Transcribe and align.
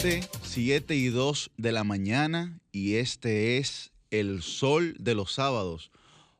7, 0.00 0.26
7 0.44 0.96
y 0.96 1.08
2 1.08 1.50
de 1.58 1.72
la 1.72 1.84
mañana 1.84 2.58
y 2.72 2.94
este 2.94 3.58
es 3.58 3.92
el 4.10 4.40
sol 4.40 4.96
de 4.98 5.14
los 5.14 5.34
sábados. 5.34 5.90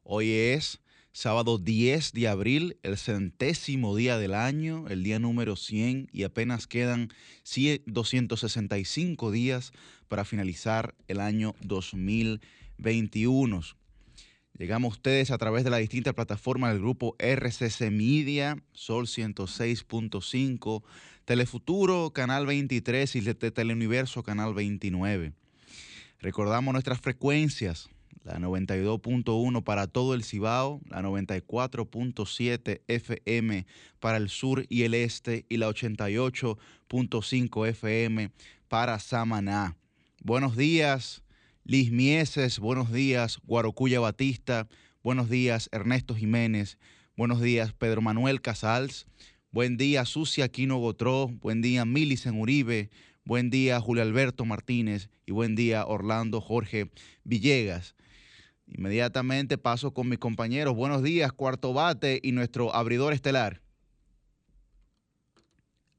Hoy 0.02 0.30
es 0.30 0.80
sábado 1.12 1.59
10 1.59 2.14
de 2.14 2.28
abril, 2.28 2.78
el 2.83 2.96
centésimo 2.96 3.95
día 3.95 4.16
del 4.16 4.33
año, 4.33 4.86
el 4.88 5.02
día 5.02 5.19
número 5.19 5.56
100 5.56 6.09
y 6.10 6.23
apenas 6.23 6.66
quedan 6.66 7.10
265 7.84 9.30
días 9.30 9.72
para 10.08 10.24
finalizar 10.24 10.95
el 11.06 11.20
año 11.20 11.55
2021. 11.61 13.61
Llegamos 14.61 14.92
a 14.92 14.97
ustedes 14.97 15.30
a 15.30 15.38
través 15.38 15.64
de 15.64 15.70
la 15.70 15.77
distinta 15.77 16.14
plataforma 16.14 16.70
del 16.70 16.80
grupo 16.80 17.14
RCC 17.19 17.91
Media, 17.91 18.56
Sol 18.72 19.06
106.5, 19.06 20.83
Telefuturo, 21.24 22.12
Canal 22.12 22.47
23 22.47 23.17
y 23.17 23.34
Teleuniverso, 23.34 24.22
Canal 24.22 24.55
29. 24.55 25.33
Recordamos 26.20 26.72
nuestras 26.72 27.00
frecuencias, 27.00 27.89
la 28.25 28.39
92.1 28.39 29.64
para 29.64 29.86
todo 29.86 30.14
el 30.14 30.25
Cibao, 30.25 30.81
la 30.89 31.03
94.7 31.03 32.83
FM 32.86 33.67
para 33.98 34.19
el 34.19 34.28
sur 34.28 34.67
y 34.69 34.83
el 34.83 34.94
este 34.94 35.47
y 35.48 35.56
la 35.56 35.69
88.5 35.69 37.69
FM 37.69 38.31
para 38.69 38.98
Samaná. 38.98 39.77
Buenos 40.22 40.56
días, 40.56 41.22
Liz 41.64 41.91
Mieses, 41.91 42.59
buenos 42.59 42.92
días, 42.92 43.39
Guarocuya 43.47 44.00
Batista, 44.00 44.69
buenos 45.03 45.31
días, 45.31 45.70
Ernesto 45.72 46.14
Jiménez, 46.14 46.77
buenos 47.16 47.41
días, 47.41 47.72
Pedro 47.72 48.03
Manuel 48.03 48.42
Casals, 48.42 49.06
buen 49.53 49.77
día, 49.77 50.05
Sucia 50.05 50.45
Aquino 50.45 50.79
Gotró, 50.79 51.29
buen 51.29 51.62
día, 51.62 51.84
Milicen 51.84 52.41
Uribe, 52.41 52.91
buen 53.25 53.51
día, 53.51 53.81
Julio 53.81 54.03
Alberto 54.03 54.45
Martínez 54.45 55.09
y 55.27 55.33
buen 55.33 55.56
día, 55.56 55.87
Orlando 55.87 56.41
Jorge 56.41 56.91
Villegas. 57.25 57.95
Inmediatamente 58.67 59.59
paso 59.59 59.93
con 59.93 60.09
mis 60.09 60.19
compañeros. 60.19 60.77
Buenos 60.77 61.03
días, 61.03 61.33
Cuarto 61.33 61.73
Bate 61.73 62.21
y 62.23 62.33
nuestro 62.33 62.75
abridor 62.75 63.12
estelar. 63.12 63.61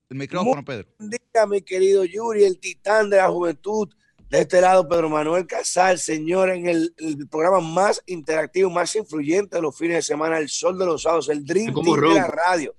El 0.10 0.18
micrófono, 0.18 0.64
Pedro. 0.64 0.88
Buen 0.98 1.10
día, 1.10 1.46
mi 1.48 1.62
querido 1.62 2.06
Yuri, 2.06 2.44
el 2.44 2.60
titán 2.60 3.10
de 3.10 3.18
la 3.18 3.30
juventud 3.30 3.90
de 4.30 4.40
este 4.40 4.62
lado, 4.62 4.88
Pedro 4.88 5.10
Manuel 5.10 5.46
Casal, 5.46 6.00
señor, 6.00 6.50
en 6.50 6.68
el, 6.68 6.94
programa 7.30 7.60
más 7.60 8.02
interactivo, 8.06 8.70
más 8.70 8.96
influyente 8.96 9.58
de 9.58 9.62
los 9.62 9.78
fines 9.78 9.98
de 9.98 10.02
semana, 10.04 10.38
El 10.38 10.48
Sol 10.48 10.78
de 10.78 10.86
los 10.86 11.02
Sábados, 11.02 11.28
el 11.28 11.46
Dream 11.46 11.74
Team 11.74 12.00
de 12.00 12.14
la 12.14 12.28
radio. 12.28 12.74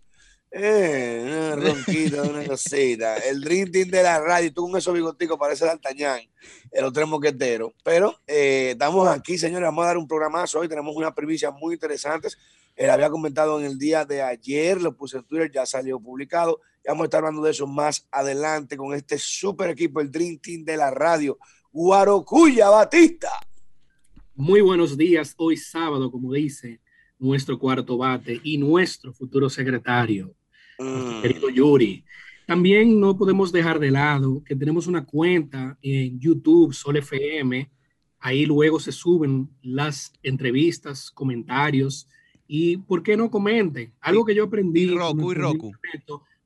Eh, 0.54 1.22
una 1.24 1.56
ronquita, 1.56 2.22
una 2.22 2.44
cosita. 2.44 3.16
El 3.16 3.40
Dream 3.40 3.70
Team 3.70 3.88
de 3.88 4.02
la 4.02 4.20
radio, 4.20 4.52
tú 4.52 4.68
con 4.68 4.76
esos 4.76 4.92
bigoticos 4.92 5.38
parece 5.38 5.64
D'Artagnan, 5.64 6.20
el 6.70 6.84
otro 6.84 7.06
moquetero. 7.06 7.72
Pero 7.82 8.14
eh, 8.26 8.72
estamos 8.72 9.08
aquí, 9.08 9.38
señores, 9.38 9.66
vamos 9.66 9.84
a 9.84 9.88
dar 9.88 9.96
un 9.96 10.06
programazo 10.06 10.58
hoy, 10.58 10.68
tenemos 10.68 10.94
unas 10.94 11.14
primicias 11.14 11.52
muy 11.58 11.74
interesantes. 11.74 12.36
Él 12.76 12.90
había 12.90 13.08
comentado 13.08 13.58
en 13.58 13.64
el 13.64 13.78
día 13.78 14.04
de 14.04 14.20
ayer, 14.20 14.80
lo 14.80 14.94
puse 14.94 15.16
en 15.16 15.24
Twitter, 15.24 15.50
ya 15.50 15.64
salió 15.64 15.98
publicado. 15.98 16.60
vamos 16.86 17.02
a 17.02 17.04
estar 17.04 17.18
hablando 17.18 17.42
de 17.42 17.52
eso 17.52 17.66
más 17.66 18.06
adelante 18.10 18.76
con 18.76 18.94
este 18.94 19.18
super 19.18 19.70
equipo, 19.70 20.00
el 20.00 20.10
Dream 20.10 20.38
Team 20.38 20.64
de 20.64 20.76
la 20.76 20.90
radio, 20.90 21.38
Guarocuya 21.72 22.68
Batista. 22.68 23.30
Muy 24.34 24.60
buenos 24.60 24.98
días, 24.98 25.34
hoy 25.38 25.56
sábado, 25.56 26.10
como 26.10 26.34
dice 26.34 26.80
nuestro 27.18 27.58
cuarto 27.58 27.96
bate 27.96 28.40
y 28.42 28.58
nuestro 28.58 29.12
futuro 29.12 29.48
secretario, 29.48 30.34
mm. 30.82 31.22
querido 31.22 31.48
Yuri. 31.48 32.04
También 32.46 33.00
no 33.00 33.16
podemos 33.16 33.52
dejar 33.52 33.78
de 33.78 33.90
lado 33.90 34.42
que 34.44 34.56
tenemos 34.56 34.86
una 34.86 35.04
cuenta 35.04 35.78
en 35.80 36.18
YouTube, 36.18 36.74
Sol 36.74 36.96
FM. 36.96 37.70
Ahí 38.18 38.46
luego 38.46 38.78
se 38.80 38.92
suben 38.92 39.48
las 39.62 40.12
entrevistas, 40.22 41.10
comentarios, 41.10 42.08
y 42.54 42.76
¿por 42.76 43.02
qué 43.02 43.16
no 43.16 43.30
comenten? 43.30 43.94
Algo 44.00 44.24
que 44.24 44.34
yo 44.34 44.44
aprendí. 44.44 44.82
Y 44.82 44.90
Roku, 44.90 45.32
y 45.32 45.34
Roku. 45.34 45.72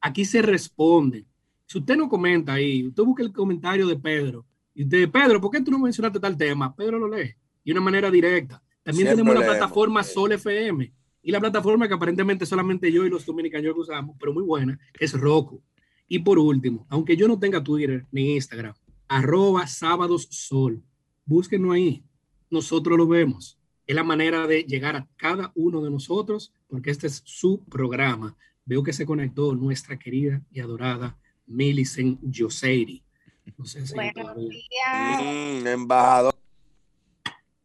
Aquí 0.00 0.24
se 0.24 0.40
responde. 0.40 1.24
Si 1.66 1.78
usted 1.78 1.96
no 1.96 2.08
comenta 2.08 2.52
ahí, 2.52 2.86
usted 2.86 3.02
busca 3.02 3.24
el 3.24 3.32
comentario 3.32 3.88
de 3.88 3.96
Pedro. 3.96 4.46
Y 4.72 4.84
usted, 4.84 5.10
Pedro, 5.10 5.40
¿por 5.40 5.50
qué 5.50 5.60
tú 5.60 5.72
no 5.72 5.80
mencionaste 5.80 6.20
tal 6.20 6.36
tema? 6.36 6.74
Pedro 6.76 7.00
lo 7.00 7.08
lee. 7.08 7.34
Y 7.64 7.70
de 7.70 7.72
una 7.72 7.80
manera 7.80 8.08
directa. 8.08 8.62
También 8.84 9.08
tenemos 9.08 9.34
la 9.34 9.44
plataforma 9.44 10.04
Sol 10.04 10.30
FM. 10.30 10.92
Y 11.26 11.32
la 11.32 11.40
plataforma 11.40 11.88
que 11.88 11.94
aparentemente 11.94 12.46
solamente 12.46 12.92
yo 12.92 13.04
y 13.04 13.10
los 13.10 13.26
dominicanos 13.26 13.74
usamos, 13.76 14.16
pero 14.18 14.32
muy 14.32 14.44
buena, 14.44 14.78
es 15.00 15.12
Roku. 15.12 15.60
Y 16.06 16.20
por 16.20 16.38
último, 16.38 16.86
aunque 16.88 17.16
yo 17.16 17.26
no 17.26 17.36
tenga 17.36 17.64
Twitter 17.64 18.06
ni 18.12 18.36
Instagram, 18.36 18.74
arroba 19.08 19.66
sábados 19.66 20.28
sol. 20.30 20.80
Búsquenos 21.24 21.74
ahí. 21.74 22.04
Nosotros 22.48 22.96
lo 22.96 23.08
vemos 23.08 23.58
es 23.86 23.94
la 23.94 24.04
manera 24.04 24.46
de 24.46 24.64
llegar 24.64 24.96
a 24.96 25.08
cada 25.16 25.52
uno 25.54 25.80
de 25.80 25.90
nosotros, 25.90 26.52
porque 26.68 26.90
este 26.90 27.06
es 27.06 27.22
su 27.24 27.64
programa. 27.64 28.36
Veo 28.64 28.82
que 28.82 28.92
se 28.92 29.06
conectó 29.06 29.54
nuestra 29.54 29.98
querida 29.98 30.42
y 30.50 30.60
adorada 30.60 31.16
Millicent 31.46 32.20
Joseiri. 32.32 33.02
Buenos 33.94 34.36
días. 34.48 35.22
Mm, 35.22 35.66
embajador. 35.66 36.34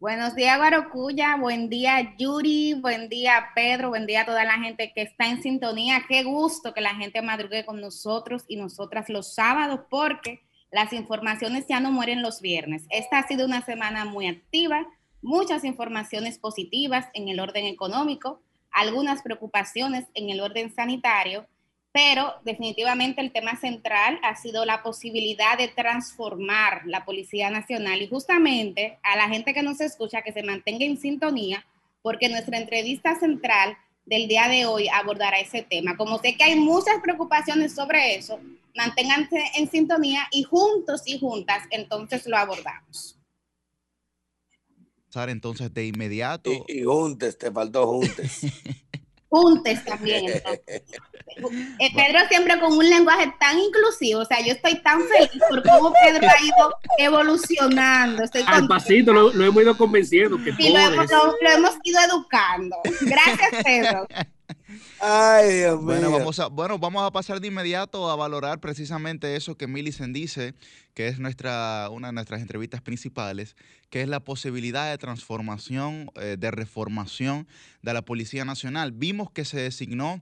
Buenos 0.01 0.33
días, 0.33 0.57
Guarocuya. 0.57 1.37
Buen 1.39 1.69
día, 1.69 2.15
Yuri. 2.17 2.73
Buen 2.73 3.07
día, 3.07 3.49
Pedro. 3.53 3.89
Buen 3.89 4.07
día 4.07 4.21
a 4.21 4.25
toda 4.25 4.43
la 4.45 4.53
gente 4.53 4.91
que 4.95 5.03
está 5.03 5.27
en 5.27 5.43
sintonía. 5.43 6.05
Qué 6.09 6.23
gusto 6.23 6.73
que 6.73 6.81
la 6.81 6.95
gente 6.95 7.21
madrugue 7.21 7.63
con 7.67 7.79
nosotros 7.79 8.43
y 8.47 8.55
nosotras 8.55 9.09
los 9.09 9.35
sábados, 9.35 9.81
porque 9.91 10.41
las 10.71 10.91
informaciones 10.91 11.67
ya 11.67 11.79
no 11.79 11.91
mueren 11.91 12.23
los 12.23 12.41
viernes. 12.41 12.87
Esta 12.89 13.19
ha 13.19 13.27
sido 13.27 13.45
una 13.45 13.63
semana 13.63 14.03
muy 14.03 14.25
activa 14.25 14.87
muchas 15.21 15.63
informaciones 15.63 16.39
positivas 16.39 17.05
en 17.13 17.29
el 17.29 17.39
orden 17.39 17.67
económico, 17.67 18.41
algunas 18.71 19.21
preocupaciones 19.21 20.07
en 20.15 20.31
el 20.31 20.41
orden 20.41 20.73
sanitario, 20.73 21.45
pero 21.93 22.33
definitivamente 22.45 23.21
el 23.21 23.31
tema 23.31 23.57
central 23.57 24.19
ha 24.23 24.35
sido 24.35 24.65
la 24.65 24.81
posibilidad 24.81 25.57
de 25.57 25.67
transformar 25.67 26.83
la 26.85 27.03
Policía 27.05 27.49
Nacional 27.49 28.01
y 28.01 28.07
justamente 28.07 28.99
a 29.03 29.17
la 29.17 29.27
gente 29.27 29.53
que 29.53 29.63
nos 29.63 29.81
escucha 29.81 30.21
que 30.21 30.31
se 30.31 30.43
mantenga 30.43 30.85
en 30.85 30.97
sintonía, 30.97 31.65
porque 32.01 32.29
nuestra 32.29 32.57
entrevista 32.57 33.19
central 33.19 33.77
del 34.05 34.27
día 34.27 34.47
de 34.47 34.65
hoy 34.65 34.87
abordará 34.87 35.39
ese 35.39 35.61
tema. 35.63 35.97
Como 35.97 36.17
sé 36.19 36.35
que 36.35 36.43
hay 36.43 36.55
muchas 36.55 37.01
preocupaciones 37.01 37.75
sobre 37.75 38.15
eso, 38.15 38.39
manténganse 38.75 39.43
en 39.57 39.69
sintonía 39.69 40.27
y 40.31 40.43
juntos 40.43 41.03
y 41.05 41.19
juntas 41.19 41.63
entonces 41.71 42.25
lo 42.25 42.37
abordamos 42.37 43.21
entonces 45.27 45.73
de 45.73 45.87
inmediato. 45.87 46.49
Y, 46.67 46.83
juntes, 46.83 47.37
te 47.37 47.51
faltó 47.51 47.87
juntes. 47.87 48.41
juntes 49.31 49.83
también. 49.85 50.25
Eh, 51.79 51.89
Pedro 51.95 52.19
siempre 52.27 52.59
con 52.59 52.73
un 52.73 52.87
lenguaje 52.87 53.33
tan 53.39 53.57
inclusivo, 53.57 54.19
o 54.19 54.25
sea, 54.25 54.41
yo 54.41 54.51
estoy 54.51 54.81
tan 54.81 55.01
feliz 55.07 55.41
por 55.49 55.63
cómo 55.63 55.93
Pedro 56.03 56.27
ha 56.27 56.43
ido 56.43 56.75
evolucionando. 56.97 58.23
Estoy 58.23 58.43
Al 58.45 58.67
pasito 58.67 59.13
lo, 59.13 59.31
hemos 59.31 59.63
ido 59.63 59.77
convenciendo. 59.77 60.37
Que 60.43 60.51
sí, 60.51 60.69
lo 60.69 60.77
hemos, 60.77 61.09
lo 61.09 61.49
hemos 61.49 61.75
ido 61.83 61.99
educando. 62.01 62.75
Gracias, 63.01 63.63
Pedro. 63.63 64.07
Ay, 65.03 65.57
Dios 65.57 65.81
bueno, 65.81 66.11
Vamos 66.11 66.37
a, 66.37 66.45
bueno, 66.45 66.77
vamos 66.77 67.01
a 67.01 67.11
pasar 67.11 67.41
de 67.41 67.47
inmediato 67.47 68.07
a 68.11 68.15
valorar 68.15 68.59
precisamente 68.59 69.35
eso 69.35 69.57
que 69.57 69.65
Millicent 69.65 70.13
dice, 70.13 70.53
que 70.93 71.07
es 71.07 71.17
nuestra, 71.17 71.89
una 71.91 72.09
de 72.09 72.13
nuestras 72.13 72.39
entrevistas 72.39 72.83
principales, 72.83 73.55
que 73.89 74.03
es 74.03 74.07
la 74.07 74.19
posibilidad 74.19 74.91
de 74.91 74.99
transformación, 74.99 76.11
eh, 76.21 76.37
de 76.37 76.51
reformación 76.51 77.47
de 77.81 77.95
la 77.95 78.03
Policía 78.03 78.45
Nacional. 78.45 78.91
Vimos 78.91 79.31
que 79.31 79.43
se 79.43 79.59
designó 79.59 80.21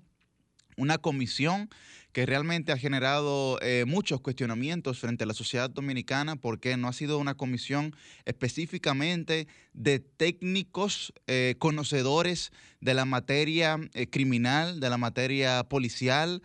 una 0.78 0.98
comisión 0.98 1.70
que 2.14 2.26
realmente 2.26 2.72
ha 2.72 2.78
generado 2.78 3.60
eh, 3.62 3.84
muchos 3.86 4.22
cuestionamientos 4.22 5.00
frente 5.00 5.26
a 5.26 5.28
la 5.28 5.34
sociedad 5.34 5.70
dominicana 5.70 6.38
porque 6.38 6.76
no 6.78 6.88
ha 6.88 6.94
sido 6.94 7.20
una 7.20 7.36
comisión 7.36 7.94
específicamente 8.26 9.48
de 9.80 10.00
técnicos 10.00 11.14
eh, 11.28 11.56
conocedores 11.58 12.52
de 12.82 12.94
la 12.94 13.06
materia 13.06 13.80
eh, 13.94 14.08
criminal, 14.08 14.82
de 14.82 14.90
la 14.90 14.98
materia 14.98 15.64
policial. 15.64 16.42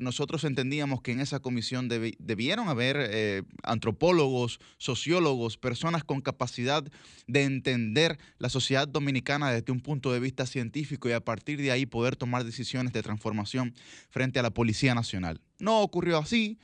nosotros 0.00 0.44
entendíamos 0.44 1.02
que 1.02 1.12
en 1.12 1.20
esa 1.20 1.40
comisión 1.40 1.88
debieron 1.88 2.68
haber 2.68 3.44
antropólogos, 3.62 4.58
sociólogos, 4.78 5.58
personas 5.58 6.02
con 6.02 6.22
capacidad 6.22 6.82
de 7.26 7.42
entender 7.44 8.18
la 8.38 8.48
sociedad 8.48 8.88
dominicana 8.88 9.50
desde 9.50 9.72
un 9.72 9.80
punto 9.80 10.12
de 10.12 10.20
vista 10.20 10.46
científico 10.46 11.10
y 11.10 11.12
a 11.12 11.20
partir 11.20 11.60
de 11.60 11.72
ahí 11.72 11.84
poder 11.84 12.16
tomar 12.16 12.44
decisiones 12.44 12.94
de 12.94 13.02
transformación 13.02 13.74
frente 14.08 14.38
a 14.38 14.42
la 14.42 14.50
Policía 14.50 14.94
Nacional. 14.94 15.42
No 15.58 15.82
ocurrió 15.82 16.18
así. 16.18 16.58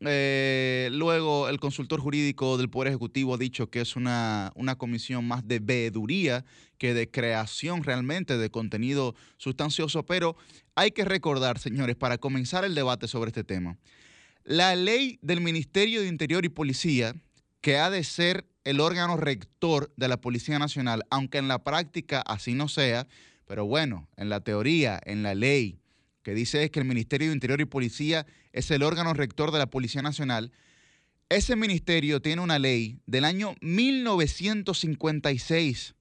Eh, 0.00 0.90
luego 0.92 1.48
el 1.48 1.58
consultor 1.58 2.00
jurídico 2.00 2.58
del 2.58 2.68
Poder 2.68 2.88
Ejecutivo 2.88 3.34
ha 3.34 3.38
dicho 3.38 3.70
que 3.70 3.80
es 3.80 3.96
una, 3.96 4.52
una 4.54 4.76
comisión 4.76 5.26
más 5.26 5.46
de 5.48 5.58
veeduría 5.58 6.44
que 6.76 6.92
de 6.92 7.10
creación 7.10 7.82
realmente 7.82 8.36
de 8.36 8.50
contenido 8.50 9.14
sustancioso, 9.38 10.04
pero 10.04 10.36
hay 10.74 10.90
que 10.90 11.04
recordar, 11.04 11.58
señores, 11.58 11.96
para 11.96 12.18
comenzar 12.18 12.64
el 12.64 12.74
debate 12.74 13.08
sobre 13.08 13.28
este 13.28 13.44
tema, 13.44 13.78
La 14.44 14.76
ley 14.76 15.18
del 15.22 15.40
Ministerio 15.40 16.02
de 16.02 16.08
Interior 16.08 16.44
y 16.44 16.50
Policía, 16.50 17.14
que 17.62 17.78
ha 17.78 17.90
de 17.90 18.04
ser 18.04 18.46
el 18.64 18.80
órgano 18.80 19.16
rector 19.16 19.92
de 19.96 20.08
la 20.08 20.20
Policía 20.20 20.58
Nacional, 20.58 21.04
aunque 21.10 21.38
en 21.38 21.48
la 21.48 21.64
práctica 21.64 22.20
así 22.20 22.54
no 22.54 22.68
sea, 22.68 23.06
pero 23.46 23.64
bueno, 23.64 24.08
en 24.16 24.28
la 24.28 24.40
teoría, 24.40 25.00
en 25.04 25.22
la 25.22 25.34
ley, 25.34 25.78
que 26.26 26.34
dice 26.34 26.70
que 26.72 26.80
el 26.80 26.86
Ministerio 26.86 27.28
de 27.28 27.34
Interior 27.34 27.60
y 27.60 27.66
Policía 27.66 28.26
es 28.52 28.68
el 28.72 28.82
órgano 28.82 29.14
rector 29.14 29.52
de 29.52 29.60
la 29.60 29.70
Policía 29.70 30.02
Nacional, 30.02 30.50
ese 31.28 31.54
ministerio 31.54 32.20
tiene 32.20 32.42
una 32.42 32.58
ley 32.58 32.98
del 33.06 33.24
año 33.24 33.54
1956, 33.60 35.94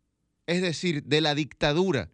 es 0.47 0.61
decir, 0.63 1.03
de 1.03 1.21
la 1.21 1.35
dictadura. 1.35 2.09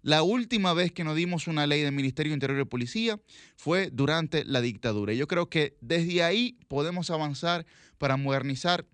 La 0.00 0.24
última 0.24 0.74
vez 0.74 0.90
que 0.90 1.04
nos 1.04 1.14
dimos 1.14 1.46
una 1.46 1.68
ley 1.68 1.82
del 1.82 1.92
Ministerio 1.92 2.32
de 2.32 2.34
Interior 2.34 2.62
y 2.62 2.64
Policía 2.64 3.20
fue 3.54 3.90
durante 3.92 4.44
la 4.44 4.60
dictadura. 4.60 5.12
Yo 5.12 5.28
creo 5.28 5.48
que 5.48 5.76
desde 5.80 6.24
ahí 6.24 6.58
podemos 6.66 7.10
avanzar 7.10 7.64
para 7.96 8.16
modernizar, 8.16 8.88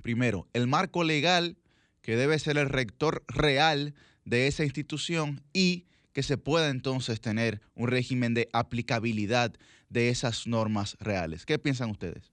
primero, 0.00 0.46
el 0.52 0.68
marco 0.68 1.02
legal 1.02 1.58
que 2.02 2.14
debe 2.14 2.38
ser 2.38 2.56
el 2.56 2.68
rector 2.68 3.24
real 3.26 3.96
de 4.24 4.46
esa 4.46 4.62
institución 4.62 5.42
y 5.52 5.86
que 6.16 6.22
se 6.22 6.38
pueda 6.38 6.70
entonces 6.70 7.20
tener 7.20 7.60
un 7.74 7.88
régimen 7.88 8.32
de 8.32 8.48
aplicabilidad 8.54 9.52
de 9.90 10.08
esas 10.08 10.46
normas 10.46 10.96
reales. 10.98 11.44
¿Qué 11.44 11.58
piensan 11.58 11.90
ustedes? 11.90 12.32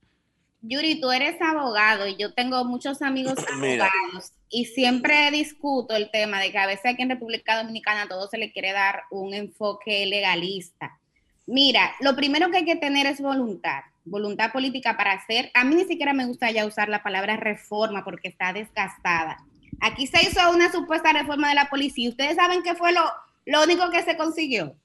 Yuri, 0.62 1.02
tú 1.02 1.12
eres 1.12 1.36
abogado 1.42 2.08
y 2.08 2.16
yo 2.16 2.34
tengo 2.34 2.64
muchos 2.64 3.02
amigos 3.02 3.34
abogados 3.54 4.32
y 4.50 4.68
siempre 4.68 5.30
discuto 5.32 5.98
el 5.98 6.10
tema 6.12 6.40
de 6.40 6.54
que 6.54 6.60
a 6.60 6.66
veces 6.66 6.94
aquí 6.94 7.02
en 7.02 7.10
República 7.10 7.58
Dominicana 7.58 8.08
todo 8.08 8.30
se 8.30 8.38
le 8.38 8.54
quiere 8.54 8.72
dar 8.72 9.02
un 9.12 9.34
enfoque 9.34 10.06
legalista. 10.06 10.98
Mira, 11.46 11.94
lo 12.00 12.16
primero 12.16 12.50
que 12.52 12.60
hay 12.60 12.66
que 12.66 12.78
tener 12.78 13.06
es 13.06 13.20
voluntad, 13.20 13.82
voluntad 14.06 14.54
política 14.54 14.96
para 14.96 15.12
hacer. 15.12 15.52
A 15.56 15.66
mí 15.66 15.76
ni 15.76 15.84
siquiera 15.84 16.14
me 16.14 16.26
gusta 16.26 16.50
ya 16.52 16.66
usar 16.66 16.88
la 16.88 17.04
palabra 17.04 17.36
reforma 17.36 18.06
porque 18.06 18.30
está 18.30 18.54
desgastada. 18.54 19.40
Aquí 19.82 20.08
se 20.08 20.24
hizo 20.24 20.40
una 20.52 20.72
supuesta 20.72 21.12
reforma 21.12 21.50
de 21.50 21.56
la 21.56 21.70
policía. 21.70 22.08
¿Ustedes 22.08 22.38
saben 22.38 22.64
qué 22.64 22.76
fue 22.76 22.94
lo, 22.94 23.02
lo 23.46 23.64
único 23.64 23.90
que 23.90 24.04
se 24.04 24.18
consiguió? 24.18 24.76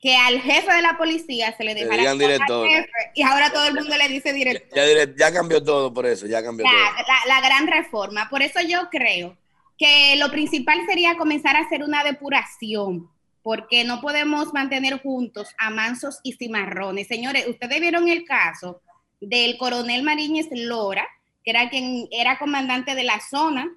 que 0.00 0.14
al 0.14 0.40
jefe 0.40 0.72
de 0.72 0.82
la 0.82 0.98
policía 0.98 1.56
se 1.56 1.64
le 1.64 1.74
dejara 1.74 2.14
director. 2.14 2.68
Jefe, 2.68 2.90
y 3.14 3.22
ahora 3.22 3.50
todo 3.50 3.66
el 3.68 3.74
mundo 3.74 3.96
le 3.96 4.08
dice 4.08 4.32
director. 4.32 5.16
Ya, 5.16 5.32
cambió 5.32 5.62
todo 5.62 5.92
por 5.92 6.06
eso, 6.06 6.26
ya 6.26 6.42
cambió 6.42 6.66
todo. 6.66 7.04
La, 7.26 7.40
gran 7.40 7.66
reforma. 7.66 8.28
Por 8.28 8.42
eso 8.42 8.60
yo 8.60 8.88
creo 8.90 9.36
que 9.78 10.16
lo 10.16 10.30
principal 10.30 10.80
sería 10.86 11.16
comenzar 11.16 11.56
a 11.56 11.60
hacer 11.60 11.82
una 11.82 12.04
depuración, 12.04 13.10
porque 13.42 13.84
no 13.84 14.00
podemos 14.00 14.52
mantener 14.52 15.00
juntos 15.00 15.48
a 15.58 15.70
mansos 15.70 16.20
y 16.22 16.34
cimarrones. 16.34 17.08
Señores, 17.08 17.46
ustedes 17.48 17.80
vieron 17.80 18.08
el 18.08 18.24
caso 18.24 18.82
del 19.20 19.56
coronel 19.56 20.02
Mariñez 20.02 20.48
Lora, 20.50 21.08
que 21.42 21.52
era 21.52 21.70
quien 21.70 22.06
era 22.10 22.38
comandante 22.38 22.94
de 22.94 23.04
la 23.04 23.20
zona 23.20 23.70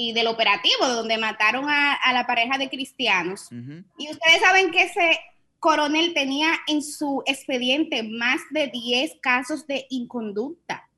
y 0.00 0.12
del 0.12 0.28
operativo 0.28 0.86
donde 0.86 1.18
mataron 1.18 1.68
a, 1.68 1.98
la 2.12 2.24
pareja 2.24 2.56
de 2.56 2.70
cristianos. 2.70 3.48
Y 3.98 4.08
ustedes 4.08 4.40
saben 4.40 4.70
que 4.70 4.84
ese 4.84 5.18
coronel 5.58 6.14
tenía 6.14 6.52
en 6.68 6.82
su 6.82 7.24
expediente 7.26 8.04
más 8.04 8.40
de 8.50 8.68
10 8.68 9.16
casos 9.20 9.66
de 9.66 9.86
inconducta. 9.90 10.88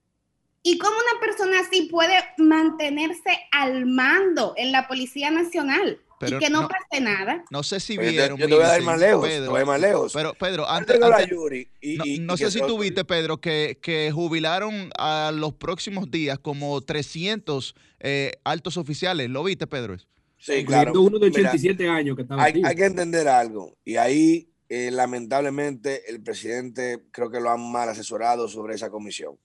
¿Y 0.62 0.76
cómo 0.76 0.94
una 0.94 1.18
persona 1.18 1.60
así 1.60 1.88
puede 1.90 2.14
mantenerse 2.36 3.38
al 3.50 3.86
mando 3.86 4.52
en 4.58 4.70
la 4.70 4.86
Policía 4.86 5.30
Nacional? 5.30 5.98
Y 6.26 6.38
que 6.38 6.50
no, 6.50 6.68
pase 6.68 7.00
nada. 7.00 7.44
No 7.50 7.62
sé 7.62 7.80
si 7.80 7.96
vieron. 7.96 8.38
Yo 8.38 8.46
te 8.48 8.54
voy 8.54 8.64
a 8.64 8.68
dar 8.68 8.82
más 8.82 9.00
lejos. 9.00 9.26
Pedro, 9.26 9.50
voy 9.50 9.64
más 9.64 9.80
lejos. 9.80 10.12
Pero, 10.12 10.34
Pedro, 10.34 10.68
antes. 10.68 11.00
antes 11.02 12.20
no, 12.20 12.36
sé 12.36 12.50
si 12.50 12.60
tú 12.60 12.78
viste, 12.78 13.04
Pedro, 13.04 13.40
que, 13.40 13.78
que, 13.80 14.10
jubilaron 14.12 14.90
a 14.98 15.32
los 15.34 15.54
próximos 15.54 16.10
días 16.10 16.38
como 16.38 16.80
300 16.80 17.74
eh, 18.00 18.32
altos 18.44 18.76
oficiales. 18.76 19.30
¿Lo 19.30 19.44
viste, 19.44 19.66
Pedro? 19.66 19.96
Sí, 20.38 20.64
claro. 20.64 20.92
Uno 21.00 21.18
de 21.18 21.28
87 21.28 21.88
años 21.88 22.16
que 22.16 22.22
estaba 22.22 22.42
hay, 22.42 22.62
hay 22.64 22.76
que 22.76 22.84
entender 22.84 23.28
algo. 23.28 23.76
Y 23.84 23.96
ahí 23.96 24.50
eh, 24.72 24.90
lamentablemente 24.92 26.08
el 26.08 26.22
presidente 26.22 27.02
creo 27.10 27.28
que 27.28 27.40
lo 27.40 27.50
han 27.50 27.72
mal 27.72 27.88
asesorado 27.88 28.46
sobre 28.46 28.76
esa 28.76 28.88
comisión. 28.88 29.36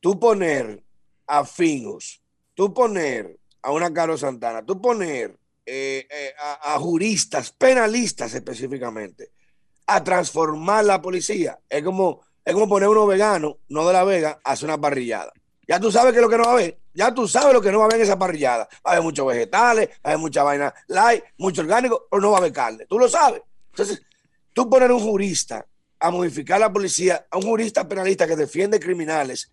Tú 0.00 0.18
poner 0.18 0.82
a 1.26 1.44
Fingos, 1.44 2.22
tú 2.54 2.72
poner 2.72 3.38
a 3.60 3.70
una 3.70 3.92
Carlos 3.92 4.20
Santana, 4.20 4.64
tú 4.64 4.80
poner 4.80 5.38
eh, 5.64 6.06
eh, 6.10 6.34
a, 6.38 6.78
juristas, 6.78 7.50
penalistas 7.52 8.34
específicamente, 8.34 9.30
a 9.86 10.02
transformar 10.02 10.84
la 10.84 11.00
policía. 11.00 11.58
Es 11.68 11.82
como, 11.82 12.20
es 12.44 12.52
como 12.52 12.68
poner 12.68 12.88
uno 12.88 13.06
vegano, 13.06 13.58
no 13.68 13.86
de 13.86 13.92
la 13.92 14.04
Vega, 14.04 14.40
a 14.42 14.52
hacer 14.52 14.68
una 14.68 14.80
parrillada. 14.80 15.32
Ya 15.68 15.78
tú 15.78 15.92
sabes 15.92 16.12
que 16.12 16.20
lo 16.20 16.28
que 16.28 16.36
no 16.36 16.44
va 16.44 16.50
a 16.50 16.54
haber. 16.54 16.78
Ya 16.94 17.14
tú 17.14 17.28
sabes 17.28 17.54
lo 17.54 17.62
que 17.62 17.70
no 17.70 17.78
va 17.78 17.84
a 17.84 17.86
haber 17.86 17.98
en 17.98 18.02
esa 18.02 18.18
parrillada. 18.18 18.68
Va 18.84 18.90
a 18.90 18.92
haber 18.92 19.04
muchos 19.04 19.26
vegetales, 19.26 19.88
va 19.88 19.94
a 20.02 20.08
haber 20.08 20.18
mucha 20.18 20.42
vaina 20.42 20.74
light, 20.88 21.24
mucho 21.38 21.62
orgánico, 21.62 22.06
pero 22.10 22.20
no 22.20 22.30
va 22.30 22.38
a 22.38 22.40
haber 22.40 22.52
carne. 22.52 22.86
Tú 22.86 22.98
lo 22.98 23.08
sabes. 23.08 23.42
Entonces, 23.70 24.02
tú 24.52 24.68
poner 24.68 24.90
un 24.90 25.00
jurista 25.00 25.66
a 26.00 26.10
modificar 26.10 26.58
la 26.58 26.72
policía, 26.72 27.26
a 27.30 27.36
un 27.36 27.44
jurista 27.44 27.88
penalista 27.88 28.26
que 28.26 28.34
defiende 28.34 28.80
criminales, 28.80 29.50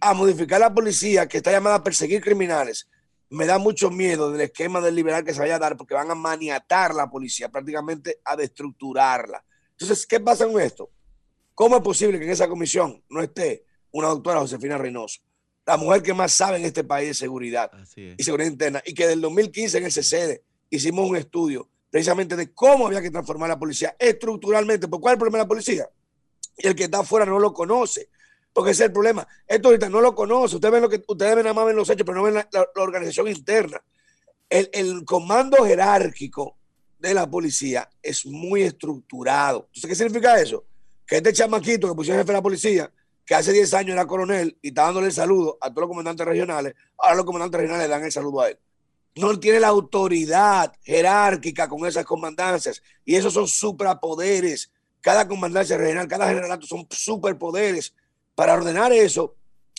a 0.00 0.12
modificar 0.12 0.60
la 0.60 0.72
policía 0.72 1.26
que 1.26 1.38
está 1.38 1.50
llamada 1.50 1.76
a 1.76 1.82
perseguir 1.82 2.22
criminales, 2.22 2.86
me 3.30 3.46
da 3.46 3.58
mucho 3.58 3.90
miedo 3.90 4.30
del 4.30 4.42
esquema 4.42 4.80
del 4.80 4.94
liberal 4.94 5.24
que 5.24 5.34
se 5.34 5.40
vaya 5.40 5.56
a 5.56 5.58
dar 5.58 5.76
porque 5.76 5.94
van 5.94 6.10
a 6.10 6.14
maniatar 6.14 6.94
la 6.94 7.10
policía, 7.10 7.48
prácticamente 7.50 8.20
a 8.24 8.36
destructurarla. 8.36 9.44
Entonces, 9.72 10.06
¿qué 10.06 10.20
pasa 10.20 10.46
con 10.46 10.60
esto? 10.60 10.90
¿Cómo 11.54 11.76
es 11.76 11.82
posible 11.82 12.18
que 12.18 12.24
en 12.24 12.30
esa 12.30 12.48
comisión 12.48 13.02
no 13.08 13.22
esté 13.22 13.64
una 13.90 14.08
doctora 14.08 14.40
Josefina 14.40 14.78
Reynoso, 14.78 15.20
la 15.64 15.76
mujer 15.76 16.02
que 16.02 16.14
más 16.14 16.32
sabe 16.32 16.58
en 16.58 16.64
este 16.64 16.84
país 16.84 17.08
de 17.08 17.14
seguridad 17.14 17.70
y 17.96 18.22
seguridad 18.22 18.50
interna, 18.50 18.82
y 18.84 18.94
que 18.94 19.06
del 19.06 19.20
2015 19.20 19.78
en 19.78 19.84
el 19.84 19.92
CCD 19.92 20.42
hicimos 20.70 21.08
un 21.08 21.16
estudio 21.16 21.68
precisamente 21.90 22.36
de 22.36 22.52
cómo 22.52 22.86
había 22.86 23.00
que 23.00 23.10
transformar 23.10 23.48
la 23.48 23.58
policía 23.58 23.96
estructuralmente. 23.98 24.86
¿Por 24.86 25.00
cuál 25.00 25.12
es 25.12 25.14
el 25.14 25.18
problema 25.18 25.38
de 25.38 25.44
la 25.44 25.48
policía? 25.48 25.88
Y 26.58 26.66
el 26.66 26.74
que 26.74 26.84
está 26.84 27.00
afuera 27.00 27.24
no 27.24 27.38
lo 27.38 27.52
conoce. 27.52 28.10
Porque 28.56 28.70
ese 28.70 28.84
es 28.84 28.86
el 28.86 28.92
problema. 28.94 29.28
Esto 29.46 29.68
ahorita 29.68 29.90
no 29.90 30.00
lo 30.00 30.14
conoce. 30.14 30.54
Ustedes 30.54 30.72
ven 30.72 30.80
lo 30.80 30.88
que 30.88 31.04
ustedes 31.06 31.36
ven 31.36 31.44
nada 31.44 31.52
más 31.52 31.66
ven 31.66 31.76
los 31.76 31.90
hechos, 31.90 32.06
pero 32.06 32.16
no 32.16 32.22
ven 32.22 32.34
la, 32.34 32.66
organización 32.76 33.28
interna. 33.28 33.82
El, 34.48 34.70
el, 34.72 35.04
comando 35.04 35.62
jerárquico 35.66 36.56
de 36.98 37.12
la 37.12 37.28
policía 37.28 37.86
es 38.02 38.24
muy 38.24 38.62
estructurado. 38.62 39.66
Entonces, 39.66 39.88
¿qué 39.90 39.94
significa 39.94 40.40
eso? 40.40 40.64
Que 41.06 41.16
este 41.16 41.34
chamaquito 41.34 41.86
que 41.86 41.94
pusieron 41.94 42.22
jefe 42.22 42.32
de 42.32 42.38
la 42.38 42.42
policía, 42.42 42.90
que 43.26 43.34
hace 43.34 43.52
10 43.52 43.74
años 43.74 43.92
era 43.92 44.06
coronel 44.06 44.56
y 44.62 44.68
está 44.68 44.84
dándole 44.84 45.08
el 45.08 45.12
saludo 45.12 45.58
a 45.60 45.68
todos 45.68 45.82
los 45.82 45.88
comandantes 45.88 46.26
regionales, 46.26 46.74
ahora 46.96 47.16
los 47.16 47.26
comandantes 47.26 47.60
regionales 47.60 47.90
dan 47.90 48.04
el 48.04 48.12
saludo 48.12 48.40
a 48.40 48.48
él 48.48 48.58
no 49.16 49.40
tiene 49.40 49.60
la 49.60 49.68
autoridad 49.68 50.74
jerárquica 50.82 51.66
con 51.68 51.86
esas 51.86 52.04
comandancias. 52.04 52.82
Y 53.02 53.16
esos 53.16 53.32
son 53.32 53.48
superpoderes. 53.48 54.70
Cada 55.00 55.26
comandancia 55.26 55.78
regional, 55.78 56.06
cada 56.06 56.28
generalato 56.28 56.66
son 56.66 56.86
superpoderes. 56.90 57.94
Para 58.36 58.54
ordenar 58.54 58.92
eso, 58.92 59.34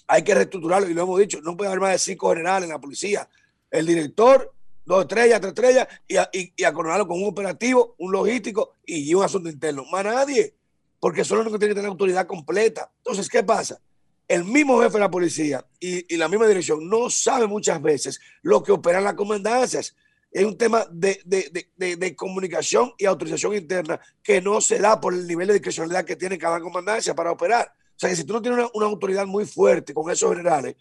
hay 0.05 0.23
que 0.23 0.35
reestructurarlo. 0.35 0.89
Y 0.89 0.93
lo 0.93 1.03
hemos 1.03 1.19
dicho, 1.19 1.39
no 1.41 1.55
puede 1.55 1.69
haber 1.69 1.79
más 1.79 1.91
de 1.93 1.99
cinco 1.99 2.29
generales 2.31 2.67
en 2.67 2.73
la 2.73 2.81
policía. 2.81 3.29
El 3.71 3.85
director, 3.85 4.53
dos 4.85 5.03
estrellas, 5.03 5.39
tres 5.39 5.53
estrellas, 5.53 5.87
y, 6.05 6.17
a, 6.17 6.29
y, 6.33 6.51
con 6.73 7.21
un 7.21 7.29
operativo, 7.29 7.95
un 7.99 8.11
logístico 8.11 8.73
y 8.85 9.13
un 9.13 9.23
asunto 9.23 9.47
interno. 9.47 9.85
Más 9.89 10.03
nadie, 10.03 10.53
porque 10.99 11.23
solo 11.23 11.43
lo 11.43 11.51
que 11.53 11.57
tiene 11.59 11.71
que 11.73 11.75
tener 11.75 11.89
autoridad 11.89 12.27
completa. 12.27 12.91
Entonces, 12.97 13.29
¿qué 13.29 13.43
pasa? 13.43 13.79
el 14.27 14.43
mismo 14.43 14.81
jefe 14.81 14.93
de 14.93 14.99
la 14.99 15.11
policía 15.11 15.65
y, 15.79 16.15
la 16.17 16.27
misma 16.27 16.47
dirección 16.47 16.87
no 16.89 17.09
sabe 17.09 17.47
muchas 17.47 17.81
veces 17.81 18.19
lo 18.41 18.61
que 18.61 18.71
operan 18.71 19.03
las 19.03 19.13
comandancias. 19.13 19.95
Es 20.31 20.43
un 20.43 20.57
tema 20.57 20.85
de, 20.91 22.15
comunicación 22.15 22.93
y 22.97 23.05
autorización 23.05 23.55
interna 23.55 23.99
que 24.21 24.41
no 24.41 24.59
se 24.59 24.79
da 24.79 24.99
por 24.99 25.13
el 25.13 25.25
nivel 25.25 25.47
de 25.47 25.53
discrecionalidad 25.53 26.05
que 26.05 26.17
tiene 26.17 26.37
cada 26.37 26.59
comandancia 26.59 27.15
para 27.15 27.31
operar. 27.31 27.71
O 27.97 27.99
sea 27.99 28.09
que 28.11 28.15
si 28.15 28.23
tú 28.23 28.33
no 28.33 28.41
tienes 28.43 28.69
una, 28.75 28.85
autoridad 28.85 29.25
muy 29.25 29.45
fuerte 29.47 29.91
con 29.91 30.11
esos 30.11 30.29
generales, 30.29 30.75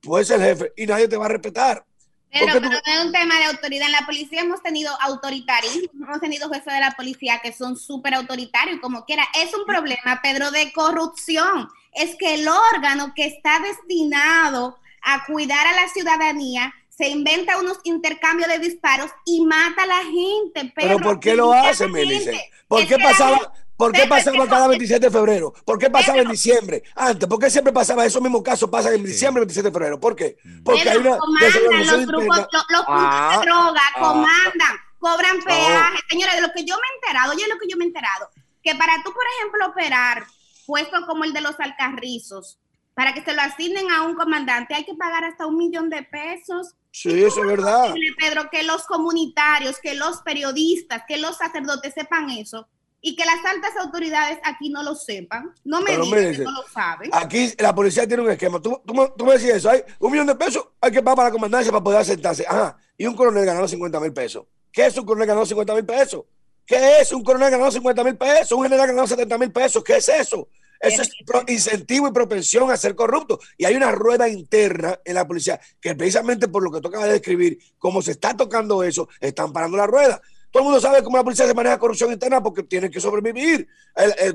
puedes 0.00 0.26
ser 0.26 0.40
jefe 0.40 0.72
y 0.74 0.86
nadie 0.86 1.06
te 1.06 1.18
va 1.18 1.26
a 1.26 1.28
respetar. 1.28 1.84
Pero, 2.32 2.46
pero 2.46 2.60
no 2.70 2.78
es 2.78 3.04
un 3.04 3.12
tema 3.12 3.36
de 3.36 3.44
autoridad. 3.44 3.86
En 3.88 3.92
la 3.92 4.06
policía 4.06 4.40
hemos 4.40 4.62
tenido 4.62 4.90
autoritarismo, 5.02 6.06
hemos 6.06 6.20
tenido 6.20 6.48
jefes 6.48 6.72
de 6.72 6.80
la 6.80 6.92
policía 6.92 7.40
que 7.42 7.52
son 7.52 7.76
súper 7.76 8.14
autoritarios, 8.14 8.80
como 8.80 9.04
quiera. 9.04 9.22
Es 9.38 9.52
un 9.54 9.66
problema, 9.66 10.20
Pedro, 10.22 10.50
de 10.50 10.72
corrupción. 10.72 11.68
Es 11.92 12.16
que 12.16 12.36
el 12.36 12.48
órgano 12.48 13.12
que 13.14 13.26
está 13.26 13.60
destinado 13.60 14.78
a 15.02 15.26
cuidar 15.26 15.66
a 15.66 15.74
la 15.74 15.88
ciudadanía 15.88 16.72
se 16.88 17.08
inventa 17.08 17.58
unos 17.58 17.80
intercambios 17.84 18.48
de 18.48 18.60
disparos 18.60 19.10
y 19.26 19.44
mata 19.44 19.82
a 19.82 19.86
la 19.86 20.02
gente. 20.04 20.72
Pero, 20.74 20.98
¿por 21.00 21.20
qué 21.20 21.34
lo 21.34 21.52
hace, 21.52 21.86
Melissa? 21.86 22.30
¿Por 22.66 22.86
qué 22.86 22.98
pasaba? 22.98 23.52
¿Por 23.82 23.92
qué 23.92 24.06
pasaba 24.06 24.46
cada 24.46 24.68
27 24.68 25.06
de 25.06 25.10
febrero? 25.10 25.52
¿Por 25.64 25.76
qué 25.76 25.90
pasaba 25.90 26.18
en 26.18 26.28
diciembre? 26.28 26.84
Antes, 26.94 27.28
¿por 27.28 27.40
qué 27.40 27.50
siempre 27.50 27.72
pasaba? 27.72 28.06
Esos 28.06 28.22
mismos 28.22 28.42
casos 28.42 28.70
pasan 28.70 28.94
en 28.94 29.04
diciembre, 29.04 29.40
27 29.40 29.70
de 29.70 29.72
febrero. 29.72 29.98
¿Por 29.98 30.14
qué? 30.14 30.36
Porque 30.62 30.88
hay 30.88 30.98
una. 30.98 31.16
los 31.16 32.06
grupos, 32.06 32.38
los, 32.70 32.84
ah, 32.86 33.38
de 33.40 33.46
droga 33.46 33.80
ah, 33.96 34.00
comandan, 34.00 34.76
cobran 35.00 35.42
peaje. 35.42 35.98
Señores, 36.08 36.36
de 36.36 36.42
lo 36.42 36.52
que 36.52 36.64
yo 36.64 36.76
me 36.76 36.82
he 36.82 36.94
enterado, 36.94 37.32
oye, 37.32 37.48
lo 37.48 37.58
que 37.58 37.66
yo 37.68 37.76
me 37.76 37.82
he 37.82 37.88
enterado, 37.88 38.30
que 38.62 38.72
para 38.76 38.94
tú, 39.02 39.12
por 39.12 39.24
ejemplo, 39.38 39.66
operar 39.66 40.26
puesto 40.64 41.04
como 41.08 41.24
el 41.24 41.32
de 41.32 41.40
los 41.40 41.58
alcarrizos, 41.58 42.60
para 42.94 43.14
que 43.14 43.24
se 43.24 43.32
lo 43.32 43.42
asignen 43.42 43.90
a 43.90 44.02
un 44.02 44.14
comandante, 44.14 44.74
hay 44.76 44.84
que 44.84 44.94
pagar 44.94 45.24
hasta 45.24 45.46
un 45.46 45.56
millón 45.56 45.90
de 45.90 46.04
pesos. 46.04 46.76
Sí, 46.92 47.24
eso 47.24 47.40
es 47.40 47.46
verdad. 47.48 47.92
Pedro, 48.16 48.48
que 48.48 48.62
los 48.62 48.84
comunitarios, 48.84 49.80
que 49.82 49.94
los 49.94 50.20
periodistas, 50.22 51.02
que 51.08 51.16
los 51.16 51.38
sacerdotes 51.38 51.94
sepan 51.94 52.30
eso 52.30 52.68
y 53.04 53.16
que 53.16 53.24
las 53.24 53.44
altas 53.44 53.76
autoridades 53.76 54.38
aquí 54.44 54.70
no 54.70 54.82
lo 54.84 54.94
sepan. 54.94 55.52
No 55.64 55.82
me 55.82 55.90
digan 55.90 56.32
que 56.32 56.38
no 56.38 56.52
lo 56.52 56.62
saben. 56.72 57.10
Aquí 57.12 57.52
la 57.58 57.74
policía 57.74 58.06
tiene 58.06 58.22
un 58.22 58.30
esquema. 58.30 58.62
Tú, 58.62 58.80
tú, 58.86 59.24
me 59.26 59.32
decías 59.32 59.56
eso, 59.56 59.70
hay 59.70 59.82
un 59.98 60.12
millón 60.12 60.28
de 60.28 60.36
pesos, 60.36 60.68
hay 60.80 60.92
que 60.92 61.02
pagar 61.02 61.16
para 61.16 61.28
la 61.28 61.32
comandancia 61.32 61.72
para 61.72 61.82
poder 61.82 62.00
asentarse. 62.00 62.46
Ajá, 62.48 62.76
y 62.96 63.04
un 63.04 63.16
coronel 63.16 63.44
ganó 63.44 63.66
50 63.66 63.98
mil 64.00 64.12
pesos. 64.12 64.46
¿Qué 64.70 64.86
es 64.86 64.96
un 64.96 65.04
coronel 65.04 65.26
ganó 65.26 65.44
50 65.44 65.74
mil 65.74 65.84
pesos? 65.84 66.24
¿Qué 66.64 67.00
es 67.00 67.12
un 67.12 67.24
coronel 67.24 67.50
ganó 67.50 67.70
50 67.70 68.04
mil 68.04 68.16
pesos? 68.16 68.52
Un 68.52 68.62
general 68.62 68.86
ganó 68.86 69.06
70 69.06 69.36
mil 69.36 69.50
pesos. 69.50 69.82
¿Qué 69.82 69.96
es 69.96 70.08
eso? 70.08 70.48
Eso 70.82 71.02
es 71.02 71.10
incentivo 71.46 72.08
y 72.08 72.12
propensión 72.12 72.70
a 72.70 72.76
ser 72.76 72.94
corrupto. 72.94 73.38
Y 73.56 73.64
hay 73.64 73.74
una 73.74 73.92
rueda 73.92 74.28
interna 74.28 74.98
en 75.04 75.14
la 75.14 75.26
policía 75.26 75.60
que 75.80 75.94
precisamente 75.94 76.48
por 76.48 76.62
lo 76.62 76.72
que 76.72 76.80
tú 76.80 76.88
acabas 76.88 77.06
de 77.06 77.14
describir, 77.14 77.58
como 77.78 78.02
se 78.02 78.12
está 78.12 78.36
tocando 78.36 78.82
eso, 78.82 79.08
están 79.20 79.52
parando 79.52 79.76
la 79.76 79.86
rueda. 79.86 80.20
Todo 80.52 80.62
el 80.62 80.64
mundo 80.66 80.80
sabe 80.80 81.02
cómo 81.02 81.16
la 81.16 81.24
policía 81.24 81.46
se 81.46 81.54
maneja 81.54 81.78
corrupción 81.78 82.12
interna 82.12 82.42
porque 82.42 82.62
tiene 82.62 82.90
que 82.90 83.00
sobrevivir. 83.00 83.66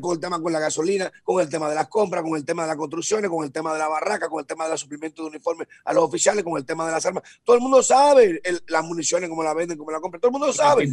con 0.01 0.13
el 0.13 0.19
tema 0.19 0.41
con 0.41 0.51
la 0.51 0.59
gasolina, 0.59 1.11
con 1.23 1.39
el 1.39 1.47
tema 1.47 1.69
de 1.69 1.75
las 1.75 1.87
compras, 1.87 2.23
con 2.23 2.35
el 2.35 2.43
tema 2.43 2.63
de 2.63 2.69
las 2.69 2.77
construcciones, 2.77 3.29
con 3.29 3.45
el 3.45 3.51
tema 3.51 3.71
de 3.71 3.79
la 3.79 3.87
barraca, 3.87 4.27
con 4.27 4.39
el 4.39 4.47
tema 4.47 4.65
de 4.65 4.71
los 4.71 4.81
suplimientos 4.81 5.23
de 5.23 5.29
uniformes 5.29 5.67
a 5.85 5.93
los 5.93 6.03
oficiales, 6.03 6.43
con 6.43 6.57
el 6.57 6.65
tema 6.65 6.87
de 6.87 6.91
las 6.91 7.05
armas. 7.05 7.21
Todo 7.43 7.55
el 7.55 7.61
mundo 7.61 7.83
sabe 7.83 8.41
las 8.67 8.83
municiones, 8.83 9.29
cómo 9.29 9.43
la 9.43 9.53
venden, 9.53 9.77
cómo 9.77 9.91
la 9.91 9.99
compran. 9.99 10.19
Todo 10.19 10.29
el 10.29 10.39
mundo 10.39 10.51
sabe. 10.51 10.89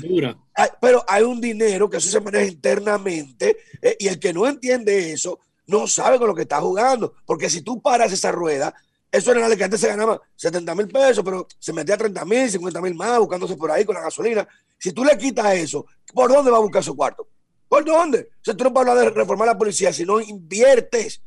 pero 0.79 1.03
hay 1.09 1.23
un 1.23 1.41
dinero 1.41 1.89
que 1.89 1.97
eso 1.97 2.11
se 2.11 2.21
maneja 2.21 2.45
internamente 2.45 3.57
eh, 3.81 3.97
y 3.99 4.09
el 4.09 4.21
que 4.21 4.35
no 4.35 4.47
entiende 4.47 5.11
eso 5.13 5.39
no 5.67 5.87
sabe 5.87 6.19
con 6.19 6.29
lo 6.29 6.35
que 6.35 6.43
está 6.43 6.61
jugando. 6.61 7.15
Porque 7.25 7.49
si 7.49 7.63
tú 7.63 7.81
paras 7.81 8.13
esa 8.13 8.31
rueda, 8.31 8.75
eso 9.15 9.31
era 9.31 9.47
el 9.47 9.57
que 9.57 9.63
antes 9.63 9.81
se 9.81 9.87
ganaba 9.87 10.21
70 10.35 10.75
mil 10.75 10.89
pesos, 10.89 11.23
pero 11.25 11.47
se 11.57 11.73
metía 11.73 11.97
30 11.97 12.25
mil, 12.25 12.51
50 12.51 12.81
mil 12.81 12.97
más, 12.97 13.17
buscándose 13.21 13.55
por 13.55 13.71
ahí 13.71 13.85
con 13.85 13.95
la 13.95 14.01
gasolina. 14.01 14.47
Si 14.77 14.91
tú 14.91 15.05
le 15.05 15.17
quitas 15.17 15.55
eso, 15.55 15.87
¿por 16.13 16.33
dónde 16.33 16.51
va 16.51 16.57
a 16.57 16.61
buscar 16.61 16.83
su 16.83 16.97
cuarto? 16.97 17.29
¿Por 17.69 17.85
dónde? 17.85 18.31
O 18.33 18.45
sea, 18.45 18.57
tú 18.57 18.65
no 18.65 18.75
puedes 18.75 18.89
hablar 18.89 19.05
de 19.05 19.11
reformar 19.13 19.47
la 19.47 19.57
policía 19.57 19.93
si 19.93 20.05
no 20.05 20.21
inviertes 20.21 21.23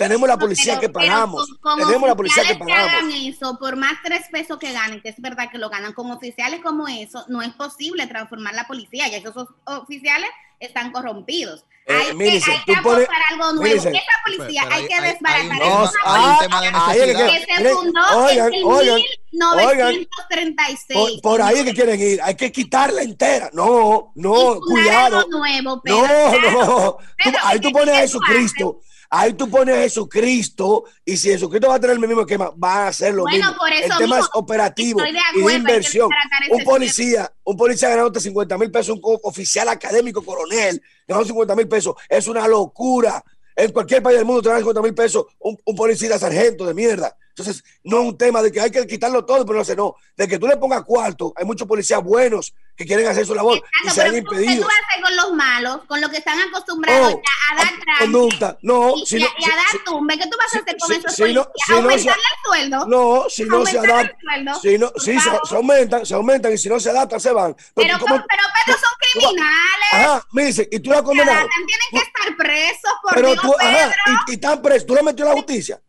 tenemos 0.00 0.26
la 0.26 0.38
policía 0.38 0.80
que 0.80 0.88
pagamos. 0.88 1.46
tenemos 1.76 2.08
la 2.08 2.16
policía 2.16 2.42
que 2.44 2.56
pagamos. 2.56 3.14
eso, 3.14 3.58
por 3.58 3.76
más 3.76 3.92
tres 4.02 4.22
pesos 4.32 4.58
que 4.58 4.72
ganen, 4.72 5.02
que 5.02 5.10
es 5.10 5.20
verdad 5.20 5.50
que 5.50 5.58
lo 5.58 5.68
ganan 5.68 5.92
con 5.92 6.10
oficiales 6.10 6.60
como 6.62 6.88
eso, 6.88 7.26
no 7.28 7.42
es 7.42 7.52
posible 7.52 8.06
transformar 8.06 8.54
la 8.54 8.66
policía. 8.66 9.08
Y 9.08 9.14
esos 9.16 9.34
oficiales 9.66 10.30
están 10.58 10.90
corrompidos. 10.90 11.66
Eh, 11.86 11.94
hay, 11.94 12.16
que, 12.16 12.30
hay 12.30 12.64
que 12.64 12.76
apostar 12.76 13.16
algo 13.30 13.52
nuevo. 13.54 13.74
Esa 13.74 13.90
policía 14.24 14.62
hay, 14.70 14.86
que 14.86 15.00
desbaratar. 15.02 15.58
No, 15.58 15.90
hay, 16.04 16.38
tema 16.40 16.60
de 16.60 17.14
que, 17.36 17.54
se 17.54 17.68
fundó 17.70 18.24
oigan, 18.24 18.54
en 18.54 18.64
oigan, 18.64 19.00
1936. 19.32 21.20
Por, 21.20 21.20
por, 21.20 21.42
ahí 21.42 21.62
que 21.64 21.74
quieren 21.74 22.00
ir. 22.00 22.20
Hay 22.22 22.36
que 22.36 22.50
quitarla 22.50 23.02
entera. 23.02 23.50
No, 23.52 24.12
no, 24.14 24.60
cuidado. 24.60 25.26
Nuevo, 25.28 25.82
no, 25.84 26.06
no. 26.52 26.98
ahí 27.42 27.60
tú 27.60 27.70
pones 27.70 27.94
a 27.94 28.00
Jesucristo. 28.00 28.80
Ahí 29.12 29.32
tú 29.32 29.50
pones 29.50 29.76
a 29.76 29.80
Jesucristo 29.80 30.84
y 31.04 31.16
si 31.16 31.30
Jesucristo 31.30 31.68
va 31.68 31.74
a 31.74 31.80
tener 31.80 31.96
el 31.96 32.06
mismo 32.06 32.20
esquema, 32.20 32.50
va 32.50 32.84
a 32.84 32.88
hacer 32.88 33.12
lo 33.12 33.24
mismo. 33.24 33.50
el 33.82 33.98
tema 33.98 34.20
es 34.20 34.26
operativo 34.34 35.00
y 35.34 35.42
de 35.42 35.54
inversión. 35.54 36.08
Un 36.50 36.62
policía, 36.62 37.32
un 37.42 37.56
policía 37.56 37.88
ganando 37.88 38.20
50 38.20 38.56
mil 38.56 38.70
pesos, 38.70 38.96
un 39.02 39.18
oficial 39.24 39.68
académico 39.68 40.24
coronel 40.24 40.80
ganando 41.08 41.26
50 41.26 41.56
mil 41.56 41.66
pesos, 41.66 41.96
es 42.08 42.28
una 42.28 42.46
locura. 42.46 43.24
En 43.56 43.72
cualquier 43.72 44.00
país 44.00 44.16
del 44.16 44.26
mundo 44.26 44.42
te 44.42 44.48
dan 44.48 44.58
50 44.58 44.80
mil 44.80 44.94
pesos 44.94 45.26
un, 45.40 45.58
un 45.64 45.74
policía 45.74 46.16
sargento 46.16 46.64
de 46.64 46.74
mierda. 46.74 47.16
Entonces, 47.40 47.64
no 47.84 48.00
es 48.00 48.08
un 48.08 48.18
tema 48.18 48.42
de 48.42 48.52
que 48.52 48.60
hay 48.60 48.70
que 48.70 48.86
quitarlo 48.86 49.24
todo, 49.24 49.46
pero 49.46 49.58
no 49.58 49.64
sé, 49.64 49.74
no. 49.74 49.96
De 50.16 50.28
que 50.28 50.38
tú 50.38 50.46
le 50.46 50.56
pongas 50.56 50.84
cuarto, 50.84 51.32
hay 51.36 51.44
muchos 51.46 51.66
policías 51.66 52.02
buenos 52.02 52.54
que 52.76 52.86
quieren 52.86 53.06
hacer 53.06 53.26
su 53.26 53.34
labor 53.34 53.62
y 53.84 53.90
se 53.90 54.02
han 54.02 54.14
impedido. 54.14 54.52
¿Qué 54.52 54.60
tú 54.60 54.66
haces 54.66 55.02
con 55.02 55.16
los 55.16 55.32
malos, 55.32 55.80
con 55.86 56.00
los 56.00 56.10
que 56.10 56.18
están 56.18 56.38
acostumbrados 56.40 57.14
oh, 57.14 57.22
a 57.50 57.56
dar 57.56 57.72
conducta? 57.98 58.58
No, 58.62 58.94
y, 58.96 59.06
si 59.06 59.18
no, 59.18 59.26
y 59.38 59.44
a, 59.44 59.56
dar 59.56 59.84
tumbe. 59.84 60.18
¿Qué 60.18 60.24
tú 60.24 60.36
vas 60.36 60.54
a 60.54 60.58
hacer 60.58 60.76
con 60.78 60.92
esos 60.92 61.14
si 61.14 61.32
no, 61.32 61.48
si 61.54 61.72
¿Aumentarle 61.72 62.10
el 62.12 62.44
sueldo? 62.44 62.86
No, 62.86 63.24
si 63.28 63.44
no 63.44 63.66
se 63.66 63.78
adaptan. 63.78 64.60
Si 64.60 64.78
no, 64.78 64.92
sí, 64.96 65.18
se, 65.18 65.56
aumentan, 65.56 66.04
se 66.04 66.14
aumentan 66.14 66.52
y 66.52 66.58
si 66.58 66.68
no 66.68 66.78
se 66.78 66.90
adaptan, 66.90 67.20
se 67.20 67.32
van. 67.32 67.56
Pero, 67.74 67.98
pero, 67.98 68.24
pero, 68.28 68.42
pero 68.66 68.78
son 68.78 69.22
criminales. 69.22 69.92
Ajá, 69.92 70.26
me 70.32 70.44
dice, 70.44 70.68
y 70.70 70.80
tú 70.80 70.90
la 70.90 71.02
condenas. 71.02 71.46
Tienen 71.66 71.88
que 71.90 71.98
estar 71.98 72.36
presos 72.36 72.92
por 73.02 73.14
pero 73.14 73.32
Dios, 73.32 73.42
tú, 73.42 73.54
ajá, 73.58 73.94
y, 74.28 74.32
y 74.32 74.34
están 74.34 74.60
presos. 74.60 74.86
¿Tú 74.86 74.94
lo 74.94 75.02
metió 75.02 75.24
la 75.24 75.32
justicia? 75.32 75.80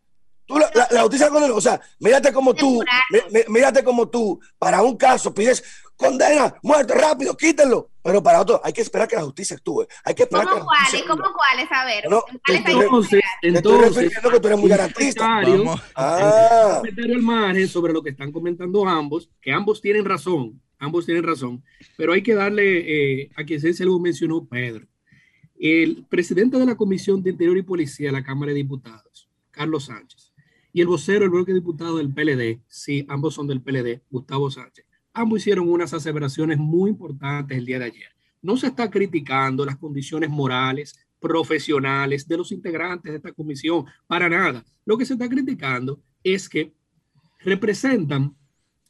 La, 0.58 1.02
justicia 1.02 1.30
o 1.30 1.60
sea, 1.60 1.80
mírate 1.98 2.32
como 2.32 2.54
tú, 2.54 2.82
mírate 3.48 3.82
como 3.84 4.08
tú, 4.08 4.40
para 4.58 4.82
un 4.82 4.96
caso 4.96 5.32
pides 5.32 5.62
condena, 5.96 6.54
muerte, 6.62 6.94
rápido, 6.94 7.36
quítenlo. 7.36 7.90
Pero 8.02 8.20
para 8.20 8.40
otro, 8.40 8.60
hay 8.64 8.72
que 8.72 8.80
esperar 8.80 9.06
que 9.06 9.14
la 9.14 9.22
justicia 9.22 9.56
actúe. 9.56 9.86
Hay 10.04 10.14
que 10.14 10.24
esperar 10.24 10.46
¿Cómo 10.48 10.64
cuáles? 10.64 11.02
¿Cómo 11.06 11.22
cuáles? 11.32 11.70
A 11.70 11.84
ver. 11.84 12.04
entonces, 12.48 13.20
entonces, 13.42 14.12
que 14.12 14.40
tú 14.40 14.46
eres 14.48 14.58
muy 14.58 14.68
garantista. 14.68 15.40
Ah. 15.94 16.78
comentario 16.78 17.22
margen 17.22 17.68
sobre 17.68 17.92
lo 17.92 18.02
que 18.02 18.10
están 18.10 18.32
comentando 18.32 18.86
ambos, 18.88 19.30
que 19.40 19.52
ambos 19.52 19.80
tienen 19.80 20.04
razón, 20.04 20.60
ambos 20.78 21.06
tienen 21.06 21.22
razón, 21.22 21.62
pero 21.96 22.12
hay 22.12 22.22
que 22.22 22.34
darle 22.34 23.22
eh, 23.22 23.30
a 23.36 23.44
quien 23.44 23.60
se 23.60 23.84
lo 23.84 23.98
mencionó 24.00 24.44
Pedro. 24.44 24.86
El 25.58 26.04
presidente 26.08 26.58
de 26.58 26.66
la 26.66 26.74
Comisión 26.74 27.22
de 27.22 27.30
Interior 27.30 27.56
y 27.56 27.62
Policía 27.62 28.08
de 28.08 28.12
la 28.12 28.24
Cámara 28.24 28.50
de 28.50 28.58
Diputados, 28.58 29.28
Carlos 29.52 29.84
Sánchez, 29.84 30.21
y 30.72 30.80
el 30.80 30.86
vocero, 30.86 31.24
el 31.24 31.30
bloque 31.30 31.52
diputado 31.52 31.98
del 31.98 32.12
PLD, 32.12 32.62
sí, 32.66 33.04
ambos 33.08 33.34
son 33.34 33.46
del 33.46 33.60
PLD, 33.60 34.02
Gustavo 34.10 34.50
Sánchez. 34.50 34.86
Ambos 35.12 35.40
hicieron 35.40 35.68
unas 35.68 35.92
aseveraciones 35.92 36.58
muy 36.58 36.90
importantes 36.90 37.58
el 37.58 37.66
día 37.66 37.78
de 37.78 37.86
ayer. 37.86 38.08
No 38.40 38.56
se 38.56 38.68
está 38.68 38.90
criticando 38.90 39.66
las 39.66 39.76
condiciones 39.76 40.30
morales, 40.30 40.98
profesionales 41.20 42.26
de 42.26 42.36
los 42.38 42.50
integrantes 42.52 43.12
de 43.12 43.16
esta 43.18 43.32
comisión, 43.32 43.84
para 44.06 44.28
nada. 44.28 44.64
Lo 44.86 44.96
que 44.96 45.04
se 45.04 45.12
está 45.12 45.28
criticando 45.28 46.00
es 46.24 46.48
que 46.48 46.72
representan 47.40 48.34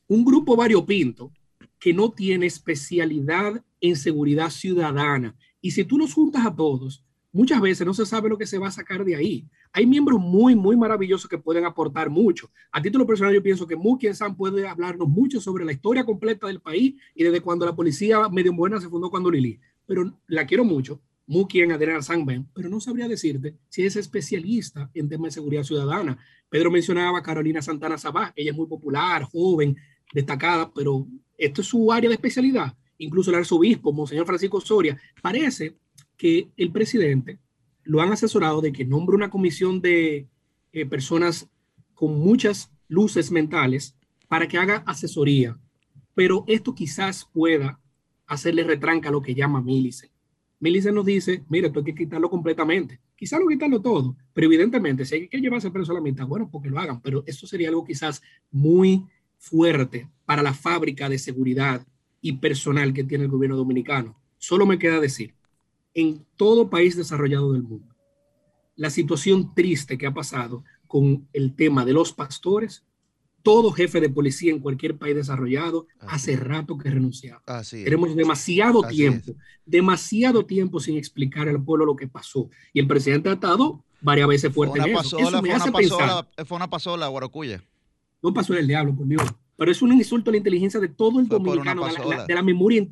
un 0.06 0.24
grupo 0.24 0.56
variopinto 0.56 1.32
que 1.78 1.92
no 1.92 2.12
tiene 2.12 2.46
especialidad 2.46 3.62
en 3.80 3.96
seguridad 3.96 4.50
ciudadana. 4.50 5.34
Y 5.60 5.72
si 5.72 5.84
tú 5.84 5.98
los 5.98 6.14
juntas 6.14 6.46
a 6.46 6.54
todos, 6.54 7.04
muchas 7.32 7.60
veces 7.60 7.86
no 7.86 7.92
se 7.92 8.06
sabe 8.06 8.28
lo 8.28 8.38
que 8.38 8.46
se 8.46 8.58
va 8.58 8.68
a 8.68 8.72
sacar 8.72 9.04
de 9.04 9.16
ahí. 9.16 9.48
Hay 9.74 9.86
miembros 9.86 10.20
muy, 10.20 10.54
muy 10.54 10.76
maravillosos 10.76 11.28
que 11.28 11.38
pueden 11.38 11.64
aportar 11.64 12.10
mucho. 12.10 12.50
A 12.72 12.82
título 12.82 13.06
personal, 13.06 13.32
yo 13.32 13.42
pienso 13.42 13.66
que 13.66 13.74
Muki 13.74 14.12
San 14.12 14.36
puede 14.36 14.68
hablarnos 14.68 15.08
mucho 15.08 15.40
sobre 15.40 15.64
la 15.64 15.72
historia 15.72 16.04
completa 16.04 16.46
del 16.46 16.60
país 16.60 16.94
y 17.14 17.24
desde 17.24 17.40
cuando 17.40 17.64
la 17.64 17.74
policía 17.74 18.28
medio 18.28 18.52
buena 18.52 18.78
se 18.80 18.90
fundó 18.90 19.10
cuando 19.10 19.30
Lili. 19.30 19.58
Pero 19.86 20.18
la 20.26 20.44
quiero 20.46 20.64
mucho, 20.64 21.00
Muki 21.26 21.62
en 21.62 21.72
Adriana 21.72 22.02
Sanben, 22.02 22.46
pero 22.52 22.68
no 22.68 22.80
sabría 22.80 23.08
decirte 23.08 23.56
si 23.70 23.86
es 23.86 23.96
especialista 23.96 24.90
en 24.92 25.08
temas 25.08 25.28
de 25.28 25.40
seguridad 25.40 25.62
ciudadana. 25.62 26.18
Pedro 26.50 26.70
mencionaba 26.70 27.20
a 27.20 27.22
Carolina 27.22 27.62
Santana 27.62 27.96
Sabá, 27.96 28.30
ella 28.36 28.50
es 28.50 28.56
muy 28.56 28.66
popular, 28.66 29.22
joven, 29.22 29.74
destacada, 30.12 30.70
pero 30.70 31.06
esto 31.38 31.62
es 31.62 31.66
su 31.66 31.90
área 31.90 32.10
de 32.10 32.14
especialidad. 32.14 32.76
Incluso 32.98 33.30
el 33.30 33.36
arzobispo, 33.36 33.90
Monseñor 33.90 34.26
Francisco 34.26 34.60
Soria, 34.60 35.00
parece 35.22 35.76
que 36.16 36.50
el 36.58 36.70
presidente 36.70 37.38
lo 37.84 38.00
han 38.00 38.12
asesorado 38.12 38.60
de 38.60 38.72
que 38.72 38.84
nombre 38.84 39.16
una 39.16 39.30
comisión 39.30 39.80
de 39.80 40.28
eh, 40.72 40.86
personas 40.86 41.48
con 41.94 42.18
muchas 42.18 42.72
luces 42.88 43.30
mentales 43.30 43.96
para 44.28 44.48
que 44.48 44.58
haga 44.58 44.82
asesoría. 44.86 45.58
Pero 46.14 46.44
esto 46.46 46.74
quizás 46.74 47.28
pueda 47.32 47.80
hacerle 48.26 48.64
retranca 48.64 49.08
a 49.08 49.12
lo 49.12 49.22
que 49.22 49.34
llama 49.34 49.62
Milice. 49.62 50.10
Milice 50.60 50.92
nos 50.92 51.04
dice, 51.04 51.44
mira, 51.48 51.66
esto 51.66 51.80
hay 51.80 51.86
que 51.86 51.94
quitarlo 51.94 52.30
completamente. 52.30 53.00
Quizás 53.16 53.40
no 53.40 53.46
quitarlo 53.46 53.80
todo, 53.80 54.16
pero 54.32 54.46
evidentemente 54.46 55.04
si 55.04 55.14
hay 55.14 55.28
que 55.28 55.40
llevarse 55.40 55.70
preso 55.70 55.92
a 55.92 55.96
la 55.96 56.00
mitad, 56.00 56.26
bueno, 56.26 56.48
porque 56.50 56.70
lo 56.70 56.78
hagan, 56.78 57.00
pero 57.00 57.24
eso 57.26 57.46
sería 57.46 57.68
algo 57.68 57.84
quizás 57.84 58.22
muy 58.50 59.06
fuerte 59.38 60.08
para 60.24 60.42
la 60.42 60.54
fábrica 60.54 61.08
de 61.08 61.18
seguridad 61.18 61.84
y 62.20 62.34
personal 62.34 62.92
que 62.92 63.04
tiene 63.04 63.24
el 63.24 63.30
gobierno 63.30 63.56
dominicano. 63.56 64.20
Solo 64.38 64.66
me 64.66 64.78
queda 64.78 65.00
decir, 65.00 65.34
en 65.94 66.24
todo 66.36 66.70
país 66.70 66.96
desarrollado 66.96 67.52
del 67.52 67.62
mundo. 67.62 67.94
La 68.76 68.90
situación 68.90 69.54
triste 69.54 69.98
que 69.98 70.06
ha 70.06 70.14
pasado 70.14 70.64
con 70.86 71.28
el 71.32 71.54
tema 71.54 71.84
de 71.84 71.92
los 71.92 72.12
pastores, 72.12 72.84
todo 73.42 73.72
jefe 73.72 74.00
de 74.00 74.08
policía 74.08 74.52
en 74.52 74.60
cualquier 74.60 74.96
país 74.96 75.16
desarrollado 75.16 75.86
hace 76.00 76.36
rato 76.36 76.78
que 76.78 76.90
renunciado. 76.90 77.42
Tenemos 77.70 78.14
demasiado 78.14 78.82
tiempo, 78.82 79.34
demasiado 79.66 80.46
tiempo 80.46 80.80
sin 80.80 80.96
explicar 80.96 81.48
al 81.48 81.62
pueblo 81.62 81.84
lo 81.84 81.96
que 81.96 82.08
pasó. 82.08 82.48
Y 82.72 82.80
el 82.80 82.86
presidente 82.86 83.28
ha 83.28 83.34
estado 83.34 83.84
varias 84.00 84.28
veces 84.28 84.52
fuerte 84.52 84.78
en 84.78 84.96
eso. 84.96 85.18
eso 85.18 85.42
me 85.42 85.52
hace 85.52 85.72
pensar. 85.72 86.28
Fue 86.46 86.56
una 86.56 86.70
pasola, 86.70 87.08
Guarocuya. 87.08 87.62
No 88.22 88.32
pasó 88.32 88.54
el 88.54 88.68
diablo, 88.68 88.94
por 88.94 89.06
Dios. 89.06 89.22
Pero 89.56 89.70
es 89.70 89.82
un 89.82 89.92
insulto 89.92 90.30
a 90.30 90.32
la 90.32 90.38
inteligencia 90.38 90.80
de 90.80 90.88
todo 90.88 91.20
el 91.20 91.28
dominicano, 91.28 91.86
de 91.86 92.34
la, 92.34 92.42
memoria 92.42 92.86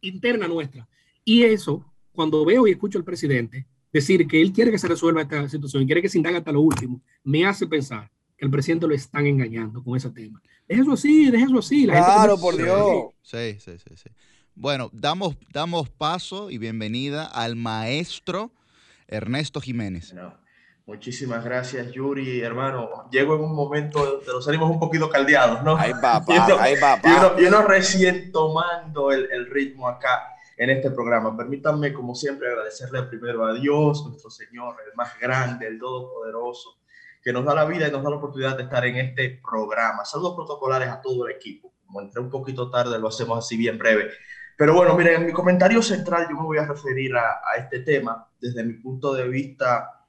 interna 0.00 0.48
nuestra. 0.48 0.88
Y 1.24 1.42
eso 1.42 1.84
cuando 2.12 2.44
veo 2.44 2.66
y 2.66 2.72
escucho 2.72 2.98
al 2.98 3.04
presidente, 3.04 3.66
decir 3.92 4.26
que 4.26 4.40
él 4.40 4.52
quiere 4.52 4.70
que 4.70 4.78
se 4.78 4.88
resuelva 4.88 5.22
esta 5.22 5.48
situación 5.48 5.82
y 5.82 5.86
quiere 5.86 6.02
que 6.02 6.08
se 6.08 6.18
indague 6.18 6.38
hasta 6.38 6.52
lo 6.52 6.60
último, 6.60 7.00
me 7.24 7.44
hace 7.44 7.66
pensar 7.66 8.10
que 8.36 8.44
el 8.44 8.50
presidente 8.50 8.86
lo 8.86 8.94
están 8.94 9.26
engañando 9.26 9.82
con 9.82 9.96
ese 9.96 10.10
tema. 10.10 10.40
Déjelo 10.66 10.94
así, 10.94 11.30
déjelo 11.30 11.58
así. 11.58 11.86
claro, 11.86 12.38
por 12.38 12.56
Dios. 12.56 13.08
Sí, 13.22 13.58
sí, 13.58 13.78
sí, 13.78 13.96
sí. 13.96 14.10
Bueno, 14.54 14.90
damos, 14.92 15.36
damos 15.52 15.88
paso 15.88 16.50
y 16.50 16.58
bienvenida 16.58 17.24
al 17.24 17.56
maestro 17.56 18.52
Ernesto 19.08 19.60
Jiménez. 19.60 20.14
muchísimas 20.86 21.44
gracias, 21.44 21.92
Yuri, 21.92 22.40
hermano. 22.40 23.08
Llego 23.10 23.34
en 23.36 23.42
un 23.42 23.54
momento 23.54 24.20
de 24.20 24.26
nos 24.26 24.44
salimos 24.44 24.70
un 24.70 24.78
poquito 24.78 25.08
caldeados, 25.08 25.62
¿no? 25.62 25.76
Ahí 25.76 25.92
va, 25.92 26.16
ahí 26.60 26.74
va. 26.80 27.00
Y 27.38 27.44
uno, 27.44 27.62
recién 27.62 28.30
tomando 28.32 29.12
el, 29.12 29.28
el 29.30 29.46
ritmo 29.50 29.88
acá 29.88 30.31
en 30.56 30.70
este 30.70 30.90
programa. 30.90 31.36
Permítanme, 31.36 31.92
como 31.92 32.14
siempre, 32.14 32.48
agradecerle 32.48 33.02
primero 33.04 33.44
a 33.44 33.54
Dios, 33.54 34.04
nuestro 34.06 34.30
Señor, 34.30 34.76
el 34.86 34.94
más 34.96 35.18
grande, 35.18 35.66
el 35.66 35.78
Todopoderoso, 35.78 36.80
que 37.22 37.32
nos 37.32 37.44
da 37.44 37.54
la 37.54 37.64
vida 37.64 37.88
y 37.88 37.92
nos 37.92 38.02
da 38.02 38.10
la 38.10 38.16
oportunidad 38.16 38.56
de 38.56 38.64
estar 38.64 38.84
en 38.84 38.96
este 38.96 39.40
programa. 39.42 40.04
Saludos 40.04 40.34
protocolares 40.34 40.88
a 40.88 41.00
todo 41.00 41.26
el 41.26 41.36
equipo. 41.36 41.72
Como 41.86 42.00
entré 42.00 42.20
un 42.20 42.30
poquito 42.30 42.70
tarde, 42.70 42.98
lo 42.98 43.08
hacemos 43.08 43.38
así 43.38 43.56
bien 43.56 43.78
breve. 43.78 44.10
Pero 44.56 44.74
bueno, 44.74 44.96
miren, 44.96 45.20
en 45.20 45.26
mi 45.26 45.32
comentario 45.32 45.82
central 45.82 46.26
yo 46.28 46.36
me 46.36 46.42
voy 46.42 46.58
a 46.58 46.66
referir 46.66 47.14
a, 47.16 47.40
a 47.44 47.58
este 47.58 47.80
tema. 47.80 48.28
Desde 48.40 48.64
mi 48.64 48.74
punto 48.74 49.14
de 49.14 49.28
vista, 49.28 50.06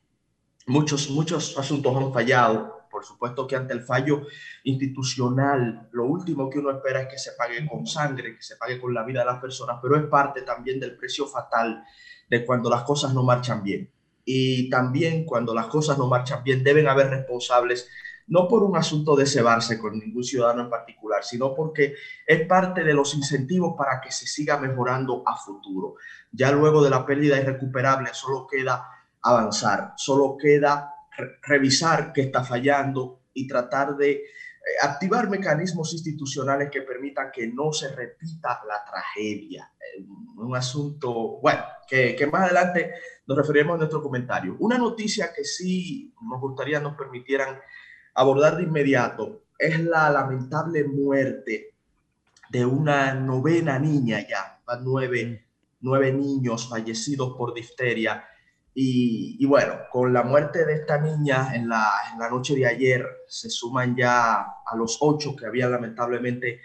muchos, 0.67 1.09
muchos 1.09 1.57
asuntos 1.57 1.95
han 1.95 2.13
fallado 2.13 2.82
por 3.03 3.07
supuesto 3.07 3.45
que 3.45 3.57
ante 3.57 3.73
el 3.73 3.81
fallo 3.81 4.27
institucional, 4.63 5.89
lo 5.91 6.05
último 6.05 6.49
que 6.49 6.59
uno 6.59 6.71
espera 6.71 7.01
es 7.01 7.07
que 7.09 7.17
se 7.17 7.33
pague 7.33 7.67
con 7.67 7.85
sangre, 7.85 8.37
que 8.37 8.41
se 8.41 8.55
pague 8.55 8.79
con 8.79 8.93
la 8.93 9.03
vida 9.03 9.19
de 9.19 9.25
las 9.25 9.41
personas, 9.41 9.79
pero 9.81 9.97
es 9.97 10.05
parte 10.05 10.43
también 10.43 10.79
del 10.79 10.95
precio 10.95 11.27
fatal 11.27 11.83
de 12.29 12.45
cuando 12.45 12.69
las 12.69 12.83
cosas 12.83 13.13
no 13.13 13.23
marchan 13.23 13.61
bien. 13.61 13.91
Y 14.23 14.69
también 14.69 15.25
cuando 15.25 15.53
las 15.53 15.65
cosas 15.65 15.97
no 15.97 16.07
marchan 16.07 16.45
bien 16.45 16.63
deben 16.63 16.87
haber 16.87 17.09
responsables, 17.09 17.89
no 18.27 18.47
por 18.47 18.63
un 18.63 18.77
asunto 18.77 19.17
de 19.17 19.25
cebarse 19.25 19.77
con 19.77 19.99
ningún 19.99 20.23
ciudadano 20.23 20.61
en 20.61 20.69
particular, 20.69 21.25
sino 21.25 21.53
porque 21.53 21.95
es 22.25 22.47
parte 22.47 22.85
de 22.85 22.93
los 22.93 23.13
incentivos 23.15 23.73
para 23.77 23.99
que 23.99 24.13
se 24.13 24.25
siga 24.25 24.57
mejorando 24.57 25.23
a 25.25 25.35
futuro. 25.35 25.95
Ya 26.31 26.53
luego 26.53 26.81
de 26.81 26.89
la 26.89 27.05
pérdida 27.05 27.37
irrecuperable 27.37 28.11
solo 28.13 28.47
queda 28.47 28.87
avanzar, 29.21 29.91
solo 29.97 30.37
queda 30.37 30.92
revisar 31.41 32.11
qué 32.13 32.21
está 32.21 32.43
fallando 32.43 33.21
y 33.33 33.47
tratar 33.47 33.95
de 33.95 34.11
eh, 34.11 34.23
activar 34.81 35.29
mecanismos 35.29 35.93
institucionales 35.93 36.69
que 36.71 36.81
permitan 36.81 37.31
que 37.31 37.47
no 37.47 37.73
se 37.73 37.93
repita 37.93 38.61
la 38.67 38.83
tragedia. 38.83 39.71
Eh, 39.79 40.03
un 40.37 40.55
asunto, 40.55 41.39
bueno, 41.41 41.63
que, 41.87 42.15
que, 42.15 42.27
más 42.27 42.43
adelante 42.43 42.91
nos 43.27 43.37
referiremos 43.37 43.75
en 43.75 43.79
nuestro 43.79 44.01
comentario. 44.01 44.55
Una 44.59 44.77
noticia 44.77 45.33
que 45.33 45.43
sí 45.43 46.13
nos 46.21 46.39
gustaría 46.41 46.79
nos 46.79 46.95
permitieran 46.95 47.59
abordar 48.15 48.57
de 48.57 48.63
inmediato 48.63 49.43
es 49.57 49.79
la 49.79 50.09
lamentable 50.09 50.83
muerte 50.83 51.73
de 52.49 52.65
una 52.65 53.13
novena 53.13 53.79
niña 53.79 54.27
ya, 54.27 54.61
nueve, 54.81 55.45
nueve 55.81 56.13
niños 56.13 56.69
fallecidos 56.69 57.35
por 57.37 57.53
difteria 57.53 58.23
y, 58.75 59.45
bueno, 59.45 59.75
con 59.91 60.13
la 60.13 60.23
muerte 60.23 60.65
de 60.65 60.73
esta 60.73 60.97
niña 60.97 61.53
en 61.53 61.69
la, 61.69 61.91
en 62.11 62.17
la, 62.17 62.29
noche 62.29 62.55
de 62.55 62.65
ayer, 62.65 63.05
se 63.27 63.49
suman 63.49 63.95
ya 63.95 64.41
a 64.41 64.75
los 64.75 64.97
ocho 65.01 65.35
que 65.35 65.45
habían 65.45 65.71
lamentablemente 65.71 66.59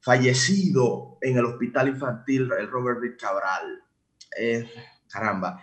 fallecido 0.00 1.18
en 1.20 1.36
el 1.36 1.44
hospital 1.44 1.88
infantil 1.88 2.48
el 2.56 2.70
Robert 2.70 3.00
Reed 3.00 3.16
Cabral. 3.18 3.82
Eh, 4.38 4.70
caramba. 5.08 5.60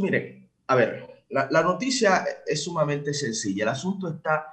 miren, 0.00 0.50
a 0.66 0.74
ver, 0.74 1.24
la, 1.30 1.46
la 1.52 1.62
noticia 1.62 2.24
es 2.44 2.64
sumamente 2.64 3.14
sencilla. 3.14 3.62
El 3.62 3.68
asunto 3.68 4.08
está 4.08 4.44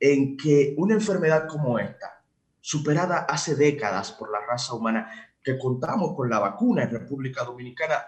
en 0.00 0.36
que 0.36 0.74
una 0.78 0.94
enfermedad 0.94 1.46
como 1.46 1.78
esta, 1.78 2.24
superada 2.60 3.18
hace 3.18 3.54
décadas 3.54 4.10
por 4.10 4.32
la 4.32 4.40
raza 4.44 4.74
humana, 4.74 5.30
que 5.44 5.56
contamos 5.56 6.16
con 6.16 6.28
la 6.28 6.40
vacuna 6.40 6.82
en 6.82 6.90
República 6.90 7.44
Dominicana, 7.44 8.04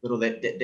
pero 0.00 0.18
desde, 0.18 0.56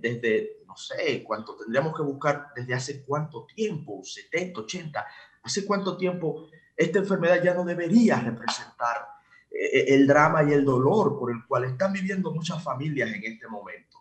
desde, 0.00 0.62
no 0.66 0.76
sé, 0.76 1.22
cuánto 1.24 1.56
tendríamos 1.56 1.96
que 1.96 2.02
buscar, 2.02 2.48
desde 2.54 2.74
hace 2.74 3.04
cuánto 3.04 3.46
tiempo, 3.46 4.02
70, 4.02 4.60
80, 4.60 5.06
hace 5.42 5.64
cuánto 5.64 5.96
tiempo 5.96 6.48
esta 6.76 7.00
enfermedad 7.00 7.42
ya 7.42 7.54
no 7.54 7.64
debería 7.64 8.20
representar 8.20 8.96
eh, 9.50 9.86
el 9.88 10.06
drama 10.06 10.44
y 10.44 10.52
el 10.52 10.64
dolor 10.64 11.18
por 11.18 11.32
el 11.32 11.44
cual 11.46 11.64
están 11.64 11.92
viviendo 11.92 12.32
muchas 12.32 12.62
familias 12.62 13.10
en 13.12 13.24
este 13.24 13.48
momento. 13.48 13.98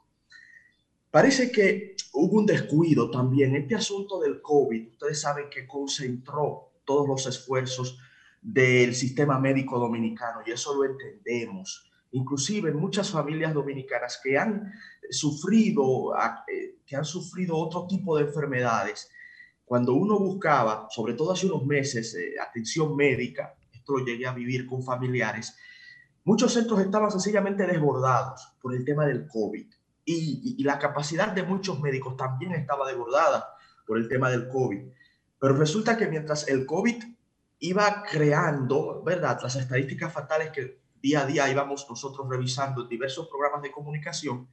Parece 1.09 1.51
que 1.51 1.95
hubo 2.13 2.37
un 2.37 2.45
descuido 2.45 3.09
también. 3.09 3.55
Este 3.55 3.75
asunto 3.75 4.19
del 4.19 4.41
COVID, 4.41 4.91
ustedes 4.91 5.21
saben 5.21 5.49
que 5.49 5.65
concentró 5.65 6.73
todos 6.85 7.07
los 7.07 7.25
esfuerzos 7.25 7.99
del 8.41 8.93
sistema 8.93 9.39
médico 9.39 9.79
dominicano 9.79 10.41
y 10.45 10.51
eso 10.51 10.75
lo 10.75 10.85
entendemos 10.85 11.86
inclusive 12.11 12.71
muchas 12.73 13.09
familias 13.09 13.53
dominicanas 13.53 14.19
que 14.23 14.37
han 14.37 14.71
sufrido, 15.09 16.13
eh, 16.47 16.77
que 16.85 16.95
han 16.95 17.05
sufrido 17.05 17.55
otro 17.57 17.87
tipo 17.87 18.17
de 18.17 18.25
enfermedades, 18.25 19.09
cuando 19.65 19.93
uno 19.93 20.17
buscaba, 20.19 20.87
sobre 20.89 21.13
todo 21.13 21.33
hace 21.33 21.47
unos 21.47 21.65
meses, 21.65 22.15
eh, 22.15 22.35
atención 22.39 22.95
médica, 22.95 23.55
esto 23.71 23.97
llegué 23.97 24.25
a 24.27 24.33
vivir 24.33 24.65
con 24.65 24.83
familiares, 24.83 25.57
muchos 26.23 26.53
centros 26.53 26.79
estaban 26.79 27.11
sencillamente 27.11 27.65
desbordados 27.65 28.55
por 28.61 28.73
el 28.73 28.85
tema 28.85 29.05
del 29.05 29.27
COVID 29.27 29.67
y 30.09 30.63
la 30.63 30.79
capacidad 30.79 31.33
de 31.33 31.43
muchos 31.43 31.81
médicos 31.81 32.15
también 32.15 32.53
estaba 32.53 32.87
desbordada 32.87 33.57
por 33.85 33.97
el 33.97 34.07
tema 34.07 34.29
del 34.29 34.47
COVID. 34.47 34.87
Pero 35.39 35.53
resulta 35.55 35.97
que 35.97 36.07
mientras 36.07 36.47
el 36.47 36.65
COVID 36.65 37.03
iba 37.59 38.03
creando, 38.03 39.01
¿verdad? 39.03 39.39
Las 39.41 39.55
estadísticas 39.55 40.13
fatales 40.13 40.51
que 40.51 40.81
día 41.01 41.21
a 41.21 41.25
día 41.25 41.49
íbamos 41.49 41.87
nosotros 41.89 42.27
revisando 42.29 42.83
diversos 42.83 43.27
programas 43.27 43.61
de 43.61 43.71
comunicación, 43.71 44.47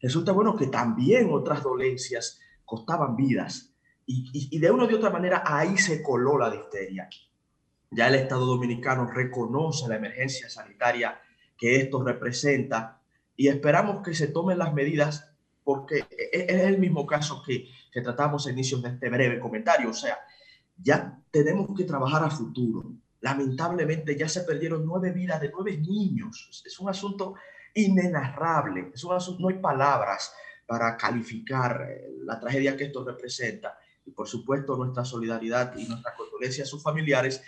resulta 0.00 0.32
bueno 0.32 0.56
que 0.56 0.66
también 0.66 1.30
otras 1.32 1.62
dolencias 1.62 2.40
costaban 2.64 3.16
vidas. 3.16 3.72
Y, 4.08 4.58
de 4.58 4.70
una 4.70 4.84
u 4.84 4.94
otra 4.94 5.10
manera 5.10 5.42
ahí 5.44 5.76
se 5.78 6.00
coló 6.00 6.38
la 6.38 6.48
difteria. 6.48 7.08
Ya 7.90 8.06
el 8.06 8.14
Estado 8.14 8.46
dominicano 8.46 9.06
reconoce 9.06 9.88
la 9.88 9.96
emergencia 9.96 10.48
sanitaria 10.48 11.20
que 11.58 11.76
esto 11.76 12.02
representa 12.04 13.00
y 13.34 13.48
esperamos 13.48 14.02
que 14.04 14.14
se 14.14 14.28
tomen 14.28 14.58
las 14.58 14.72
medidas 14.74 15.32
porque 15.64 16.06
e, 16.10 16.28
e, 16.32 16.46
es 16.48 16.62
el 16.62 16.78
mismo 16.78 17.04
caso 17.04 17.42
que, 17.44 17.68
que 17.90 18.00
tratamos 18.00 18.46
a 18.46 18.52
inicios 18.52 18.82
de 18.82 18.90
este 18.90 19.08
breve 19.10 19.40
comentario. 19.40 19.90
O 19.90 19.94
sea, 19.94 20.18
ya 20.76 21.20
tenemos 21.32 21.68
que 21.76 21.84
trabajar 21.84 22.22
a 22.22 22.30
futuro 22.30 22.92
lamentablemente 23.20 24.16
ya 24.16 24.28
se 24.28 24.42
perdieron 24.42 24.84
nueve 24.84 25.10
vidas 25.12 25.40
de 25.40 25.50
nueve 25.50 25.76
niños. 25.78 26.62
Es 26.64 26.78
un 26.78 26.88
asunto 26.88 27.34
inenarrable, 27.74 28.90
es 28.94 29.04
un 29.04 29.14
asunto, 29.14 29.42
no 29.42 29.48
hay 29.48 29.58
palabras 29.58 30.32
para 30.66 30.96
calificar 30.96 31.86
eh, 31.88 32.10
la 32.24 32.40
tragedia 32.40 32.76
que 32.76 32.84
esto 32.84 33.04
representa. 33.04 33.78
Y 34.04 34.10
por 34.10 34.28
supuesto 34.28 34.76
nuestra 34.76 35.04
solidaridad 35.04 35.76
y 35.76 35.84
nuestra 35.84 36.14
condolencia 36.14 36.64
a 36.64 36.66
sus 36.66 36.82
familiares, 36.82 37.42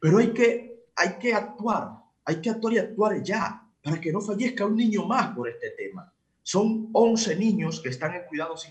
pero 0.00 0.18
hay 0.18 0.32
que, 0.32 0.86
hay 0.96 1.18
que 1.18 1.34
actuar, 1.34 1.90
hay 2.24 2.40
que 2.40 2.50
actuar 2.50 2.74
y 2.74 2.78
actuar 2.78 3.22
ya 3.22 3.66
para 3.82 4.00
que 4.00 4.12
no 4.12 4.20
fallezca 4.20 4.66
un 4.66 4.76
niño 4.76 5.04
más 5.04 5.34
por 5.34 5.48
este 5.48 5.70
tema. 5.70 6.12
Son 6.42 6.88
11 6.92 7.36
niños 7.36 7.80
que 7.80 7.90
están 7.90 8.14
en 8.14 8.24
cuidados 8.26 8.66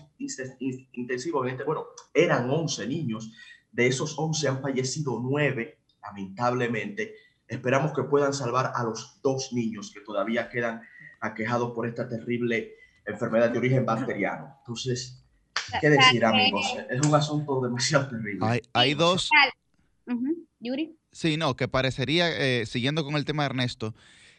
intensivos. 0.92 1.48
Este, 1.48 1.64
bueno, 1.64 1.86
eran 2.12 2.50
11 2.50 2.86
niños. 2.86 3.32
De 3.70 3.86
esos 3.86 4.18
11 4.18 4.48
han 4.48 4.60
fallecido 4.60 5.20
9 5.22 5.79
lamentablemente. 6.02 7.14
Esperamos 7.48 7.92
que 7.92 8.04
puedan 8.04 8.32
salvar 8.32 8.72
a 8.74 8.84
los 8.84 9.20
dos 9.22 9.52
niños 9.52 9.90
que 9.92 10.00
todavía 10.00 10.48
quedan 10.48 10.82
aquejados 11.20 11.72
por 11.72 11.86
esta 11.86 12.08
terrible 12.08 12.74
enfermedad 13.04 13.50
de 13.50 13.58
origen 13.58 13.84
bacteriano. 13.84 14.56
Entonces, 14.60 15.24
¿qué 15.80 15.90
decir, 15.90 16.24
amigos? 16.24 16.76
Es 16.88 17.06
un 17.06 17.14
asunto 17.14 17.60
demasiado 17.60 18.08
terrible. 18.08 18.62
Hay, 18.72 18.94
dos. 18.94 19.30
Yuri. 20.60 20.96
Sí, 21.12 21.36
no, 21.36 21.56
que 21.56 21.68
parecería, 21.68 22.30
eh, 22.30 22.66
siguiendo 22.66 23.04
con 23.04 23.16
el 23.16 23.24
tema 23.24 23.42
de 23.42 23.46
Ernesto, 23.46 23.94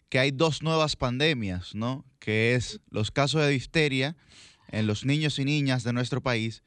que 0.10 0.20
hay 0.20 0.32
dos 0.32 0.62
nuevas 0.62 0.96
pandemias, 0.96 1.76
¿no? 1.76 2.06
Que 2.20 2.56
es 2.56 2.80
los 2.90 3.12
casos 3.12 3.42
de 3.42 3.50
difteria 3.50 4.16
en 4.70 4.88
los 4.88 5.06
niños 5.06 5.40
y 5.40 5.46
niñas 5.46 5.84
de 5.84 5.94
nuestro 5.94 6.22
país 6.22 6.64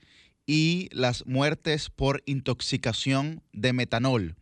y 0.46 0.88
las 0.92 1.26
muertes 1.26 1.90
por 1.90 2.22
intoxicación 2.26 3.42
de 3.52 3.72
metanol. 3.72 4.36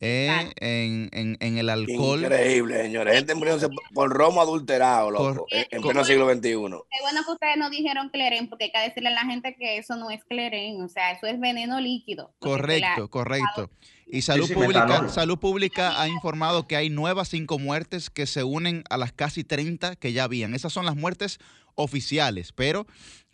Eh, 0.00 0.52
en, 0.60 1.08
en, 1.12 1.38
en, 1.40 1.56
el 1.56 1.70
alcohol. 1.70 2.20
Increíble, 2.20 2.82
señores. 2.82 3.14
Gente 3.14 3.34
muriéndose 3.34 3.68
por 3.94 4.10
romo 4.10 4.42
adulterado, 4.42 5.10
loco, 5.10 5.46
en 5.50 5.80
pleno 5.80 6.04
siglo 6.04 6.30
XXI. 6.30 6.40
Qué 6.42 7.00
bueno 7.00 7.24
que 7.24 7.32
ustedes 7.32 7.56
no 7.56 7.70
dijeron 7.70 8.10
cleren, 8.10 8.50
porque 8.50 8.64
hay 8.64 8.72
que 8.72 8.80
decirle 8.80 9.08
a 9.08 9.12
la 9.12 9.24
gente 9.24 9.56
que 9.58 9.78
eso 9.78 9.96
no 9.96 10.10
es 10.10 10.22
cleren, 10.24 10.82
o 10.82 10.88
sea, 10.88 11.12
eso 11.12 11.26
es 11.26 11.40
veneno 11.40 11.80
líquido. 11.80 12.34
Correcto, 12.40 13.08
correcto. 13.08 13.70
Y 14.06 14.22
Salud 14.22 14.52
Pública, 14.52 15.08
Salud 15.08 15.38
Pública 15.38 16.00
ha 16.00 16.08
informado 16.08 16.66
que 16.68 16.76
hay 16.76 16.90
nuevas 16.90 17.28
cinco 17.28 17.58
muertes 17.58 18.10
que 18.10 18.26
se 18.26 18.44
unen 18.44 18.84
a 18.90 18.98
las 18.98 19.12
casi 19.12 19.44
30 19.44 19.96
que 19.96 20.12
ya 20.12 20.24
habían. 20.24 20.54
Esas 20.54 20.72
son 20.72 20.84
las 20.84 20.94
muertes 20.94 21.38
oficiales, 21.74 22.52
pero 22.52 22.86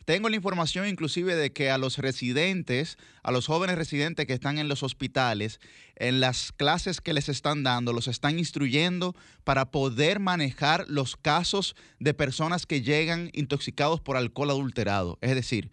tengo 0.05 0.29
la 0.29 0.37
información 0.37 0.87
inclusive 0.87 1.35
de 1.35 1.53
que 1.53 1.71
a 1.71 1.79
los 1.79 1.99
residentes, 1.99 2.99
a 3.23 3.33
los 3.33 3.47
jóvenes 3.47 3.77
residentes 3.77 4.27
que 4.27 4.33
están 4.33 4.59
en 4.59 4.69
los 4.69 4.83
hospitales, 4.83 5.61
en 5.97 6.21
las 6.21 6.53
clases 6.53 7.01
que 7.01 7.13
les 7.13 7.29
están 7.29 7.63
dando, 7.63 7.93
los 7.93 8.09
están 8.09 8.39
instruyendo 8.39 9.15
para 9.45 9.71
poder 9.71 10.21
manejar 10.21 10.85
los 10.89 11.17
casos 11.17 11.77
de 11.99 12.15
personas 12.15 12.67
que 12.67 12.83
llegan 12.83 13.31
intoxicados 13.33 14.01
por 14.01 14.17
alcohol 14.17 14.51
adulterado. 14.51 15.19
Es 15.21 15.35
decir, 15.35 15.71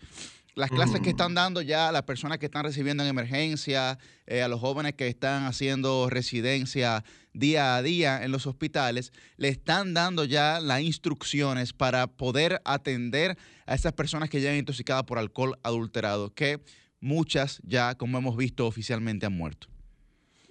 las 0.56 0.72
clases 0.72 1.00
que 1.00 1.10
están 1.10 1.36
dando 1.36 1.62
ya 1.62 1.88
a 1.88 1.92
las 1.92 2.04
personas 2.04 2.38
que 2.38 2.48
están 2.48 2.66
recibiendo 2.66 3.02
en 3.02 3.10
emergencia, 3.10 3.98
eh, 4.28 4.42
a 4.42 4.50
los 4.50 4.60
jóvenes 4.60 4.94
que 4.94 5.08
están 5.08 5.46
haciendo 5.46 6.10
residencia 6.10 7.04
día 7.40 7.76
a 7.76 7.82
día 7.82 8.24
en 8.24 8.32
los 8.32 8.46
hospitales, 8.46 9.12
le 9.38 9.48
están 9.48 9.94
dando 9.94 10.26
ya 10.26 10.60
las 10.60 10.82
instrucciones 10.82 11.74
para 11.74 12.08
poder 12.08 12.62
atender 12.66 13.38
a 13.66 13.76
esas 13.76 13.94
personas 13.94 14.30
que 14.30 14.40
llegan 14.40 14.58
intoxicadas 14.58 15.04
por 15.04 15.18
alcohol 15.18 15.58
adulterado, 15.64 16.34
que 16.34 16.60
muchas 17.00 17.62
ya, 17.64 17.96
como 17.96 18.18
hemos 18.18 18.36
visto, 18.38 18.68
oficialmente 18.68 19.26
han 19.26 19.38
muerto. 19.38 19.68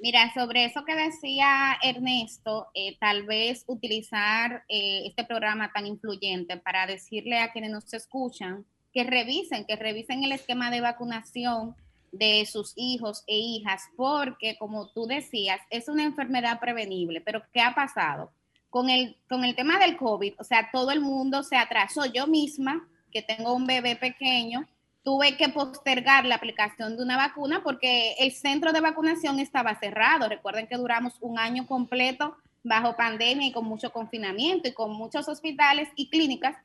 Mira, 0.00 0.32
sobre 0.32 0.64
eso 0.64 0.84
que 0.84 0.94
decía 0.94 1.76
Ernesto, 1.82 2.68
eh, 2.74 2.96
tal 3.00 3.26
vez 3.26 3.64
utilizar 3.66 4.64
eh, 4.68 5.02
este 5.06 5.24
programa 5.24 5.72
tan 5.72 5.86
influyente 5.86 6.56
para 6.56 6.86
decirle 6.86 7.38
a 7.40 7.50
quienes 7.50 7.72
nos 7.72 7.92
escuchan, 7.92 8.64
que 8.92 9.02
revisen, 9.02 9.64
que 9.66 9.74
revisen 9.74 10.22
el 10.22 10.32
esquema 10.32 10.70
de 10.70 10.80
vacunación 10.80 11.74
de 12.12 12.46
sus 12.46 12.72
hijos 12.76 13.24
e 13.26 13.36
hijas, 13.36 13.82
porque 13.96 14.56
como 14.58 14.88
tú 14.88 15.06
decías, 15.06 15.60
es 15.70 15.88
una 15.88 16.04
enfermedad 16.04 16.60
prevenible, 16.60 17.20
pero 17.20 17.42
¿qué 17.52 17.60
ha 17.60 17.74
pasado? 17.74 18.32
Con 18.70 18.90
el, 18.90 19.16
con 19.28 19.44
el 19.44 19.54
tema 19.54 19.78
del 19.78 19.96
COVID, 19.96 20.34
o 20.38 20.44
sea, 20.44 20.70
todo 20.72 20.90
el 20.90 21.00
mundo 21.00 21.42
se 21.42 21.56
atrasó. 21.56 22.04
Yo 22.06 22.26
misma, 22.26 22.86
que 23.10 23.22
tengo 23.22 23.54
un 23.54 23.66
bebé 23.66 23.96
pequeño, 23.96 24.66
tuve 25.02 25.38
que 25.38 25.48
postergar 25.48 26.26
la 26.26 26.34
aplicación 26.34 26.96
de 26.96 27.02
una 27.02 27.16
vacuna 27.16 27.62
porque 27.62 28.12
el 28.18 28.32
centro 28.32 28.72
de 28.72 28.82
vacunación 28.82 29.38
estaba 29.38 29.78
cerrado. 29.78 30.28
Recuerden 30.28 30.66
que 30.66 30.76
duramos 30.76 31.14
un 31.20 31.38
año 31.38 31.66
completo 31.66 32.36
bajo 32.62 32.96
pandemia 32.96 33.46
y 33.46 33.52
con 33.52 33.64
mucho 33.64 33.90
confinamiento 33.90 34.68
y 34.68 34.74
con 34.74 34.92
muchos 34.92 35.28
hospitales 35.28 35.88
y 35.96 36.10
clínicas 36.10 36.56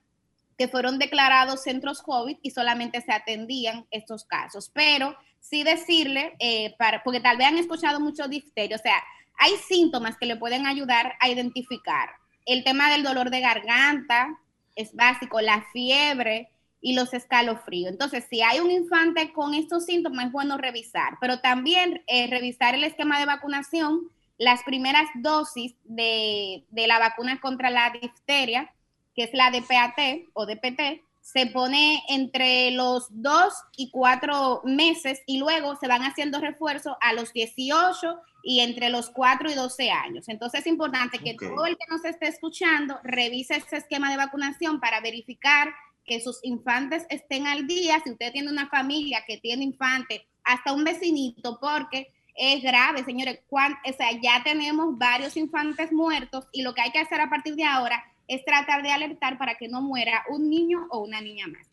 que 0.58 0.68
fueron 0.68 1.00
declarados 1.00 1.64
centros 1.64 2.02
COVID 2.02 2.38
y 2.42 2.52
solamente 2.52 3.02
se 3.02 3.12
atendían 3.12 3.86
estos 3.92 4.26
casos. 4.26 4.70
Pero 4.74 5.16
sí 5.44 5.64
decirle, 5.64 6.34
eh, 6.40 6.74
para, 6.78 7.04
porque 7.04 7.20
tal 7.20 7.38
vez 7.38 7.48
han 7.48 7.58
escuchado 7.58 8.00
mucho 8.00 8.28
difterio, 8.28 8.78
o 8.78 8.80
sea, 8.80 9.04
hay 9.38 9.52
síntomas 9.68 10.18
que 10.18 10.26
le 10.26 10.38
pueden 10.38 10.66
ayudar 10.66 11.16
a 11.20 11.30
identificar. 11.30 12.10
El 12.46 12.64
tema 12.64 12.90
del 12.90 13.04
dolor 13.04 13.30
de 13.30 13.42
garganta 13.42 14.40
es 14.76 14.96
básico, 14.96 15.42
la 15.42 15.66
fiebre 15.74 16.50
y 16.82 16.96
los 16.96 17.14
escalofríos. 17.14 17.92
Entonces, 17.92 18.26
si 18.30 18.42
hay 18.42 18.60
un 18.60 18.72
infante 18.72 19.34
con 19.34 19.54
estos 19.54 19.86
síntomas, 19.86 20.28
es 20.28 20.32
bueno 20.32 20.58
revisar, 20.58 21.18
pero 21.20 21.40
también 21.40 22.04
eh, 22.08 22.28
revisar 22.28 22.74
el 22.76 22.84
esquema 22.84 23.20
de 23.20 23.26
vacunación, 23.26 24.10
las 24.38 24.64
primeras 24.64 25.10
dosis 25.16 25.76
de, 25.84 26.66
de 26.70 26.88
la 26.88 27.00
vacuna 27.00 27.40
contra 27.42 27.70
la 27.70 27.92
difteria, 27.92 28.74
que 29.14 29.24
es 29.24 29.34
la 29.34 29.52
de 29.52 29.62
PAT 29.62 30.30
o 30.34 30.46
DPT, 30.46 31.04
se 31.24 31.48
pone 31.48 32.04
entre 32.10 32.72
los 32.72 33.08
dos 33.10 33.54
y 33.78 33.90
cuatro 33.92 34.62
meses 34.66 35.22
y 35.26 35.38
luego 35.38 35.78
se 35.78 35.88
van 35.88 36.02
haciendo 36.02 36.42
refuerzos 36.42 36.98
a 37.00 37.14
los 37.14 37.32
18 37.32 38.20
y 38.44 38.60
entre 38.60 38.90
los 38.90 39.10
4 39.10 39.50
y 39.50 39.54
12 39.54 39.90
años. 39.90 40.28
Entonces 40.28 40.60
es 40.60 40.68
importante 40.68 41.20
que 41.20 41.36
todo 41.36 41.66
el 41.66 41.78
que 41.78 41.86
nos 41.90 42.04
esté 42.04 42.28
escuchando 42.28 43.00
revise 43.04 43.56
ese 43.56 43.78
esquema 43.78 44.12
de 44.12 44.18
vacunación 44.18 44.82
para 44.82 45.00
verificar 45.00 45.74
que 46.04 46.20
sus 46.20 46.44
infantes 46.44 47.06
estén 47.10 47.48
al 47.48 47.68
día. 47.68 48.02
Si 48.04 48.12
usted 48.12 48.34
tiene 48.34 48.52
una 48.52 48.68
familia 48.68 49.24
que 49.26 49.38
tiene 49.38 49.64
infantes, 49.64 50.24
hasta 50.44 50.74
un 50.74 50.84
vecinito, 50.84 51.58
porque 51.62 52.10
es 52.36 52.62
grave, 52.62 53.06
señores. 53.06 53.40
o 53.50 53.94
sea, 53.96 54.12
ya 54.22 54.44
tenemos 54.44 54.98
varios 54.98 55.38
infantes 55.38 55.94
muertos 55.94 56.48
y 56.52 56.64
lo 56.64 56.74
que 56.74 56.82
hay 56.82 56.92
que 56.92 57.00
hacer 57.00 57.22
a 57.22 57.30
partir 57.30 57.56
de 57.56 57.64
ahora 57.64 58.04
es 58.28 58.44
tratar 58.46 58.84
de 58.84 58.92
alertar 58.92 59.38
para 59.38 59.56
que 59.56 59.68
no 59.68 59.82
muera 59.82 60.24
un 60.30 60.50
niño 60.50 60.88
o 60.90 61.00
una 61.00 61.22
niña 61.22 61.48
más. 61.48 61.68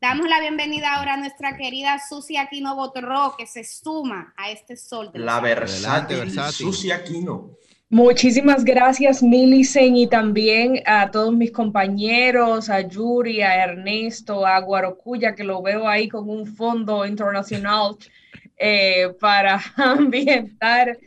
Damos 0.00 0.28
la 0.28 0.40
bienvenida 0.40 0.94
ahora 0.94 1.14
a 1.14 1.16
nuestra 1.16 1.56
querida 1.56 1.98
Susi 1.98 2.36
Aquino 2.36 2.76
Botorro, 2.76 3.34
que 3.36 3.46
se 3.46 3.64
suma 3.64 4.34
a 4.36 4.50
este 4.50 4.76
sol. 4.76 5.10
De 5.10 5.18
la 5.18 5.40
versátil, 5.40 6.30
Susi 6.52 6.90
Aquino. 6.90 7.56
Muchísimas 7.88 8.64
gracias, 8.64 9.22
Milicen, 9.22 9.96
y 9.96 10.06
también 10.06 10.82
a 10.86 11.10
todos 11.10 11.32
mis 11.32 11.52
compañeros, 11.52 12.68
a 12.68 12.80
Yuri, 12.80 13.42
a 13.42 13.62
Ernesto, 13.64 14.44
a 14.44 14.58
Guarocuya, 14.60 15.34
que 15.34 15.44
lo 15.44 15.62
veo 15.62 15.88
ahí 15.88 16.08
con 16.08 16.28
un 16.28 16.46
fondo 16.46 17.06
internacional 17.06 17.96
eh, 18.58 19.14
para 19.20 19.62
ambientar 19.76 20.98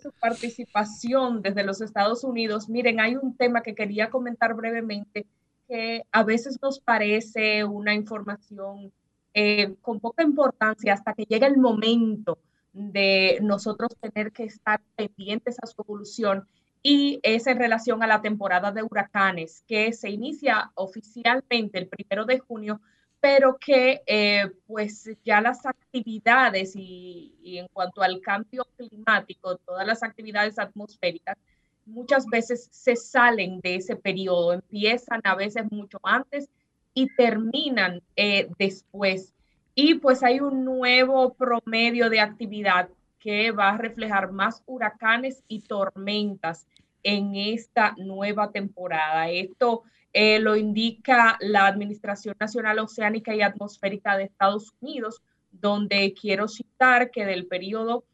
su 0.00 0.12
participación 0.12 1.42
desde 1.42 1.64
los 1.64 1.80
Estados 1.80 2.24
Unidos. 2.24 2.68
Miren, 2.68 3.00
hay 3.00 3.16
un 3.16 3.36
tema 3.36 3.62
que 3.62 3.74
quería 3.74 4.10
comentar 4.10 4.54
brevemente 4.54 5.26
que 5.68 6.04
a 6.12 6.22
veces 6.22 6.58
nos 6.62 6.78
parece 6.80 7.64
una 7.64 7.94
información 7.94 8.92
eh, 9.32 9.74
con 9.80 10.00
poca 10.00 10.22
importancia 10.22 10.92
hasta 10.92 11.12
que 11.12 11.24
llega 11.24 11.46
el 11.46 11.56
momento 11.56 12.38
de 12.72 13.38
nosotros 13.42 13.96
tener 14.00 14.32
que 14.32 14.44
estar 14.44 14.80
pendientes 14.96 15.56
a 15.62 15.66
su 15.66 15.82
evolución 15.82 16.46
y 16.82 17.18
es 17.22 17.46
en 17.46 17.58
relación 17.58 18.02
a 18.02 18.06
la 18.06 18.20
temporada 18.20 18.70
de 18.70 18.82
huracanes 18.82 19.64
que 19.66 19.92
se 19.92 20.10
inicia 20.10 20.70
oficialmente 20.74 21.78
el 21.78 21.88
primero 21.88 22.26
de 22.26 22.40
junio, 22.40 22.80
pero 23.24 23.56
que 23.56 24.02
eh, 24.06 24.50
pues 24.66 25.10
ya 25.24 25.40
las 25.40 25.64
actividades 25.64 26.74
y, 26.76 27.32
en 27.42 27.68
cuanto 27.68 28.02
al 28.02 28.20
cambio 28.20 28.66
climático, 28.76 29.56
todas 29.56 29.86
las 29.86 30.02
actividades 30.02 30.58
atmosféricas, 30.58 31.38
muchas 31.86 32.26
veces 32.26 32.68
se 32.70 32.96
salen 32.96 33.60
de 33.62 33.76
ese 33.76 33.96
periodo, 33.96 34.52
empiezan 34.52 35.22
a 35.24 35.34
veces 35.36 35.64
mucho 35.70 35.98
antes 36.02 36.50
y 36.92 37.08
terminan 37.16 38.02
eh, 38.14 38.50
después. 38.58 39.32
Y 39.74 39.94
pues 39.94 40.22
hay 40.22 40.40
un 40.40 40.62
nuevo 40.62 41.32
promedio 41.32 42.10
de 42.10 42.20
actividad 42.20 42.90
que 43.18 43.52
va 43.52 43.70
a 43.70 43.78
reflejar 43.78 44.32
más 44.32 44.62
huracanes 44.66 45.42
y 45.48 45.60
tormentas 45.62 46.66
en 47.02 47.36
esta 47.36 47.94
nueva 47.96 48.52
temporada. 48.52 49.30
Esto 49.30 49.84
eh, 50.14 50.38
lo 50.38 50.54
indica 50.54 51.36
la 51.40 51.66
Administración 51.66 52.36
Nacional 52.38 52.78
Oceánica 52.78 53.34
y 53.34 53.42
Atmosférica 53.42 54.16
de 54.16 54.24
Estados 54.24 54.72
Unidos, 54.80 55.20
donde 55.50 56.14
quiero 56.14 56.46
citar 56.46 57.10
que 57.10 57.26
del 57.26 57.46
periodo 57.46 58.04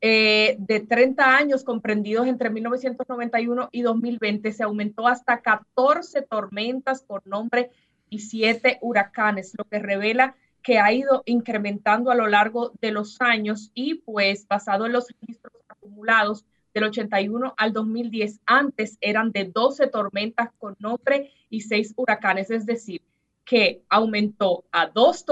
eh, 0.00 0.54
de 0.60 0.78
30 0.78 1.36
años 1.36 1.64
comprendidos 1.64 2.28
entre 2.28 2.50
1991 2.50 3.68
y 3.72 3.82
2020 3.82 4.52
se 4.52 4.62
aumentó 4.62 5.08
hasta 5.08 5.40
14 5.40 6.22
tormentas 6.22 7.02
por 7.02 7.26
nombre 7.26 7.70
y 8.08 8.20
7 8.20 8.78
huracanes, 8.80 9.54
lo 9.58 9.64
que 9.64 9.80
revela 9.80 10.36
que 10.62 10.78
ha 10.78 10.92
ido 10.92 11.24
incrementando 11.26 12.12
a 12.12 12.14
lo 12.14 12.28
largo 12.28 12.72
de 12.80 12.92
los 12.92 13.20
años 13.20 13.72
y 13.74 13.96
pues 13.96 14.46
basado 14.46 14.86
en 14.86 14.92
los 14.92 15.08
registros 15.08 15.54
acumulados 15.66 16.44
del 16.78 16.90
81 16.90 17.54
al 17.56 17.72
2010, 17.72 18.40
antes 18.46 18.98
eran 19.00 19.32
de 19.32 19.46
12 19.46 19.88
tormentas 19.88 20.50
con 20.58 20.76
nombre 20.78 21.32
y 21.50 21.62
6 21.62 21.94
huracanes, 21.96 22.50
es 22.50 22.66
decir, 22.66 23.02
que 23.44 23.82
aumentó 23.88 24.64
a 24.70 24.86
dos, 24.86 25.24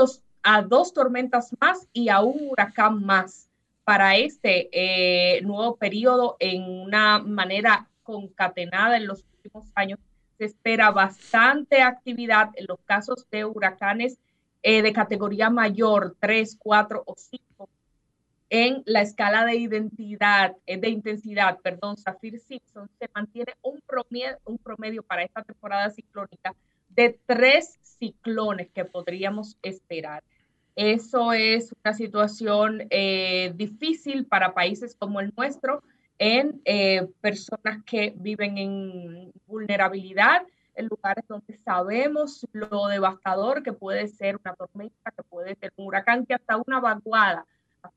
a 0.42 0.62
dos 0.62 0.92
tormentas 0.92 1.54
más 1.60 1.86
y 1.92 2.08
a 2.08 2.20
un 2.20 2.48
huracán 2.50 3.04
más 3.04 3.48
para 3.84 4.16
este 4.16 4.68
eh, 4.72 5.40
nuevo 5.42 5.76
periodo 5.76 6.36
en 6.40 6.64
una 6.64 7.20
manera 7.20 7.88
concatenada 8.02 8.96
en 8.96 9.06
los 9.06 9.24
últimos 9.36 9.66
años. 9.76 10.00
Se 10.38 10.46
espera 10.46 10.90
bastante 10.90 11.80
actividad 11.82 12.50
en 12.56 12.66
los 12.66 12.80
casos 12.84 13.24
de 13.30 13.44
huracanes 13.44 14.18
eh, 14.62 14.82
de 14.82 14.92
categoría 14.92 15.48
mayor, 15.48 16.16
3, 16.18 16.56
4 16.58 17.04
o 17.06 17.14
5 17.16 17.68
en 18.48 18.82
la 18.86 19.02
escala 19.02 19.44
de 19.44 19.56
identidad, 19.56 20.56
eh, 20.66 20.78
de 20.78 20.88
intensidad, 20.88 21.58
perdón, 21.60 21.96
Zafir 21.96 22.38
Simpson, 22.38 22.88
se 22.98 23.08
mantiene 23.14 23.54
un 23.62 23.80
promedio, 24.58 25.02
para 25.02 25.24
esta 25.24 25.42
temporada 25.42 25.90
ciclónica 25.90 26.54
de 26.88 27.18
tres 27.26 27.78
ciclones 27.82 28.68
que 28.72 28.84
podríamos 28.84 29.56
esperar. 29.62 30.22
Eso 30.76 31.32
es 31.32 31.74
una 31.84 31.94
situación 31.94 32.86
eh, 32.90 33.52
difícil 33.56 34.26
para 34.26 34.54
países 34.54 34.94
como 34.94 35.20
el 35.20 35.32
nuestro, 35.36 35.82
en 36.18 36.60
eh, 36.64 37.06
personas 37.20 37.82
que 37.84 38.14
viven 38.16 38.58
en 38.58 39.32
vulnerabilidad, 39.46 40.42
en 40.74 40.86
lugares 40.86 41.24
donde 41.28 41.56
sabemos 41.58 42.46
lo 42.52 42.86
devastador 42.86 43.62
que 43.62 43.72
puede 43.72 44.08
ser 44.08 44.36
una 44.36 44.54
tormenta, 44.54 45.10
que 45.10 45.22
puede 45.24 45.54
ser 45.56 45.72
un 45.76 45.86
huracán, 45.86 46.24
que 46.24 46.34
hasta 46.34 46.56
una 46.58 46.80
vaguada 46.80 47.46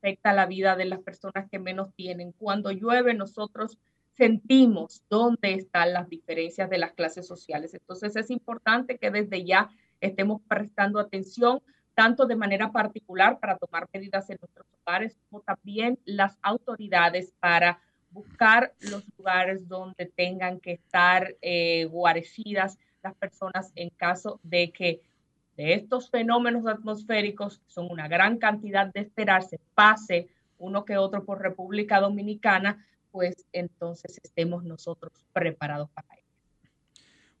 afecta 0.00 0.32
la 0.32 0.46
vida 0.46 0.76
de 0.76 0.86
las 0.86 1.00
personas 1.00 1.48
que 1.50 1.58
menos 1.58 1.92
tienen. 1.94 2.32
Cuando 2.32 2.72
llueve, 2.72 3.14
nosotros 3.14 3.78
sentimos 4.16 5.02
dónde 5.08 5.54
están 5.54 5.92
las 5.92 6.08
diferencias 6.08 6.68
de 6.70 6.78
las 6.78 6.92
clases 6.92 7.26
sociales. 7.26 7.74
Entonces 7.74 8.16
es 8.16 8.30
importante 8.30 8.98
que 8.98 9.10
desde 9.10 9.44
ya 9.44 9.70
estemos 10.00 10.40
prestando 10.48 10.98
atención 10.98 11.62
tanto 11.94 12.26
de 12.26 12.36
manera 12.36 12.72
particular 12.72 13.38
para 13.38 13.58
tomar 13.58 13.88
medidas 13.92 14.30
en 14.30 14.38
nuestros 14.40 14.66
hogares, 14.80 15.18
como 15.28 15.42
también 15.42 15.98
las 16.04 16.38
autoridades 16.42 17.34
para 17.40 17.78
buscar 18.10 18.72
los 18.80 19.04
lugares 19.18 19.68
donde 19.68 20.06
tengan 20.06 20.60
que 20.60 20.72
estar 20.72 21.36
eh, 21.42 21.84
guarecidas 21.86 22.78
las 23.02 23.14
personas 23.14 23.72
en 23.74 23.90
caso 23.90 24.40
de 24.42 24.72
que 24.72 25.00
de 25.56 25.74
estos 25.74 26.10
fenómenos 26.10 26.66
atmosféricos, 26.66 27.60
son 27.66 27.88
una 27.90 28.08
gran 28.08 28.38
cantidad 28.38 28.92
de 28.92 29.00
esperarse, 29.00 29.60
pase 29.74 30.28
uno 30.58 30.84
que 30.84 30.96
otro 30.96 31.24
por 31.24 31.40
República 31.40 32.00
Dominicana, 32.00 32.86
pues 33.10 33.46
entonces 33.52 34.20
estemos 34.22 34.64
nosotros 34.64 35.12
preparados 35.32 35.90
para 35.90 36.08
ello. 36.14 36.20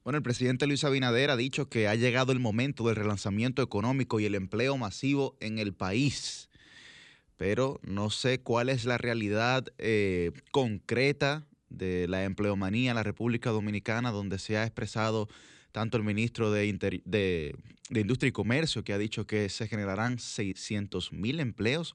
Bueno, 0.02 0.16
el 0.16 0.22
presidente 0.22 0.66
Luis 0.66 0.82
Abinader 0.82 1.30
ha 1.30 1.36
dicho 1.36 1.68
que 1.68 1.86
ha 1.86 1.94
llegado 1.94 2.32
el 2.32 2.40
momento 2.40 2.86
del 2.86 2.96
relanzamiento 2.96 3.62
económico 3.62 4.18
y 4.18 4.24
el 4.24 4.34
empleo 4.34 4.76
masivo 4.78 5.36
en 5.40 5.58
el 5.58 5.74
país, 5.74 6.48
pero 7.36 7.78
no 7.82 8.10
sé 8.10 8.40
cuál 8.40 8.70
es 8.70 8.86
la 8.86 8.96
realidad 8.96 9.66
eh, 9.78 10.32
concreta 10.50 11.46
de 11.68 12.08
la 12.08 12.24
empleomanía 12.24 12.90
en 12.90 12.96
la 12.96 13.02
República 13.02 13.50
Dominicana, 13.50 14.10
donde 14.10 14.38
se 14.38 14.56
ha 14.56 14.64
expresado 14.64 15.28
tanto 15.72 15.96
el 15.96 16.04
ministro 16.04 16.50
de, 16.50 16.72
de, 17.04 18.00
Industria 18.00 18.28
y 18.28 18.32
Comercio, 18.32 18.84
que 18.84 18.92
ha 18.92 18.98
dicho 18.98 19.26
que 19.26 19.48
se 19.48 19.68
generarán 19.68 20.18
600 20.18 21.12
mil 21.12 21.40
empleos, 21.40 21.94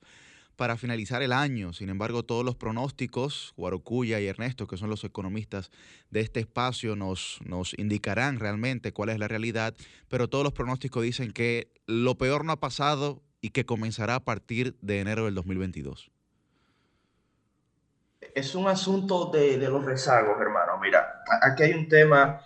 para 0.55 0.77
finalizar 0.77 1.21
el 1.21 1.33
año. 1.33 1.73
Sin 1.73 1.89
embargo, 1.89 2.23
todos 2.23 2.45
los 2.45 2.55
pronósticos, 2.55 3.53
Guarocuya 3.57 4.19
y 4.19 4.27
Ernesto, 4.27 4.67
que 4.67 4.77
son 4.77 4.89
los 4.89 5.03
economistas 5.03 5.69
de 6.11 6.21
este 6.21 6.39
espacio, 6.39 6.95
nos, 6.95 7.39
nos 7.43 7.77
indicarán 7.77 8.39
realmente 8.39 8.93
cuál 8.93 9.09
es 9.09 9.19
la 9.19 9.27
realidad, 9.27 9.75
pero 10.07 10.29
todos 10.29 10.43
los 10.43 10.53
pronósticos 10.53 11.03
dicen 11.03 11.33
que 11.33 11.71
lo 11.87 12.15
peor 12.15 12.45
no 12.45 12.53
ha 12.53 12.59
pasado 12.59 13.21
y 13.41 13.49
que 13.49 13.65
comenzará 13.65 14.15
a 14.15 14.23
partir 14.23 14.75
de 14.81 15.01
enero 15.01 15.25
del 15.25 15.35
2022. 15.35 16.09
Es 18.33 18.55
un 18.55 18.67
asunto 18.67 19.29
de, 19.31 19.57
de 19.57 19.69
los 19.69 19.85
rezagos, 19.85 20.39
hermano. 20.41 20.79
Mira, 20.81 21.21
aquí 21.41 21.63
hay 21.63 21.73
un 21.73 21.87
tema 21.87 22.41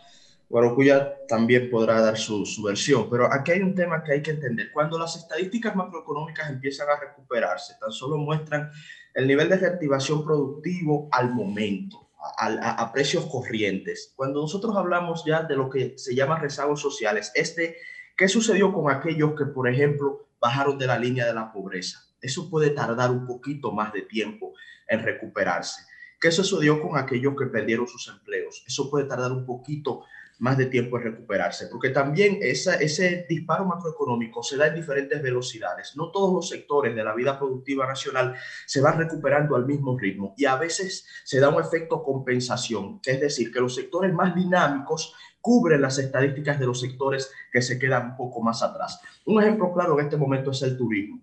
Guarocuya 0.50 1.28
también 1.28 1.70
podrá 1.70 2.02
dar 2.02 2.18
su, 2.18 2.44
su, 2.44 2.64
versión, 2.64 3.08
pero 3.08 3.32
aquí 3.32 3.52
hay 3.52 3.62
un 3.62 3.76
tema 3.76 4.04
que 4.04 4.14
hay 4.14 4.22
que 4.24 4.32
entender. 4.32 4.72
Cuando 4.72 4.98
las 4.98 5.16
estadísticas 5.16 5.76
macroeconómicas 5.76 6.50
empiezan 6.50 6.90
a 6.90 7.00
recuperarse, 7.00 7.76
tan 7.80 7.92
solo 7.92 8.18
muestran 8.18 8.72
el 9.14 9.28
nivel 9.28 9.48
de 9.48 9.58
reactivación 9.58 10.26
productivo 10.26 11.08
al 11.12 11.32
momento, 11.32 12.10
a, 12.40 12.48
a, 12.48 12.72
a 12.72 12.92
precios 12.92 13.28
corrientes. 13.28 14.12
Cuando 14.16 14.42
nosotros 14.42 14.76
hablamos 14.76 15.24
ya 15.24 15.44
de 15.44 15.56
lo 15.56 15.70
que 15.70 15.94
se 15.98 16.16
llama 16.16 16.40
rezagos 16.40 16.82
sociales, 16.82 17.32
este, 17.36 17.78
¿qué 18.18 18.28
sucedió 18.28 18.74
con 18.74 18.90
aquellos 18.92 19.36
que, 19.38 19.46
por 19.46 19.70
ejemplo, 19.70 20.30
bajaron 20.42 20.80
de 20.80 20.88
la 20.88 20.98
línea 20.98 21.28
de 21.28 21.34
la 21.36 21.52
pobreza? 21.52 22.00
Eso 22.22 22.50
puede 22.50 22.72
tardar 22.72 23.12
un 23.12 23.28
poquito 23.28 23.72
más 23.72 23.94
de 23.94 24.02
tiempo 24.02 24.54
en 24.88 25.04
recuperarse. 25.04 25.84
¿Qué 26.20 26.32
sucedió 26.32 26.82
con 26.82 26.98
aquellos 26.98 27.36
que 27.38 27.46
perdieron 27.46 27.88
sus 27.88 28.08
empleos? 28.10 28.64
Eso 28.68 28.90
puede 28.90 29.06
tardar 29.06 29.32
un 29.32 29.46
poquito 29.46 30.04
más 30.40 30.58
de 30.58 30.66
tiempo 30.66 30.98
en 30.98 31.04
recuperarse, 31.04 31.68
porque 31.68 31.90
también 31.90 32.40
esa, 32.42 32.76
ese 32.76 33.26
disparo 33.30 33.66
macroeconómico 33.66 34.42
se 34.42 34.58
da 34.58 34.68
en 34.68 34.76
diferentes 34.76 35.22
velocidades. 35.22 35.96
No 35.96 36.12
todos 36.12 36.34
los 36.34 36.50
sectores 36.50 36.96
de 36.96 37.04
la 37.04 37.14
vida 37.14 37.38
productiva 37.38 37.86
nacional 37.86 38.36
se 38.66 38.82
van 38.82 38.98
recuperando 38.98 39.56
al 39.56 39.66
mismo 39.66 39.98
ritmo 39.98 40.34
y 40.38 40.46
a 40.46 40.56
veces 40.56 41.06
se 41.24 41.40
da 41.40 41.50
un 41.50 41.62
efecto 41.62 42.04
compensación, 42.04 43.00
es 43.06 43.20
decir, 43.20 43.52
que 43.52 43.60
los 43.60 43.76
sectores 43.76 44.14
más 44.14 44.34
dinámicos 44.34 45.14
cubren 45.42 45.82
las 45.82 45.98
estadísticas 46.00 46.60
de 46.60 46.66
los 46.66 46.80
sectores 46.80 47.32
que 47.52 47.62
se 47.62 47.78
quedan 47.78 48.12
un 48.12 48.18
poco 48.18 48.42
más 48.42 48.64
atrás. 48.64 49.00
Un 49.26 49.42
ejemplo 49.42 49.74
claro 49.74 50.00
en 50.00 50.06
este 50.06 50.18
momento 50.18 50.52
es 50.52 50.62
el 50.62 50.78
turismo. 50.78 51.22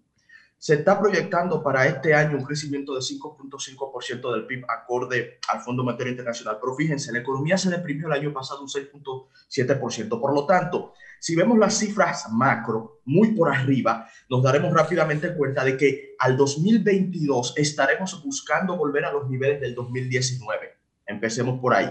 Se 0.59 0.75
está 0.75 0.99
proyectando 0.99 1.63
para 1.63 1.87
este 1.87 2.15
año 2.15 2.39
un 2.39 2.45
crecimiento 2.45 2.95
de 2.95 3.01
5.5% 3.01 4.33
del 4.33 4.47
PIB 4.47 4.65
acorde 4.69 5.39
al 5.53 5.61
Fondo 5.61 5.85
Monetario 5.85 6.13
Internacional. 6.13 6.59
Pero 6.61 6.75
fíjense, 6.75 7.13
la 7.13 7.19
economía 7.19 7.59
se 7.59 7.71
deprimió 7.71 8.07
el 8.07 8.15
año 8.15 8.33
pasado 8.33 8.63
un 8.63 8.69
6.7%. 8.69 10.21
Por 10.21 10.35
lo 10.35 10.47
tanto, 10.47 10.95
si 11.21 11.37
vemos 11.37 11.59
las 11.59 11.79
cifras 11.79 12.31
macro 12.33 13.01
muy 13.05 13.33
por 13.33 13.53
arriba, 13.55 14.09
nos 14.31 14.43
daremos 14.43 14.73
rápidamente 14.73 15.35
cuenta 15.35 15.63
de 15.63 15.77
que 15.77 16.15
al 16.19 16.37
2022 16.37 17.55
estaremos 17.57 18.23
buscando 18.25 18.77
volver 18.77 19.05
a 19.05 19.13
los 19.13 19.29
niveles 19.29 19.61
del 19.61 19.75
2019. 19.75 20.73
Empecemos 21.07 21.61
por 21.61 21.75
ahí. 21.75 21.89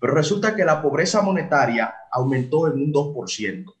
Pero 0.00 0.14
resulta 0.14 0.54
que 0.54 0.64
la 0.64 0.82
pobreza 0.82 1.22
monetaria 1.22 1.94
aumentó 2.10 2.66
en 2.66 2.74
un 2.74 2.92
2% 2.92 3.79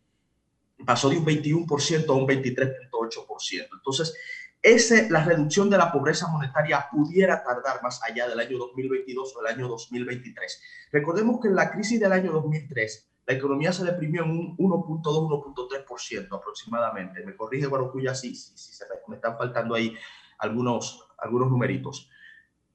pasó 0.84 1.08
de 1.08 1.18
un 1.18 1.24
21% 1.24 2.08
a 2.08 2.12
un 2.12 2.26
23.8%. 2.26 3.68
Entonces, 3.72 4.14
ese, 4.62 5.08
la 5.10 5.24
reducción 5.24 5.70
de 5.70 5.78
la 5.78 5.90
pobreza 5.90 6.28
monetaria 6.28 6.86
pudiera 6.90 7.42
tardar 7.42 7.82
más 7.82 8.02
allá 8.02 8.28
del 8.28 8.38
año 8.40 8.58
2022 8.58 9.36
o 9.36 9.40
el 9.40 9.54
año 9.54 9.68
2023. 9.68 10.62
Recordemos 10.92 11.40
que 11.40 11.48
en 11.48 11.56
la 11.56 11.70
crisis 11.70 11.98
del 11.98 12.12
año 12.12 12.30
2003, 12.32 13.10
la 13.26 13.34
economía 13.34 13.72
se 13.72 13.84
deprimió 13.84 14.24
en 14.24 14.30
un 14.30 14.56
1.2, 14.58 15.02
1.3% 15.02 16.36
aproximadamente. 16.36 17.24
Me 17.24 17.36
corrige 17.36 17.66
Guarocuya, 17.66 18.14
sí, 18.14 18.34
sí, 18.34 18.52
sí, 18.54 18.84
me 19.08 19.16
están 19.16 19.38
faltando 19.38 19.74
ahí 19.74 19.96
algunos, 20.38 21.06
algunos 21.16 21.48
numeritos. 21.48 22.10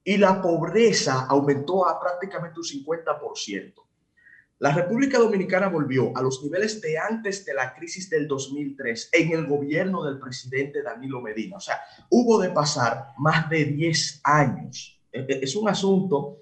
Y 0.02 0.16
la 0.16 0.40
pobreza 0.40 1.26
aumentó 1.28 1.86
a 1.86 2.00
prácticamente 2.00 2.58
un 2.58 2.64
50%. 2.64 3.85
La 4.58 4.72
República 4.72 5.18
Dominicana 5.18 5.68
volvió 5.68 6.16
a 6.16 6.22
los 6.22 6.42
niveles 6.42 6.80
de 6.80 6.96
antes 6.96 7.44
de 7.44 7.52
la 7.52 7.74
crisis 7.74 8.08
del 8.08 8.26
2003 8.26 9.10
en 9.12 9.32
el 9.32 9.46
gobierno 9.46 10.02
del 10.02 10.18
presidente 10.18 10.82
Danilo 10.82 11.20
Medina. 11.20 11.58
O 11.58 11.60
sea, 11.60 11.78
hubo 12.08 12.40
de 12.40 12.48
pasar 12.48 13.12
más 13.18 13.50
de 13.50 13.66
10 13.66 14.22
años. 14.24 14.98
E, 15.12 15.20
e, 15.20 15.40
es 15.42 15.56
un 15.56 15.68
asunto 15.68 16.38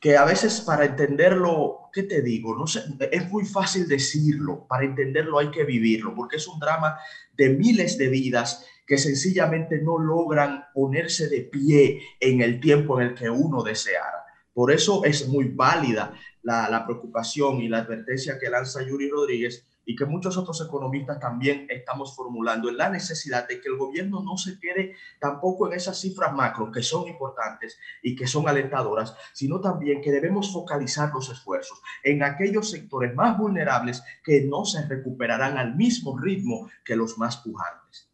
que 0.00 0.16
a 0.16 0.24
veces 0.24 0.60
para 0.60 0.86
entenderlo, 0.86 1.88
¿qué 1.92 2.02
te 2.02 2.20
digo? 2.20 2.56
No 2.56 2.66
sé, 2.66 2.82
es 3.12 3.30
muy 3.30 3.44
fácil 3.44 3.86
decirlo, 3.86 4.66
para 4.68 4.84
entenderlo 4.84 5.38
hay 5.38 5.52
que 5.52 5.62
vivirlo, 5.62 6.16
porque 6.16 6.36
es 6.36 6.48
un 6.48 6.58
drama 6.58 6.98
de 7.36 7.50
miles 7.50 7.96
de 7.96 8.08
vidas 8.08 8.66
que 8.88 8.98
sencillamente 8.98 9.80
no 9.80 9.98
logran 9.98 10.64
ponerse 10.74 11.28
de 11.28 11.42
pie 11.42 12.00
en 12.18 12.40
el 12.40 12.60
tiempo 12.60 13.00
en 13.00 13.08
el 13.08 13.14
que 13.14 13.30
uno 13.30 13.62
deseara. 13.62 14.24
Por 14.52 14.72
eso 14.72 15.04
es 15.04 15.28
muy 15.28 15.48
válida 15.48 16.14
la, 16.46 16.70
la, 16.70 16.86
preocupación 16.86 17.60
y 17.60 17.68
la 17.68 17.78
advertencia 17.78 18.38
que 18.38 18.48
lanza 18.48 18.80
Yuri 18.80 19.10
Rodríguez 19.10 19.66
y 19.84 19.96
que 19.96 20.04
muchos 20.04 20.36
otros 20.36 20.60
economistas 20.60 21.18
también 21.18 21.66
estamos 21.68 22.14
formulando 22.14 22.68
en 22.68 22.76
la 22.76 22.88
necesidad 22.88 23.48
de 23.48 23.60
que 23.60 23.68
el 23.68 23.76
gobierno 23.76 24.22
no 24.22 24.36
se 24.36 24.58
quede 24.60 24.94
tampoco 25.18 25.66
en 25.66 25.74
esas 25.74 26.00
cifras 26.00 26.32
macro 26.32 26.70
que 26.70 26.84
son 26.84 27.08
importantes 27.08 27.76
y 28.00 28.14
que 28.14 28.28
son 28.28 28.48
alentadoras, 28.48 29.16
sino 29.32 29.60
también 29.60 30.00
que 30.00 30.12
debemos 30.12 30.52
focalizar 30.52 31.10
los 31.12 31.28
esfuerzos 31.30 31.82
en 32.04 32.22
aquellos 32.22 32.70
sectores 32.70 33.12
más 33.14 33.36
vulnerables 33.36 34.04
que 34.22 34.42
no 34.42 34.64
se 34.64 34.86
recuperarán 34.86 35.58
al 35.58 35.74
mismo 35.74 36.16
ritmo 36.16 36.70
que 36.84 36.94
los 36.94 37.18
más 37.18 37.38
pujantes. 37.38 38.08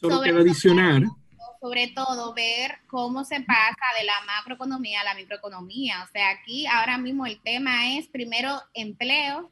Solo 0.00 0.22
quiero 0.22 0.40
adicionar 0.40 1.02
sobre 1.62 1.86
todo 1.86 2.34
ver 2.34 2.80
cómo 2.88 3.24
se 3.24 3.40
pasa 3.40 3.86
de 3.96 4.04
la 4.04 4.20
macroeconomía 4.26 5.00
a 5.00 5.04
la 5.04 5.14
microeconomía. 5.14 6.02
O 6.02 6.10
sea, 6.10 6.30
aquí 6.30 6.66
ahora 6.66 6.98
mismo 6.98 7.24
el 7.24 7.40
tema 7.40 7.96
es 7.96 8.08
primero 8.08 8.60
empleo, 8.74 9.48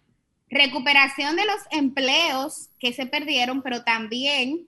recuperación 0.51 1.37
de 1.37 1.45
los 1.45 1.61
empleos 1.71 2.71
que 2.81 2.93
se 2.93 3.07
perdieron, 3.07 3.63
pero 3.63 3.85
también 3.85 4.67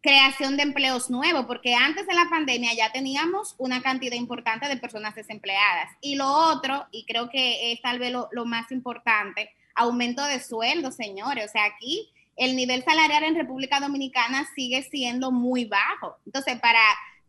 creación 0.00 0.56
de 0.56 0.62
empleos 0.62 1.10
nuevos, 1.10 1.46
porque 1.46 1.74
antes 1.74 2.06
de 2.06 2.14
la 2.14 2.30
pandemia 2.30 2.72
ya 2.74 2.92
teníamos 2.92 3.56
una 3.58 3.82
cantidad 3.82 4.14
importante 4.14 4.68
de 4.68 4.76
personas 4.76 5.16
desempleadas. 5.16 5.90
Y 6.00 6.14
lo 6.14 6.28
otro, 6.28 6.86
y 6.92 7.04
creo 7.06 7.28
que 7.28 7.72
es 7.72 7.82
tal 7.82 7.98
vez 7.98 8.12
lo, 8.12 8.28
lo 8.30 8.44
más 8.44 8.70
importante, 8.70 9.50
aumento 9.74 10.22
de 10.22 10.38
sueldo, 10.38 10.92
señores. 10.92 11.46
O 11.46 11.48
sea, 11.48 11.64
aquí 11.64 12.12
el 12.38 12.56
nivel 12.56 12.82
salarial 12.84 13.24
en 13.24 13.34
República 13.34 13.80
Dominicana 13.80 14.46
sigue 14.54 14.82
siendo 14.82 15.32
muy 15.32 15.64
bajo. 15.64 16.16
Entonces, 16.24 16.58
para... 16.60 16.80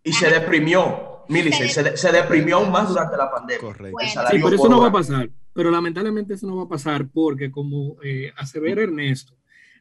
Y 0.03 0.13
se 0.13 0.29
deprimió, 0.29 1.25
Milice, 1.27 1.67
se, 1.67 1.97
se, 1.97 2.11
deprimió 2.11 2.57
aún 2.57 2.71
más 2.71 2.87
durante 2.87 3.17
la 3.17 3.29
pandemia. 3.29 3.59
Correcto. 3.59 3.91
Bueno. 3.91 4.21
Sí, 4.31 4.37
pero 4.41 4.55
eso 4.55 4.69
no 4.69 4.79
va 4.79 4.87
a 4.87 4.91
pasar. 4.91 5.29
Pero 5.51 5.71
lamentablemente 5.71 6.35
eso 6.35 6.47
no 6.47 6.55
va 6.55 6.63
a 6.63 6.69
pasar 6.69 7.09
porque, 7.09 7.51
como 7.51 7.97
eh, 8.01 8.31
hace 8.37 8.59
ver 8.59 8.79
Ernesto, 8.79 9.33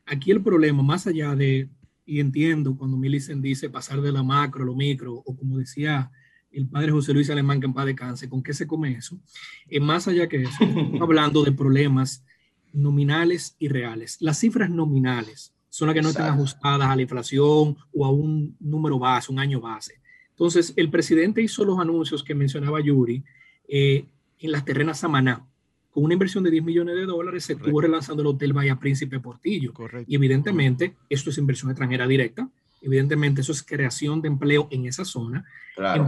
aquí 0.06 0.30
el 0.32 0.42
problema, 0.42 0.82
más 0.82 1.06
allá 1.06 1.36
de, 1.36 1.68
y 2.04 2.20
entiendo 2.20 2.76
cuando 2.76 2.96
Milicen 2.96 3.40
dice 3.40 3.70
pasar 3.70 4.00
de 4.00 4.10
la 4.10 4.22
macro 4.22 4.62
a 4.62 4.66
lo 4.66 4.74
micro, 4.74 5.14
o 5.14 5.36
como 5.36 5.58
decía 5.58 6.10
el 6.50 6.66
padre 6.68 6.90
José 6.90 7.12
Luis 7.12 7.30
Alemán, 7.30 7.60
que 7.60 7.66
en 7.66 7.74
paz 7.74 7.86
descanse, 7.86 8.28
¿con 8.28 8.42
qué 8.42 8.54
se 8.54 8.66
come 8.66 8.92
eso? 8.92 9.20
Eh, 9.68 9.78
más 9.78 10.08
allá 10.08 10.26
que 10.28 10.42
eso, 10.42 10.58
hablando 11.00 11.44
de 11.44 11.52
problemas 11.52 12.24
nominales 12.72 13.56
y 13.58 13.68
reales. 13.68 14.16
Las 14.20 14.38
cifras 14.38 14.70
nominales 14.70 15.52
son 15.68 15.86
las 15.86 15.94
que 15.94 16.02
no 16.02 16.08
Exacto. 16.08 16.26
están 16.26 16.38
ajustadas 16.38 16.88
a 16.88 16.96
la 16.96 17.02
inflación 17.02 17.76
o 17.92 18.04
a 18.04 18.10
un 18.10 18.56
número 18.60 18.98
base, 18.98 19.32
un 19.32 19.38
año 19.38 19.60
base. 19.60 19.94
Entonces, 20.30 20.72
el 20.76 20.90
presidente 20.90 21.42
hizo 21.42 21.64
los 21.64 21.78
anuncios 21.78 22.22
que 22.22 22.34
mencionaba 22.34 22.80
Yuri 22.80 23.24
eh, 23.68 24.06
en 24.38 24.52
las 24.52 24.64
terrenas 24.64 25.00
Samaná, 25.00 25.44
con 25.90 26.04
una 26.04 26.14
inversión 26.14 26.44
de 26.44 26.50
10 26.50 26.64
millones 26.64 26.94
de 26.94 27.06
dólares, 27.06 27.44
se 27.44 27.54
estuvo 27.54 27.80
relanzando 27.80 28.22
el 28.22 28.28
Hotel 28.28 28.52
Bahía 28.52 28.76
Príncipe 28.76 29.18
Portillo. 29.18 29.72
Y 30.06 30.14
evidentemente, 30.14 30.94
esto 31.08 31.30
es 31.30 31.38
inversión 31.38 31.70
extranjera 31.70 32.06
directa. 32.06 32.48
Evidentemente, 32.82 33.40
eso 33.40 33.50
es 33.50 33.64
creación 33.64 34.22
de 34.22 34.28
empleo 34.28 34.68
en 34.70 34.86
esa 34.86 35.04
zona. 35.04 35.44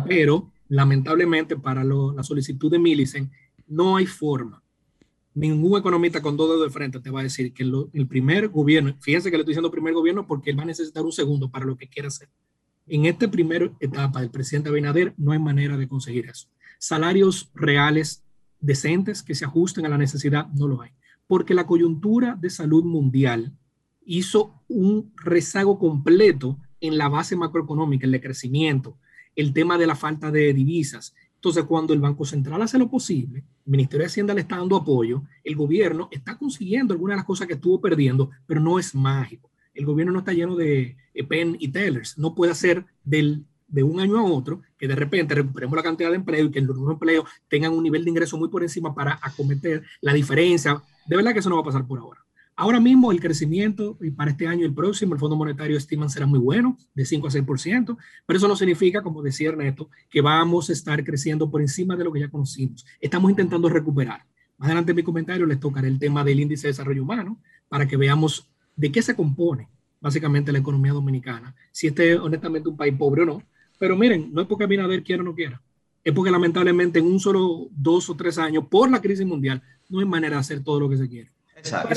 Pero, 0.06 0.50
lamentablemente, 0.68 1.56
para 1.56 1.82
la 1.82 2.22
solicitud 2.22 2.70
de 2.70 2.78
Millicent, 2.78 3.32
no 3.66 3.96
hay 3.96 4.06
forma. 4.06 4.62
Ningún 5.40 5.78
economista 5.78 6.20
con 6.20 6.36
dos 6.36 6.50
dedos 6.50 6.64
de 6.64 6.70
frente 6.70 7.00
te 7.00 7.08
va 7.08 7.20
a 7.20 7.22
decir 7.22 7.54
que 7.54 7.62
el 7.62 8.06
primer 8.06 8.48
gobierno, 8.48 8.94
fíjense 9.00 9.30
que 9.30 9.38
le 9.38 9.40
estoy 9.40 9.52
diciendo 9.52 9.70
primer 9.70 9.94
gobierno 9.94 10.26
porque 10.26 10.50
él 10.50 10.58
va 10.58 10.64
a 10.64 10.66
necesitar 10.66 11.02
un 11.02 11.12
segundo 11.12 11.50
para 11.50 11.64
lo 11.64 11.78
que 11.78 11.88
quiera 11.88 12.08
hacer. 12.08 12.28
En 12.86 13.06
esta 13.06 13.30
primera 13.30 13.72
etapa 13.80 14.20
del 14.20 14.30
presidente 14.30 14.68
Abinader 14.68 15.14
no 15.16 15.32
hay 15.32 15.38
manera 15.38 15.78
de 15.78 15.88
conseguir 15.88 16.26
eso. 16.26 16.48
Salarios 16.78 17.50
reales 17.54 18.22
decentes 18.60 19.22
que 19.22 19.34
se 19.34 19.46
ajusten 19.46 19.86
a 19.86 19.88
la 19.88 19.96
necesidad, 19.96 20.46
no 20.48 20.68
lo 20.68 20.82
hay. 20.82 20.90
Porque 21.26 21.54
la 21.54 21.66
coyuntura 21.66 22.36
de 22.38 22.50
salud 22.50 22.84
mundial 22.84 23.50
hizo 24.04 24.60
un 24.68 25.10
rezago 25.16 25.78
completo 25.78 26.58
en 26.82 26.98
la 26.98 27.08
base 27.08 27.34
macroeconómica, 27.34 28.04
el 28.04 28.12
de 28.12 28.20
crecimiento, 28.20 28.98
el 29.36 29.54
tema 29.54 29.78
de 29.78 29.86
la 29.86 29.96
falta 29.96 30.30
de 30.30 30.52
divisas. 30.52 31.14
Entonces, 31.40 31.64
cuando 31.64 31.94
el 31.94 32.00
Banco 32.00 32.26
Central 32.26 32.60
hace 32.60 32.78
lo 32.78 32.90
posible, 32.90 33.38
el 33.38 33.70
Ministerio 33.70 34.04
de 34.04 34.08
Hacienda 34.08 34.34
le 34.34 34.42
está 34.42 34.58
dando 34.58 34.76
apoyo, 34.76 35.22
el 35.42 35.56
gobierno 35.56 36.08
está 36.10 36.36
consiguiendo 36.36 36.92
algunas 36.92 37.14
de 37.14 37.20
las 37.20 37.26
cosas 37.26 37.46
que 37.46 37.54
estuvo 37.54 37.80
perdiendo, 37.80 38.30
pero 38.46 38.60
no 38.60 38.78
es 38.78 38.94
mágico. 38.94 39.50
El 39.72 39.86
gobierno 39.86 40.12
no 40.12 40.18
está 40.18 40.34
lleno 40.34 40.54
de 40.54 40.96
pen 41.28 41.56
y 41.58 41.68
tellers, 41.68 42.18
no 42.18 42.34
puede 42.34 42.52
hacer 42.52 42.84
del 43.04 43.44
de 43.68 43.82
un 43.82 44.00
año 44.00 44.18
a 44.18 44.24
otro, 44.24 44.62
que 44.76 44.88
de 44.88 44.96
repente 44.96 45.34
recuperemos 45.34 45.76
la 45.76 45.82
cantidad 45.82 46.10
de 46.10 46.16
empleo 46.16 46.46
y 46.46 46.50
que 46.50 46.60
los 46.60 46.76
nuevos 46.76 46.94
empleos 46.94 47.24
tengan 47.48 47.72
un 47.72 47.82
nivel 47.82 48.04
de 48.04 48.10
ingreso 48.10 48.36
muy 48.36 48.48
por 48.48 48.62
encima 48.62 48.94
para 48.94 49.18
acometer 49.22 49.84
la 50.00 50.12
diferencia. 50.12 50.82
De 51.06 51.16
verdad 51.16 51.32
que 51.32 51.38
eso 51.38 51.48
no 51.48 51.56
va 51.56 51.62
a 51.62 51.64
pasar 51.64 51.86
por 51.86 51.98
ahora. 51.98 52.20
Ahora 52.60 52.78
mismo 52.78 53.10
el 53.10 53.20
crecimiento 53.20 53.96
y 54.02 54.10
para 54.10 54.32
este 54.32 54.46
año 54.46 54.60
y 54.60 54.64
el 54.66 54.74
próximo, 54.74 55.14
el 55.14 55.18
Fondo 55.18 55.34
Monetario 55.34 55.78
estiman 55.78 56.10
será 56.10 56.26
muy 56.26 56.38
bueno, 56.38 56.76
de 56.92 57.06
5 57.06 57.26
a 57.26 57.30
6%, 57.30 57.96
pero 58.26 58.36
eso 58.36 58.48
no 58.48 58.54
significa, 58.54 59.00
como 59.02 59.22
decía 59.22 59.48
Ernesto, 59.48 59.88
que 60.10 60.20
vamos 60.20 60.68
a 60.68 60.74
estar 60.74 61.02
creciendo 61.02 61.50
por 61.50 61.62
encima 61.62 61.96
de 61.96 62.04
lo 62.04 62.12
que 62.12 62.20
ya 62.20 62.28
conocimos. 62.28 62.84
Estamos 63.00 63.30
intentando 63.30 63.70
recuperar. 63.70 64.26
Más 64.58 64.66
adelante 64.66 64.92
en 64.92 64.96
mi 64.96 65.02
comentario 65.02 65.46
les 65.46 65.58
tocaré 65.58 65.88
el 65.88 65.98
tema 65.98 66.22
del 66.22 66.38
índice 66.38 66.66
de 66.66 66.72
desarrollo 66.72 67.02
humano 67.02 67.40
para 67.66 67.88
que 67.88 67.96
veamos 67.96 68.46
de 68.76 68.92
qué 68.92 69.00
se 69.00 69.16
compone 69.16 69.70
básicamente 69.98 70.52
la 70.52 70.58
economía 70.58 70.92
dominicana, 70.92 71.56
si 71.72 71.86
este 71.86 72.12
es 72.12 72.18
honestamente 72.18 72.68
un 72.68 72.76
país 72.76 72.94
pobre 72.94 73.22
o 73.22 73.24
no, 73.24 73.42
pero 73.78 73.96
miren, 73.96 74.34
no 74.34 74.42
es 74.42 74.46
porque 74.46 74.64
Abinader 74.64 75.02
quiera 75.02 75.22
o 75.22 75.24
no 75.24 75.34
quiera. 75.34 75.62
Es 76.04 76.12
porque 76.12 76.30
lamentablemente 76.30 76.98
en 76.98 77.06
un 77.06 77.20
solo 77.20 77.68
dos 77.70 78.10
o 78.10 78.16
tres 78.16 78.36
años, 78.36 78.66
por 78.70 78.90
la 78.90 79.00
crisis 79.00 79.24
mundial, 79.24 79.62
no 79.88 80.00
hay 80.00 80.04
manera 80.04 80.36
de 80.36 80.40
hacer 80.40 80.62
todo 80.62 80.78
lo 80.78 80.90
que 80.90 80.98
se 80.98 81.08
quiere. 81.08 81.30
Exacto. 81.60 81.94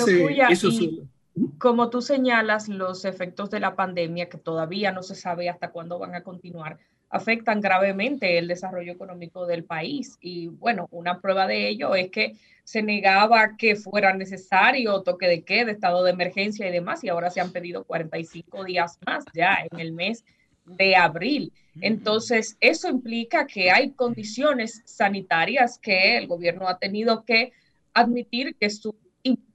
como 1.57 1.89
tú 1.89 2.01
señalas, 2.01 2.67
los 2.67 3.05
efectos 3.05 3.49
de 3.49 3.59
la 3.59 3.75
pandemia, 3.75 4.29
que 4.29 4.37
todavía 4.37 4.91
no 4.91 5.03
se 5.03 5.15
sabe 5.15 5.49
hasta 5.49 5.71
cuándo 5.71 5.97
van 5.97 6.15
a 6.15 6.23
continuar, 6.23 6.77
afectan 7.09 7.61
gravemente 7.61 8.37
el 8.37 8.47
desarrollo 8.47 8.91
económico 8.91 9.45
del 9.45 9.63
país. 9.63 10.17
Y 10.19 10.47
bueno, 10.47 10.87
una 10.91 11.21
prueba 11.21 11.47
de 11.47 11.67
ello 11.67 11.95
es 11.95 12.09
que 12.09 12.35
se 12.63 12.81
negaba 12.81 13.55
que 13.57 13.75
fuera 13.75 14.13
necesario 14.13 15.01
toque 15.01 15.27
de 15.27 15.43
queda, 15.43 15.71
estado 15.71 16.03
de 16.03 16.11
emergencia 16.11 16.67
y 16.67 16.71
demás, 16.71 17.03
y 17.03 17.09
ahora 17.09 17.29
se 17.29 17.41
han 17.41 17.51
pedido 17.51 17.83
45 17.83 18.63
días 18.63 18.97
más 19.05 19.25
ya 19.33 19.57
en 19.69 19.79
el 19.79 19.91
mes 19.91 20.23
de 20.65 20.95
abril. 20.95 21.51
Entonces, 21.81 22.57
eso 22.59 22.89
implica 22.89 23.45
que 23.45 23.69
hay 23.71 23.91
condiciones 23.91 24.81
sanitarias 24.85 25.77
que 25.77 26.17
el 26.17 26.27
gobierno 26.27 26.67
ha 26.67 26.77
tenido 26.77 27.25
que 27.25 27.51
admitir 27.93 28.55
que 28.55 28.69
su 28.69 28.95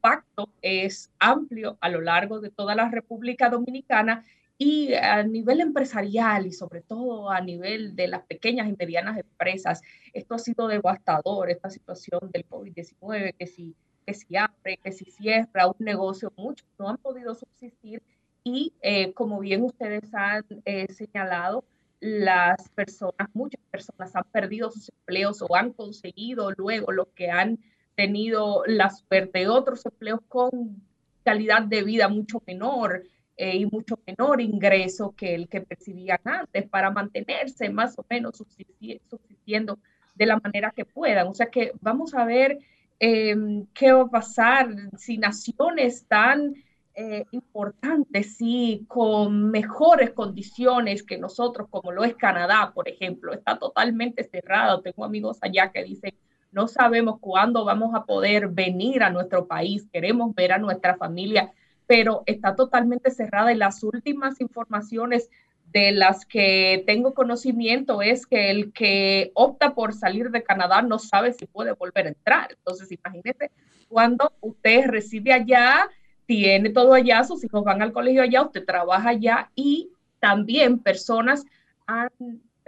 impacto 0.08 0.48
es 0.62 1.10
amplio 1.18 1.76
a 1.80 1.88
lo 1.88 2.00
largo 2.00 2.40
de 2.40 2.50
toda 2.50 2.74
la 2.74 2.88
República 2.88 3.50
Dominicana 3.50 4.24
y 4.56 4.94
a 4.94 5.22
nivel 5.22 5.60
empresarial 5.60 6.46
y 6.46 6.52
sobre 6.52 6.80
todo 6.80 7.30
a 7.30 7.40
nivel 7.40 7.94
de 7.94 8.08
las 8.08 8.22
pequeñas 8.22 8.68
y 8.68 8.74
medianas 8.76 9.18
empresas, 9.18 9.80
esto 10.12 10.34
ha 10.34 10.38
sido 10.38 10.66
devastador, 10.66 11.50
esta 11.50 11.70
situación 11.70 12.20
del 12.32 12.48
COVID-19, 12.48 13.34
que 13.38 13.46
si, 13.46 13.76
que 14.04 14.14
si 14.14 14.36
abre, 14.36 14.78
que 14.82 14.90
si 14.90 15.04
cierra 15.04 15.68
un 15.68 15.76
negocio, 15.78 16.32
muchos 16.36 16.66
no 16.78 16.88
han 16.88 16.96
podido 16.96 17.34
subsistir 17.34 18.02
y 18.42 18.72
eh, 18.80 19.12
como 19.12 19.38
bien 19.38 19.62
ustedes 19.62 20.12
han 20.12 20.44
eh, 20.64 20.92
señalado, 20.92 21.64
las 22.00 22.68
personas, 22.70 23.28
muchas 23.34 23.60
personas 23.70 24.14
han 24.14 24.24
perdido 24.32 24.70
sus 24.70 24.88
empleos 24.88 25.42
o 25.42 25.54
han 25.54 25.72
conseguido 25.72 26.52
luego 26.52 26.92
lo 26.92 27.12
que 27.12 27.30
han 27.30 27.58
tenido 27.98 28.62
la 28.64 28.90
suerte 28.90 29.40
de 29.40 29.48
otros 29.48 29.84
empleos 29.84 30.20
con 30.28 30.80
calidad 31.24 31.62
de 31.62 31.82
vida 31.82 32.06
mucho 32.08 32.40
menor 32.46 33.02
eh, 33.36 33.56
y 33.56 33.66
mucho 33.66 33.98
menor 34.06 34.40
ingreso 34.40 35.16
que 35.16 35.34
el 35.34 35.48
que 35.48 35.62
percibían 35.62 36.20
antes 36.22 36.68
para 36.68 36.92
mantenerse 36.92 37.68
más 37.70 37.98
o 37.98 38.06
menos 38.08 38.36
subsistiendo 38.36 39.80
de 40.14 40.26
la 40.26 40.38
manera 40.38 40.70
que 40.70 40.84
puedan. 40.84 41.26
O 41.26 41.34
sea 41.34 41.46
que 41.46 41.72
vamos 41.80 42.14
a 42.14 42.24
ver 42.24 42.60
em, 43.00 43.66
qué 43.74 43.92
va 43.92 44.02
a 44.02 44.10
pasar 44.10 44.68
si 44.96 45.18
naciones 45.18 46.06
tan 46.06 46.54
eh, 46.94 47.24
importante, 47.32 48.22
sí, 48.22 48.84
con 48.86 49.50
mejores 49.50 50.10
condiciones 50.12 51.02
que 51.02 51.18
nosotros, 51.18 51.66
como 51.68 51.90
lo 51.90 52.04
es 52.04 52.14
Canadá, 52.14 52.70
por 52.72 52.88
ejemplo, 52.88 53.32
está 53.32 53.58
totalmente 53.58 54.22
cerrado. 54.22 54.82
Tengo 54.82 55.04
amigos 55.04 55.38
allá 55.40 55.72
que 55.72 55.82
dicen, 55.82 56.14
no 56.50 56.68
sabemos 56.68 57.18
cuándo 57.20 57.64
vamos 57.64 57.94
a 57.94 58.04
poder 58.04 58.48
venir 58.48 59.02
a 59.02 59.10
nuestro 59.10 59.46
país, 59.46 59.86
queremos 59.92 60.34
ver 60.34 60.52
a 60.52 60.58
nuestra 60.58 60.96
familia, 60.96 61.52
pero 61.86 62.22
está 62.26 62.54
totalmente 62.54 63.10
cerrada 63.10 63.52
y 63.52 63.56
las 63.56 63.82
últimas 63.82 64.40
informaciones 64.40 65.30
de 65.72 65.92
las 65.92 66.24
que 66.24 66.82
tengo 66.86 67.12
conocimiento 67.12 68.00
es 68.00 68.26
que 68.26 68.50
el 68.50 68.72
que 68.72 69.32
opta 69.34 69.74
por 69.74 69.92
salir 69.92 70.30
de 70.30 70.42
Canadá 70.42 70.80
no 70.80 70.98
sabe 70.98 71.32
si 71.34 71.46
puede 71.46 71.72
volver 71.72 72.06
a 72.06 72.10
entrar. 72.10 72.48
Entonces, 72.50 72.90
imagínese 72.90 73.50
cuando 73.88 74.32
usted 74.40 74.86
recibe 74.86 75.32
allá 75.32 75.88
tiene 76.28 76.68
todo 76.68 76.92
allá, 76.92 77.24
sus 77.24 77.42
hijos 77.42 77.64
van 77.64 77.80
al 77.80 77.92
colegio 77.92 78.22
allá, 78.22 78.42
usted 78.42 78.62
trabaja 78.62 79.08
allá 79.08 79.50
y 79.54 79.90
también 80.20 80.78
personas 80.78 81.46
han 81.86 82.10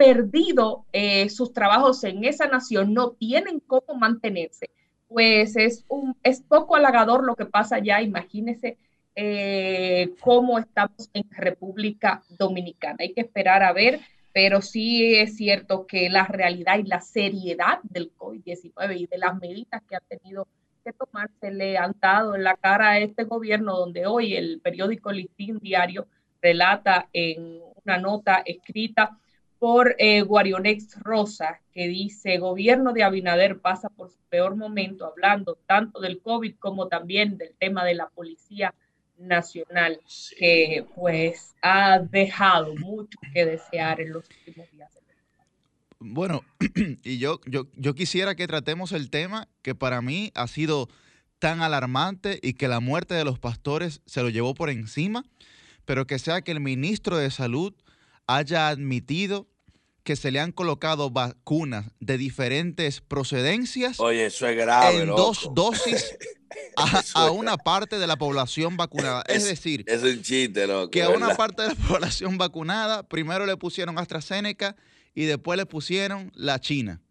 perdido 0.01 0.87
eh, 0.93 1.29
sus 1.29 1.53
trabajos 1.53 2.03
en 2.03 2.25
esa 2.25 2.47
nación, 2.47 2.91
no 2.91 3.11
tienen 3.11 3.59
cómo 3.59 3.93
mantenerse. 3.99 4.71
Pues 5.07 5.55
es, 5.55 5.85
un, 5.89 6.17
es 6.23 6.41
poco 6.41 6.75
halagador 6.75 7.23
lo 7.23 7.35
que 7.35 7.45
pasa 7.45 7.75
allá, 7.75 8.01
imagínese 8.01 8.79
eh, 9.15 10.15
cómo 10.19 10.57
estamos 10.57 11.11
en 11.13 11.29
República 11.29 12.23
Dominicana. 12.29 12.95
Hay 13.01 13.13
que 13.13 13.21
esperar 13.21 13.61
a 13.61 13.73
ver, 13.73 13.99
pero 14.33 14.63
sí 14.63 15.13
es 15.13 15.37
cierto 15.37 15.85
que 15.85 16.09
la 16.09 16.25
realidad 16.25 16.79
y 16.79 16.83
la 16.83 17.01
seriedad 17.01 17.77
del 17.83 18.11
COVID-19 18.17 19.01
y 19.01 19.05
de 19.05 19.17
las 19.19 19.39
medidas 19.39 19.83
que 19.87 19.97
ha 19.97 19.99
tenido 19.99 20.47
que 20.83 20.93
tomarse 20.93 21.51
le 21.51 21.77
han 21.77 21.93
dado 22.01 22.33
en 22.33 22.43
la 22.43 22.55
cara 22.55 22.89
a 22.89 22.99
este 22.99 23.25
gobierno, 23.25 23.77
donde 23.77 24.07
hoy 24.07 24.33
el 24.33 24.61
periódico 24.61 25.11
Listín 25.11 25.59
Diario 25.59 26.07
relata 26.41 27.07
en 27.13 27.59
una 27.85 27.99
nota 27.99 28.41
escrita 28.43 29.19
por 29.61 29.95
eh, 29.99 30.23
Guarionex 30.23 30.99
Rosa, 31.03 31.61
que 31.71 31.87
dice, 31.87 32.39
gobierno 32.39 32.93
de 32.93 33.03
Abinader 33.03 33.59
pasa 33.59 33.89
por 33.89 34.09
su 34.09 34.17
peor 34.27 34.55
momento, 34.55 35.05
hablando 35.05 35.55
tanto 35.67 35.99
del 35.99 36.19
COVID 36.19 36.55
como 36.57 36.87
también 36.87 37.37
del 37.37 37.53
tema 37.59 37.85
de 37.85 37.93
la 37.93 38.09
Policía 38.09 38.73
Nacional, 39.19 39.99
que 40.39 40.87
pues 40.95 41.53
ha 41.61 41.99
dejado 41.99 42.73
mucho 42.73 43.19
que 43.35 43.45
desear 43.45 44.01
en 44.01 44.13
los 44.13 44.27
últimos 44.47 44.71
días. 44.71 44.89
Bueno, 45.99 46.43
y 47.03 47.19
yo, 47.19 47.39
yo, 47.45 47.67
yo 47.75 47.93
quisiera 47.93 48.33
que 48.33 48.47
tratemos 48.47 48.93
el 48.93 49.11
tema 49.11 49.47
que 49.61 49.75
para 49.75 50.01
mí 50.01 50.31
ha 50.33 50.47
sido 50.47 50.89
tan 51.37 51.61
alarmante 51.61 52.39
y 52.41 52.53
que 52.53 52.67
la 52.67 52.79
muerte 52.79 53.13
de 53.13 53.25
los 53.25 53.37
pastores 53.37 54.01
se 54.07 54.23
lo 54.23 54.29
llevó 54.29 54.55
por 54.55 54.71
encima, 54.71 55.23
pero 55.85 56.07
que 56.07 56.17
sea 56.17 56.41
que 56.41 56.51
el 56.51 56.61
ministro 56.61 57.15
de 57.17 57.29
Salud 57.29 57.75
haya 58.25 58.69
admitido 58.69 59.50
que 60.03 60.15
se 60.15 60.31
le 60.31 60.39
han 60.39 60.51
colocado 60.51 61.09
vacunas 61.09 61.85
de 61.99 62.17
diferentes 62.17 63.01
procedencias. 63.01 63.99
Oye, 63.99 64.25
eso 64.25 64.47
es 64.47 64.57
grave. 64.57 65.01
En 65.01 65.07
dos 65.07 65.49
dosis 65.53 66.17
a, 67.13 67.31
una 67.31 67.57
parte 67.57 67.99
de 67.99 68.07
la 68.07 68.17
población 68.17 68.77
vacunada. 68.77 69.23
Es, 69.27 69.45
decir, 69.45 69.83
es 69.87 70.03
un 70.03 70.21
chiste, 70.21 70.67
loco, 70.67 70.89
que 70.89 71.03
a 71.03 71.09
una 71.09 71.35
parte 71.35 71.63
de 71.63 71.69
la 71.69 71.75
población 71.87 72.37
vacunada 72.37 73.03
primero 73.03 73.45
le 73.45 73.57
pusieron 73.57 73.97
AstraZeneca 73.99 74.75
y 75.13 75.25
después 75.25 75.57
le 75.57 75.65
pusieron 75.65 76.31
la 76.35 76.59
China. 76.59 77.01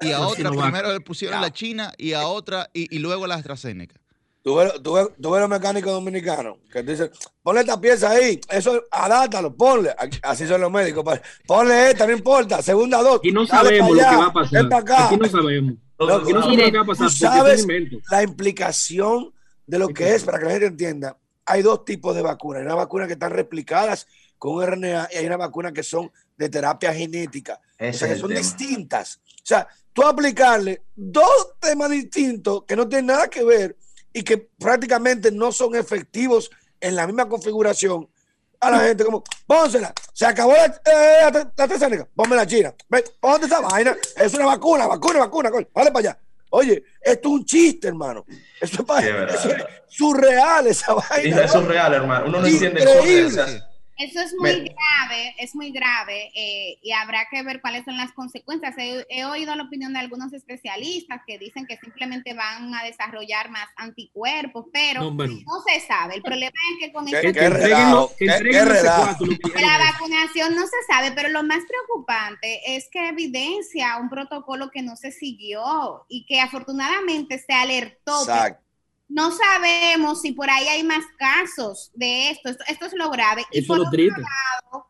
Y 0.00 0.12
a 0.12 0.20
otra 0.20 0.50
primero 0.50 0.92
le 0.92 1.00
pusieron 1.00 1.40
la 1.40 1.52
China 1.52 1.92
y 1.96 2.12
a 2.12 2.26
otra 2.26 2.68
y, 2.74 2.98
luego 2.98 3.26
la 3.26 3.36
AstraZeneca. 3.36 3.98
¿Tú 4.46 4.54
ves, 4.54 4.80
tú, 4.80 4.92
ves, 4.92 5.08
los 5.18 5.48
mecánicos 5.48 5.92
dominicanos 5.92 6.58
que 6.70 6.80
dicen, 6.84 7.10
ponle 7.42 7.62
esta 7.62 7.80
pieza 7.80 8.10
ahí, 8.10 8.40
eso, 8.48 8.80
adáptalo, 8.92 9.56
ponle. 9.56 9.92
Así 10.22 10.46
son 10.46 10.60
los 10.60 10.70
médicos. 10.70 11.04
Ponle 11.44 11.90
esta, 11.90 12.06
no 12.06 12.12
importa, 12.12 12.62
segunda 12.62 13.02
dos. 13.02 13.18
Y 13.24 13.32
no 13.32 13.44
sabemos 13.44 13.90
lo 13.90 13.96
que 13.96 14.16
va 14.16 14.26
a 14.26 14.32
pasar. 14.32 14.72
Aquí 14.72 15.16
no 15.16 15.28
sabemos. 15.28 15.74
tú 15.96 17.08
sabes 17.10 17.66
la 18.08 18.22
implicación 18.22 19.34
de 19.66 19.80
lo 19.80 19.88
que 19.88 20.14
es, 20.14 20.22
para 20.22 20.38
que 20.38 20.44
la 20.44 20.50
gente 20.52 20.66
entienda. 20.66 21.18
Hay 21.44 21.62
dos 21.62 21.84
tipos 21.84 22.14
de 22.14 22.22
vacunas. 22.22 22.60
Hay 22.60 22.66
una 22.66 22.76
vacuna 22.76 23.08
que 23.08 23.14
están 23.14 23.32
replicadas 23.32 24.06
con 24.38 24.64
RNA 24.64 25.08
y 25.12 25.16
hay 25.16 25.26
una 25.26 25.38
vacuna 25.38 25.72
que 25.72 25.82
son 25.82 26.12
de 26.36 26.48
terapia 26.48 26.94
genética. 26.94 27.60
o 27.80 27.92
sea, 27.92 28.06
que 28.06 28.16
son 28.16 28.32
distintas. 28.32 29.20
O 29.26 29.42
sea, 29.42 29.66
tú 29.92 30.04
aplicarle 30.04 30.84
dos 30.94 31.58
temas 31.58 31.90
distintos 31.90 32.62
que 32.62 32.76
no 32.76 32.88
tienen 32.88 33.06
nada 33.06 33.26
que 33.26 33.42
ver 33.42 33.76
y 34.16 34.22
que 34.22 34.38
prácticamente 34.38 35.30
no 35.30 35.52
son 35.52 35.76
efectivos 35.76 36.50
en 36.80 36.96
la 36.96 37.06
misma 37.06 37.28
configuración 37.28 38.08
a 38.58 38.70
la 38.70 38.78
gente 38.80 39.04
como, 39.04 39.22
pónsela, 39.46 39.92
se 40.14 40.24
acabó 40.24 40.54
la, 40.54 40.64
eh, 40.64 41.52
la, 41.58 42.06
ponme 42.14 42.34
la 42.34 42.46
china, 42.46 42.74
ponte 43.20 43.44
esa 43.44 43.60
vaina, 43.60 43.94
es 44.16 44.32
una 44.32 44.46
vacuna, 44.46 44.86
vacuna, 44.86 45.18
vacuna, 45.18 45.50
vale 45.50 45.90
para 45.90 45.98
allá. 45.98 46.18
Oye, 46.48 46.82
esto 47.02 47.28
es 47.28 47.34
un 47.34 47.44
chiste, 47.44 47.88
hermano. 47.88 48.24
Eso 48.58 48.86
es, 48.98 49.64
surreal 49.88 50.66
esa 50.66 50.94
vaina. 50.94 51.44
Es 51.44 51.52
surreal, 51.52 51.92
hermano. 51.92 52.26
Uno 52.28 52.40
no 52.40 52.46
entiende 52.46 52.86
eso 53.98 54.20
es 54.20 54.34
muy 54.34 54.52
grave, 54.52 55.34
es 55.38 55.54
muy 55.54 55.70
grave 55.70 56.30
eh, 56.34 56.78
y 56.82 56.92
habrá 56.92 57.26
que 57.30 57.42
ver 57.42 57.60
cuáles 57.60 57.84
son 57.84 57.96
las 57.96 58.12
consecuencias. 58.12 58.74
He, 58.78 59.24
oído 59.24 59.56
la 59.56 59.62
opinión 59.64 59.94
de 59.94 60.00
algunos 60.00 60.32
especialistas 60.32 61.22
que 61.26 61.38
dicen 61.38 61.66
que 61.66 61.78
simplemente 61.78 62.34
van 62.34 62.74
a 62.74 62.84
desarrollar 62.84 63.50
más 63.50 63.68
anticuerpos, 63.76 64.66
pero 64.72 65.10
no, 65.10 65.26
se 65.66 65.80
sabe. 65.86 66.16
El 66.16 66.22
problema 66.22 66.52
es 66.72 66.86
que 66.86 66.92
con 66.92 67.06
¿Qué, 67.06 67.12
la 69.60 69.78
vacunación 69.78 70.54
no 70.54 70.66
se 70.66 70.82
sabe, 70.88 71.12
pero 71.12 71.30
lo 71.30 71.42
más 71.42 71.60
preocupante 71.66 72.76
es 72.76 72.88
que 72.90 73.08
evidencia 73.08 73.96
un 73.96 74.10
protocolo 74.10 74.70
que 74.70 74.82
no 74.82 74.96
se 74.96 75.10
siguió 75.10 76.04
y 76.08 76.26
que 76.26 76.40
afortunadamente 76.40 77.38
se 77.38 77.52
alertó. 77.54 78.20
Exacto 78.20 78.65
no 79.08 79.30
sabemos 79.30 80.22
si 80.22 80.32
por 80.32 80.50
ahí 80.50 80.66
hay 80.66 80.82
más 80.82 81.04
casos 81.18 81.90
de 81.94 82.30
esto. 82.30 82.50
Esto, 82.50 82.86
es 82.86 82.92
lo 82.94 83.10
grave. 83.10 83.44
y 83.52 83.62
por 83.62 83.80
otro 83.80 84.02
lado, 84.02 84.86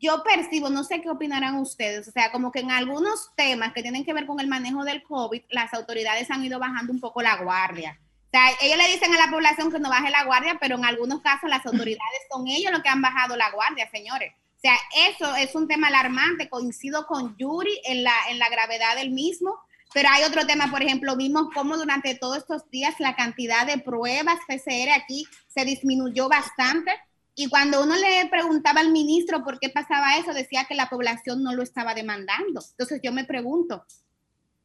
yo 0.00 0.22
percibo, 0.24 0.68
no 0.68 0.82
sé 0.82 1.00
qué 1.00 1.10
opinarán 1.10 1.56
ustedes, 1.58 2.08
o 2.08 2.10
sea, 2.10 2.32
como 2.32 2.50
que 2.50 2.58
en 2.60 2.72
algunos 2.72 3.30
temas 3.36 3.72
que 3.72 3.82
tienen 3.82 4.04
que 4.04 4.12
ver 4.12 4.26
con 4.26 4.40
el 4.40 4.48
manejo 4.48 4.84
del 4.84 5.02
COVID, 5.04 5.42
las 5.50 5.72
autoridades 5.74 6.30
han 6.30 6.44
ido 6.44 6.58
bajando 6.58 6.92
un 6.92 7.00
poco 7.00 7.22
la 7.22 7.36
guardia. 7.36 8.00
O 8.00 8.30
sea, 8.32 8.48
ellos 8.62 8.78
le 8.78 8.88
dicen 8.88 9.14
a 9.14 9.26
la 9.26 9.30
población 9.30 9.70
que 9.70 9.78
no 9.78 9.90
baje 9.90 10.10
la 10.10 10.24
guardia, 10.24 10.56
pero 10.60 10.76
en 10.76 10.84
algunos 10.84 11.20
casos 11.20 11.50
las 11.50 11.64
autoridades 11.66 12.20
son 12.32 12.48
ellos 12.48 12.72
los 12.72 12.82
que 12.82 12.88
han 12.88 13.02
bajado 13.02 13.36
la 13.36 13.50
guardia, 13.50 13.88
señores. 13.90 14.32
O 14.56 14.60
sea, 14.60 14.74
eso 15.08 15.36
es 15.36 15.54
un 15.54 15.68
tema 15.68 15.88
alarmante. 15.88 16.48
Coincido 16.48 17.06
con 17.06 17.36
Yuri 17.36 17.80
en 17.84 18.04
la, 18.04 18.14
en 18.30 18.38
la 18.38 18.48
gravedad 18.48 18.96
del 18.96 19.10
mismo 19.10 19.58
pero 19.94 20.08
hay 20.10 20.24
otro 20.24 20.46
tema, 20.46 20.70
por 20.70 20.82
ejemplo, 20.82 21.16
vimos 21.16 21.48
cómo 21.54 21.76
durante 21.76 22.14
todos 22.14 22.38
estos 22.38 22.68
días 22.70 22.94
la 22.98 23.14
cantidad 23.14 23.66
de 23.66 23.78
pruebas 23.78 24.38
PCR 24.46 24.90
aquí 24.94 25.26
se 25.48 25.64
disminuyó 25.64 26.28
bastante. 26.28 26.92
Y 27.34 27.48
cuando 27.48 27.82
uno 27.82 27.96
le 27.96 28.28
preguntaba 28.30 28.80
al 28.80 28.92
ministro 28.92 29.42
por 29.42 29.58
qué 29.58 29.70
pasaba 29.70 30.16
eso, 30.18 30.34
decía 30.34 30.66
que 30.68 30.74
la 30.74 30.88
población 30.88 31.42
no 31.42 31.54
lo 31.54 31.62
estaba 31.62 31.94
demandando. 31.94 32.62
Entonces 32.70 33.00
yo 33.02 33.12
me 33.12 33.24
pregunto, 33.24 33.84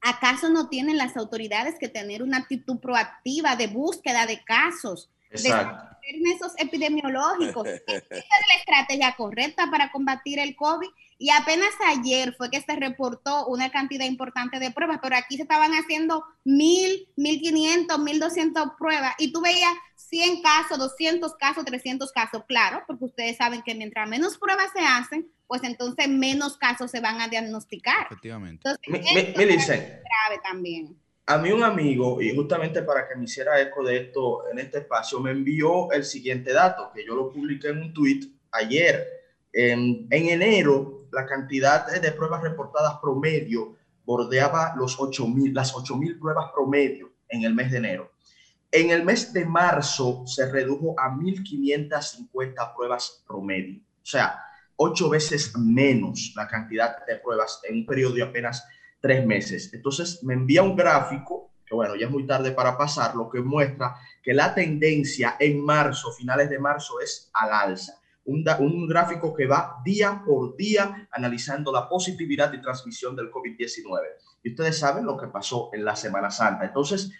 ¿acaso 0.01 0.49
no 0.49 0.67
tienen 0.67 0.97
las 0.97 1.15
autoridades 1.15 1.75
que 1.79 1.87
tener 1.87 2.23
una 2.23 2.37
actitud 2.37 2.79
proactiva 2.79 3.55
de 3.55 3.67
búsqueda 3.67 4.25
de 4.25 4.43
casos? 4.43 5.09
Exacto. 5.29 5.97
De 6.01 6.31
esos 6.31 6.53
epidemiológicos. 6.57 7.67
Es 7.87 8.03
la 8.09 8.59
estrategia 8.59 9.15
correcta 9.17 9.69
para 9.69 9.91
combatir 9.91 10.39
el 10.39 10.55
COVID 10.55 10.87
y 11.19 11.31
apenas 11.31 11.69
ayer 11.87 12.33
fue 12.35 12.49
que 12.51 12.61
se 12.61 12.75
reportó 12.75 13.47
una 13.47 13.71
cantidad 13.71 14.05
importante 14.05 14.59
de 14.59 14.71
pruebas, 14.71 14.99
pero 15.01 15.15
aquí 15.15 15.35
se 15.35 15.43
estaban 15.43 15.71
haciendo 15.71 16.23
mil, 16.43 17.07
mil 17.15 17.39
quinientos, 17.39 17.99
mil 17.99 18.19
doscientos 18.19 18.71
pruebas 18.77 19.15
y 19.17 19.31
tú 19.31 19.41
veías 19.41 19.73
100 19.95 20.41
casos, 20.41 20.77
200 20.77 21.35
casos, 21.35 21.65
300 21.65 22.11
casos, 22.11 22.43
claro, 22.47 22.83
porque 22.87 23.05
ustedes 23.05 23.37
saben 23.37 23.61
que 23.63 23.75
mientras 23.75 24.07
menos 24.07 24.37
pruebas 24.37 24.67
se 24.73 24.83
hacen, 24.85 25.27
pues 25.47 25.63
entonces 25.63 26.07
menos 26.07 26.57
casos 26.57 26.91
se 26.91 26.99
van 26.99 27.19
a 27.19 27.27
diagnosticar. 27.27 28.05
Efectivamente. 28.05 28.61
Entonces, 28.63 29.13
me, 29.13 29.33
grave 29.33 30.41
también. 30.43 30.95
A 31.25 31.37
mí 31.37 31.51
un 31.51 31.63
amigo, 31.63 32.21
y 32.21 32.33
justamente 32.33 32.83
para 32.83 33.07
que 33.07 33.15
me 33.15 33.25
hiciera 33.25 33.59
eco 33.59 33.83
de 33.83 33.97
esto 33.97 34.49
en 34.49 34.59
este 34.59 34.79
espacio, 34.79 35.19
me 35.19 35.31
envió 35.31 35.91
el 35.91 36.05
siguiente 36.05 36.53
dato, 36.53 36.91
que 36.93 37.05
yo 37.05 37.15
lo 37.15 37.29
publiqué 37.29 37.69
en 37.69 37.79
un 37.79 37.93
tweet 37.93 38.21
ayer. 38.51 39.16
En, 39.59 40.05
en 40.11 40.29
enero, 40.29 41.07
la 41.11 41.25
cantidad 41.25 41.99
de 41.99 42.11
pruebas 42.11 42.43
reportadas 42.43 42.99
promedio 43.01 43.75
bordeaba 44.05 44.75
los 44.77 44.99
8.000, 44.99 45.51
las 45.51 45.73
8.000 45.73 46.19
pruebas 46.19 46.51
promedio 46.53 47.11
en 47.27 47.41
el 47.41 47.55
mes 47.55 47.71
de 47.71 47.79
enero. 47.79 48.11
En 48.71 48.91
el 48.91 49.03
mes 49.03 49.33
de 49.33 49.45
marzo 49.45 50.27
se 50.27 50.51
redujo 50.51 50.93
a 50.99 51.09
1.550 51.09 52.75
pruebas 52.75 53.23
promedio, 53.27 53.81
o 53.81 54.05
sea, 54.05 54.39
ocho 54.75 55.09
veces 55.09 55.57
menos 55.57 56.33
la 56.35 56.47
cantidad 56.47 57.03
de 57.07 57.15
pruebas 57.15 57.59
en 57.67 57.77
un 57.77 57.85
periodo 57.87 58.13
de 58.13 58.21
apenas 58.21 58.63
tres 59.01 59.25
meses. 59.25 59.73
Entonces 59.73 60.23
me 60.23 60.35
envía 60.35 60.61
un 60.61 60.75
gráfico, 60.75 61.49
que 61.65 61.73
bueno, 61.73 61.95
ya 61.95 62.05
es 62.05 62.11
muy 62.11 62.27
tarde 62.27 62.51
para 62.51 62.77
pasar, 62.77 63.15
lo 63.15 63.27
que 63.27 63.41
muestra 63.41 63.95
que 64.21 64.35
la 64.35 64.53
tendencia 64.53 65.35
en 65.39 65.65
marzo, 65.65 66.11
finales 66.11 66.47
de 66.47 66.59
marzo, 66.59 66.99
es 66.99 67.31
al 67.33 67.51
alza 67.51 67.99
un, 68.27 68.87
gráfico 68.87 69.33
que 69.33 69.47
va 69.47 69.81
día 69.83 70.21
por 70.25 70.55
día 70.55 71.07
analizando 71.11 71.71
la 71.71 71.87
positividad 71.87 72.51
y 72.53 72.61
transmisión 72.61 73.15
del 73.15 73.31
COVID-19. 73.31 73.85
Y 74.43 74.51
ustedes 74.51 74.77
saben 74.77 75.05
lo 75.05 75.17
que 75.17 75.27
pasó 75.27 75.69
en 75.73 75.85
la 75.85 75.95
Semana 75.95 76.29
Santa. 76.29 76.65
Entonces, 76.65 77.11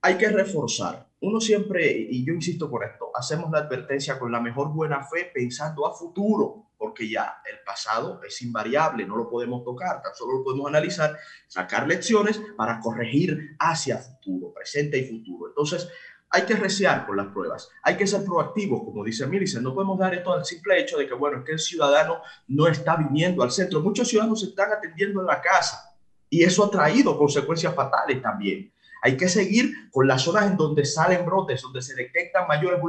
hay 0.00 0.16
que 0.16 0.28
reforzar. 0.28 1.08
Uno 1.20 1.40
siempre, 1.40 1.90
y 1.90 2.24
yo 2.24 2.34
insisto 2.34 2.70
con 2.70 2.82
esto, 2.82 3.10
hacemos 3.14 3.50
la 3.50 3.60
advertencia 3.60 4.18
con 4.18 4.30
la 4.30 4.40
mejor 4.40 4.72
buena 4.72 5.02
fe 5.02 5.30
pensando 5.32 5.86
a 5.86 5.94
futuro, 5.94 6.66
porque 6.76 7.08
ya 7.08 7.40
el 7.50 7.60
pasado 7.64 8.20
es 8.22 8.42
invariable, 8.42 9.06
no 9.06 9.16
lo 9.16 9.28
podemos 9.28 9.64
tocar, 9.64 10.02
tan 10.02 10.14
solo 10.14 10.38
lo 10.38 10.44
podemos 10.44 10.68
analizar, 10.68 11.16
sacar 11.48 11.88
lecciones 11.88 12.40
para 12.56 12.78
corregir 12.80 13.56
hacia 13.58 13.98
futuro, 13.98 14.52
presente 14.52 14.98
y 14.98 15.08
futuro. 15.08 15.48
Entonces, 15.48 15.88
hay 16.34 16.42
que 16.42 16.56
reciar 16.56 17.06
con 17.06 17.16
las 17.16 17.28
pruebas, 17.28 17.70
hay 17.80 17.96
que 17.96 18.08
ser 18.08 18.24
proactivos, 18.24 18.82
como 18.82 19.04
dice 19.04 19.24
Millicent, 19.24 19.62
no 19.62 19.72
podemos 19.72 19.96
dar 19.96 20.14
esto 20.14 20.32
al 20.32 20.44
simple 20.44 20.80
hecho 20.80 20.98
de 20.98 21.06
que, 21.06 21.14
bueno, 21.14 21.38
es 21.38 21.44
que 21.44 21.52
el 21.52 21.60
ciudadano 21.60 22.22
no 22.48 22.66
está 22.66 22.96
viniendo 22.96 23.44
al 23.44 23.52
centro, 23.52 23.80
muchos 23.80 24.08
ciudadanos 24.08 24.40
se 24.40 24.46
están 24.46 24.72
atendiendo 24.72 25.20
en 25.20 25.28
la 25.28 25.40
casa 25.40 25.94
y 26.28 26.42
eso 26.42 26.64
ha 26.64 26.70
traído 26.72 27.16
consecuencias 27.16 27.72
fatales 27.72 28.20
también. 28.20 28.72
Hay 29.00 29.16
que 29.16 29.28
seguir 29.28 29.88
con 29.92 30.08
las 30.08 30.22
zonas 30.22 30.46
en 30.46 30.56
donde 30.56 30.84
salen 30.84 31.24
brotes, 31.24 31.62
donde 31.62 31.80
se 31.80 31.94
detectan 31.94 32.48
mayores 32.48 32.80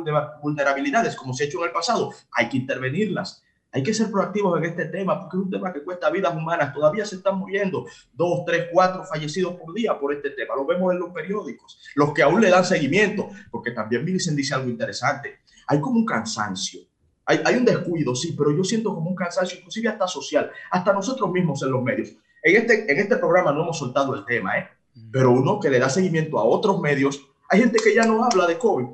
vulnerabilidades, 0.42 1.16
como 1.16 1.32
se 1.32 1.44
ha 1.44 1.48
hecho 1.48 1.60
en 1.60 1.66
el 1.66 1.72
pasado. 1.72 2.10
Hay 2.32 2.50
que 2.50 2.58
intervenirlas. 2.58 3.45
Hay 3.76 3.84
que 3.84 3.94
ser 3.94 4.10
proactivos 4.10 4.58
en 4.58 4.64
este 4.64 4.86
tema 4.86 5.20
porque 5.20 5.36
es 5.36 5.44
un 5.44 5.50
tema 5.50 5.74
que 5.74 5.84
cuesta 5.84 6.10
vidas 6.10 6.34
humanas. 6.34 6.74
Todavía 6.74 7.06
se 7.06 7.18
están 7.18 7.38
muriendo 7.38 7.86
dos, 8.14 8.46
tres, 8.46 8.70
cuatro 8.72 9.04
fallecidos 9.04 9.56
por 9.56 9.74
día 9.74 10.00
por 10.00 10.14
este 10.14 10.30
tema. 10.30 10.56
Lo 10.56 10.66
vemos 10.66 10.94
en 10.94 11.00
los 11.00 11.10
periódicos. 11.10 11.82
Los 11.94 12.14
que 12.14 12.24
aún 12.24 12.40
le 12.40 12.50
dan 12.50 12.64
seguimiento, 12.64 13.28
porque 13.52 13.72
también 13.72 14.06
Millicent 14.06 14.38
dice 14.38 14.56
algo 14.56 14.70
interesante. 14.70 15.40
Hay 15.68 15.82
como 15.82 16.00
un 16.00 16.06
cansancio. 16.06 16.84
Hay, 17.26 17.42
hay 17.44 17.56
un 17.56 17.66
descuido, 17.66 18.16
sí, 18.16 18.34
pero 18.38 18.56
yo 18.56 18.64
siento 18.64 18.96
como 18.96 19.10
un 19.10 19.16
cansancio, 19.16 19.58
inclusive 19.58 19.90
hasta 19.90 20.08
social, 20.08 20.50
hasta 20.72 20.94
nosotros 20.94 21.30
mismos 21.30 21.62
en 21.62 21.72
los 21.72 21.84
medios. 21.84 22.14
En 22.44 22.56
este, 22.56 22.90
en 22.90 22.98
este 22.98 23.18
programa 23.18 23.52
no 23.52 23.64
hemos 23.64 23.78
soltado 23.78 24.16
el 24.16 24.24
tema, 24.24 24.58
¿eh? 24.58 24.70
pero 25.12 25.32
uno 25.32 25.60
que 25.60 25.70
le 25.70 25.80
da 25.80 25.90
seguimiento 25.90 26.40
a 26.40 26.46
otros 26.46 26.80
medios, 26.80 27.28
hay 27.50 27.60
gente 27.60 27.80
que 27.84 27.94
ya 27.94 28.06
no 28.06 28.24
habla 28.24 28.48
de 28.48 28.58
COVID. 28.58 28.86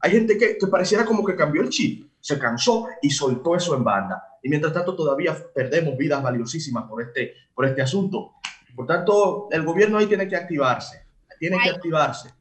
Hay 0.00 0.10
gente 0.10 0.38
que, 0.38 0.56
que 0.56 0.66
pareciera 0.68 1.04
como 1.04 1.22
que 1.22 1.36
cambió 1.36 1.60
el 1.60 1.68
chip 1.68 2.11
se 2.22 2.38
cansó 2.38 2.88
y 3.02 3.10
soltó 3.10 3.56
eso 3.56 3.74
en 3.76 3.82
banda. 3.82 4.38
Y 4.42 4.48
mientras 4.48 4.72
tanto 4.72 4.94
todavía 4.94 5.36
perdemos 5.54 5.96
vidas 5.98 6.22
valiosísimas 6.22 6.84
por 6.88 7.02
este, 7.02 7.34
por 7.52 7.66
este 7.66 7.82
asunto. 7.82 8.34
Por 8.74 8.86
tanto, 8.86 9.48
el 9.50 9.64
gobierno 9.64 9.98
ahí 9.98 10.06
tiene 10.06 10.28
que 10.28 10.36
activarse, 10.36 11.04
tiene 11.38 11.58
que 11.62 11.70
activarse. 11.70 12.32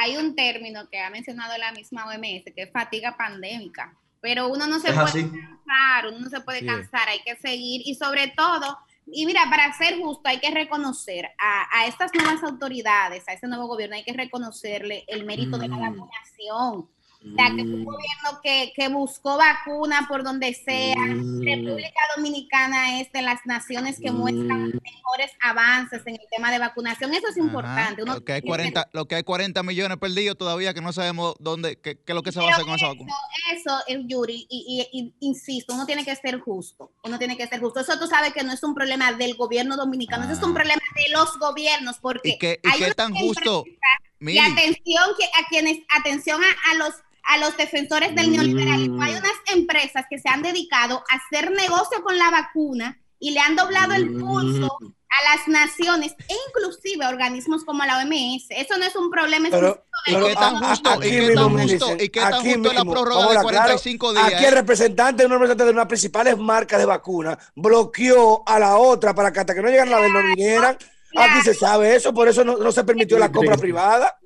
Hay 0.00 0.16
un 0.16 0.34
término 0.34 0.88
que 0.88 0.98
ha 0.98 1.10
mencionado 1.10 1.56
la 1.58 1.72
misma 1.72 2.06
OMS, 2.06 2.52
que 2.54 2.62
es 2.62 2.72
fatiga 2.72 3.16
pandémica, 3.16 3.94
pero 4.20 4.48
uno 4.48 4.66
no 4.66 4.80
se 4.80 4.92
puede 4.92 5.30
cansar, 5.30 6.06
uno 6.08 6.20
no 6.20 6.30
se 6.30 6.40
puede 6.40 6.64
cansar, 6.64 7.08
hay 7.08 7.20
que 7.20 7.36
seguir 7.36 7.82
y 7.84 7.94
sobre 7.94 8.28
todo, 8.28 8.78
y 9.06 9.26
mira, 9.26 9.42
para 9.50 9.72
ser 9.74 9.98
justo 9.98 10.28
hay 10.28 10.40
que 10.40 10.50
reconocer 10.50 11.26
a, 11.38 11.80
a 11.80 11.86
estas 11.86 12.12
nuevas 12.14 12.42
autoridades, 12.42 13.28
a 13.28 13.32
este 13.32 13.46
nuevo 13.46 13.66
gobierno, 13.66 13.96
hay 13.96 14.04
que 14.04 14.12
reconocerle 14.12 15.04
el 15.06 15.24
mérito 15.24 15.58
de 15.58 15.68
la 15.68 15.76
mm. 15.76 15.80
vacunación 15.80 16.88
o 17.20 17.34
sea, 17.34 17.46
que 17.54 17.62
un 17.62 17.84
gobierno 17.84 18.40
que, 18.42 18.72
que, 18.76 18.88
buscó 18.88 19.36
vacuna 19.36 20.06
por 20.08 20.22
donde 20.22 20.54
sea. 20.54 20.94
República 20.96 22.00
Dominicana 22.16 23.00
es 23.00 23.10
de 23.12 23.22
las 23.22 23.44
naciones 23.44 23.98
que 24.00 24.12
muestran 24.12 24.68
mm. 24.68 24.80
mejor 24.82 24.98
mejores 25.08 25.36
avances 25.40 26.02
en 26.06 26.14
el 26.14 26.26
tema 26.30 26.50
de 26.50 26.58
vacunación. 26.58 27.14
Eso 27.14 27.28
es 27.28 27.36
importante. 27.36 28.02
lo, 28.04 28.24
que 28.24 28.34
hay 28.34 28.42
40, 28.42 28.88
lo 28.92 29.06
que 29.06 29.16
hay 29.16 29.22
40 29.22 29.62
millones 29.62 29.98
perdidos 29.98 30.36
todavía 30.36 30.74
que 30.74 30.80
no 30.80 30.92
sabemos 30.92 31.34
dónde, 31.38 31.80
qué, 31.80 31.98
es 32.06 32.14
lo 32.14 32.22
que 32.22 32.32
se 32.32 32.40
va 32.40 32.48
a 32.48 32.52
hacer 32.52 32.64
con 32.64 32.74
esa 32.74 32.88
vacuna. 32.88 33.12
Eso, 33.52 33.78
es, 33.86 33.98
Yuri, 34.06 34.46
y, 34.48 35.14
insisto, 35.20 35.74
uno 35.74 35.86
tiene 35.86 36.04
que 36.04 36.14
ser 36.16 36.38
justo. 36.40 36.92
Uno 37.04 37.18
tiene 37.18 37.36
que 37.36 37.46
ser 37.46 37.60
justo. 37.60 37.80
Eso 37.80 37.98
tú 37.98 38.06
sabes 38.06 38.32
que 38.32 38.42
no 38.42 38.52
es 38.52 38.62
un 38.62 38.74
problema 38.74 39.12
del 39.12 39.34
gobierno 39.36 39.76
dominicano, 39.76 40.24
eso 40.24 40.34
es 40.34 40.42
un 40.42 40.52
ah. 40.52 40.54
problema 40.54 40.82
de 40.94 41.12
los 41.12 41.38
gobiernos. 41.38 41.98
Porque 41.98 42.30
¿Y 42.30 42.38
qué, 42.38 42.60
y 42.62 42.78
qué 42.78 42.94
tan 42.94 43.14
justo? 43.14 43.64
Y 44.20 44.38
atención, 44.38 45.04
a 45.36 45.48
quienes, 45.48 45.78
atención 45.96 46.40
a 46.42 46.74
los 46.74 46.94
a 47.28 47.36
los 47.36 47.56
defensores 47.56 48.14
del 48.14 48.32
neoliberalismo. 48.32 49.02
Hay 49.02 49.12
mm. 49.12 49.18
unas 49.18 49.32
empresas 49.54 50.06
que 50.08 50.18
se 50.18 50.28
han 50.30 50.42
dedicado 50.42 51.04
a 51.10 51.16
hacer 51.16 51.50
negocio 51.50 52.02
con 52.02 52.16
la 52.16 52.30
vacuna 52.30 52.98
y 53.20 53.32
le 53.32 53.40
han 53.40 53.54
doblado 53.54 53.92
el 53.92 54.14
pulso 54.14 54.78
mm. 54.80 54.86
a 54.86 55.36
las 55.36 55.46
naciones 55.46 56.14
e 56.26 56.34
inclusive 56.48 57.04
a 57.04 57.10
organismos 57.10 57.66
como 57.66 57.84
la 57.84 57.98
OMS. 57.98 58.46
Eso 58.48 58.78
no 58.78 58.84
es 58.86 58.96
un 58.96 59.10
problema 59.10 59.48
pero, 59.50 59.84
¿Y 60.06 60.14
qué 60.14 60.34
tan 60.34 60.56
justo, 60.56 60.90
¿y 61.04 61.10
qué 61.10 61.34
tan 61.34 61.58
justo, 61.58 61.96
¿y 61.98 62.08
qué 62.08 62.20
tan 62.20 62.42
justo 62.42 62.72
la 62.72 62.84
prórroga 62.84 63.28
de 63.28 63.42
45 63.42 64.12
días? 64.14 64.24
Aquí 64.24 64.44
el 64.46 64.54
representante, 64.54 65.28
de 65.28 65.36
una 65.36 65.54
de 65.54 65.72
las 65.74 65.86
principales 65.86 66.38
marcas 66.38 66.78
de 66.78 66.86
vacuna 66.86 67.38
bloqueó 67.54 68.42
a 68.46 68.58
la 68.58 68.78
otra 68.78 69.14
para 69.14 69.30
que 69.34 69.40
hasta 69.40 69.54
que 69.54 69.60
no 69.60 69.68
llegan 69.68 69.90
la 69.90 70.00
de 70.00 70.10
no 70.10 70.22
vinieran. 70.34 70.78
Aquí 71.14 71.42
se 71.42 71.52
sabe 71.52 71.94
eso, 71.94 72.14
por 72.14 72.28
eso 72.28 72.42
no, 72.44 72.56
no 72.56 72.72
se 72.72 72.84
permitió 72.84 73.18
la 73.18 73.32
compra 73.32 73.56
privada 73.56 74.18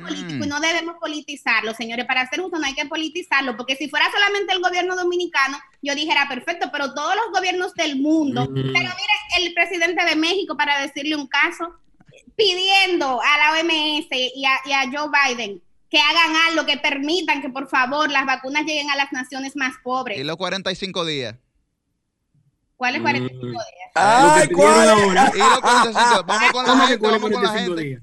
político 0.00 0.44
y 0.44 0.46
mm. 0.46 0.48
no 0.48 0.60
debemos 0.60 0.96
politizarlo, 1.00 1.74
señores. 1.74 2.06
Para 2.06 2.22
hacer 2.22 2.40
justo 2.40 2.58
no 2.58 2.66
hay 2.66 2.74
que 2.74 2.86
politizarlo, 2.86 3.56
porque 3.56 3.76
si 3.76 3.88
fuera 3.88 4.10
solamente 4.10 4.52
el 4.52 4.60
gobierno 4.60 4.96
dominicano, 4.96 5.58
yo 5.82 5.94
dijera 5.94 6.26
perfecto, 6.28 6.68
pero 6.72 6.94
todos 6.94 7.14
los 7.16 7.32
gobiernos 7.32 7.74
del 7.74 8.00
mundo. 8.00 8.44
Mm. 8.44 8.54
Pero 8.54 8.72
mire, 8.72 9.46
el 9.46 9.54
presidente 9.54 10.04
de 10.04 10.16
México, 10.16 10.56
para 10.56 10.80
decirle 10.80 11.16
un 11.16 11.26
caso, 11.26 11.74
pidiendo 12.36 13.20
a 13.20 13.38
la 13.38 13.60
OMS 13.60 14.06
y 14.10 14.44
a, 14.44 14.90
Joe 14.92 15.10
Biden 15.10 15.60
que 15.90 15.98
hagan 15.98 16.36
algo, 16.48 16.66
que 16.66 16.76
permitan 16.76 17.40
que 17.40 17.48
por 17.48 17.68
favor 17.68 18.10
las 18.10 18.26
vacunas 18.26 18.64
lleguen 18.64 18.90
a 18.90 18.96
las 18.96 19.10
naciones 19.10 19.56
más 19.56 19.74
pobres. 19.82 20.18
¿Y 20.18 20.22
los 20.22 20.36
45 20.36 21.04
días? 21.04 21.34
¿Cuáles 22.76 23.00
45 23.00 23.44
mm. 23.44 23.50
días? 23.50 23.62
Ay, 23.94 24.48
¿cuál? 24.50 25.34
¿Y 25.34 25.38
los 25.38 25.60
45? 25.60 26.24
Vamos 26.26 26.52
con 26.52 26.66
la 26.66 26.86
gente, 26.86 27.06
vamos 27.06 27.30
con 27.30 27.42
la 27.42 27.52
gente. 27.52 28.02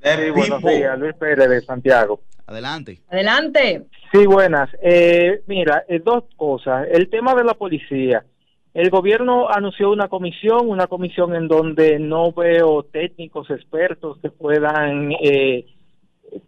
Sí, 0.00 0.30
buenos 0.30 0.62
días, 0.62 0.98
Luis 0.98 1.14
Pérez 1.14 1.48
de 1.48 1.60
Santiago. 1.62 2.20
Adelante. 2.46 3.00
Adelante. 3.10 3.86
Sí, 4.12 4.26
buenas. 4.26 4.70
Eh, 4.80 5.42
mira, 5.46 5.84
eh, 5.88 6.00
dos 6.02 6.24
cosas. 6.36 6.86
El 6.90 7.10
tema 7.10 7.34
de 7.34 7.44
la 7.44 7.54
policía. 7.54 8.24
El 8.72 8.90
gobierno 8.90 9.48
anunció 9.50 9.90
una 9.90 10.08
comisión, 10.08 10.68
una 10.68 10.86
comisión 10.86 11.34
en 11.34 11.48
donde 11.48 11.98
no 11.98 12.32
veo 12.32 12.84
técnicos 12.84 13.50
expertos 13.50 14.18
que 14.22 14.30
puedan 14.30 15.12
eh, 15.20 15.66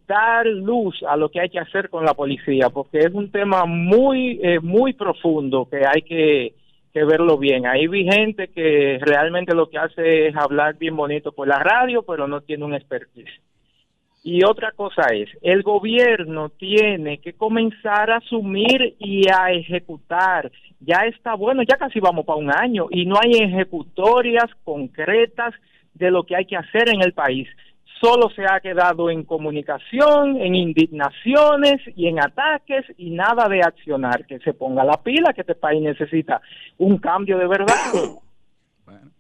dar 0.06 0.46
luz 0.46 1.02
a 1.08 1.16
lo 1.16 1.28
que 1.28 1.40
hay 1.40 1.50
que 1.50 1.58
hacer 1.58 1.90
con 1.90 2.04
la 2.04 2.14
policía, 2.14 2.70
porque 2.70 3.00
es 3.00 3.12
un 3.12 3.30
tema 3.30 3.64
muy, 3.66 4.40
muy 4.62 4.92
profundo 4.92 5.66
que 5.68 5.82
hay 5.84 6.02
que 6.02 6.54
que 6.92 7.04
verlo 7.04 7.38
bien. 7.38 7.66
Ahí 7.66 7.86
vi 7.86 8.04
gente 8.04 8.48
que 8.48 8.98
realmente 9.00 9.54
lo 9.54 9.68
que 9.68 9.78
hace 9.78 10.28
es 10.28 10.36
hablar 10.36 10.76
bien 10.76 10.96
bonito 10.96 11.32
por 11.32 11.46
la 11.46 11.58
radio, 11.58 12.02
pero 12.02 12.26
no 12.26 12.40
tiene 12.40 12.64
un 12.64 12.74
expertise. 12.74 13.30
Y 14.22 14.44
otra 14.44 14.72
cosa 14.72 15.02
es, 15.14 15.30
el 15.40 15.62
gobierno 15.62 16.50
tiene 16.50 17.18
que 17.18 17.32
comenzar 17.32 18.10
a 18.10 18.18
asumir 18.18 18.96
y 18.98 19.22
a 19.30 19.50
ejecutar. 19.50 20.50
Ya 20.80 21.06
está 21.06 21.34
bueno, 21.34 21.62
ya 21.62 21.78
casi 21.78 22.00
vamos 22.00 22.26
para 22.26 22.38
un 22.38 22.50
año 22.54 22.86
y 22.90 23.06
no 23.06 23.16
hay 23.16 23.42
ejecutorias 23.42 24.50
concretas 24.62 25.54
de 25.94 26.10
lo 26.10 26.24
que 26.24 26.36
hay 26.36 26.44
que 26.44 26.56
hacer 26.56 26.90
en 26.90 27.00
el 27.02 27.12
país 27.12 27.48
solo 28.00 28.30
se 28.30 28.44
ha 28.44 28.60
quedado 28.60 29.10
en 29.10 29.24
comunicación, 29.24 30.40
en 30.40 30.54
indignaciones 30.54 31.80
y 31.94 32.08
en 32.08 32.18
ataques 32.18 32.86
y 32.96 33.10
nada 33.10 33.48
de 33.48 33.60
accionar. 33.62 34.26
Que 34.26 34.38
se 34.40 34.54
ponga 34.54 34.84
la 34.84 35.02
pila, 35.02 35.32
que 35.32 35.42
este 35.42 35.54
país 35.54 35.82
necesita 35.82 36.40
un 36.78 36.98
cambio 36.98 37.38
de 37.38 37.46
verdad. 37.46 37.74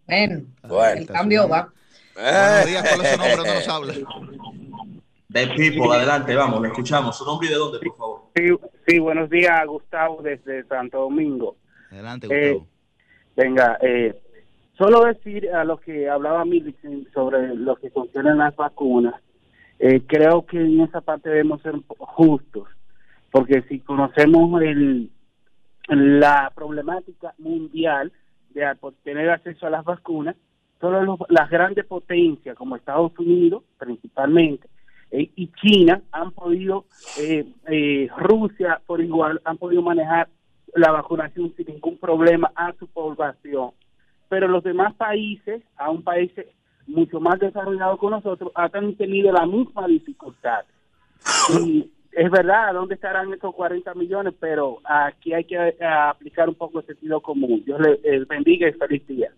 Bueno, 0.06 0.46
el 0.96 1.06
cambio 1.06 1.48
va. 1.48 1.68
Buenos 2.14 2.66
días, 2.66 2.88
¿cuál 2.88 3.06
es 3.06 3.12
su 3.12 3.18
nombre? 3.18 3.36
¿Dónde 3.36 3.54
nos 3.54 3.68
habla? 3.68 3.94
De 5.28 5.46
People, 5.46 5.94
adelante, 5.94 6.34
vamos, 6.34 6.60
lo 6.60 6.66
escuchamos. 6.66 7.16
¿Su 7.16 7.24
nombre 7.24 7.46
y 7.46 7.50
de 7.50 7.56
dónde, 7.56 7.78
por 7.78 7.96
favor? 7.96 8.20
Sí, 8.86 8.98
buenos 8.98 9.30
días, 9.30 9.64
Gustavo, 9.66 10.20
desde 10.22 10.64
Santo 10.64 11.02
Domingo. 11.02 11.56
Adelante, 11.92 12.26
Gustavo. 12.26 12.66
Eh, 12.66 12.66
venga, 13.36 13.78
eh, 13.80 14.20
Solo 14.80 15.04
decir 15.04 15.50
a 15.50 15.62
lo 15.62 15.76
que 15.76 16.08
hablaba 16.08 16.46
Millicent 16.46 17.12
sobre 17.12 17.54
lo 17.54 17.76
que 17.76 17.90
funcionan 17.90 18.38
las 18.38 18.56
vacunas, 18.56 19.14
eh, 19.78 20.00
creo 20.06 20.46
que 20.46 20.56
en 20.56 20.80
esa 20.80 21.02
parte 21.02 21.28
debemos 21.28 21.60
ser 21.60 21.74
justos, 21.98 22.66
porque 23.30 23.60
si 23.68 23.80
conocemos 23.80 24.62
el, 24.62 25.10
la 25.86 26.50
problemática 26.54 27.34
mundial 27.36 28.10
de 28.54 28.74
tener 29.04 29.28
acceso 29.28 29.66
a 29.66 29.70
las 29.70 29.84
vacunas, 29.84 30.34
solo 30.80 31.18
las 31.28 31.50
grandes 31.50 31.84
potencias 31.84 32.56
como 32.56 32.74
Estados 32.74 33.12
Unidos 33.18 33.64
principalmente 33.78 34.66
eh, 35.10 35.30
y 35.36 35.48
China 35.60 36.00
han 36.10 36.32
podido, 36.32 36.86
eh, 37.18 38.08
Rusia 38.16 38.80
por 38.86 39.02
igual, 39.02 39.42
han 39.44 39.58
podido 39.58 39.82
manejar 39.82 40.30
la 40.74 40.90
vacunación 40.90 41.52
sin 41.54 41.66
ningún 41.66 41.98
problema 41.98 42.50
a 42.54 42.72
su 42.78 42.86
población 42.86 43.72
pero 44.30 44.46
los 44.46 44.62
demás 44.62 44.94
países, 44.94 45.60
a 45.76 45.90
un 45.90 46.02
país 46.04 46.30
mucho 46.86 47.20
más 47.20 47.38
desarrollado 47.40 47.98
que 47.98 48.06
nosotros, 48.06 48.52
han 48.54 48.94
tenido 48.94 49.32
la 49.32 49.44
misma 49.44 49.88
dificultad. 49.88 50.64
Y 51.60 51.90
es 52.12 52.30
verdad, 52.30 52.72
¿dónde 52.72 52.94
estarán 52.94 53.34
esos 53.34 53.52
40 53.52 53.92
millones? 53.94 54.32
Pero 54.38 54.78
aquí 54.84 55.34
hay 55.34 55.44
que 55.44 55.56
eh, 55.56 55.84
aplicar 55.84 56.48
un 56.48 56.54
poco 56.54 56.78
el 56.78 56.86
sentido 56.86 57.20
común. 57.20 57.62
Dios 57.66 57.80
les 57.80 57.98
eh, 58.04 58.24
bendiga 58.28 58.68
y 58.68 58.72
feliz 58.72 59.04
día. 59.08 59.32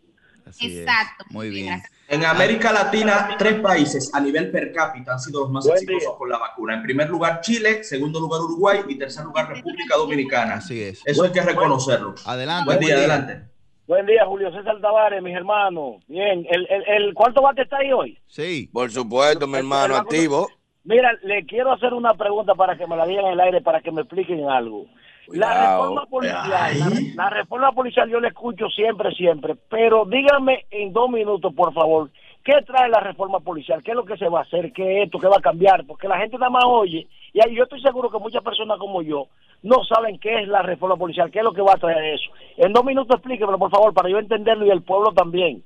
Exacto. 0.60 1.24
Muy 1.30 1.48
bien. 1.48 1.80
En 2.08 2.26
América 2.26 2.70
Latina, 2.70 3.36
tres 3.38 3.60
países 3.60 4.14
a 4.14 4.20
nivel 4.20 4.50
per 4.50 4.72
cápita 4.72 5.14
han 5.14 5.20
sido 5.20 5.40
los 5.40 5.50
más 5.50 5.66
exitosos 5.66 6.16
con 6.18 6.28
la 6.28 6.36
vacuna. 6.36 6.74
En 6.74 6.82
primer 6.82 7.08
lugar, 7.08 7.40
Chile, 7.40 7.82
segundo 7.82 8.20
lugar, 8.20 8.42
Uruguay 8.42 8.80
y 8.86 8.98
tercer 8.98 9.24
lugar, 9.24 9.48
República 9.48 9.96
Dominicana. 9.96 10.56
Así 10.56 10.82
es. 10.82 11.00
Eso 11.06 11.24
hay 11.24 11.32
que 11.32 11.40
reconocerlo. 11.40 12.14
Adelante. 12.26 12.66
Buen 12.66 12.80
día, 12.80 12.96
adelante. 12.96 13.51
Buen 13.86 14.06
día, 14.06 14.24
Julio 14.26 14.52
César 14.52 14.80
Tavares, 14.80 15.22
mis 15.22 15.34
hermanos. 15.34 15.96
Bien, 16.06 16.46
¿el, 16.48 16.66
el, 16.70 16.84
el 16.86 17.14
cuarto 17.14 17.42
bate 17.42 17.62
está 17.62 17.78
ahí 17.78 17.92
hoy? 17.92 18.18
Sí. 18.26 18.68
Por 18.72 18.90
supuesto, 18.90 19.46
mi 19.46 19.58
hermano, 19.58 19.96
activo. 19.96 20.48
Mira, 20.84 21.12
le 21.22 21.44
quiero 21.46 21.72
hacer 21.72 21.92
una 21.92 22.14
pregunta 22.14 22.54
para 22.54 22.76
que 22.76 22.86
me 22.86 22.96
la 22.96 23.06
digan 23.06 23.26
en 23.26 23.32
el 23.32 23.40
aire, 23.40 23.60
para 23.60 23.80
que 23.80 23.92
me 23.92 24.02
expliquen 24.02 24.48
algo. 24.48 24.86
La 25.28 25.70
reforma 25.70 26.06
policial, 26.06 27.14
la, 27.14 27.30
reforma 27.30 27.72
policial 27.72 28.10
yo 28.10 28.20
la 28.20 28.28
escucho 28.28 28.68
siempre, 28.68 29.12
siempre, 29.12 29.54
pero 29.68 30.04
díganme 30.04 30.66
en 30.70 30.92
dos 30.92 31.08
minutos, 31.10 31.54
por 31.54 31.72
favor, 31.72 32.10
¿qué 32.44 32.54
trae 32.66 32.88
la 32.88 33.00
reforma 33.00 33.40
policial? 33.40 33.82
¿Qué 33.82 33.90
es 33.92 33.96
lo 33.96 34.04
que 34.04 34.16
se 34.16 34.28
va 34.28 34.40
a 34.40 34.42
hacer? 34.42 34.72
¿Qué 34.72 34.98
es 34.98 35.04
esto? 35.06 35.18
¿Qué 35.18 35.28
va 35.28 35.36
a 35.36 35.42
cambiar? 35.42 35.84
Porque 35.86 36.08
la 36.08 36.18
gente 36.18 36.38
nada 36.38 36.50
más 36.50 36.64
oye, 36.66 37.06
y 37.32 37.54
yo 37.54 37.64
estoy 37.64 37.80
seguro 37.80 38.10
que 38.10 38.18
muchas 38.18 38.42
personas 38.42 38.78
como 38.78 39.02
yo 39.02 39.28
no 39.62 39.84
saben 39.84 40.18
qué 40.18 40.40
es 40.40 40.48
la 40.48 40.62
reforma 40.62 40.96
policial, 40.96 41.30
qué 41.30 41.38
es 41.38 41.44
lo 41.44 41.52
que 41.52 41.62
va 41.62 41.72
a 41.74 41.78
traer 41.78 42.14
eso. 42.14 42.30
En 42.56 42.72
dos 42.72 42.84
minutos 42.84 43.16
explíquemelo, 43.16 43.58
por 43.58 43.70
favor, 43.70 43.94
para 43.94 44.08
yo 44.08 44.18
entenderlo 44.18 44.66
y 44.66 44.70
el 44.70 44.82
pueblo 44.82 45.12
también. 45.12 45.62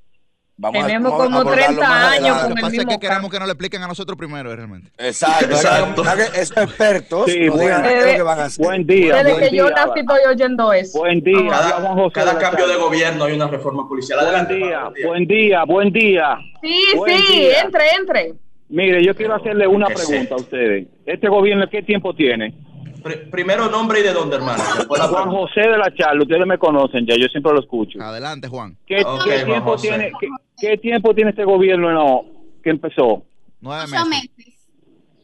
Tenemos 0.72 1.12
como 1.12 1.44
30 1.44 2.10
años 2.10 2.38
con 2.38 2.48
Lo 2.48 2.54
que 2.56 2.62
pasa 2.62 2.76
es 2.76 2.86
que 2.86 2.98
queremos 2.98 3.30
que 3.30 3.38
nos 3.38 3.46
lo 3.46 3.52
expliquen 3.52 3.82
a 3.82 3.88
nosotros 3.88 4.16
primero, 4.16 4.54
realmente. 4.56 4.90
Exacto. 4.96 5.54
Exacto. 5.54 6.02
Esos 6.34 6.56
expertos 6.56 7.30
sí, 7.30 7.48
buen, 7.50 7.82
que 7.82 8.22
van 8.22 8.40
a 8.40 8.44
hacer. 8.46 8.64
buen 8.64 8.86
día. 8.86 9.16
Desde 9.16 9.32
buen 9.32 9.50
que 9.50 9.56
yo 9.56 9.68
nací 9.68 10.00
estoy 10.00 10.20
oyendo 10.26 10.72
eso. 10.72 10.98
Buen 10.98 11.20
día. 11.20 11.50
Cada, 11.50 12.10
cada 12.10 12.38
cambio 12.38 12.66
de 12.68 12.76
gobierno 12.76 13.24
hay 13.24 13.34
una 13.34 13.48
reforma 13.48 13.86
policial. 13.86 14.18
Adelante, 14.20 14.58
buen, 14.58 14.66
día, 14.66 14.90
buen 15.04 15.26
día, 15.26 15.64
buen 15.64 15.92
día. 15.92 16.38
Sí, 16.62 16.84
sí, 17.06 17.48
entre, 17.62 17.82
entre. 17.98 18.34
Mire, 18.70 19.04
yo 19.04 19.14
quiero 19.14 19.34
hacerle 19.34 19.66
una 19.66 19.88
pregunta 19.88 20.34
a 20.34 20.38
ustedes. 20.38 20.86
¿Este 21.04 21.28
gobierno 21.28 21.68
qué 21.68 21.82
tiempo 21.82 22.14
tiene? 22.14 22.54
primero 23.30 23.68
nombre 23.68 24.00
y 24.00 24.02
de 24.02 24.12
dónde, 24.12 24.36
hermano. 24.36 24.62
Juan 24.88 25.30
José 25.30 25.60
de 25.60 25.78
la 25.78 25.94
Charla, 25.94 26.22
ustedes 26.22 26.46
me 26.46 26.58
conocen 26.58 27.06
ya, 27.06 27.14
yo 27.16 27.28
siempre 27.28 27.52
lo 27.52 27.60
escucho. 27.60 28.00
Adelante, 28.00 28.48
Juan. 28.48 28.76
¿Qué, 28.86 29.04
tiempo, 29.44 29.76
tiene, 29.76 30.10
qué, 30.18 30.28
tiempo 30.78 31.14
tiene 31.14 31.30
este 31.30 31.44
gobierno 31.44 31.92
no, 31.92 32.24
que 32.62 32.70
empezó? 32.70 33.24
Nueve 33.60 33.84
meses. 34.08 34.54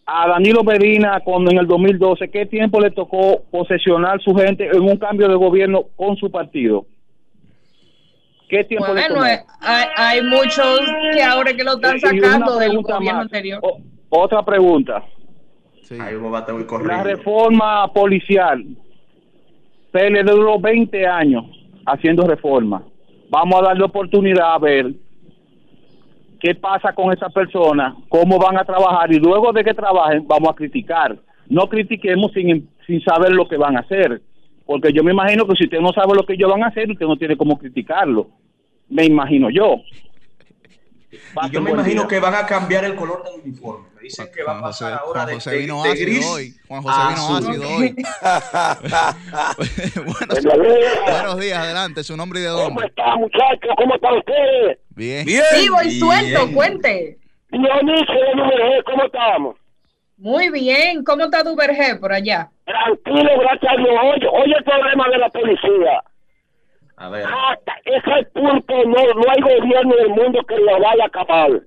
A 0.04 0.28
Danilo 0.28 0.64
Medina, 0.64 1.20
cuando 1.24 1.50
en 1.50 1.58
el 1.58 1.66
2012, 1.66 2.28
¿qué 2.28 2.46
tiempo 2.46 2.80
le 2.80 2.90
tocó 2.90 3.42
posesionar 3.50 4.20
su 4.20 4.34
gente 4.34 4.66
en 4.66 4.82
un 4.82 4.96
cambio 4.96 5.28
de 5.28 5.36
gobierno 5.36 5.84
con 5.96 6.16
su 6.16 6.30
partido? 6.30 6.86
¿Qué 8.48 8.64
tiempo 8.64 8.92
bueno, 8.92 9.22
le 9.22 9.40
hay, 9.60 9.86
hay, 9.96 10.22
muchos 10.22 10.80
que 11.14 11.22
ahora 11.22 11.54
que 11.54 11.64
lo 11.64 11.74
están 11.74 11.98
sacando 11.98 12.58
del 12.58 12.82
gobierno 12.82 13.20
anterior. 13.20 13.62
otra 14.10 14.44
pregunta 14.44 15.02
la 16.84 17.02
reforma 17.02 17.92
policial. 17.92 18.64
PLD 19.90 20.30
duró 20.30 20.58
20 20.58 21.06
años 21.06 21.44
haciendo 21.86 22.26
reforma. 22.26 22.82
Vamos 23.28 23.60
a 23.60 23.64
darle 23.64 23.84
oportunidad 23.84 24.54
a 24.54 24.58
ver 24.58 24.92
qué 26.42 26.56
pasa 26.56 26.92
con 26.92 27.12
esa 27.12 27.28
persona, 27.28 27.94
cómo 28.08 28.36
van 28.36 28.58
a 28.58 28.64
trabajar 28.64 29.12
y 29.12 29.20
luego 29.20 29.52
de 29.52 29.62
que 29.62 29.72
trabajen 29.72 30.26
vamos 30.26 30.50
a 30.50 30.56
criticar. 30.56 31.16
No 31.48 31.68
critiquemos 31.68 32.32
sin, 32.32 32.68
sin 32.84 33.00
saber 33.02 33.30
lo 33.30 33.48
que 33.48 33.56
van 33.56 33.76
a 33.76 33.80
hacer, 33.80 34.20
porque 34.66 34.92
yo 34.92 35.04
me 35.04 35.12
imagino 35.12 35.46
que 35.46 35.54
si 35.54 35.64
usted 35.64 35.78
no 35.78 35.92
sabe 35.92 36.14
lo 36.16 36.26
que 36.26 36.34
ellos 36.34 36.50
van 36.50 36.64
a 36.64 36.68
hacer, 36.68 36.90
usted 36.90 37.06
no 37.06 37.16
tiene 37.16 37.36
cómo 37.36 37.56
criticarlo. 37.56 38.28
Me 38.88 39.04
imagino 39.04 39.50
yo. 39.50 39.82
yo 41.52 41.62
me 41.62 41.70
imagino 41.70 42.08
que 42.08 42.18
van 42.18 42.34
a 42.34 42.44
cambiar 42.44 42.84
el 42.84 42.96
color 42.96 43.22
del 43.22 43.40
uniforme 43.40 43.91
dicen 44.02 44.28
que 44.34 44.42
va 44.42 44.58
a 44.58 44.60
pasar 44.60 44.92
ahora 44.94 45.24
de, 45.24 45.34
José 45.34 45.58
vino 45.58 45.80
de, 45.82 45.94
gris 45.94 46.26
hoy. 46.26 46.52
Juan 46.66 46.82
José 46.82 47.00
vino 47.08 47.36
ácido 47.36 47.68
hoy. 47.76 47.94
buenos, 51.06 51.40
días, 51.40 51.58
adelante, 51.58 52.02
su 52.02 52.16
nombre 52.16 52.40
y 52.40 52.42
de 52.42 52.48
dónde. 52.48 52.74
¿Cómo 52.74 52.82
está, 52.82 53.14
muchachos? 53.16 53.70
¿Cómo 53.76 53.94
están 53.94 54.18
ustedes? 54.18 54.78
Bien. 54.90 55.24
Bien. 55.24 55.44
Vivo 55.60 55.80
y 55.82 55.92
suelto, 55.98 56.52
cuente. 56.52 57.18
Dionisio 57.50 58.84
¿cómo 58.84 59.04
estamos? 59.04 59.56
Muy 60.16 60.50
bien. 60.50 61.04
¿Cómo 61.04 61.24
está 61.24 61.44
tu 61.44 61.54
vergé 61.54 61.94
por 61.96 62.12
allá? 62.12 62.50
Tranquilo, 62.64 63.30
gracias 63.40 63.72
a 63.72 63.76
Dios. 63.76 63.90
Oye, 64.02 64.26
oye 64.28 64.54
el 64.56 64.64
problema 64.64 65.08
de 65.08 65.18
la 65.18 65.28
policía. 65.30 66.02
A 66.96 67.08
ver. 67.08 67.24
Hasta 67.26 67.74
ese 67.84 68.24
punto 68.32 68.74
no, 68.84 69.14
no 69.14 69.24
hay 69.28 69.40
gobierno 69.42 69.94
del 69.96 70.10
mundo 70.10 70.44
que 70.46 70.56
lo 70.56 70.80
vaya 70.80 71.04
a 71.04 71.06
acabar. 71.06 71.62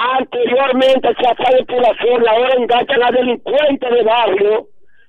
Anteriormente 0.00 1.08
se 1.08 1.26
hacía 1.26 1.58
depuración, 1.58 2.28
ahora 2.28 2.54
enganchan 2.54 3.02
a 3.02 3.10
delincuentes 3.10 3.90
de 3.90 4.02
barrio 4.04 4.68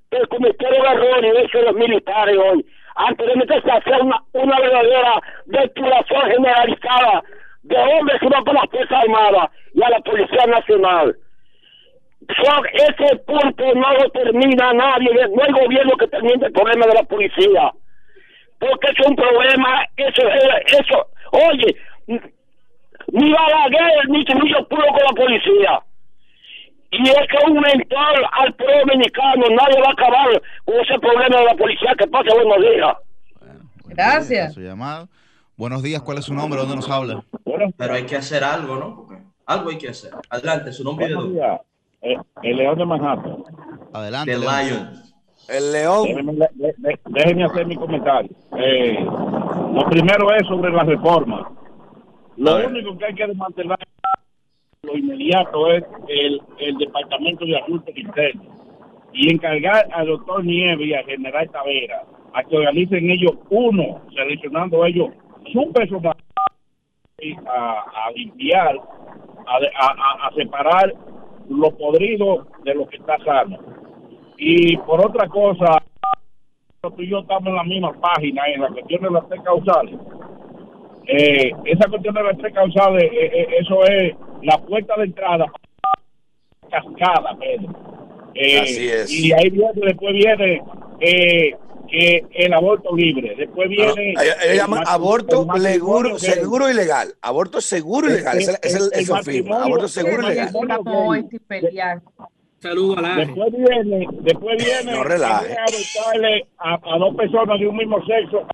que 0.10 0.28
cometieron 0.28 0.84
errores 0.84 1.34
eso 1.46 1.62
los 1.62 1.76
militares 1.76 2.36
hoy. 2.38 2.66
Anteriormente 2.96 3.62
se 3.62 3.72
hacía 3.72 4.00
una, 4.00 4.18
una 4.34 4.60
verdadera 4.60 5.22
depuración 5.46 6.32
generalizada 6.32 7.24
de 7.62 7.78
hombres 7.78 8.20
que 8.20 8.30
van 8.30 8.44
por 8.44 8.56
las 8.56 8.70
Fuerzas 8.72 9.04
Armadas 9.04 9.52
y 9.76 9.84
a 9.84 9.90
la 9.90 10.00
Policía 10.00 10.46
Nacional. 10.48 11.16
Ese 12.74 13.16
punto 13.28 13.64
no 13.76 13.94
lo 13.94 14.10
termina 14.10 14.74
nadie, 14.74 15.10
no 15.14 15.44
hay 15.44 15.66
gobierno 15.66 15.98
que 15.98 16.08
termine 16.08 16.48
el 16.48 16.52
problema 16.52 16.88
de 16.88 16.94
la 16.96 17.04
policía. 17.04 17.72
Porque 18.60 18.88
es 18.92 19.08
un 19.08 19.16
problema, 19.16 19.86
eso, 19.98 20.28
eso, 20.66 21.08
oye, 21.32 21.76
ni 23.12 23.32
Balaguer 23.32 24.10
ni 24.10 24.26
Trujillo 24.26 24.68
pudo 24.68 24.86
con 24.88 25.04
la 25.04 25.16
policía. 25.16 25.82
Y 26.92 27.08
es 27.08 27.28
que 27.30 27.52
un 27.52 27.60
mental 27.60 28.16
al 28.32 28.54
pueblo 28.56 28.80
dominicano, 28.80 29.44
nadie 29.50 29.80
va 29.80 29.90
a 29.90 29.92
acabar 29.92 30.42
con 30.66 30.76
ese 30.76 31.00
problema 31.00 31.38
de 31.38 31.46
la 31.46 31.56
policía. 31.56 31.94
Que 31.98 32.08
pase 32.08 32.30
buenos 32.34 32.58
días. 32.58 32.98
Gracias. 33.86 34.54
Su 34.54 34.62
llamado. 34.62 35.08
Buenos 35.56 35.84
días, 35.84 36.02
¿cuál 36.02 36.18
es 36.20 36.26
su 36.26 36.34
nombre? 36.34 36.60
¿Dónde 36.60 36.78
nos 36.78 36.90
habla? 36.90 37.24
Pero 37.78 37.94
hay 37.94 38.06
que 38.06 38.16
hacer 38.16 38.44
algo, 38.44 38.78
¿no? 38.78 39.10
algo 39.50 39.72
hay 39.72 39.78
que 39.78 39.90
hacer. 39.90 40.12
Adelante, 40.30 40.72
su 40.72 40.84
nombre 40.84 41.14
Buenos 41.14 41.34
días. 41.34 41.62
Eh, 42.02 42.16
el, 42.44 42.58
León 42.58 42.78
de 42.78 42.86
Manhattan. 42.86 43.44
Adelante. 43.92 44.32
El 44.32 44.42
Lion. 44.42 44.90
El 45.50 45.72
León. 45.72 46.08
Déjenme, 47.08 47.44
hacer 47.44 47.66
mi 47.66 47.76
comentario. 47.76 48.30
Eh, 48.58 49.04
lo 49.74 49.90
primero 49.90 50.34
es 50.36 50.48
sobre 50.48 50.72
la 50.72 50.84
reforma. 50.84 51.52
Lo 52.40 52.56
único 52.66 52.98
que 52.98 53.06
hay 53.06 53.16
que 53.16 53.28
desmantelar 53.28 53.78
lo 54.84 54.98
inmediato 54.98 55.72
es 55.74 55.84
el, 56.08 56.42
el 56.60 56.78
Departamento 56.78 57.44
de 57.44 57.58
Ajuste 57.58 57.92
Interno 57.98 58.44
y 59.12 59.34
encargar 59.34 59.90
al 59.92 60.08
doctor 60.08 60.46
Nieves 60.46 60.88
y 60.88 60.94
al 60.94 61.04
general 61.04 61.50
Tavera 61.50 62.02
a 62.34 62.42
que 62.46 62.56
organicen 62.56 63.12
ellos 63.12 63.34
uno, 63.50 64.00
seleccionando 64.16 64.86
ellos 64.86 65.10
su 65.52 65.70
personal 65.74 66.16
a, 67.46 68.08
a 68.08 68.12
limpiar, 68.16 68.78
a, 69.46 70.28
a, 70.28 70.34
separar 70.34 70.94
lo 71.50 71.72
podrido 71.72 72.48
de 72.64 72.74
lo 72.74 72.88
que 72.88 72.96
está 72.96 73.18
sano. 73.26 73.58
Y 74.38 74.78
por 74.78 75.06
otra 75.06 75.28
cosa, 75.28 75.84
tú 76.84 77.02
y 77.02 77.10
yo 77.10 77.20
estamos 77.20 77.48
en 77.48 77.56
la 77.56 77.64
misma 77.66 77.92
página 78.00 78.44
en 78.48 78.62
la 78.62 78.70
cuestión 78.70 79.02
de 79.02 79.12
las 79.12 79.28
tres 79.28 79.42
causales 79.42 80.00
eh, 81.12 81.52
esa 81.66 81.90
cuestión 81.90 82.14
de 82.14 82.24
las 82.24 82.38
tres 82.38 82.54
causales, 82.54 83.04
eh, 83.04 83.32
eh, 83.34 83.48
eso 83.60 83.84
es 83.86 84.14
la 84.44 84.58
puerta 84.60 84.96
de 84.98 85.06
entrada 85.06 85.46
cascada, 86.70 87.36
Pedro. 87.40 87.74
Eh, 88.36 88.60
Así 88.60 88.88
es. 88.88 89.12
Y 89.12 89.34
ahí 89.34 89.50
viene, 89.50 89.72
después 89.76 90.14
viene 90.14 90.62
eh, 91.00 91.56
que 91.88 92.26
el 92.32 92.54
aborto 92.54 92.96
libre. 92.96 93.36
Después 93.36 93.70
viene. 93.70 94.14
No, 94.14 94.54
llaman 94.54 94.84
aborto 94.86 95.48
seguro, 95.58 96.20
seguro 96.20 96.70
y 96.70 96.74
legal. 96.74 97.16
Aborto 97.22 97.60
seguro 97.60 98.08
y 98.08 98.14
legal. 98.14 98.38
Es, 98.38 98.50
es, 98.62 98.76
el, 98.76 98.90
es 98.94 99.10
Aborto 99.10 99.88
seguro 99.88 100.24
y 100.24 100.30
legal. 100.30 100.52
Saludos 102.60 102.98
a 102.98 103.02
la 103.02 103.16
Después 103.16 103.54
viene, 103.54 104.08
después 104.22 104.64
viene 104.64 104.92
no 104.92 105.04
relaje. 105.04 105.56
A, 106.58 106.74
a, 106.74 106.98
dos 107.00 107.16
personas 107.16 107.58
de 107.58 107.68
un 107.68 107.78
mismo 107.78 108.06
sexo 108.06 108.46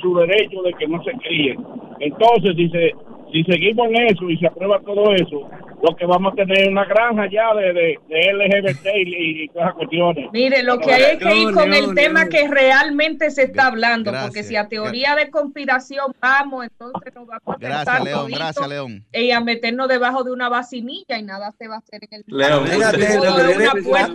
su 0.00 0.14
derecho 0.14 0.62
de 0.62 0.72
que 0.74 0.86
no 0.86 1.02
se 1.02 1.12
críen. 1.12 1.58
Entonces, 2.00 2.56
dice, 2.56 2.92
si 3.34 3.42
seguimos 3.42 3.88
en 3.88 4.06
eso 4.06 4.30
y 4.30 4.38
se 4.38 4.46
aprueba 4.46 4.80
todo 4.82 5.12
eso, 5.12 5.50
lo 5.82 5.96
que 5.96 6.06
vamos 6.06 6.32
a 6.32 6.36
tener 6.36 6.68
una 6.68 6.84
granja 6.84 7.28
ya 7.28 7.52
de, 7.54 7.72
de, 7.72 8.32
LGBT 8.32 8.86
y, 8.94 9.48
todas 9.48 9.66
las 9.66 9.74
cuestiones. 9.74 10.28
Mire, 10.32 10.62
lo 10.62 10.78
que 10.78 10.92
hay 10.92 11.02
es 11.02 11.18
que 11.18 11.36
ir 11.36 11.52
con 11.52 11.74
el 11.74 11.94
tema 11.96 12.28
que 12.28 12.46
realmente 12.46 13.32
se 13.32 13.42
está 13.42 13.66
hablando, 13.66 14.12
porque 14.22 14.44
si 14.44 14.54
a 14.54 14.68
teoría 14.68 15.16
de 15.16 15.30
conspiración 15.30 16.14
vamos, 16.20 16.66
entonces 16.66 17.12
nos 17.12 17.26
vamos 17.26 17.42
a 17.48 17.56
gracias, 17.58 18.04
León, 18.04 18.30
gracias, 18.30 18.68
León. 18.68 19.04
Y 19.12 19.32
a 19.32 19.40
meternos 19.40 19.88
debajo 19.88 20.22
de 20.22 20.30
una 20.30 20.48
vacinilla 20.48 21.18
y 21.18 21.24
nada 21.24 21.52
se 21.58 21.66
va 21.66 21.74
a 21.74 21.78
hacer 21.78 22.02
en 22.08 22.14
el 22.14 22.24
León, 22.28 22.68
Fíjate, 22.68 23.18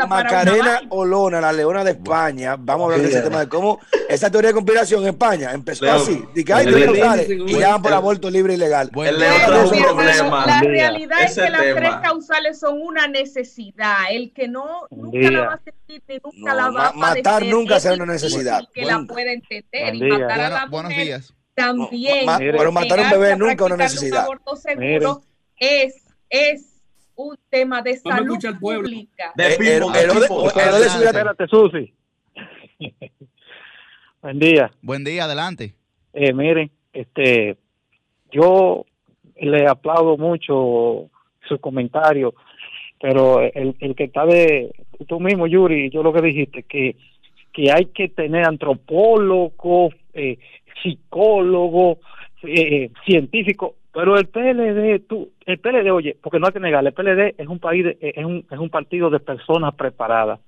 Macarena 0.08 0.82
Olona, 0.90 1.42
la 1.42 1.52
leona 1.52 1.84
de 1.84 1.92
España, 1.92 2.56
vamos 2.58 2.84
a 2.84 2.94
hablar 2.94 3.02
de 3.02 3.14
ese 3.14 3.22
tema 3.22 3.42
de 3.42 3.50
cómo 3.50 3.80
esa 4.08 4.32
teoría 4.32 4.52
de 4.52 4.54
conspiración 4.54 5.04
en 5.04 5.10
España 5.10 5.52
empezó 5.52 5.92
así, 5.92 6.24
de 6.34 6.46
que 6.46 6.54
hay 6.54 6.68
y 6.70 7.60
llaman 7.60 7.82
por 7.82 7.92
aborto 7.92 8.30
libre 8.30 8.54
y 8.54 8.58
legal. 8.58 8.90
La 9.12 10.62
realidad 10.62 11.24
es 11.24 11.36
que 11.36 11.50
las 11.50 11.62
tres 11.62 11.96
causales 12.02 12.60
son 12.60 12.82
una 12.82 13.08
necesidad. 13.08 13.96
El 14.12 14.32
que 14.34 14.48
no 14.48 14.88
nunca 14.90 15.32
la 15.32 15.42
va 15.42 15.54
a 15.54 15.60
sentir 15.64 16.04
ni 16.08 16.20
nunca 16.24 16.54
la 16.54 16.70
va 16.70 16.88
a 16.90 16.94
Matar 16.94 17.46
nunca 17.46 17.80
será 17.80 17.96
una 17.96 18.14
necesidad. 18.14 18.68
que 18.74 18.86
la 18.86 19.04
puede 19.08 19.34
entender 19.34 19.96
y 19.96 20.02
matar 20.02 20.40
a 20.40 20.50
la 20.50 20.66
Buenos 20.68 20.96
días. 20.96 21.34
También. 21.54 22.26
pero 22.38 22.72
matar 22.72 23.00
a 23.00 23.04
un 23.04 23.10
bebé 23.10 23.36
nunca 23.36 23.54
es 23.54 23.62
una 23.62 23.78
necesidad. 23.78 24.20
Un 24.20 24.24
aborto 24.26 24.56
seguro 24.56 25.24
es, 25.58 25.96
es 26.30 26.82
un 27.16 27.38
tema 27.50 27.82
de 27.82 27.98
salud 27.98 28.38
pública. 28.60 29.34
De 29.36 29.48
Espérate, 29.50 31.48
Susi. 31.48 31.94
Buen 34.22 34.40
día. 34.40 34.72
Buen 34.82 35.04
día, 35.04 35.26
adelante. 35.26 35.76
Eh, 36.14 36.34
miren, 36.34 36.72
este, 36.94 37.58
yo 38.32 38.86
le 39.42 39.68
aplaudo 39.68 40.18
mucho 40.18 41.10
su 41.48 41.60
comentario, 41.60 42.34
pero 43.02 43.42
el, 43.42 43.76
el 43.80 43.96
que 43.96 44.06
está 44.06 44.26
de 44.26 44.72
tú 45.08 45.20
mismo, 45.20 45.48
Yuri, 45.48 45.90
yo 45.90 46.04
lo 46.04 46.14
que 46.14 46.22
dijiste, 46.22 46.64
que, 46.64 46.96
que 47.54 47.72
hay 47.72 47.86
que 47.86 48.10
tener 48.10 48.48
antropólogo, 48.48 49.90
eh, 50.14 50.38
psicólogo, 50.84 52.00
eh, 52.44 52.90
científico, 53.06 53.76
pero 53.94 54.18
el 54.18 54.28
PLD, 54.28 55.08
tú, 55.08 55.30
el 55.46 55.60
PLD, 55.60 55.92
oye, 55.92 56.18
porque 56.22 56.40
no 56.40 56.48
hay 56.48 56.54
que 56.54 56.60
negar, 56.60 56.86
el 56.86 56.94
PLD 56.94 57.36
es 57.38 57.48
un 57.48 57.60
país, 57.60 57.86
es 58.00 58.26
un, 58.26 58.46
es 58.50 58.60
un 58.60 58.70
partido 58.70 59.10
de 59.10 59.20
personas 59.20 59.74
preparadas 59.76 60.40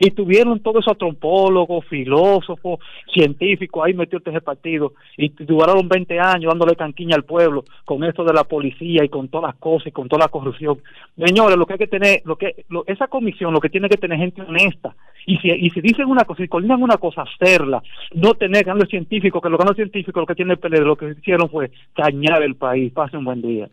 y 0.00 0.10
tuvieron 0.10 0.60
todos 0.60 0.82
esos 0.82 0.92
antropólogos, 0.92 1.84
filósofos, 1.86 2.80
científicos 3.12 3.84
ahí 3.84 3.92
en 3.92 4.00
ese 4.00 4.40
partido 4.40 4.92
y 5.16 5.28
duraron 5.28 5.88
20 5.88 6.18
años 6.18 6.50
dándole 6.50 6.76
canquiña 6.76 7.16
al 7.16 7.24
pueblo 7.24 7.64
con 7.84 8.04
esto 8.04 8.24
de 8.24 8.32
la 8.32 8.44
policía 8.44 9.04
y 9.04 9.08
con 9.08 9.28
todas 9.28 9.52
las 9.52 9.60
cosas 9.60 9.88
y 9.88 9.92
con 9.92 10.08
toda 10.08 10.24
la 10.24 10.28
corrupción. 10.28 10.78
Señores, 11.16 11.56
lo 11.56 11.66
que 11.66 11.74
hay 11.74 11.78
que 11.78 11.86
tener, 11.86 12.22
lo 12.24 12.36
que 12.36 12.64
esa 12.86 13.08
comisión 13.08 13.52
lo 13.52 13.60
que 13.60 13.68
tiene 13.68 13.88
que 13.88 13.96
tener 13.96 14.18
gente 14.18 14.42
honesta 14.42 14.94
y 15.26 15.38
si, 15.38 15.48
y 15.48 15.70
si 15.70 15.80
dicen 15.80 16.06
una 16.06 16.24
cosa, 16.24 16.42
si 16.42 16.48
coordinan 16.48 16.82
una 16.82 16.96
cosa, 16.96 17.22
hacerla, 17.22 17.82
no 18.12 18.34
tener 18.34 18.64
ganos 18.64 18.88
científicos, 18.88 19.42
que 19.42 19.48
los 19.48 19.58
ganos 19.58 19.76
científicos 19.76 20.20
lo 20.20 20.26
que 20.26 20.34
tiene 20.34 20.52
el 20.52 20.58
PLD, 20.58 20.80
lo 20.80 20.96
que 20.96 21.10
hicieron 21.18 21.48
fue 21.48 21.70
dañar 21.96 22.42
el 22.42 22.56
país. 22.56 22.92
Pase 22.92 23.16
un 23.16 23.24
buen 23.24 23.40
día. 23.40 23.68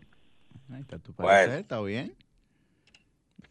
está 1.58 1.80
bien. 1.82 2.12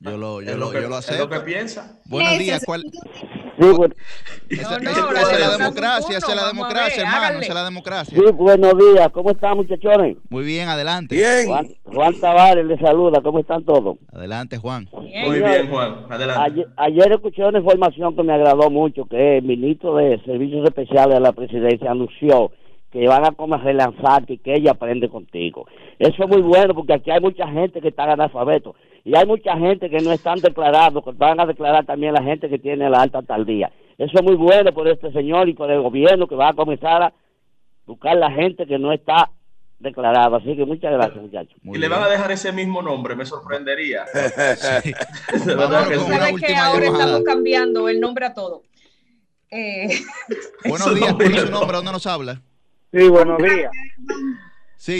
Yo 0.01 0.17
lo, 0.17 0.41
yo 0.41 0.57
lo, 0.57 0.73
yo 0.73 0.89
lo 0.89 0.95
acepto. 0.95 1.23
Es 1.23 1.29
lo 1.29 1.29
que 1.29 1.39
piensa. 1.45 1.99
Buenos 2.05 2.39
días. 2.39 2.63
¿Cuál? 2.65 2.83
Esa, 4.49 4.77
es 4.77 4.83
la 4.83 5.57
democracia, 5.57 6.17
esa 6.17 6.31
es 6.31 6.35
la 6.35 6.47
democracia, 6.47 7.03
hermano, 7.03 7.39
esa 7.39 7.49
es 7.49 7.53
la 7.53 7.63
democracia. 7.63 8.17
Sí, 8.17 8.31
buenos 8.33 8.73
días. 8.75 9.09
¿Cómo 9.11 9.29
están, 9.29 9.57
muchachones? 9.57 10.17
Muy 10.29 10.43
bien, 10.43 10.67
adelante. 10.67 11.15
Bien. 11.15 11.47
Juan, 11.83 12.19
Tavares 12.19 12.65
le 12.65 12.79
saluda. 12.79 13.21
¿Cómo 13.21 13.39
están 13.39 13.63
todos? 13.63 13.97
Adelante, 14.11 14.57
Juan. 14.57 14.89
Muy 14.91 15.39
bien, 15.39 15.69
Juan. 15.69 16.05
Adelante. 16.09 16.65
Ayer, 16.77 17.11
escuché 17.11 17.43
una 17.45 17.59
información 17.59 18.15
que 18.15 18.23
me 18.23 18.33
agradó 18.33 18.71
mucho, 18.71 19.05
que 19.05 19.37
el 19.37 19.43
ministro 19.43 19.97
de 19.97 20.19
Servicios 20.25 20.63
Especiales 20.63 21.13
de 21.13 21.19
la 21.19 21.33
Presidencia 21.33 21.91
anunció 21.91 22.51
que 22.91 23.07
van 23.07 23.25
a 23.25 23.31
como 23.31 23.57
relanzarte 23.57 24.33
y 24.33 24.37
que 24.37 24.55
ella 24.55 24.71
aprende 24.71 25.09
contigo. 25.09 25.65
Eso 25.97 26.23
es 26.23 26.29
muy 26.29 26.41
bueno 26.41 26.75
porque 26.75 26.93
aquí 26.93 27.09
hay 27.09 27.21
mucha 27.21 27.47
gente 27.47 27.79
que 27.81 27.87
está 27.87 28.03
analfabeto 28.03 28.75
y 29.05 29.15
hay 29.15 29.25
mucha 29.25 29.57
gente 29.57 29.89
que 29.89 29.99
no 29.99 30.11
están 30.11 30.39
declarados, 30.39 31.03
que 31.03 31.11
van 31.11 31.39
a 31.39 31.45
declarar 31.45 31.85
también 31.85 32.13
la 32.13 32.21
gente 32.21 32.49
que 32.49 32.59
tiene 32.59 32.89
la 32.89 33.01
alta 33.01 33.21
tardía. 33.21 33.71
Eso 33.97 34.11
es 34.13 34.23
muy 34.23 34.35
bueno 34.35 34.73
por 34.73 34.87
este 34.87 35.11
señor 35.11 35.47
y 35.47 35.53
por 35.53 35.71
el 35.71 35.81
gobierno 35.81 36.27
que 36.27 36.35
va 36.35 36.49
a 36.49 36.53
comenzar 36.53 37.01
a 37.01 37.13
buscar 37.85 38.17
la 38.17 38.31
gente 38.31 38.65
que 38.67 38.77
no 38.77 38.91
está 38.91 39.31
declarada. 39.79 40.37
Así 40.37 40.55
que 40.55 40.65
muchas 40.65 40.91
gracias, 40.91 41.21
muchachos. 41.21 41.55
y 41.63 41.77
le 41.77 41.87
van 41.87 42.03
a 42.03 42.09
dejar 42.09 42.31
ese 42.31 42.51
mismo 42.51 42.81
nombre, 42.81 43.15
me 43.15 43.25
sorprendería. 43.25 44.05
sí. 44.83 44.93
Vamos 45.55 46.41
que 46.41 46.55
ahora 46.55 46.85
estamos 46.85 47.23
cambiando 47.23 47.87
el 47.87 47.99
nombre 47.99 48.25
a 48.25 48.33
todo. 48.33 48.63
Eh... 49.49 49.87
Buenos 50.65 50.95
días, 50.95 51.13
¿cuál 51.13 51.33
es 51.33 51.41
su 51.41 51.51
nombre? 51.51 51.77
¿Dónde 51.77 51.91
nos 51.91 52.05
habla? 52.07 52.41
Sí, 52.91 53.09
buenos 53.09 53.37
días. 53.37 53.71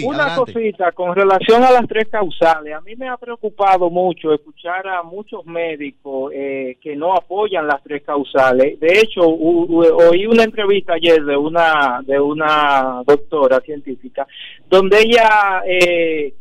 Una 0.05 0.35
cosita 0.35 0.91
con 0.91 1.15
relación 1.15 1.63
a 1.63 1.71
las 1.71 1.87
tres 1.87 2.07
causales. 2.07 2.73
A 2.73 2.81
mí 2.81 2.95
me 2.95 3.09
ha 3.09 3.17
preocupado 3.17 3.89
mucho 3.89 4.31
escuchar 4.31 4.87
a 4.87 5.01
muchos 5.01 5.43
médicos 5.45 6.31
eh, 6.33 6.77
que 6.79 6.95
no 6.95 7.13
apoyan 7.15 7.65
las 7.65 7.81
tres 7.83 8.03
causales. 8.03 8.79
De 8.79 8.99
hecho, 8.99 9.21
oí 9.21 10.27
una 10.27 10.43
entrevista 10.43 10.93
ayer 10.93 11.25
de 11.25 11.35
una 11.35 12.01
de 12.05 12.19
una 12.19 13.01
doctora 13.05 13.59
científica 13.61 14.27
donde 14.69 14.99
ella 14.99 15.63
eh, 15.65 16.33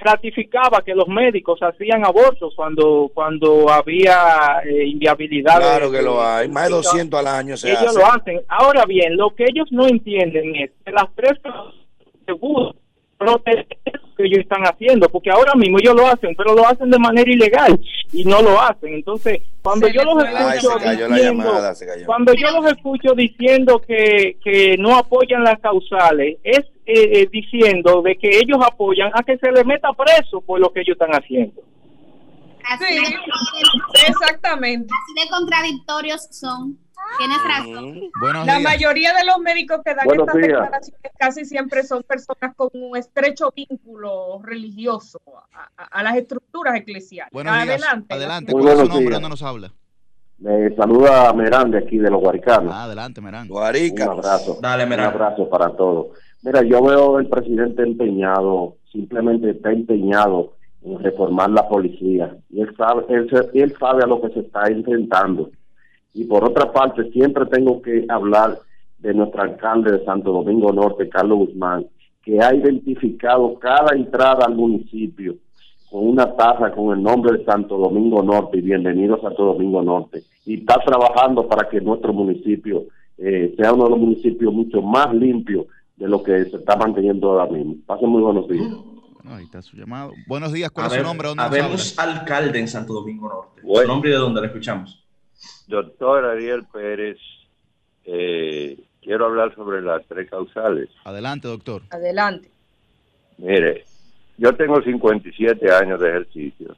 ratificaba 0.00 0.82
que 0.82 0.94
los 0.94 1.08
médicos 1.08 1.58
hacían 1.62 2.04
abortos 2.04 2.52
cuando 2.54 3.10
cuando 3.12 3.68
había 3.70 4.60
eh, 4.64 4.86
inviabilidad. 4.86 5.56
Claro 5.56 5.90
que 5.90 6.02
lo 6.02 6.22
hay, 6.22 6.48
más 6.48 6.68
de 6.68 6.74
200 6.76 7.20
al 7.20 7.26
año 7.26 7.56
se 7.56 7.70
Ellos 7.70 7.94
lo 7.94 8.06
hacen. 8.06 8.40
Ahora 8.48 8.84
bien, 8.86 9.16
lo 9.16 9.34
que 9.34 9.44
ellos 9.44 9.66
no 9.70 9.86
entienden 9.86 10.54
es 10.56 10.70
que 10.84 10.92
las 10.92 11.06
tres 11.14 11.38
seguro 12.26 12.74
que 14.16 14.24
ellos 14.24 14.40
están 14.40 14.62
haciendo, 14.62 15.08
porque 15.08 15.30
ahora 15.30 15.54
mismo 15.54 15.78
ellos 15.78 15.94
lo 15.94 16.06
hacen, 16.06 16.34
pero 16.36 16.54
lo 16.54 16.66
hacen 16.66 16.90
de 16.90 16.98
manera 16.98 17.30
ilegal 17.30 17.80
y 18.12 18.24
no 18.24 18.42
lo 18.42 18.60
hacen. 18.60 18.94
Entonces, 18.94 19.42
cuando 19.62 19.88
yo 19.88 20.02
los 20.02 20.24
escucho 20.24 20.78
diciendo, 20.78 21.74
cuando 22.06 22.32
yo 22.34 22.50
los 22.50 22.72
escucho 22.72 23.14
diciendo 23.14 23.80
que, 23.80 24.36
que 24.42 24.76
no 24.78 24.96
apoyan 24.96 25.44
las 25.44 25.58
causales, 25.60 26.38
es 26.42 26.60
eh, 26.90 27.20
eh, 27.20 27.28
diciendo 27.30 28.00
de 28.00 28.16
que 28.16 28.30
ellos 28.38 28.56
apoyan 28.66 29.10
a 29.12 29.22
que 29.22 29.36
se 29.36 29.52
les 29.52 29.66
meta 29.66 29.90
preso 29.92 30.40
por 30.40 30.58
lo 30.58 30.72
que 30.72 30.80
ellos 30.80 30.96
están 30.98 31.10
haciendo. 31.10 31.60
Así 32.64 32.84
exactamente. 34.08 34.88
Así 34.90 35.22
de 35.22 35.30
contradictorios 35.30 36.28
son. 36.30 36.78
Tienes 37.18 37.38
razón. 37.44 38.46
la 38.46 38.58
mayoría 38.60 39.12
de 39.12 39.26
los 39.26 39.38
médicos 39.38 39.80
que 39.84 39.94
dan 39.94 40.08
estas 40.10 40.34
declaraciones 40.34 41.12
casi 41.18 41.44
siempre 41.44 41.82
son 41.82 42.02
personas 42.04 42.56
con 42.56 42.70
un 42.72 42.96
estrecho 42.96 43.52
vínculo 43.54 44.40
religioso 44.42 45.20
a, 45.76 46.02
las 46.02 46.16
estructuras 46.16 46.74
eclesiales. 46.74 47.30
adelante. 47.34 48.14
Adelante, 48.14 48.52
¿cuál 48.52 48.68
es 48.68 48.78
su 48.78 48.88
nombre? 48.88 49.12
¿Dónde 49.12 49.28
nos 49.28 49.42
habla? 49.42 49.72
Me 50.38 50.74
saluda 50.76 51.32
Merán 51.34 51.70
de 51.70 51.78
aquí 51.78 51.98
de 51.98 52.10
los 52.10 52.20
Guaricanos. 52.20 52.72
Ah, 52.74 52.84
adelante, 52.84 53.20
Merán. 53.20 53.50
Un 53.50 53.58
abrazo. 53.58 54.58
Dale, 54.62 54.86
Merán. 54.86 55.08
Un 55.08 55.14
abrazo 55.14 55.50
para 55.50 55.76
todos. 55.76 56.16
Mira, 56.48 56.62
yo 56.62 56.82
veo 56.82 57.18
el 57.18 57.26
presidente 57.26 57.82
empeñado, 57.82 58.76
simplemente 58.90 59.50
está 59.50 59.70
empeñado 59.70 60.54
en 60.82 60.98
reformar 60.98 61.50
la 61.50 61.68
policía. 61.68 62.38
Y 62.48 62.62
él 62.62 62.74
sabe, 62.74 63.04
a 64.02 64.06
lo 64.06 64.22
que 64.22 64.30
se 64.30 64.40
está 64.40 64.72
intentando. 64.72 65.50
Y 66.14 66.24
por 66.24 66.46
otra 66.46 66.72
parte, 66.72 67.10
siempre 67.10 67.44
tengo 67.52 67.82
que 67.82 68.06
hablar 68.08 68.60
de 68.98 69.12
nuestro 69.12 69.42
alcalde 69.42 69.92
de 69.92 70.04
Santo 70.06 70.32
Domingo 70.32 70.72
Norte, 70.72 71.10
Carlos 71.10 71.36
Guzmán, 71.48 71.86
que 72.22 72.40
ha 72.40 72.54
identificado 72.54 73.58
cada 73.58 73.94
entrada 73.94 74.46
al 74.46 74.54
municipio 74.54 75.34
con 75.90 76.08
una 76.08 76.34
taza 76.34 76.72
con 76.72 76.96
el 76.96 77.02
nombre 77.02 77.36
de 77.36 77.44
Santo 77.44 77.76
Domingo 77.76 78.22
Norte 78.22 78.56
y 78.56 78.62
bienvenido 78.62 79.16
a 79.16 79.20
Santo 79.20 79.44
Domingo 79.44 79.82
Norte. 79.82 80.22
Y 80.46 80.60
está 80.60 80.78
trabajando 80.78 81.46
para 81.46 81.68
que 81.68 81.82
nuestro 81.82 82.14
municipio 82.14 82.84
eh, 83.18 83.52
sea 83.54 83.74
uno 83.74 83.84
de 83.84 83.90
los 83.90 83.98
municipios 83.98 84.54
mucho 84.54 84.80
más 84.80 85.12
limpios 85.12 85.66
de 85.98 86.08
lo 86.08 86.22
que 86.22 86.44
se 86.44 86.56
está 86.56 86.76
manteniendo 86.76 87.30
ahora 87.30 87.52
mismo. 87.52 87.76
Pasen 87.86 88.08
muy 88.08 88.22
buenos 88.22 88.48
días. 88.48 88.72
ahí 89.26 89.44
está 89.44 89.60
su 89.62 89.76
llamado. 89.76 90.12
Buenos 90.26 90.52
días, 90.52 90.70
¿cuál 90.70 90.86
es 90.86 90.92
su 90.94 91.02
nombre? 91.02 91.28
Habemos 91.36 91.98
alcalde 91.98 92.58
en 92.60 92.68
Santo 92.68 92.94
Domingo 92.94 93.28
Norte. 93.28 93.62
¿Su 93.62 93.86
nombre 93.86 94.10
y 94.10 94.12
de 94.12 94.18
dónde 94.18 94.40
le 94.40 94.46
escuchamos? 94.46 95.04
Doctor 95.66 96.24
Ariel 96.24 96.64
Pérez, 96.72 97.18
eh, 98.04 98.78
quiero 99.02 99.26
hablar 99.26 99.54
sobre 99.54 99.82
las 99.82 100.04
tres 100.06 100.30
causales. 100.30 100.88
Adelante, 101.04 101.48
doctor. 101.48 101.82
Adelante. 101.90 102.50
Mire, 103.38 103.84
yo 104.36 104.54
tengo 104.54 104.80
57 104.80 105.70
años 105.72 106.00
de 106.00 106.08
ejercicio 106.08 106.76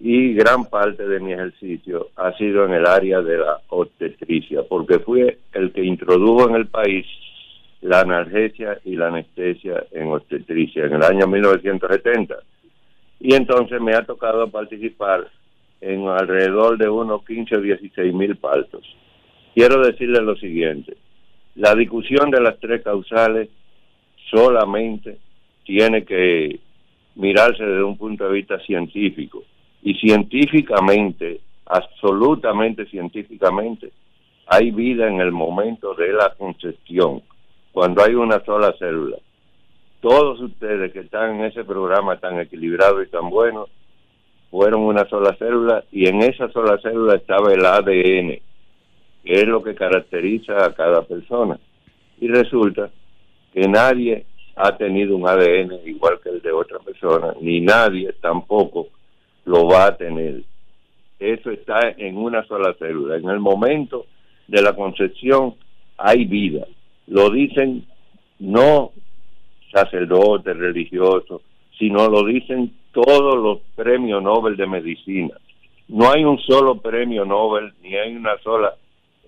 y 0.00 0.34
gran 0.34 0.64
parte 0.64 1.06
de 1.06 1.20
mi 1.20 1.32
ejercicio 1.32 2.08
ha 2.16 2.32
sido 2.36 2.64
en 2.64 2.72
el 2.72 2.86
área 2.86 3.20
de 3.20 3.38
la 3.38 3.60
obstetricia, 3.68 4.62
porque 4.68 4.98
fui 5.00 5.36
el 5.52 5.72
que 5.72 5.84
introdujo 5.84 6.48
en 6.48 6.56
el 6.56 6.66
país 6.66 7.06
la 7.80 8.00
analgesia 8.00 8.78
y 8.84 8.96
la 8.96 9.08
anestesia 9.08 9.84
en 9.92 10.08
obstetricia 10.08 10.86
en 10.86 10.94
el 10.94 11.02
año 11.02 11.26
1970. 11.26 12.36
Y 13.20 13.34
entonces 13.34 13.80
me 13.80 13.94
ha 13.94 14.02
tocado 14.02 14.48
participar 14.48 15.28
en 15.80 16.06
alrededor 16.08 16.76
de 16.76 16.88
unos 16.88 17.24
15 17.24 17.56
o 17.56 17.60
16 17.60 18.12
mil 18.14 18.36
partos. 18.36 18.82
Quiero 19.54 19.82
decirle 19.82 20.20
lo 20.22 20.36
siguiente, 20.36 20.96
la 21.56 21.74
discusión 21.74 22.30
de 22.30 22.40
las 22.40 22.58
tres 22.60 22.82
causales 22.82 23.48
solamente 24.30 25.18
tiene 25.64 26.04
que 26.04 26.60
mirarse 27.16 27.64
desde 27.64 27.82
un 27.82 27.96
punto 27.96 28.24
de 28.24 28.34
vista 28.34 28.58
científico 28.60 29.42
y 29.82 29.94
científicamente, 29.94 31.40
absolutamente 31.66 32.86
científicamente, 32.86 33.90
hay 34.46 34.70
vida 34.70 35.08
en 35.08 35.20
el 35.20 35.32
momento 35.32 35.94
de 35.94 36.12
la 36.12 36.34
concepción, 36.36 37.22
cuando 37.72 38.02
hay 38.02 38.14
una 38.14 38.44
sola 38.44 38.74
célula. 38.78 39.16
Todos 40.00 40.40
ustedes 40.40 40.92
que 40.92 41.00
están 41.00 41.36
en 41.36 41.46
ese 41.46 41.64
programa 41.64 42.18
tan 42.18 42.38
equilibrado 42.38 43.02
y 43.02 43.08
tan 43.08 43.30
bueno, 43.30 43.66
fueron 44.50 44.82
una 44.82 45.08
sola 45.08 45.34
célula 45.36 45.84
y 45.92 46.08
en 46.08 46.22
esa 46.22 46.50
sola 46.52 46.78
célula 46.78 47.16
estaba 47.16 47.52
el 47.52 47.64
ADN, 47.64 48.40
que 49.24 49.32
es 49.32 49.44
lo 49.46 49.62
que 49.62 49.74
caracteriza 49.74 50.64
a 50.64 50.74
cada 50.74 51.02
persona. 51.02 51.58
Y 52.20 52.28
resulta 52.28 52.90
que 53.52 53.68
nadie 53.68 54.24
ha 54.56 54.76
tenido 54.76 55.16
un 55.16 55.28
ADN 55.28 55.80
igual 55.86 56.18
que 56.22 56.30
el 56.30 56.40
de 56.40 56.52
otra 56.52 56.78
persona, 56.78 57.34
ni 57.40 57.60
nadie 57.60 58.12
tampoco 58.20 58.88
lo 59.44 59.66
va 59.66 59.86
a 59.86 59.96
tener. 59.96 60.42
Eso 61.18 61.50
está 61.50 61.94
en 61.96 62.16
una 62.16 62.44
sola 62.44 62.74
célula. 62.78 63.16
En 63.16 63.28
el 63.28 63.40
momento 63.40 64.06
de 64.46 64.62
la 64.62 64.74
concepción 64.74 65.54
hay 65.96 66.24
vida. 66.24 66.66
Lo 67.08 67.30
dicen 67.30 67.86
no 68.38 68.92
sacerdotes 69.72 70.56
religiosos, 70.56 71.42
sino 71.78 72.08
lo 72.08 72.24
dicen 72.24 72.72
todos 72.92 73.36
los 73.36 73.60
premios 73.76 74.22
Nobel 74.22 74.56
de 74.56 74.66
medicina. 74.66 75.34
No 75.88 76.10
hay 76.10 76.24
un 76.24 76.38
solo 76.38 76.80
premio 76.80 77.24
Nobel, 77.24 77.72
ni 77.82 77.94
hay 77.94 78.14
una 78.14 78.36
sola 78.38 78.74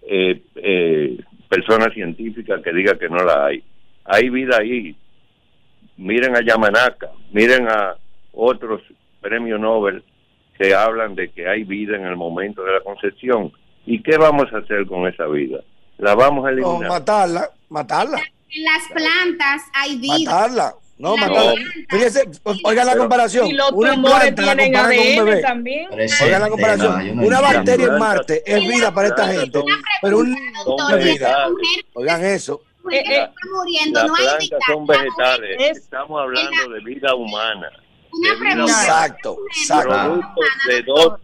eh, 0.03 0.43
eh, 0.57 1.19
persona 1.49 1.93
científica 1.93 2.61
que 2.63 2.73
diga 2.73 2.99
que 2.99 3.09
no 3.09 3.25
la 3.25 3.47
hay. 3.47 3.63
Hay 4.05 4.29
vida 4.29 4.59
ahí. 4.61 4.95
Miren 5.97 6.37
a 6.37 6.41
Yamanaka, 6.43 7.11
miren 7.33 7.69
a 7.69 7.97
otros 8.33 8.83
premios 9.21 9.61
Nobel 9.61 10.03
que 10.59 10.75
hablan 10.75 11.15
de 11.15 11.31
que 11.31 11.49
hay 11.49 11.65
vida 11.65 11.97
en 11.97 12.05
el 12.05 12.17
momento 12.17 12.63
de 12.63 12.73
la 12.73 12.81
concepción. 12.81 13.53
¿Y 13.87 14.03
qué 14.03 14.17
vamos 14.19 14.53
a 14.53 14.59
hacer 14.59 14.87
con 14.87 15.07
esa 15.07 15.27
vida? 15.27 15.61
¿La 16.01 16.15
vamos 16.15 16.47
a 16.47 16.51
eliminar? 16.51 16.81
No, 16.81 16.89
matarla, 16.89 17.51
matarla. 17.69 18.19
En 18.49 18.65
las 18.65 18.83
plantas 18.89 19.63
hay 19.75 19.99
vida. 19.99 20.31
Matarla. 20.31 20.75
No, 20.97 21.17
matarla. 21.17 21.55
Fíjese, 21.89 22.25
oigan 22.65 22.87
la 22.87 22.97
comparación. 22.97 23.47
Y 23.47 23.53
los 23.53 23.71
una 23.73 24.01
planta 24.01 24.43
la 24.43 24.57
comparan 24.57 24.97
con 24.97 25.09
un 25.09 25.25
bebé. 25.25 25.43
También. 25.43 25.89
Oigan 25.93 26.41
la 26.41 26.49
comparación. 26.49 27.21
una 27.21 27.41
bacteria 27.41 27.87
en 27.87 27.99
Marte 27.99 28.43
es 28.47 28.61
vida 28.61 28.93
para 28.93 29.09
esta 29.09 29.29
gente, 29.29 29.63
pero 30.01 30.19
un 30.19 30.35
es 30.35 31.05
vida. 31.05 31.49
Oigan 31.95 32.25
eso. 32.25 32.63
Eh, 32.91 33.03
eh, 33.07 33.29
muriendo, 33.53 34.01
las 34.01 34.09
no 34.09 34.15
hay 34.17 34.51
son 34.67 34.87
vegetales. 34.87 35.77
Estamos 35.77 36.21
hablando 36.21 36.73
de 36.73 36.81
vida 36.81 37.15
humana. 37.15 37.71
Una 38.13 38.39
pregunta. 38.39 38.73
Exacto, 38.73 39.39
exacto. 39.55 39.89
Productos 39.91 40.45
de 40.67 40.83
dos 40.83 41.21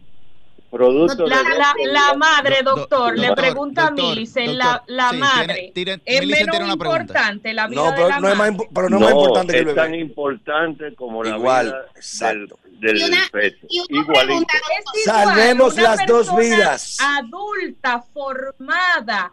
productos 0.71 1.29
la, 1.29 1.39
de 1.39 1.45
la, 1.45 1.59
la 1.93 2.01
cosas. 2.01 2.17
madre, 2.17 2.57
doctor, 2.63 3.19
le 3.19 3.27
doctor, 3.29 3.45
pregunta 3.45 3.87
a 3.87 3.91
Millicent, 3.91 4.47
doctor, 4.49 4.83
la, 4.89 5.05
la 5.05 5.11
sí, 5.11 5.17
madre, 5.17 5.71
tiene- 5.75 5.99
tiene- 5.99 6.03
es 6.05 6.27
menos 6.27 6.57
una 6.61 6.73
importante 6.73 7.55
la 7.55 7.67
vida 7.69 7.81
No, 7.83 7.93
de 7.93 8.09
la 8.09 8.21
no 8.21 8.29
es 8.29 8.37
más, 8.37 8.37
madre. 8.37 8.53
impo- 8.53 8.69
pero 8.75 8.89
no 8.91 8.97
es 8.97 9.03
más 9.03 9.13
importante 9.13 9.53
que 9.53 9.59
el 9.61 9.69
es 9.69 9.75
tan 9.75 9.91
bebé. 9.93 10.03
importante 10.03 10.95
como 10.95 11.25
la 11.25 11.37
Igual, 11.37 11.67
vida 11.67 11.85
exacto. 11.95 12.59
del, 12.65 12.81
del 12.81 12.99
Y 12.99 13.05
una- 13.05 13.29
feto. 13.33 13.67
y 13.71 13.81
una 13.81 14.01
Igualito. 14.03 14.27
pregunta, 14.27 14.55
Es 14.57 15.07
igual 15.07 15.27
Salvemos 15.27 15.75
una 15.75 15.83
las 15.83 16.07
dos 16.07 16.37
vidas. 16.37 16.99
Adulta, 17.01 18.03
formada, 18.13 19.33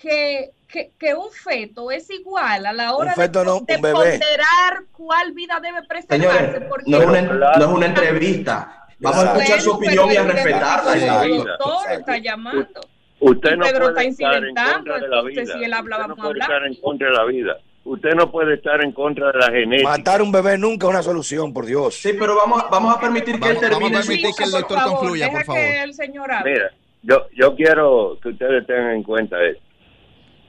que, 0.00 0.50
que, 0.68 0.90
que 0.98 1.14
un 1.14 1.30
feto 1.32 1.90
es 1.90 2.10
igual 2.10 2.66
a 2.66 2.72
la 2.72 2.94
hora 2.94 3.14
de- 3.14 3.28
no, 3.44 3.60
de, 3.60 3.76
bebé. 3.78 3.92
ponderar 3.92 4.84
cuál 4.92 5.32
vida 5.32 5.58
debe 5.60 5.82
preservarse. 5.84 6.38
Señores, 6.38 6.64
porque 6.68 6.90
no 6.90 6.98
es 7.00 7.06
una, 7.06 7.22
no 7.22 7.64
es 7.64 7.70
una 7.70 7.86
entrevista. 7.86 8.85
Vamos 8.98 9.24
a 9.24 9.32
escuchar 9.36 9.60
su 9.60 9.70
opinión 9.72 10.10
y 10.12 10.16
a 10.16 10.22
respetarla. 10.24 11.24
El 11.24 11.36
doctor 11.44 11.92
está 11.92 12.18
llamando. 12.18 12.66
Usted 13.18 13.56
no 13.56 13.64
Pedro 13.64 13.92
puede 13.94 14.08
está 14.08 14.24
estar 14.26 14.34
en 14.36 14.50
incidentando, 14.50 14.76
contra 14.92 14.94
de 15.00 15.08
la 15.08 15.22
vida. 15.22 15.30
entonces 15.40 15.54
si 15.58 15.64
él 15.64 15.72
habla, 15.72 15.96
Usted 15.96 16.08
no 16.08 16.16
puede 16.16 16.28
hablar. 16.28 16.50
estar 16.50 16.66
en 16.66 16.74
contra 16.76 17.08
de 17.08 17.14
la 17.14 17.24
vida. 17.24 17.56
Usted 17.84 18.10
no 18.14 18.30
puede 18.32 18.54
estar 18.54 18.84
en 18.84 18.92
contra 18.92 19.32
de 19.32 19.38
la 19.38 19.46
genética. 19.50 19.88
Matar 19.88 20.20
un 20.22 20.32
bebé 20.32 20.58
nunca 20.58 20.86
es 20.86 20.90
una 20.90 21.02
solución, 21.02 21.52
por 21.54 21.64
Dios. 21.66 21.94
Sí, 21.94 22.10
pero 22.18 22.36
vamos, 22.36 22.62
a- 22.62 22.68
vamos 22.68 22.94
a 22.96 23.00
permitir 23.00 23.38
que 23.40 23.48
él 23.48 23.56
Vamos- 23.56 23.60
vamos 23.62 23.66
a 23.66 23.78
termine 23.78 23.98
permitir 24.00 24.30
que 24.36 24.44
el 24.44 24.50
Por 24.50 24.60
doctor 24.60 24.78
favor, 24.78 24.98
concluya, 24.98 25.24
deja 25.26 25.36
por 25.38 25.44
favor. 25.46 25.60
que 25.62 25.82
el 25.82 25.94
señor 25.94 26.32
hable. 26.32 26.52
Mira, 26.52 26.70
yo, 27.02 27.26
yo 27.34 27.54
quiero 27.54 28.18
que 28.22 28.28
ustedes 28.30 28.66
tengan 28.66 28.90
en 28.96 29.02
cuenta 29.02 29.42
esto. 29.44 29.62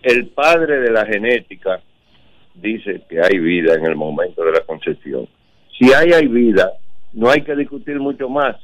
El 0.02 0.28
padre 0.30 0.80
de 0.82 0.92
la 0.92 1.06
genética 1.06 1.80
dice 2.56 3.02
que 3.08 3.22
hay 3.22 3.38
vida 3.40 3.76
en 3.76 3.86
el 3.86 3.96
momento 3.96 4.44
de 4.44 4.52
la 4.54 4.62
concepción. 4.62 5.28
Si 5.78 5.94
hay, 5.94 6.12
hay 6.14 6.28
vida, 6.28 6.72
no 7.14 7.30
hay 7.30 7.44
que 7.44 7.56
discutir 7.56 8.00
mucho 8.00 8.30
más. 8.30 8.56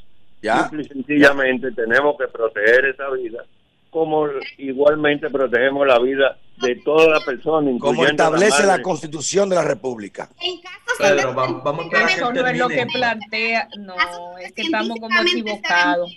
Ya. 0.41 0.63
Simple 0.69 0.83
y 0.83 0.87
sencillamente 0.89 1.71
tenemos 1.71 2.15
que 2.17 2.27
proteger 2.27 2.85
esa 2.85 3.09
vida, 3.11 3.43
como 3.89 4.27
igualmente 4.57 5.29
protegemos 5.29 5.87
la 5.87 5.99
vida 5.99 6.37
de 6.61 6.75
toda 6.83 7.07
la 7.19 7.25
persona, 7.25 7.65
Como 7.79 7.93
incluyendo 7.93 8.23
establece 8.23 8.65
la. 8.67 8.81
Constitución 8.81 9.49
de 9.49 9.55
la 9.55 9.63
República. 9.63 10.29
En 10.41 10.59
casos 10.61 10.97
Pedro, 10.99 11.33
vamos, 11.33 11.63
vamos 11.63 11.81
a 11.81 11.85
esperar 11.85 12.07
que 12.07 12.13
Eso 12.15 12.29
él 12.29 12.35
no 12.35 12.47
es 12.47 12.57
lo 12.57 12.67
que 12.67 12.85
plantea. 12.93 13.67
No, 13.79 13.95
es 14.37 14.51
que 14.53 14.61
estamos 14.63 14.97
como 14.99 15.21
equivocados. 15.21 16.11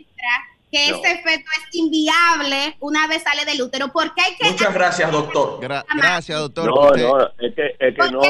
que 0.73 0.91
No. 0.91 0.97
ese 0.97 1.23
feto 1.23 1.45
es 1.59 1.75
inviable 1.75 2.77
una 2.81 3.07
vez 3.07 3.23
sale 3.23 3.45
del 3.45 3.63
útero. 3.63 3.89
¿Por 3.93 4.13
qué 4.15 4.23
hay 4.23 4.37
que 4.37 4.51
Muchas 4.51 4.75
gracias, 4.75 5.13
doctor. 5.13 5.61
Gra- 5.61 5.85
gracias, 5.97 6.39
doctor. 6.41 6.67
No, 6.67 6.91
no, 6.91 7.27
es 7.39 7.55
que, 7.55 7.67
es 7.67 7.77
que 7.79 7.93
¿Por 7.93 8.13
no, 8.13 8.21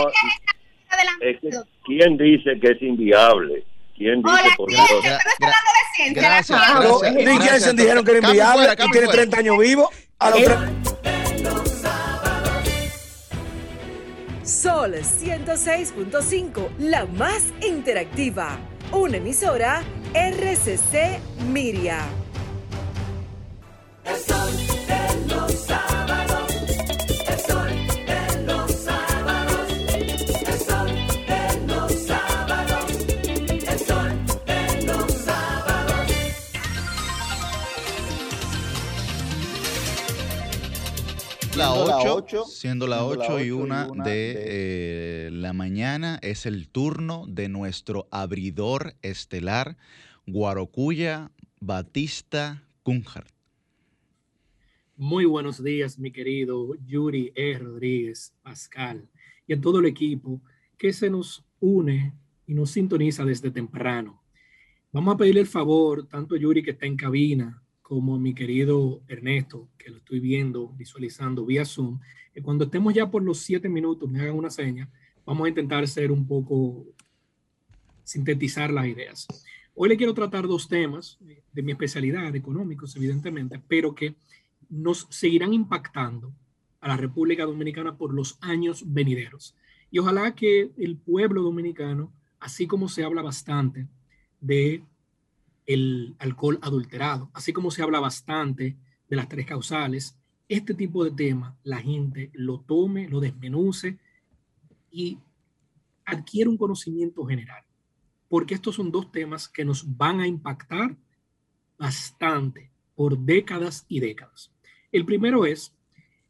es 1.21 1.41
que, 1.41 1.51
¿quién 1.85 2.17
dice 2.19 2.61
que 2.61 2.73
es 2.73 2.83
inviable? 2.83 3.65
¿Quién 3.97 4.23
dice 4.23 4.35
Hola, 4.35 4.55
por 4.57 4.69
Dios? 4.71 4.87
Gra- 4.89 4.91
pero 5.03 5.15
está 5.17 5.47
hablando 5.47 5.71
de 5.73 5.97
ciencia. 5.97 6.23
la 6.23 6.29
gracias. 6.29 6.59
No, 6.75 6.99
gracias, 6.99 7.15
Nick 7.27 7.43
Jensen 7.43 7.77
dijeron 7.77 8.05
que 8.05 8.11
era 8.13 8.29
inviable 8.29 8.63
y 8.73 8.77
tiene 8.77 9.07
fuera. 9.07 9.13
30 9.13 9.39
años 9.39 9.59
vivo. 9.59 9.91
A 10.19 10.31
los 10.31 10.39
Eh, 10.41 10.47
tre- 10.47 10.57
Sol 14.45 14.95
106.5, 14.95 16.69
la 16.79 17.05
más 17.07 17.43
interactiva. 17.67 18.59
Una 18.93 19.17
emisora 19.17 19.83
RCC 20.15 21.19
Miria. 21.49 21.99
El 24.05 24.15
sol 24.17 24.57
de 24.87 25.35
los 25.35 25.66
La 41.57 41.73
Siendo 41.73 41.87
la 41.87 41.97
8, 42.01 42.15
ocho, 42.17 42.45
siendo 42.45 42.87
la 42.87 42.99
siendo 42.99 43.15
la 43.17 43.23
8 43.23 43.23
y 43.23 43.25
ocho 43.25 43.45
y 43.45 43.51
1 43.51 43.89
una 43.93 44.05
de, 44.05 44.11
de- 44.11 44.35
eh, 45.27 45.31
la 45.33 45.53
mañana 45.55 46.19
es 46.23 46.45
el 46.45 46.69
turno 46.69 47.25
de 47.29 47.49
nuestro 47.49 48.09
abridor 48.11 48.95
estelar, 49.03 49.79
Guarocuya 50.27 51.31
Batista 51.61 52.63
Cunjar. 52.83 53.27
Muy 54.97 55.25
buenos 55.25 55.63
días, 55.63 55.99
mi 55.99 56.11
querido 56.11 56.75
Yuri 56.87 57.33
E. 57.35 57.59
Rodríguez, 57.59 58.35
Pascal, 58.43 59.09
y 59.47 59.55
a 59.55 59.61
todo 59.61 59.79
el 59.79 59.87
equipo 59.87 60.43
que 60.77 60.93
se 60.93 61.09
nos 61.09 61.45
une 61.61 62.13
y 62.47 62.53
nos 62.55 62.71
sintoniza 62.71 63.25
desde 63.25 63.51
temprano. 63.51 64.23
Vamos 64.93 65.15
a 65.15 65.19
pedirle 65.19 65.41
el 65.41 65.47
favor, 65.47 66.07
tanto 66.07 66.35
a 66.35 66.39
Yuri 66.39 66.63
que 66.63 66.73
está 66.73 66.87
en 66.87 66.97
cabina, 66.97 67.63
como 67.87 68.19
mi 68.19 68.35
querido 68.35 69.01
Ernesto, 69.07 69.69
que 69.79 69.91
lo 69.91 69.99
estoy 69.99 70.19
viendo, 70.19 70.71
visualizando 70.71 71.47
vía 71.47 71.65
Zoom, 71.65 72.01
que 72.35 72.43
cuando 72.43 72.65
estemos 72.65 72.93
ya 72.93 73.09
por 73.09 73.23
los 73.23 73.39
siete 73.39 73.69
minutos 73.69 74.11
me 74.11 74.21
hagan 74.21 74.35
una 74.35 74.51
seña, 74.51 74.91
vamos 75.25 75.47
a 75.47 75.51
intentar 75.51 75.87
ser 75.87 76.11
un 76.11 76.27
poco, 76.27 76.85
sintetizar 78.03 78.73
las 78.73 78.89
ideas. 78.89 79.29
Hoy 79.73 79.89
le 79.89 79.97
quiero 79.97 80.15
tratar 80.15 80.49
dos 80.49 80.67
temas 80.67 81.17
eh, 81.29 81.45
de 81.53 81.63
mi 81.63 81.71
especialidad, 81.71 82.35
económicos, 82.35 82.97
evidentemente, 82.97 83.63
pero 83.69 83.95
que 83.95 84.17
nos 84.69 85.07
seguirán 85.09 85.55
impactando 85.55 86.33
a 86.81 86.89
la 86.89 86.97
República 86.97 87.45
Dominicana 87.45 87.97
por 87.97 88.13
los 88.13 88.37
años 88.41 88.83
venideros. 88.85 89.55
Y 89.93 90.01
ojalá 90.01 90.35
que 90.35 90.73
el 90.77 90.97
pueblo 90.97 91.41
dominicano, 91.41 92.13
así 92.41 92.67
como 92.67 92.89
se 92.89 93.05
habla 93.05 93.23
bastante 93.23 93.87
de 94.41 94.83
el 95.67 96.15
alcohol 96.19 96.59
adulterado, 96.63 97.31
así 97.35 97.53
como 97.53 97.71
se 97.71 97.83
habla 97.83 98.01
bastante 98.01 98.77
de 99.09 99.17
las 99.17 99.29
tres 99.29 99.47
causales, 99.47 100.17
este 100.49 100.75
tipo 100.75 101.05
de 101.05 101.11
tema 101.11 101.59
la 101.65 101.79
gente 101.79 102.31
lo 102.35 102.61
tome, 102.61 103.09
lo 103.09 103.21
desmenuce 103.21 103.99
y 104.91 105.19
adquiere 106.05 106.49
un 106.49 106.57
conocimiento 106.57 107.25
general, 107.27 107.65
porque 108.29 108.55
estos 108.55 108.77
son 108.77 108.93
dos 108.93 109.11
temas 109.11 109.49
que 109.49 109.65
nos 109.65 109.97
van 109.97 110.21
a 110.21 110.27
impactar 110.27 110.97
bastante 111.79 112.71
por 112.95 113.19
décadas 113.19 113.85
y 113.89 114.01
décadas. 114.01 114.53
El 114.93 115.05
primero 115.05 115.45
es 115.45 115.75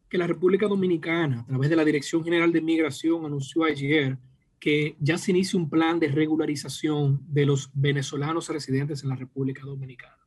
que 0.08 0.18
la 0.18 0.26
República 0.26 0.66
Dominicana, 0.66 1.40
a 1.40 1.46
través 1.46 1.68
de 1.68 1.76
la 1.76 1.84
Dirección 1.84 2.24
General 2.24 2.52
de 2.52 2.60
Migración, 2.60 3.24
anunció 3.24 3.64
ayer 3.64 4.18
que 4.66 4.96
ya 4.98 5.16
se 5.16 5.30
inicia 5.30 5.60
un 5.60 5.70
plan 5.70 6.00
de 6.00 6.08
regularización 6.08 7.22
de 7.28 7.46
los 7.46 7.70
venezolanos 7.72 8.48
residentes 8.48 9.04
en 9.04 9.10
la 9.10 9.14
República 9.14 9.62
Dominicana. 9.64 10.18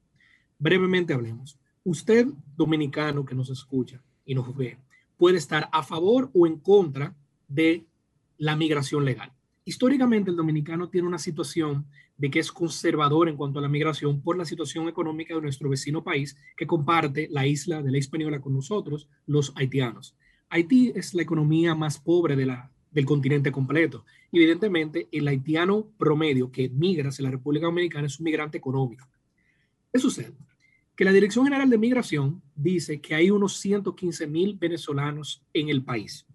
Brevemente 0.58 1.14
hablemos. 1.14 1.60
Usted, 1.84 2.26
dominicano 2.56 3.26
que 3.26 3.36
nos 3.36 3.50
escucha 3.50 4.02
y 4.24 4.36
nos 4.36 4.56
ve, 4.56 4.78
puede 5.18 5.38
estar 5.38 5.68
a 5.74 5.84
favor 5.84 6.32
o 6.34 6.48
en 6.48 6.58
contra 6.58 7.14
de 7.50 7.86
la 8.38 8.56
migración 8.56 9.04
legal. 9.04 9.34
Históricamente, 9.66 10.32
el 10.32 10.38
dominicano 10.38 10.88
tiene 10.88 11.10
una 11.10 11.20
situación 11.20 11.86
de 12.16 12.32
que 12.32 12.40
es 12.40 12.50
conservador 12.50 13.28
en 13.28 13.36
cuanto 13.36 13.60
a 13.60 13.62
la 13.62 13.68
migración 13.68 14.22
por 14.22 14.38
la 14.38 14.46
situación 14.46 14.88
económica 14.88 15.36
de 15.36 15.42
nuestro 15.42 15.68
vecino 15.68 16.02
país 16.02 16.38
que 16.56 16.66
comparte 16.66 17.28
la 17.30 17.46
isla 17.46 17.84
de 17.84 17.92
la 17.92 17.98
Hispaniola 17.98 18.40
con 18.40 18.54
nosotros, 18.54 19.10
los 19.26 19.52
haitianos. 19.58 20.16
Haití 20.48 20.94
es 20.96 21.14
la 21.14 21.24
economía 21.24 21.76
más 21.76 22.00
pobre 22.00 22.38
de 22.38 22.46
la, 22.46 22.72
del 22.92 23.06
continente 23.06 23.52
completo. 23.52 24.06
Evidentemente, 24.32 25.08
el 25.12 25.28
haitiano 25.28 25.92
promedio 25.98 26.52
que 26.52 26.70
migra 26.70 27.10
hacia 27.10 27.24
la 27.24 27.32
República 27.32 27.66
Dominicana 27.66 28.08
es 28.08 28.20
un 28.20 28.26
migrante 28.26 28.58
económico. 28.58 29.08
¿Qué 29.92 30.00
sucede? 30.00 30.34
Que 30.96 31.06
la 31.06 31.12
Dirección 31.12 31.46
General 31.46 31.70
de 31.70 31.78
Migración 31.78 32.42
dice 32.56 33.00
que 33.00 33.16
hay 33.16 33.32
unos 33.32 33.58
115 33.58 34.28
mil 34.28 34.58
venezolanos 34.58 35.44
en 35.54 35.70
el 35.70 35.84
país, 35.84 36.26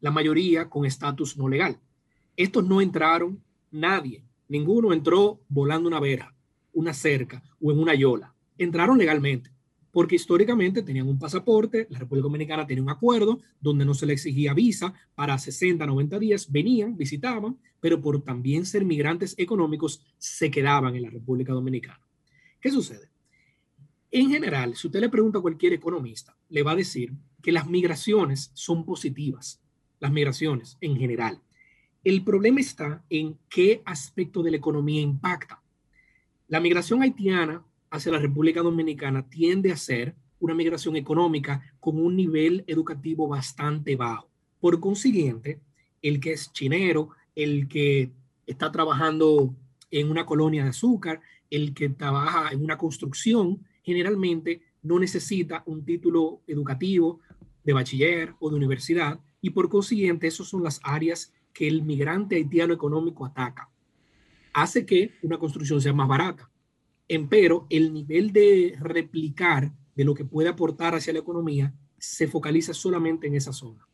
la 0.00 0.10
mayoría 0.10 0.68
con 0.68 0.84
estatus 0.84 1.36
no 1.36 1.48
legal. 1.48 1.78
Estos 2.36 2.66
no 2.66 2.80
entraron 2.80 3.42
nadie, 3.70 4.24
ninguno 4.48 4.92
entró 4.92 5.40
volando 5.48 5.88
una 5.88 6.00
verja, 6.00 6.34
una 6.72 6.94
cerca 6.94 7.42
o 7.60 7.70
en 7.70 7.78
una 7.78 7.94
yola. 7.94 8.34
Entraron 8.58 8.98
legalmente, 8.98 9.51
porque 9.92 10.16
históricamente 10.16 10.82
tenían 10.82 11.06
un 11.06 11.18
pasaporte, 11.18 11.86
la 11.90 11.98
República 11.98 12.24
Dominicana 12.24 12.66
tenía 12.66 12.82
un 12.82 12.90
acuerdo 12.90 13.40
donde 13.60 13.84
no 13.84 13.92
se 13.92 14.06
le 14.06 14.14
exigía 14.14 14.54
visa 14.54 14.94
para 15.14 15.38
60, 15.38 15.86
90 15.86 16.18
días, 16.18 16.50
venían, 16.50 16.96
visitaban, 16.96 17.58
pero 17.78 18.00
por 18.00 18.22
también 18.22 18.64
ser 18.64 18.86
migrantes 18.86 19.34
económicos 19.36 20.02
se 20.16 20.50
quedaban 20.50 20.96
en 20.96 21.02
la 21.02 21.10
República 21.10 21.52
Dominicana. 21.52 22.00
¿Qué 22.58 22.70
sucede? 22.70 23.10
En 24.10 24.30
general, 24.30 24.76
si 24.76 24.86
usted 24.86 25.00
le 25.00 25.10
pregunta 25.10 25.38
a 25.38 25.42
cualquier 25.42 25.74
economista, 25.74 26.36
le 26.48 26.62
va 26.62 26.72
a 26.72 26.76
decir 26.76 27.12
que 27.42 27.52
las 27.52 27.66
migraciones 27.68 28.50
son 28.54 28.86
positivas, 28.86 29.62
las 30.00 30.10
migraciones 30.10 30.78
en 30.80 30.96
general. 30.96 31.42
El 32.02 32.24
problema 32.24 32.60
está 32.60 33.04
en 33.10 33.38
qué 33.48 33.82
aspecto 33.84 34.42
de 34.42 34.52
la 34.52 34.56
economía 34.56 35.02
impacta. 35.02 35.62
La 36.48 36.60
migración 36.60 37.02
haitiana 37.02 37.64
hacia 37.92 38.10
la 38.10 38.18
República 38.18 38.62
Dominicana 38.62 39.28
tiende 39.28 39.70
a 39.70 39.76
ser 39.76 40.16
una 40.40 40.54
migración 40.54 40.96
económica 40.96 41.62
con 41.78 41.98
un 41.98 42.16
nivel 42.16 42.64
educativo 42.66 43.28
bastante 43.28 43.96
bajo. 43.96 44.28
Por 44.60 44.80
consiguiente, 44.80 45.60
el 46.00 46.18
que 46.18 46.32
es 46.32 46.52
chinero, 46.52 47.10
el 47.36 47.68
que 47.68 48.10
está 48.46 48.72
trabajando 48.72 49.54
en 49.90 50.10
una 50.10 50.24
colonia 50.24 50.64
de 50.64 50.70
azúcar, 50.70 51.20
el 51.50 51.74
que 51.74 51.90
trabaja 51.90 52.50
en 52.50 52.64
una 52.64 52.78
construcción, 52.78 53.60
generalmente 53.82 54.62
no 54.82 54.98
necesita 54.98 55.62
un 55.66 55.84
título 55.84 56.40
educativo 56.46 57.20
de 57.62 57.74
bachiller 57.74 58.34
o 58.40 58.48
de 58.48 58.56
universidad 58.56 59.20
y 59.42 59.50
por 59.50 59.68
consiguiente 59.68 60.26
esas 60.26 60.48
son 60.48 60.64
las 60.64 60.80
áreas 60.82 61.34
que 61.52 61.68
el 61.68 61.82
migrante 61.82 62.36
haitiano 62.36 62.72
económico 62.72 63.26
ataca. 63.26 63.68
Hace 64.54 64.86
que 64.86 65.12
una 65.20 65.38
construcción 65.38 65.82
sea 65.82 65.92
más 65.92 66.08
barata. 66.08 66.48
Empero, 67.14 67.66
el 67.68 67.92
nivel 67.92 68.32
de 68.32 68.74
replicar 68.80 69.70
de 69.94 70.02
lo 70.02 70.14
que 70.14 70.24
puede 70.24 70.48
aportar 70.48 70.94
hacia 70.94 71.12
la 71.12 71.18
economía 71.18 71.74
se 71.98 72.26
focaliza 72.26 72.72
solamente 72.72 73.26
en 73.26 73.34
esa 73.34 73.52
zona. 73.52 73.86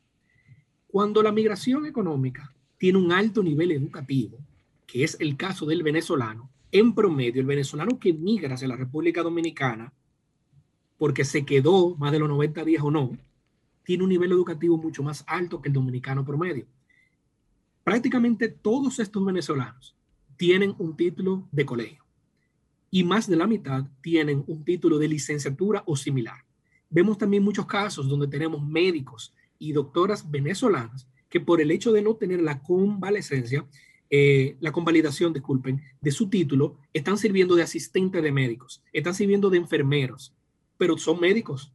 Cuando 0.87 1.21
la 1.21 1.33
migración 1.33 1.85
económica 1.85 2.55
tiene 2.79 2.99
un 2.99 3.11
alto 3.11 3.43
nivel 3.43 3.73
educativo, 3.73 4.39
que 4.87 5.03
es 5.03 5.17
el 5.19 5.37
caso 5.37 5.67
del 5.67 5.83
venezolano, 5.83 6.49
en 6.71 6.95
promedio, 6.95 7.41
el 7.41 7.49
venezolano 7.49 7.99
que 7.99 8.13
migra 8.13 8.55
hacia 8.55 8.69
la 8.69 8.77
República 8.77 9.25
Dominicana, 9.25 9.93
porque 10.97 11.25
se 11.25 11.45
quedó 11.45 11.97
más 11.97 12.13
de 12.13 12.21
los 12.21 12.29
90 12.29 12.65
días 12.65 12.85
o 12.85 12.93
no, 12.93 13.19
tiene 13.83 14.05
un 14.05 14.11
nivel 14.11 14.31
educativo 14.31 14.77
mucho 14.77 15.03
más 15.03 15.25
alto 15.27 15.61
que 15.61 15.71
el 15.71 15.75
dominicano 15.75 16.25
promedio. 16.25 16.67
Prácticamente 17.83 18.49
todos 18.49 19.01
estos 19.01 19.25
venezolanos 19.25 19.97
tienen 20.37 20.77
un 20.79 20.97
título 20.97 21.49
de 21.51 21.67
colegio 21.67 22.08
y 22.91 23.05
más 23.05 23.29
de 23.29 23.37
la 23.37 23.47
mitad 23.47 23.85
tienen 24.01 24.45
un 24.47 24.65
título 24.65 24.99
de 24.99 25.09
licenciatura 25.09 25.83
o 25.87 25.97
similar. 25.97 26.45
Vemos 26.91 27.19
también 27.19 27.43
muchos 27.43 27.67
casos 27.67 28.09
donde 28.09 28.29
tenemos 28.29 28.65
médicos 28.65 29.35
y 29.59 29.73
doctoras 29.73 30.31
venezolanas 30.31 31.07
que 31.29 31.41
por 31.41 31.61
el 31.61 31.71
hecho 31.71 31.93
de 31.93 32.03
no 32.03 32.15
tener 32.15 32.41
la 32.41 32.63
convalescencia 32.63 33.67
eh, 34.11 34.57
la 34.61 34.73
convalidación, 34.73 35.33
disculpen, 35.33 35.83
de 36.01 36.11
su 36.11 36.31
título, 36.31 36.79
están 36.95 37.19
sirviendo 37.19 37.55
de 37.55 37.63
asistente 37.63 38.23
de 38.23 38.33
médicos, 38.33 38.83
están 38.93 39.15
sirviendo 39.15 39.51
de 39.51 39.59
enfermeros, 39.59 40.35
pero 40.79 40.97
son 40.97 41.21
médicos 41.21 41.73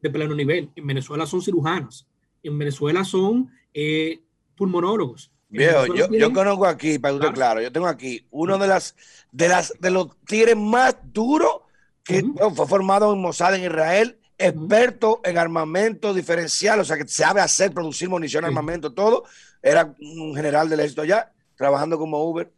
de 0.00 0.10
pleno 0.10 0.34
nivel. 0.34 0.70
En 0.74 0.86
Venezuela 0.86 1.26
son 1.26 1.42
cirujanos, 1.42 2.06
en 2.42 2.56
Venezuela 2.58 3.04
son 3.04 3.50
eh, 3.74 4.20
pulmonólogos. 4.56 5.30
Viejo, 5.48 5.86
yo, 5.94 6.08
yo, 6.10 6.32
conozco 6.32 6.66
aquí, 6.66 6.98
para 6.98 7.18
que 7.18 7.32
claro, 7.32 7.60
yo 7.60 7.70
tengo 7.70 7.86
aquí 7.86 8.26
uno 8.30 8.58
de 8.58 8.66
las 8.66 8.96
de 9.30 9.48
las 9.48 9.72
de 9.78 9.90
los 9.90 10.08
tigres 10.26 10.56
más 10.56 10.96
duros 11.04 11.60
que 12.02 12.24
fue 12.54 12.66
formado 12.66 13.12
en 13.12 13.20
Mossad 13.20 13.54
en 13.54 13.64
Israel, 13.64 14.18
experto 14.38 15.20
en 15.24 15.38
armamento 15.38 16.14
diferencial, 16.14 16.80
o 16.80 16.84
sea 16.84 16.96
que 16.96 17.06
sabe 17.06 17.40
hacer, 17.40 17.72
producir 17.72 18.08
munición, 18.08 18.44
armamento, 18.44 18.92
todo. 18.92 19.24
Era 19.62 19.94
un 20.00 20.34
general 20.34 20.68
del 20.68 20.80
ejército 20.80 21.02
allá 21.02 21.32
trabajando 21.56 21.98
como 21.98 22.22
Uber 22.24 22.52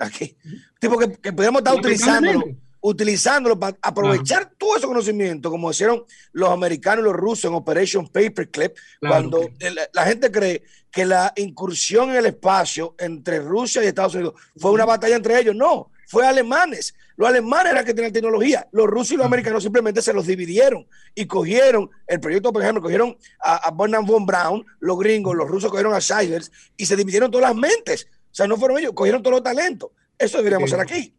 aquí. 0.00 0.36
Tipo 0.78 0.98
que, 0.98 1.12
que 1.12 1.32
podemos 1.32 1.60
estar 1.60 1.74
utilizándolo, 1.74 2.44
utilizándolo 2.86 3.58
para 3.58 3.78
aprovechar 3.80 4.52
todo 4.58 4.76
ese 4.76 4.86
conocimiento, 4.86 5.50
como 5.50 5.70
hicieron 5.70 6.04
los 6.32 6.50
americanos 6.50 7.02
y 7.02 7.04
los 7.04 7.14
rusos 7.14 7.46
en 7.46 7.54
Operation 7.54 8.06
Paperclip, 8.06 8.76
cuando 9.00 9.48
la 9.94 10.04
gente 10.04 10.30
cree 10.30 10.62
que 10.92 11.06
la 11.06 11.32
incursión 11.36 12.10
en 12.10 12.16
el 12.16 12.26
espacio 12.26 12.94
entre 12.98 13.40
Rusia 13.40 13.82
y 13.82 13.86
Estados 13.86 14.14
Unidos 14.16 14.34
fue 14.58 14.70
una 14.70 14.84
batalla 14.84 15.16
entre 15.16 15.40
ellos. 15.40 15.56
No, 15.56 15.92
fue 16.08 16.26
alemanes. 16.26 16.94
Los 17.16 17.26
alemanes 17.26 17.72
eran 17.72 17.86
que 17.86 17.94
tenían 17.94 18.12
tecnología. 18.12 18.68
Los 18.70 18.86
rusos 18.86 19.12
y 19.12 19.16
los 19.16 19.24
americanos 19.24 19.62
simplemente 19.62 20.02
se 20.02 20.12
los 20.12 20.26
dividieron 20.26 20.86
y 21.14 21.24
cogieron 21.26 21.88
el 22.06 22.20
proyecto, 22.20 22.52
por 22.52 22.60
ejemplo, 22.60 22.82
cogieron 22.82 23.16
a, 23.40 23.66
a 23.66 23.70
Bernard 23.70 24.04
von 24.04 24.26
Braun, 24.26 24.62
los 24.80 24.98
gringos, 24.98 25.34
los 25.34 25.48
rusos 25.48 25.70
cogieron 25.70 25.94
a 25.94 26.00
Shivers 26.00 26.52
y 26.76 26.84
se 26.84 26.96
dividieron 26.96 27.30
todas 27.30 27.48
las 27.48 27.56
mentes. 27.56 28.08
O 28.30 28.34
sea, 28.34 28.46
no 28.46 28.58
fueron 28.58 28.76
ellos, 28.76 28.92
cogieron 28.92 29.22
todos 29.22 29.36
los 29.36 29.42
talentos. 29.42 29.90
Eso 30.18 30.36
deberíamos 30.36 30.70
hacer 30.70 30.80
aquí. 30.80 31.14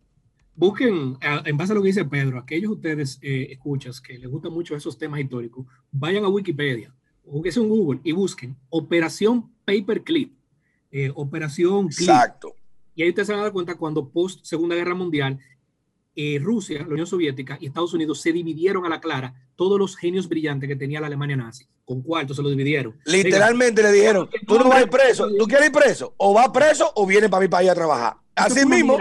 Busquen, 0.55 1.17
en 1.21 1.57
base 1.57 1.73
a 1.73 1.75
lo 1.75 1.81
que 1.81 1.87
dice 1.87 2.05
Pedro, 2.05 2.39
aquellos 2.39 2.71
ustedes 2.71 3.19
eh, 3.21 3.47
escuchas 3.51 3.99
que 3.99 4.17
les 4.17 4.29
gustan 4.29 4.53
mucho 4.53 4.75
esos 4.75 4.97
temas 4.97 5.19
históricos, 5.19 5.65
vayan 5.91 6.23
a 6.23 6.29
Wikipedia, 6.29 6.93
o 7.25 7.41
que 7.41 7.49
en 7.49 7.67
Google 7.67 7.99
y 8.03 8.13
busquen 8.13 8.55
Operación 8.69 9.51
Paperclip, 9.65 10.33
eh, 10.91 11.11
Operación 11.13 11.89
Clip. 11.89 12.09
Exacto. 12.09 12.55
Y 12.95 13.03
ahí 13.03 13.09
ustedes 13.09 13.27
se 13.27 13.33
van 13.33 13.41
a 13.41 13.43
dar 13.43 13.51
cuenta 13.51 13.75
cuando 13.75 14.07
post 14.07 14.45
Segunda 14.45 14.75
Guerra 14.75 14.95
Mundial, 14.95 15.39
eh, 16.15 16.39
Rusia, 16.41 16.79
la 16.79 16.93
Unión 16.93 17.07
Soviética 17.07 17.57
y 17.59 17.65
Estados 17.65 17.93
Unidos 17.93 18.21
se 18.21 18.31
dividieron 18.31 18.85
a 18.85 18.89
la 18.89 19.01
clara 19.01 19.33
todos 19.57 19.77
los 19.77 19.97
genios 19.97 20.29
brillantes 20.29 20.69
que 20.69 20.77
tenía 20.77 21.01
la 21.01 21.07
Alemania 21.07 21.35
nazi. 21.35 21.67
Con 21.83 22.01
cuartos 22.01 22.37
se 22.37 22.43
lo 22.43 22.49
dividieron. 22.49 22.97
Literalmente 23.03 23.83
le 23.83 23.91
dijeron, 23.91 24.29
tú 24.47 24.57
no 24.57 24.69
vas 24.69 24.77
a 24.77 24.81
ir 24.83 24.89
preso, 24.89 25.27
tú 25.37 25.45
quieres 25.45 25.67
ir 25.67 25.73
preso, 25.73 26.13
o 26.15 26.33
vas 26.33 26.49
preso 26.49 26.89
o 26.95 27.05
vienes 27.05 27.29
para 27.29 27.41
mi 27.41 27.49
país 27.49 27.69
a 27.69 27.75
trabajar. 27.75 28.15
Así 28.33 28.65
mismo. 28.65 28.97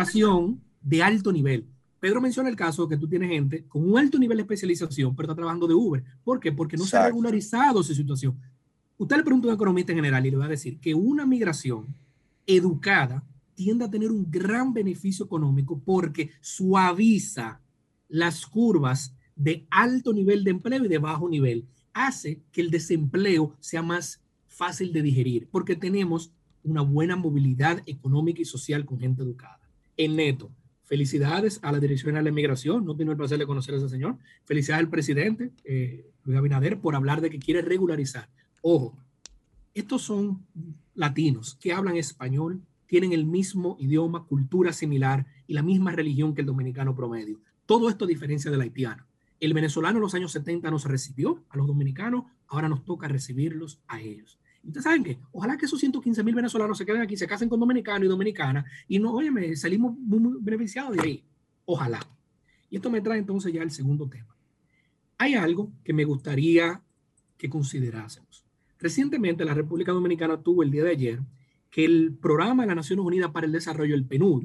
De 0.84 1.02
alto 1.02 1.32
nivel. 1.32 1.66
Pedro 1.98 2.20
menciona 2.20 2.48
el 2.50 2.56
caso 2.56 2.86
que 2.86 2.98
tú 2.98 3.08
tienes 3.08 3.30
gente 3.30 3.64
con 3.66 3.90
un 3.90 3.98
alto 3.98 4.18
nivel 4.18 4.36
de 4.36 4.42
especialización, 4.42 5.16
pero 5.16 5.26
está 5.26 5.34
trabajando 5.34 5.66
de 5.66 5.74
Uber. 5.74 6.04
¿Por 6.22 6.38
qué? 6.38 6.52
Porque 6.52 6.76
no 6.76 6.84
se 6.84 6.96
ha 6.96 7.06
regularizado 7.06 7.82
su 7.82 7.94
situación. 7.94 8.38
Usted 8.98 9.16
le 9.16 9.24
pregunta 9.24 9.48
a 9.48 9.50
un 9.50 9.54
economista 9.56 9.92
en 9.92 9.98
general 9.98 10.24
y 10.26 10.30
le 10.30 10.36
va 10.36 10.44
a 10.44 10.48
decir 10.48 10.78
que 10.78 10.94
una 10.94 11.26
migración 11.26 11.96
educada 12.46 13.24
tiende 13.54 13.84
a 13.84 13.90
tener 13.90 14.12
un 14.12 14.30
gran 14.30 14.72
beneficio 14.74 15.24
económico 15.24 15.80
porque 15.84 16.30
suaviza 16.40 17.60
las 18.08 18.46
curvas 18.46 19.14
de 19.34 19.66
alto 19.70 20.12
nivel 20.12 20.44
de 20.44 20.50
empleo 20.50 20.84
y 20.84 20.88
de 20.88 20.98
bajo 20.98 21.28
nivel. 21.28 21.66
Hace 21.92 22.42
que 22.52 22.60
el 22.60 22.70
desempleo 22.70 23.56
sea 23.60 23.82
más 23.82 24.20
fácil 24.46 24.92
de 24.92 25.02
digerir 25.02 25.48
porque 25.50 25.74
tenemos 25.74 26.32
una 26.62 26.82
buena 26.82 27.16
movilidad 27.16 27.82
económica 27.86 28.42
y 28.42 28.44
social 28.44 28.84
con 28.84 28.98
gente 28.98 29.22
educada. 29.22 29.60
En 29.96 30.16
neto, 30.16 30.50
felicidades 30.84 31.60
a 31.62 31.72
la 31.72 31.80
Dirección 31.80 32.22
de 32.22 32.32
Migración. 32.32 32.84
No 32.84 32.96
tengo 32.96 33.12
el 33.12 33.16
placer 33.16 33.38
de 33.38 33.46
conocer 33.46 33.74
a 33.74 33.78
ese 33.78 33.88
señor. 33.88 34.18
Felicidades 34.44 34.84
al 34.84 34.90
presidente, 34.90 35.50
eh, 35.64 36.06
Luis 36.24 36.38
Abinader, 36.38 36.80
por 36.80 36.94
hablar 36.94 37.20
de 37.20 37.30
que 37.30 37.38
quiere 37.38 37.62
regularizar. 37.62 38.28
Ojo, 38.62 38.96
estos 39.74 40.02
son 40.02 40.46
latinos 40.94 41.56
que 41.60 41.72
hablan 41.72 41.96
español, 41.96 42.62
tienen 42.86 43.12
el 43.12 43.24
mismo 43.24 43.76
idioma, 43.80 44.24
cultura 44.24 44.72
similar 44.72 45.26
y 45.46 45.54
la 45.54 45.62
misma 45.62 45.92
religión 45.92 46.34
que 46.34 46.42
el 46.42 46.46
dominicano 46.46 46.94
promedio. 46.94 47.40
Todo 47.66 47.88
esto 47.88 48.04
a 48.04 48.08
diferencia 48.08 48.50
del 48.50 48.60
haitiano. 48.60 49.04
El 49.40 49.52
venezolano 49.52 49.98
en 49.98 50.02
los 50.02 50.14
años 50.14 50.32
70 50.32 50.70
nos 50.70 50.84
recibió 50.84 51.42
a 51.48 51.56
los 51.56 51.66
dominicanos, 51.66 52.24
ahora 52.46 52.68
nos 52.68 52.84
toca 52.84 53.08
recibirlos 53.08 53.80
a 53.88 54.00
ellos. 54.00 54.38
Ustedes 54.66 54.84
saben 54.84 55.04
que 55.04 55.18
ojalá 55.32 55.56
que 55.56 55.66
esos 55.66 55.78
115 55.78 56.22
mil 56.22 56.34
venezolanos 56.34 56.78
se 56.78 56.86
queden 56.86 57.02
aquí, 57.02 57.16
se 57.16 57.26
casen 57.26 57.48
con 57.48 57.60
dominicanos 57.60 58.06
y 58.06 58.08
dominicanas 58.08 58.64
y 58.88 58.98
no, 58.98 59.12
óyeme, 59.12 59.54
salimos 59.56 59.96
muy, 59.98 60.38
beneficiados 60.40 60.96
de 60.96 61.02
ahí. 61.02 61.24
Ojalá. 61.66 62.00
Y 62.70 62.76
esto 62.76 62.90
me 62.90 63.00
trae 63.00 63.18
entonces 63.18 63.52
ya 63.52 63.62
el 63.62 63.70
segundo 63.70 64.08
tema. 64.08 64.34
Hay 65.18 65.34
algo 65.34 65.72
que 65.84 65.92
me 65.92 66.04
gustaría 66.04 66.82
que 67.36 67.48
considerásemos. 67.48 68.44
Recientemente 68.78 69.44
la 69.44 69.54
República 69.54 69.92
Dominicana 69.92 70.42
tuvo 70.42 70.62
el 70.62 70.70
día 70.70 70.84
de 70.84 70.90
ayer 70.90 71.20
que 71.70 71.84
el 71.84 72.14
programa 72.14 72.62
de 72.62 72.68
las 72.68 72.76
Naciones 72.76 73.04
Unidas 73.04 73.30
para 73.30 73.46
el 73.46 73.52
Desarrollo, 73.52 73.94
el 73.94 74.04
PNUD, 74.04 74.44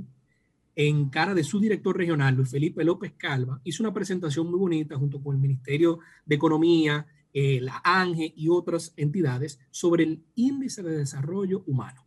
en 0.75 1.09
cara 1.09 1.33
de 1.33 1.43
su 1.43 1.59
director 1.59 1.97
regional, 1.97 2.35
Luis 2.35 2.49
Felipe 2.49 2.83
López 2.83 3.13
Calva, 3.17 3.59
hizo 3.63 3.83
una 3.83 3.93
presentación 3.93 4.49
muy 4.49 4.57
bonita 4.57 4.95
junto 4.97 5.21
con 5.21 5.35
el 5.35 5.41
Ministerio 5.41 5.99
de 6.25 6.35
Economía, 6.35 7.05
eh, 7.33 7.59
la 7.61 7.81
ANGE 7.83 8.33
y 8.35 8.49
otras 8.49 8.93
entidades 8.97 9.59
sobre 9.71 10.03
el 10.03 10.23
índice 10.35 10.81
de 10.83 10.97
desarrollo 10.97 11.63
humano. 11.67 12.05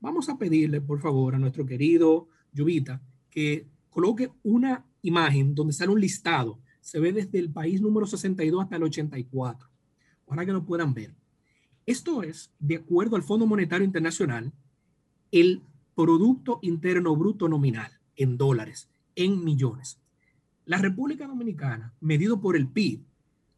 Vamos 0.00 0.28
a 0.28 0.38
pedirle, 0.38 0.80
por 0.80 1.00
favor, 1.00 1.34
a 1.34 1.38
nuestro 1.38 1.66
querido 1.66 2.28
Lluvita 2.52 3.02
que 3.30 3.68
coloque 3.90 4.30
una 4.42 4.84
imagen 5.02 5.54
donde 5.54 5.72
sale 5.72 5.92
un 5.92 6.00
listado. 6.00 6.58
Se 6.80 6.98
ve 6.98 7.12
desde 7.12 7.38
el 7.38 7.50
país 7.50 7.80
número 7.80 8.06
62 8.06 8.62
hasta 8.62 8.76
el 8.76 8.82
84. 8.82 9.68
Para 10.26 10.44
que 10.44 10.52
lo 10.52 10.64
puedan 10.64 10.94
ver. 10.94 11.14
Esto 11.86 12.22
es, 12.22 12.52
de 12.58 12.76
acuerdo 12.76 13.16
al 13.16 13.22
Fondo 13.22 13.46
Monetario 13.46 13.84
Internacional, 13.84 14.52
el 15.30 15.62
Producto 15.94 16.58
Interno 16.62 17.14
Bruto 17.16 17.48
Nominal 17.48 17.92
en 18.16 18.36
dólares, 18.36 18.88
en 19.14 19.44
millones. 19.44 19.98
La 20.64 20.78
República 20.78 21.26
Dominicana, 21.26 21.94
medido 22.00 22.40
por 22.40 22.56
el 22.56 22.68
PIB, 22.68 23.02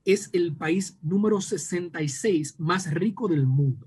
es 0.04 0.28
el 0.32 0.54
país 0.54 0.98
número 1.02 1.40
66 1.40 2.56
más 2.58 2.92
rico 2.92 3.28
del 3.28 3.46
mundo. 3.46 3.86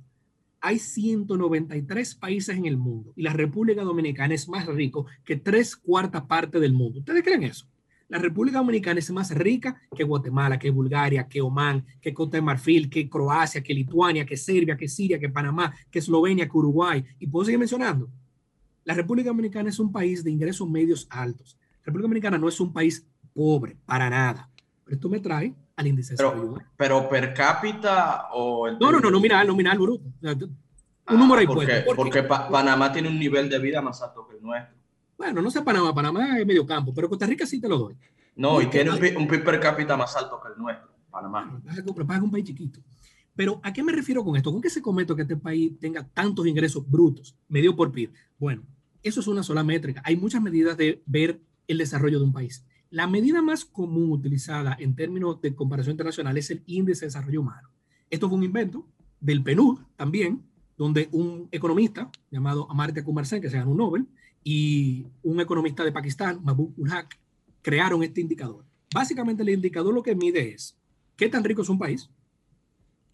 Hay 0.60 0.80
193 0.80 2.16
países 2.16 2.58
en 2.58 2.66
el 2.66 2.78
mundo 2.78 3.14
y 3.16 3.22
la 3.22 3.34
República 3.34 3.84
Dominicana 3.84 4.34
es 4.34 4.50
más 4.50 4.66
rico 4.66 5.06
que 5.24 5.36
tres 5.36 5.76
cuartas 5.76 6.24
partes 6.24 6.60
del 6.60 6.74
mundo. 6.74 7.00
¿Ustedes 7.00 7.24
creen 7.24 7.44
eso? 7.44 7.68
La 8.10 8.18
República 8.18 8.60
Dominicana 8.60 9.00
es 9.00 9.12
más 9.12 9.36
rica 9.36 9.80
que 9.96 10.04
Guatemala, 10.04 10.58
que 10.58 10.72
Bulgaria, 10.72 11.28
que 11.28 11.42
Oman, 11.42 11.86
que 12.02 12.14
Costa 12.14 12.38
de 12.38 12.42
Marfil, 12.42 12.90
que 12.90 13.10
Croacia, 13.10 13.62
que 13.62 13.74
Lituania, 13.74 14.26
que 14.26 14.38
Serbia, 14.38 14.78
que 14.78 14.88
Siria, 14.88 15.20
que 15.20 15.30
Panamá, 15.30 15.74
que 15.92 16.00
Eslovenia, 16.00 16.48
que 16.48 16.58
Uruguay. 16.58 17.04
Y 17.20 17.28
puedo 17.28 17.46
seguir 17.46 17.60
mencionando. 17.60 18.10
La 18.86 18.94
República 18.94 19.28
Dominicana 19.28 19.70
es 19.70 19.78
un 19.78 19.92
país 19.92 20.24
de 20.24 20.32
ingresos 20.32 20.70
medios 20.70 21.06
altos. 21.10 21.58
La 21.82 21.88
República 21.88 22.04
Dominicana 22.04 22.38
no 22.38 22.48
es 22.48 22.60
un 22.62 22.72
país 22.72 23.06
pobre, 23.34 23.76
para 23.86 24.10
nada. 24.10 24.50
Pero 24.86 24.96
esto 24.96 25.10
me 25.10 25.20
trae 25.20 25.54
al 25.78 25.88
índice 25.88 26.10
de 26.10 26.16
desarrollo 26.18 26.42
Pero, 26.42 26.50
humano. 26.54 26.70
pero 26.76 27.10
per 27.10 27.34
cápita 27.34 28.28
o... 28.34 28.68
en 28.68 28.78
No, 28.80 28.92
no, 28.92 29.00
no, 29.00 29.10
nominal, 29.10 29.48
nominal, 29.48 29.78
bruto. 29.80 30.04
Un 30.22 30.58
Ah, 31.10 31.14
número 31.14 31.40
ahí 31.40 31.48
porque, 31.48 31.86
porque 31.96 32.24
Pa- 32.24 32.50
Panamá 32.50 32.92
tiene 32.92 33.08
un 33.08 33.18
nivel 33.18 33.50
de 33.50 33.60
vida 33.60 33.82
más 33.82 34.02
alto 34.02 34.28
que 34.28 34.36
el 34.36 34.42
nuestro. 34.44 34.76
Bueno, 35.18 35.42
no 35.42 35.50
sé 35.50 35.62
Panamá, 35.62 35.94
Panamá 35.96 36.38
es 36.38 36.46
medio 36.46 36.66
campo, 36.66 36.94
pero 36.94 37.08
Costa 37.08 37.26
Rica 37.26 37.46
sí 37.46 37.62
te 37.62 37.70
lo 37.70 37.78
doy. 37.78 37.96
No, 38.36 38.60
y 38.60 38.66
Porque 38.66 38.84
tiene 38.84 39.16
un, 39.16 39.22
un 39.24 39.28
PIB 39.28 39.44
per 39.44 39.60
cápita 39.60 39.96
más 39.96 40.16
alto 40.18 40.40
que 40.42 40.50
el 40.54 40.60
nuestro, 40.60 40.90
Panamá. 41.10 41.60
Que 41.74 41.80
es 41.80 42.22
un 42.22 42.32
país 42.32 42.44
chiquito. 42.46 42.82
Pero 43.36 43.60
¿a 43.64 43.72
qué 43.72 43.84
me 43.84 43.92
refiero 43.94 44.24
con 44.24 44.36
esto? 44.36 44.52
¿Con 44.52 44.62
qué 44.62 44.70
se 44.70 44.82
comete 44.82 45.16
que 45.16 45.22
este 45.22 45.38
país 45.38 45.72
tenga 45.80 46.04
tantos 46.04 46.46
ingresos 46.46 46.84
brutos, 46.90 47.36
medio 47.48 47.76
por 47.76 47.92
PIB? 47.92 48.12
Bueno, 48.38 48.64
eso 49.02 49.20
es 49.22 49.28
una 49.28 49.44
sola 49.44 49.64
métrica. 49.64 50.02
Hay 50.04 50.18
muchas 50.18 50.42
medidas 50.42 50.76
de 50.76 51.02
ver 51.06 51.40
el 51.68 51.78
desarrollo 51.78 52.20
de 52.20 52.26
un 52.26 52.34
país. 52.34 52.66
La 52.90 53.08
medida 53.08 53.42
más 53.42 53.66
común 53.66 54.12
utilizada 54.12 54.78
en 54.80 54.96
términos 54.96 55.42
de 55.42 55.54
comparación 55.54 55.94
internacional 55.94 56.38
es 56.38 56.50
el 56.52 56.64
índice 56.68 57.02
de 57.02 57.08
desarrollo 57.08 57.42
humano. 57.42 57.70
Esto 58.10 58.30
fue 58.30 58.38
un 58.38 58.46
invento 58.46 58.88
del 59.20 59.44
PNUD 59.44 59.80
también, 59.98 60.44
donde 60.78 61.10
un 61.12 61.50
economista 61.52 62.10
llamado 62.32 62.70
Amartya 62.72 63.04
Kumar 63.04 63.26
Sen, 63.26 63.42
que 63.42 63.50
se 63.50 63.58
ganó 63.58 63.72
un 63.72 63.78
Nobel, 63.78 64.08
y 64.44 65.06
un 65.24 65.42
economista 65.42 65.84
de 65.84 65.92
Pakistán, 65.92 66.40
Mahbub 66.44 66.74
ul 66.78 66.92
Haq, 66.92 67.20
crearon 67.62 68.04
este 68.04 68.22
indicador. 68.22 68.64
Básicamente 68.94 69.44
el 69.44 69.50
indicador 69.50 69.94
lo 69.94 70.04
que 70.04 70.16
mide 70.16 70.54
es 70.54 70.78
qué 71.18 71.28
tan 71.28 71.44
rico 71.44 71.64
es 71.64 71.70
un 71.70 71.80
país, 71.80 72.10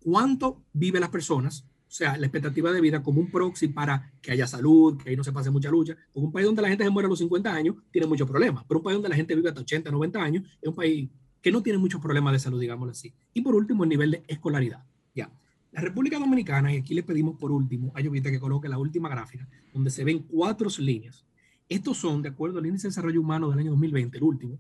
cuánto 0.04 0.62
viven 0.74 1.02
las 1.02 1.10
personas, 1.10 1.66
sea, 1.96 2.18
la 2.18 2.26
expectativa 2.26 2.72
de 2.72 2.82
vida 2.82 3.04
como 3.04 3.22
un 3.22 3.30
proxy 3.30 3.68
para 3.68 4.12
que 4.20 4.32
haya 4.32 4.48
salud, 4.48 4.98
que 4.98 5.12
ahí 5.12 5.16
no 5.16 5.24
se 5.24 5.32
pase 5.32 5.52
mucha 5.52 5.70
lucha. 5.70 5.96
Un 6.16 6.32
país 6.32 6.46
donde 6.46 6.62
la 6.62 6.70
gente 6.70 6.84
se 6.84 6.90
muere 6.90 7.06
a 7.06 7.10
los 7.10 7.20
50 7.20 7.54
años 7.54 7.76
tiene 7.92 8.08
muchos 8.08 8.28
problemas, 8.28 8.64
pero 8.68 8.80
un 8.80 8.84
país 8.84 8.96
donde 8.96 9.10
la 9.10 9.16
gente 9.16 9.36
vive 9.36 9.50
hasta 9.50 9.62
80, 9.62 9.92
90 9.92 10.24
años 10.24 10.44
es 10.60 10.68
un 10.68 10.76
país 10.76 11.08
que 11.40 11.52
no 11.52 11.62
tiene 11.62 11.78
muchos 11.78 12.02
problemas 12.02 12.34
de 12.34 12.40
salud, 12.40 12.60
digámoslo 12.60 12.92
así. 12.94 13.14
Y 13.34 13.42
por 13.42 13.54
último, 13.54 13.84
el 13.84 13.90
nivel 13.90 14.12
de 14.12 14.24
escolaridad. 14.28 14.84
Ya. 15.14 15.30
La 15.72 15.82
República 15.82 16.18
Dominicana, 16.18 16.74
y 16.74 16.78
aquí 16.78 16.96
le 16.96 17.04
pedimos 17.04 17.38
por 17.38 17.52
último 17.52 17.92
a 17.94 18.02
Llovita 18.02 18.32
que 18.32 18.40
coloque 18.40 18.68
la 18.68 18.78
última 18.80 19.08
gráfica, 19.10 19.48
donde 19.72 19.92
se 19.92 20.04
ven 20.04 20.20
cuatro 20.20 20.70
líneas. 20.80 21.26
Estos 21.70 21.98
son, 21.98 22.22
de 22.22 22.30
acuerdo 22.30 22.60
al 22.60 22.66
índice 22.66 22.88
de 22.88 22.90
desarrollo 22.90 23.22
humano 23.22 23.50
del 23.50 23.60
año 23.60 23.72
2020, 23.72 24.18
el 24.18 24.24
último, 24.24 24.58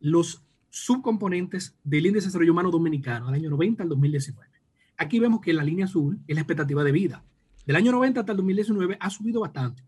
los 0.00 0.42
subcomponentes 0.70 1.74
del 1.84 2.06
índice 2.06 2.24
de 2.24 2.28
desarrollo 2.28 2.52
humano 2.52 2.70
dominicano 2.70 3.26
del 3.26 3.34
año 3.34 3.50
90 3.50 3.82
al 3.82 3.88
2019. 3.90 4.49
Aquí 5.00 5.18
vemos 5.18 5.40
que 5.40 5.54
la 5.54 5.64
línea 5.64 5.86
azul 5.86 6.20
es 6.28 6.34
la 6.34 6.42
expectativa 6.42 6.84
de 6.84 6.92
vida. 6.92 7.24
Del 7.64 7.76
año 7.76 7.90
90 7.90 8.20
hasta 8.20 8.32
el 8.32 8.36
2019 8.36 8.98
ha 9.00 9.08
subido 9.08 9.40
bastante. 9.40 9.82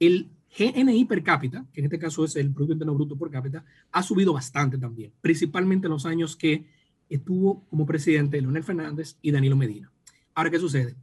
El 0.00 0.28
GNI 0.58 1.04
per 1.04 1.22
cápita, 1.22 1.64
que 1.72 1.80
en 1.80 1.84
este 1.84 2.00
caso 2.00 2.24
es 2.24 2.34
el 2.34 2.50
Producto 2.52 2.72
Interno 2.72 2.94
Bruto 2.94 3.16
por 3.16 3.30
cápita, 3.30 3.64
ha 3.92 4.02
subido 4.02 4.32
bastante 4.32 4.76
también, 4.76 5.12
principalmente 5.20 5.86
en 5.86 5.92
los 5.92 6.04
años 6.04 6.34
que 6.34 6.66
estuvo 7.08 7.62
como 7.66 7.86
presidente 7.86 8.40
Leonel 8.40 8.64
Fernández 8.64 9.16
y 9.22 9.30
Danilo 9.30 9.54
Medina. 9.54 9.92
Ahora, 10.34 10.50
¿qué 10.50 10.58
sucede? 10.58 10.96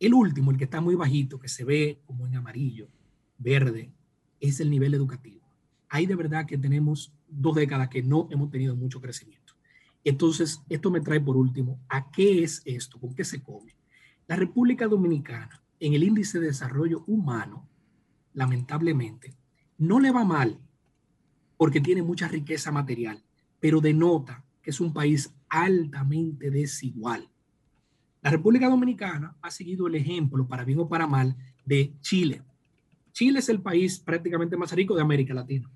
El 0.00 0.14
último, 0.14 0.50
el 0.50 0.56
que 0.56 0.64
está 0.64 0.80
muy 0.80 0.96
bajito, 0.96 1.38
que 1.38 1.48
se 1.48 1.64
ve 1.64 2.00
como 2.06 2.26
en 2.26 2.34
amarillo, 2.34 2.88
verde, 3.38 3.92
es 4.40 4.58
el 4.58 4.68
nivel 4.68 4.94
educativo. 4.94 5.46
Ahí 5.90 6.06
de 6.06 6.16
verdad 6.16 6.44
que 6.44 6.58
tenemos 6.58 7.12
dos 7.28 7.54
décadas 7.54 7.88
que 7.88 8.02
no 8.02 8.26
hemos 8.32 8.50
tenido 8.50 8.74
mucho 8.74 9.00
crecimiento. 9.00 9.39
Entonces, 10.04 10.62
esto 10.68 10.90
me 10.90 11.00
trae 11.00 11.20
por 11.20 11.36
último, 11.36 11.80
¿a 11.88 12.10
qué 12.10 12.42
es 12.42 12.62
esto? 12.64 12.98
¿Con 12.98 13.14
qué 13.14 13.24
se 13.24 13.42
come? 13.42 13.76
La 14.26 14.36
República 14.36 14.86
Dominicana, 14.86 15.62
en 15.78 15.94
el 15.94 16.04
índice 16.04 16.40
de 16.40 16.46
desarrollo 16.46 17.04
humano, 17.06 17.68
lamentablemente, 18.32 19.34
no 19.78 20.00
le 20.00 20.10
va 20.10 20.24
mal 20.24 20.58
porque 21.56 21.80
tiene 21.80 22.02
mucha 22.02 22.28
riqueza 22.28 22.72
material, 22.72 23.22
pero 23.58 23.80
denota 23.80 24.44
que 24.62 24.70
es 24.70 24.80
un 24.80 24.92
país 24.92 25.34
altamente 25.48 26.50
desigual. 26.50 27.28
La 28.22 28.30
República 28.30 28.68
Dominicana 28.68 29.36
ha 29.40 29.50
seguido 29.50 29.86
el 29.86 29.94
ejemplo, 29.94 30.46
para 30.46 30.64
bien 30.64 30.78
o 30.80 30.88
para 30.88 31.06
mal, 31.06 31.36
de 31.64 31.94
Chile. 32.00 32.42
Chile 33.12 33.40
es 33.40 33.48
el 33.48 33.60
país 33.60 33.98
prácticamente 33.98 34.56
más 34.56 34.72
rico 34.72 34.94
de 34.94 35.02
América 35.02 35.34
Latina, 35.34 35.70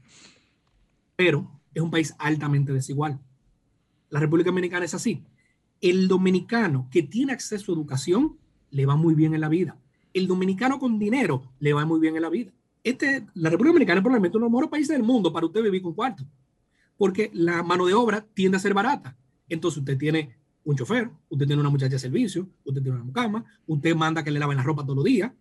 pero 1.17 1.61
es 1.73 1.83
un 1.83 1.91
país 1.91 2.15
altamente 2.19 2.73
desigual. 2.73 3.21
La 4.15 4.21
República 4.21 4.51
Dominicana 4.51 4.85
es 4.85 4.95
así. 4.95 5.25
El 5.81 6.07
dominicano 6.07 6.87
que 6.89 7.03
tiene 7.03 7.33
acceso 7.33 7.73
a 7.73 7.75
educación 7.75 8.39
le 8.71 8.87
va 8.87 8.95
muy 8.95 9.17
bien 9.17 9.35
en 9.35 9.41
la 9.41 9.49
vida. 9.49 9.77
El 10.13 10.29
dominicano 10.29 10.79
con 10.79 11.01
dinero 11.01 11.51
le 11.59 11.73
va 11.73 11.85
muy 11.85 11.99
bien 11.99 12.15
en 12.15 12.23
la 12.23 12.31
vida. 12.31 12.53
Este, 12.85 13.27
la 13.35 13.51
República 13.51 13.73
Dominicana 13.73 13.99
es 13.99 14.05
probablemente 14.05 14.37
uno 14.37 14.45
de 14.45 14.47
los 14.47 14.53
mejores 14.53 14.71
países 14.71 14.97
del 14.97 15.03
mundo 15.03 15.33
para 15.33 15.47
usted 15.47 15.65
vivir 15.65 15.83
con 15.83 15.95
cuarto, 15.95 16.25
porque 16.97 17.29
la 17.35 17.65
mano 17.65 17.87
de 17.87 17.95
obra 17.95 18.25
tiende 18.35 18.57
a 18.57 18.61
ser 18.61 18.73
barata. 18.73 19.17
Entonces 19.49 19.79
usted 19.79 19.99
tiene 19.99 20.37
un 20.63 20.77
chofer, 20.77 21.11
usted 21.29 21.49
tiene 21.49 21.61
una 21.61 21.71
muchacha 21.71 21.95
de 21.95 21.99
servicio, 21.99 22.49
usted 22.63 22.83
tiene 22.83 22.95
una 22.95 23.05
mucama, 23.07 23.45
usted 23.67 23.97
manda 23.97 24.23
que 24.23 24.31
le 24.31 24.39
laven 24.39 24.59
la 24.59 24.63
ropa 24.63 24.85
todos 24.85 24.95
los 24.95 25.05
días. 25.05 25.33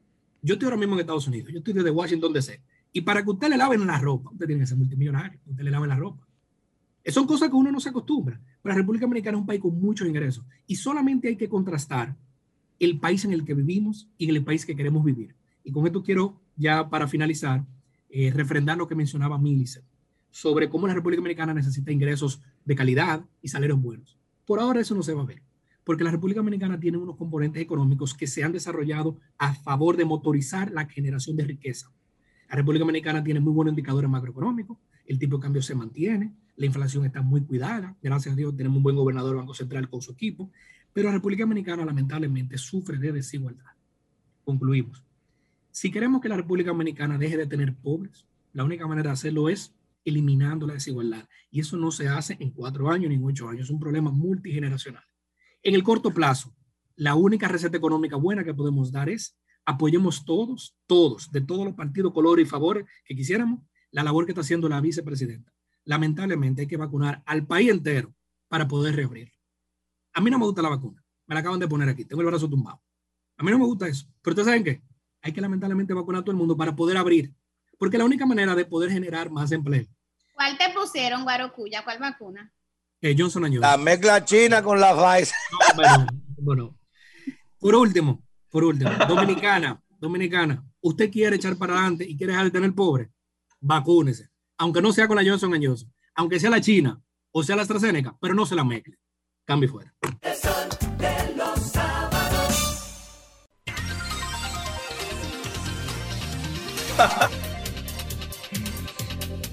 Yo 0.42 0.54
estoy 0.56 0.66
ahora 0.66 0.78
mismo 0.78 0.96
en 0.96 1.02
Estados 1.02 1.28
Unidos, 1.28 1.52
yo 1.52 1.60
estoy 1.60 1.76
desde 1.76 1.92
Washington 1.92 2.34
DC. 2.34 2.60
Y 2.92 3.02
para 3.02 3.24
que 3.24 3.30
usted 3.30 3.50
le 3.50 3.58
laven 3.58 3.86
la 3.86 4.00
ropa, 4.00 4.32
usted 4.32 4.48
tiene 4.48 4.62
que 4.62 4.68
ser 4.68 4.80
multimillonario, 4.80 5.40
usted 5.46 5.64
le 5.64 5.70
laven 5.70 5.90
la 5.90 5.96
ropa. 5.96 6.28
Son 7.12 7.28
cosas 7.28 7.50
que 7.50 7.56
uno 7.56 7.72
no 7.72 7.80
se 7.80 7.90
acostumbra. 7.90 8.42
La 8.64 8.74
República 8.74 9.06
Dominicana 9.06 9.38
es 9.38 9.42
un 9.42 9.46
país 9.46 9.60
con 9.60 9.80
muchos 9.80 10.08
ingresos 10.08 10.46
y 10.66 10.78
solamente 10.78 11.28
hay 11.28 11.36
que 11.36 11.50
contrastar 11.50 12.16
el 12.80 12.98
país 12.98 13.26
en 13.26 13.34
el 13.34 13.44
que 13.44 13.54
vivimos 13.54 14.10
y 14.18 14.30
el 14.30 14.44
país 14.44 14.66
que 14.66 14.76
queremos 14.76 15.04
vivir. 15.04 15.36
Y 15.66 15.72
con 15.72 15.86
esto 15.86 16.02
quiero, 16.02 16.40
ya 16.56 16.90
para 16.90 17.08
finalizar, 17.08 17.66
eh, 18.10 18.32
refrendar 18.32 18.78
lo 18.78 18.88
que 18.88 18.96
mencionaba 18.96 19.38
Millicent 19.38 19.86
sobre 20.32 20.70
cómo 20.70 20.88
la 20.88 20.94
República 20.94 21.20
Dominicana 21.20 21.54
necesita 21.54 21.92
ingresos 21.92 22.42
de 22.64 22.76
calidad 22.76 23.26
y 23.42 23.50
salarios 23.50 23.82
buenos. 23.82 24.18
Por 24.46 24.60
ahora 24.60 24.80
eso 24.80 24.96
no 24.96 25.04
se 25.04 25.14
va 25.14 25.22
a 25.22 25.26
ver, 25.26 25.42
porque 25.84 26.04
la 26.04 26.12
República 26.12 26.40
Dominicana 26.40 26.80
tiene 26.80 26.98
unos 26.98 27.18
componentes 27.18 27.62
económicos 27.62 28.14
que 28.14 28.28
se 28.28 28.44
han 28.44 28.52
desarrollado 28.52 29.20
a 29.38 29.54
favor 29.54 29.98
de 29.98 30.06
motorizar 30.06 30.72
la 30.72 30.86
generación 30.86 31.36
de 31.36 31.44
riqueza. 31.44 31.92
La 32.50 32.56
República 32.56 32.82
Dominicana 32.82 33.24
tiene 33.24 33.42
muy 33.42 33.54
buenos 33.54 33.74
indicadores 33.74 34.10
macroeconómicos, 34.10 34.78
el 35.06 35.20
tipo 35.20 35.38
de 35.38 35.44
cambio 35.44 35.62
se 35.62 35.76
mantiene, 35.76 36.34
la 36.56 36.66
inflación 36.66 37.06
está 37.06 37.22
muy 37.22 37.42
cuidada, 37.42 37.96
gracias 38.02 38.34
a 38.34 38.36
Dios 38.36 38.56
tenemos 38.56 38.78
un 38.78 38.84
buen 38.84 38.96
gobernador 38.96 39.32
del 39.32 39.40
Banco 39.40 39.54
Central 39.54 39.90
con 39.90 40.02
su 40.02 40.12
equipo, 40.12 40.52
pero 40.94 41.10
la 41.10 41.16
República 41.16 41.44
Dominicana 41.44 41.86
lamentablemente 41.86 42.58
sufre 42.58 42.98
de 42.98 43.12
desigualdad. 43.12 43.72
Concluimos. 44.44 45.04
Si 45.72 45.90
queremos 45.90 46.22
que 46.22 46.30
la 46.30 46.38
República 46.38 46.70
Dominicana 46.70 47.18
deje 47.18 47.38
de 47.38 47.48
tener 47.48 47.76
pobres, 47.76 48.28
la 48.54 48.64
única 48.64 48.86
manera 48.86 49.10
de 49.10 49.14
hacerlo 49.14 49.50
es 49.50 49.74
eliminando 50.06 50.68
la 50.68 50.74
desigualdad. 50.74 51.28
Y 51.50 51.62
eso 51.62 51.78
no 51.78 51.92
se 51.92 52.08
hace 52.08 52.38
en 52.40 52.52
cuatro 52.52 52.92
años 52.92 53.10
ni 53.10 53.16
en 53.16 53.24
ocho 53.24 53.50
años, 53.50 53.64
es 53.66 53.70
un 53.70 53.80
problema 53.80 54.12
multigeneracional. 54.12 55.04
En 55.64 55.74
el 55.74 55.84
corto 55.84 56.14
plazo, 56.14 56.54
la 56.96 57.16
única 57.16 57.48
receta 57.48 57.78
económica 57.78 58.16
buena 58.16 58.44
que 58.44 58.54
podemos 58.54 58.92
dar 58.92 59.10
es 59.10 59.38
apoyemos 59.66 60.26
todos, 60.26 60.76
todos, 60.86 61.32
de 61.32 61.42
todos 61.42 61.66
los 61.66 61.74
partidos, 61.74 62.14
colores 62.14 62.46
y 62.46 62.50
favores 62.50 62.86
que 63.06 63.16
quisiéramos, 63.16 63.62
la 63.94 64.04
labor 64.04 64.26
que 64.26 64.32
está 64.32 64.42
haciendo 64.42 64.68
la 64.68 64.82
vicepresidenta. 64.82 65.54
Lamentablemente 65.86 66.64
hay 66.64 66.68
que 66.68 66.78
vacunar 66.78 67.22
al 67.26 67.46
país 67.46 67.70
entero 67.70 68.14
para 68.50 68.68
poder 68.68 68.96
reabrir. 68.96 69.32
A 70.14 70.22
mí 70.22 70.30
no 70.30 70.40
me 70.40 70.46
gusta 70.46 70.62
la 70.62 70.70
vacuna, 70.70 71.04
me 71.28 71.36
la 71.36 71.42
acaban 71.42 71.60
de 71.60 71.68
poner 71.68 71.88
aquí, 71.88 72.04
tengo 72.04 72.22
el 72.22 72.28
brazo 72.28 72.50
tumbado. 72.50 72.82
A 73.38 73.44
mí 73.44 73.52
no 73.52 73.60
me 73.60 73.66
gusta 73.66 73.88
eso, 73.88 74.08
pero 74.22 74.34
ustedes 74.34 74.48
saben 74.48 74.64
qué, 74.64 74.82
hay 75.22 75.32
que 75.32 75.42
lamentablemente 75.42 75.94
vacunar 75.94 76.22
a 76.22 76.24
todo 76.24 76.32
el 76.32 76.38
mundo 76.38 76.58
para 76.58 76.76
poder 76.76 76.98
abrir, 76.98 77.34
porque 77.78 77.98
es 77.98 78.00
la 78.00 78.06
única 78.06 78.26
manera 78.26 78.56
de 78.56 78.66
poder 78.66 78.92
generar 78.92 79.30
más 79.30 79.52
empleo. 79.52 79.86
¿Cuál 80.34 80.58
te 80.58 80.74
pusieron, 80.74 81.24
Guarocuya? 81.24 81.84
¿Cuál 81.84 82.00
vacuna? 82.00 82.52
Eh, 83.00 83.16
Johnson 83.18 83.44
Johnson. 83.44 83.62
La 83.62 83.78
mezcla 83.78 84.26
china 84.26 84.64
con 84.64 84.80
la 84.80 84.94
Pfizer. 84.94 85.36
No, 85.52 85.76
bueno, 85.76 86.08
bueno. 86.38 86.78
Por 87.60 87.76
último, 87.76 88.24
por 88.50 88.64
último, 88.64 88.92
dominicana, 89.08 89.82
dominicana, 90.00 90.66
usted 90.82 91.12
quiere 91.12 91.36
echar 91.36 91.56
para 91.58 91.74
adelante 91.74 92.06
y 92.08 92.18
quiere 92.18 92.34
dejar 92.34 92.46
de 92.46 92.52
tener 92.52 92.74
pobre, 92.74 93.12
vacúnese. 93.64 94.30
Aunque 94.58 94.82
no 94.82 94.94
sea 94.94 95.08
con 95.08 95.16
la 95.16 95.24
Johnson 95.24 95.52
Johnson, 95.62 95.92
aunque 96.16 96.40
sea 96.40 96.50
la 96.50 96.62
China 96.62 97.02
o 97.32 97.44
sea 97.44 97.56
la 97.56 97.64
AstraZeneca, 97.64 98.16
pero 98.22 98.36
no 98.36 98.46
se 98.46 98.56
la 98.56 98.64
mezcle. 98.64 98.98
Cambie 99.46 99.68
fuera. 99.68 99.94
El 100.22 100.36
sol 100.36 100.70
de 100.98 101.36
los 101.36 101.60
sábados. 101.60 102.94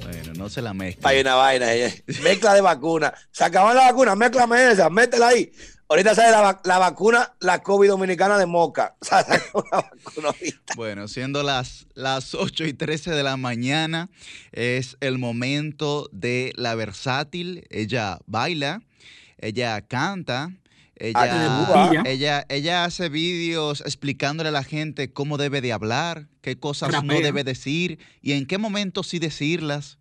Bueno, 0.02 0.32
no 0.36 0.48
se 0.48 0.60
la 0.60 0.74
mezcla. 0.74 1.08
Hay 1.08 1.20
una 1.20 1.34
vaina, 1.36 1.74
eh. 1.74 2.04
mezcla 2.22 2.54
de 2.54 2.60
vacuna. 2.60 3.14
Se 3.30 3.44
acaban 3.44 3.74
la 3.74 3.86
vacuna, 3.86 4.14
mezclame 4.14 4.72
esa, 4.72 4.90
métela 4.90 5.28
ahí. 5.28 5.50
Ahorita 5.90 6.14
sale 6.14 6.30
la, 6.30 6.60
la, 6.62 6.78
vacuna, 6.78 7.34
la 7.40 7.64
COVID 7.64 7.88
dominicana 7.88 8.38
de 8.38 8.46
Moca. 8.46 8.94
bueno, 10.76 11.08
siendo 11.08 11.42
las, 11.42 11.88
las 11.94 12.36
8 12.36 12.66
y 12.66 12.74
13 12.74 13.10
de 13.10 13.24
la 13.24 13.36
mañana, 13.36 14.08
es 14.52 14.96
el 15.00 15.18
momento 15.18 16.08
de 16.12 16.52
la 16.54 16.76
versátil. 16.76 17.66
Ella 17.70 18.20
baila, 18.26 18.82
ella 19.38 19.80
canta, 19.80 20.52
ella, 20.94 22.04
ella, 22.04 22.46
ella 22.48 22.84
hace 22.84 23.08
vídeos 23.08 23.80
explicándole 23.80 24.50
a 24.50 24.52
la 24.52 24.62
gente 24.62 25.12
cómo 25.12 25.38
debe 25.38 25.60
de 25.60 25.72
hablar, 25.72 26.28
qué 26.40 26.56
cosas 26.56 27.02
no 27.02 27.20
debe 27.20 27.42
decir 27.42 27.98
y 28.22 28.34
en 28.34 28.46
qué 28.46 28.58
momento 28.58 29.02
sí 29.02 29.18
decirlas. 29.18 29.98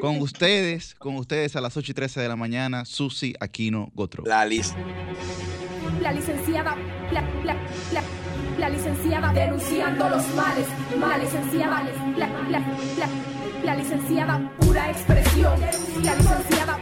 Con 0.00 0.20
ustedes, 0.20 0.94
con 0.98 1.16
ustedes 1.16 1.56
a 1.56 1.60
las 1.60 1.76
8 1.76 1.92
y 1.92 1.94
13 1.94 2.20
de 2.20 2.28
la 2.28 2.36
mañana, 2.36 2.84
Susi 2.84 3.34
Aquino 3.38 3.90
Gotro. 3.94 4.24
La 4.26 4.44
lista. 4.46 4.76
La 6.00 6.12
licenciada, 6.12 6.76
la, 7.12 7.20
la, 7.44 7.54
la, 7.92 8.02
la, 8.58 8.70
licenciada 8.70 9.32
denunciando 9.32 10.08
los 10.08 10.26
males, 10.34 10.66
males, 10.98 11.32
licenciada, 11.32 11.84
la, 12.16 12.26
la, 12.48 12.60
la, 12.98 13.08
la 13.64 13.76
licenciada 13.76 14.52
pura 14.60 14.90
expresión, 14.90 15.60
la 16.02 16.14
licenciada 16.14 16.78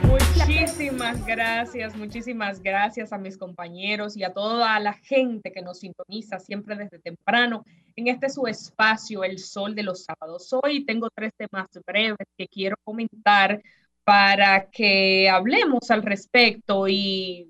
Muchísimas 0.00 1.26
gracias, 1.26 1.94
muchísimas 1.94 2.62
gracias 2.62 3.12
a 3.12 3.18
mis 3.18 3.36
compañeros 3.36 4.16
y 4.16 4.24
a 4.24 4.32
toda 4.32 4.80
la 4.80 4.94
gente 4.94 5.52
que 5.52 5.60
nos 5.60 5.80
sintoniza 5.80 6.38
siempre 6.38 6.76
desde 6.76 6.98
temprano 6.98 7.64
en 7.96 8.08
este 8.08 8.30
su 8.30 8.46
espacio, 8.46 9.22
El 9.22 9.38
Sol 9.38 9.74
de 9.74 9.82
los 9.82 10.04
Sábados. 10.04 10.48
Hoy 10.62 10.86
tengo 10.86 11.10
tres 11.14 11.32
temas 11.36 11.66
breves 11.86 12.26
que 12.38 12.48
quiero 12.48 12.76
comentar 12.84 13.62
para 14.02 14.70
que 14.70 15.28
hablemos 15.28 15.90
al 15.90 16.02
respecto 16.02 16.88
y 16.88 17.48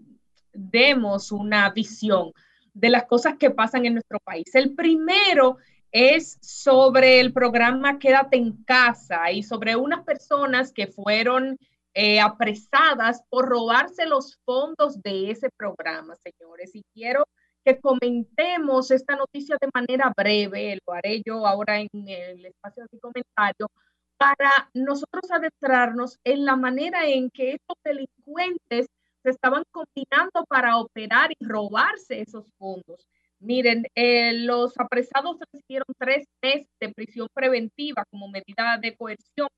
demos 0.53 1.31
una 1.31 1.71
visión 1.71 2.33
de 2.75 2.91
las 2.91 3.05
cosas 3.05 3.37
que 3.39 3.51
pasan 3.51 3.87
en 3.87 3.95
nuestro 3.95 4.19
país. 4.19 4.53
El 4.55 4.75
primero 4.75 5.59
es 5.93 6.39
sobre 6.41 7.21
el 7.21 7.33
programa 7.33 8.01
Quédate 8.01 8.37
en 8.37 8.65
casa 8.65 9.31
y 9.31 9.45
sobre 9.45 9.77
unas 9.77 10.03
personas 10.03 10.73
que 10.73 10.89
fueron 10.89 11.57
eh, 11.95 12.21
apresadas 12.21 13.23
por 13.29 13.49
robarse 13.49 14.07
los 14.07 14.39
fondos 14.45 15.01
de 15.03 15.31
ese 15.31 15.49
programa, 15.57 16.17
señores. 16.17 16.75
Y 16.75 16.83
quiero 16.95 17.25
que 17.65 17.81
comentemos 17.81 18.91
esta 18.91 19.17
noticia 19.17 19.57
de 19.61 19.69
manera 19.73 20.13
breve, 20.17 20.79
lo 20.87 20.95
haré 20.95 21.23
yo 21.25 21.47
ahora 21.47 21.81
en 21.81 21.89
el 21.93 22.47
espacio 22.47 22.85
de 22.91 22.99
comentario, 22.99 23.69
para 24.17 24.51
nosotros 24.75 25.31
adentrarnos 25.31 26.19
en 26.25 26.45
la 26.45 26.57
manera 26.57 27.09
en 27.09 27.31
que 27.31 27.53
estos 27.53 27.77
delincuentes 27.85 28.87
se 29.23 29.31
estaban 29.31 29.65
combinando 29.71 30.45
para 30.49 30.79
operar 30.79 31.31
y 31.39 31.45
robarse 31.45 32.21
esos 32.21 32.45
fondos. 32.59 33.09
Miren, 33.41 33.85
eh, 33.97 34.33
los 34.35 34.79
apresados 34.79 35.37
recibieron 35.53 35.87
tres 35.99 36.27
meses 36.41 36.69
de 36.81 36.89
prisión 36.91 37.29
preventiva 37.35 38.05
como 38.11 38.29
medida 38.29 38.79
de 38.81 38.97
coerción 38.97 39.49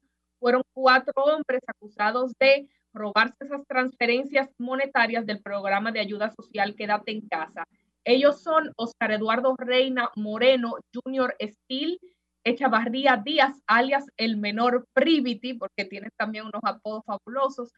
fueron 0.45 0.63
cuatro 0.75 1.15
hombres 1.25 1.63
acusados 1.67 2.35
de 2.39 2.69
robarse 2.93 3.35
esas 3.41 3.67
transferencias 3.67 4.51
monetarias 4.59 5.25
del 5.25 5.41
programa 5.41 5.91
de 5.91 6.01
ayuda 6.01 6.35
social 6.37 6.75
Quédate 6.75 7.13
en 7.13 7.27
casa. 7.27 7.65
Ellos 8.05 8.43
son 8.43 8.71
Oscar 8.77 9.13
Eduardo 9.13 9.57
Reina 9.57 10.11
Moreno, 10.17 10.77
Junior 10.93 11.35
Steel, 11.41 11.99
Echavarría 12.45 13.23
Díaz, 13.25 13.59
alias 13.67 14.05
el 14.19 14.37
menor 14.37 14.87
Privity, 14.93 15.55
porque 15.55 15.87
tiene 15.87 16.11
también 16.19 16.45
unos 16.45 16.61
apodos 16.63 17.03
fabulosos, 17.07 17.73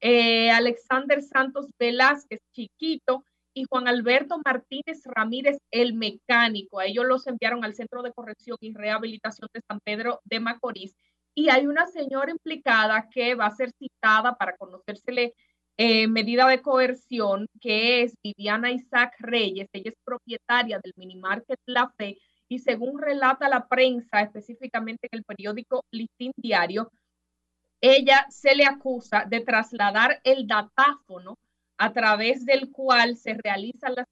eh, 0.00 0.52
Alexander 0.52 1.20
Santos 1.22 1.66
Velázquez, 1.76 2.38
Chiquito, 2.52 3.24
y 3.52 3.64
Juan 3.68 3.88
Alberto 3.88 4.40
Martínez 4.44 5.02
Ramírez, 5.04 5.58
el 5.72 5.94
mecánico. 5.94 6.78
A 6.78 6.86
ellos 6.86 7.04
los 7.04 7.26
enviaron 7.26 7.64
al 7.64 7.74
Centro 7.74 8.02
de 8.02 8.12
Corrección 8.12 8.56
y 8.60 8.72
Rehabilitación 8.72 9.48
de 9.52 9.60
San 9.68 9.80
Pedro 9.84 10.20
de 10.24 10.38
Macorís 10.38 10.94
y 11.34 11.48
hay 11.50 11.66
una 11.66 11.86
señora 11.86 12.30
implicada 12.30 13.08
que 13.10 13.34
va 13.34 13.46
a 13.46 13.56
ser 13.56 13.72
citada 13.78 14.34
para 14.34 14.56
conocérsele 14.56 15.34
eh, 15.76 16.06
medida 16.06 16.46
de 16.48 16.60
coerción, 16.60 17.48
que 17.60 18.02
es 18.02 18.14
Viviana 18.22 18.70
Isaac 18.70 19.14
Reyes. 19.18 19.68
Ella 19.72 19.90
es 19.90 19.96
propietaria 20.04 20.78
del 20.82 20.92
minimarket 20.96 21.58
La 21.66 21.90
Fe 21.96 22.18
y 22.48 22.58
según 22.58 23.00
relata 23.00 23.48
la 23.48 23.66
prensa, 23.66 24.20
específicamente 24.20 25.08
en 25.10 25.18
el 25.18 25.24
periódico 25.24 25.84
Listín 25.90 26.32
Diario, 26.36 26.90
ella 27.80 28.26
se 28.28 28.54
le 28.54 28.64
acusa 28.66 29.24
de 29.26 29.40
trasladar 29.40 30.20
el 30.22 30.46
datáfono 30.46 31.38
a 31.78 31.92
través 31.92 32.44
del 32.44 32.70
cual 32.70 33.16
se 33.16 33.34
realizan 33.42 33.94
las 33.94 34.06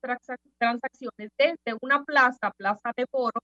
transacciones 0.58 1.30
desde 1.38 1.78
una 1.82 2.02
plaza, 2.02 2.50
Plaza 2.56 2.92
de 2.96 3.04
Boro, 3.12 3.40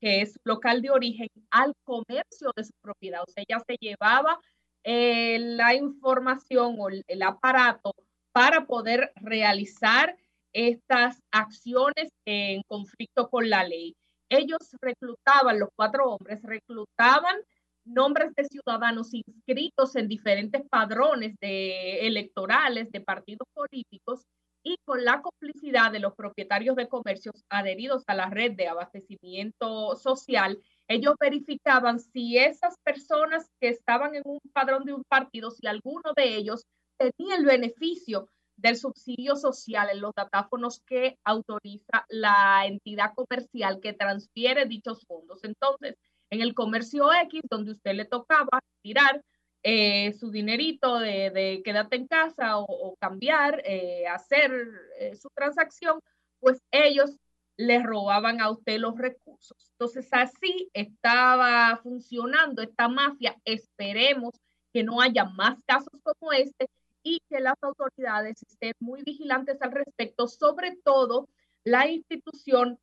que 0.00 0.22
es 0.22 0.38
local 0.44 0.82
de 0.82 0.90
origen, 0.90 1.28
al 1.50 1.74
comercio 1.84 2.52
de 2.56 2.64
su 2.64 2.72
propiedad. 2.80 3.22
O 3.22 3.30
sea, 3.30 3.44
ella 3.46 3.62
se 3.66 3.76
llevaba 3.80 4.38
eh, 4.84 5.38
la 5.38 5.74
información 5.74 6.76
o 6.78 6.88
el, 6.88 7.04
el 7.06 7.22
aparato 7.22 7.94
para 8.32 8.66
poder 8.66 9.12
realizar 9.16 10.16
estas 10.52 11.20
acciones 11.30 12.10
en 12.24 12.62
conflicto 12.68 13.28
con 13.28 13.48
la 13.50 13.64
ley. 13.64 13.94
Ellos 14.28 14.58
reclutaban, 14.80 15.58
los 15.58 15.68
cuatro 15.76 16.10
hombres 16.10 16.42
reclutaban 16.42 17.36
nombres 17.84 18.34
de 18.34 18.44
ciudadanos 18.44 19.12
inscritos 19.12 19.94
en 19.96 20.08
diferentes 20.08 20.62
padrones 20.68 21.36
de 21.40 22.06
electorales 22.06 22.90
de 22.90 23.00
partidos 23.00 23.46
políticos 23.52 24.22
y 24.64 24.78
con 24.84 25.04
la 25.04 25.20
complicidad 25.20 25.92
de 25.92 26.00
los 26.00 26.14
propietarios 26.14 26.74
de 26.74 26.88
comercios 26.88 27.44
adheridos 27.50 28.02
a 28.06 28.14
la 28.14 28.30
red 28.30 28.52
de 28.52 28.66
abastecimiento 28.66 29.94
social, 29.94 30.58
ellos 30.88 31.14
verificaban 31.20 32.00
si 32.00 32.38
esas 32.38 32.78
personas 32.82 33.50
que 33.60 33.68
estaban 33.68 34.14
en 34.14 34.22
un 34.24 34.40
padrón 34.52 34.84
de 34.84 34.94
un 34.94 35.04
partido, 35.04 35.50
si 35.50 35.66
alguno 35.66 36.14
de 36.16 36.36
ellos 36.36 36.64
tenía 36.96 37.36
el 37.36 37.44
beneficio 37.44 38.28
del 38.56 38.76
subsidio 38.76 39.36
social 39.36 39.90
en 39.90 40.00
los 40.00 40.12
datáfonos 40.16 40.80
que 40.86 41.18
autoriza 41.24 42.06
la 42.08 42.64
entidad 42.66 43.12
comercial 43.14 43.80
que 43.80 43.92
transfiere 43.92 44.64
dichos 44.64 45.04
fondos. 45.06 45.44
Entonces, 45.44 45.96
en 46.30 46.40
el 46.40 46.54
comercio 46.54 47.12
X, 47.12 47.42
donde 47.50 47.72
usted 47.72 47.94
le 47.94 48.06
tocaba 48.06 48.60
tirar 48.82 49.22
eh, 49.66 50.12
su 50.12 50.30
dinerito 50.30 50.98
de, 50.98 51.62
quédate 51.64 51.96
en 51.96 52.06
casa 52.06 52.58
o, 52.58 52.96
cambiar, 53.00 53.62
eh, 53.64 54.06
hacer 54.06 54.52
eh, 54.98 55.16
su 55.16 55.30
transacción, 55.34 56.00
pues 56.38 56.60
ellos 56.70 57.16
le 57.56 57.82
robaban 57.82 58.42
a 58.42 58.50
usted 58.50 58.78
los 58.78 58.98
recursos. 58.98 59.70
Entonces 59.72 60.06
así 60.12 60.68
estaba 60.74 61.80
funcionando 61.82 62.60
esta 62.60 62.88
mafia. 62.88 63.40
Esperemos 63.46 64.34
que 64.70 64.84
no 64.84 65.00
haya 65.00 65.24
más 65.24 65.56
casos 65.66 65.98
como 66.02 66.32
este 66.32 66.66
y 67.02 67.20
que 67.30 67.40
las 67.40 67.56
autoridades 67.62 68.42
estén 68.46 68.74
muy 68.80 69.02
vigilantes 69.02 69.62
al 69.62 69.72
respecto, 69.72 70.28
sobre 70.28 70.76
todo 70.84 71.26
la 71.64 71.88
institución 71.88 72.78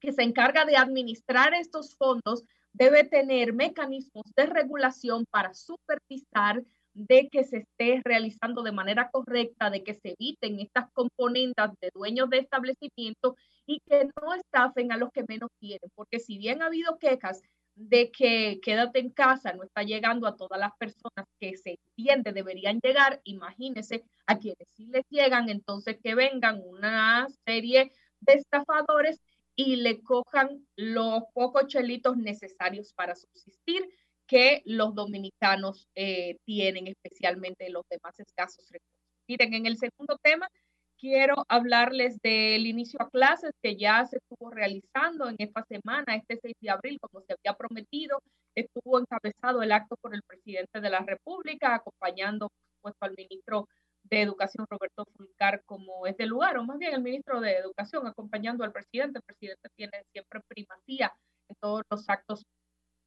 que 0.00 0.12
se 0.12 0.22
encarga 0.22 0.64
de 0.64 0.76
administrar 0.76 1.54
estos 1.54 1.94
fondos 1.94 2.42
debe 2.78 3.04
tener 3.04 3.52
mecanismos 3.52 4.24
de 4.36 4.46
regulación 4.46 5.26
para 5.30 5.52
supervisar 5.52 6.62
de 6.94 7.28
que 7.28 7.44
se 7.44 7.58
esté 7.58 8.00
realizando 8.04 8.62
de 8.62 8.72
manera 8.72 9.10
correcta, 9.10 9.70
de 9.70 9.82
que 9.82 9.94
se 9.94 10.14
eviten 10.18 10.60
estas 10.60 10.90
componentes 10.92 11.70
de 11.80 11.90
dueños 11.92 12.30
de 12.30 12.38
establecimiento 12.38 13.36
y 13.66 13.80
que 13.80 14.08
no 14.20 14.34
estafen 14.34 14.92
a 14.92 14.96
los 14.96 15.10
que 15.12 15.24
menos 15.28 15.50
quieren, 15.60 15.90
porque 15.94 16.18
si 16.20 16.38
bien 16.38 16.62
ha 16.62 16.66
habido 16.66 16.98
quejas 16.98 17.42
de 17.74 18.10
que 18.10 18.58
quédate 18.60 18.98
en 18.98 19.10
casa 19.10 19.52
no 19.52 19.62
está 19.62 19.82
llegando 19.84 20.26
a 20.26 20.36
todas 20.36 20.58
las 20.58 20.72
personas 20.78 21.26
que 21.38 21.56
se 21.56 21.78
entiende 21.96 22.32
deberían 22.32 22.80
llegar, 22.82 23.20
imagínense 23.24 24.04
a 24.26 24.38
quienes 24.38 24.66
sí 24.76 24.86
les 24.86 25.04
llegan, 25.10 25.48
entonces 25.48 25.96
que 26.02 26.16
vengan 26.16 26.60
una 26.64 27.28
serie 27.44 27.92
de 28.20 28.32
estafadores 28.34 29.20
y 29.58 29.74
le 29.74 30.00
cojan 30.04 30.64
los 30.76 31.24
pocos 31.34 31.66
chelitos 31.66 32.16
necesarios 32.16 32.92
para 32.94 33.16
subsistir 33.16 33.84
que 34.28 34.62
los 34.64 34.94
dominicanos 34.94 35.88
eh, 35.96 36.36
tienen, 36.44 36.86
especialmente 36.86 37.68
los 37.68 37.82
demás 37.90 38.14
escasos 38.20 38.64
recursos. 38.70 38.94
Miren, 39.26 39.54
en 39.54 39.66
el 39.66 39.76
segundo 39.76 40.16
tema, 40.22 40.48
quiero 40.96 41.44
hablarles 41.48 42.18
del 42.22 42.68
inicio 42.68 43.02
a 43.02 43.10
clases 43.10 43.50
que 43.60 43.76
ya 43.76 44.06
se 44.06 44.18
estuvo 44.18 44.48
realizando 44.50 45.28
en 45.28 45.34
esta 45.38 45.64
semana, 45.64 46.14
este 46.14 46.38
6 46.40 46.54
de 46.60 46.70
abril, 46.70 46.98
como 47.00 47.20
se 47.22 47.32
había 47.32 47.56
prometido. 47.56 48.22
Estuvo 48.54 49.00
encabezado 49.00 49.62
el 49.62 49.72
acto 49.72 49.96
por 50.00 50.14
el 50.14 50.22
presidente 50.22 50.80
de 50.80 50.90
la 50.90 51.00
República, 51.00 51.74
acompañando, 51.74 52.48
pues, 52.80 52.94
al 53.00 53.14
ministro 53.16 53.66
de 54.10 54.22
Educación, 54.22 54.66
Roberto 54.68 55.04
Fulcar, 55.16 55.62
como 55.64 56.06
es 56.06 56.16
del 56.16 56.28
lugar, 56.28 56.58
o 56.58 56.64
más 56.64 56.78
bien 56.78 56.94
el 56.94 57.02
ministro 57.02 57.40
de 57.40 57.56
Educación, 57.56 58.06
acompañando 58.06 58.64
al 58.64 58.72
presidente. 58.72 59.18
El 59.18 59.24
presidente 59.24 59.68
tiene 59.76 60.04
siempre 60.12 60.40
primacía 60.48 61.12
en 61.48 61.56
todos 61.60 61.82
los 61.90 62.08
actos 62.08 62.44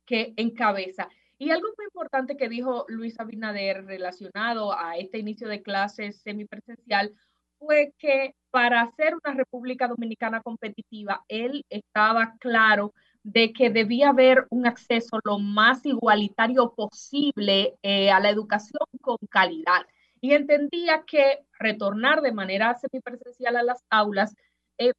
que 0.05 0.33
encabeza. 0.37 1.09
Y 1.37 1.51
algo 1.51 1.69
muy 1.77 1.85
importante 1.85 2.37
que 2.37 2.49
dijo 2.49 2.85
Luis 2.87 3.19
Abinader 3.19 3.85
relacionado 3.85 4.77
a 4.77 4.97
este 4.97 5.17
inicio 5.17 5.47
de 5.47 5.63
clases 5.63 6.21
semipresencial 6.21 7.15
fue 7.57 7.93
que 7.97 8.35
para 8.51 8.81
hacer 8.81 9.15
una 9.15 9.35
República 9.35 9.87
Dominicana 9.87 10.41
competitiva, 10.41 11.23
él 11.27 11.65
estaba 11.69 12.35
claro 12.39 12.93
de 13.23 13.53
que 13.53 13.69
debía 13.69 14.09
haber 14.09 14.47
un 14.49 14.65
acceso 14.67 15.19
lo 15.23 15.39
más 15.39 15.85
igualitario 15.85 16.73
posible 16.75 17.75
eh, 17.83 18.11
a 18.11 18.19
la 18.19 18.29
educación 18.29 18.85
con 19.01 19.17
calidad. 19.29 19.85
Y 20.21 20.33
entendía 20.33 21.03
que 21.05 21.39
retornar 21.59 22.21
de 22.21 22.31
manera 22.31 22.75
semipresencial 22.75 23.55
a 23.57 23.63
las 23.63 23.83
aulas 23.89 24.35
eh, 24.77 24.93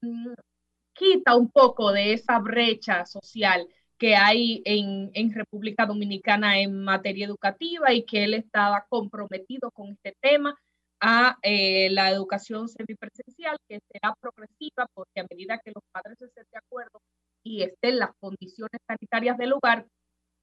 quita 0.93 1.37
un 1.37 1.51
poco 1.51 1.93
de 1.93 2.13
esa 2.13 2.39
brecha 2.39 3.07
social 3.07 3.67
que 3.99 4.17
hay 4.17 4.63
en, 4.65 5.11
en, 5.15 5.33
República 5.33 5.87
Dominicana 5.87 6.59
en 6.59 6.83
materia 6.83 7.27
educativa 7.27 7.93
y 7.93 8.05
que 8.05 8.25
él 8.25 8.35
estaba 8.35 8.85
comprometido 8.89 9.71
con 9.71 9.91
este 9.91 10.17
tema 10.21 10.57
a 11.01 11.37
eh, 11.43 11.91
la 11.91 12.11
educación 12.11 12.69
semipresencial, 12.69 13.57
que 13.69 13.81
será 13.93 14.15
progresiva, 14.21 14.87
porque 14.95 15.21
a 15.21 15.27
medida 15.29 15.59
que 15.59 15.73
los 15.75 15.83
padres 15.93 16.21
estén 16.21 16.47
de 16.53 16.59
acuerdo 16.59 17.01
y 17.43 17.63
estén 17.63 17.99
las 17.99 18.11
condiciones 18.21 18.81
sanitarias 18.87 19.37
del 19.37 19.51
lugar, 19.51 19.87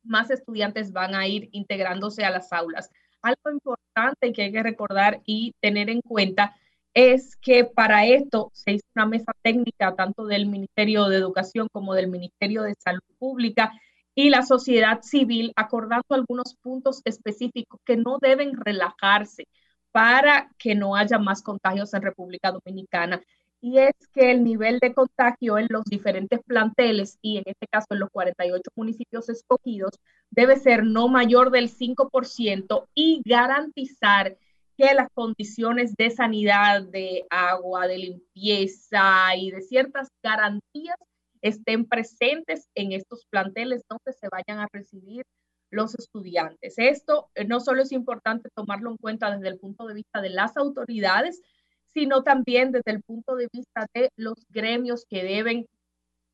más 0.03 0.29
estudiantes 0.31 0.91
van 0.91 1.15
a 1.15 1.27
ir 1.27 1.49
integrándose 1.53 2.25
a 2.25 2.29
las 2.29 2.51
aulas. 2.51 2.89
Algo 3.21 3.51
importante 3.51 4.31
que 4.33 4.43
hay 4.43 4.51
que 4.51 4.63
recordar 4.63 5.21
y 5.25 5.53
tener 5.61 5.89
en 5.89 6.01
cuenta 6.01 6.55
es 6.93 7.35
que 7.37 7.65
para 7.65 8.05
esto 8.05 8.49
se 8.53 8.73
hizo 8.73 8.85
una 8.95 9.05
mesa 9.05 9.31
técnica 9.41 9.95
tanto 9.95 10.25
del 10.25 10.47
Ministerio 10.47 11.07
de 11.07 11.17
Educación 11.17 11.67
como 11.71 11.93
del 11.93 12.07
Ministerio 12.07 12.63
de 12.63 12.75
Salud 12.79 13.03
Pública 13.19 13.73
y 14.15 14.29
la 14.29 14.43
sociedad 14.43 15.01
civil 15.01 15.53
acordando 15.55 16.05
algunos 16.09 16.55
puntos 16.61 17.01
específicos 17.05 17.79
que 17.85 17.97
no 17.97 18.17
deben 18.21 18.57
relajarse 18.57 19.47
para 19.91 20.49
que 20.57 20.75
no 20.75 20.95
haya 20.95 21.19
más 21.19 21.41
contagios 21.41 21.93
en 21.93 22.01
República 22.01 22.51
Dominicana. 22.51 23.21
Y 23.61 23.79
es 23.79 23.93
que 24.13 24.31
el 24.31 24.43
nivel 24.43 24.79
de 24.79 24.93
contagio 24.93 25.57
en 25.57 25.67
los 25.69 25.83
diferentes 25.83 26.39
planteles 26.45 27.17
y 27.21 27.37
en 27.37 27.43
este 27.45 27.67
caso 27.67 27.87
en 27.91 27.99
los 27.99 28.09
48 28.09 28.71
municipios 28.75 29.27
escogidos 29.27 29.99
debe 30.31 30.57
ser 30.57 30.85
no 30.85 31.09
mayor 31.09 31.51
del 31.51 31.69
5% 31.69 32.87
y 32.93 33.21
garantizar 33.25 34.37
que 34.77 34.93
las 34.93 35.09
condiciones 35.13 35.93
de 35.97 36.09
sanidad, 36.09 36.83
de 36.83 37.25
agua, 37.29 37.85
de 37.85 37.97
limpieza 37.97 39.35
y 39.35 39.51
de 39.51 39.61
ciertas 39.61 40.07
garantías 40.23 40.95
estén 41.41 41.85
presentes 41.85 42.69
en 42.75 42.93
estos 42.93 43.25
planteles 43.29 43.83
donde 43.89 44.13
se 44.13 44.29
vayan 44.29 44.63
a 44.63 44.67
recibir 44.71 45.23
los 45.71 45.95
estudiantes. 45.95 46.75
Esto 46.77 47.29
eh, 47.35 47.45
no 47.45 47.59
solo 47.59 47.81
es 47.83 47.91
importante 47.91 48.49
tomarlo 48.55 48.91
en 48.91 48.97
cuenta 48.97 49.35
desde 49.35 49.49
el 49.49 49.59
punto 49.59 49.85
de 49.85 49.93
vista 49.93 50.21
de 50.21 50.29
las 50.29 50.57
autoridades, 50.57 51.41
sino 51.93 52.23
también 52.23 52.71
desde 52.71 52.91
el 52.91 53.01
punto 53.01 53.35
de 53.35 53.47
vista 53.51 53.87
de 53.93 54.09
los 54.15 54.35
gremios 54.49 55.05
que 55.09 55.23
deben 55.23 55.65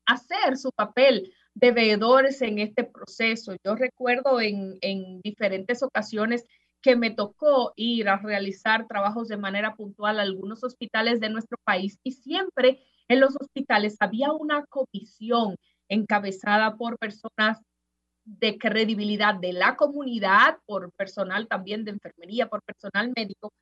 hacer 0.06 0.56
su 0.56 0.70
papel 0.72 1.32
de 1.54 1.72
veedores 1.72 2.42
en 2.42 2.58
este 2.58 2.84
proceso. 2.84 3.54
Yo 3.64 3.74
recuerdo 3.74 4.40
en, 4.40 4.78
en 4.80 5.20
diferentes 5.22 5.82
ocasiones 5.82 6.44
que 6.82 6.96
me 6.96 7.10
tocó 7.10 7.72
ir 7.76 8.08
a 8.08 8.18
realizar 8.18 8.86
trabajos 8.86 9.28
de 9.28 9.36
manera 9.36 9.74
puntual 9.74 10.20
a 10.20 10.22
algunos 10.22 10.62
hospitales 10.62 11.18
de 11.20 11.30
nuestro 11.30 11.58
país 11.64 11.98
y 12.04 12.12
siempre 12.12 12.80
en 13.08 13.20
los 13.20 13.34
hospitales 13.40 13.96
había 14.00 14.32
una 14.32 14.64
comisión 14.66 15.56
encabezada 15.88 16.76
por 16.76 16.98
personas 16.98 17.58
de 18.24 18.58
credibilidad 18.58 19.34
de 19.34 19.52
la 19.52 19.76
comunidad, 19.76 20.58
por 20.66 20.92
personal 20.92 21.46
también 21.46 21.84
de 21.84 21.92
enfermería, 21.92 22.48
por 22.48 22.62
personal 22.62 23.12
médico, 23.16 23.52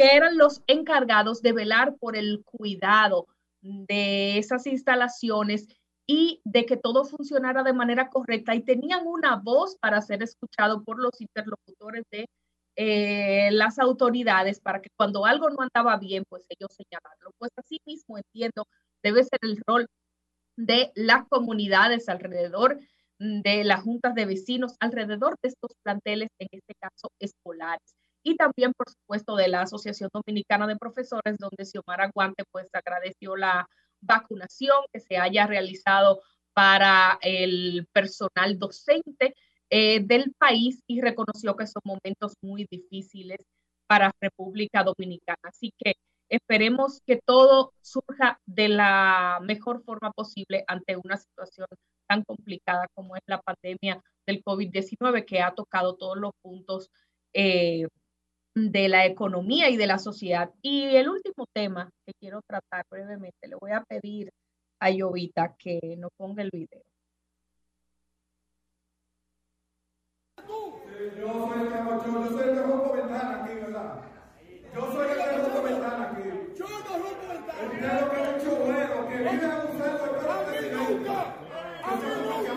que 0.00 0.16
eran 0.16 0.38
los 0.38 0.62
encargados 0.66 1.42
de 1.42 1.52
velar 1.52 1.96
por 1.98 2.16
el 2.16 2.42
cuidado 2.42 3.26
de 3.60 4.38
esas 4.38 4.66
instalaciones 4.66 5.68
y 6.06 6.40
de 6.44 6.64
que 6.64 6.78
todo 6.78 7.04
funcionara 7.04 7.62
de 7.62 7.74
manera 7.74 8.08
correcta 8.08 8.54
y 8.54 8.62
tenían 8.62 9.06
una 9.06 9.36
voz 9.36 9.76
para 9.76 10.00
ser 10.00 10.22
escuchado 10.22 10.82
por 10.84 10.98
los 10.98 11.20
interlocutores 11.20 12.04
de 12.10 12.26
eh, 12.76 13.50
las 13.52 13.78
autoridades 13.78 14.58
para 14.58 14.80
que 14.80 14.88
cuando 14.96 15.26
algo 15.26 15.50
no 15.50 15.58
andaba 15.60 15.98
bien, 15.98 16.24
pues 16.30 16.46
ellos 16.48 16.70
señalarlo. 16.74 17.32
Pues 17.36 17.50
así 17.56 17.78
mismo 17.84 18.16
entiendo, 18.16 18.66
debe 19.02 19.22
ser 19.22 19.40
el 19.42 19.62
rol 19.66 19.86
de 20.56 20.92
las 20.94 21.28
comunidades 21.28 22.08
alrededor 22.08 22.80
de 23.18 23.64
las 23.64 23.82
juntas 23.82 24.14
de 24.14 24.24
vecinos, 24.24 24.76
alrededor 24.80 25.36
de 25.42 25.50
estos 25.50 25.72
planteles, 25.82 26.30
en 26.38 26.48
este 26.52 26.72
caso 26.80 27.10
escolares. 27.18 27.94
Y 28.22 28.36
también, 28.36 28.72
por 28.76 28.90
supuesto, 28.90 29.36
de 29.36 29.48
la 29.48 29.62
Asociación 29.62 30.10
Dominicana 30.12 30.66
de 30.66 30.76
Profesores, 30.76 31.36
donde 31.38 31.64
Xiomara 31.64 32.04
Aguante 32.04 32.44
pues 32.50 32.68
agradeció 32.72 33.36
la 33.36 33.66
vacunación 34.00 34.76
que 34.92 35.00
se 35.00 35.16
haya 35.16 35.46
realizado 35.46 36.20
para 36.52 37.18
el 37.22 37.86
personal 37.92 38.58
docente 38.58 39.34
eh, 39.70 40.00
del 40.00 40.34
país 40.36 40.82
y 40.86 41.00
reconoció 41.00 41.56
que 41.56 41.66
son 41.66 41.82
momentos 41.84 42.34
muy 42.42 42.66
difíciles 42.70 43.38
para 43.86 44.12
República 44.20 44.84
Dominicana. 44.84 45.38
Así 45.44 45.72
que 45.78 45.94
esperemos 46.28 47.00
que 47.06 47.20
todo 47.24 47.72
surja 47.80 48.38
de 48.46 48.68
la 48.68 49.38
mejor 49.42 49.82
forma 49.84 50.10
posible 50.12 50.64
ante 50.66 50.96
una 50.96 51.16
situación 51.16 51.66
tan 52.08 52.24
complicada 52.24 52.86
como 52.94 53.16
es 53.16 53.22
la 53.26 53.40
pandemia 53.40 54.02
del 54.26 54.42
COVID-19 54.42 55.24
que 55.24 55.40
ha 55.40 55.54
tocado 55.54 55.96
todos 55.96 56.18
los 56.18 56.32
puntos 56.42 56.90
eh, 57.32 57.86
de 58.68 58.88
la 58.88 59.06
economía 59.06 59.70
y 59.70 59.76
de 59.76 59.86
la 59.86 59.98
sociedad. 59.98 60.50
Y 60.62 60.94
el 60.96 61.08
último 61.08 61.46
tema 61.52 61.90
que 62.06 62.12
quiero 62.20 62.42
tratar 62.46 62.84
brevemente, 62.90 63.48
le 63.48 63.56
voy 63.56 63.72
a 63.72 63.82
pedir 63.82 64.30
a 64.80 64.90
Jovita 64.92 65.54
que 65.58 65.96
nos 65.98 66.10
ponga 66.16 66.42
el 66.42 66.50
video 66.52 66.82
soy 71.00 71.60
el 71.60 71.68
que 71.68 71.76
yo 71.76 72.28
soy 72.30 72.42
el 72.48 72.54
que 72.54 72.62
rompo 72.62 72.92
ventana 72.92 73.32
aquí, 73.42 73.54
¿verdad? 73.54 73.90
Yo 74.74 74.92
soy 74.92 75.06
el 75.08 75.16
que 75.16 75.24
rompo 75.36 75.62
ventana 75.62 76.02
aquí. 76.10 76.26
Yo 76.58 76.66
no 76.68 76.78
rompo 76.78 77.24
ventana. 77.28 77.60
El 77.60 77.68
dinero 77.70 78.10
que 78.10 78.16
es 78.20 78.26
un 78.28 78.36
chubero, 78.40 78.96
que 79.08 79.16
vive 79.16 79.46
abusando 79.46 80.02
de 80.04 80.10
todo 80.20 80.34
el 80.40 80.44
presidente. 80.46 81.10
A 81.10 81.96
mí 81.96 82.08
nunca, 82.22 82.52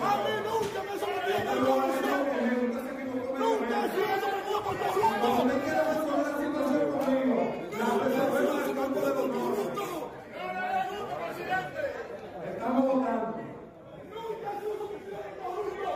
a 0.00 0.14
mí 0.20 0.32
nunca 0.44 0.80
me 0.82 0.94
sometieron 0.98 1.48
a 1.48 1.50
corrupción. 1.66 2.20
Nunca 3.38 3.76
he 3.80 3.88
sido 3.90 4.14
sometido 4.20 4.58
por 4.62 4.74
corrupto. 4.78 5.26
¿Usted 5.40 5.58
quiere 5.62 5.82
resolver 5.84 6.20
la 6.26 6.34
situación 6.40 6.84
conmigo? 6.90 7.40
La 7.78 7.88
resolvemos 8.04 8.56
en 8.60 8.68
el 8.68 8.74
campo 8.76 9.00
de 9.00 9.12
corrupto. 9.14 9.84
Estamos 12.50 12.82
votando. 12.84 13.38
Nunca 14.10 14.48
he 14.50 14.54
sido 14.60 14.74
sometido 14.80 15.18
por 15.40 15.50
corrupto. 15.54 15.90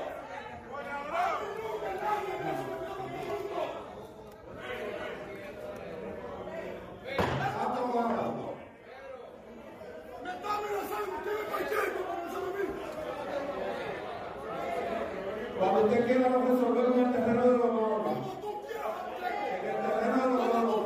Cuando 15.57 15.79
usted 15.85 16.01
quiera 16.07 16.29
lo 16.29 16.39
resolvemos 16.43 16.97
en 16.97 17.05
el 17.05 17.13
terreno 17.13 17.43
de 17.43 17.47
los 17.47 17.59
lobos. 17.59 18.19
En 19.63 19.69
el 19.69 19.93
terreno 20.01 20.27
de 20.27 20.35
los 20.35 20.49
lobos. 20.65 20.85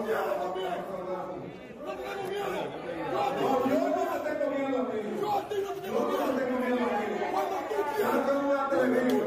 No, 3.39 3.53
yo 3.67 3.77
no 3.79 3.89
te 3.95 4.31
tengo 4.31 4.47
miedo 4.51 4.77
a 4.79 4.85
ti. 4.91 4.99
Yo 5.21 5.29
a 5.33 5.41
ti 5.49 5.57
no 5.65 5.71
te 5.73 5.81
tengo 5.81 5.97
miedo. 5.99 5.99
Yo 5.99 5.99
no 5.99 6.07
te 6.09 6.45
tengo 6.45 6.57
miedo 6.61 6.83
a 6.85 6.87
ti. 6.89 7.05
Cuando 7.33 7.57
tú 7.57 7.77
quieras. 7.97 8.15
Ya 8.15 8.27
tengo 8.27 8.43
una 8.51 8.63
televisión. 8.69 9.27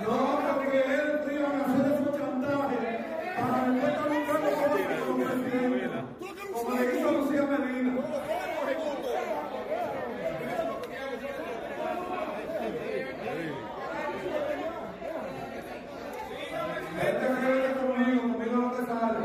No, 0.00 0.16
porque 0.56 0.78
él 0.78 1.08
te 1.26 1.30
iba 1.34 1.48
a 1.48 1.50
hacer 1.60 1.86
su 1.98 2.08
chantaje 2.16 2.80
para 3.36 3.58
después 3.68 3.90
estar 3.92 4.08
buscando 4.08 4.48
como 5.06 5.12
presidente. 5.24 5.86
Como 6.52 6.68
le 6.74 6.82
hizo 6.98 7.08
Lucía 7.12 7.42
Medina. 7.42 7.92
Vete 16.96 17.26
rebelde 17.28 17.70
conmigo, 17.74 18.20
conmigo 18.22 18.56
no 18.56 18.68
te 18.72 18.82
sale. 18.86 19.22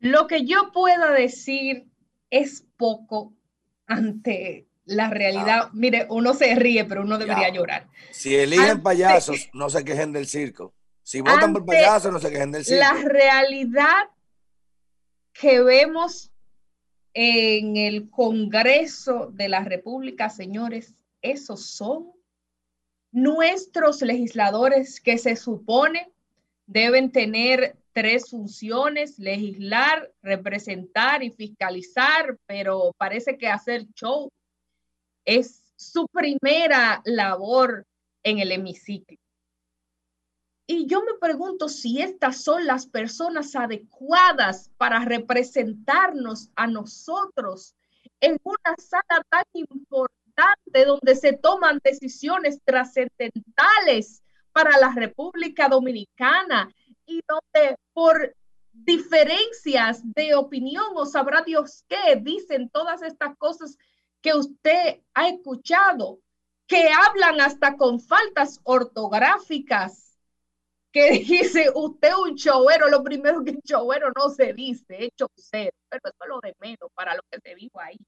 Lo 0.00 0.20
que 0.38 0.46
yo 0.46 0.72
pueda 0.72 1.12
decir 1.12 1.86
es 2.30 2.64
poco 2.76 3.34
ante 3.86 4.66
la 4.84 5.10
realidad. 5.10 5.68
Mire, 5.72 6.06
uno 6.10 6.34
se 6.34 6.54
ríe, 6.54 6.84
pero 6.84 7.02
uno 7.02 7.18
debería 7.18 7.50
llorar. 7.50 7.88
Si 8.10 8.34
eligen 8.34 8.70
Ante- 8.70 8.82
payasos, 8.82 9.48
no 9.52 9.68
se 9.70 9.84
quejen 9.84 10.12
del 10.12 10.26
circo. 10.26 10.74
Si 11.02 11.20
votan 11.20 11.52
por 11.52 11.64
payasos, 11.64 12.12
no 12.12 12.18
se 12.18 12.30
quejen 12.30 12.52
del 12.52 12.64
circo. 12.64 12.80
La 12.80 13.02
realidad 13.02 14.10
que 15.32 15.62
vemos 15.62 16.30
en 17.14 17.76
el 17.76 18.10
Congreso 18.10 19.30
de 19.32 19.48
la 19.48 19.64
República, 19.64 20.28
señores, 20.28 20.94
esos 21.22 21.66
son 21.66 22.12
nuestros 23.10 24.02
legisladores 24.02 25.00
que 25.00 25.16
se 25.16 25.34
supone 25.36 26.12
deben 26.66 27.10
tener 27.10 27.76
tres 27.98 28.30
funciones, 28.30 29.18
legislar, 29.18 30.08
representar 30.22 31.24
y 31.24 31.32
fiscalizar, 31.32 32.38
pero 32.46 32.92
parece 32.96 33.36
que 33.36 33.48
hacer 33.48 33.88
show 33.92 34.30
es 35.24 35.64
su 35.74 36.06
primera 36.06 37.02
labor 37.04 37.84
en 38.22 38.38
el 38.38 38.52
hemiciclo. 38.52 39.16
Y 40.68 40.86
yo 40.86 41.00
me 41.00 41.14
pregunto 41.20 41.68
si 41.68 42.00
estas 42.00 42.40
son 42.44 42.66
las 42.66 42.86
personas 42.86 43.56
adecuadas 43.56 44.70
para 44.76 45.04
representarnos 45.04 46.50
a 46.54 46.68
nosotros 46.68 47.74
en 48.20 48.38
una 48.44 48.76
sala 48.76 49.24
tan 49.28 49.44
importante 49.54 50.84
donde 50.86 51.16
se 51.16 51.32
toman 51.32 51.80
decisiones 51.82 52.60
trascendentales 52.64 54.22
para 54.52 54.78
la 54.78 54.94
República 54.94 55.68
Dominicana 55.68 56.72
y 57.08 57.20
donde 57.26 57.76
por 57.92 58.36
diferencias 58.72 60.00
de 60.14 60.34
opinión 60.34 60.86
o 60.94 61.04
sabrá 61.06 61.42
Dios 61.42 61.84
qué 61.88 62.16
dicen 62.20 62.70
todas 62.70 63.02
estas 63.02 63.36
cosas 63.36 63.76
que 64.20 64.34
usted 64.34 65.00
ha 65.14 65.28
escuchado, 65.28 66.20
que 66.66 66.88
hablan 66.90 67.40
hasta 67.40 67.76
con 67.76 67.98
faltas 67.98 68.60
ortográficas, 68.62 70.16
que 70.92 71.10
dice 71.26 71.70
usted 71.74 72.12
un 72.14 72.36
chovero, 72.36 72.88
lo 72.88 73.02
primero 73.02 73.42
que 73.42 73.52
un 73.52 73.62
chovero 73.62 74.12
no 74.16 74.28
se 74.30 74.52
dice, 74.52 75.06
es 75.06 75.10
chocero, 75.16 75.76
pero 75.88 76.02
eso 76.04 76.16
es 76.20 76.28
lo 76.28 76.40
de 76.40 76.54
menos 76.60 76.90
para 76.94 77.14
lo 77.14 77.22
que 77.30 77.40
se 77.40 77.54
dijo 77.54 77.80
ahí. 77.80 77.98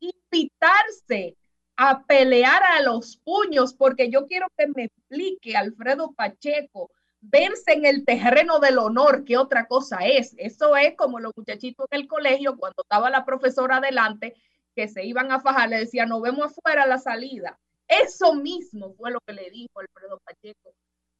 Invitarse 0.00 1.36
a 1.76 2.02
pelear 2.04 2.62
a 2.62 2.82
los 2.82 3.18
puños, 3.18 3.74
porque 3.74 4.10
yo 4.10 4.26
quiero 4.26 4.48
que 4.56 4.66
me 4.66 4.84
explique 4.84 5.56
Alfredo 5.56 6.12
Pacheco, 6.12 6.90
verse 7.20 7.72
en 7.72 7.86
el 7.86 8.04
terreno 8.04 8.58
del 8.58 8.78
honor, 8.78 9.24
que 9.24 9.36
otra 9.36 9.66
cosa 9.66 9.98
es. 10.06 10.34
Eso 10.38 10.76
es 10.76 10.96
como 10.96 11.20
los 11.20 11.36
muchachitos 11.36 11.86
en 11.90 12.00
el 12.00 12.08
colegio, 12.08 12.56
cuando 12.56 12.82
estaba 12.82 13.10
la 13.10 13.24
profesora 13.24 13.76
adelante, 13.76 14.34
que 14.74 14.88
se 14.88 15.04
iban 15.04 15.32
a 15.32 15.40
fajar, 15.40 15.68
le 15.68 15.78
decía, 15.78 16.06
nos 16.06 16.22
vemos 16.22 16.46
afuera 16.46 16.86
la 16.86 16.98
salida. 16.98 17.58
Eso 17.88 18.34
mismo 18.34 18.94
fue 18.94 19.10
lo 19.10 19.18
que 19.26 19.32
le 19.32 19.50
dijo 19.50 19.80
Alfredo 19.80 20.20
Pacheco 20.24 20.74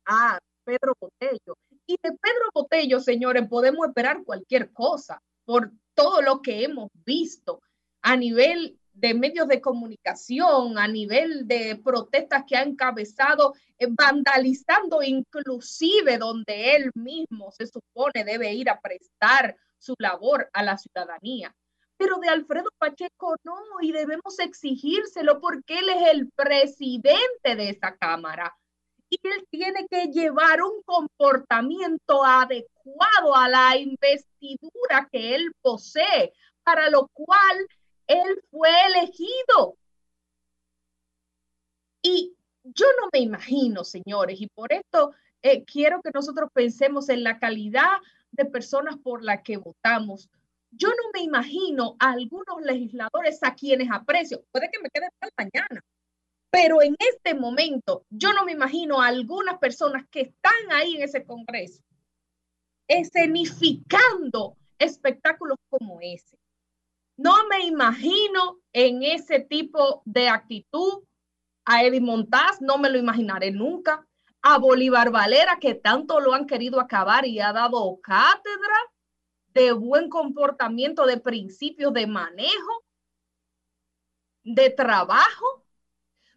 a 0.04 0.38
Pedro 0.64 0.94
Botello. 1.00 1.56
Y 1.86 1.96
de 2.02 2.10
Pedro 2.10 2.50
Botello, 2.54 3.00
señores, 3.00 3.48
podemos 3.48 3.88
esperar 3.88 4.22
cualquier 4.24 4.72
cosa 4.72 5.22
por 5.44 5.72
todo 5.94 6.20
lo 6.20 6.42
que 6.42 6.62
hemos 6.64 6.90
visto 7.04 7.60
a 8.02 8.16
nivel 8.16 8.77
de 8.98 9.14
medios 9.14 9.46
de 9.46 9.60
comunicación, 9.60 10.76
a 10.76 10.88
nivel 10.88 11.46
de 11.46 11.80
protestas 11.84 12.44
que 12.46 12.56
ha 12.56 12.62
encabezado, 12.62 13.54
eh, 13.78 13.86
vandalizando 13.88 15.02
inclusive 15.02 16.18
donde 16.18 16.74
él 16.74 16.90
mismo 16.94 17.52
se 17.52 17.66
supone 17.66 18.24
debe 18.24 18.52
ir 18.52 18.68
a 18.68 18.80
prestar 18.80 19.56
su 19.78 19.94
labor 19.98 20.50
a 20.52 20.64
la 20.64 20.76
ciudadanía. 20.76 21.54
Pero 21.96 22.18
de 22.18 22.28
Alfredo 22.28 22.70
Pacheco 22.78 23.36
no, 23.44 23.54
y 23.80 23.92
debemos 23.92 24.38
exigírselo 24.40 25.40
porque 25.40 25.78
él 25.78 25.88
es 25.90 26.08
el 26.12 26.30
presidente 26.32 27.56
de 27.56 27.70
esa 27.70 27.96
Cámara. 27.96 28.56
Y 29.10 29.18
él 29.22 29.46
tiene 29.50 29.86
que 29.88 30.06
llevar 30.06 30.62
un 30.62 30.82
comportamiento 30.84 32.24
adecuado 32.24 33.34
a 33.34 33.48
la 33.48 33.76
investidura 33.76 35.08
que 35.10 35.34
él 35.34 35.52
posee, 35.62 36.32
para 36.62 36.90
lo 36.90 37.08
cual 37.14 37.66
él 38.08 38.42
fue 38.50 38.70
elegido. 38.86 39.76
Y 42.02 42.34
yo 42.64 42.86
no 43.00 43.08
me 43.12 43.20
imagino, 43.20 43.84
señores, 43.84 44.40
y 44.40 44.48
por 44.48 44.72
esto 44.72 45.12
eh, 45.42 45.64
quiero 45.64 46.00
que 46.02 46.10
nosotros 46.12 46.50
pensemos 46.52 47.08
en 47.08 47.22
la 47.22 47.38
calidad 47.38 47.98
de 48.32 48.44
personas 48.44 48.96
por 48.98 49.22
las 49.22 49.42
que 49.42 49.56
votamos. 49.56 50.28
Yo 50.70 50.88
no 50.88 51.10
me 51.14 51.20
imagino 51.20 51.96
a 51.98 52.10
algunos 52.12 52.60
legisladores 52.62 53.42
a 53.42 53.54
quienes 53.54 53.90
aprecio. 53.90 54.44
Puede 54.50 54.70
que 54.70 54.80
me 54.80 54.90
quede 54.90 55.08
mal 55.20 55.30
mañana, 55.36 55.84
pero 56.50 56.82
en 56.82 56.96
este 56.98 57.34
momento 57.34 58.04
yo 58.10 58.32
no 58.32 58.44
me 58.44 58.52
imagino 58.52 59.00
a 59.00 59.06
algunas 59.06 59.58
personas 59.58 60.06
que 60.10 60.22
están 60.22 60.72
ahí 60.72 60.96
en 60.96 61.02
ese 61.02 61.24
Congreso 61.24 61.82
escenificando 62.88 64.56
espectáculos 64.78 65.58
como 65.68 65.98
ese. 66.00 66.37
No 67.18 67.48
me 67.48 67.66
imagino 67.66 68.60
en 68.72 69.02
ese 69.02 69.40
tipo 69.40 70.02
de 70.04 70.28
actitud 70.28 71.02
a 71.64 71.82
Eddie 71.82 72.00
Montaz, 72.00 72.60
no 72.60 72.78
me 72.78 72.88
lo 72.88 72.96
imaginaré 72.96 73.50
nunca. 73.50 74.06
A 74.40 74.56
Bolívar 74.58 75.10
Valera, 75.10 75.58
que 75.58 75.74
tanto 75.74 76.20
lo 76.20 76.32
han 76.32 76.46
querido 76.46 76.80
acabar 76.80 77.26
y 77.26 77.40
ha 77.40 77.52
dado 77.52 78.00
cátedra 78.00 78.78
de 79.48 79.72
buen 79.72 80.08
comportamiento, 80.08 81.06
de 81.06 81.18
principios 81.18 81.92
de 81.92 82.06
manejo, 82.06 82.84
de 84.44 84.70
trabajo. 84.70 85.64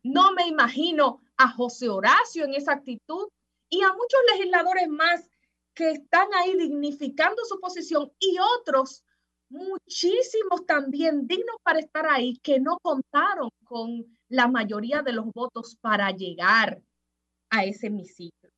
No 0.01 0.33
me 0.33 0.47
imagino 0.47 1.21
a 1.37 1.47
José 1.47 1.89
Horacio 1.89 2.43
en 2.43 2.55
esa 2.55 2.73
actitud 2.73 3.29
y 3.69 3.83
a 3.83 3.93
muchos 3.93 4.19
legisladores 4.33 4.87
más 4.87 5.29
que 5.75 5.91
están 5.91 6.27
ahí 6.33 6.57
dignificando 6.57 7.45
su 7.45 7.59
posición 7.59 8.11
y 8.19 8.37
otros 8.57 9.03
muchísimos 9.51 10.65
también 10.65 11.27
dignos 11.27 11.57
para 11.63 11.79
estar 11.79 12.07
ahí 12.07 12.37
que 12.41 12.59
no 12.59 12.77
contaron 12.81 13.49
con 13.65 14.05
la 14.29 14.47
mayoría 14.47 15.01
de 15.01 15.13
los 15.13 15.25
votos 15.33 15.77
para 15.81 16.09
llegar 16.11 16.81
a 17.49 17.65
ese 17.65 17.87
hemiciclo. 17.87 18.49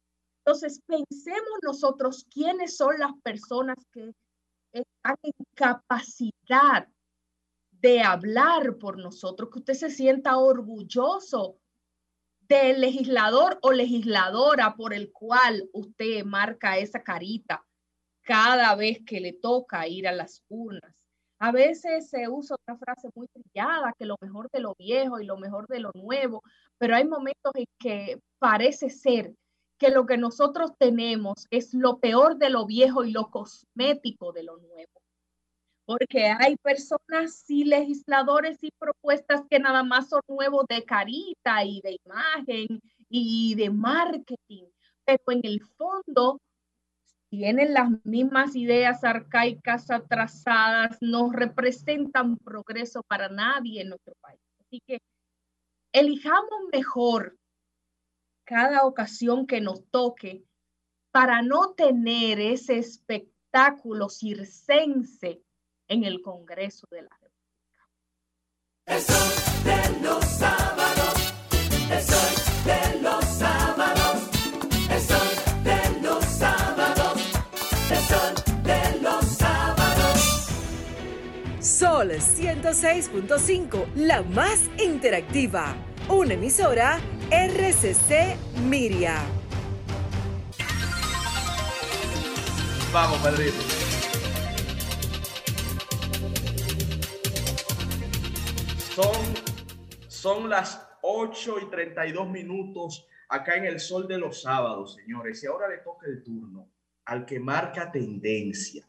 Entonces, 0.45 0.79
pensemos 0.85 1.59
nosotros 1.63 2.25
quiénes 2.29 2.77
son 2.77 2.99
las 2.99 3.11
personas 3.23 3.77
que 3.91 4.13
están 4.71 5.15
en 5.23 5.33
capacidad 5.55 6.87
de 7.71 8.01
hablar 8.01 8.77
por 8.77 8.97
nosotros, 8.97 9.49
que 9.51 9.59
usted 9.59 9.73
se 9.73 9.89
sienta 9.89 10.37
orgulloso 10.37 11.57
del 12.41 12.81
legislador 12.81 13.57
o 13.61 13.71
legisladora 13.71 14.75
por 14.75 14.93
el 14.93 15.11
cual 15.11 15.69
usted 15.73 16.23
marca 16.23 16.77
esa 16.77 17.01
carita 17.01 17.65
cada 18.23 18.75
vez 18.75 18.99
que 19.05 19.19
le 19.19 19.33
toca 19.33 19.87
ir 19.87 20.07
a 20.07 20.11
las 20.11 20.43
urnas. 20.49 20.93
A 21.39 21.51
veces 21.51 22.09
se 22.09 22.29
usa 22.29 22.55
otra 22.55 22.77
frase 22.77 23.09
muy 23.15 23.27
trillada, 23.27 23.93
que 23.97 24.05
lo 24.05 24.15
mejor 24.21 24.49
de 24.51 24.61
lo 24.61 24.75
viejo 24.79 25.19
y 25.19 25.25
lo 25.25 25.37
mejor 25.37 25.67
de 25.67 25.81
lo 25.81 25.91
nuevo, 25.93 26.41
pero 26.77 26.95
hay 26.95 27.05
momentos 27.05 27.51
en 27.55 27.65
que 27.77 28.19
parece 28.39 28.89
ser 28.89 29.33
que 29.77 29.89
lo 29.89 30.05
que 30.05 30.17
nosotros 30.17 30.71
tenemos 30.77 31.45
es 31.49 31.73
lo 31.73 31.99
peor 31.99 32.37
de 32.37 32.49
lo 32.49 32.65
viejo 32.65 33.03
y 33.03 33.11
lo 33.11 33.29
cosmético 33.29 34.31
de 34.31 34.43
lo 34.43 34.57
nuevo. 34.57 35.01
Porque 35.85 36.27
hay 36.27 36.55
personas 36.55 37.43
y 37.49 37.65
legisladores 37.65 38.63
y 38.63 38.71
propuestas 38.79 39.41
que 39.49 39.59
nada 39.59 39.83
más 39.83 40.07
son 40.07 40.21
nuevos 40.29 40.65
de 40.69 40.85
carita 40.85 41.65
y 41.65 41.81
de 41.81 41.97
imagen 42.05 42.79
y 43.09 43.55
de 43.55 43.69
marketing, 43.69 44.63
pero 45.03 45.23
en 45.27 45.41
el 45.43 45.59
fondo 45.77 46.39
tienen 47.33 47.73
las 47.73 47.89
mismas 48.03 48.55
ideas 48.55 49.03
arcaicas 49.03 49.89
atrasadas, 49.89 50.99
no 51.01 51.31
representan 51.31 52.37
progreso 52.37 53.01
para 53.01 53.27
nadie 53.27 53.81
en 53.81 53.89
nuestro 53.89 54.13
país. 54.21 54.39
Así 54.59 54.83
que 54.85 54.99
elijamos 55.91 56.69
mejor 56.71 57.35
cada 58.43 58.85
ocasión 58.85 59.47
que 59.47 59.61
nos 59.61 59.83
toque 59.89 60.43
para 61.09 61.41
no 61.41 61.73
tener 61.73 62.39
ese 62.39 62.77
espectáculo 62.77 64.09
circense 64.09 65.41
en 65.87 66.03
el 66.03 66.21
Congreso 66.21 66.85
de 66.91 67.01
la 67.01 67.17
República. 67.19 67.89
De 69.65 70.01
los 70.03 70.23
sábados, 70.23 71.33
de 72.63 73.01
los 73.01 73.22
Sol 82.03 82.11
106.5, 82.11 83.93
la 83.95 84.23
más 84.23 84.69
interactiva. 84.77 85.73
Una 86.09 86.33
emisora 86.33 86.99
RCC 87.31 88.35
Miria. 88.67 89.23
Vamos, 92.91 93.17
Pedrito. 93.19 93.55
Son, 98.93 99.15
son 100.09 100.49
las 100.49 100.85
8 101.03 101.55
y 101.61 101.69
32 101.69 102.29
minutos 102.29 103.07
acá 103.29 103.55
en 103.55 103.63
el 103.63 103.79
sol 103.79 104.09
de 104.09 104.17
los 104.17 104.41
sábados, 104.41 104.95
señores. 104.95 105.41
Y 105.41 105.47
ahora 105.47 105.69
le 105.69 105.77
toca 105.77 106.07
el 106.07 106.21
turno 106.21 106.67
al 107.05 107.25
que 107.25 107.39
marca 107.39 107.89
tendencia, 107.89 108.85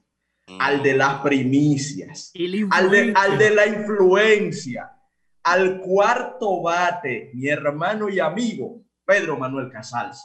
al 0.47 0.83
de 0.83 0.95
las 0.95 1.21
primicias, 1.21 2.33
al 2.71 2.91
de, 2.91 3.12
al 3.15 3.39
de 3.39 3.51
la 3.51 3.66
influencia, 3.66 4.91
al 5.43 5.81
cuarto 5.81 6.62
bate, 6.62 7.31
mi 7.35 7.49
hermano 7.49 8.09
y 8.09 8.19
amigo, 8.19 8.83
Pedro 9.05 9.37
Manuel 9.39 9.71
Casals. 9.71 10.25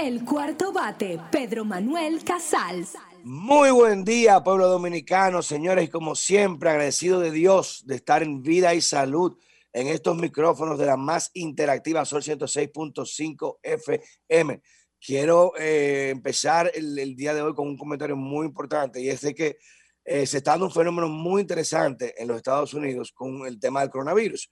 El 0.00 0.24
cuarto 0.24 0.72
bate, 0.72 1.18
Pedro 1.32 1.64
Manuel 1.64 2.22
Casals. 2.22 2.92
Muy 3.24 3.72
buen 3.72 4.04
día, 4.04 4.44
pueblo 4.44 4.68
dominicano, 4.68 5.42
señores, 5.42 5.86
y 5.86 5.88
como 5.88 6.14
siempre, 6.14 6.70
agradecido 6.70 7.18
de 7.18 7.32
Dios 7.32 7.82
de 7.84 7.96
estar 7.96 8.22
en 8.22 8.40
vida 8.40 8.74
y 8.74 8.80
salud 8.80 9.36
en 9.72 9.88
estos 9.88 10.16
micrófonos 10.16 10.78
de 10.78 10.86
la 10.86 10.96
más 10.96 11.32
interactiva 11.34 12.04
Sol 12.04 12.22
106.5 12.22 13.58
FM. 13.60 14.62
Quiero 15.04 15.52
eh, 15.58 16.10
empezar 16.10 16.70
el, 16.72 17.16
día 17.16 17.34
de 17.34 17.42
hoy 17.42 17.54
con 17.56 17.66
un 17.66 17.76
comentario 17.76 18.14
muy 18.14 18.46
importante 18.46 19.00
y 19.00 19.08
es 19.08 19.22
de 19.22 19.34
que 19.34 19.56
eh, 20.04 20.26
se 20.26 20.36
está 20.36 20.52
dando 20.52 20.66
un 20.66 20.72
fenómeno 20.72 21.08
muy 21.08 21.42
interesante 21.42 22.14
en 22.16 22.28
los 22.28 22.36
Estados 22.36 22.72
Unidos 22.72 23.10
con 23.10 23.44
el 23.48 23.58
tema 23.58 23.80
del 23.80 23.90
coronavirus. 23.90 24.48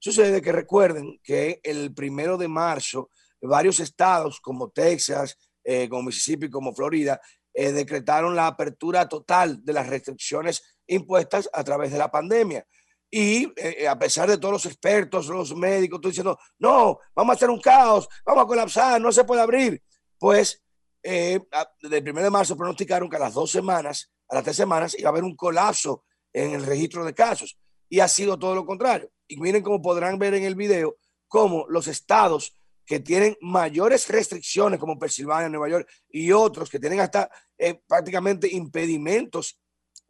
Sucede 0.00 0.42
que 0.42 0.50
recuerden 0.50 1.20
que 1.22 1.60
el 1.62 1.94
primero 1.94 2.36
de 2.36 2.48
marzo 2.48 3.10
varios 3.46 3.80
estados 3.80 4.40
como 4.40 4.70
Texas, 4.70 5.36
eh, 5.64 5.88
como 5.88 6.04
Mississippi, 6.04 6.50
como 6.50 6.74
Florida, 6.74 7.20
eh, 7.52 7.72
decretaron 7.72 8.34
la 8.34 8.46
apertura 8.46 9.08
total 9.08 9.64
de 9.64 9.72
las 9.72 9.86
restricciones 9.88 10.78
impuestas 10.86 11.48
a 11.52 11.62
través 11.62 11.92
de 11.92 11.98
la 11.98 12.10
pandemia. 12.10 12.66
Y 13.10 13.52
eh, 13.56 13.88
a 13.88 13.98
pesar 13.98 14.28
de 14.28 14.38
todos 14.38 14.52
los 14.52 14.66
expertos, 14.66 15.28
los 15.28 15.54
médicos, 15.54 16.00
tú 16.00 16.08
diciendo, 16.08 16.38
no, 16.58 16.98
vamos 17.14 17.34
a 17.34 17.36
hacer 17.36 17.50
un 17.50 17.60
caos, 17.60 18.08
vamos 18.24 18.44
a 18.44 18.46
colapsar, 18.46 19.00
no 19.00 19.12
se 19.12 19.24
puede 19.24 19.42
abrir. 19.42 19.82
Pues 20.18 20.62
desde 21.02 21.98
el 21.98 22.10
1 22.10 22.22
de 22.22 22.30
marzo 22.30 22.56
pronosticaron 22.56 23.08
que 23.08 23.16
a 23.16 23.20
las 23.20 23.32
dos 23.32 23.50
semanas, 23.50 24.10
a 24.28 24.34
las 24.34 24.44
tres 24.44 24.56
semanas, 24.56 24.98
iba 24.98 25.08
a 25.08 25.12
haber 25.12 25.24
un 25.24 25.36
colapso 25.36 26.04
en 26.32 26.52
el 26.52 26.66
registro 26.66 27.04
de 27.04 27.14
casos. 27.14 27.58
Y 27.88 28.00
ha 28.00 28.08
sido 28.08 28.38
todo 28.38 28.54
lo 28.54 28.66
contrario. 28.66 29.10
Y 29.26 29.38
miren 29.38 29.62
cómo 29.62 29.80
podrán 29.80 30.18
ver 30.18 30.34
en 30.34 30.44
el 30.44 30.54
video 30.54 30.96
cómo 31.28 31.66
los 31.68 31.86
estados 31.88 32.57
que 32.88 33.00
tienen 33.00 33.36
mayores 33.42 34.08
restricciones 34.08 34.80
como 34.80 34.98
Pensilvania, 34.98 35.50
Nueva 35.50 35.68
York 35.68 35.86
y 36.08 36.32
otros 36.32 36.70
que 36.70 36.80
tienen 36.80 37.00
hasta 37.00 37.30
eh, 37.58 37.82
prácticamente 37.86 38.48
impedimentos 38.50 39.60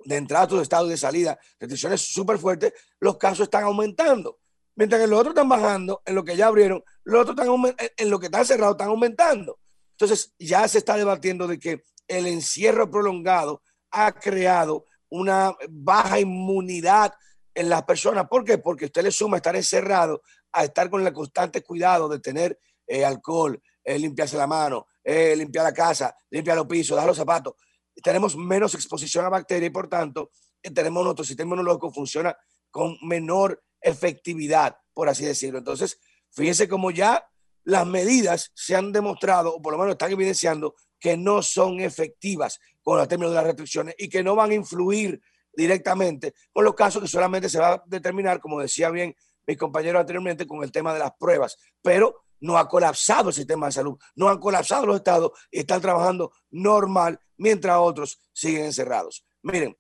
de 0.05 0.15
entrada 0.15 0.47
a 0.47 0.49
sus 0.49 0.63
estados 0.63 0.89
de 0.89 0.97
salida, 0.97 1.37
restricciones 1.59 2.01
súper 2.03 2.39
fuertes, 2.39 2.73
los 3.01 3.19
casos 3.19 3.47
están 3.47 3.65
aumentando. 3.65 4.39
Mientras 4.77 5.01
que 5.01 5.09
los 5.09 5.19
otros 5.19 5.33
están 5.33 5.49
bajando, 5.49 6.03
en 6.07 6.15
lo 6.15 6.23
que 6.23 6.37
ya 6.37 6.47
abrieron, 6.47 6.85
los 7.03 7.23
otros 7.23 7.37
están 7.37 7.77
en 7.97 8.11
lo 8.11 8.21
que 8.21 8.27
están 8.27 8.47
cerrados 8.47 8.75
están 8.75 8.91
aumentando. 8.91 9.59
Entonces 9.91 10.33
ya 10.39 10.69
se 10.69 10.79
está 10.79 10.97
debatiendo 10.97 11.49
de 11.49 11.59
que 11.59 11.83
el 12.07 12.29
encierro 12.29 12.89
prolongado 12.89 13.61
ha 13.91 14.13
creado 14.13 14.85
una 15.09 15.53
baja 15.69 16.21
inmunidad 16.21 17.13
en 17.57 17.69
las 17.69 17.83
personas. 17.83 18.29
¿Por 18.29 18.45
qué? 18.45 18.59
Porque 18.59 18.85
usted 18.85 19.03
le 19.03 19.11
suma 19.11 19.39
estar 19.39 19.57
encerrado 19.57 20.23
a 20.53 20.63
estar 20.63 20.89
con 20.89 21.05
el 21.05 21.13
constante 21.13 21.63
cuidado 21.63 22.09
de 22.09 22.21
tener 22.21 22.59
eh, 22.89 23.05
alcohol, 23.05 23.63
eh, 23.85 23.99
limpiarse 23.99 24.37
la 24.37 24.47
mano, 24.47 24.87
eh, 25.05 25.37
limpiar 25.37 25.65
la 25.65 25.75
casa, 25.75 26.17
limpiar 26.31 26.57
los 26.57 26.67
pisos, 26.67 26.97
dejar 26.97 27.09
los 27.09 27.17
zapatos. 27.17 27.55
Tenemos 28.03 28.37
menos 28.37 28.75
exposición 28.75 29.25
a 29.25 29.29
bacterias 29.29 29.69
y 29.69 29.73
por 29.73 29.89
tanto 29.89 30.31
tenemos 30.75 31.05
nuestro 31.05 31.25
sistema 31.25 31.49
inmunológico 31.49 31.93
funciona 31.93 32.37
con 32.71 32.97
menor 33.03 33.63
efectividad, 33.81 34.77
por 34.93 35.09
así 35.09 35.25
decirlo. 35.25 35.59
Entonces, 35.59 36.01
fíjense 36.31 36.69
cómo 36.69 36.91
ya 36.91 37.29
las 37.65 37.87
medidas 37.87 38.51
se 38.55 38.75
han 38.75 38.93
demostrado, 38.93 39.55
o 39.55 39.63
por 39.63 39.73
lo 39.73 39.79
menos 39.79 39.93
están 39.93 40.13
evidenciando, 40.13 40.75
que 40.99 41.17
no 41.17 41.43
son 41.43 41.81
efectivas 41.81 42.59
con 42.83 42.99
los 42.99 43.07
términos 43.09 43.33
de 43.33 43.37
las 43.37 43.45
restricciones 43.45 43.95
y 43.99 44.09
que 44.09 44.23
no 44.23 44.35
van 44.35 44.51
a 44.51 44.55
influir 44.55 45.21
directamente 45.53 46.35
con 46.53 46.65
los 46.65 46.75
casos 46.75 47.03
que 47.03 47.09
solamente 47.09 47.49
se 47.49 47.59
va 47.59 47.75
a 47.75 47.83
determinar, 47.87 48.41
como 48.41 48.61
decía 48.61 48.91
bien 48.91 49.15
mis 49.47 49.57
compañeros 49.57 50.01
anteriormente, 50.01 50.47
con 50.47 50.63
el 50.63 50.73
tema 50.73 50.93
de 50.93 51.01
las 51.01 51.13
pruebas. 51.19 51.57
Pero 51.83 52.25
no 52.41 52.59
ha 52.59 52.69
colapsado 52.69 53.29
el 53.29 53.35
sistema 53.35 53.67
de 53.67 53.73
salud, 53.73 53.99
no 54.15 54.29
han 54.29 54.39
colapsado 54.39 54.87
los 54.87 54.97
estados 54.97 55.33
están 55.51 55.81
trabajando 55.81 56.33
normal 56.51 57.19
mientras 57.37 57.79
otros 57.79 58.21
siguen 58.33 58.67
encerrados. 58.67 59.25
Miren, 59.43 59.77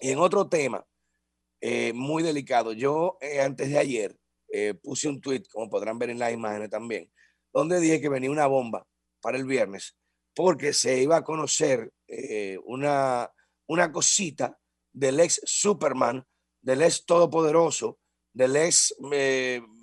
y 0.00 0.10
en 0.10 0.18
otro 0.18 0.48
tema 0.48 0.86
eh, 1.60 1.92
muy 1.92 2.22
delicado, 2.22 2.72
yo 2.72 3.18
eh, 3.20 3.40
antes 3.40 3.68
de 3.68 3.78
ayer 3.78 4.16
eh, 4.52 4.74
puse 4.74 5.08
un 5.08 5.20
tweet, 5.20 5.42
como 5.50 5.68
podrán 5.68 5.98
ver 5.98 6.10
en 6.10 6.18
las 6.18 6.32
imágenes 6.32 6.70
también, 6.70 7.10
donde 7.52 7.80
dije 7.80 8.00
que 8.00 8.08
venía 8.08 8.30
una 8.30 8.46
bomba 8.46 8.86
para 9.20 9.36
el 9.36 9.44
viernes 9.44 9.96
porque 10.34 10.72
se 10.72 11.02
iba 11.02 11.16
a 11.16 11.24
conocer 11.24 11.92
una, 12.64 13.28
una 13.66 13.90
cosita 13.90 14.56
del 14.92 15.18
ex 15.18 15.40
Superman, 15.44 16.24
del 16.62 16.82
ex 16.82 17.04
Todopoderoso, 17.04 17.98
del 18.32 18.54
ex 18.54 18.94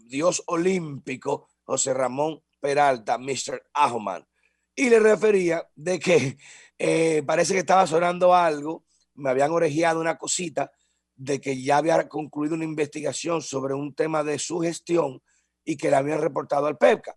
Dios 0.05 0.41
olímpico, 0.47 1.49
José 1.65 1.93
Ramón 1.93 2.41
Peralta, 2.59 3.17
Mr. 3.17 3.61
Ahman. 3.73 4.25
Y 4.75 4.89
le 4.89 4.99
refería 4.99 5.67
de 5.75 5.99
que 5.99 6.37
eh, 6.77 7.23
parece 7.25 7.53
que 7.53 7.59
estaba 7.59 7.87
sonando 7.87 8.33
algo, 8.33 8.85
me 9.15 9.29
habían 9.29 9.51
orejeado 9.51 9.99
una 9.99 10.17
cosita 10.17 10.71
de 11.15 11.39
que 11.39 11.61
ya 11.61 11.77
había 11.77 12.07
concluido 12.09 12.55
una 12.55 12.65
investigación 12.65 13.41
sobre 13.41 13.73
un 13.73 13.93
tema 13.95 14.23
de 14.23 14.37
su 14.37 14.59
gestión 14.59 15.21
y 15.63 15.77
que 15.77 15.89
le 15.89 15.95
habían 15.95 16.21
reportado 16.21 16.67
al 16.67 16.77
PEPCA. 16.77 17.15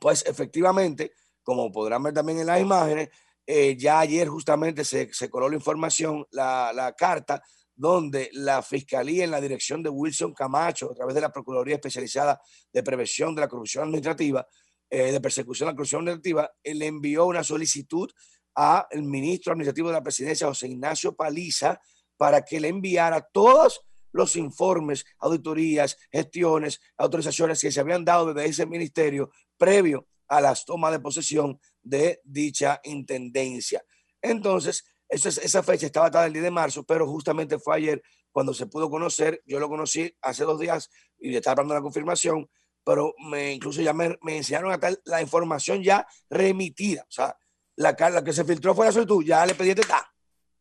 Pues 0.00 0.24
efectivamente, 0.26 1.12
como 1.42 1.70
podrán 1.70 2.02
ver 2.02 2.14
también 2.14 2.40
en 2.40 2.46
las 2.46 2.60
imágenes, 2.60 3.10
eh, 3.46 3.76
ya 3.76 4.00
ayer 4.00 4.28
justamente 4.28 4.84
se, 4.84 5.12
se 5.12 5.30
coló 5.30 5.48
la 5.48 5.56
información, 5.56 6.26
la, 6.30 6.72
la 6.72 6.92
carta 6.92 7.42
donde 7.74 8.30
la 8.32 8.62
Fiscalía 8.62 9.24
en 9.24 9.30
la 9.30 9.40
dirección 9.40 9.82
de 9.82 9.90
Wilson 9.90 10.34
Camacho, 10.34 10.90
a 10.90 10.94
través 10.94 11.14
de 11.14 11.20
la 11.20 11.32
Procuraduría 11.32 11.76
Especializada 11.76 12.40
de 12.72 12.82
Prevención 12.82 13.34
de 13.34 13.40
la 13.40 13.48
Corrupción 13.48 13.84
Administrativa, 13.84 14.46
eh, 14.90 15.12
de 15.12 15.20
Persecución 15.20 15.66
de 15.66 15.72
la 15.72 15.76
Corrupción 15.76 16.00
Administrativa, 16.02 16.50
le 16.64 16.86
envió 16.86 17.26
una 17.26 17.42
solicitud 17.42 18.10
al 18.54 19.02
ministro 19.02 19.52
administrativo 19.52 19.88
de 19.88 19.94
la 19.94 20.02
presidencia, 20.02 20.46
José 20.46 20.68
Ignacio 20.68 21.16
Paliza, 21.16 21.80
para 22.16 22.44
que 22.44 22.60
le 22.60 22.68
enviara 22.68 23.26
todos 23.32 23.80
los 24.12 24.36
informes, 24.36 25.04
auditorías, 25.18 25.96
gestiones, 26.10 26.80
autorizaciones 26.96 27.60
que 27.60 27.72
se 27.72 27.80
habían 27.80 28.04
dado 28.04 28.32
desde 28.32 28.50
ese 28.50 28.66
ministerio 28.66 29.30
previo 29.56 30.06
a 30.28 30.40
las 30.40 30.64
tomas 30.64 30.92
de 30.92 31.00
posesión 31.00 31.58
de 31.82 32.20
dicha 32.24 32.80
intendencia. 32.84 33.82
Entonces, 34.20 34.84
esa, 35.12 35.28
esa 35.28 35.62
fecha 35.62 35.86
estaba 35.86 36.06
atada 36.06 36.26
el 36.26 36.32
10 36.32 36.44
de 36.44 36.50
marzo, 36.50 36.84
pero 36.84 37.06
justamente 37.06 37.58
fue 37.58 37.76
ayer 37.76 38.02
cuando 38.30 38.54
se 38.54 38.66
pudo 38.66 38.90
conocer. 38.90 39.42
Yo 39.46 39.60
lo 39.60 39.68
conocí 39.68 40.14
hace 40.22 40.44
dos 40.44 40.58
días 40.58 40.90
y 41.18 41.36
estaba 41.36 41.56
dando 41.56 41.74
la 41.74 41.82
confirmación, 41.82 42.48
pero 42.82 43.14
me, 43.30 43.52
incluso 43.52 43.82
ya 43.82 43.92
me, 43.92 44.18
me 44.22 44.38
enseñaron 44.38 44.72
hasta 44.72 44.90
la 45.04 45.20
información 45.20 45.82
ya 45.82 46.06
remitida. 46.30 47.02
O 47.02 47.12
sea, 47.12 47.36
la, 47.76 47.94
la 48.10 48.24
que 48.24 48.32
se 48.32 48.44
filtró 48.44 48.74
fue 48.74 48.86
la 48.86 48.92
solicitud, 48.92 49.24
ya 49.24 49.44
le 49.44 49.54
pedí 49.54 49.70
este 49.70 49.82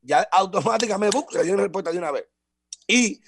Ya 0.02 0.28
automáticamente 0.32 1.18
¡bum! 1.18 1.26
se 1.30 1.44
dio 1.44 1.54
una 1.54 1.64
respuesta 1.64 1.92
de 1.92 1.98
una 1.98 2.12
vez. 2.12 2.28
Y 2.88 3.22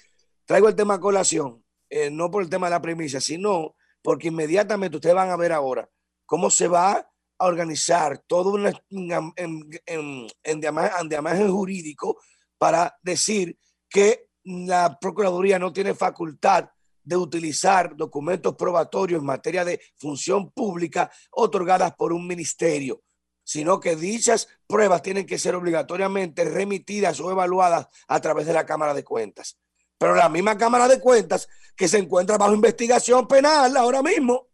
traigo 0.44 0.68
el 0.68 0.76
tema 0.76 0.94
a 0.94 1.00
colación, 1.00 1.64
eh, 1.88 2.10
no 2.10 2.30
por 2.30 2.42
el 2.42 2.50
tema 2.50 2.66
de 2.66 2.72
la 2.72 2.82
premisa, 2.82 3.20
sino 3.20 3.76
porque 4.02 4.28
inmediatamente 4.28 4.98
ustedes 4.98 5.14
van 5.14 5.30
a 5.30 5.36
ver 5.36 5.52
ahora 5.52 5.88
cómo 6.26 6.50
se 6.50 6.68
va 6.68 7.10
organizar 7.46 8.18
todo 8.26 8.50
un 8.50 8.66
en, 8.66 9.32
en, 9.36 10.26
en, 10.42 11.50
jurídico 11.50 12.18
para 12.58 12.96
decir 13.02 13.58
que 13.88 14.28
la 14.44 14.98
Procuraduría 15.00 15.58
no 15.58 15.72
tiene 15.72 15.94
facultad 15.94 16.68
de 17.02 17.16
utilizar 17.16 17.94
documentos 17.96 18.54
probatorios 18.56 19.20
en 19.20 19.26
materia 19.26 19.64
de 19.64 19.80
función 19.96 20.50
pública 20.50 21.10
otorgadas 21.30 21.94
por 21.94 22.12
un 22.12 22.26
ministerio, 22.26 23.02
sino 23.42 23.78
que 23.78 23.94
dichas 23.94 24.48
pruebas 24.66 25.02
tienen 25.02 25.26
que 25.26 25.38
ser 25.38 25.54
obligatoriamente 25.54 26.44
remitidas 26.44 27.20
o 27.20 27.30
evaluadas 27.30 27.88
a 28.08 28.20
través 28.20 28.46
de 28.46 28.54
la 28.54 28.64
Cámara 28.64 28.94
de 28.94 29.04
Cuentas. 29.04 29.58
Pero 29.98 30.14
la 30.14 30.28
misma 30.28 30.56
Cámara 30.56 30.88
de 30.88 31.00
Cuentas 31.00 31.48
que 31.76 31.88
se 31.88 31.98
encuentra 31.98 32.38
bajo 32.38 32.54
investigación 32.54 33.28
penal 33.28 33.76
ahora 33.76 34.02
mismo, 34.02 34.48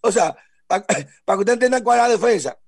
o 0.00 0.10
sea, 0.10 0.36
para, 0.80 1.36
que 1.36 1.40
ustedes 1.40 1.54
entiendan 1.54 1.82
cuál 1.82 1.98
es 1.98 2.04
la 2.04 2.08
defensa, 2.10 2.58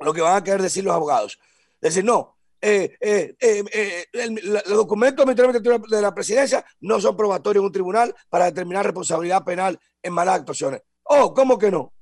lo 0.00 0.12
que 0.12 0.20
van 0.20 0.36
a 0.36 0.44
querer 0.44 0.62
decir 0.62 0.84
los 0.84 0.94
abogados. 0.94 1.38
Decir, 1.80 2.04
no, 2.04 2.36
eh, 2.60 2.96
eh, 3.00 3.36
eh, 3.40 3.64
eh, 4.12 4.28
los 4.42 4.64
documentos 4.68 5.24
de 5.26 6.02
la 6.02 6.14
presidencia 6.14 6.64
no 6.80 7.00
son 7.00 7.16
probatorios 7.16 7.62
en 7.62 7.66
un 7.66 7.72
tribunal 7.72 8.14
para 8.28 8.46
determinar 8.46 8.84
responsabilidad 8.84 9.44
penal 9.44 9.78
en 10.02 10.12
malas 10.12 10.36
actuaciones. 10.36 10.82
Oh, 11.04 11.32
¿cómo 11.32 11.58
que 11.58 11.70
no? 11.70 11.92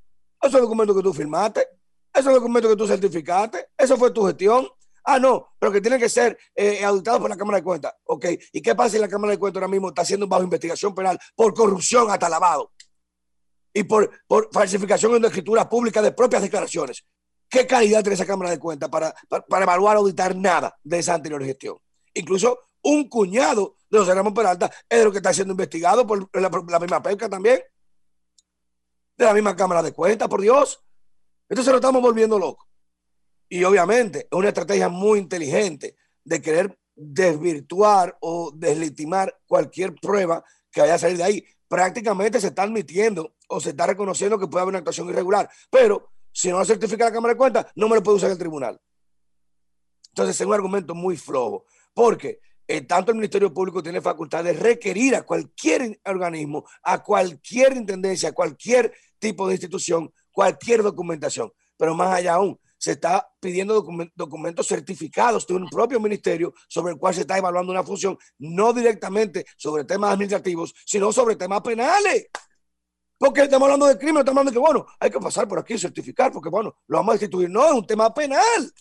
Esos 0.40 0.60
documentos 0.60 0.96
que 0.96 1.02
tú 1.02 1.12
firmaste, 1.12 1.66
esos 2.12 2.32
documentos 2.32 2.70
que 2.70 2.76
tú 2.76 2.86
certificaste, 2.86 3.68
eso 3.76 3.96
fue 3.96 4.10
tu 4.10 4.24
gestión. 4.26 4.68
Ah, 5.04 5.20
no, 5.20 5.54
pero 5.58 5.70
que 5.70 5.80
tienen 5.80 6.00
que 6.00 6.08
ser 6.08 6.36
eh, 6.54 6.84
auditados 6.84 7.20
por 7.20 7.30
la 7.30 7.36
Cámara 7.36 7.58
de 7.58 7.64
Cuentas. 7.64 7.94
Ok, 8.04 8.26
¿y 8.52 8.60
qué 8.60 8.74
pasa 8.74 8.90
si 8.90 8.98
la 8.98 9.08
Cámara 9.08 9.32
de 9.32 9.38
Cuentas 9.38 9.60
ahora 9.60 9.70
mismo 9.70 9.88
está 9.88 10.02
haciendo 10.02 10.26
bajo 10.26 10.42
investigación 10.42 10.94
penal 10.94 11.16
por 11.36 11.54
corrupción 11.54 12.10
hasta 12.10 12.28
lavado? 12.28 12.72
Y 13.76 13.84
por, 13.84 14.10
falsificación 14.52 15.20
de 15.20 15.28
escrituras 15.28 15.66
públicas 15.66 16.02
de 16.02 16.10
propias 16.10 16.40
declaraciones. 16.40 17.04
¿Qué 17.46 17.66
calidad 17.66 18.00
tiene 18.00 18.14
esa 18.14 18.24
Cámara 18.24 18.50
de 18.50 18.58
Cuentas 18.58 18.88
para, 18.88 19.14
para, 19.28 19.64
evaluar 19.64 19.96
o 19.96 20.00
auditar 20.00 20.34
nada 20.34 20.74
de 20.82 20.98
esa 20.98 21.12
anterior 21.12 21.44
gestión? 21.44 21.76
Incluso 22.14 22.58
un 22.80 23.06
cuñado 23.10 23.76
de 23.90 23.98
José 23.98 24.14
Ramón 24.14 24.32
Peralta 24.32 24.72
es 24.88 24.98
de 24.98 25.04
lo 25.04 25.12
que 25.12 25.18
está 25.18 25.34
siendo 25.34 25.52
investigado 25.52 26.06
por 26.06 26.26
la, 26.40 26.80
misma 26.80 27.02
pesca 27.02 27.28
también. 27.28 27.60
De 29.14 29.26
la 29.26 29.34
misma 29.34 29.54
Cámara 29.54 29.82
de 29.82 29.92
Cuentas, 29.92 30.26
por 30.26 30.40
Dios. 30.40 30.82
Entonces 31.46 31.70
lo 31.70 31.76
estamos 31.76 32.00
volviendo 32.00 32.38
loco. 32.38 32.66
Y 33.46 33.62
obviamente 33.64 34.20
es 34.20 34.38
una 34.38 34.48
estrategia 34.48 34.88
muy 34.88 35.18
inteligente 35.18 35.96
de 36.24 36.40
querer 36.40 36.78
desvirtuar 36.94 38.16
o 38.22 38.52
deslegitimar 38.54 39.38
cualquier 39.46 39.94
prueba 39.96 40.42
que 40.70 40.80
vaya 40.80 40.94
a 40.94 40.98
salir 40.98 41.18
de 41.18 41.24
ahí. 41.24 41.46
Prácticamente 41.68 42.40
se 42.40 42.48
está 42.48 42.62
admitiendo 42.62 43.34
o 43.48 43.60
se 43.60 43.70
está 43.70 43.86
reconociendo 43.86 44.38
que 44.38 44.46
puede 44.46 44.62
haber 44.62 44.72
una 44.72 44.78
actuación 44.78 45.08
irregular, 45.08 45.48
pero 45.70 46.12
si 46.32 46.50
no 46.50 46.58
lo 46.58 46.64
certifica 46.64 47.06
la 47.06 47.12
Cámara 47.12 47.34
de 47.34 47.38
Cuentas, 47.38 47.66
no 47.74 47.88
me 47.88 47.96
lo 47.96 48.02
puede 48.02 48.18
usar 48.18 48.30
el 48.30 48.38
tribunal. 48.38 48.80
Entonces 50.08 50.40
es 50.40 50.46
un 50.46 50.54
argumento 50.54 50.94
muy 50.94 51.16
flojo, 51.16 51.64
porque 51.92 52.40
eh, 52.68 52.80
tanto 52.82 53.12
el 53.12 53.16
Ministerio 53.16 53.52
Público 53.52 53.82
tiene 53.82 54.00
facultad 54.00 54.42
de 54.42 54.52
requerir 54.52 55.14
a 55.14 55.22
cualquier 55.22 56.00
organismo, 56.04 56.64
a 56.82 57.02
cualquier 57.02 57.76
intendencia, 57.76 58.30
a 58.30 58.32
cualquier 58.32 58.92
tipo 59.18 59.46
de 59.46 59.54
institución, 59.54 60.12
cualquier 60.32 60.82
documentación. 60.82 61.52
Pero 61.76 61.94
más 61.94 62.14
allá 62.14 62.34
aún, 62.34 62.58
se 62.78 62.92
está 62.92 63.28
pidiendo 63.40 63.82
documen- 63.82 64.12
documentos 64.14 64.66
certificados 64.66 65.46
de 65.46 65.54
un 65.54 65.68
propio 65.68 66.00
ministerio 66.00 66.54
sobre 66.68 66.92
el 66.92 66.98
cual 66.98 67.14
se 67.14 67.22
está 67.22 67.38
evaluando 67.38 67.72
una 67.72 67.82
función, 67.82 68.16
no 68.38 68.72
directamente 68.72 69.46
sobre 69.56 69.84
temas 69.84 70.12
administrativos, 70.12 70.74
sino 70.84 71.12
sobre 71.12 71.36
temas 71.36 71.62
penales. 71.62 72.28
Porque 73.18 73.42
estamos 73.42 73.66
hablando 73.66 73.86
de 73.86 73.96
crimen, 73.96 74.18
estamos 74.18 74.40
hablando 74.40 74.50
de 74.50 74.54
que, 74.54 74.60
bueno, 74.60 74.86
hay 75.00 75.10
que 75.10 75.18
pasar 75.18 75.48
por 75.48 75.58
aquí 75.58 75.74
y 75.74 75.78
certificar, 75.78 76.30
porque, 76.30 76.50
bueno, 76.50 76.76
lo 76.86 76.98
vamos 76.98 77.12
a 77.12 77.18
destituir. 77.18 77.48
No, 77.48 77.64
es 77.66 77.72
un 77.72 77.86
tema 77.86 78.12
penal. 78.12 78.72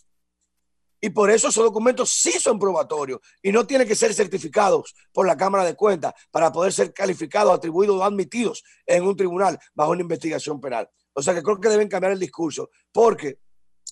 Y 0.99 1.09
por 1.11 1.29
eso 1.29 1.49
esos 1.49 1.63
documentos 1.63 2.09
sí 2.09 2.31
son 2.31 2.57
probatorios 2.57 3.19
y 3.41 3.51
no 3.51 3.67
tienen 3.67 3.87
que 3.87 3.95
ser 3.95 4.13
certificados 4.13 4.95
por 5.13 5.27
la 5.27 5.37
Cámara 5.37 5.63
de 5.63 5.75
Cuentas 5.75 6.13
para 6.31 6.51
poder 6.51 6.73
ser 6.73 6.93
calificados, 6.93 7.53
atribuidos 7.53 7.97
o 7.97 8.03
admitidos 8.03 8.63
en 8.85 9.05
un 9.05 9.15
tribunal 9.15 9.59
bajo 9.73 9.91
una 9.91 10.01
investigación 10.01 10.59
penal. 10.59 10.89
O 11.13 11.21
sea 11.21 11.33
que 11.33 11.43
creo 11.43 11.59
que 11.59 11.69
deben 11.69 11.87
cambiar 11.87 12.13
el 12.13 12.19
discurso 12.19 12.71
porque, 12.91 13.39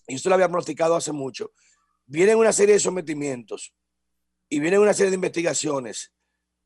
y 0.07 0.15
esto 0.15 0.29
lo 0.29 0.35
había 0.35 0.47
pronosticado 0.47 0.95
hace 0.95 1.11
mucho, 1.11 1.51
vienen 2.05 2.37
una 2.37 2.53
serie 2.53 2.75
de 2.75 2.79
sometimientos 2.79 3.73
y 4.49 4.59
vienen 4.59 4.79
una 4.79 4.93
serie 4.93 5.11
de 5.11 5.15
investigaciones 5.15 6.13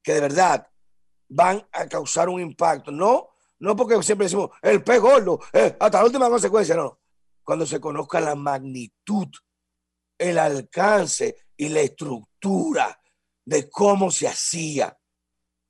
que 0.01 0.13
de 0.13 0.21
verdad 0.21 0.67
van 1.29 1.67
a 1.71 1.87
causar 1.87 2.29
un 2.29 2.41
impacto. 2.41 2.91
No, 2.91 3.29
no 3.59 3.75
porque 3.75 4.01
siempre 4.03 4.25
decimos 4.25 4.51
el 4.61 4.83
pez 4.83 4.99
gordo, 4.99 5.39
eh, 5.53 5.75
hasta 5.79 5.99
la 5.99 6.05
última 6.05 6.29
consecuencia, 6.29 6.75
no. 6.75 6.99
Cuando 7.43 7.65
se 7.65 7.79
conozca 7.79 8.19
la 8.19 8.35
magnitud, 8.35 9.27
el 10.17 10.39
alcance 10.39 11.47
y 11.55 11.69
la 11.69 11.81
estructura 11.81 12.99
de 13.45 13.69
cómo 13.69 14.11
se 14.11 14.27
hacía. 14.27 14.97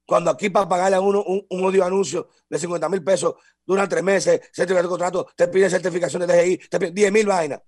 Cuando 0.06 0.32
aquí 0.32 0.50
para 0.50 0.68
pagarle 0.68 0.96
a 0.96 1.02
uno 1.02 1.24
un, 1.24 1.46
un 1.50 1.66
odio 1.66 1.84
anuncio 1.84 2.30
de 2.50 2.58
50 2.58 2.90
mil 2.90 3.04
pesos 3.04 3.36
duran 3.68 3.88
tres 3.90 4.02
meses, 4.02 4.40
certificado 4.54 4.84
de 4.84 4.90
contrato, 4.90 5.28
te 5.36 5.48
piden 5.50 5.70
certificación 5.70 6.26
de 6.26 6.28
DGI, 6.34 6.58
te 6.70 6.80
piden 6.80 6.96
10 6.96 7.12
mil 7.12 7.28
vainas. 7.28 7.62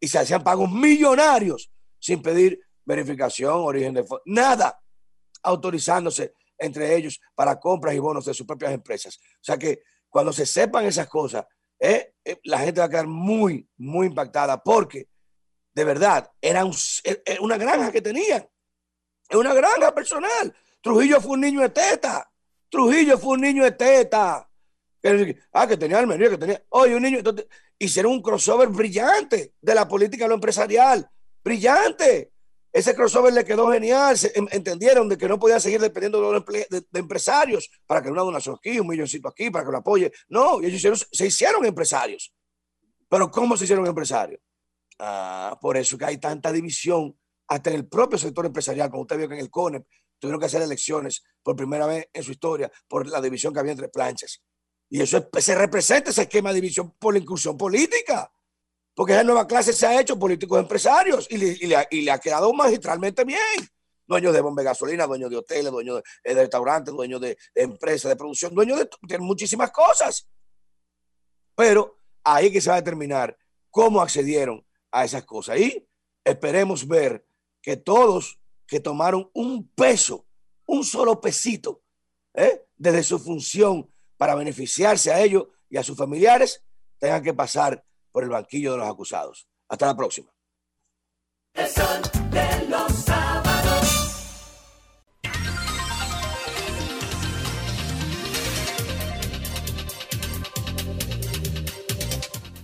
Y 0.00 0.08
se 0.08 0.18
hacían 0.18 0.42
pagos 0.42 0.70
millonarios 0.70 1.70
sin 1.98 2.20
pedir 2.22 2.60
verificación, 2.84 3.52
origen 3.60 3.94
de 3.94 4.04
nada, 4.24 4.80
autorizándose 5.42 6.34
entre 6.58 6.94
ellos 6.96 7.20
para 7.34 7.58
compras 7.60 7.94
y 7.94 7.98
bonos 7.98 8.24
de 8.24 8.34
sus 8.34 8.46
propias 8.46 8.72
empresas. 8.72 9.18
O 9.18 9.44
sea 9.44 9.58
que 9.58 9.82
cuando 10.08 10.32
se 10.32 10.46
sepan 10.46 10.84
esas 10.86 11.08
cosas, 11.08 11.44
eh, 11.78 12.14
eh, 12.24 12.40
la 12.44 12.58
gente 12.60 12.80
va 12.80 12.86
a 12.86 12.90
quedar 12.90 13.06
muy, 13.06 13.68
muy 13.76 14.06
impactada 14.06 14.62
porque 14.62 15.08
de 15.74 15.84
verdad 15.84 16.30
era, 16.40 16.64
un- 16.64 16.74
era 17.02 17.40
una 17.40 17.56
granja 17.58 17.90
que 17.90 18.00
tenían. 18.00 18.48
Es 19.28 19.36
una 19.36 19.52
granja 19.54 19.92
personal. 19.94 20.54
Trujillo 20.80 21.20
fue 21.20 21.32
un 21.32 21.40
niño 21.40 21.60
de 21.62 21.70
teta. 21.70 22.30
Trujillo 22.68 23.18
fue 23.18 23.34
un 23.34 23.40
niño 23.40 23.64
de 23.64 23.72
teta. 23.72 24.48
Ah, 25.52 25.66
que 25.66 25.76
tenía 25.76 25.98
Almería, 25.98 26.30
que 26.30 26.38
tenía. 26.38 26.64
Oye, 26.70 26.94
un 26.96 27.02
niño. 27.02 27.18
Entonces, 27.18 27.46
hicieron 27.78 28.12
un 28.12 28.22
crossover 28.22 28.68
brillante 28.68 29.54
de 29.60 29.74
la 29.74 29.86
política 29.86 30.24
a 30.24 30.28
lo 30.28 30.34
empresarial. 30.34 31.08
Brillante. 31.44 32.32
Ese 32.72 32.94
crossover 32.94 33.32
le 33.32 33.44
quedó 33.44 33.70
genial. 33.70 34.16
Entendieron 34.50 35.08
de 35.08 35.16
que 35.18 35.28
no 35.28 35.38
podía 35.38 35.60
seguir 35.60 35.80
dependiendo 35.80 36.20
de, 36.20 36.32
los 36.32 36.44
de- 36.46 36.86
de 36.90 37.00
empresarios 37.00 37.70
para 37.86 38.02
que 38.02 38.10
una 38.10 38.22
donación 38.22 38.58
un 38.80 38.86
milloncito 38.88 39.28
aquí, 39.28 39.50
para 39.50 39.64
que 39.64 39.70
lo 39.72 39.78
apoye. 39.78 40.10
No, 40.28 40.60
ellos 40.60 41.06
se 41.12 41.26
hicieron 41.26 41.64
empresarios. 41.64 42.34
Pero 43.08 43.30
¿cómo 43.30 43.56
se 43.56 43.64
hicieron 43.64 43.86
empresarios? 43.86 44.40
Ah, 44.98 45.58
por 45.60 45.76
eso 45.76 45.98
que 45.98 46.04
hay 46.06 46.18
tanta 46.18 46.50
división 46.50 47.16
hasta 47.46 47.70
en 47.70 47.76
el 47.76 47.86
propio 47.86 48.18
sector 48.18 48.46
empresarial, 48.46 48.90
como 48.90 49.02
usted 49.02 49.18
vio 49.18 49.28
que 49.28 49.34
en 49.34 49.40
el 49.40 49.50
CONEP 49.50 49.86
tuvieron 50.18 50.40
que 50.40 50.46
hacer 50.46 50.62
elecciones 50.62 51.22
por 51.42 51.54
primera 51.56 51.86
vez 51.86 52.08
en 52.12 52.22
su 52.22 52.30
historia 52.32 52.72
por 52.88 53.06
la 53.06 53.20
división 53.20 53.52
que 53.52 53.60
había 53.60 53.72
entre 53.72 53.88
planchas. 53.88 54.42
Y 54.90 55.00
eso 55.00 55.18
es- 55.18 55.44
se 55.44 55.54
representa 55.54 56.10
ese 56.10 56.22
esquema 56.22 56.50
de 56.50 56.56
división 56.56 56.94
por 56.98 57.14
la 57.14 57.20
inclusión 57.20 57.56
política. 57.56 58.30
Porque 58.94 59.12
esa 59.12 59.24
nueva 59.24 59.46
clase 59.46 59.72
se 59.72 59.86
ha 59.86 60.00
hecho 60.00 60.18
políticos 60.18 60.58
empresarios 60.58 61.26
y 61.28 61.36
le, 61.36 62.10
ha, 62.10 62.18
quedado 62.18 62.52
magistralmente 62.52 63.24
bien. 63.24 63.40
Dueños 64.06 64.32
de 64.32 64.40
bomba 64.40 64.62
de 64.62 64.66
gasolina, 64.66 65.06
dueños 65.06 65.30
de 65.30 65.36
hoteles, 65.36 65.72
dueños 65.72 66.02
de, 66.22 66.34
restaurantes, 66.34 66.94
dueños 66.94 67.20
de, 67.20 67.36
de 67.54 67.62
empresas 67.62 68.10
de 68.10 68.16
producción, 68.16 68.54
dueños 68.54 68.78
de, 68.78 68.88
de 69.02 69.18
muchísimas 69.18 69.72
cosas. 69.72 70.28
Pero 71.56 72.00
ahí 72.22 72.52
que 72.52 72.60
se 72.60 72.70
va 72.70 72.76
a 72.76 72.80
determinar 72.80 73.36
cómo 73.70 74.00
accedieron 74.00 74.64
a 74.92 75.04
esas 75.04 75.24
cosas. 75.24 75.58
Y 75.58 75.88
esperemos 76.24 76.86
ver 76.86 77.26
que 77.60 77.76
todos 77.76 78.38
que 78.66 78.80
tomaron 78.80 79.30
un 79.34 79.68
peso, 79.68 80.26
un 80.66 80.84
solo 80.84 81.20
pesito, 81.20 81.82
¿eh? 82.34 82.66
desde 82.76 83.02
su 83.02 83.18
función 83.18 83.92
para 84.16 84.34
beneficiarse 84.34 85.12
a 85.12 85.20
ellos 85.20 85.44
y 85.68 85.76
a 85.76 85.82
sus 85.82 85.96
familiares, 85.96 86.62
tengan 86.98 87.22
que 87.22 87.34
pasar 87.34 87.84
por 88.12 88.22
el 88.22 88.30
banquillo 88.30 88.72
de 88.72 88.78
los 88.78 88.88
acusados. 88.88 89.48
Hasta 89.68 89.86
la 89.86 89.96
próxima. 89.96 90.30
El 91.54 91.68
sol 91.68 92.02
de 92.30 92.68
los 92.68 92.92
sábados. 92.92 93.44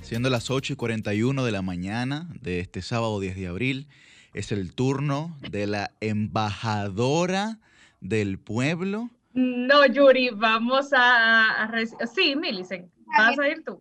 Siendo 0.02 0.28
las 0.28 0.50
8 0.50 0.72
y 0.72 0.76
41 0.76 1.44
de 1.44 1.52
la 1.52 1.62
mañana 1.62 2.28
de 2.40 2.58
este 2.58 2.82
sábado 2.82 3.20
10 3.20 3.36
de 3.36 3.46
abril, 3.46 3.88
es 4.34 4.50
el 4.50 4.74
turno 4.74 5.38
de 5.50 5.68
la 5.68 5.92
embajadora 6.00 7.60
del 8.00 8.38
pueblo. 8.38 9.10
No, 9.32 9.86
Yuri, 9.86 10.30
vamos 10.30 10.90
a, 10.92 11.70
Sí, 12.14 12.34
Millicent, 12.36 12.90
vas 13.16 13.38
a 13.38 13.48
ir 13.48 13.64
tú. 13.64 13.80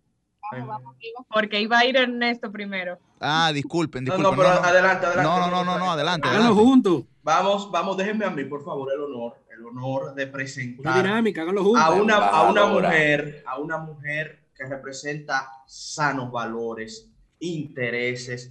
Porque 1.32 1.60
iba 1.60 1.78
a 1.78 1.84
ir 1.84 1.96
Ernesto 1.96 2.50
primero. 2.50 2.98
Ah, 3.20 3.50
disculpen, 3.52 4.04
No, 4.04 4.16
disculpen. 4.16 4.36
no, 4.36 4.36
pero 4.36 4.64
adelante, 4.64 5.06
adelante. 5.06 5.30
No, 5.30 5.38
no, 5.40 5.50
no, 5.50 5.64
no, 5.64 5.78
no, 5.78 5.90
adelante. 5.92 6.28
Háganlo 6.28 6.54
juntos. 6.54 7.04
Vamos, 7.22 7.70
vamos, 7.70 7.96
déjenme 7.96 8.24
a 8.24 8.30
mí, 8.30 8.44
por 8.44 8.64
favor, 8.64 8.90
el 8.92 9.00
honor, 9.00 9.36
el 9.56 9.64
honor 9.64 10.14
de 10.14 10.26
presentar 10.26 10.80
Una 10.94 11.02
dinámica, 11.02 11.42
háganlo 11.42 11.62
juntos. 11.64 11.82
a 11.84 11.90
una, 11.90 12.16
a 12.16 12.50
una 12.50 12.66
mujer, 12.66 13.44
a 13.46 13.58
una 13.58 13.78
mujer 13.78 14.46
que 14.56 14.64
representa 14.64 15.48
sanos 15.66 16.32
valores, 16.32 17.10
intereses. 17.38 18.50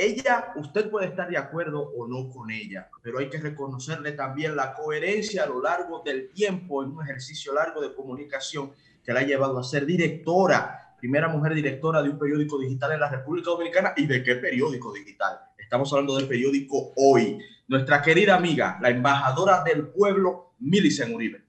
Ella, 0.00 0.54
usted 0.56 0.88
puede 0.88 1.08
estar 1.08 1.28
de 1.28 1.36
acuerdo 1.36 1.92
o 1.94 2.08
no 2.08 2.30
con 2.30 2.50
ella, 2.50 2.88
pero 3.02 3.18
hay 3.18 3.28
que 3.28 3.36
reconocerle 3.36 4.12
también 4.12 4.56
la 4.56 4.72
coherencia 4.72 5.42
a 5.42 5.46
lo 5.46 5.60
largo 5.60 6.00
del 6.02 6.30
tiempo 6.30 6.82
en 6.82 6.92
un 6.92 7.02
ejercicio 7.02 7.52
largo 7.52 7.82
de 7.82 7.94
comunicación 7.94 8.72
que 9.04 9.12
la 9.12 9.20
ha 9.20 9.24
llevado 9.24 9.58
a 9.58 9.62
ser 9.62 9.84
directora, 9.84 10.96
primera 10.98 11.28
mujer 11.28 11.52
directora 11.52 12.02
de 12.02 12.08
un 12.08 12.18
periódico 12.18 12.58
digital 12.58 12.92
en 12.92 13.00
la 13.00 13.10
República 13.10 13.50
Dominicana. 13.50 13.92
¿Y 13.94 14.06
de 14.06 14.22
qué 14.22 14.36
periódico 14.36 14.90
digital? 14.90 15.38
Estamos 15.58 15.92
hablando 15.92 16.16
del 16.16 16.26
periódico 16.26 16.92
Hoy. 16.96 17.38
Nuestra 17.68 18.00
querida 18.00 18.36
amiga, 18.36 18.78
la 18.80 18.88
embajadora 18.88 19.62
del 19.62 19.88
pueblo, 19.88 20.54
Milicen 20.60 21.14
Uribe. 21.14 21.42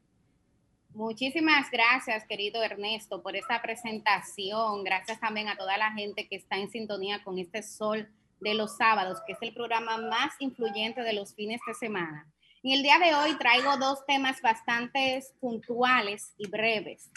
Muchísimas 0.93 1.71
gracias, 1.71 2.25
querido 2.27 2.61
Ernesto, 2.61 3.23
por 3.23 3.37
esta 3.37 3.61
presentación. 3.61 4.83
Gracias 4.83 5.21
también 5.21 5.47
a 5.47 5.55
toda 5.55 5.77
la 5.77 5.93
gente 5.93 6.27
que 6.27 6.35
está 6.35 6.57
en 6.57 6.69
sintonía 6.69 7.23
con 7.23 7.39
este 7.39 7.63
sol 7.63 8.09
de 8.41 8.55
los 8.55 8.75
sábados, 8.75 9.19
que 9.25 9.33
es 9.33 9.41
el 9.41 9.53
programa 9.53 9.97
más 9.97 10.33
influyente 10.39 11.01
de 11.01 11.13
los 11.13 11.33
fines 11.33 11.61
de 11.65 11.73
semana. 11.73 12.27
En 12.63 12.73
el 12.73 12.83
día 12.83 12.99
de 12.99 13.15
hoy 13.15 13.37
traigo 13.37 13.77
dos 13.77 14.05
temas 14.05 14.41
bastante 14.41 15.23
puntuales 15.39 16.33
y 16.37 16.47
breves. 16.47 17.09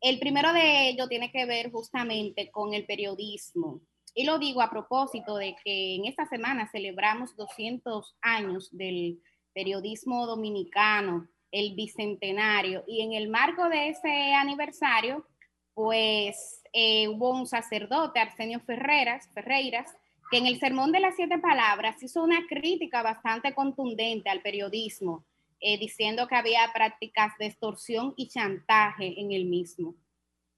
El 0.00 0.18
primero 0.18 0.52
de 0.52 0.88
ellos 0.88 1.08
tiene 1.08 1.30
que 1.30 1.46
ver 1.46 1.70
justamente 1.70 2.50
con 2.50 2.74
el 2.74 2.86
periodismo. 2.86 3.80
Y 4.14 4.24
lo 4.24 4.38
digo 4.38 4.60
a 4.60 4.70
propósito 4.70 5.36
de 5.36 5.54
que 5.64 5.94
en 5.94 6.06
esta 6.06 6.26
semana 6.26 6.68
celebramos 6.70 7.36
200 7.36 8.16
años 8.20 8.68
del 8.76 9.20
periodismo 9.54 10.26
dominicano, 10.26 11.28
el 11.50 11.74
bicentenario. 11.74 12.84
Y 12.86 13.02
en 13.02 13.12
el 13.12 13.28
marco 13.28 13.68
de 13.68 13.90
ese 13.90 14.34
aniversario, 14.34 15.26
pues 15.74 16.62
eh, 16.72 17.08
hubo 17.08 17.30
un 17.30 17.46
sacerdote, 17.46 18.20
Arsenio 18.20 18.60
Ferreras, 18.60 19.28
Ferreiras, 19.32 19.86
que 20.32 20.38
en 20.38 20.46
el 20.46 20.58
Sermón 20.58 20.92
de 20.92 21.00
las 21.00 21.14
Siete 21.14 21.38
Palabras 21.38 22.02
hizo 22.02 22.22
una 22.22 22.46
crítica 22.48 23.02
bastante 23.02 23.54
contundente 23.54 24.30
al 24.30 24.40
periodismo, 24.40 25.26
eh, 25.60 25.76
diciendo 25.76 26.26
que 26.26 26.34
había 26.34 26.70
prácticas 26.72 27.36
de 27.38 27.48
extorsión 27.48 28.14
y 28.16 28.28
chantaje 28.28 29.20
en 29.20 29.32
el 29.32 29.44
mismo. 29.44 29.94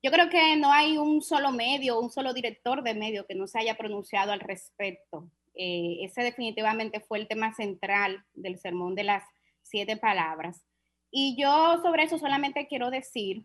Yo 0.00 0.12
creo 0.12 0.30
que 0.30 0.54
no 0.54 0.70
hay 0.70 0.96
un 0.96 1.22
solo 1.22 1.50
medio, 1.50 1.98
un 1.98 2.08
solo 2.08 2.32
director 2.32 2.84
de 2.84 2.94
medio 2.94 3.26
que 3.26 3.34
no 3.34 3.48
se 3.48 3.58
haya 3.58 3.76
pronunciado 3.76 4.30
al 4.30 4.38
respecto. 4.38 5.28
Eh, 5.56 5.96
ese 6.02 6.22
definitivamente 6.22 7.00
fue 7.00 7.18
el 7.18 7.26
tema 7.26 7.52
central 7.52 8.24
del 8.32 8.60
Sermón 8.60 8.94
de 8.94 9.02
las 9.02 9.24
Siete 9.62 9.96
Palabras. 9.96 10.62
Y 11.10 11.36
yo 11.36 11.80
sobre 11.82 12.04
eso 12.04 12.16
solamente 12.16 12.68
quiero 12.68 12.92
decir 12.92 13.44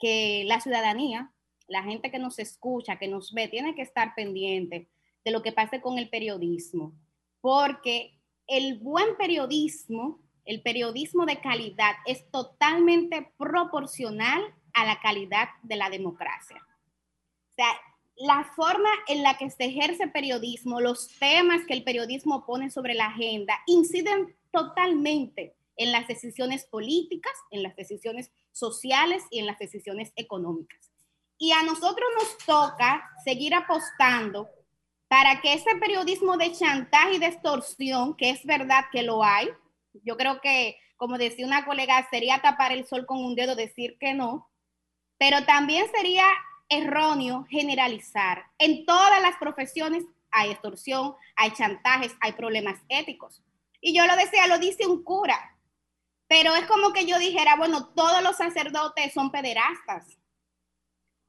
que 0.00 0.42
la 0.44 0.60
ciudadanía, 0.60 1.30
la 1.68 1.84
gente 1.84 2.10
que 2.10 2.18
nos 2.18 2.40
escucha, 2.40 2.98
que 2.98 3.06
nos 3.06 3.32
ve, 3.32 3.46
tiene 3.46 3.76
que 3.76 3.82
estar 3.82 4.12
pendiente 4.16 4.88
de 5.26 5.32
lo 5.32 5.42
que 5.42 5.50
pase 5.50 5.80
con 5.80 5.98
el 5.98 6.08
periodismo, 6.08 6.92
porque 7.40 8.16
el 8.46 8.78
buen 8.78 9.16
periodismo, 9.16 10.20
el 10.44 10.62
periodismo 10.62 11.26
de 11.26 11.40
calidad 11.40 11.96
es 12.06 12.30
totalmente 12.30 13.32
proporcional 13.36 14.40
a 14.72 14.86
la 14.86 15.00
calidad 15.00 15.48
de 15.64 15.74
la 15.74 15.90
democracia. 15.90 16.64
O 17.50 17.54
sea, 17.56 17.66
la 18.14 18.44
forma 18.54 18.88
en 19.08 19.24
la 19.24 19.36
que 19.36 19.50
se 19.50 19.64
ejerce 19.64 20.06
periodismo, 20.06 20.80
los 20.80 21.08
temas 21.18 21.66
que 21.66 21.74
el 21.74 21.82
periodismo 21.82 22.46
pone 22.46 22.70
sobre 22.70 22.94
la 22.94 23.06
agenda, 23.06 23.58
inciden 23.66 24.36
totalmente 24.52 25.56
en 25.76 25.90
las 25.90 26.06
decisiones 26.06 26.66
políticas, 26.66 27.34
en 27.50 27.64
las 27.64 27.74
decisiones 27.74 28.30
sociales 28.52 29.24
y 29.32 29.40
en 29.40 29.46
las 29.46 29.58
decisiones 29.58 30.12
económicas. 30.14 30.92
Y 31.36 31.50
a 31.50 31.64
nosotros 31.64 32.08
nos 32.16 32.38
toca 32.46 33.10
seguir 33.24 33.54
apostando 33.54 34.48
para 35.08 35.40
que 35.40 35.52
ese 35.54 35.76
periodismo 35.76 36.36
de 36.36 36.52
chantaje 36.52 37.14
y 37.14 37.18
de 37.18 37.26
extorsión, 37.26 38.16
que 38.16 38.30
es 38.30 38.44
verdad 38.44 38.86
que 38.90 39.02
lo 39.02 39.22
hay, 39.22 39.48
yo 40.04 40.16
creo 40.16 40.40
que, 40.40 40.78
como 40.96 41.18
decía 41.18 41.46
una 41.46 41.64
colega, 41.64 42.06
sería 42.10 42.40
tapar 42.42 42.72
el 42.72 42.86
sol 42.86 43.06
con 43.06 43.24
un 43.24 43.34
dedo 43.34 43.54
decir 43.54 43.96
que 43.98 44.14
no, 44.14 44.50
pero 45.18 45.44
también 45.44 45.86
sería 45.94 46.26
erróneo 46.68 47.46
generalizar. 47.48 48.46
En 48.58 48.84
todas 48.84 49.22
las 49.22 49.36
profesiones 49.36 50.04
hay 50.30 50.50
extorsión, 50.50 51.14
hay 51.36 51.52
chantajes, 51.52 52.14
hay 52.20 52.32
problemas 52.32 52.80
éticos. 52.88 53.42
Y 53.80 53.96
yo 53.96 54.06
lo 54.06 54.16
decía, 54.16 54.48
lo 54.48 54.58
dice 54.58 54.86
un 54.86 55.04
cura, 55.04 55.56
pero 56.26 56.56
es 56.56 56.66
como 56.66 56.92
que 56.92 57.06
yo 57.06 57.18
dijera, 57.18 57.56
bueno, 57.56 57.88
todos 57.94 58.22
los 58.22 58.36
sacerdotes 58.36 59.12
son 59.12 59.30
pederastas 59.30 60.18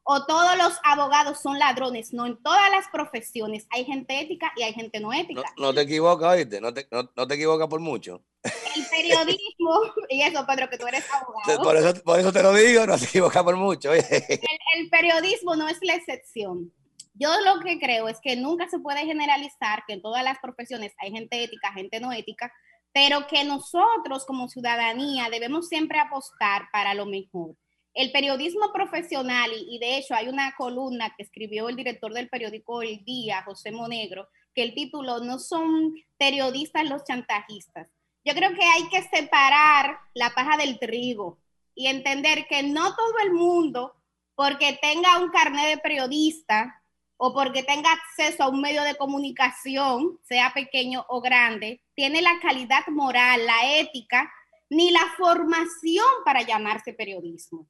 o 0.09 0.25
todos 0.25 0.57
los 0.57 0.79
abogados 0.83 1.41
son 1.41 1.59
ladrones. 1.59 2.13
No, 2.13 2.25
en 2.25 2.41
todas 2.41 2.71
las 2.71 2.87
profesiones 2.87 3.67
hay 3.69 3.83
gente 3.83 4.21
ética 4.21 4.53
y 4.55 4.63
hay 4.63 4.71
gente 4.71 5.01
no 5.01 5.11
ética. 5.11 5.43
No, 5.57 5.67
no 5.67 5.73
te 5.73 5.81
equivocas, 5.81 6.29
oíste, 6.29 6.61
no 6.61 6.73
te, 6.73 6.87
no, 6.89 7.11
no 7.13 7.27
te 7.27 7.33
equivocas 7.33 7.67
por 7.67 7.81
mucho. 7.81 8.23
El 8.43 8.85
periodismo, 8.89 9.81
y 10.09 10.21
eso, 10.21 10.45
Pedro, 10.47 10.69
que 10.69 10.77
tú 10.77 10.87
eres 10.87 11.03
abogado. 11.13 11.61
Por 11.61 11.75
eso, 11.75 12.03
por 12.03 12.19
eso 12.21 12.31
te 12.31 12.41
lo 12.41 12.53
digo, 12.53 12.85
no 12.85 12.97
te 12.97 13.03
equivocas 13.03 13.43
por 13.43 13.57
mucho. 13.57 13.93
El, 13.93 14.05
el 14.09 14.89
periodismo 14.89 15.57
no 15.57 15.67
es 15.67 15.77
la 15.81 15.95
excepción. 15.95 16.71
Yo 17.13 17.29
lo 17.43 17.59
que 17.59 17.77
creo 17.77 18.07
es 18.07 18.19
que 18.21 18.37
nunca 18.37 18.69
se 18.69 18.79
puede 18.79 19.05
generalizar 19.05 19.83
que 19.85 19.93
en 19.93 20.01
todas 20.01 20.23
las 20.23 20.39
profesiones 20.39 20.93
hay 20.99 21.11
gente 21.11 21.43
ética, 21.43 21.73
gente 21.73 21.99
no 21.99 22.13
ética, 22.13 22.53
pero 22.93 23.27
que 23.27 23.43
nosotros 23.43 24.25
como 24.25 24.47
ciudadanía 24.47 25.29
debemos 25.29 25.67
siempre 25.67 25.99
apostar 25.99 26.69
para 26.71 26.93
lo 26.93 27.07
mejor. 27.07 27.55
El 27.97 28.11
periodismo 28.11 28.71
profesional, 28.71 29.49
y, 29.51 29.79
de 29.79 29.97
hecho 29.97 30.13
hay 30.13 30.27
una 30.27 30.53
columna 30.55 31.15
que 31.17 31.23
escribió 31.23 31.67
el 31.67 31.75
director 31.75 32.13
del 32.13 32.29
periódico 32.29 32.83
El 32.83 33.03
Día, 33.03 33.41
José 33.41 33.71
Monegro, 33.71 34.29
que 34.53 34.61
el 34.61 34.75
título 34.75 35.19
no 35.21 35.39
son 35.39 35.95
periodistas 36.15 36.87
los 36.87 37.03
chantajistas. 37.05 37.87
Yo 38.23 38.35
creo 38.35 38.53
que 38.53 38.63
hay 38.63 38.87
que 38.89 39.01
separar 39.01 39.97
la 40.13 40.29
paja 40.29 40.57
del 40.57 40.77
trigo 40.77 41.39
y 41.73 41.87
entender 41.87 42.45
que 42.47 42.61
no 42.61 42.95
todo 42.95 43.17
el 43.23 43.33
mundo, 43.33 43.95
porque 44.35 44.77
tenga 44.79 45.17
un 45.17 45.31
carnet 45.31 45.67
de 45.67 45.77
periodista 45.79 46.83
o 47.17 47.33
porque 47.33 47.63
tenga 47.63 47.91
acceso 47.91 48.43
a 48.43 48.49
un 48.49 48.61
medio 48.61 48.83
de 48.83 48.93
comunicación, 48.93 50.19
sea 50.21 50.53
pequeño 50.53 51.03
o 51.09 51.19
grande, 51.19 51.81
tiene 51.95 52.21
la 52.21 52.39
calidad 52.43 52.85
moral, 52.89 53.43
la 53.47 53.79
ética, 53.79 54.31
ni 54.69 54.91
la 54.91 55.07
formación 55.17 56.05
para 56.23 56.43
llamarse 56.43 56.93
periodismo. 56.93 57.67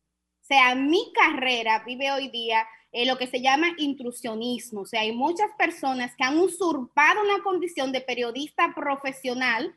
Sea, 0.47 0.75
mi 0.75 1.11
carrera 1.13 1.83
vive 1.85 2.09
hoy 2.11 2.29
día 2.29 2.65
en 2.93 3.07
lo 3.09 3.17
que 3.17 3.27
se 3.27 3.41
llama 3.41 3.67
intrusionismo. 3.77 4.81
O 4.81 4.85
sea, 4.85 5.01
hay 5.01 5.11
muchas 5.11 5.49
personas 5.57 6.15
que 6.15 6.23
han 6.23 6.37
usurpado 6.37 7.21
una 7.21 7.43
condición 7.43 7.91
de 7.91 7.99
periodista 7.99 8.73
profesional 8.73 9.75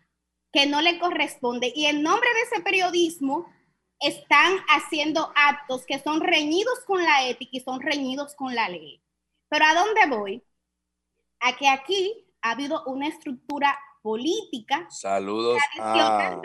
que 0.53 0.67
no 0.67 0.81
le 0.81 1.01
corresponde 1.01 1.73
y 1.75 1.87
en 1.87 2.03
nombre 2.03 2.29
de 2.35 2.41
ese 2.43 2.63
periodismo 2.63 3.47
están 3.99 4.59
haciendo 4.69 5.33
actos 5.35 5.85
que 5.87 5.99
son 5.99 6.21
reñidos 6.21 6.81
con 6.87 7.03
la 7.03 7.27
ética 7.29 7.51
y 7.57 7.61
son 7.61 7.81
reñidos 7.81 8.35
con 8.37 8.55
la 8.55 8.69
ley. 8.69 9.03
Pero 9.49 9.65
¿a 9.65 9.75
dónde 9.75 10.07
voy? 10.09 10.43
A 11.41 11.57
que 11.57 11.69
aquí 11.69 12.27
ha 12.43 12.53
habido 12.53 12.85
una 12.87 13.09
estructura 13.09 13.77
política 14.03 14.87
Saludos 14.89 15.59
a... 15.81 16.41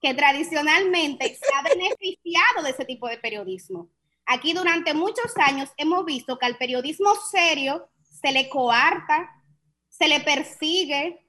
que 0.00 0.14
tradicionalmente 0.14 1.34
se 1.34 1.54
ha 1.54 1.62
beneficiado 1.62 2.62
de 2.62 2.70
ese 2.70 2.84
tipo 2.84 3.08
de 3.08 3.18
periodismo. 3.18 3.90
Aquí 4.26 4.52
durante 4.52 4.94
muchos 4.94 5.36
años 5.36 5.70
hemos 5.76 6.04
visto 6.04 6.38
que 6.38 6.46
al 6.46 6.56
periodismo 6.56 7.14
serio 7.30 7.88
se 8.00 8.32
le 8.32 8.48
coarta, 8.48 9.28
se 9.88 10.08
le 10.08 10.20
persigue, 10.20 11.26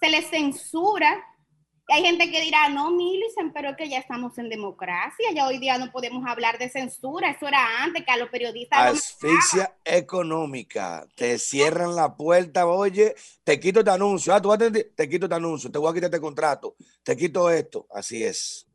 se 0.00 0.08
le 0.08 0.22
censura. 0.22 1.24
Hay 1.88 2.02
gente 2.02 2.30
que 2.30 2.40
dirá, 2.40 2.68
no, 2.68 2.90
Milicen, 2.92 3.52
pero 3.52 3.70
es 3.70 3.76
que 3.76 3.88
ya 3.88 3.98
estamos 3.98 4.38
en 4.38 4.48
democracia, 4.48 5.26
ya 5.34 5.46
hoy 5.46 5.58
día 5.58 5.78
no 5.78 5.90
podemos 5.90 6.24
hablar 6.26 6.56
de 6.58 6.70
censura, 6.70 7.30
eso 7.32 7.48
era 7.48 7.82
antes 7.82 8.04
que 8.04 8.10
a 8.10 8.16
los 8.16 8.30
periodistas... 8.30 8.78
Asfixia 8.78 9.74
económica. 9.84 11.04
Te 11.16 11.38
cierran 11.38 11.94
la 11.96 12.16
puerta, 12.16 12.66
oye, 12.66 13.14
te 13.44 13.58
quito 13.58 13.80
este 13.80 13.90
anuncio. 13.90 14.32
Ah, 14.32 14.40
tú 14.40 14.48
vas 14.48 14.56
a 14.56 14.70
tener- 14.70 14.92
te 14.94 15.08
quito 15.08 15.26
este 15.26 15.34
anuncio, 15.34 15.70
te 15.70 15.78
voy 15.78 15.90
a 15.90 15.94
quitar 15.94 16.08
este 16.08 16.20
contrato, 16.20 16.76
te 17.02 17.16
quito 17.16 17.50
esto. 17.50 17.86
Así 17.90 18.22
es. 18.22 18.66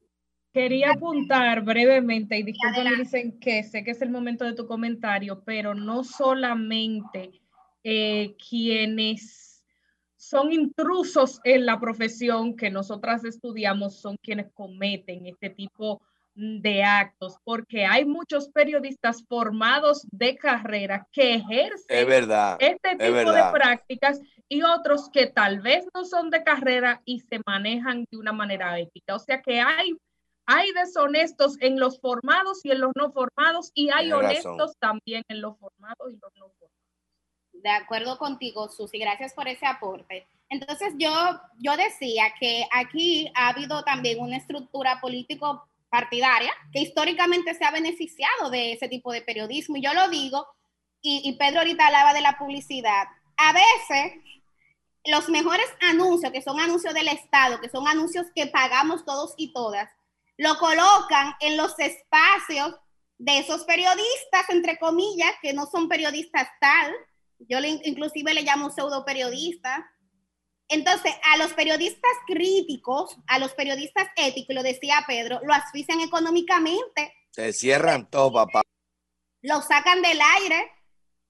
Quería 0.54 0.92
apuntar 0.92 1.62
brevemente, 1.62 2.38
y 2.38 2.44
disculpen, 2.44 2.98
dicen 2.98 3.40
que 3.40 3.64
sé 3.64 3.84
que 3.84 3.92
es 3.92 4.02
el 4.02 4.10
momento 4.10 4.44
de 4.44 4.54
tu 4.54 4.68
comentario, 4.68 5.44
pero 5.46 5.74
no 5.74 6.04
solamente 6.04 7.42
eh, 7.84 8.36
quienes 8.50 9.47
son 10.30 10.52
intrusos 10.52 11.40
en 11.44 11.66
la 11.66 11.80
profesión 11.80 12.56
que 12.56 12.70
nosotras 12.70 13.24
estudiamos 13.24 14.02
son 14.02 14.18
quienes 14.22 14.52
cometen 14.54 15.26
este 15.26 15.50
tipo 15.50 16.02
de 16.36 16.84
actos, 16.84 17.38
porque 17.44 17.86
hay 17.86 18.06
muchos 18.06 18.50
periodistas 18.50 19.24
formados 19.28 20.06
de 20.12 20.36
carrera 20.36 21.08
que 21.12 21.36
ejercen 21.36 21.86
Es 21.88 22.06
verdad. 22.06 22.58
este 22.60 22.92
es 22.92 22.98
tipo 22.98 23.32
de 23.32 23.44
prácticas 23.52 24.22
y 24.48 24.62
otros 24.62 25.10
que 25.10 25.28
tal 25.28 25.62
vez 25.62 25.88
no 25.96 26.06
son 26.06 26.30
de 26.30 26.44
carrera 26.44 27.02
y 27.06 27.22
se 27.22 27.40
manejan 27.46 28.06
de 28.12 28.18
una 28.18 28.34
manera 28.34 28.78
ética. 28.80 29.16
O 29.16 29.20
sea 29.20 29.42
que 29.42 29.60
hay, 29.60 29.96
hay 30.46 30.72
deshonestos 30.74 31.58
en 31.60 31.80
los 31.80 32.00
formados 32.00 32.64
y 32.64 32.72
en 32.72 32.82
los 32.82 32.92
no 32.96 33.12
formados 33.12 33.72
y 33.74 33.90
hay 33.90 34.10
Tienes 34.10 34.22
razón. 34.22 34.52
honestos 34.54 34.78
también 34.80 35.24
en 35.30 35.42
los 35.42 35.58
formados 35.58 36.12
y 36.12 36.20
los 36.22 36.32
no 36.36 36.50
formados. 36.50 36.77
De 37.64 37.70
acuerdo 37.70 38.18
contigo, 38.18 38.70
Susi, 38.70 38.98
gracias 38.98 39.34
por 39.34 39.48
ese 39.48 39.66
aporte. 39.66 40.28
Entonces 40.50 40.94
yo, 40.98 41.12
yo 41.60 41.76
decía 41.76 42.34
que 42.40 42.66
aquí 42.72 43.30
ha 43.36 43.50
habido 43.50 43.84
también 43.84 44.20
una 44.20 44.38
estructura 44.38 45.02
político 45.02 45.68
partidaria 45.90 46.52
que 46.72 46.82
históricamente 46.82 47.54
se 47.54 47.66
ha 47.66 47.72
beneficiado 47.72 48.50
de 48.50 48.74
ese 48.74 48.88
tipo 48.88 49.12
de 49.12 49.22
periodismo. 49.22 49.78
Y 49.78 49.82
yo 49.82 49.94
lo 49.94 50.10
digo, 50.10 50.48
y, 51.02 51.22
y 51.26 51.34
Pedro 51.38 51.60
ahorita 51.60 51.88
hablaba 51.88 52.14
de 52.14 52.22
la 52.22 52.38
publicidad. 52.38 53.08
A 53.38 53.54
veces 53.54 54.14
los 55.06 55.30
mejores 55.30 55.68
anuncios, 55.82 56.32
que 56.32 56.42
son 56.42 56.60
anuncios 56.60 56.94
del 56.94 57.08
Estado, 57.08 57.60
que 57.60 57.70
son 57.70 57.88
anuncios 57.88 58.28
que 58.36 58.48
pagamos 58.48 59.06
todos 59.06 59.34
y 59.38 59.54
todas, 59.54 59.90
lo 60.38 60.58
colocan 60.60 61.34
en 61.40 61.58
los 61.58 61.78
espacios 61.80 62.76
de 63.18 63.40
esos 63.40 63.64
periodistas, 63.64 64.50
entre 64.50 64.78
comillas, 64.78 65.34
que 65.42 65.54
no 65.54 65.66
son 65.66 65.88
periodistas 65.88 66.48
tal, 66.60 66.94
yo 67.40 67.60
le, 67.60 67.80
inclusive 67.84 68.34
le 68.34 68.44
llamo 68.44 68.70
pseudo 68.70 69.06
periodista. 69.06 69.90
Entonces, 70.70 71.14
a 71.24 71.38
los 71.38 71.54
periodistas 71.54 72.12
críticos, 72.26 73.18
a 73.28 73.40
los 73.40 73.54
periodistas 73.54 74.08
éticos, 74.16 74.56
lo 74.56 74.64
decía 74.64 75.04
Pedro, 75.08 75.40
lo 75.44 75.54
asfixian 75.54 76.02
económicamente. 76.02 77.14
Se 77.32 77.54
cierran 77.54 78.10
todo, 78.10 78.34
papá. 78.34 78.62
Lo 79.42 79.62
sacan 79.62 80.02
del 80.02 80.20
aire, 80.42 80.72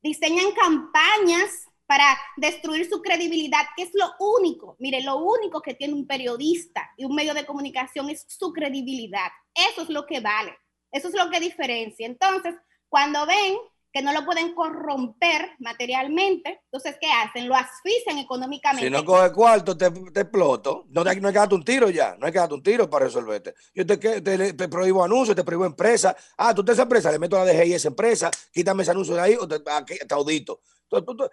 diseñan 0.02 0.52
campañas 0.54 1.68
para 1.88 2.18
destruir 2.36 2.88
su 2.90 3.02
credibilidad, 3.02 3.62
que 3.76 3.84
es 3.84 3.92
lo 3.94 4.12
único, 4.20 4.76
mire, 4.80 5.02
lo 5.02 5.18
único 5.18 5.62
que 5.62 5.74
tiene 5.74 5.94
un 5.94 6.06
periodista 6.06 6.92
y 6.98 7.06
un 7.06 7.16
medio 7.16 7.34
de 7.34 7.46
comunicación 7.46 8.10
es 8.10 8.26
su 8.28 8.52
credibilidad. 8.52 9.32
Eso 9.72 9.84
es 9.84 9.90
lo 9.90 10.06
que 10.06 10.20
vale, 10.20 10.56
eso 10.92 11.08
es 11.08 11.14
lo 11.14 11.30
que 11.30 11.40
diferencia. 11.40 12.06
Entonces, 12.06 12.56
cuando 12.90 13.26
ven 13.26 13.56
que 13.94 14.02
no 14.02 14.14
lo 14.14 14.26
pueden 14.26 14.54
corromper 14.54 15.50
materialmente, 15.60 16.62
entonces, 16.66 16.98
¿qué 17.02 17.08
hacen? 17.12 17.48
Lo 17.48 17.56
asfixian 17.56 18.18
económicamente. 18.20 18.86
Si 18.86 18.92
no 18.92 19.04
coge 19.04 19.32
cuarto, 19.32 19.76
te, 19.78 19.86
exploto. 19.88 20.86
No, 20.90 21.04
te- 21.04 21.20
no 21.20 21.28
hay 21.30 21.34
que 21.34 21.40
darte 21.40 21.56
un 21.56 21.64
tiro 21.64 21.90
ya. 21.90 22.16
No 22.20 22.26
hay 22.28 22.32
que 22.32 22.40
darte 22.40 22.54
un 22.54 22.62
tiro 22.64 22.90
para 22.90 23.06
resolverte. 23.06 23.56
Yo 23.74 23.86
te, 23.86 23.98
te, 23.98 24.68
prohíbo 24.70 25.04
anuncios, 25.04 25.36
te 25.36 25.44
prohíbo 25.44 25.66
empresa. 25.66 26.16
Ah, 26.38 26.54
tú 26.54 26.64
te 26.64 26.74
esa 26.74 26.84
empresa, 26.84 27.12
le 27.12 27.18
meto 27.20 27.38
la 27.38 27.46
DGI 27.52 27.74
esa 27.74 27.88
empresa, 27.88 28.30
quítame 28.52 28.84
ese 28.84 28.92
anuncio 28.92 29.16
de 29.16 29.22
ahí 29.22 29.36
o 29.40 29.48
te, 29.48 29.62
aquí, 29.72 29.96
audito. 30.10 30.62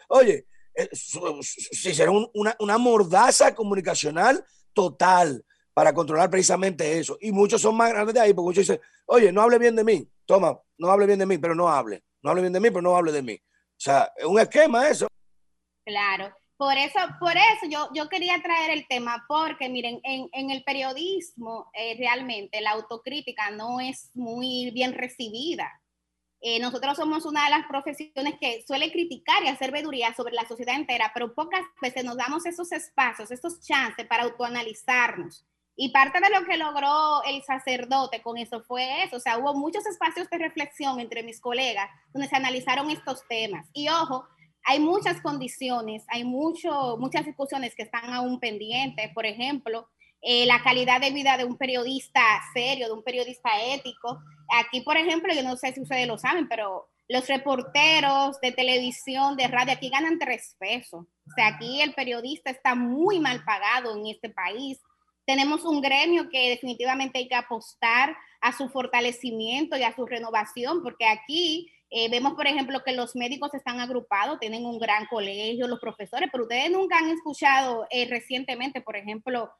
Oye, 0.09 0.47
eh, 0.75 0.89
si 0.93 1.95
será 1.95 2.11
un- 2.11 2.31
una, 2.35 2.57
una 2.61 2.79
mordaza 2.79 3.55
comunicacional 3.55 4.45
total 4.73 5.45
para 5.73 5.93
controlar 5.93 6.31
precisamente 6.31 6.99
eso. 6.99 7.19
Y 7.21 7.33
muchos 7.33 7.61
son 7.61 7.77
más 7.77 7.91
grandes 7.91 8.15
de 8.15 8.21
ahí, 8.21 8.33
porque 8.33 8.47
muchos 8.47 8.63
dicen, 8.67 8.81
oye, 9.07 9.33
no 9.33 9.43
hable 9.43 9.59
bien 9.59 9.77
de 9.77 9.85
mí. 9.85 10.09
Toma, 10.25 10.59
no 10.79 10.91
hable 10.91 11.07
bien 11.07 11.19
de 11.19 11.27
mí, 11.27 11.37
pero 11.39 11.55
no 11.55 11.69
hable. 11.69 12.05
No 12.25 12.31
hable 12.31 12.41
bien 12.41 12.55
de 12.55 12.61
mí, 12.61 12.71
pero 12.71 12.81
no 12.81 12.97
hable 12.97 13.13
de 13.13 13.23
mí. 13.23 13.35
O 13.35 13.81
sea, 13.81 14.11
es 14.17 14.25
un 14.25 14.41
esquema 14.41 14.89
eso. 14.89 15.07
Claro, 15.85 16.35
por 16.57 16.75
eso, 16.79 16.99
por 17.21 17.33
eso 17.33 17.67
yo, 17.69 17.91
yo 17.95 18.09
quería 18.09 18.41
traer 18.43 18.71
el 18.71 18.87
tema, 18.89 19.27
porque 19.29 19.69
miren, 19.69 20.01
en, 20.05 20.31
en 20.33 20.51
el 20.51 20.65
periodismo 20.65 21.71
eh, 21.75 21.95
realmente 21.99 22.63
la 22.63 22.71
autocrítica 22.71 23.51
no 23.51 23.79
es 23.79 24.11
muy 24.15 24.71
bien 24.71 24.95
recibida. 24.95 25.71
Eh, 26.41 26.59
nosotros 26.61 26.97
somos 26.97 27.27
una 27.27 27.45
de 27.45 27.51
las 27.51 27.67
profesiones 27.67 28.35
que 28.41 28.65
suele 28.67 28.91
criticar 28.91 29.43
y 29.45 29.49
hacer 29.49 29.71
veduría 29.71 30.15
sobre 30.15 30.35
la 30.35 30.49
sociedad 30.49 30.77
entera, 30.77 31.11
pero 31.13 31.35
pocas 31.35 31.63
veces 31.83 32.05
nos 32.05 32.17
damos 32.17 32.47
esos 32.47 32.73
espacios, 32.73 33.31
esos 33.31 33.61
chances 33.61 34.07
para 34.07 34.23
autoanalizarnos. 34.23 35.47
Y 35.77 35.91
parte 35.91 36.21
de 36.21 36.31
lo 36.31 36.47
que 36.47 36.57
logró 36.57 37.23
el 37.25 37.43
sacerdote 37.43 38.23
con 38.23 38.39
eso 38.39 38.63
fue 38.63 39.03
eso, 39.03 39.17
o 39.17 39.21
sea, 39.21 39.39
hubo 39.39 39.55
muchos 39.55 39.85
espacios 39.87 40.31
de 40.31 40.39
reflexión 40.39 41.01
entre 41.01 41.23
mis 41.23 41.41
colegas 41.41 41.91
donde 42.13 42.29
se 42.29 42.37
analizaron 42.37 42.91
estos 42.91 43.27
temas. 43.29 43.67
Y 43.73 43.89
ojo, 43.89 44.25
hay 44.65 44.81
muchas 44.81 45.21
condiciones, 45.21 46.05
hay 46.09 46.25
mucho, 46.25 46.97
muchas 46.99 47.27
discusiones 47.27 47.75
que 47.75 47.83
están 47.83 48.13
aún 48.13 48.41
pendientes. 48.41 49.13
Por 49.13 49.27
ejemplo, 49.27 49.89
eh, 50.23 50.47
la 50.47 50.63
calidad 50.63 51.01
de 51.01 51.11
vida 51.11 51.37
de 51.37 51.45
un 51.45 51.59
periodista 51.59 52.23
serio, 52.55 52.87
de 52.87 52.95
un 52.95 53.03
periodista 53.03 53.51
ético. 53.63 54.21
Aquí, 54.59 54.81
por 54.81 54.97
ejemplo, 54.97 55.35
yo 55.35 55.43
no 55.43 55.57
sé 55.57 55.73
si 55.75 55.83
ustedes 55.83 56.07
lo 56.09 56.17
saben, 56.17 56.49
pero 56.49 56.89
los 57.09 57.29
reporteros 57.29 58.41
de 58.41 58.53
televisión, 58.53 59.37
de 59.37 59.49
radio, 59.49 59.75
aquí 59.75 59.91
ganan 59.91 60.19
tres 60.19 60.57
pesos. 60.59 61.05
O 61.05 61.31
sea, 61.37 61.49
aquí 61.49 61.83
el 61.83 61.93
periodista 61.93 62.51
está 62.51 62.75
muy 62.75 63.21
mal 63.21 63.45
pagado 63.45 63.95
en 63.95 64.07
este 64.07 64.31
país. 64.31 64.81
Tenemos 65.27 65.65
un 65.65 65.81
gremio 65.81 66.29
que 66.29 66.51
definitivamente 66.51 67.19
hay 67.19 67.29
que 67.29 67.35
apostar 67.35 68.17
a 68.41 68.53
su 68.53 68.69
fortalecimiento 68.69 69.77
y 69.77 69.83
a 69.83 69.95
su 69.95 70.05
renovación, 70.05 70.83
porque 70.83 71.07
aquí 71.07 71.71
eh, 71.91 72.09
vemos, 72.11 72.35
por 72.35 72.47
ejemplo, 72.47 72.83
que 72.85 72.93
los 72.93 73.15
médicos 73.15 73.55
están 73.55 73.81
agrupados, 73.81 74.41
tienen 74.41 74.67
un 74.67 74.79
gran 74.79 75.07
colegio, 75.07 75.69
los 75.69 75.81
profesores, 75.81 76.29
pero 76.33 76.45
ustedes 76.45 76.71
nunca 76.71 76.99
han 76.99 77.09
escuchado 77.09 77.87
eh, 77.91 78.07
recientemente, 78.09 78.81
por 78.81 78.97
ejemplo, 78.97 79.51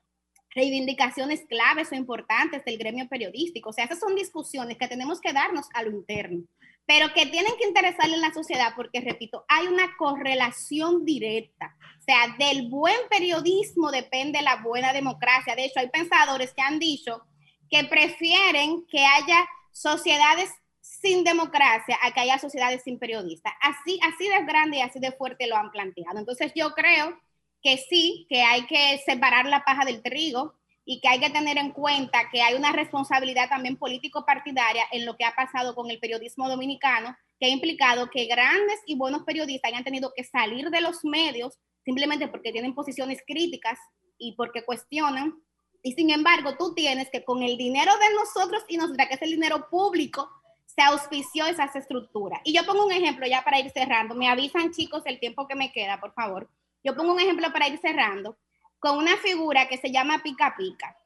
reivindicaciones 0.55 1.45
claves 1.49 1.93
o 1.93 1.95
importantes 1.95 2.65
del 2.65 2.79
gremio 2.79 3.09
periodístico. 3.09 3.71
O 3.71 3.73
sea, 3.73 3.85
esas 3.85 4.01
son 4.01 4.15
discusiones 4.15 4.79
que 4.79 4.89
tenemos 4.89 5.21
que 5.21 5.33
darnos 5.33 5.67
a 5.75 5.83
lo 5.83 5.91
interno, 5.91 6.45
pero 6.87 7.13
que 7.15 7.27
tienen 7.27 7.53
que 7.59 7.67
interesarle 7.67 8.17
en 8.17 8.21
la 8.21 8.33
sociedad 8.33 8.73
porque, 8.77 9.01
repito, 9.01 9.45
hay 9.49 9.67
una 9.67 9.97
correlación 9.97 11.05
directa. 11.05 11.77
O 11.99 12.03
sea, 12.03 12.37
del 12.39 12.69
buen 12.69 12.97
periodismo 13.09 13.91
depende 13.91 14.43
la 14.43 14.57
buena 14.57 14.93
democracia. 14.93 15.57
De 15.57 15.65
hecho, 15.65 15.81
hay 15.81 15.89
pensadores 15.89 16.53
que 16.53 16.63
han 16.63 16.79
dicho 16.79 17.23
que 17.71 17.85
prefieren 17.85 18.85
que 18.87 19.05
haya 19.05 19.47
sociedades 19.73 20.51
sin 20.81 21.25
democracia 21.25 21.99
a 22.03 22.13
que 22.13 22.21
haya 22.21 22.39
sociedades 22.39 22.83
sin 22.83 22.99
periodistas. 22.99 23.55
Así, 23.61 23.99
así 24.03 24.29
de 24.29 24.45
grande 24.45 24.79
y 24.79 24.81
así 24.83 25.01
de 25.01 25.13
fuerte 25.13 25.47
lo 25.47 25.57
han 25.57 25.71
planteado. 25.71 26.19
Entonces 26.19 26.53
yo 26.55 26.73
creo 26.73 27.19
que 27.63 27.79
sí, 27.79 28.27
que 28.29 28.43
hay 28.43 28.67
que 28.67 29.01
separar 29.07 29.47
la 29.47 29.65
paja 29.65 29.87
del 29.87 30.03
trigo 30.03 30.55
y 30.85 31.01
que 31.01 31.09
hay 31.09 31.21
que 31.21 31.31
tener 31.31 31.57
en 31.57 31.71
cuenta 31.71 32.29
que 32.31 32.43
hay 32.43 32.55
una 32.55 32.73
responsabilidad 32.73 33.49
también 33.49 33.77
político-partidaria 33.77 34.85
en 34.93 35.07
lo 35.07 35.17
que 35.17 35.25
ha 35.25 35.35
pasado 35.35 35.75
con 35.75 35.91
el 35.91 35.99
periodismo 35.99 36.49
dominicano, 36.49 37.17
que 37.41 37.47
ha 37.47 37.49
implicado 37.49 38.11
que 38.11 38.27
grandes 38.27 38.81
y 38.87 38.97
buenos 38.97 39.23
periodistas 39.23 39.71
hayan 39.71 39.85
tenido 39.85 40.13
que 40.15 40.25
salir 40.25 40.71
de 40.71 40.81
los 40.81 41.05
medios 41.05 41.59
simplemente 41.85 42.29
porque 42.29 42.53
tienen 42.53 42.75
posiciones 42.75 43.23
críticas 43.27 43.79
y 44.19 44.33
porque 44.37 44.65
cuestionan. 44.65 45.35
Y 45.83 45.93
sin 45.93 46.11
embargo, 46.11 46.57
tú 46.57 46.75
tienes 46.75 47.11
que 47.11 47.25
con 47.25 47.43
el 47.43 47.57
dinero 47.57 47.93
de 47.93 48.15
nosotros 48.15 48.65
y 48.69 48.77
nosotras, 48.77 49.09
que 49.09 49.15
es 49.15 49.23
el 49.23 49.33
dinero 49.33 49.69
público, 49.69 50.31
se 50.67 50.83
auspició 50.83 51.47
esas 51.47 51.77
estructuras. 51.77 52.41
Y 52.45 52.55
yo 52.55 52.65
pongo 52.65 52.87
un 52.87 52.93
ejemplo 52.93 53.27
ya 53.27 53.45
para 53.45 53.61
ir 53.61 53.71
cerrando. 53.71 54.15
Me 54.15 54.29
avisan 54.29 54.73
chicos 54.73 55.03
el 55.05 55.21
tiempo 55.21 55.47
que 55.47 55.55
me 55.55 55.73
queda, 55.73 56.01
por 56.01 56.13
favor. 56.15 56.49
Yo 56.83 56.97
pongo 56.97 57.13
un 57.13 57.21
ejemplo 57.21 57.53
para 57.53 57.69
ir 57.69 57.79
cerrando 57.79 58.37
con 58.79 58.99
una 58.99 59.17
figura 59.19 59.69
que 59.69 59.79
se 59.79 59.91
llama 59.91 60.23
Pica 60.23 60.55
Pica. 60.57 60.97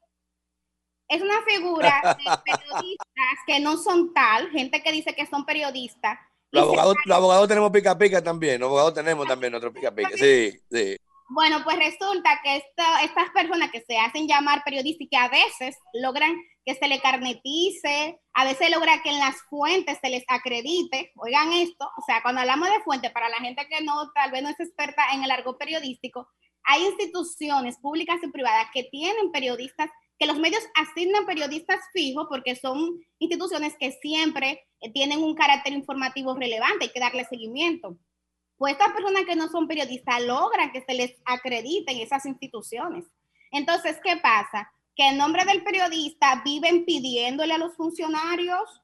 Es 1.08 1.22
una 1.22 1.40
figura 1.42 2.00
de 2.18 2.24
periodistas 2.44 3.38
que 3.46 3.60
no 3.60 3.76
son 3.76 4.12
tal, 4.12 4.50
gente 4.50 4.82
que 4.82 4.92
dice 4.92 5.14
que 5.14 5.26
son 5.26 5.44
periodistas. 5.44 6.18
Los 6.50 6.64
abogados, 6.64 6.96
los 7.04 7.16
abogados 7.16 7.48
tenemos 7.48 7.70
pica 7.70 7.96
pica 7.96 8.22
también. 8.22 8.60
Los 8.60 8.68
abogados 8.68 8.94
tenemos 8.94 9.26
también 9.26 9.54
otro 9.54 9.72
pica 9.72 9.94
pica. 9.94 10.10
Sí, 10.16 10.52
sí. 10.70 10.96
Bueno, 11.30 11.62
pues 11.62 11.76
resulta 11.78 12.40
que 12.42 12.56
esta- 12.56 13.02
estas 13.02 13.28
personas 13.30 13.70
que 13.70 13.82
se 13.86 13.98
hacen 13.98 14.26
llamar 14.26 14.64
periodistas 14.64 15.02
y 15.02 15.08
que 15.10 15.16
a 15.18 15.28
veces 15.28 15.76
logran 15.92 16.34
que 16.64 16.74
se 16.74 16.88
le 16.88 17.00
carnetice, 17.00 18.18
a 18.34 18.44
veces 18.44 18.70
logra 18.70 19.02
que 19.02 19.10
en 19.10 19.18
las 19.18 19.36
fuentes 19.50 19.98
se 20.02 20.08
les 20.10 20.24
acredite, 20.28 21.12
oigan 21.16 21.52
esto, 21.52 21.84
o 21.84 22.02
sea, 22.06 22.22
cuando 22.22 22.40
hablamos 22.40 22.68
de 22.70 22.80
fuente, 22.82 23.10
para 23.10 23.28
la 23.28 23.36
gente 23.38 23.66
que 23.68 23.82
no, 23.82 24.10
tal 24.12 24.30
vez 24.30 24.42
no 24.42 24.48
es 24.50 24.60
experta 24.60 25.02
en 25.12 25.22
el 25.24 25.30
argot 25.30 25.58
periodístico, 25.58 26.28
hay 26.70 26.84
instituciones 26.84 27.76
públicas 27.78 28.18
y 28.22 28.28
privadas 28.28 28.66
que 28.72 28.84
tienen 28.84 29.32
periodistas, 29.32 29.90
que 30.18 30.26
los 30.26 30.38
medios 30.38 30.62
asignan 30.74 31.26
periodistas 31.26 31.80
fijos 31.92 32.26
porque 32.28 32.56
son 32.56 33.00
instituciones 33.18 33.74
que 33.78 33.92
siempre 34.02 34.66
eh, 34.80 34.92
tienen 34.92 35.22
un 35.22 35.34
carácter 35.34 35.72
informativo 35.72 36.34
relevante, 36.34 36.86
hay 36.86 36.92
que 36.92 37.00
darle 37.00 37.24
seguimiento 37.24 37.96
pues 38.58 38.72
estas 38.72 38.92
personas 38.92 39.22
que 39.24 39.36
no 39.36 39.48
son 39.48 39.68
periodistas 39.68 40.20
logran 40.22 40.72
que 40.72 40.84
se 40.84 40.92
les 40.92 41.14
acrediten 41.24 41.98
esas 41.98 42.26
instituciones. 42.26 43.04
Entonces, 43.52 43.98
¿qué 44.02 44.16
pasa? 44.16 44.70
Que 44.96 45.08
en 45.08 45.16
nombre 45.16 45.44
del 45.44 45.62
periodista 45.62 46.42
viven 46.44 46.84
pidiéndole 46.84 47.54
a 47.54 47.58
los 47.58 47.76
funcionarios 47.76 48.82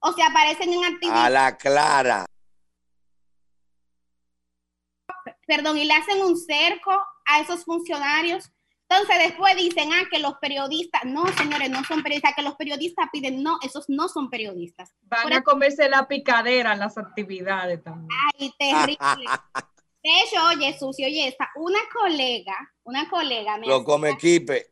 o 0.00 0.12
se 0.12 0.22
aparecen 0.22 0.72
en 0.72 0.84
A 0.84 0.88
actividades, 0.88 1.32
la 1.32 1.56
clara. 1.56 2.26
perdón, 5.46 5.76
y 5.76 5.84
le 5.84 5.92
hacen 5.92 6.22
un 6.22 6.36
cerco 6.36 6.92
a 7.30 7.40
esos 7.40 7.64
funcionarios. 7.64 8.50
Entonces 8.88 9.18
después 9.28 9.54
dicen, 9.54 9.92
ah, 9.92 10.02
que 10.10 10.18
los 10.18 10.34
periodistas, 10.40 11.04
no, 11.04 11.24
señores, 11.36 11.70
no 11.70 11.84
son 11.84 12.02
periodistas, 12.02 12.34
que 12.34 12.42
los 12.42 12.56
periodistas 12.56 13.06
piden, 13.12 13.40
no, 13.40 13.58
esos 13.62 13.88
no 13.88 14.08
son 14.08 14.28
periodistas. 14.28 14.92
Van 15.02 15.22
Por 15.22 15.34
a 15.34 15.42
comerse 15.42 15.88
la 15.88 16.08
picadera 16.08 16.72
en 16.72 16.80
las 16.80 16.98
actividades 16.98 17.82
también. 17.84 18.08
Ay, 18.38 18.52
terrible. 18.58 19.30
De 20.02 20.10
hecho, 20.22 20.44
oye, 20.48 20.76
sucio, 20.76 21.06
oye, 21.06 21.28
esta, 21.28 21.50
una 21.54 21.78
colega, 21.92 22.56
una 22.82 23.08
colega 23.08 23.58
me 23.58 23.66
Lo 23.68 23.84
come 23.84 24.16
Quipe. 24.16 24.70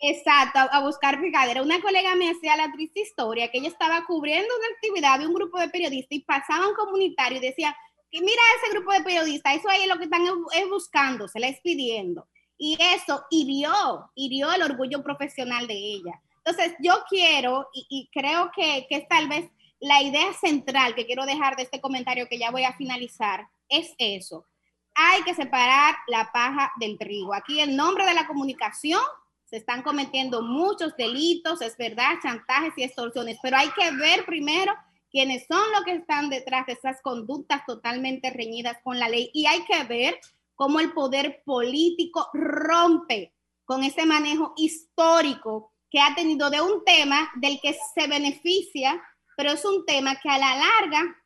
Exacto, 0.00 0.60
a, 0.60 0.62
a 0.62 0.80
buscar 0.80 1.20
picadera. 1.20 1.60
Una 1.60 1.80
colega 1.82 2.14
me 2.14 2.30
hacía 2.30 2.56
la 2.56 2.72
triste 2.72 3.00
historia 3.00 3.50
que 3.50 3.58
ella 3.58 3.68
estaba 3.68 4.06
cubriendo 4.06 4.48
una 4.56 4.68
actividad 4.76 5.18
de 5.18 5.26
un 5.26 5.34
grupo 5.34 5.58
de 5.58 5.68
periodistas 5.68 6.16
y 6.16 6.20
pasaban 6.20 6.72
comunitarios 6.74 7.42
y 7.42 7.48
decían 7.48 7.74
que 8.10 8.20
mira 8.20 8.42
ese 8.56 8.72
grupo 8.72 8.92
de 8.92 9.02
periodistas, 9.02 9.56
eso 9.56 9.68
ahí 9.68 9.82
es 9.82 9.88
lo 9.88 9.98
que 9.98 10.04
están 10.04 10.22
es, 10.54 10.68
buscando, 10.68 11.28
se 11.28 11.40
la 11.40 11.52
pidiendo. 11.62 12.26
Y 12.56 12.76
eso 12.80 13.24
hirió, 13.30 14.10
hirió 14.14 14.52
el 14.52 14.62
orgullo 14.62 15.02
profesional 15.02 15.66
de 15.66 15.74
ella. 15.74 16.20
Entonces, 16.44 16.74
yo 16.80 17.04
quiero, 17.08 17.68
y, 17.72 17.86
y 17.88 18.10
creo 18.12 18.50
que, 18.54 18.86
que 18.88 18.96
es 18.96 19.08
tal 19.08 19.28
vez 19.28 19.50
la 19.80 20.02
idea 20.02 20.32
central 20.32 20.94
que 20.94 21.06
quiero 21.06 21.24
dejar 21.24 21.56
de 21.56 21.62
este 21.62 21.80
comentario 21.80 22.28
que 22.28 22.38
ya 22.38 22.50
voy 22.50 22.64
a 22.64 22.76
finalizar, 22.76 23.46
es 23.68 23.94
eso. 23.98 24.46
Hay 24.94 25.22
que 25.22 25.34
separar 25.34 25.94
la 26.08 26.32
paja 26.32 26.72
del 26.80 26.98
trigo. 26.98 27.34
Aquí 27.34 27.60
en 27.60 27.76
nombre 27.76 28.04
de 28.04 28.14
la 28.14 28.26
comunicación 28.26 29.00
se 29.44 29.56
están 29.56 29.82
cometiendo 29.82 30.42
muchos 30.42 30.96
delitos, 30.96 31.62
es 31.62 31.76
verdad, 31.76 32.18
chantajes 32.22 32.72
y 32.76 32.82
extorsiones, 32.82 33.38
pero 33.42 33.56
hay 33.56 33.70
que 33.70 33.90
ver 33.92 34.24
primero 34.26 34.74
quienes 35.10 35.46
son 35.46 35.62
los 35.72 35.84
que 35.84 35.92
están 35.92 36.30
detrás 36.30 36.66
de 36.66 36.74
esas 36.74 37.00
conductas 37.02 37.64
totalmente 37.66 38.30
reñidas 38.30 38.78
con 38.82 38.98
la 38.98 39.08
ley. 39.08 39.30
Y 39.32 39.46
hay 39.46 39.64
que 39.64 39.84
ver 39.84 40.18
cómo 40.54 40.80
el 40.80 40.92
poder 40.92 41.42
político 41.44 42.28
rompe 42.32 43.34
con 43.64 43.84
ese 43.84 44.06
manejo 44.06 44.54
histórico 44.56 45.72
que 45.90 46.00
ha 46.00 46.14
tenido 46.14 46.50
de 46.50 46.60
un 46.60 46.84
tema 46.84 47.30
del 47.36 47.60
que 47.60 47.76
se 47.94 48.06
beneficia, 48.06 49.02
pero 49.36 49.52
es 49.52 49.64
un 49.64 49.84
tema 49.86 50.16
que 50.16 50.28
a 50.28 50.38
la 50.38 50.56
larga 50.56 51.16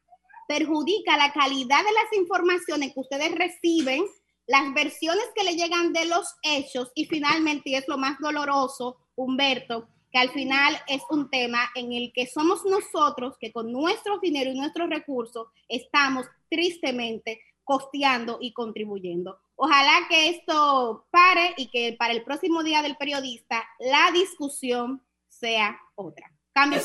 perjudica 0.46 1.16
la 1.16 1.32
calidad 1.32 1.78
de 1.78 1.92
las 1.92 2.12
informaciones 2.14 2.92
que 2.92 3.00
ustedes 3.00 3.34
reciben, 3.34 4.04
las 4.46 4.74
versiones 4.74 5.24
que 5.34 5.44
le 5.44 5.56
llegan 5.56 5.92
de 5.92 6.04
los 6.04 6.34
hechos 6.42 6.90
y 6.94 7.06
finalmente, 7.06 7.70
y 7.70 7.74
es 7.76 7.88
lo 7.88 7.96
más 7.96 8.18
doloroso, 8.18 8.98
Humberto, 9.14 9.88
que 10.12 10.18
al 10.18 10.30
final 10.30 10.76
es 10.86 11.02
un 11.10 11.30
tema 11.30 11.70
en 11.74 11.92
el 11.92 12.12
que 12.12 12.26
somos 12.26 12.64
nosotros 12.64 13.36
que 13.40 13.52
con 13.52 13.72
nuestro 13.72 14.18
dinero 14.18 14.50
y 14.50 14.58
nuestros 14.58 14.90
recursos 14.90 15.48
estamos 15.68 16.26
tristemente 16.50 17.40
costeando 17.64 18.38
y 18.40 18.52
contribuyendo. 18.52 19.38
Ojalá 19.56 20.06
que 20.08 20.28
esto 20.28 21.06
pare 21.10 21.54
y 21.56 21.68
que 21.68 21.96
para 21.98 22.12
el 22.12 22.22
próximo 22.22 22.62
día 22.62 22.82
del 22.82 22.96
periodista 22.96 23.64
la 23.78 24.10
discusión 24.12 25.02
sea 25.28 25.80
otra. 25.94 26.30
Cambio. 26.52 26.80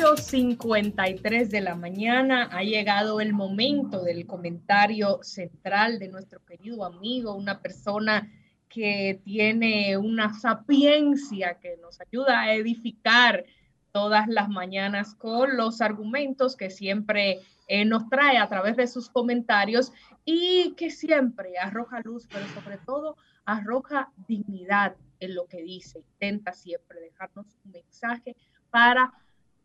8.53 0.00 1.48
de 1.48 1.60
la 1.60 1.74
mañana 1.74 2.48
ha 2.52 2.62
llegado 2.62 3.20
el 3.20 3.34
momento 3.34 4.02
del 4.02 4.26
comentario 4.26 5.22
central 5.22 5.98
de 5.98 6.08
nuestro 6.08 6.42
querido 6.46 6.86
amigo, 6.86 7.34
una 7.34 7.60
persona 7.60 8.32
que 8.70 9.20
tiene 9.24 9.98
una 9.98 10.32
sapiencia 10.32 11.58
que 11.60 11.76
nos 11.82 12.00
ayuda 12.00 12.40
a 12.40 12.54
edificar 12.54 13.44
todas 13.92 14.26
las 14.26 14.48
mañanas 14.48 15.14
con 15.14 15.58
los 15.58 15.82
argumentos 15.82 16.56
que 16.56 16.70
siempre 16.70 17.40
eh, 17.68 17.84
nos 17.84 18.08
trae 18.08 18.38
a 18.38 18.48
través 18.48 18.76
de 18.76 18.86
sus 18.86 19.10
comentarios 19.10 19.92
y 20.24 20.72
que 20.78 20.90
siempre 20.90 21.58
arroja 21.58 22.00
luz, 22.00 22.26
pero 22.32 22.46
sobre 22.48 22.78
todo 22.78 23.16
arroja 23.44 24.10
dignidad 24.26 24.96
en 25.18 25.34
lo 25.34 25.46
que 25.46 25.62
dice. 25.62 25.98
Intenta 25.98 26.54
siempre 26.54 27.00
dejarnos 27.00 27.46
un 27.66 27.72
mensaje 27.72 28.34
para 28.70 29.12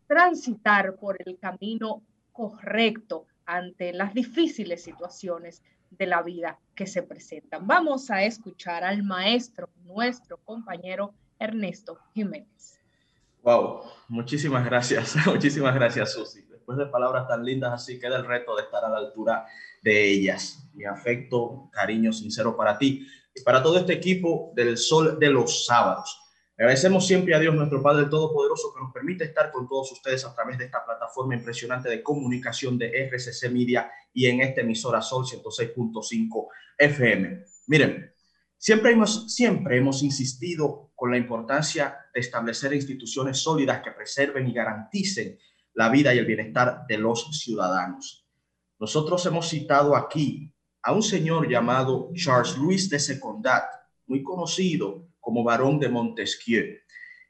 transitar 0.07 0.95
por 0.95 1.17
el 1.25 1.37
camino 1.39 2.03
correcto 2.31 3.25
ante 3.45 3.93
las 3.93 4.13
difíciles 4.13 4.83
situaciones 4.83 5.63
de 5.91 6.07
la 6.07 6.21
vida 6.21 6.59
que 6.75 6.87
se 6.87 7.03
presentan. 7.03 7.65
Vamos 7.65 8.09
a 8.11 8.23
escuchar 8.23 8.83
al 8.83 9.03
maestro, 9.03 9.69
nuestro 9.83 10.37
compañero 10.37 11.13
Ernesto 11.39 11.97
Jiménez. 12.13 12.79
Wow, 13.43 13.83
muchísimas 14.07 14.65
gracias, 14.65 15.15
muchísimas 15.27 15.75
gracias 15.75 16.13
Susi. 16.13 16.41
Después 16.49 16.77
de 16.79 16.87
palabras 16.87 17.27
tan 17.27 17.45
lindas 17.45 17.73
así, 17.73 17.99
queda 17.99 18.17
el 18.17 18.25
reto 18.25 18.55
de 18.55 18.63
estar 18.63 18.83
a 18.83 18.89
la 18.89 18.97
altura 18.97 19.45
de 19.83 20.09
ellas. 20.09 20.67
Mi 20.73 20.85
afecto, 20.85 21.69
cariño 21.71 22.11
sincero 22.11 22.57
para 22.57 22.77
ti 22.77 23.07
y 23.35 23.41
para 23.43 23.61
todo 23.61 23.77
este 23.77 23.93
equipo 23.93 24.51
del 24.55 24.77
Sol 24.77 25.19
de 25.19 25.29
los 25.29 25.67
Sábados. 25.67 26.24
Agradecemos 26.57 27.05
siempre 27.05 27.35
a 27.35 27.39
Dios, 27.39 27.53
nuestro 27.53 27.83
Padre 27.83 28.05
Todopoderoso, 28.05 28.73
que 28.73 28.79
nos 28.79 28.93
permite 28.93 29.25
estar 29.25 29.51
con 29.51 29.67
todos 29.67 29.91
ustedes 29.91 30.23
a 30.23 30.33
través 30.33 30.57
de 30.57 30.65
esta 30.65 30.85
plataforma 30.85 31.35
impresionante 31.35 31.89
de 31.89 32.01
comunicación 32.01 32.77
de 32.77 33.09
RCC 33.09 33.51
Media 33.51 33.91
y 34.13 34.27
en 34.27 34.39
esta 34.39 34.61
emisora 34.61 35.01
Sol 35.01 35.25
106.5 35.25 36.47
FM. 36.77 37.43
Miren, 37.67 38.09
siempre 38.57 38.93
hemos, 38.93 39.33
siempre 39.33 39.77
hemos 39.77 40.01
insistido 40.01 40.91
con 40.95 41.11
la 41.11 41.17
importancia 41.17 41.97
de 42.13 42.21
establecer 42.21 42.73
instituciones 42.73 43.37
sólidas 43.37 43.81
que 43.83 43.91
preserven 43.91 44.47
y 44.47 44.53
garanticen 44.53 45.37
la 45.73 45.89
vida 45.89 46.15
y 46.15 46.19
el 46.19 46.25
bienestar 46.25 46.85
de 46.87 46.97
los 46.97 47.37
ciudadanos. 47.37 48.25
Nosotros 48.79 49.25
hemos 49.25 49.49
citado 49.49 49.93
aquí 49.93 50.53
a 50.83 50.93
un 50.93 51.03
señor 51.03 51.49
llamado 51.49 52.11
Charles 52.13 52.55
Louis 52.57 52.89
de 52.89 52.99
Secondat, 52.99 53.65
muy 54.07 54.23
conocido 54.23 55.05
como 55.25 55.43
varón 55.43 55.79
de 55.79 55.89
Montesquieu, 55.89 56.77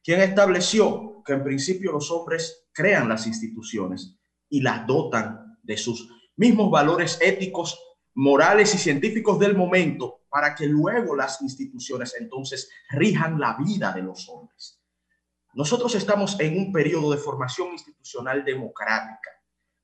quien 0.03 0.19
estableció 0.19 1.23
que 1.25 1.31
en 1.31 1.45
principio 1.45 1.93
los 1.93 2.11
hombres 2.11 2.67
crean 2.73 3.07
las 3.07 3.25
instituciones 3.25 4.19
y 4.49 4.59
las 4.59 4.85
dotan 4.85 5.57
de 5.63 5.77
sus 5.77 6.09
mismos 6.35 6.69
valores 6.69 7.17
éticos, 7.21 7.79
morales 8.13 8.75
y 8.75 8.77
científicos 8.77 9.39
del 9.39 9.55
momento 9.55 10.25
para 10.29 10.53
que 10.53 10.67
luego 10.67 11.15
las 11.15 11.41
instituciones 11.41 12.13
entonces 12.19 12.69
rijan 12.89 13.39
la 13.39 13.55
vida 13.57 13.93
de 13.93 14.01
los 14.01 14.27
hombres. 14.27 14.81
Nosotros 15.53 15.95
estamos 15.95 16.37
en 16.41 16.57
un 16.59 16.73
periodo 16.73 17.13
de 17.13 17.17
formación 17.17 17.69
institucional 17.69 18.43
democrática, 18.43 19.31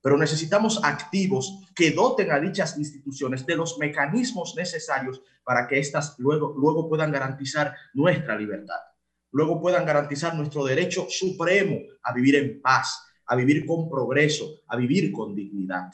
pero 0.02 0.18
necesitamos 0.18 0.80
activos 0.84 1.62
que 1.76 1.92
doten 1.92 2.32
a 2.32 2.40
dichas 2.40 2.78
instituciones 2.78 3.46
de 3.46 3.56
los 3.56 3.78
mecanismos 3.78 4.56
necesarios 4.56 5.22
para 5.44 5.68
que 5.68 5.80
éstas 5.80 6.16
luego, 6.18 6.54
luego 6.58 6.90
puedan 6.90 7.12
garantizar 7.12 7.76
nuestra 7.94 8.36
libertad, 8.36 8.80
luego 9.32 9.62
puedan 9.62 9.86
garantizar 9.86 10.36
nuestro 10.36 10.66
derecho 10.66 11.08
supremo 11.10 11.78
a 12.04 12.14
vivir 12.14 12.36
en 12.36 12.62
paz, 12.62 13.04
a 13.28 13.36
vivir 13.36 13.66
con 13.66 13.90
progreso, 13.90 14.62
a 14.68 14.76
vivir 14.76 15.12
con 15.12 15.36
dignidad. 15.36 15.92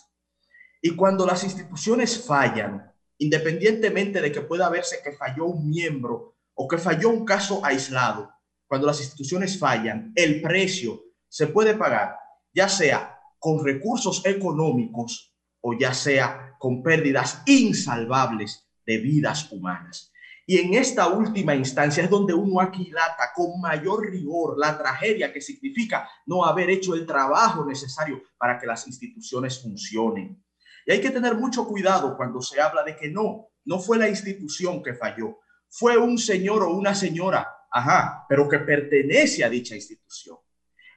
Y 0.82 0.96
cuando 0.96 1.26
las 1.26 1.44
instituciones 1.44 2.24
fallan, 2.26 2.92
independientemente 3.18 4.22
de 4.22 4.32
que 4.32 4.42
pueda 4.42 4.70
verse 4.70 5.02
que 5.04 5.12
falló 5.12 5.46
un 5.46 5.70
miembro 5.70 6.36
o 6.54 6.68
que 6.68 6.78
falló 6.78 7.10
un 7.10 7.26
caso 7.26 7.64
aislado, 7.64 8.32
cuando 8.68 8.88
las 8.88 9.00
instituciones 9.00 9.58
fallan, 9.58 10.12
el 10.16 10.42
precio 10.42 11.04
se 11.28 11.48
puede 11.48 11.74
pagar, 11.74 12.16
ya 12.54 12.70
sea 12.70 13.17
con 13.48 13.64
recursos 13.64 14.26
económicos 14.26 15.34
o 15.62 15.72
ya 15.72 15.94
sea 15.94 16.54
con 16.60 16.84
pérdidas 16.84 17.44
insalvables 17.46 18.68
de 18.86 18.98
vidas 18.98 19.50
humanas. 19.54 20.12
Y 20.46 20.58
en 20.58 20.74
esta 20.74 21.08
última 21.08 21.56
instancia 21.56 22.04
es 22.04 22.10
donde 22.10 22.34
uno 22.34 22.60
aquilata 22.60 23.32
con 23.34 23.62
mayor 23.62 24.12
rigor 24.12 24.58
la 24.58 24.78
tragedia 24.78 25.32
que 25.32 25.40
significa 25.40 26.10
no 26.26 26.44
haber 26.44 26.70
hecho 26.72 26.94
el 26.94 27.06
trabajo 27.06 27.64
necesario 27.64 28.22
para 28.38 28.60
que 28.60 28.68
las 28.68 28.86
instituciones 28.86 29.62
funcionen. 29.62 30.44
Y 30.86 30.92
hay 30.92 31.00
que 31.00 31.12
tener 31.12 31.34
mucho 31.34 31.66
cuidado 31.66 32.18
cuando 32.18 32.42
se 32.42 32.60
habla 32.60 32.84
de 32.84 32.98
que 32.98 33.10
no, 33.10 33.48
no 33.64 33.80
fue 33.80 33.98
la 33.98 34.10
institución 34.10 34.84
que 34.84 34.94
falló, 34.94 35.40
fue 35.70 35.98
un 35.98 36.18
señor 36.18 36.64
o 36.64 36.72
una 36.72 36.94
señora, 36.94 37.48
ajá, 37.72 38.26
pero 38.28 38.50
que 38.50 38.60
pertenece 38.60 39.46
a 39.46 39.50
dicha 39.50 39.74
institución. 39.74 40.36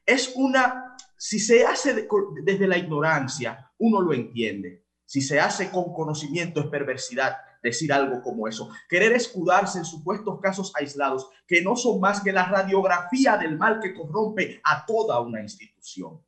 Es 0.05 0.33
una 0.35 0.97
si 1.23 1.39
se 1.39 1.67
hace 1.67 2.09
desde 2.43 2.67
la 2.67 2.79
ignorancia, 2.79 3.71
uno 3.77 4.01
lo 4.01 4.15
entiende. 4.15 4.87
Si 5.05 5.21
se 5.21 5.39
hace 5.39 5.71
con 5.71 5.93
conocimiento 5.93 6.61
es 6.61 6.67
perversidad 6.69 7.37
decir 7.63 7.93
algo 7.93 8.23
como 8.23 8.49
eso. 8.49 8.71
Querer 8.89 9.13
escudarse 9.13 9.77
en 9.77 9.85
supuestos 9.85 10.41
casos 10.41 10.73
aislados 10.75 11.29
que 11.47 11.61
no 11.61 11.77
son 11.77 12.01
más 12.01 12.23
que 12.23 12.33
la 12.33 12.47
radiografía 12.47 13.37
del 13.37 13.59
mal 13.59 13.81
que 13.81 13.93
corrompe 13.93 14.63
a 14.65 14.87
toda 14.87 15.21
una 15.21 15.43
institución. 15.43 16.25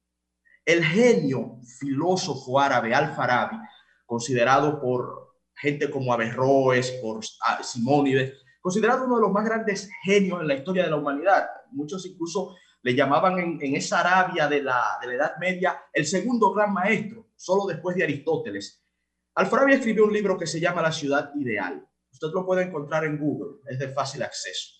El 0.62 0.85
genio 0.85 1.56
filósofo 1.78 2.60
árabe 2.60 2.94
Al-Farabi, 2.94 3.56
considerado 4.05 4.78
por 4.78 5.39
gente 5.55 5.90
como 5.90 6.12
Averroes, 6.12 6.90
por 7.01 7.20
Simónides, 7.62 8.35
considerado 8.60 9.06
uno 9.06 9.16
de 9.16 9.23
los 9.23 9.32
más 9.32 9.47
grandes 9.47 9.89
genios 10.05 10.43
en 10.43 10.48
la 10.48 10.55
historia 10.55 10.85
de 10.85 10.90
la 10.90 10.97
humanidad. 10.97 11.48
Muchos 11.70 12.05
incluso 12.05 12.55
le 12.82 12.94
llamaban 12.94 13.38
en, 13.38 13.76
esa 13.76 14.00
Arabia 14.00 14.48
de 14.48 14.62
la, 14.62 14.98
de 15.00 15.06
la, 15.06 15.14
Edad 15.14 15.36
Media 15.38 15.84
el 15.92 16.04
segundo 16.04 16.52
gran 16.52 16.72
maestro, 16.72 17.28
solo 17.36 17.66
después 17.66 17.96
de 17.96 18.04
Aristóteles. 18.04 18.82
Alfarabi 19.34 19.74
escribió 19.74 20.04
un 20.04 20.12
libro 20.12 20.36
que 20.36 20.46
se 20.46 20.60
llama 20.60 20.82
La 20.82 20.92
ciudad 20.92 21.30
ideal. 21.36 21.86
Usted 22.10 22.28
lo 22.34 22.44
puede 22.44 22.64
encontrar 22.64 23.04
en 23.04 23.18
Google, 23.18 23.60
es 23.68 23.78
de 23.78 23.88
fácil 23.88 24.22
acceso. 24.22 24.74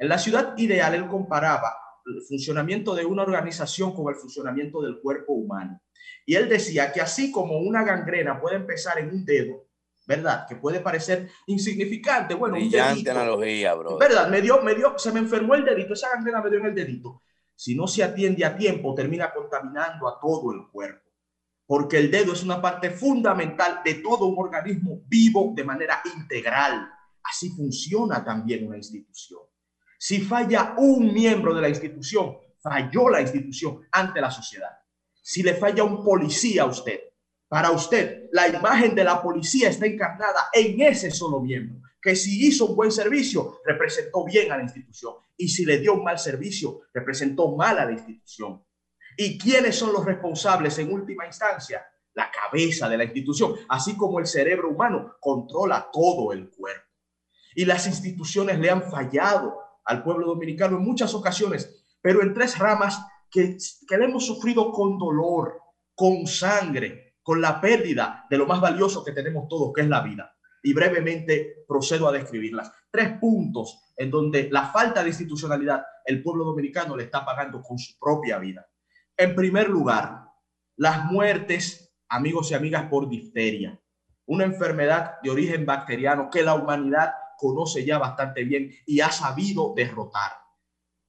En 0.00 0.08
la 0.08 0.18
ciudad 0.18 0.56
ideal 0.58 0.94
él 0.94 1.06
comparaba 1.06 1.72
el 2.06 2.22
funcionamiento 2.22 2.94
de 2.94 3.04
una 3.04 3.22
organización 3.22 3.94
con 3.94 4.12
el 4.12 4.18
funcionamiento 4.18 4.82
del 4.82 5.00
cuerpo 5.00 5.32
humano. 5.32 5.80
Y 6.26 6.34
él 6.34 6.48
decía 6.48 6.92
que 6.92 7.00
así 7.00 7.30
como 7.30 7.58
una 7.58 7.84
gangrena 7.84 8.40
puede 8.40 8.56
empezar 8.56 8.98
en 8.98 9.10
un 9.10 9.24
dedo, 9.24 9.68
¿verdad? 10.06 10.46
Que 10.46 10.56
puede 10.56 10.80
parecer 10.80 11.28
insignificante. 11.46 12.34
Bueno, 12.34 12.56
Brillante 12.56 12.88
un 12.88 13.04
dedito, 13.04 13.10
analogía, 13.12 13.74
bro. 13.74 13.98
¿Verdad? 13.98 14.28
Me 14.28 14.42
dio, 14.42 14.60
me 14.62 14.74
dio, 14.74 14.98
se 14.98 15.12
me 15.12 15.20
enfermó 15.20 15.54
el 15.54 15.64
dedito, 15.64 15.94
esa 15.94 16.10
gangrena 16.10 16.42
me 16.42 16.50
dio 16.50 16.58
en 16.58 16.66
el 16.66 16.74
dedito 16.74 17.23
si 17.54 17.74
no 17.74 17.86
se 17.86 18.02
atiende 18.02 18.44
a 18.44 18.56
tiempo, 18.56 18.94
termina 18.94 19.32
contaminando 19.32 20.08
a 20.08 20.18
todo 20.20 20.52
el 20.52 20.68
cuerpo. 20.70 21.10
Porque 21.66 21.98
el 21.98 22.10
dedo 22.10 22.32
es 22.32 22.42
una 22.42 22.60
parte 22.60 22.90
fundamental 22.90 23.80
de 23.84 23.94
todo 23.94 24.26
un 24.26 24.38
organismo 24.38 25.02
vivo 25.06 25.52
de 25.54 25.64
manera 25.64 26.02
integral. 26.16 26.90
Así 27.22 27.50
funciona 27.50 28.22
también 28.24 28.66
una 28.66 28.76
institución. 28.76 29.40
Si 29.98 30.20
falla 30.20 30.74
un 30.76 31.12
miembro 31.14 31.54
de 31.54 31.62
la 31.62 31.68
institución, 31.68 32.36
falló 32.60 33.08
la 33.08 33.22
institución 33.22 33.80
ante 33.92 34.20
la 34.20 34.30
sociedad. 34.30 34.70
Si 35.22 35.42
le 35.42 35.54
falla 35.54 35.84
un 35.84 36.04
policía 36.04 36.64
a 36.64 36.66
usted, 36.66 37.00
Para 37.54 37.70
usted, 37.70 38.28
la 38.32 38.48
imagen 38.48 38.96
de 38.96 39.04
la 39.04 39.22
policía 39.22 39.68
está 39.68 39.86
encarnada 39.86 40.48
en 40.52 40.80
ese 40.80 41.10
solo 41.12 41.40
miembro, 41.40 41.80
que 42.04 42.14
si 42.14 42.46
hizo 42.46 42.66
un 42.66 42.76
buen 42.76 42.92
servicio, 42.92 43.60
representó 43.64 44.26
bien 44.26 44.52
a 44.52 44.58
la 44.58 44.62
institución. 44.62 45.14
Y 45.38 45.48
si 45.48 45.64
le 45.64 45.78
dio 45.78 45.94
un 45.94 46.04
mal 46.04 46.18
servicio, 46.18 46.82
representó 46.92 47.56
mal 47.56 47.78
a 47.78 47.86
la 47.86 47.92
institución. 47.92 48.62
¿Y 49.16 49.38
quiénes 49.38 49.76
son 49.76 49.94
los 49.94 50.04
responsables 50.04 50.78
en 50.78 50.92
última 50.92 51.24
instancia? 51.24 51.82
La 52.12 52.30
cabeza 52.30 52.90
de 52.90 52.98
la 52.98 53.04
institución, 53.04 53.54
así 53.70 53.96
como 53.96 54.18
el 54.18 54.26
cerebro 54.26 54.68
humano 54.68 55.16
controla 55.18 55.88
todo 55.90 56.34
el 56.34 56.50
cuerpo. 56.50 56.86
Y 57.54 57.64
las 57.64 57.86
instituciones 57.86 58.58
le 58.58 58.68
han 58.68 58.82
fallado 58.82 59.58
al 59.86 60.02
pueblo 60.02 60.26
dominicano 60.26 60.76
en 60.76 60.84
muchas 60.84 61.14
ocasiones, 61.14 61.86
pero 62.02 62.20
en 62.20 62.34
tres 62.34 62.58
ramas 62.58 63.00
que, 63.30 63.56
hemos 63.88 64.26
sufrido 64.26 64.70
con 64.72 64.98
dolor, 64.98 65.58
con 65.94 66.26
sangre, 66.26 67.14
con 67.22 67.40
la 67.40 67.62
pérdida 67.62 68.26
de 68.28 68.36
lo 68.36 68.46
más 68.46 68.60
valioso 68.60 69.02
que 69.02 69.12
tenemos 69.12 69.48
todos, 69.48 69.72
que 69.72 69.80
es 69.80 69.88
la 69.88 70.02
vida. 70.02 70.33
Y 70.64 70.72
brevemente 70.72 71.64
procedo 71.68 72.08
a 72.08 72.12
describirlas. 72.12 72.72
Tres 72.90 73.18
puntos 73.20 73.92
en 73.96 74.10
donde 74.10 74.48
la 74.50 74.66
falta 74.72 75.02
de 75.02 75.10
institucionalidad 75.10 75.84
el 76.04 76.22
pueblo 76.22 76.44
dominicano 76.44 76.96
le 76.96 77.04
está 77.04 77.24
pagando 77.24 77.62
con 77.62 77.78
su 77.78 77.98
propia 77.98 78.38
vida. 78.38 78.66
En 79.16 79.34
primer 79.34 79.68
lugar, 79.68 80.24
las 80.76 81.04
muertes, 81.04 81.94
amigos 82.08 82.50
y 82.50 82.54
amigas, 82.54 82.86
por 82.90 83.08
difteria, 83.08 83.80
una 84.26 84.44
enfermedad 84.44 85.20
de 85.22 85.30
origen 85.30 85.64
bacteriano 85.64 86.28
que 86.30 86.42
la 86.42 86.54
humanidad 86.54 87.12
conoce 87.36 87.84
ya 87.84 87.98
bastante 87.98 88.42
bien 88.44 88.70
y 88.86 89.00
ha 89.00 89.10
sabido 89.10 89.72
derrotar. 89.76 90.32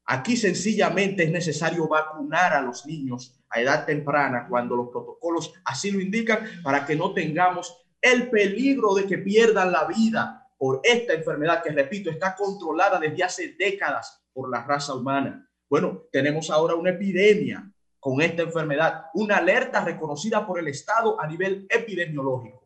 Aquí 0.05 0.37
sencillamente 0.37 1.23
es 1.23 1.31
necesario 1.31 1.87
vacunar 1.87 2.53
a 2.53 2.61
los 2.61 2.85
niños 2.85 3.41
a 3.49 3.59
edad 3.59 3.85
temprana 3.85 4.45
cuando 4.47 4.75
los 4.75 4.89
protocolos 4.89 5.53
así 5.65 5.91
lo 5.91 5.99
indican 5.99 6.61
para 6.63 6.85
que 6.85 6.95
no 6.95 7.13
tengamos 7.13 7.84
el 8.05 8.29
peligro 8.29 8.93
de 8.93 9.07
que 9.07 9.17
pierdan 9.17 9.71
la 9.71 9.85
vida 9.85 10.47
por 10.57 10.79
esta 10.83 11.13
enfermedad 11.13 11.63
que, 11.63 11.71
repito, 11.71 12.09
está 12.09 12.35
controlada 12.35 12.99
desde 12.99 13.23
hace 13.23 13.55
décadas 13.57 14.23
por 14.31 14.49
la 14.49 14.63
raza 14.63 14.93
humana. 14.93 15.49
Bueno, 15.67 16.03
tenemos 16.11 16.49
ahora 16.51 16.75
una 16.75 16.91
epidemia 16.91 17.67
con 17.99 18.21
esta 18.21 18.43
enfermedad, 18.43 19.05
una 19.15 19.37
alerta 19.37 19.83
reconocida 19.83 20.45
por 20.45 20.59
el 20.59 20.67
Estado 20.67 21.19
a 21.19 21.25
nivel 21.25 21.65
epidemiológico 21.69 22.65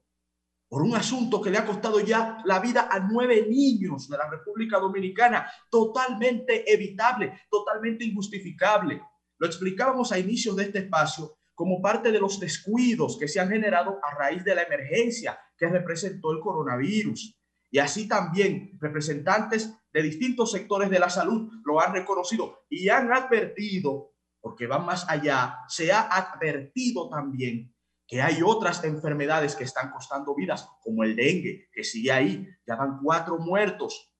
por 0.69 0.83
un 0.83 0.95
asunto 0.95 1.41
que 1.41 1.49
le 1.49 1.57
ha 1.57 1.65
costado 1.65 1.99
ya 1.99 2.37
la 2.45 2.59
vida 2.59 2.87
a 2.91 2.99
nueve 2.99 3.47
niños 3.49 4.07
de 4.07 4.17
la 4.17 4.29
República 4.29 4.77
Dominicana, 4.77 5.49
totalmente 5.69 6.71
evitable, 6.71 7.41
totalmente 7.49 8.05
injustificable. 8.05 9.01
Lo 9.39 9.47
explicábamos 9.47 10.11
a 10.11 10.19
inicios 10.19 10.55
de 10.55 10.65
este 10.65 10.79
espacio 10.79 11.38
como 11.59 11.81
parte 11.81 12.13
de 12.13 12.21
los 12.21 12.39
descuidos 12.39 13.17
que 13.19 13.27
se 13.27 13.37
han 13.37 13.49
generado 13.49 13.99
a 14.01 14.15
raíz 14.15 14.45
de 14.45 14.55
la 14.55 14.61
emergencia 14.61 15.37
que 15.57 15.67
representó 15.67 16.31
el 16.31 16.39
coronavirus. 16.39 17.37
Y 17.69 17.79
así 17.79 18.07
también 18.07 18.77
representantes 18.79 19.69
de 19.91 20.01
distintos 20.01 20.53
sectores 20.53 20.89
de 20.89 20.99
la 20.99 21.09
salud 21.09 21.51
lo 21.65 21.81
han 21.81 21.91
reconocido 21.91 22.61
y 22.69 22.87
han 22.87 23.11
advertido, 23.11 24.13
porque 24.39 24.67
van 24.67 24.85
más 24.85 25.05
allá, 25.09 25.57
se 25.67 25.91
ha 25.91 26.03
advertido 26.03 27.09
también 27.09 27.75
que 28.07 28.21
hay 28.21 28.39
otras 28.41 28.81
enfermedades 28.85 29.53
que 29.53 29.65
están 29.65 29.91
costando 29.91 30.33
vidas, 30.35 30.65
como 30.81 31.03
el 31.03 31.13
dengue, 31.13 31.67
que 31.73 31.83
sigue 31.83 32.13
ahí, 32.13 32.47
ya 32.65 32.77
van 32.77 33.01
cuatro 33.03 33.37
muertos 33.37 34.13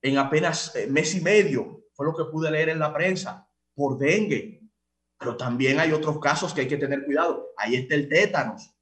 en 0.00 0.16
apenas 0.16 0.74
eh, 0.74 0.86
mes 0.86 1.14
y 1.16 1.20
medio, 1.20 1.84
fue 1.92 2.06
lo 2.06 2.14
que 2.14 2.24
pude 2.32 2.50
leer 2.50 2.70
en 2.70 2.78
la 2.78 2.94
prensa, 2.94 3.46
por 3.74 3.98
dengue. 3.98 4.55
Pero 5.18 5.36
también 5.36 5.80
hay 5.80 5.92
otros 5.92 6.18
casos 6.20 6.52
que 6.52 6.62
hay 6.62 6.68
que 6.68 6.76
tener 6.76 7.04
cuidado. 7.04 7.52
Ahí 7.56 7.76
está 7.76 7.94
el 7.94 8.08
tétanos, 8.08 8.74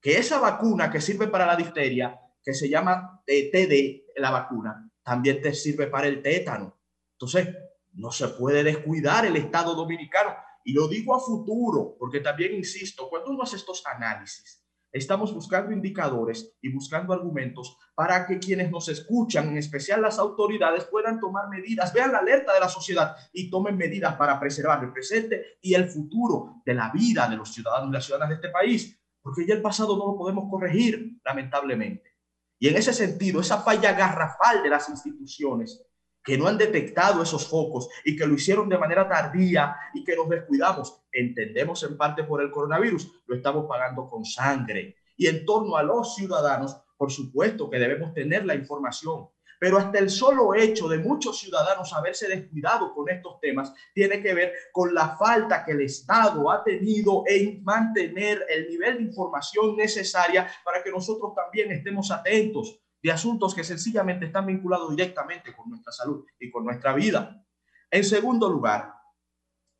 que 0.00 0.18
esa 0.18 0.38
vacuna 0.38 0.90
que 0.90 1.00
sirve 1.00 1.28
para 1.28 1.46
la 1.46 1.56
difteria, 1.56 2.18
que 2.42 2.54
se 2.54 2.68
llama 2.68 3.22
TD, 3.26 4.04
la 4.16 4.30
vacuna, 4.30 4.90
también 5.02 5.40
te 5.40 5.54
sirve 5.54 5.86
para 5.86 6.06
el 6.06 6.22
tétano. 6.22 6.78
Entonces, 7.12 7.48
no 7.92 8.12
se 8.12 8.28
puede 8.28 8.62
descuidar 8.62 9.26
el 9.26 9.36
Estado 9.36 9.74
dominicano 9.74 10.34
y 10.64 10.72
lo 10.72 10.86
digo 10.86 11.14
a 11.14 11.20
futuro, 11.20 11.96
porque 11.98 12.20
también 12.20 12.54
insisto, 12.54 13.08
cuando 13.08 13.30
uno 13.30 13.42
hace 13.42 13.56
estos 13.56 13.84
análisis, 13.86 14.62
estamos 14.92 15.34
buscando 15.34 15.72
indicadores 15.72 16.56
y 16.60 16.72
buscando 16.72 17.12
argumentos 17.12 17.76
para 17.94 18.26
que 18.26 18.38
quienes 18.38 18.70
nos 18.70 18.88
escuchan, 18.88 19.48
en 19.48 19.58
especial 19.58 20.02
las 20.02 20.18
autoridades, 20.18 20.84
puedan 20.84 21.20
tomar 21.20 21.48
medidas, 21.48 21.92
vean 21.92 22.12
la 22.12 22.18
alerta 22.18 22.54
de 22.54 22.60
la 22.60 22.68
sociedad 22.68 23.16
y 23.32 23.50
tomen 23.50 23.76
medidas 23.76 24.14
para 24.16 24.38
preservar 24.38 24.82
el 24.84 24.92
presente 24.92 25.58
y 25.60 25.74
el 25.74 25.88
futuro 25.88 26.62
de 26.64 26.74
la 26.74 26.90
vida 26.90 27.28
de 27.28 27.36
los 27.36 27.52
ciudadanos 27.52 27.90
y 27.90 27.92
las 27.92 28.04
ciudadanas 28.04 28.30
de 28.30 28.34
este 28.36 28.50
país, 28.50 28.98
porque 29.20 29.46
ya 29.46 29.54
el 29.54 29.62
pasado 29.62 29.96
no 29.96 30.12
lo 30.12 30.16
podemos 30.16 30.50
corregir, 30.50 31.18
lamentablemente. 31.24 32.16
Y 32.60 32.68
en 32.68 32.76
ese 32.76 32.92
sentido, 32.92 33.40
esa 33.40 33.58
falla 33.58 33.92
garrafal 33.92 34.62
de 34.62 34.70
las 34.70 34.88
instituciones 34.88 35.87
que 36.24 36.36
no 36.36 36.46
han 36.46 36.58
detectado 36.58 37.22
esos 37.22 37.48
focos 37.48 37.88
y 38.04 38.16
que 38.16 38.26
lo 38.26 38.34
hicieron 38.34 38.68
de 38.68 38.78
manera 38.78 39.08
tardía 39.08 39.74
y 39.94 40.04
que 40.04 40.14
nos 40.14 40.28
descuidamos, 40.28 41.02
entendemos 41.12 41.82
en 41.84 41.96
parte 41.96 42.24
por 42.24 42.42
el 42.42 42.50
coronavirus, 42.50 43.22
lo 43.26 43.36
estamos 43.36 43.66
pagando 43.66 44.08
con 44.08 44.24
sangre. 44.24 44.96
Y 45.16 45.26
en 45.26 45.44
torno 45.44 45.76
a 45.76 45.82
los 45.82 46.14
ciudadanos, 46.14 46.76
por 46.96 47.10
supuesto 47.10 47.70
que 47.70 47.78
debemos 47.78 48.12
tener 48.12 48.44
la 48.44 48.54
información, 48.54 49.28
pero 49.58 49.78
hasta 49.78 49.98
el 49.98 50.10
solo 50.10 50.54
hecho 50.54 50.88
de 50.88 50.98
muchos 50.98 51.38
ciudadanos 51.38 51.92
haberse 51.92 52.28
descuidado 52.28 52.94
con 52.94 53.08
estos 53.08 53.40
temas 53.40 53.72
tiene 53.92 54.22
que 54.22 54.34
ver 54.34 54.52
con 54.72 54.94
la 54.94 55.16
falta 55.16 55.64
que 55.64 55.72
el 55.72 55.80
Estado 55.80 56.50
ha 56.50 56.62
tenido 56.62 57.24
en 57.26 57.62
mantener 57.64 58.44
el 58.48 58.68
nivel 58.68 58.98
de 58.98 59.02
información 59.04 59.76
necesaria 59.76 60.48
para 60.64 60.82
que 60.82 60.90
nosotros 60.90 61.34
también 61.34 61.72
estemos 61.72 62.10
atentos 62.10 62.80
de 63.02 63.12
asuntos 63.12 63.54
que 63.54 63.64
sencillamente 63.64 64.26
están 64.26 64.46
vinculados 64.46 64.90
directamente 64.90 65.54
con 65.54 65.70
nuestra 65.70 65.92
salud 65.92 66.24
y 66.38 66.50
con 66.50 66.64
nuestra 66.64 66.92
vida. 66.94 67.44
En 67.90 68.04
segundo 68.04 68.48
lugar, 68.48 68.92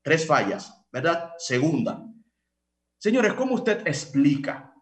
tres 0.03 0.27
fallas, 0.27 0.86
¿verdad? 0.93 1.32
Segunda. 1.39 2.05
Señores, 2.99 3.35
¿cómo 3.35 3.55
usted 3.55 3.86
explica 3.86 4.73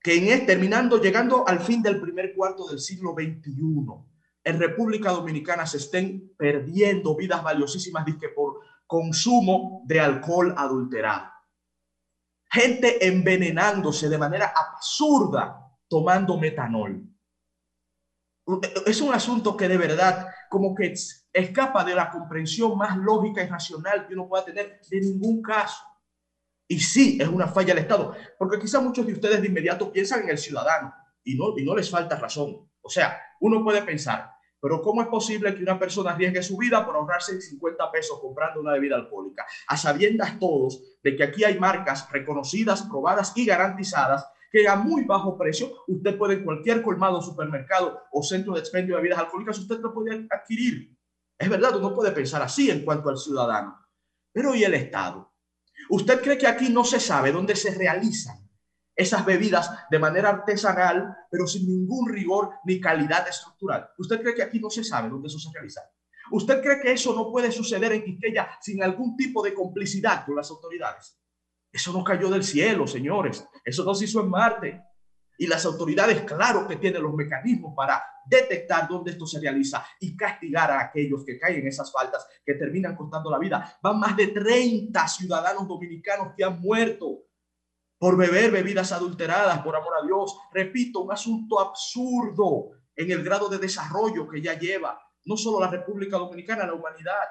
que 0.00 0.16
en 0.16 0.28
este, 0.28 0.46
terminando, 0.46 1.00
llegando 1.00 1.46
al 1.46 1.60
fin 1.60 1.82
del 1.82 2.00
primer 2.00 2.34
cuarto 2.34 2.68
del 2.68 2.78
siglo 2.78 3.14
XXI, 3.14 3.54
en 4.44 4.58
República 4.58 5.10
Dominicana 5.10 5.66
se 5.66 5.78
estén 5.78 6.32
perdiendo 6.38 7.16
vidas 7.16 7.42
valiosísimas 7.42 8.04
que 8.18 8.28
por 8.28 8.60
consumo 8.86 9.82
de 9.86 10.00
alcohol 10.00 10.54
adulterado? 10.56 11.32
Gente 12.50 13.06
envenenándose 13.06 14.08
de 14.08 14.16
manera 14.16 14.54
absurda 14.56 15.60
tomando 15.88 16.38
metanol 16.38 17.06
es 18.86 19.00
un 19.00 19.12
asunto 19.12 19.56
que 19.56 19.68
de 19.68 19.76
verdad 19.76 20.28
como 20.48 20.74
que 20.74 20.94
escapa 21.32 21.84
de 21.84 21.94
la 21.94 22.10
comprensión 22.10 22.76
más 22.78 22.96
lógica 22.96 23.42
y 23.42 23.48
racional 23.48 24.06
que 24.06 24.14
uno 24.14 24.28
pueda 24.28 24.44
tener 24.44 24.80
de 24.88 25.00
ningún 25.00 25.42
caso. 25.42 25.82
Y 26.66 26.80
sí, 26.80 27.18
es 27.20 27.28
una 27.28 27.46
falla 27.46 27.74
del 27.74 27.84
Estado, 27.84 28.14
porque 28.38 28.58
quizá 28.58 28.80
muchos 28.80 29.06
de 29.06 29.12
ustedes 29.14 29.40
de 29.40 29.48
inmediato 29.48 29.90
piensan 29.90 30.22
en 30.22 30.30
el 30.30 30.38
ciudadano 30.38 30.92
y 31.24 31.36
no, 31.36 31.58
y 31.58 31.64
no 31.64 31.74
les 31.74 31.90
falta 31.90 32.16
razón. 32.16 32.68
O 32.80 32.90
sea, 32.90 33.18
uno 33.40 33.62
puede 33.62 33.82
pensar, 33.82 34.30
pero 34.60 34.82
¿cómo 34.82 35.02
es 35.02 35.08
posible 35.08 35.54
que 35.54 35.62
una 35.62 35.78
persona 35.78 36.10
arriesgue 36.10 36.42
su 36.42 36.56
vida 36.56 36.84
por 36.84 36.96
ahorrarse 36.96 37.40
50 37.40 37.90
pesos 37.90 38.18
comprando 38.20 38.60
una 38.60 38.72
bebida 38.72 38.96
alcohólica? 38.96 39.46
A 39.66 39.76
sabiendas 39.76 40.38
todos 40.38 40.80
de 41.02 41.16
que 41.16 41.24
aquí 41.24 41.44
hay 41.44 41.58
marcas 41.58 42.10
reconocidas, 42.10 42.82
probadas 42.82 43.32
y 43.36 43.46
garantizadas 43.46 44.26
que 44.50 44.66
a 44.68 44.76
muy 44.76 45.04
bajo 45.04 45.36
precio 45.36 45.72
usted 45.86 46.16
puede 46.16 46.34
en 46.34 46.44
cualquier 46.44 46.82
colmado, 46.82 47.20
supermercado 47.20 48.02
o 48.12 48.22
centro 48.22 48.54
de 48.54 48.60
expendio 48.60 48.96
de 48.96 49.02
bebidas 49.02 49.20
alcohólicas, 49.20 49.58
usted 49.58 49.78
lo 49.80 49.92
puede 49.92 50.26
adquirir. 50.30 50.96
Es 51.38 51.48
verdad, 51.48 51.76
uno 51.76 51.94
puede 51.94 52.12
pensar 52.12 52.42
así 52.42 52.70
en 52.70 52.84
cuanto 52.84 53.08
al 53.08 53.18
ciudadano. 53.18 53.78
Pero 54.32 54.54
¿y 54.54 54.64
el 54.64 54.74
Estado? 54.74 55.32
¿Usted 55.90 56.20
cree 56.20 56.38
que 56.38 56.46
aquí 56.46 56.70
no 56.70 56.84
se 56.84 57.00
sabe 57.00 57.32
dónde 57.32 57.56
se 57.56 57.74
realizan 57.74 58.36
esas 58.94 59.24
bebidas 59.24 59.70
de 59.90 59.98
manera 59.98 60.30
artesanal, 60.30 61.16
pero 61.30 61.46
sin 61.46 61.66
ningún 61.66 62.08
rigor 62.08 62.50
ni 62.64 62.80
calidad 62.80 63.28
estructural? 63.28 63.88
¿Usted 63.98 64.20
cree 64.20 64.34
que 64.34 64.42
aquí 64.42 64.58
no 64.58 64.70
se 64.70 64.82
sabe 64.82 65.08
dónde 65.08 65.28
eso 65.28 65.38
se 65.38 65.50
realiza? 65.52 65.82
¿Usted 66.30 66.60
cree 66.60 66.80
que 66.80 66.92
eso 66.92 67.14
no 67.14 67.30
puede 67.30 67.52
suceder 67.52 67.92
en 67.92 68.04
Quisqueya 68.04 68.50
sin 68.60 68.82
algún 68.82 69.16
tipo 69.16 69.42
de 69.42 69.54
complicidad 69.54 70.26
con 70.26 70.36
las 70.36 70.50
autoridades? 70.50 71.18
Eso 71.78 71.92
no 71.92 72.02
cayó 72.02 72.28
del 72.28 72.42
cielo, 72.42 72.88
señores. 72.88 73.46
Eso 73.64 73.84
no 73.84 73.94
se 73.94 74.06
hizo 74.06 74.20
en 74.20 74.28
Marte. 74.28 74.82
Y 75.38 75.46
las 75.46 75.64
autoridades, 75.64 76.22
claro 76.22 76.66
que 76.66 76.74
tienen 76.74 77.04
los 77.04 77.14
mecanismos 77.14 77.72
para 77.76 78.02
detectar 78.26 78.88
dónde 78.88 79.12
esto 79.12 79.28
se 79.28 79.38
realiza 79.38 79.86
y 80.00 80.16
castigar 80.16 80.72
a 80.72 80.80
aquellos 80.80 81.24
que 81.24 81.38
caen 81.38 81.60
en 81.60 81.68
esas 81.68 81.92
faltas 81.92 82.26
que 82.44 82.54
terminan 82.54 82.96
costando 82.96 83.30
la 83.30 83.38
vida. 83.38 83.78
Van 83.80 84.00
más 84.00 84.16
de 84.16 84.26
30 84.26 85.06
ciudadanos 85.06 85.68
dominicanos 85.68 86.32
que 86.36 86.42
han 86.42 86.60
muerto 86.60 87.26
por 87.96 88.16
beber 88.16 88.50
bebidas 88.50 88.90
adulteradas, 88.90 89.60
por 89.60 89.76
amor 89.76 89.92
a 90.02 90.04
Dios. 90.04 90.36
Repito, 90.52 90.98
un 91.02 91.12
asunto 91.12 91.60
absurdo 91.60 92.70
en 92.96 93.12
el 93.12 93.22
grado 93.22 93.48
de 93.48 93.58
desarrollo 93.58 94.26
que 94.26 94.42
ya 94.42 94.58
lleva 94.58 95.00
no 95.26 95.36
solo 95.36 95.60
la 95.60 95.70
República 95.70 96.18
Dominicana, 96.18 96.66
la 96.66 96.74
humanidad. 96.74 97.28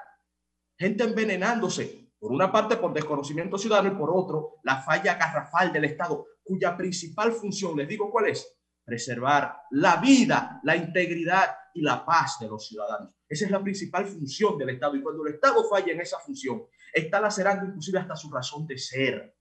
Gente 0.78 1.04
envenenándose 1.04 2.07
por 2.18 2.32
una 2.32 2.50
parte 2.50 2.76
por 2.76 2.92
desconocimiento 2.92 3.58
ciudadano 3.58 3.92
y 3.92 3.96
por 3.96 4.10
otro 4.12 4.56
la 4.64 4.82
falla 4.82 5.14
garrafal 5.14 5.72
del 5.72 5.84
Estado. 5.84 6.26
cuya 6.42 6.76
principal 6.76 7.32
función, 7.32 7.76
les 7.76 7.86
digo 7.86 8.10
cuál 8.10 8.28
es, 8.28 8.58
preservar 8.82 9.54
la 9.72 9.96
vida, 9.96 10.60
la 10.62 10.74
integridad 10.74 11.54
y 11.74 11.82
la 11.82 12.06
paz 12.06 12.38
de 12.40 12.48
los 12.48 12.66
ciudadanos. 12.66 13.14
Esa 13.28 13.44
es 13.44 13.50
la 13.50 13.62
principal 13.62 14.06
función 14.06 14.56
del 14.56 14.70
Estado. 14.70 14.96
Y 14.96 15.02
cuando 15.02 15.26
el 15.26 15.34
Estado 15.34 15.62
falla 15.68 15.92
en 15.92 16.00
esa 16.00 16.18
función, 16.18 16.64
está 16.92 17.20
lacerando 17.20 17.66
inclusive 17.66 17.98
hasta 17.98 18.16
su 18.16 18.30
razón 18.30 18.66
de 18.66 18.78
ser. 18.78 19.36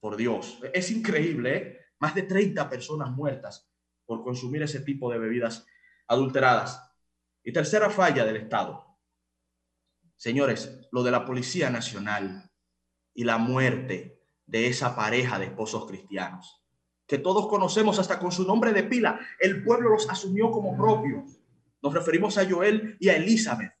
Por 0.00 0.16
Dios, 0.16 0.60
es 0.72 0.90
increíble, 0.92 1.56
¿eh? 1.56 1.78
Más 1.98 2.14
de 2.14 2.22
30 2.22 2.70
personas 2.70 3.10
muertas 3.10 3.68
por 4.06 4.22
consumir 4.22 4.62
ese 4.62 4.80
tipo 4.80 5.10
de 5.10 5.18
bebidas 5.18 5.66
adulteradas. 6.06 6.80
Y 7.42 7.52
tercera 7.52 7.90
falla 7.90 8.24
del 8.24 8.36
Estado. 8.36 8.87
Señores, 10.18 10.80
lo 10.90 11.04
de 11.04 11.12
la 11.12 11.24
Policía 11.24 11.70
Nacional 11.70 12.50
y 13.14 13.22
la 13.22 13.38
muerte 13.38 14.20
de 14.46 14.66
esa 14.66 14.96
pareja 14.96 15.38
de 15.38 15.44
esposos 15.44 15.86
cristianos, 15.86 16.60
que 17.06 17.18
todos 17.18 17.46
conocemos 17.46 18.00
hasta 18.00 18.18
con 18.18 18.32
su 18.32 18.44
nombre 18.44 18.72
de 18.72 18.82
pila. 18.82 19.20
El 19.38 19.62
pueblo 19.62 19.90
los 19.90 20.10
asumió 20.10 20.50
como 20.50 20.76
propios. 20.76 21.38
Nos 21.80 21.94
referimos 21.94 22.36
a 22.36 22.50
Joel 22.50 22.96
y 22.98 23.10
a 23.10 23.16
Elizabeth, 23.16 23.72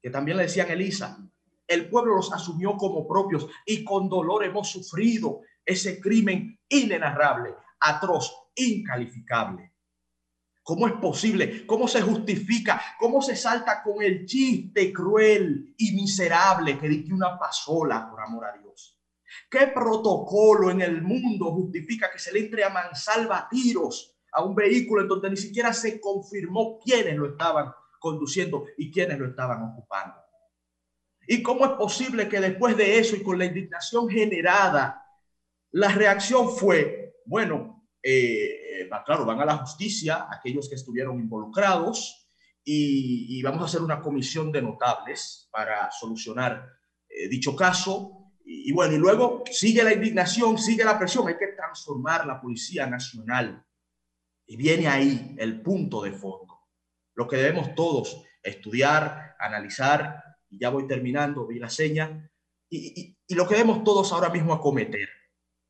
que 0.00 0.08
también 0.08 0.38
le 0.38 0.44
decían 0.44 0.70
Elisa. 0.70 1.18
El 1.68 1.90
pueblo 1.90 2.16
los 2.16 2.32
asumió 2.32 2.78
como 2.78 3.06
propios 3.06 3.46
y 3.66 3.84
con 3.84 4.08
dolor 4.08 4.44
hemos 4.44 4.70
sufrido 4.70 5.42
ese 5.62 6.00
crimen 6.00 6.58
inenarrable, 6.70 7.54
atroz, 7.80 8.34
incalificable. 8.54 9.71
¿Cómo 10.62 10.86
es 10.86 10.92
posible? 10.94 11.66
¿Cómo 11.66 11.88
se 11.88 12.00
justifica? 12.00 12.80
¿Cómo 12.98 13.20
se 13.20 13.34
salta 13.34 13.82
con 13.82 14.02
el 14.02 14.24
chiste 14.24 14.92
cruel 14.92 15.74
y 15.76 15.92
miserable 15.92 16.78
que 16.78 16.88
dice 16.88 17.12
una 17.12 17.36
pasola 17.36 18.08
por 18.08 18.20
amor 18.20 18.46
a 18.46 18.58
Dios? 18.58 18.96
¿Qué 19.50 19.68
protocolo 19.68 20.70
en 20.70 20.82
el 20.82 21.02
mundo 21.02 21.52
justifica 21.52 22.10
que 22.10 22.18
se 22.18 22.32
le 22.32 22.40
entre 22.40 22.64
a 22.64 22.68
mansalva 22.68 23.48
tiros 23.50 24.16
a 24.32 24.42
un 24.42 24.54
vehículo 24.54 25.02
en 25.02 25.08
donde 25.08 25.30
ni 25.30 25.36
siquiera 25.36 25.72
se 25.72 26.00
confirmó 26.00 26.78
quiénes 26.78 27.16
lo 27.16 27.30
estaban 27.30 27.72
conduciendo 27.98 28.66
y 28.78 28.90
quiénes 28.90 29.18
lo 29.18 29.28
estaban 29.28 29.62
ocupando? 29.64 30.14
¿Y 31.26 31.42
cómo 31.42 31.64
es 31.64 31.72
posible 31.72 32.28
que 32.28 32.40
después 32.40 32.76
de 32.76 32.98
eso 32.98 33.16
y 33.16 33.22
con 33.22 33.38
la 33.38 33.46
indignación 33.46 34.08
generada, 34.08 35.04
la 35.72 35.88
reacción 35.88 36.50
fue, 36.50 37.16
bueno, 37.24 37.88
eh, 38.02 38.61
claro, 39.04 39.24
van 39.24 39.40
a 39.40 39.46
la 39.46 39.56
justicia 39.56 40.26
aquellos 40.30 40.68
que 40.68 40.74
estuvieron 40.74 41.18
involucrados 41.18 42.28
y, 42.64 43.42
vamos 43.42 43.62
a 43.62 43.64
hacer 43.64 43.80
una 43.80 44.00
comisión 44.00 44.52
de 44.52 44.62
notables 44.62 45.48
para 45.50 45.90
solucionar 45.90 46.68
eh, 47.08 47.28
dicho 47.28 47.56
caso. 47.56 48.32
Y, 48.44 48.72
bueno, 48.72 48.94
y 48.94 48.98
luego 48.98 49.44
sigue 49.50 49.82
la 49.82 49.94
indignación, 49.94 50.58
sigue 50.58 50.84
la 50.84 50.98
presión, 50.98 51.26
hay 51.28 51.38
que 51.38 51.48
transformar 51.48 52.26
la 52.26 52.40
Policía 52.40 52.86
Nacional. 52.86 53.64
Y 54.46 54.56
viene 54.56 54.88
ahí 54.88 55.34
el 55.38 55.62
punto 55.62 56.02
de 56.02 56.12
fondo, 56.12 56.60
lo 57.14 57.26
que 57.26 57.36
debemos 57.36 57.74
todos 57.74 58.22
estudiar, 58.42 59.36
analizar, 59.38 60.22
y 60.50 60.58
ya 60.58 60.68
voy 60.68 60.86
terminando, 60.86 61.46
vi 61.46 61.58
la 61.58 61.70
seña, 61.70 62.28
y, 62.68 63.16
y 63.26 63.34
lo 63.34 63.46
que 63.46 63.54
debemos 63.54 63.84
todos 63.84 64.12
ahora 64.12 64.30
mismo 64.30 64.52
acometer, 64.52 65.08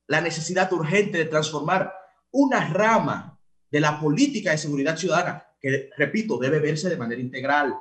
la 0.09 0.21
necesidad 0.21 0.73
urgente 0.73 1.19
de 1.19 1.27
transformar 1.27 1.93
una 2.33 2.69
rama 2.69 3.39
de 3.71 3.81
la 3.81 3.99
política 3.99 4.51
de 4.51 4.59
seguridad 4.59 4.97
ciudadana 4.97 5.47
que, 5.61 5.91
repito, 5.97 6.39
debe 6.39 6.59
verse 6.59 6.89
de 6.89 6.97
manera 6.97 7.21
integral. 7.21 7.75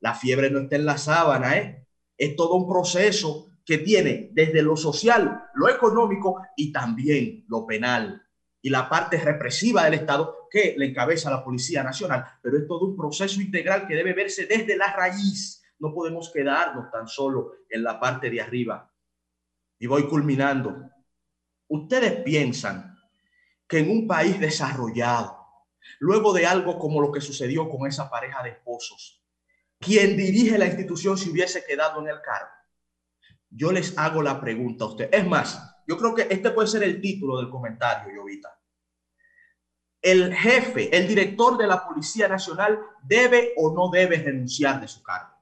La 0.00 0.14
fiebre 0.14 0.50
no 0.50 0.60
está 0.60 0.76
en 0.76 0.86
la 0.86 0.98
sábana, 0.98 1.56
¿eh? 1.56 1.86
Es 2.16 2.36
todo 2.36 2.54
un 2.54 2.68
proceso 2.68 3.50
que 3.64 3.78
tiene 3.78 4.30
desde 4.32 4.62
lo 4.62 4.76
social, 4.76 5.42
lo 5.54 5.68
económico 5.68 6.40
y 6.56 6.72
también 6.72 7.44
lo 7.48 7.66
penal 7.66 8.22
y 8.62 8.70
la 8.70 8.88
parte 8.88 9.18
represiva 9.18 9.84
del 9.84 9.94
Estado 9.94 10.48
que 10.50 10.74
le 10.76 10.86
encabeza 10.86 11.30
la 11.30 11.44
Policía 11.44 11.82
Nacional. 11.82 12.24
Pero 12.42 12.58
es 12.58 12.66
todo 12.66 12.86
un 12.86 12.96
proceso 12.96 13.40
integral 13.40 13.86
que 13.86 13.94
debe 13.94 14.12
verse 14.12 14.46
desde 14.46 14.76
la 14.76 14.92
raíz. 14.92 15.62
No 15.78 15.92
podemos 15.92 16.32
quedarnos 16.32 16.90
tan 16.90 17.06
solo 17.06 17.52
en 17.68 17.82
la 17.84 18.00
parte 18.00 18.30
de 18.30 18.40
arriba. 18.40 18.92
Y 19.78 19.86
voy 19.86 20.08
culminando. 20.08 20.90
Ustedes 21.68 22.22
piensan 22.22 22.95
que 23.68 23.78
en 23.78 23.90
un 23.90 24.06
país 24.06 24.38
desarrollado, 24.38 25.36
luego 25.98 26.32
de 26.32 26.46
algo 26.46 26.78
como 26.78 27.00
lo 27.00 27.12
que 27.12 27.20
sucedió 27.20 27.68
con 27.68 27.86
esa 27.86 28.10
pareja 28.10 28.42
de 28.42 28.50
esposos, 28.50 29.22
quien 29.78 30.16
dirige 30.16 30.58
la 30.58 30.66
institución 30.66 31.18
se 31.18 31.30
hubiese 31.30 31.64
quedado 31.64 32.00
en 32.00 32.08
el 32.08 32.20
cargo. 32.20 32.50
Yo 33.50 33.72
les 33.72 33.96
hago 33.98 34.22
la 34.22 34.40
pregunta 34.40 34.84
a 34.84 34.88
usted. 34.88 35.08
Es 35.12 35.26
más, 35.26 35.60
yo 35.86 35.96
creo 35.96 36.14
que 36.14 36.26
este 36.30 36.50
puede 36.50 36.68
ser 36.68 36.82
el 36.82 37.00
título 37.00 37.38
del 37.38 37.50
comentario, 37.50 38.12
Jovita. 38.20 38.58
El 40.02 40.34
jefe, 40.34 40.96
el 40.96 41.08
director 41.08 41.56
de 41.56 41.66
la 41.66 41.86
Policía 41.86 42.28
Nacional 42.28 42.78
debe 43.02 43.54
o 43.56 43.72
no 43.74 43.90
debe 43.90 44.18
renunciar 44.18 44.80
de 44.80 44.88
su 44.88 45.02
cargo. 45.02 45.34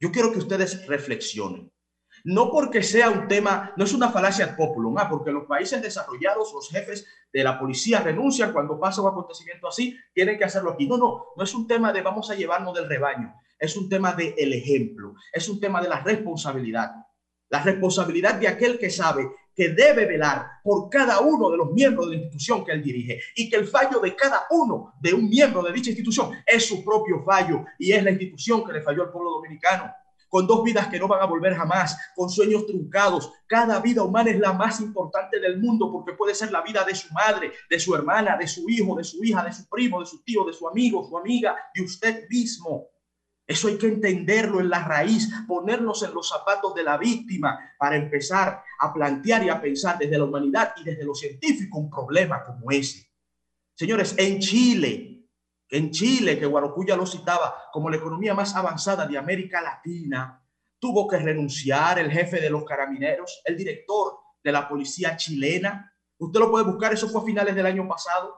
Yo 0.00 0.10
quiero 0.10 0.32
que 0.32 0.38
ustedes 0.38 0.86
reflexionen. 0.86 1.70
No 2.24 2.50
porque 2.50 2.82
sea 2.82 3.10
un 3.10 3.26
tema, 3.26 3.72
no 3.76 3.84
es 3.84 3.92
una 3.92 4.10
falacia 4.10 4.56
populum, 4.56 4.96
ah, 4.98 5.08
porque 5.08 5.32
los 5.32 5.44
países 5.46 5.82
desarrollados 5.82 6.52
los 6.52 6.68
jefes 6.70 7.06
de 7.32 7.42
la 7.42 7.58
policía 7.58 8.00
renuncian 8.00 8.52
cuando 8.52 8.78
pasa 8.78 9.02
un 9.02 9.08
acontecimiento 9.08 9.66
así, 9.66 9.98
tienen 10.14 10.38
que 10.38 10.44
hacerlo 10.44 10.72
aquí. 10.72 10.86
No, 10.86 10.96
no, 10.96 11.26
no 11.36 11.44
es 11.44 11.54
un 11.54 11.66
tema 11.66 11.92
de 11.92 12.02
vamos 12.02 12.30
a 12.30 12.34
llevarnos 12.34 12.74
del 12.74 12.88
rebaño, 12.88 13.34
es 13.58 13.76
un 13.76 13.88
tema 13.88 14.12
del 14.12 14.34
el 14.36 14.52
ejemplo, 14.52 15.14
es 15.32 15.48
un 15.48 15.58
tema 15.58 15.80
de 15.80 15.88
la 15.88 16.00
responsabilidad. 16.00 16.92
La 17.48 17.62
responsabilidad 17.62 18.36
de 18.36 18.48
aquel 18.48 18.78
que 18.78 18.88
sabe 18.88 19.28
que 19.54 19.68
debe 19.68 20.06
velar 20.06 20.46
por 20.62 20.88
cada 20.88 21.20
uno 21.20 21.50
de 21.50 21.58
los 21.58 21.72
miembros 21.72 22.06
de 22.06 22.16
la 22.16 22.22
institución 22.22 22.64
que 22.64 22.72
él 22.72 22.82
dirige 22.82 23.20
y 23.36 23.50
que 23.50 23.56
el 23.56 23.66
fallo 23.66 24.00
de 24.00 24.16
cada 24.16 24.46
uno 24.50 24.94
de 25.00 25.12
un 25.12 25.28
miembro 25.28 25.62
de 25.62 25.72
dicha 25.72 25.90
institución 25.90 26.30
es 26.46 26.66
su 26.66 26.82
propio 26.82 27.22
fallo 27.22 27.64
y 27.78 27.92
es 27.92 28.02
la 28.02 28.10
institución 28.10 28.64
que 28.64 28.72
le 28.72 28.80
falló 28.80 29.02
al 29.02 29.12
pueblo 29.12 29.32
dominicano 29.32 29.92
con 30.32 30.46
dos 30.46 30.64
vidas 30.64 30.88
que 30.88 30.98
no 30.98 31.06
van 31.06 31.20
a 31.20 31.26
volver 31.26 31.54
jamás, 31.54 31.94
con 32.16 32.30
sueños 32.30 32.66
truncados. 32.66 33.30
Cada 33.46 33.78
vida 33.80 34.02
humana 34.02 34.30
es 34.30 34.38
la 34.38 34.54
más 34.54 34.80
importante 34.80 35.38
del 35.38 35.60
mundo 35.60 35.92
porque 35.92 36.14
puede 36.14 36.34
ser 36.34 36.50
la 36.50 36.62
vida 36.62 36.84
de 36.84 36.94
su 36.94 37.12
madre, 37.12 37.52
de 37.68 37.78
su 37.78 37.94
hermana, 37.94 38.38
de 38.38 38.46
su 38.46 38.66
hijo, 38.66 38.96
de 38.96 39.04
su 39.04 39.22
hija, 39.22 39.44
de 39.44 39.52
su 39.52 39.68
primo, 39.68 40.00
de 40.00 40.06
su 40.06 40.22
tío, 40.22 40.42
de 40.46 40.54
su 40.54 40.66
amigo, 40.66 41.06
su 41.06 41.18
amiga, 41.18 41.54
de 41.74 41.82
usted 41.82 42.26
mismo. 42.30 42.88
Eso 43.46 43.68
hay 43.68 43.76
que 43.76 43.88
entenderlo 43.88 44.60
en 44.60 44.70
la 44.70 44.82
raíz, 44.82 45.28
ponernos 45.46 46.02
en 46.02 46.14
los 46.14 46.30
zapatos 46.30 46.74
de 46.74 46.82
la 46.82 46.96
víctima 46.96 47.58
para 47.78 47.96
empezar 47.96 48.62
a 48.80 48.90
plantear 48.90 49.44
y 49.44 49.50
a 49.50 49.60
pensar 49.60 49.98
desde 49.98 50.16
la 50.16 50.24
humanidad 50.24 50.72
y 50.78 50.84
desde 50.84 51.04
lo 51.04 51.14
científico 51.14 51.76
un 51.76 51.90
problema 51.90 52.42
como 52.42 52.70
ese. 52.70 53.06
Señores, 53.74 54.14
en 54.16 54.38
Chile, 54.38 55.21
en 55.72 55.90
Chile, 55.90 56.38
que 56.38 56.44
Guarocuya 56.44 56.94
lo 56.94 57.06
citaba 57.06 57.54
como 57.72 57.88
la 57.88 57.96
economía 57.96 58.34
más 58.34 58.54
avanzada 58.54 59.06
de 59.06 59.16
América 59.16 59.62
Latina, 59.62 60.46
tuvo 60.78 61.08
que 61.08 61.16
renunciar 61.16 61.98
el 61.98 62.10
jefe 62.10 62.42
de 62.42 62.50
los 62.50 62.64
carabineros, 62.64 63.40
el 63.46 63.56
director 63.56 64.18
de 64.44 64.52
la 64.52 64.68
policía 64.68 65.16
chilena. 65.16 65.96
Usted 66.18 66.40
lo 66.40 66.50
puede 66.50 66.66
buscar, 66.66 66.92
eso 66.92 67.08
fue 67.08 67.22
a 67.22 67.24
finales 67.24 67.54
del 67.54 67.64
año 67.64 67.88
pasado. 67.88 68.36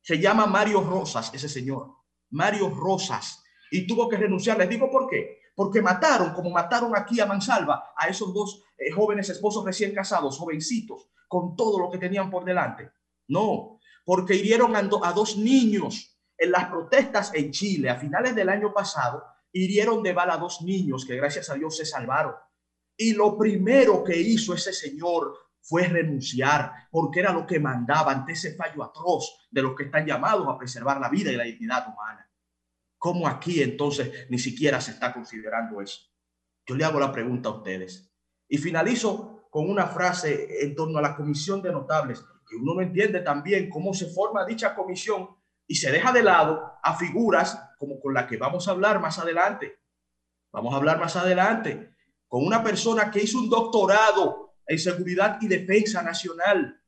Se 0.00 0.18
llama 0.18 0.46
Mario 0.46 0.80
Rosas, 0.80 1.32
ese 1.32 1.48
señor, 1.48 1.98
Mario 2.30 2.68
Rosas, 2.70 3.44
y 3.70 3.86
tuvo 3.86 4.08
que 4.08 4.16
renunciar. 4.16 4.58
Les 4.58 4.68
digo 4.68 4.90
por 4.90 5.08
qué. 5.08 5.38
Porque 5.54 5.80
mataron, 5.80 6.34
como 6.34 6.50
mataron 6.50 6.96
aquí 6.96 7.20
a 7.20 7.26
Mansalva, 7.26 7.92
a 7.96 8.08
esos 8.08 8.34
dos 8.34 8.64
eh, 8.76 8.90
jóvenes 8.90 9.28
esposos 9.28 9.64
recién 9.64 9.94
casados, 9.94 10.36
jovencitos, 10.36 11.10
con 11.28 11.54
todo 11.54 11.78
lo 11.78 11.92
que 11.92 11.98
tenían 11.98 12.28
por 12.28 12.44
delante. 12.44 12.90
No, 13.28 13.78
porque 14.04 14.34
hirieron 14.34 14.74
a, 14.74 14.80
a 14.80 15.12
dos 15.12 15.36
niños 15.36 16.15
en 16.38 16.50
las 16.50 16.66
protestas 16.66 17.32
en 17.34 17.50
Chile 17.50 17.90
a 17.90 17.96
finales 17.96 18.34
del 18.34 18.48
año 18.48 18.72
pasado, 18.72 19.24
hirieron 19.52 20.02
de 20.02 20.12
bala 20.12 20.34
a 20.34 20.38
dos 20.38 20.62
niños 20.62 21.04
que 21.06 21.16
gracias 21.16 21.48
a 21.50 21.54
Dios 21.54 21.76
se 21.76 21.86
salvaron. 21.86 22.34
Y 22.96 23.12
lo 23.12 23.36
primero 23.36 24.04
que 24.04 24.18
hizo 24.18 24.54
ese 24.54 24.72
señor 24.72 25.34
fue 25.60 25.88
renunciar, 25.88 26.72
porque 26.90 27.20
era 27.20 27.32
lo 27.32 27.46
que 27.46 27.58
mandaba 27.58 28.12
ante 28.12 28.32
ese 28.32 28.54
fallo 28.54 28.84
atroz 28.84 29.48
de 29.50 29.62
los 29.62 29.74
que 29.74 29.84
están 29.84 30.06
llamados 30.06 30.46
a 30.48 30.56
preservar 30.56 31.00
la 31.00 31.08
vida 31.08 31.32
y 31.32 31.36
la 31.36 31.44
dignidad 31.44 31.88
humana. 31.88 32.30
¿Cómo 32.98 33.26
aquí 33.26 33.62
entonces 33.62 34.26
ni 34.30 34.38
siquiera 34.38 34.80
se 34.80 34.92
está 34.92 35.12
considerando 35.12 35.80
eso? 35.80 36.00
Yo 36.66 36.74
le 36.74 36.84
hago 36.84 37.00
la 37.00 37.12
pregunta 37.12 37.48
a 37.48 37.56
ustedes. 37.56 38.10
Y 38.48 38.58
finalizo 38.58 39.48
con 39.50 39.68
una 39.68 39.86
frase 39.86 40.64
en 40.64 40.74
torno 40.74 40.98
a 40.98 41.02
la 41.02 41.16
comisión 41.16 41.62
de 41.62 41.72
notables, 41.72 42.20
que 42.48 42.56
uno 42.56 42.74
no 42.74 42.80
entiende 42.80 43.20
también 43.20 43.68
cómo 43.68 43.92
se 43.92 44.06
forma 44.06 44.44
dicha 44.44 44.74
comisión 44.74 45.35
y 45.66 45.74
se 45.76 45.90
deja 45.90 46.12
de 46.12 46.22
lado 46.22 46.78
a 46.82 46.96
figuras 46.96 47.74
como 47.78 48.00
con 48.00 48.14
la 48.14 48.26
que 48.26 48.36
vamos 48.36 48.68
a 48.68 48.70
hablar 48.70 49.00
más 49.00 49.18
adelante. 49.18 49.80
Vamos 50.52 50.72
a 50.72 50.76
hablar 50.76 50.98
más 50.98 51.16
adelante 51.16 51.96
con 52.28 52.44
una 52.44 52.62
persona 52.62 53.10
que 53.10 53.22
hizo 53.22 53.38
un 53.38 53.48
doctorado 53.48 54.54
en 54.66 54.78
seguridad 54.78 55.38
y 55.40 55.48
defensa 55.48 56.02
nacional, 56.02 56.80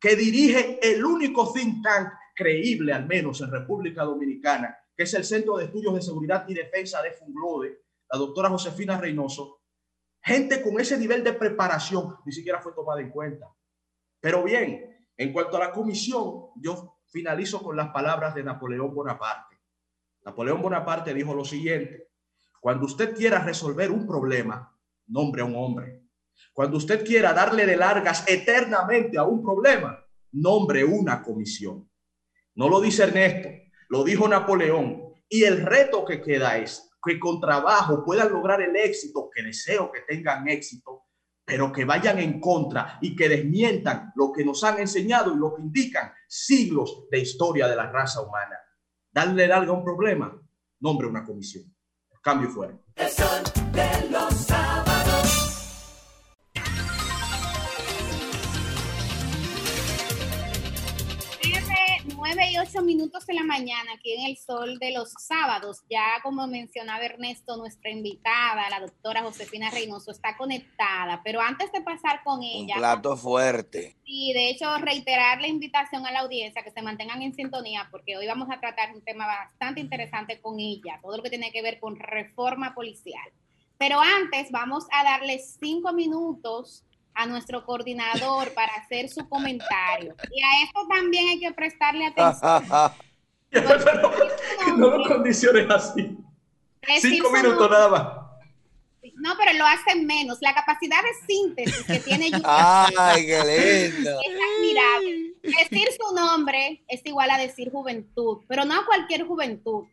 que 0.00 0.16
dirige 0.16 0.78
el 0.82 1.04
único 1.04 1.52
think 1.52 1.82
tank 1.82 2.08
creíble, 2.34 2.92
al 2.92 3.06
menos 3.06 3.40
en 3.40 3.50
República 3.50 4.04
Dominicana, 4.04 4.78
que 4.96 5.02
es 5.02 5.14
el 5.14 5.24
Centro 5.24 5.56
de 5.56 5.66
Estudios 5.66 5.94
de 5.94 6.02
Seguridad 6.02 6.44
y 6.48 6.54
Defensa 6.54 7.02
de 7.02 7.12
Funglode, 7.12 7.82
la 8.10 8.18
doctora 8.18 8.48
Josefina 8.48 8.98
Reynoso. 8.98 9.62
Gente 10.22 10.62
con 10.62 10.80
ese 10.80 10.96
nivel 10.96 11.22
de 11.22 11.34
preparación 11.34 12.16
ni 12.24 12.32
siquiera 12.32 12.60
fue 12.60 12.72
tomada 12.72 13.00
en 13.00 13.10
cuenta. 13.10 13.46
Pero 14.20 14.42
bien, 14.42 14.84
En 15.20 15.32
cuanto 15.32 15.56
a 15.56 15.60
la 15.60 15.72
comisión, 15.72 16.50
yo 16.62 16.97
finalizo 17.10 17.62
con 17.62 17.76
las 17.76 17.88
palabras 17.88 18.34
de 18.34 18.44
Napoleón 18.44 18.94
Bonaparte. 18.94 19.58
Napoleón 20.24 20.62
Bonaparte 20.62 21.14
dijo 21.14 21.34
lo 21.34 21.44
siguiente, 21.44 22.08
cuando 22.60 22.86
usted 22.86 23.14
quiera 23.14 23.38
resolver 23.38 23.90
un 23.90 24.06
problema, 24.06 24.76
nombre 25.06 25.42
a 25.42 25.44
un 25.44 25.56
hombre. 25.56 26.02
Cuando 26.52 26.76
usted 26.76 27.04
quiera 27.04 27.32
darle 27.32 27.66
de 27.66 27.76
largas 27.76 28.24
eternamente 28.28 29.18
a 29.18 29.24
un 29.24 29.42
problema, 29.42 30.04
nombre 30.32 30.84
una 30.84 31.22
comisión. 31.22 31.88
No 32.54 32.68
lo 32.68 32.80
dice 32.80 33.04
Ernesto, 33.04 33.48
lo 33.88 34.04
dijo 34.04 34.28
Napoleón. 34.28 35.14
Y 35.28 35.44
el 35.44 35.64
reto 35.64 36.04
que 36.04 36.20
queda 36.20 36.58
es 36.58 36.90
que 37.02 37.18
con 37.18 37.40
trabajo 37.40 38.04
puedan 38.04 38.32
lograr 38.32 38.60
el 38.60 38.76
éxito, 38.76 39.30
que 39.32 39.42
deseo 39.42 39.90
que 39.92 40.00
tengan 40.00 40.48
éxito, 40.48 41.04
pero 41.48 41.72
que 41.72 41.86
vayan 41.86 42.18
en 42.18 42.40
contra 42.40 42.98
y 43.00 43.16
que 43.16 43.26
desmientan 43.26 44.12
lo 44.16 44.30
que 44.30 44.44
nos 44.44 44.62
han 44.64 44.80
enseñado 44.80 45.32
y 45.32 45.38
lo 45.38 45.54
que 45.54 45.62
indican 45.62 46.12
siglos 46.26 47.06
de 47.10 47.20
historia 47.20 47.66
de 47.66 47.74
la 47.74 47.90
raza 47.90 48.20
humana. 48.20 48.58
Darle 49.10 49.48
larga 49.48 49.70
a 49.70 49.74
un 49.74 49.82
problema, 49.82 50.38
nombre 50.80 51.06
una 51.06 51.24
comisión. 51.24 51.64
Cambio 52.20 52.50
fuera. 52.50 52.78
9 62.34 62.50
y 62.52 62.58
8 62.58 62.82
minutos 62.82 63.24
de 63.24 63.32
la 63.32 63.42
mañana 63.42 63.92
aquí 63.94 64.12
en 64.12 64.26
el 64.26 64.36
sol 64.36 64.78
de 64.78 64.92
los 64.92 65.10
sábados. 65.18 65.78
Ya 65.88 66.04
como 66.22 66.46
mencionaba 66.46 67.02
Ernesto, 67.06 67.56
nuestra 67.56 67.90
invitada, 67.90 68.68
la 68.68 68.80
doctora 68.80 69.22
Josefina 69.22 69.70
Reynoso, 69.70 70.10
está 70.10 70.36
conectada. 70.36 71.22
Pero 71.24 71.40
antes 71.40 71.72
de 71.72 71.80
pasar 71.80 72.22
con 72.24 72.40
Un 72.40 72.44
ella, 72.44 72.74
plato 72.76 73.16
fuerte. 73.16 73.96
y 74.04 74.34
de 74.34 74.50
hecho 74.50 74.76
reiterar 74.76 75.40
la 75.40 75.48
invitación 75.48 76.04
a 76.06 76.12
la 76.12 76.20
audiencia 76.20 76.62
que 76.62 76.70
se 76.70 76.82
mantengan 76.82 77.22
en 77.22 77.34
sintonía 77.34 77.88
porque 77.90 78.18
hoy 78.18 78.26
vamos 78.26 78.48
a 78.50 78.60
tratar 78.60 78.94
un 78.94 79.02
tema 79.02 79.26
bastante 79.26 79.80
interesante 79.80 80.38
con 80.42 80.60
ella, 80.60 80.98
todo 81.00 81.16
lo 81.16 81.22
que 81.22 81.30
tiene 81.30 81.50
que 81.50 81.62
ver 81.62 81.80
con 81.80 81.96
reforma 81.96 82.74
policial. 82.74 83.26
Pero 83.78 84.00
antes 84.00 84.50
vamos 84.50 84.84
a 84.92 85.02
darle 85.02 85.38
cinco 85.38 85.94
minutos 85.94 86.84
a 87.18 87.26
nuestro 87.26 87.66
coordinador 87.66 88.54
para 88.54 88.72
hacer 88.74 89.08
su 89.08 89.28
comentario. 89.28 90.14
Y 90.30 90.40
a 90.40 90.62
esto 90.62 90.86
también 90.88 91.28
hay 91.28 91.40
que 91.40 91.52
prestarle 91.52 92.06
atención. 92.06 92.92
no 94.78 94.98
lo 94.98 95.08
condiciones 95.08 95.68
así. 95.68 96.16
Cinco 97.00 97.32
minutos 97.32 97.68
nada 97.68 97.88
más. 97.88 98.28
No, 99.16 99.34
pero 99.36 99.52
lo 99.58 99.66
hace 99.66 99.96
menos. 99.96 100.38
La 100.40 100.54
capacidad 100.54 100.98
de 101.02 101.26
síntesis 101.26 101.84
que 101.84 101.98
tiene 101.98 102.30
Ay, 102.44 103.26
qué 103.26 103.90
lindo. 103.92 104.10
es 104.10 104.38
admirable. 104.56 105.34
Decir 105.42 105.88
su 106.00 106.14
nombre 106.14 106.84
es 106.86 107.00
igual 107.04 107.32
a 107.32 107.38
decir 107.38 107.72
juventud, 107.72 108.44
pero 108.46 108.64
no 108.64 108.86
cualquier 108.86 109.26
juventud. 109.26 109.86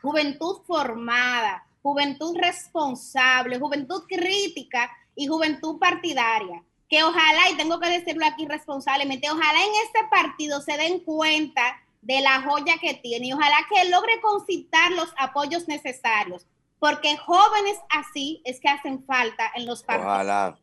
Juventud 0.00 0.62
formada, 0.66 1.64
juventud 1.80 2.36
responsable, 2.36 3.60
juventud 3.60 4.02
crítica 4.08 4.90
y 5.14 5.28
juventud 5.28 5.78
partidaria. 5.78 6.64
Que 6.92 7.02
ojalá, 7.02 7.48
y 7.48 7.56
tengo 7.56 7.80
que 7.80 7.88
decirlo 7.88 8.26
aquí 8.26 8.46
responsablemente, 8.46 9.30
ojalá 9.30 9.64
en 9.64 9.72
este 9.86 10.00
partido 10.10 10.60
se 10.60 10.76
den 10.76 11.00
cuenta 11.00 11.80
de 12.02 12.20
la 12.20 12.42
joya 12.42 12.74
que 12.82 12.92
tiene 12.92 13.28
y 13.28 13.32
ojalá 13.32 13.56
que 13.70 13.88
logre 13.88 14.20
concitar 14.20 14.92
los 14.92 15.08
apoyos 15.16 15.66
necesarios, 15.68 16.44
porque 16.78 17.16
jóvenes 17.16 17.78
así 17.88 18.42
es 18.44 18.60
que 18.60 18.68
hacen 18.68 19.02
falta 19.06 19.50
en 19.54 19.64
los 19.64 19.82
partidos 19.82 20.12
Ojalá. 20.12 20.58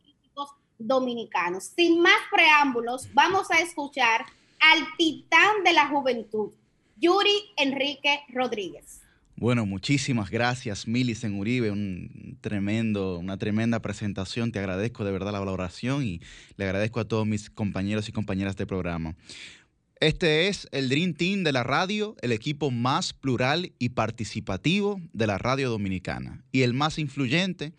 dominicanos. 0.78 1.64
Sin 1.64 2.00
más 2.00 2.20
preámbulos, 2.30 3.12
vamos 3.12 3.50
a 3.50 3.58
escuchar 3.58 4.24
al 4.60 4.86
titán 4.96 5.64
de 5.64 5.72
la 5.72 5.88
juventud, 5.88 6.52
Yuri 6.96 7.52
Enrique 7.56 8.22
Rodríguez. 8.28 9.00
Bueno, 9.40 9.64
muchísimas 9.64 10.28
gracias, 10.28 10.86
Milicen 10.86 11.32
Uribe. 11.32 11.70
Un 11.70 12.36
tremendo, 12.42 13.16
una 13.18 13.38
tremenda 13.38 13.80
presentación. 13.80 14.52
Te 14.52 14.58
agradezco 14.58 15.02
de 15.02 15.12
verdad 15.12 15.32
la 15.32 15.38
valoración 15.38 16.04
y 16.04 16.20
le 16.58 16.66
agradezco 16.66 17.00
a 17.00 17.06
todos 17.06 17.26
mis 17.26 17.48
compañeros 17.48 18.06
y 18.10 18.12
compañeras 18.12 18.56
de 18.56 18.66
programa. 18.66 19.16
Este 19.98 20.48
es 20.48 20.68
el 20.72 20.90
Dream 20.90 21.14
Team 21.14 21.42
de 21.42 21.52
la 21.52 21.62
radio, 21.62 22.16
el 22.20 22.32
equipo 22.32 22.70
más 22.70 23.14
plural 23.14 23.72
y 23.78 23.88
participativo 23.88 25.00
de 25.14 25.26
la 25.26 25.38
radio 25.38 25.70
dominicana 25.70 26.44
y 26.52 26.60
el 26.60 26.74
más 26.74 26.98
influyente 26.98 27.72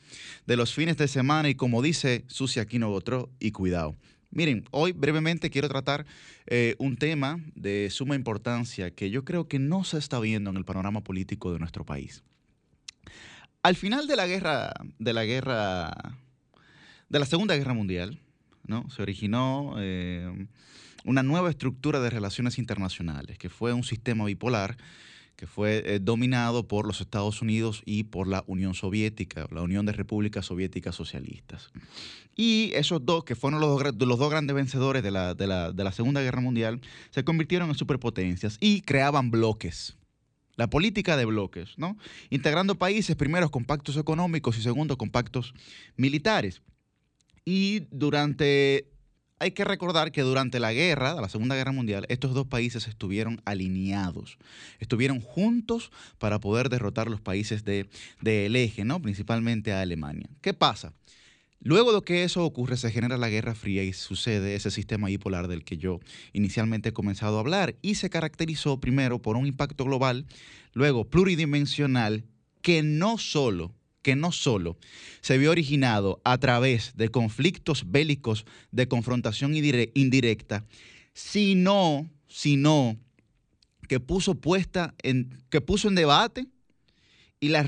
de 0.48 0.58
los 0.58 0.74
fines 0.74 0.98
de 0.98 1.08
semana 1.08 1.48
y 1.48 1.54
como 1.54 1.84
dice 1.84 2.24
Susi 2.26 2.60
Aquino 2.60 2.90
Gotró, 2.90 3.30
y 3.40 3.52
cuidado. 3.52 3.96
Miren, 4.32 4.66
hoy 4.72 4.94
brevemente 4.94 5.50
quiero 5.50 5.68
tratar 5.68 6.06
eh, 6.48 6.76
un 6.80 6.96
tema 6.96 7.40
de 7.54 7.90
suma 7.90 8.16
importancia 8.16 8.90
que 8.90 9.10
yo 9.10 9.26
creo 9.26 9.48
que 9.48 9.60
no 9.60 9.84
se 9.84 9.98
está 9.98 10.20
viendo 10.22 10.50
en 10.50 10.58
el 10.58 10.64
panorama 10.64 11.02
político 11.02 11.52
de 11.52 11.60
nuestro 11.60 11.86
país. 11.86 12.24
Al 13.62 13.76
final 13.76 14.08
de 14.08 14.16
la 14.16 14.28
guerra, 14.28 14.74
de 15.00 15.14
la 15.14 15.26
guerra, 15.26 16.18
de 17.10 17.20
la 17.20 17.26
Segunda 17.26 17.56
Guerra 17.58 17.74
Mundial, 17.74 18.20
¿no? 18.66 18.90
Se 18.90 19.02
originó 19.02 19.76
eh, 19.78 20.48
una 21.04 21.24
nueva 21.24 21.50
estructura 21.50 22.00
de 22.00 22.10
relaciones 22.10 22.58
internacionales, 22.58 23.38
que 23.38 23.50
fue 23.50 23.74
un 23.74 23.84
sistema 23.84 24.26
bipolar 24.26 24.78
que 25.42 25.48
fue 25.48 25.82
eh, 25.88 26.00
dominado 26.00 26.68
por 26.68 26.86
los 26.86 27.02
Estados 27.02 27.42
Unidos 27.42 27.82
y 27.84 28.04
por 28.04 28.28
la 28.28 28.44
Unión 28.46 28.76
Soviética, 28.76 29.48
la 29.50 29.64
Unión 29.64 29.88
de 29.88 29.92
Repúblicas 29.92 30.46
Soviéticas 30.46 30.94
Socialistas. 30.94 31.72
Y 32.44 32.72
esos 32.74 33.06
dos, 33.06 33.24
que 33.24 33.36
fueron 33.36 33.60
los 33.62 34.18
dos, 34.18 34.30
grandes 34.32 34.56
vencedores 34.56 35.04
de 35.04 35.12
la, 35.12 35.36
de 35.36 35.46
la- 35.46 35.72
de 35.72 35.84
la 35.84 35.92
Segunda 35.92 36.24
Guerra 36.24 36.42
Mundial, 36.42 36.82
se 37.12 37.24
convirtieron 37.24 37.70
en 37.70 37.76
superpotencias 37.76 38.58
y 38.60 38.82
creaban 38.82 39.30
bloques. 39.30 39.96
La 40.56 40.68
política 40.68 41.18
de 41.18 41.26
bloques, 41.26 41.78
¿no? 41.78 42.00
Integrando 42.32 42.74
países, 42.74 43.16
primero 43.16 43.52
con 43.52 43.64
pactos 43.66 43.96
económicos 43.96 44.58
y 44.58 44.64
segundo 44.64 44.98
con 44.98 45.12
pactos 45.12 45.54
militares. 45.98 46.64
Y 47.46 47.82
durante, 47.92 48.90
hay 49.38 49.52
que 49.52 49.64
recordar 49.64 50.12
que 50.12 50.24
durante 50.24 50.60
la 50.60 50.74
guerra, 50.74 51.14
la 51.22 51.30
Segunda 51.30 51.56
Guerra 51.56 51.74
Mundial, 51.74 52.08
estos 52.10 52.34
dos 52.34 52.48
países 52.48 52.88
estuvieron 52.88 53.40
alineados, 53.46 54.40
estuvieron 54.80 55.22
juntos 55.22 55.92
para 56.18 56.40
poder 56.40 56.70
derrotar 56.70 57.08
los 57.08 57.22
países 57.22 57.64
de- 57.66 57.88
del 58.20 58.56
eje, 58.56 58.84
¿no? 58.84 59.00
Principalmente 59.00 59.74
a 59.74 59.82
Alemania. 59.82 60.28
¿Qué 60.42 60.56
pasa? 60.56 60.96
Luego 61.64 61.94
de 61.94 62.02
que 62.02 62.24
eso 62.24 62.44
ocurre, 62.44 62.76
se 62.76 62.90
genera 62.92 63.18
la 63.18 63.30
Guerra 63.30 63.54
Fría 63.54 63.84
y 63.84 63.94
sucede 63.94 64.56
ese 64.56 64.72
sistema 64.72 65.08
bipolar 65.08 65.48
del 65.48 65.64
que 65.64 65.78
yo 65.78 66.00
inicialmente 66.34 66.90
he 66.90 66.94
comenzado 66.94 67.38
a 67.38 67.42
hablar 67.42 67.76
y 67.84 67.96
se 67.96 68.10
caracterizó 68.10 68.80
primero 68.80 69.22
por 69.22 69.38
un 69.38 69.46
impacto 69.46 69.86
global, 69.86 70.26
luego 70.74 71.08
pluridimensional, 71.08 72.26
que 72.62 72.82
no 72.84 73.18
solo 73.18 73.76
que 74.02 74.16
no 74.16 74.32
solo 74.32 74.78
se 75.22 75.38
vio 75.38 75.52
originado 75.52 76.22
a 76.24 76.40
través 76.40 76.96
de 76.96 77.10
conflictos 77.10 77.92
bélicos 77.92 78.46
de 78.72 78.88
confrontación 78.88 79.54
indire- 79.54 79.92
indirecta, 79.94 80.66
sino, 81.14 82.10
sino 82.28 82.98
que 83.88 84.00
puso 84.00 84.36
puesta 84.36 84.96
en, 85.04 85.44
que 85.50 85.62
puso 85.62 85.88
en 85.88 85.94
debate 85.94 86.48
y 87.40 87.50
la 87.50 87.62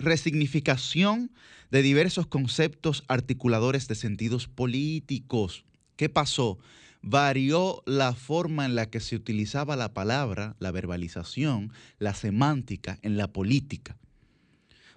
resignificación 0.00 1.30
de 1.70 1.82
diversos 1.82 2.26
conceptos 2.26 3.04
articuladores 3.06 3.86
de 3.86 3.94
sentidos 3.94 4.48
políticos. 4.48 5.64
¿Qué 5.96 6.08
pasó? 6.08 6.58
Varió 7.02 7.82
la 7.86 8.14
forma 8.14 8.64
en 8.64 8.74
la 8.74 8.90
que 8.90 9.00
se 9.00 9.16
utilizaba 9.16 9.76
la 9.76 9.94
palabra, 9.94 10.56
la 10.58 10.70
verbalización, 10.70 11.72
la 11.98 12.14
semántica 12.14 12.98
en 13.02 13.16
la 13.16 13.28
política, 13.28 13.96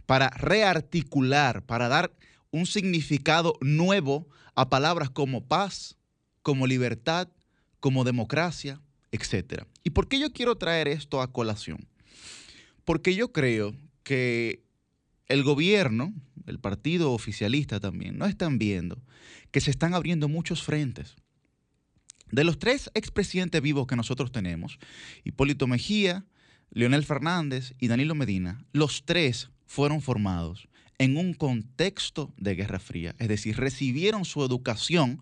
para 0.05 0.29
rearticular, 0.29 1.65
para 1.65 1.87
dar 1.87 2.11
un 2.51 2.65
significado 2.65 3.57
nuevo 3.61 4.27
a 4.55 4.69
palabras 4.69 5.09
como 5.09 5.45
paz, 5.45 5.97
como 6.41 6.67
libertad, 6.67 7.29
como 7.79 8.03
democracia, 8.03 8.81
etc. 9.11 9.63
¿Y 9.83 9.91
por 9.91 10.07
qué 10.07 10.19
yo 10.19 10.33
quiero 10.33 10.55
traer 10.55 10.87
esto 10.87 11.21
a 11.21 11.31
colación? 11.31 11.87
Porque 12.83 13.15
yo 13.15 13.31
creo 13.31 13.75
que 14.03 14.63
el 15.27 15.43
gobierno, 15.43 16.13
el 16.45 16.59
partido 16.59 17.11
oficialista 17.11 17.79
también, 17.79 18.17
no 18.17 18.25
están 18.25 18.57
viendo 18.57 19.01
que 19.51 19.61
se 19.61 19.71
están 19.71 19.93
abriendo 19.93 20.27
muchos 20.27 20.63
frentes. 20.63 21.15
De 22.31 22.43
los 22.43 22.57
tres 22.57 22.89
expresidentes 22.95 23.61
vivos 23.61 23.85
que 23.85 23.95
nosotros 23.95 24.31
tenemos, 24.31 24.79
Hipólito 25.23 25.67
Mejía, 25.67 26.25
Leonel 26.71 27.05
Fernández 27.05 27.75
y 27.79 27.87
Danilo 27.87 28.15
Medina, 28.15 28.65
los 28.73 29.05
tres 29.05 29.51
fueron 29.67 30.01
formados 30.01 30.67
en 30.97 31.17
un 31.17 31.33
contexto 31.33 32.33
de 32.37 32.55
Guerra 32.55 32.79
Fría, 32.79 33.15
es 33.19 33.27
decir, 33.27 33.57
recibieron 33.57 34.25
su 34.25 34.43
educación 34.43 35.21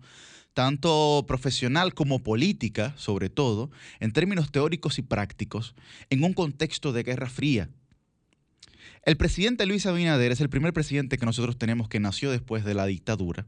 tanto 0.54 1.24
profesional 1.26 1.94
como 1.94 2.18
política, 2.18 2.94
sobre 2.96 3.30
todo, 3.30 3.70
en 4.00 4.12
términos 4.12 4.50
teóricos 4.50 4.98
y 4.98 5.02
prácticos, 5.02 5.74
en 6.10 6.24
un 6.24 6.34
contexto 6.34 6.92
de 6.92 7.02
Guerra 7.02 7.28
Fría. 7.28 7.70
El 9.04 9.16
presidente 9.16 9.66
Luis 9.66 9.86
Abinader 9.86 10.30
es 10.30 10.40
el 10.40 10.48
primer 10.48 10.72
presidente 10.72 11.18
que 11.18 11.26
nosotros 11.26 11.58
tenemos 11.58 11.88
que 11.88 11.98
nació 11.98 12.30
después 12.30 12.64
de 12.64 12.74
la 12.74 12.86
dictadura 12.86 13.46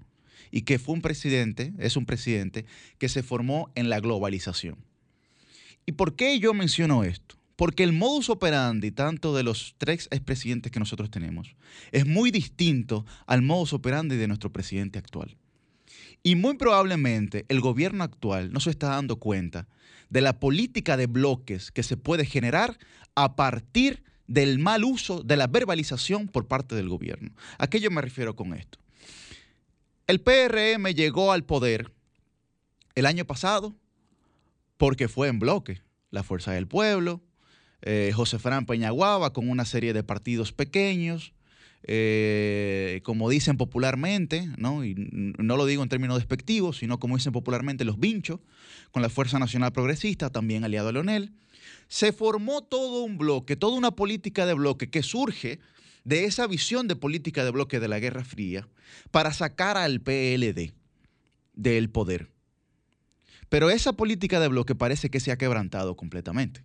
y 0.51 0.62
que 0.62 0.81
fue 0.81 0.97
un 0.97 1.01
presidente, 1.01 1.72
es 1.78 1.97
un 1.97 2.06
presidente 2.06 2.66
que 2.98 3.09
se 3.09 3.22
formó 3.22 3.70
en 3.76 3.89
la 3.89 4.01
globalización. 4.01 4.85
¿Y 5.86 5.93
por 5.93 6.16
qué 6.16 6.40
yo 6.40 6.55
menciono 6.55 7.05
esto? 7.05 7.36
Porque 7.55 7.85
el 7.85 7.93
modus 7.93 8.31
operandi, 8.31 8.90
tanto 8.90 9.32
de 9.32 9.44
los 9.44 9.76
tres 9.78 10.09
expresidentes 10.10 10.72
que 10.72 10.81
nosotros 10.81 11.09
tenemos, 11.09 11.55
es 11.93 12.05
muy 12.05 12.32
distinto 12.32 13.06
al 13.28 13.43
modus 13.43 13.74
operandi 13.74 14.16
de 14.16 14.26
nuestro 14.26 14.52
presidente 14.52 14.98
actual. 14.98 15.36
Y 16.24 16.35
muy 16.35 16.56
probablemente 16.56 17.44
el 17.48 17.60
gobierno 17.60 18.02
actual 18.02 18.52
no 18.52 18.59
se 18.59 18.70
está 18.70 18.89
dando 18.89 19.20
cuenta 19.20 19.68
de 20.10 20.20
la 20.20 20.40
política 20.40 20.97
de 20.97 21.06
bloques 21.06 21.70
que 21.70 21.85
se 21.85 21.97
puede 21.97 22.26
generar 22.26 22.76
a 23.14 23.36
partir 23.36 24.02
del 24.26 24.59
mal 24.59 24.84
uso 24.84 25.22
de 25.22 25.36
la 25.36 25.46
verbalización 25.46 26.28
por 26.28 26.46
parte 26.46 26.74
del 26.74 26.88
gobierno. 26.88 27.30
¿A 27.59 27.66
qué 27.66 27.80
yo 27.80 27.90
me 27.90 28.01
refiero 28.01 28.34
con 28.36 28.55
esto? 28.55 28.78
El 30.06 30.20
PRM 30.20 30.86
llegó 30.94 31.32
al 31.32 31.44
poder 31.44 31.92
el 32.94 33.06
año 33.06 33.24
pasado 33.24 33.74
porque 34.76 35.09
fue 35.09 35.28
en 35.28 35.38
bloque. 35.38 35.82
La 36.10 36.22
Fuerza 36.22 36.52
del 36.52 36.68
Pueblo, 36.68 37.22
eh, 37.82 38.12
José 38.14 38.38
Fran 38.38 38.66
Peñaguaba 38.66 39.32
con 39.32 39.48
una 39.48 39.64
serie 39.64 39.92
de 39.92 40.05
partidos 40.05 40.52
pequeños, 40.52 41.32
eh, 41.82 43.01
como 43.02 43.28
dicen 43.28 43.56
popularmente, 43.56 44.48
¿no? 44.56 44.84
y 44.84 44.94
no 44.96 45.56
lo 45.56 45.66
digo 45.66 45.82
en 45.82 45.88
términos 45.88 46.16
despectivos, 46.16 46.78
sino 46.78 46.98
como 47.01 47.16
dicen 47.16 47.32
popularmente 47.32 47.84
los 47.84 47.98
vinchos, 47.98 48.40
con 48.90 49.02
la 49.02 49.09
Fuerza 49.09 49.38
Nacional 49.38 49.72
Progresista, 49.72 50.30
también 50.30 50.64
aliado 50.64 50.88
a 50.88 50.92
Leonel, 50.92 51.32
se 51.89 52.12
formó 52.12 52.62
todo 52.62 53.05
un 53.05 53.19
bloque, 53.19 53.56
toda 53.56 53.77
una 53.77 53.93
política 53.93 54.47
de 54.47 54.55
bloque 54.55 54.90
que 54.90 55.02
surge 55.02 55.61
de 56.05 56.24
esa 56.24 56.47
visión 56.47 56.86
de 56.89 56.97
política 56.97 57.44
de 57.44 57.51
bloque 57.51 57.81
de 57.81 57.89
la 57.89 57.98
Guerra 57.98 58.24
Fría 58.24 58.69
para 59.11 59.32
sacar 59.32 59.77
al 59.77 60.01
PLD 60.01 60.74
del 61.55 61.90
poder. 61.90 62.31
Pero 63.48 63.70
esa 63.70 63.93
política 63.93 64.40
de 64.40 64.48
bloque 64.48 64.74
parece 64.74 65.11
que 65.11 65.20
se 65.20 65.32
ha 65.32 65.39
quebrantado 65.39 65.97
completamente. 65.97 66.65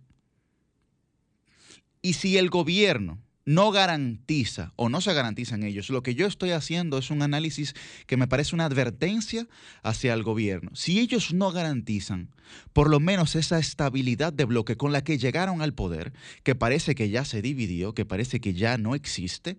Y 2.02 2.14
si 2.14 2.36
el 2.38 2.50
gobierno 2.50 3.18
no 3.50 3.72
garantiza 3.72 4.72
o 4.76 4.88
no 4.88 5.00
se 5.00 5.12
garantizan 5.12 5.64
ellos. 5.64 5.90
Lo 5.90 6.04
que 6.04 6.14
yo 6.14 6.28
estoy 6.28 6.52
haciendo 6.52 6.98
es 6.98 7.10
un 7.10 7.20
análisis 7.20 7.74
que 8.06 8.16
me 8.16 8.28
parece 8.28 8.54
una 8.54 8.66
advertencia 8.66 9.48
hacia 9.82 10.14
el 10.14 10.22
gobierno. 10.22 10.70
Si 10.74 11.00
ellos 11.00 11.34
no 11.34 11.50
garantizan 11.50 12.28
por 12.72 12.88
lo 12.88 13.00
menos 13.00 13.34
esa 13.34 13.58
estabilidad 13.58 14.32
de 14.32 14.44
bloque 14.44 14.76
con 14.76 14.92
la 14.92 15.02
que 15.02 15.18
llegaron 15.18 15.62
al 15.62 15.74
poder, 15.74 16.12
que 16.44 16.54
parece 16.54 16.94
que 16.94 17.10
ya 17.10 17.24
se 17.24 17.42
dividió, 17.42 17.92
que 17.92 18.04
parece 18.04 18.40
que 18.40 18.54
ya 18.54 18.78
no 18.78 18.94
existe, 18.94 19.56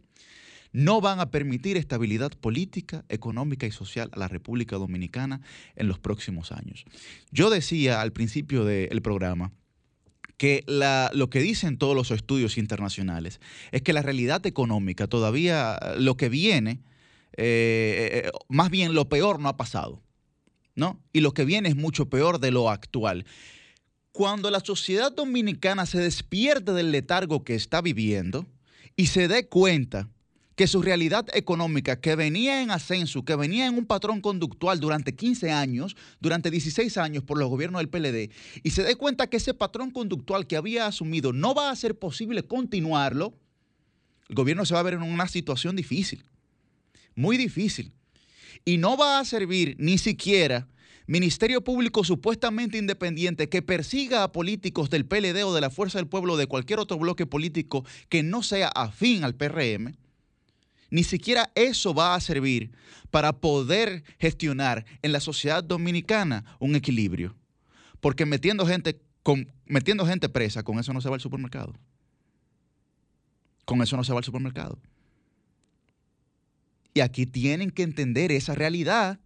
no 0.72 1.02
van 1.02 1.20
a 1.20 1.30
permitir 1.30 1.76
estabilidad 1.76 2.32
política, 2.32 3.04
económica 3.10 3.68
y 3.68 3.72
social 3.72 4.10
a 4.14 4.20
la 4.20 4.30
República 4.30 4.78
Dominicana 4.78 5.42
en 5.76 5.90
los 5.90 6.00
próximos 6.00 6.54
años. 6.54 6.86
Yo 7.32 7.50
decía 7.50 8.00
al 8.00 8.14
principio 8.14 8.64
del 8.64 9.02
programa, 9.02 9.52
que 10.42 10.64
lo 10.66 11.30
que 11.30 11.40
dicen 11.40 11.78
todos 11.78 11.96
los 11.96 12.10
estudios 12.10 12.58
internacionales 12.58 13.40
es 13.72 13.84
que 13.84 13.94
la 13.94 14.02
realidad 14.02 14.44
económica 14.48 15.06
todavía, 15.06 15.78
lo 16.00 16.18
que 16.18 16.30
viene, 16.30 16.82
eh, 17.38 18.24
eh, 18.26 18.32
más 18.50 18.72
bien 18.72 18.96
lo 18.96 19.08
peor 19.08 19.40
no 19.40 19.50
ha 19.50 19.56
pasado, 19.56 20.02
¿no? 20.74 21.00
Y 21.14 21.20
lo 21.20 21.36
que 21.36 21.46
viene 21.46 21.70
es 21.70 21.76
mucho 21.76 22.10
peor 22.10 22.40
de 22.40 22.50
lo 22.50 22.72
actual. 22.72 23.28
Cuando 24.14 24.50
la 24.50 24.62
sociedad 24.62 25.12
dominicana 25.12 25.86
se 25.86 26.00
despierte 26.00 26.74
del 26.74 26.92
letargo 26.92 27.44
que 27.44 27.54
está 27.54 27.80
viviendo 27.80 28.48
y 28.96 29.06
se 29.06 29.28
dé 29.28 29.48
cuenta 29.48 30.10
que 30.62 30.68
su 30.68 30.84
realidad 30.84 31.26
económica, 31.34 32.00
que 32.00 32.16
venía 32.16 32.62
en 32.62 32.70
ascenso, 32.70 33.26
que 33.26 33.36
venía 33.36 33.66
en 33.66 33.74
un 33.74 33.88
patrón 33.88 34.22
conductual 34.22 34.80
durante 34.80 35.16
15 35.16 35.50
años, 35.50 35.96
durante 36.20 36.52
16 36.52 36.98
años 36.98 37.24
por 37.24 37.40
los 37.40 37.50
gobiernos 37.50 37.80
del 37.80 37.90
PLD, 37.90 38.30
y 38.62 38.70
se 38.70 38.84
dé 38.84 38.96
cuenta 38.96 39.26
que 39.26 39.38
ese 39.38 39.56
patrón 39.56 39.90
conductual 39.90 40.46
que 40.46 40.56
había 40.56 40.86
asumido 40.86 41.34
no 41.34 41.56
va 41.56 41.72
a 41.72 41.76
ser 41.76 41.98
posible 41.98 42.44
continuarlo, 42.44 43.34
el 44.30 44.36
gobierno 44.36 44.64
se 44.64 44.76
va 44.76 44.82
a 44.82 44.84
ver 44.84 44.94
en 44.94 45.02
una 45.02 45.28
situación 45.28 45.76
difícil, 45.76 46.24
muy 47.16 47.38
difícil. 47.38 47.92
Y 48.64 48.78
no 48.78 48.98
va 48.98 49.18
a 49.18 49.26
servir 49.26 49.76
ni 49.80 49.98
siquiera 49.98 50.68
Ministerio 51.08 51.64
Público 51.64 52.04
supuestamente 52.04 52.78
independiente 52.78 53.50
que 53.50 53.64
persiga 53.64 54.22
a 54.22 54.32
políticos 54.32 54.92
del 54.92 55.08
PLD 55.08 55.44
o 55.44 55.56
de 55.56 55.62
la 55.62 55.72
Fuerza 55.72 55.98
del 55.98 56.08
Pueblo 56.08 56.34
o 56.34 56.38
de 56.38 56.46
cualquier 56.46 56.78
otro 56.78 57.00
bloque 57.00 57.26
político 57.26 57.84
que 58.10 58.22
no 58.22 58.44
sea 58.44 58.68
afín 58.68 59.24
al 59.24 59.34
PRM 59.34 59.96
ni 60.92 61.04
siquiera 61.04 61.52
eso 61.56 61.94
va 61.94 62.14
a 62.14 62.20
servir 62.20 62.72
para 63.10 63.32
poder 63.32 64.04
gestionar 64.20 64.86
en 65.02 65.14
la 65.14 65.22
sociedad 65.22 65.64
dominicana 65.64 66.46
un 66.60 66.76
equilibrio. 66.76 67.36
Porque 68.02 68.26
metiendo 68.26 68.68
gente, 68.68 69.02
metiendo 69.66 70.06
gente 70.06 70.28
presa, 70.28 70.64
con 70.64 70.78
eso 70.80 70.94
no 70.94 71.02
se 71.02 71.10
va 71.10 71.16
al 71.16 71.22
supermercado. 71.22 71.74
Con 73.66 73.82
eso 73.82 73.96
no 73.96 74.04
se 74.04 74.12
va 74.12 74.20
al 74.20 74.26
supermercado. 74.26 74.78
Y 76.94 77.00
aquí 77.00 77.26
tienen 77.26 77.72
que 77.72 77.84
entender 77.84 78.34
esa 78.34 78.54
realidad. 78.54 79.20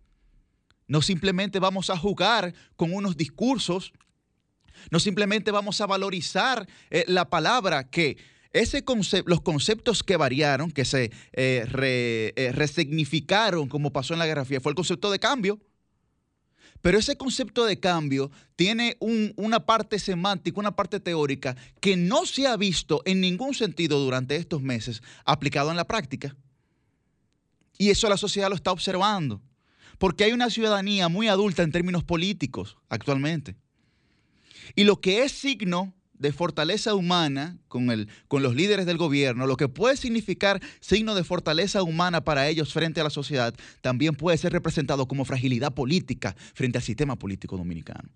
No 0.87 1.01
simplemente 1.01 1.59
vamos 1.59 1.89
a 1.89 1.97
jugar 1.97 2.53
con 2.75 2.93
unos 2.93 3.17
discursos, 3.17 3.91
no 4.91 4.99
simplemente 4.99 5.49
vamos 5.49 5.81
a 5.81 5.87
valorizar 5.87 6.67
eh, 6.91 7.05
la 7.07 7.27
palabra 7.29 7.89
que 7.89 8.17
ese 8.55 8.83
los 9.25 9.41
conceptos 9.41 10.01
que 10.01 10.15
variaron, 10.15 10.71
que 10.71 10.85
se 10.85 11.11
eh, 11.33 11.65
eh, 11.73 12.51
resignificaron 12.53 13.67
como 13.67 13.91
pasó 13.91 14.13
en 14.13 14.19
la 14.19 14.25
Guerra 14.25 14.45
Fría, 14.45 14.61
fue 14.61 14.71
el 14.71 14.75
concepto 14.75 15.11
de 15.11 15.19
cambio. 15.19 15.59
Pero 16.81 16.97
ese 16.99 17.17
concepto 17.17 17.65
de 17.65 17.79
cambio 17.79 18.31
tiene 18.55 18.95
una 18.99 19.65
parte 19.65 19.97
semántica, 19.99 20.59
una 20.59 20.75
parte 20.75 20.99
teórica 20.99 21.57
que 21.81 21.97
no 21.97 22.25
se 22.25 22.47
ha 22.47 22.55
visto 22.57 23.01
en 23.05 23.21
ningún 23.21 23.55
sentido 23.55 23.99
durante 23.99 24.35
estos 24.35 24.61
meses 24.61 25.01
aplicado 25.25 25.71
en 25.71 25.77
la 25.77 25.87
práctica. 25.87 26.35
Y 27.77 27.89
eso 27.89 28.07
la 28.07 28.17
sociedad 28.17 28.49
lo 28.49 28.55
está 28.55 28.71
observando. 28.71 29.41
Porque 29.97 30.25
hay 30.25 30.31
una 30.31 30.49
ciudadanía 30.49 31.09
muy 31.09 31.27
adulta 31.27 31.63
en 31.63 31.71
términos 31.71 32.03
políticos 32.03 32.77
actualmente. 32.87 33.55
Y 34.75 34.83
lo 34.83 35.01
que 35.01 35.23
es 35.23 35.31
signo 35.31 35.93
de 36.17 36.31
fortaleza 36.31 36.95
humana 36.95 37.57
con, 37.67 37.91
el, 37.91 38.09
con 38.27 38.43
los 38.43 38.55
líderes 38.55 38.85
del 38.85 38.97
gobierno, 38.97 39.47
lo 39.47 39.57
que 39.57 39.67
puede 39.67 39.97
significar 39.97 40.61
signo 40.79 41.15
de 41.15 41.23
fortaleza 41.23 41.83
humana 41.83 42.23
para 42.23 42.47
ellos 42.47 42.73
frente 42.73 43.01
a 43.01 43.03
la 43.03 43.09
sociedad, 43.09 43.53
también 43.81 44.15
puede 44.15 44.37
ser 44.37 44.53
representado 44.53 45.07
como 45.07 45.25
fragilidad 45.25 45.73
política 45.73 46.35
frente 46.53 46.77
al 46.77 46.83
sistema 46.83 47.17
político 47.17 47.57
dominicano. 47.57 48.09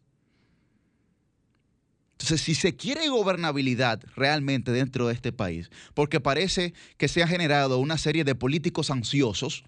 Entonces, 2.13 2.41
si 2.41 2.53
se 2.53 2.75
quiere 2.75 3.07
gobernabilidad 3.07 4.01
realmente 4.15 4.73
dentro 4.73 5.07
de 5.07 5.13
este 5.13 5.31
país, 5.31 5.69
porque 5.93 6.19
parece 6.19 6.73
que 6.97 7.07
se 7.07 7.23
ha 7.23 7.27
generado 7.27 7.77
una 7.77 7.97
serie 7.97 8.25
de 8.25 8.35
políticos 8.35 8.91
ansiosos, 8.91 9.63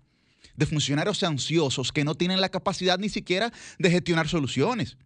de 0.58 0.66
funcionarios 0.66 1.24
ansiosos 1.24 1.94
que 1.94 2.04
no 2.04 2.16
tienen 2.16 2.42
la 2.42 2.50
capacidad 2.50 3.00
ni 3.00 3.08
siquiera 3.08 3.54
de 3.80 3.90
gestionar 3.90 4.28
soluciones. 4.28 4.98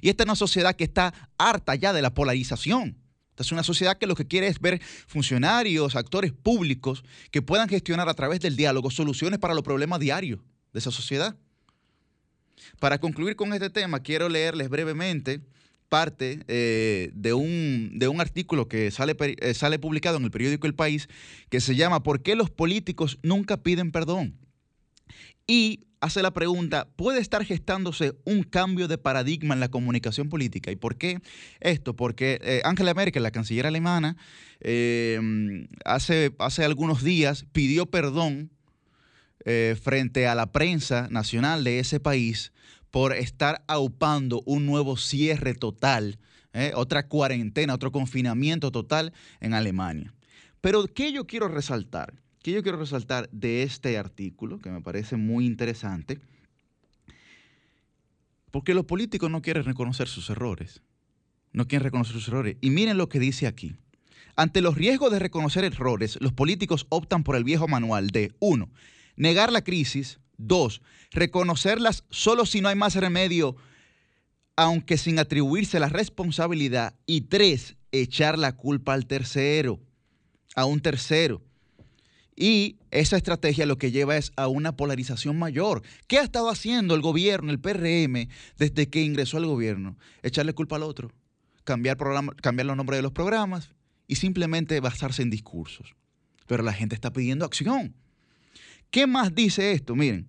Y 0.00 0.08
esta 0.08 0.24
es 0.24 0.26
una 0.26 0.36
sociedad 0.36 0.76
que 0.76 0.84
está 0.84 1.14
harta 1.38 1.74
ya 1.74 1.92
de 1.92 2.02
la 2.02 2.14
polarización. 2.14 2.96
Esta 3.30 3.42
es 3.42 3.52
una 3.52 3.64
sociedad 3.64 3.98
que 3.98 4.06
lo 4.06 4.14
que 4.14 4.26
quiere 4.26 4.46
es 4.46 4.60
ver 4.60 4.80
funcionarios, 5.08 5.96
actores 5.96 6.32
públicos 6.32 7.02
que 7.32 7.42
puedan 7.42 7.68
gestionar 7.68 8.08
a 8.08 8.14
través 8.14 8.38
del 8.40 8.54
diálogo 8.54 8.90
soluciones 8.90 9.40
para 9.40 9.54
los 9.54 9.64
problemas 9.64 9.98
diarios 9.98 10.40
de 10.72 10.78
esa 10.78 10.92
sociedad. 10.92 11.36
Para 12.78 12.98
concluir 12.98 13.34
con 13.34 13.52
este 13.52 13.70
tema, 13.70 14.00
quiero 14.00 14.28
leerles 14.28 14.68
brevemente 14.68 15.40
parte 15.88 16.44
eh, 16.48 17.10
de, 17.14 17.34
un, 17.34 17.92
de, 17.94 18.08
un, 18.08 18.20
artículo 18.20 18.68
que 18.68 18.90
sale, 18.90 19.16
eh, 19.18 19.54
sale 19.54 19.78
publicado 19.78 20.16
en 20.16 20.24
el 20.24 20.30
periódico 20.30 20.66
El 20.66 20.74
País 20.74 21.08
que 21.50 21.60
se 21.60 21.76
llama 21.76 22.02
¿Por 22.02 22.22
qué 22.22 22.36
los 22.36 22.50
políticos 22.50 23.18
nunca 23.22 23.62
piden 23.62 23.92
perdón? 23.92 24.36
Y 25.46 25.84
hace 26.00 26.22
la 26.22 26.32
pregunta, 26.32 26.88
¿puede 26.96 27.20
estar 27.20 27.44
gestándose 27.44 28.14
un 28.24 28.42
cambio 28.42 28.88
de 28.88 28.98
paradigma 28.98 29.54
en 29.54 29.60
la 29.60 29.68
comunicación 29.68 30.28
política? 30.28 30.70
¿Y 30.70 30.76
por 30.76 30.96
qué 30.96 31.20
esto? 31.60 31.94
Porque 31.96 32.38
eh, 32.42 32.62
Angela 32.64 32.94
Merkel, 32.94 33.22
la 33.22 33.30
canciller 33.30 33.66
alemana, 33.66 34.16
eh, 34.60 35.66
hace, 35.84 36.34
hace 36.38 36.64
algunos 36.64 37.02
días 37.02 37.46
pidió 37.52 37.86
perdón 37.86 38.50
eh, 39.44 39.76
frente 39.82 40.26
a 40.26 40.34
la 40.34 40.52
prensa 40.52 41.08
nacional 41.10 41.64
de 41.64 41.78
ese 41.78 42.00
país 42.00 42.52
por 42.90 43.12
estar 43.12 43.64
aupando 43.66 44.42
un 44.46 44.66
nuevo 44.66 44.96
cierre 44.96 45.54
total, 45.54 46.18
otra 46.74 47.08
cuarentena, 47.08 47.74
otro 47.74 47.90
confinamiento 47.90 48.70
total 48.70 49.12
en 49.40 49.54
Alemania. 49.54 50.14
Pero 50.60 50.86
¿qué 50.86 51.12
yo 51.12 51.26
quiero 51.26 51.48
resaltar? 51.48 52.14
Que 52.44 52.52
yo 52.52 52.62
quiero 52.62 52.76
resaltar 52.76 53.30
de 53.32 53.62
este 53.62 53.96
artículo, 53.96 54.58
que 54.58 54.68
me 54.68 54.82
parece 54.82 55.16
muy 55.16 55.46
interesante, 55.46 56.20
porque 58.50 58.74
los 58.74 58.84
políticos 58.84 59.30
no 59.30 59.40
quieren 59.40 59.64
reconocer 59.64 60.08
sus 60.08 60.28
errores. 60.28 60.82
No 61.54 61.66
quieren 61.66 61.84
reconocer 61.84 62.12
sus 62.12 62.28
errores. 62.28 62.58
Y 62.60 62.68
miren 62.68 62.98
lo 62.98 63.08
que 63.08 63.18
dice 63.18 63.46
aquí. 63.46 63.76
Ante 64.36 64.60
los 64.60 64.74
riesgos 64.74 65.10
de 65.10 65.20
reconocer 65.20 65.64
errores, 65.64 66.18
los 66.20 66.34
políticos 66.34 66.84
optan 66.90 67.24
por 67.24 67.34
el 67.34 67.44
viejo 67.44 67.66
manual 67.66 68.08
de, 68.08 68.34
uno, 68.40 68.68
negar 69.16 69.50
la 69.50 69.64
crisis, 69.64 70.20
Dos, 70.36 70.82
reconocerlas 71.12 72.04
solo 72.10 72.44
si 72.44 72.60
no 72.60 72.68
hay 72.68 72.74
más 72.74 72.96
remedio, 72.96 73.56
aunque 74.54 74.98
sin 74.98 75.18
atribuirse 75.18 75.80
la 75.80 75.88
responsabilidad. 75.88 76.94
Y 77.06 77.22
tres, 77.22 77.76
echar 77.90 78.38
la 78.38 78.54
culpa 78.54 78.92
al 78.92 79.06
tercero, 79.06 79.80
a 80.56 80.66
un 80.66 80.80
tercero. 80.80 81.40
Y 82.36 82.78
esa 82.90 83.16
estrategia 83.16 83.66
lo 83.66 83.78
que 83.78 83.92
lleva 83.92 84.16
es 84.16 84.32
a 84.36 84.48
una 84.48 84.76
polarización 84.76 85.38
mayor. 85.38 85.82
¿Qué 86.08 86.18
ha 86.18 86.22
estado 86.22 86.50
haciendo 86.50 86.94
el 86.94 87.00
gobierno, 87.00 87.50
el 87.50 87.60
PRM, 87.60 88.28
desde 88.58 88.88
que 88.88 89.02
ingresó 89.02 89.36
al 89.36 89.46
gobierno? 89.46 89.96
Echarle 90.22 90.52
culpa 90.52 90.76
al 90.76 90.82
otro, 90.82 91.12
cambiar, 91.62 91.96
los 92.00 92.76
nombres 92.76 92.98
de 92.98 93.02
los 93.02 93.12
programas 93.12 93.70
y 94.08 94.16
simplemente 94.16 94.80
basarse 94.80 95.22
en 95.22 95.30
discursos. 95.30 95.94
Pero 96.46 96.62
la 96.62 96.72
gente 96.72 96.94
está 96.94 97.12
pidiendo 97.12 97.44
acción. 97.44 97.94
¿Qué 98.90 99.06
más 99.06 99.34
dice 99.34 99.72
esto? 99.72 99.94
Miren, 99.94 100.28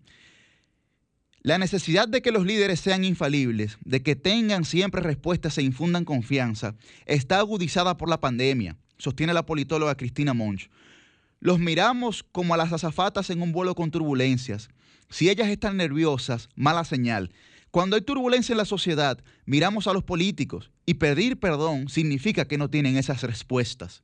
la 1.41 1.57
necesidad 1.60 2.07
de 2.07 2.22
que 2.22 2.32
los 2.32 2.45
líderes 2.45 2.80
sean 2.80 3.03
infalibles, 3.03 3.77
de 3.82 4.02
que 4.02 4.15
tengan 4.15 4.65
siempre 4.65 5.02
respuestas 5.02 5.57
e 5.57 5.64
infundan 5.64 6.06
confianza, 6.06 6.76
está 7.06 7.40
agudizada 7.40 7.98
por 7.98 8.10
la 8.10 8.19
pandemia, 8.19 8.77
sostiene 8.98 9.34
la 9.34 9.45
politóloga 9.45 9.95
Cristina 9.95 10.34
Monch. 10.34 10.69
Los 11.40 11.60
miramos 11.60 12.24
como 12.32 12.53
a 12.53 12.57
las 12.57 12.74
azafatas 12.74 13.30
en 13.30 13.41
un 13.41 13.52
vuelo 13.52 13.76
con 13.76 13.91
turbulencias. 13.91 14.70
Si 15.10 15.30
ellas 15.30 15.49
están 15.49 15.78
nerviosas, 15.78 16.49
mala 16.56 16.84
señal. 16.86 17.32
Cuando 17.72 17.98
hay 17.98 18.02
turbulencia 18.02 18.53
en 18.53 18.57
la 18.57 18.66
sociedad, 18.66 19.22
miramos 19.45 19.88
a 19.88 19.94
los 19.94 20.03
políticos 20.03 20.72
y 20.86 20.95
pedir 20.95 21.38
perdón 21.38 21.90
significa 21.90 22.45
que 22.45 22.57
no 22.57 22.70
tienen 22.70 22.98
esas 22.98 23.22
respuestas. 23.24 24.03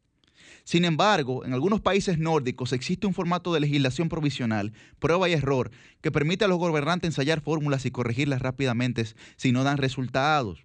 Sin 0.64 0.86
embargo, 0.86 1.46
en 1.46 1.54
algunos 1.54 1.82
países 1.82 2.20
nórdicos 2.20 2.74
existe 2.74 3.08
un 3.08 3.14
formato 3.14 3.54
de 3.54 3.62
legislación 3.62 4.10
provisional, 4.10 4.74
prueba 5.00 5.28
y 5.30 5.34
error, 5.34 5.72
que 6.02 6.12
permite 6.12 6.46
a 6.46 6.48
los 6.48 6.60
gobernantes 6.60 7.08
ensayar 7.08 7.42
fórmulas 7.42 7.86
y 7.86 7.92
corregirlas 7.92 8.42
rápidamente 8.42 9.06
si 9.38 9.52
no 9.52 9.64
dan 9.64 9.78
resultados. 9.78 10.64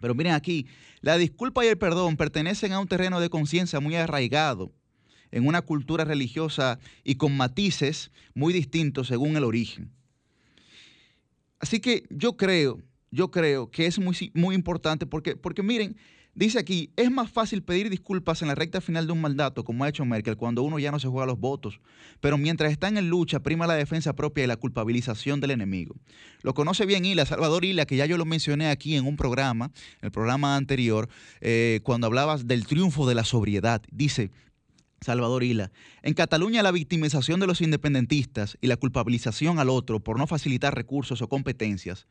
Pero 0.00 0.14
miren 0.14 0.32
aquí, 0.32 0.66
la 1.02 1.18
disculpa 1.18 1.64
y 1.64 1.68
el 1.68 1.78
perdón 1.78 2.16
pertenecen 2.16 2.72
a 2.72 2.80
un 2.80 2.88
terreno 2.88 3.20
de 3.20 3.30
conciencia 3.30 3.78
muy 3.78 3.94
arraigado 3.94 4.72
en 5.30 5.46
una 5.46 5.62
cultura 5.62 6.04
religiosa 6.04 6.78
y 7.04 7.16
con 7.16 7.36
matices 7.36 8.10
muy 8.34 8.52
distintos 8.52 9.08
según 9.08 9.36
el 9.36 9.44
origen. 9.44 9.90
Así 11.58 11.80
que 11.80 12.04
yo 12.10 12.36
creo, 12.36 12.80
yo 13.10 13.30
creo 13.30 13.70
que 13.70 13.86
es 13.86 13.98
muy, 13.98 14.30
muy 14.34 14.54
importante 14.54 15.06
porque, 15.06 15.36
porque 15.36 15.62
miren, 15.62 15.96
dice 16.34 16.58
aquí, 16.58 16.90
es 16.96 17.10
más 17.10 17.30
fácil 17.30 17.62
pedir 17.62 17.88
disculpas 17.88 18.42
en 18.42 18.48
la 18.48 18.54
recta 18.54 18.80
final 18.80 19.06
de 19.06 19.12
un 19.12 19.20
mandato, 19.22 19.64
como 19.64 19.84
ha 19.84 19.88
hecho 19.88 20.04
Merkel, 20.04 20.36
cuando 20.36 20.62
uno 20.62 20.78
ya 20.78 20.92
no 20.92 20.98
se 20.98 21.08
juega 21.08 21.26
los 21.26 21.40
votos, 21.40 21.80
pero 22.20 22.36
mientras 22.36 22.70
están 22.70 22.98
en 22.98 23.08
lucha, 23.08 23.40
prima 23.40 23.66
la 23.66 23.74
defensa 23.74 24.14
propia 24.14 24.44
y 24.44 24.46
la 24.46 24.56
culpabilización 24.56 25.40
del 25.40 25.52
enemigo. 25.52 25.96
Lo 26.42 26.52
conoce 26.52 26.84
bien 26.84 27.06
Ila, 27.06 27.24
Salvador 27.24 27.64
Ila, 27.64 27.86
que 27.86 27.96
ya 27.96 28.04
yo 28.04 28.18
lo 28.18 28.26
mencioné 28.26 28.68
aquí 28.68 28.96
en 28.96 29.06
un 29.06 29.16
programa, 29.16 29.72
el 30.02 30.10
programa 30.10 30.56
anterior, 30.56 31.08
eh, 31.40 31.80
cuando 31.82 32.06
hablabas 32.06 32.46
del 32.46 32.66
triunfo 32.66 33.08
de 33.08 33.14
la 33.14 33.24
sobriedad. 33.24 33.82
Dice, 33.90 34.30
Salvador 35.00 35.44
Ila. 35.44 35.70
En 36.02 36.14
Cataluña 36.14 36.62
la 36.62 36.72
victimización 36.72 37.40
de 37.40 37.46
los 37.46 37.60
independentistas 37.60 38.56
y 38.60 38.66
la 38.66 38.76
culpabilización 38.76 39.58
al 39.58 39.68
otro 39.68 40.00
por 40.00 40.18
no 40.18 40.26
facilitar 40.26 40.74
recursos 40.74 41.22
o 41.22 41.28
competencias, 41.28 42.06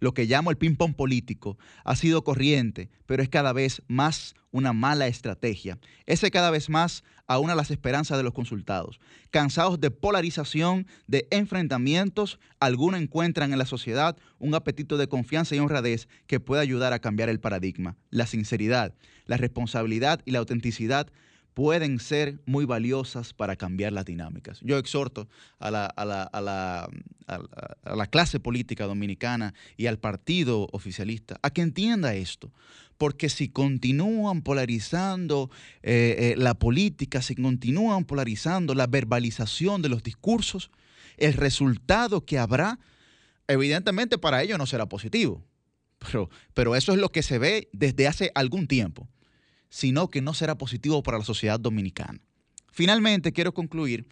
lo 0.00 0.14
que 0.14 0.24
llamo 0.24 0.50
el 0.50 0.56
ping-pong 0.56 0.94
político, 0.94 1.58
ha 1.84 1.94
sido 1.94 2.24
corriente, 2.24 2.90
pero 3.06 3.22
es 3.22 3.28
cada 3.28 3.52
vez 3.52 3.82
más 3.86 4.34
una 4.50 4.72
mala 4.72 5.06
estrategia. 5.06 5.78
Ese 6.06 6.30
cada 6.30 6.50
vez 6.50 6.68
más 6.70 7.04
aúna 7.26 7.54
las 7.54 7.70
esperanzas 7.70 8.16
de 8.16 8.24
los 8.24 8.32
consultados. 8.32 8.98
Cansados 9.30 9.80
de 9.80 9.90
polarización, 9.90 10.86
de 11.06 11.28
enfrentamientos, 11.30 12.40
algunos 12.58 13.00
encuentran 13.00 13.52
en 13.52 13.58
la 13.58 13.66
sociedad 13.66 14.16
un 14.38 14.54
apetito 14.54 14.96
de 14.96 15.06
confianza 15.06 15.54
y 15.54 15.60
honradez 15.60 16.08
que 16.26 16.40
puede 16.40 16.62
ayudar 16.62 16.92
a 16.92 16.98
cambiar 16.98 17.28
el 17.28 17.38
paradigma. 17.38 17.96
La 18.10 18.26
sinceridad, 18.26 18.94
la 19.26 19.36
responsabilidad 19.36 20.20
y 20.24 20.32
la 20.32 20.40
autenticidad 20.40 21.08
pueden 21.54 21.98
ser 21.98 22.40
muy 22.46 22.64
valiosas 22.64 23.32
para 23.32 23.56
cambiar 23.56 23.92
las 23.92 24.04
dinámicas. 24.04 24.60
Yo 24.62 24.78
exhorto 24.78 25.28
a 25.58 25.70
la, 25.70 26.88
clase 28.10 28.40
política 28.40 28.86
dominicana 28.86 29.54
y 29.76 29.86
al 29.86 29.98
partido 29.98 30.68
oficialista 30.72 31.38
a 31.42 31.50
que 31.50 31.62
entienda 31.62 32.14
esto. 32.14 32.52
Porque 32.98 33.30
si 33.30 33.48
continúan 33.48 34.42
polarizando 34.42 35.50
eh, 35.82 36.16
eh, 36.18 36.34
la 36.36 36.54
política, 36.54 37.22
si 37.22 37.34
continúan 37.34 38.04
polarizando 38.04 38.74
la 38.74 38.86
verbalización 38.86 39.80
de 39.80 39.88
los 39.88 40.02
discursos, 40.02 40.70
el 41.16 41.32
resultado 41.32 42.26
que 42.26 42.38
habrá, 42.38 42.78
evidentemente 43.48 44.18
para 44.18 44.42
ellos 44.42 44.58
no 44.58 44.66
será 44.66 44.86
positivo. 44.86 45.42
Pero 46.52 46.76
eso 46.76 46.92
es 46.92 46.98
lo 46.98 47.10
que 47.10 47.22
se 47.22 47.38
ve 47.38 47.68
desde 47.72 48.06
hace 48.06 48.32
algún 48.34 48.66
tiempo 48.66 49.08
sino 49.70 50.08
que 50.08 50.20
no 50.20 50.34
será 50.34 50.58
positivo 50.58 51.02
para 51.02 51.18
la 51.18 51.24
sociedad 51.24 51.58
dominicana. 51.58 52.20
Finalmente, 52.70 53.32
quiero 53.32 53.54
concluir 53.54 54.06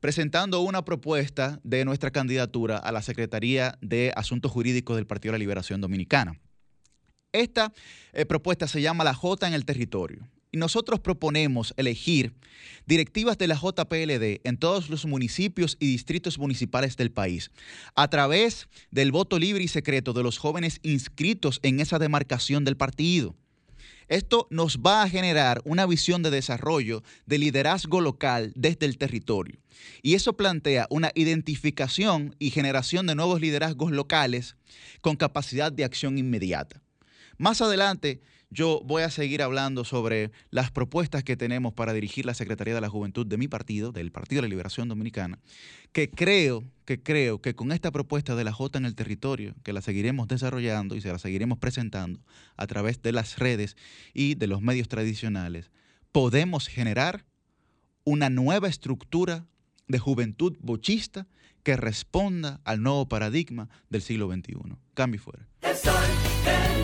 presentando 0.00 0.60
una 0.60 0.84
propuesta 0.84 1.60
de 1.62 1.84
nuestra 1.84 2.10
candidatura 2.10 2.78
a 2.78 2.90
la 2.90 3.02
Secretaría 3.02 3.78
de 3.82 4.12
Asuntos 4.16 4.50
Jurídicos 4.50 4.96
del 4.96 5.06
Partido 5.06 5.32
de 5.32 5.38
la 5.38 5.42
Liberación 5.42 5.80
Dominicana. 5.80 6.40
Esta 7.32 7.72
eh, 8.12 8.24
propuesta 8.24 8.66
se 8.66 8.82
llama 8.82 9.04
la 9.04 9.14
J 9.14 9.46
en 9.46 9.54
el 9.54 9.64
territorio. 9.64 10.26
Y 10.52 10.56
nosotros 10.56 10.98
proponemos 10.98 11.74
elegir 11.76 12.34
directivas 12.84 13.38
de 13.38 13.46
la 13.46 13.54
JPLD 13.54 14.40
en 14.42 14.56
todos 14.56 14.90
los 14.90 15.06
municipios 15.06 15.76
y 15.78 15.86
distritos 15.86 16.38
municipales 16.38 16.96
del 16.96 17.12
país, 17.12 17.52
a 17.94 18.08
través 18.08 18.68
del 18.90 19.12
voto 19.12 19.38
libre 19.38 19.62
y 19.62 19.68
secreto 19.68 20.12
de 20.12 20.24
los 20.24 20.38
jóvenes 20.38 20.80
inscritos 20.82 21.60
en 21.62 21.78
esa 21.78 22.00
demarcación 22.00 22.64
del 22.64 22.76
partido. 22.76 23.36
Esto 24.10 24.48
nos 24.50 24.78
va 24.78 25.04
a 25.04 25.08
generar 25.08 25.62
una 25.64 25.86
visión 25.86 26.24
de 26.24 26.32
desarrollo 26.32 27.04
de 27.26 27.38
liderazgo 27.38 28.00
local 28.00 28.52
desde 28.56 28.86
el 28.86 28.98
territorio. 28.98 29.60
Y 30.02 30.14
eso 30.14 30.36
plantea 30.36 30.88
una 30.90 31.12
identificación 31.14 32.34
y 32.40 32.50
generación 32.50 33.06
de 33.06 33.14
nuevos 33.14 33.40
liderazgos 33.40 33.92
locales 33.92 34.56
con 35.00 35.14
capacidad 35.14 35.70
de 35.70 35.84
acción 35.84 36.18
inmediata. 36.18 36.82
Más 37.38 37.60
adelante 37.60 38.20
yo 38.50 38.82
voy 38.84 39.02
a 39.02 39.10
seguir 39.10 39.42
hablando 39.42 39.84
sobre 39.84 40.32
las 40.50 40.70
propuestas 40.70 41.22
que 41.22 41.36
tenemos 41.36 41.72
para 41.72 41.92
dirigir 41.92 42.26
la 42.26 42.34
Secretaría 42.34 42.74
de 42.74 42.80
la 42.80 42.88
Juventud 42.88 43.26
de 43.26 43.38
mi 43.38 43.48
partido, 43.48 43.92
del 43.92 44.10
Partido 44.10 44.42
de 44.42 44.48
la 44.48 44.50
Liberación 44.50 44.88
Dominicana, 44.88 45.38
que 45.92 46.10
creo, 46.10 46.64
que 46.84 47.02
creo 47.02 47.40
que 47.40 47.54
con 47.54 47.70
esta 47.72 47.92
propuesta 47.92 48.34
de 48.34 48.44
la 48.44 48.52
J 48.52 48.78
en 48.78 48.86
el 48.86 48.96
territorio, 48.96 49.54
que 49.62 49.72
la 49.72 49.80
seguiremos 49.80 50.28
desarrollando 50.28 50.96
y 50.96 51.00
se 51.00 51.12
la 51.12 51.18
seguiremos 51.18 51.58
presentando 51.58 52.20
a 52.56 52.66
través 52.66 53.00
de 53.02 53.12
las 53.12 53.38
redes 53.38 53.76
y 54.12 54.34
de 54.34 54.48
los 54.48 54.60
medios 54.62 54.88
tradicionales, 54.88 55.70
podemos 56.12 56.66
generar 56.66 57.24
una 58.04 58.30
nueva 58.30 58.68
estructura 58.68 59.46
de 59.86 59.98
juventud 59.98 60.56
bochista 60.60 61.26
que 61.62 61.76
responda 61.76 62.60
al 62.64 62.82
nuevo 62.82 63.08
paradigma 63.08 63.68
del 63.90 64.02
siglo 64.02 64.28
XXI. 64.32 64.76
Cambio 64.94 65.20
fuera. 65.20 65.46
El 65.62 65.76
sol 65.76 65.92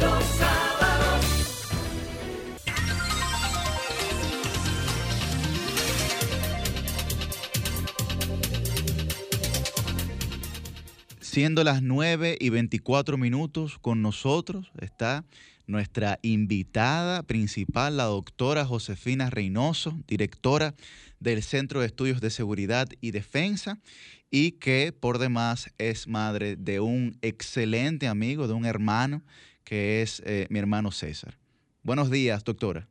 los 0.01 0.25
sábados. 0.25 1.56
Siendo 11.37 11.65
las 11.65 11.83
9 11.83 12.39
y 12.41 12.49
24 12.49 13.19
minutos 13.19 13.79
con 13.79 14.01
nosotros 14.01 14.73
está 14.81 15.27
nuestra 15.67 16.19
invitada 16.23 17.23
principal, 17.25 17.99
la 17.99 18.05
doctora 18.05 18.65
Josefina 18.65 19.29
Reynoso, 19.29 19.99
directora 20.09 20.75
del 21.21 21.43
Centro 21.43 21.81
de 21.81 21.89
Estudios 21.89 22.23
de 22.23 22.31
Seguridad 22.31 22.89
y 23.03 23.11
Defensa 23.11 23.79
y 24.31 24.53
que 24.53 24.95
por 24.99 25.19
demás 25.19 25.71
es 25.77 26.09
madre 26.09 26.57
de 26.57 26.81
un 26.81 27.19
excelente 27.21 28.09
amigo, 28.09 28.49
de 28.49 28.55
un 28.55 28.65
hermano, 28.65 29.23
que 29.63 30.01
es 30.01 30.23
eh, 30.25 30.47
mi 30.49 30.59
hermano 30.59 30.91
César. 30.91 31.37
Buenos 31.83 32.11
días, 32.11 32.45
doctora. 32.45 32.89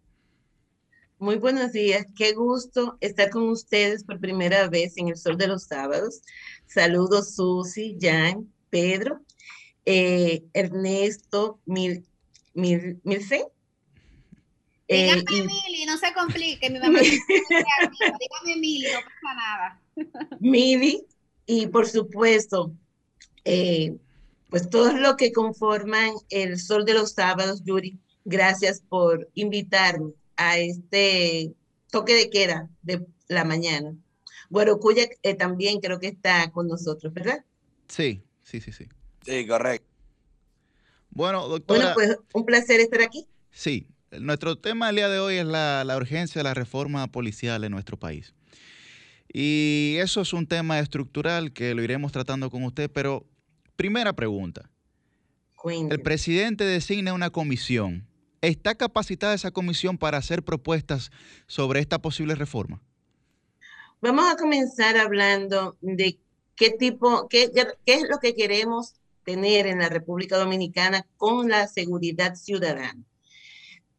Muy 1.18 1.36
buenos 1.38 1.72
días, 1.72 2.06
qué 2.16 2.34
gusto 2.34 2.98
estar 3.00 3.30
con 3.30 3.48
ustedes 3.50 4.04
por 4.04 4.20
primera 4.20 4.68
vez 4.68 4.98
en 4.98 5.08
el 5.08 5.16
Sol 5.18 5.38
de 5.38 5.48
los 5.48 5.64
Sábados. 5.64 6.22
Saludos 6.68 7.36
Susi, 7.36 7.98
Jan, 8.00 8.52
Pedro, 8.70 9.22
eh, 9.86 10.44
Ernesto, 10.54 11.60
Mil, 11.66 12.06
Mil, 12.54 13.00
Milce. 13.04 13.48
Eh, 14.88 15.16
Dígame 15.16 15.38
y- 15.38 15.42
Mili, 15.48 15.86
no 15.86 15.98
se 15.98 16.14
complique, 16.14 16.70
mi 16.70 16.80
mamá. 16.80 17.00
Dígame 17.00 18.60
Mili, 18.60 18.88
no 18.92 19.00
pasa 19.00 19.36
nada. 19.36 19.82
Mili 20.42 21.06
y 21.46 21.68
por 21.68 21.88
supuesto, 21.88 22.74
eh, 23.46 23.96
pues 24.50 24.70
todos 24.70 24.94
los 25.00 25.16
que 25.16 25.32
conforman 25.32 26.12
el 26.30 26.60
Sol 26.60 26.84
de 26.84 26.94
los 26.94 27.14
Sábados, 27.14 27.64
Yuri, 27.64 27.98
gracias 28.26 28.82
por 28.82 29.30
invitarme 29.34 30.12
a 30.38 30.58
este 30.58 31.54
toque 31.92 32.14
de 32.14 32.30
queda 32.30 32.70
de 32.82 33.06
la 33.28 33.44
mañana. 33.44 33.96
Guarocuya 34.50 35.08
eh, 35.24 35.34
también 35.34 35.80
creo 35.80 36.00
que 36.00 36.08
está 36.08 36.52
con 36.52 36.68
nosotros, 36.68 37.14
¿verdad? 37.14 37.44
Sí, 37.88 38.24
sí, 38.44 38.62
sí, 38.62 38.72
sí. 38.72 38.88
Sí, 39.26 39.48
correcto. 39.48 39.88
Bueno, 41.10 41.48
doctora. 41.48 41.94
Bueno, 41.94 42.16
pues 42.16 42.18
un 42.34 42.46
placer 42.46 42.80
estar 42.80 43.02
aquí. 43.02 43.28
Sí, 43.52 43.88
nuestro 44.12 44.58
tema 44.58 44.88
del 44.88 44.98
día 44.98 45.10
de 45.10 45.20
hoy 45.20 45.36
es 45.36 45.46
la, 45.46 45.84
la 45.84 45.98
urgencia 45.98 46.40
de 46.40 46.44
la 46.44 46.54
reforma 46.54 47.08
policial 47.12 47.64
en 47.64 47.72
nuestro 47.72 47.98
país. 47.98 48.34
Y 49.32 49.96
eso 50.00 50.22
es 50.22 50.34
un 50.34 50.48
tema 50.48 50.80
estructural 50.80 51.52
que 51.52 51.74
lo 51.74 51.84
iremos 51.84 52.12
tratando 52.12 52.50
con 52.50 52.64
usted, 52.64 52.90
pero 52.92 53.26
primera 53.76 54.14
pregunta. 54.14 54.70
El 55.90 56.02
presidente 56.02 56.64
designa 56.64 57.14
una 57.14 57.32
comisión. 57.32 58.08
¿Está 58.46 58.76
capacitada 58.76 59.34
esa 59.34 59.50
comisión 59.50 59.98
para 59.98 60.20
hacer 60.20 60.44
propuestas 60.44 61.10
sobre 61.48 61.80
esta 61.80 62.00
posible 62.00 62.36
reforma? 62.36 62.80
Vamos 64.02 64.32
a 64.32 64.38
comenzar 64.38 64.98
hablando 64.98 65.78
de 65.82 66.20
qué 66.56 66.70
tipo, 66.70 67.28
qué, 67.28 67.52
es 67.88 68.04
lo 68.08 68.20
que 68.20 68.36
queremos 68.36 68.94
tener 69.24 69.66
en 69.66 69.80
la 69.80 69.90
República 69.90 70.38
Dominicana 70.38 71.08
con 71.18 71.50
la 71.50 71.68
seguridad 71.68 72.36
ciudadana. 72.36 73.04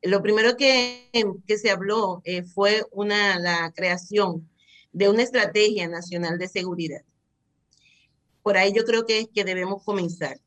Lo 0.03 0.23
primero 0.23 0.57
que, 0.57 1.11
que 1.45 1.59
se 1.59 1.71
habló 1.71 2.23
eh, 2.25 2.45
fue 2.45 2.85
una, 2.93 3.41
la 3.41 3.73
creación 3.75 4.49
de 4.93 5.09
una 5.09 5.25
estrategia 5.25 5.89
nacional 5.89 6.39
de 6.39 6.47
seguridad. 6.47 7.03
Por 8.45 8.57
ahí 8.57 8.73
yo 8.73 8.85
creo 8.85 9.07
que 9.07 9.19
es 9.19 9.29
que 9.35 9.43
debemos 9.43 9.83
comenzar. 9.83 10.39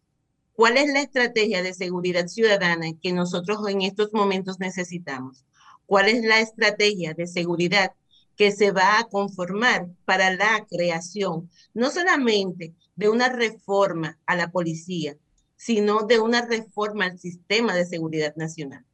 ¿Cuál 0.60 0.76
es 0.76 0.91
la 0.91 0.99
estrategia 0.99 1.64
de 1.64 1.73
seguridad 1.73 2.27
ciudadana 2.27 2.88
que 3.02 3.14
nosotros 3.14 3.60
en 3.69 3.81
estos 3.81 4.11
momentos 4.11 4.60
necesitamos? 4.60 5.45
¿Cuál 5.86 6.10
es 6.10 6.22
la 6.26 6.41
estrategia 6.41 7.14
de 7.14 7.27
seguridad 7.27 7.94
que 8.36 8.52
se 8.52 8.72
va 8.72 8.99
a 8.99 9.06
conformar 9.06 9.88
para 10.03 10.36
la 10.36 10.68
creación, 10.69 11.49
no 11.73 11.90
solamente 11.91 12.73
de 12.98 13.07
una 13.07 13.30
reforma 13.30 14.19
a 14.26 14.36
la 14.36 14.52
policía, 14.52 15.15
sino 15.56 16.02
de 16.02 16.19
una 16.19 16.45
reforma 16.45 17.06
al 17.06 17.18
sistema 17.18 17.73
de 17.73 17.86
seguridad 17.86 18.36
nacional 18.36 18.86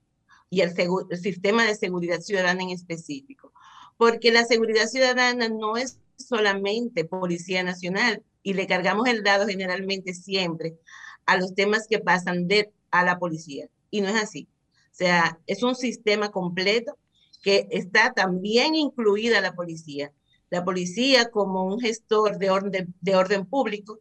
y 0.51 0.61
al 0.61 0.75
el 1.09 1.17
sistema 1.17 1.65
de 1.65 1.73
seguridad 1.73 2.19
ciudadana 2.19 2.61
en 2.61 2.69
específico? 2.69 3.53
Porque 3.97 4.31
la 4.31 4.45
seguridad 4.45 4.85
ciudadana 4.85 5.49
no 5.49 5.77
es 5.77 5.97
solamente 6.15 7.05
Policía 7.05 7.63
Nacional 7.63 8.21
y 8.43 8.53
le 8.53 8.67
cargamos 8.67 9.07
el 9.07 9.23
dado 9.23 9.47
generalmente 9.47 10.13
siempre 10.13 10.77
a 11.25 11.37
los 11.37 11.55
temas 11.55 11.87
que 11.87 11.99
pasan 11.99 12.47
a 12.91 13.03
la 13.03 13.19
policía. 13.19 13.67
Y 13.91 14.01
no 14.01 14.09
es 14.09 14.15
así. 14.15 14.47
O 14.91 14.97
sea, 14.97 15.39
es 15.47 15.63
un 15.63 15.75
sistema 15.75 16.29
completo 16.31 16.97
que 17.43 17.67
está 17.69 18.13
también 18.13 18.75
incluida 18.75 19.41
la 19.41 19.53
policía. 19.53 20.11
La 20.49 20.63
policía 20.63 21.29
como 21.29 21.65
un 21.65 21.79
gestor 21.79 22.37
de 22.37 22.49
orden, 22.49 22.93
de 23.01 23.15
orden 23.15 23.45
público 23.45 23.99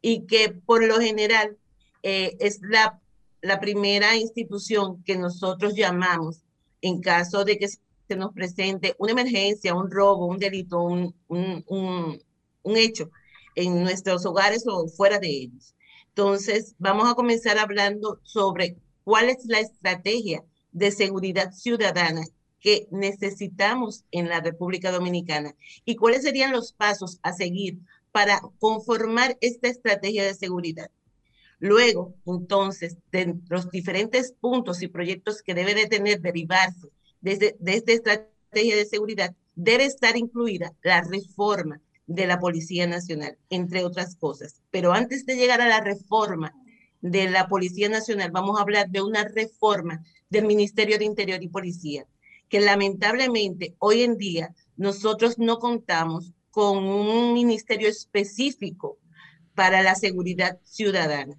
y 0.00 0.26
que 0.26 0.50
por 0.50 0.84
lo 0.84 1.00
general 1.00 1.56
eh, 2.02 2.36
es 2.38 2.60
la, 2.62 3.00
la 3.42 3.60
primera 3.60 4.16
institución 4.16 5.02
que 5.04 5.16
nosotros 5.16 5.74
llamamos 5.74 6.42
en 6.80 7.00
caso 7.00 7.44
de 7.44 7.58
que 7.58 7.68
se 7.68 8.16
nos 8.16 8.32
presente 8.32 8.94
una 8.98 9.12
emergencia, 9.12 9.74
un 9.74 9.90
robo, 9.90 10.26
un 10.26 10.38
delito, 10.38 10.80
un, 10.80 11.14
un, 11.28 11.64
un, 11.66 12.22
un 12.62 12.76
hecho 12.76 13.10
en 13.54 13.82
nuestros 13.82 14.24
hogares 14.26 14.64
o 14.66 14.86
fuera 14.88 15.18
de 15.18 15.28
ellos. 15.28 15.74
Entonces, 16.16 16.74
vamos 16.78 17.10
a 17.10 17.14
comenzar 17.14 17.58
hablando 17.58 18.20
sobre 18.22 18.78
cuál 19.04 19.28
es 19.28 19.44
la 19.44 19.60
estrategia 19.60 20.42
de 20.72 20.90
seguridad 20.90 21.52
ciudadana 21.52 22.22
que 22.58 22.88
necesitamos 22.90 24.02
en 24.12 24.30
la 24.30 24.40
República 24.40 24.90
Dominicana 24.90 25.54
y 25.84 25.96
cuáles 25.96 26.22
serían 26.22 26.52
los 26.52 26.72
pasos 26.72 27.18
a 27.22 27.34
seguir 27.34 27.80
para 28.12 28.40
conformar 28.58 29.36
esta 29.42 29.68
estrategia 29.68 30.24
de 30.24 30.32
seguridad. 30.32 30.90
Luego, 31.58 32.14
entonces, 32.24 32.96
de 33.12 33.34
los 33.50 33.70
diferentes 33.70 34.32
puntos 34.40 34.80
y 34.80 34.88
proyectos 34.88 35.42
que 35.42 35.52
debe 35.52 35.74
de 35.74 35.86
tener 35.86 36.22
derivarse 36.22 36.88
desde, 37.20 37.56
de 37.58 37.74
esta 37.74 37.92
estrategia 37.92 38.74
de 38.74 38.86
seguridad, 38.86 39.36
debe 39.54 39.84
estar 39.84 40.16
incluida 40.16 40.72
la 40.82 41.02
reforma 41.02 41.78
de 42.06 42.26
la 42.26 42.38
Policía 42.38 42.86
Nacional, 42.86 43.36
entre 43.50 43.84
otras 43.84 44.16
cosas. 44.16 44.62
Pero 44.70 44.92
antes 44.92 45.26
de 45.26 45.36
llegar 45.36 45.60
a 45.60 45.68
la 45.68 45.80
reforma 45.80 46.54
de 47.00 47.28
la 47.28 47.48
Policía 47.48 47.88
Nacional, 47.88 48.30
vamos 48.30 48.58
a 48.58 48.62
hablar 48.62 48.88
de 48.90 49.02
una 49.02 49.24
reforma 49.24 50.04
del 50.30 50.46
Ministerio 50.46 50.98
de 50.98 51.04
Interior 51.04 51.42
y 51.42 51.48
Policía, 51.48 52.06
que 52.48 52.60
lamentablemente 52.60 53.74
hoy 53.78 54.02
en 54.02 54.16
día 54.16 54.54
nosotros 54.76 55.38
no 55.38 55.58
contamos 55.58 56.32
con 56.50 56.78
un 56.84 57.34
ministerio 57.34 57.88
específico 57.88 58.98
para 59.54 59.82
la 59.82 59.94
seguridad 59.94 60.58
ciudadana. 60.64 61.38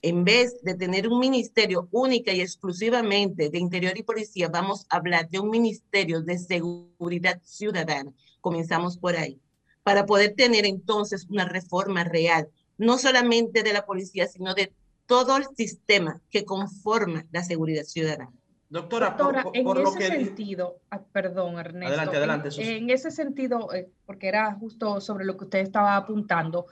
En 0.00 0.24
vez 0.24 0.60
de 0.62 0.74
tener 0.74 1.08
un 1.08 1.18
ministerio 1.18 1.88
única 1.90 2.32
y 2.32 2.40
exclusivamente 2.40 3.48
de 3.48 3.58
interior 3.58 3.96
y 3.96 4.02
policía, 4.02 4.48
vamos 4.48 4.86
a 4.90 4.96
hablar 4.96 5.28
de 5.30 5.40
un 5.40 5.48
ministerio 5.48 6.20
de 6.20 6.38
seguridad 6.38 7.40
ciudadana. 7.42 8.12
Comenzamos 8.40 8.98
por 8.98 9.16
ahí 9.16 9.40
para 9.84 10.06
poder 10.06 10.34
tener 10.34 10.66
entonces 10.66 11.26
una 11.28 11.44
reforma 11.44 12.02
real, 12.02 12.48
no 12.78 12.98
solamente 12.98 13.62
de 13.62 13.72
la 13.72 13.86
policía, 13.86 14.26
sino 14.26 14.54
de 14.54 14.72
todo 15.06 15.36
el 15.36 15.44
sistema 15.56 16.20
que 16.30 16.44
conforma 16.44 17.26
la 17.30 17.44
seguridad 17.44 17.84
ciudadana. 17.84 18.32
Doctora, 18.70 19.10
Doctora 19.10 19.42
por, 19.44 19.62
por, 19.62 19.78
en 19.78 19.86
ese 19.86 19.98
que... 19.98 20.06
sentido, 20.06 20.80
ah, 20.90 21.00
perdón 21.12 21.58
Ernesto, 21.58 21.94
adelante, 21.94 22.16
adelante, 22.16 22.48
en, 22.56 22.84
en, 22.84 22.90
ese 22.90 23.10
sentido, 23.10 23.72
eh, 23.72 23.88
porque 24.06 24.26
era 24.26 24.52
justo 24.54 25.00
sobre 25.00 25.24
lo 25.24 25.36
que 25.36 25.44
usted 25.44 25.60
estaba 25.60 25.96
apuntando, 25.96 26.66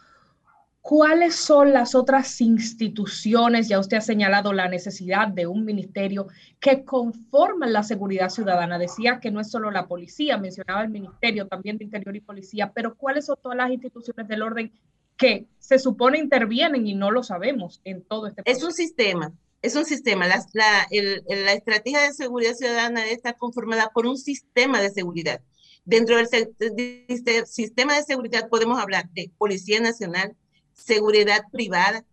¿cuáles 0.83 1.37
son 1.37 1.73
las 1.73 1.95
otras 1.95 2.41
instituciones, 2.41 3.69
ya 3.69 3.79
usted 3.79 3.99
ha 3.99 4.03
señalado 4.03 4.53
la 4.53 4.69
necesidad 4.69 5.29
de 5.29 5.47
un 5.47 5.65
ministerio 5.65 6.27
que 6.61 6.85
conforman 6.85 7.73
la 7.73 7.85
seguridad 7.85 8.29
ciudadana? 8.29 8.79
Decía 8.79 9.21
que 9.21 9.31
no 9.31 9.41
es 9.41 9.51
solo 9.51 9.71
la 9.71 9.87
policía, 9.87 10.37
mencionaba 10.37 10.83
el 10.83 10.91
ministerio 10.91 11.47
también 11.47 11.79
de 11.79 11.85
Interior 11.85 12.17
y 12.17 12.21
Policía, 12.21 12.73
pero 12.75 12.97
¿cuáles 12.97 13.27
son 13.27 13.37
todas 13.41 13.57
las 13.57 13.71
instituciones 13.71 14.27
del 14.27 14.43
orden 14.43 14.73
que 15.17 15.47
se 15.61 15.79
supone 15.79 16.19
intervienen 16.19 16.87
y 16.87 16.95
no 16.95 17.13
lo 17.13 17.23
sabemos 17.23 17.81
en 17.85 18.03
todo 18.03 18.27
este 18.27 18.43
proceso? 18.43 18.59
Es 18.59 18.65
un 18.65 18.73
sistema, 18.73 19.33
es 19.63 19.77
un 19.77 19.85
sistema. 19.85 20.27
La, 20.27 20.45
la, 20.53 20.87
el, 20.91 21.23
la, 21.29 21.53
estrategia 21.53 22.01
de 22.01 22.13
seguridad 22.13 22.55
ciudadana 22.55 23.07
está 23.07 23.35
conformada 23.35 23.93
por 23.95 24.07
un 24.07 24.19
sistema 24.19 24.81
de 24.81 24.91
seguridad. 24.91 25.41
Dentro 25.85 26.17
del 26.17 26.27
de, 26.59 27.45
sistema 27.47 27.95
de 27.95 28.03
seguridad 28.03 28.49
podemos 28.49 28.81
hablar 28.81 29.09
de 29.11 29.31
Policía 29.39 29.81
Nacional, 29.81 30.37
seguridad 30.85 31.43
privada, 31.53 32.05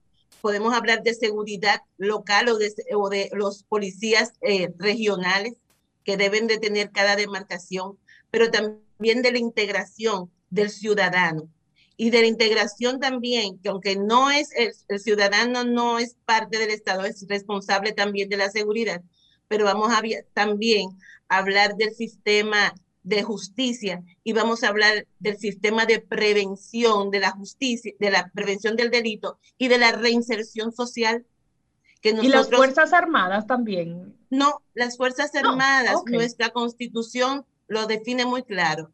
podemos 0.42 0.74
hablar 0.74 1.04
de 1.04 1.14
seguridad 1.14 1.82
local 1.98 2.50
o 2.50 2.58
de, 2.58 2.74
o 2.96 3.10
de 3.10 3.30
los 3.34 3.64
policías 3.64 4.34
eh, 4.42 4.72
regionales 4.78 5.56
que 6.04 6.18
deben 6.18 6.48
de 6.48 6.58
tener 6.58 6.92
cada 6.92 7.16
demarcación, 7.16 7.98
pero 8.32 8.50
también 8.50 9.22
de 9.22 9.32
la 9.32 9.38
integración 9.38 10.32
del 10.50 10.70
ciudadano. 10.70 11.50
Y 11.98 12.12
de 12.12 12.22
la 12.22 12.28
integración 12.28 13.02
también, 13.02 13.60
que 13.60 13.70
aunque 13.70 13.98
no 13.98 14.32
es 14.32 14.54
el, 14.56 14.72
el, 14.88 15.00
ciudadano 15.02 15.66
no 15.66 16.00
es 16.00 16.16
parte 16.26 16.58
del 16.58 16.70
Estado, 16.70 17.04
es 17.04 17.26
responsable 17.28 17.92
también 17.92 18.30
de 18.30 18.38
la 18.38 18.50
seguridad, 18.50 19.02
pero 19.50 19.66
vamos 19.66 19.92
a 19.92 20.02
también 20.34 20.88
hablar 21.28 21.76
del 21.76 21.94
sistema 21.94 22.74
de 23.03 23.24
justicia 23.24 24.03
y 24.24 24.34
vamos 24.34 24.64
a 24.64 24.69
hablar 24.69 25.08
del 25.19 25.38
sistema 25.38 25.86
de 25.86 26.00
prevención 26.00 27.11
de 27.11 27.19
la 27.19 27.32
justicia, 27.32 27.94
de 28.00 28.11
la 28.11 28.30
prevención 28.34 28.76
del 28.76 28.92
delito 28.92 29.40
y 29.58 29.68
de 29.68 29.78
la 29.78 29.92
reinserción 29.92 30.72
social. 30.74 31.26
Que 32.02 32.14
nosotros, 32.14 32.34
¿Y 32.34 32.36
las 32.36 32.50
Fuerzas 32.50 32.94
Armadas 32.94 33.45
también? 33.48 34.16
No, 34.30 34.61
las 34.74 34.98
Fuerzas 34.98 35.34
Armadas, 35.36 35.94
no, 35.94 36.00
okay. 36.00 36.16
nuestra 36.16 36.50
constitución 36.50 37.45
lo 37.68 37.88
define 37.88 38.26
muy 38.26 38.44
claro. 38.44 38.92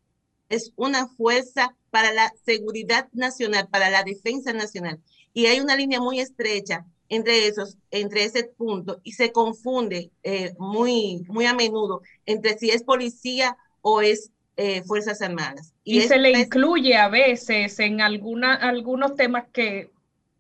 Es 0.50 0.74
una 0.76 1.08
fuerza 1.08 1.76
para 1.92 2.14
la 2.14 2.32
seguridad 2.46 3.08
nacional, 3.14 3.68
para 3.70 3.90
la 3.90 4.04
defensa 4.04 4.54
nacional. 4.54 5.02
Y 5.34 5.48
hay 5.48 5.60
una 5.60 5.76
línea 5.76 6.00
muy 6.00 6.20
estrecha 6.20 6.86
entre 7.10 7.48
esos, 7.48 7.78
entre 7.92 8.24
ese 8.24 8.44
punto, 8.44 9.00
y 9.04 9.14
se 9.14 9.32
confunde 9.32 10.12
eh, 10.24 10.54
muy, 10.58 11.24
muy 11.28 11.46
a 11.46 11.54
menudo 11.54 12.02
entre 12.26 12.58
si 12.58 12.72
es 12.72 12.84
policía 12.84 13.58
o 13.88 14.02
es 14.02 14.32
eh, 14.58 14.82
Fuerzas 14.82 15.22
Armadas. 15.22 15.72
Y, 15.84 16.00
y 16.00 16.02
se 16.02 16.18
le 16.18 16.32
incluye 16.32 16.98
a 16.98 17.08
veces 17.08 17.78
en 17.78 18.02
alguna, 18.02 18.56
algunos 18.56 19.16
temas 19.16 19.46
que, 19.54 19.92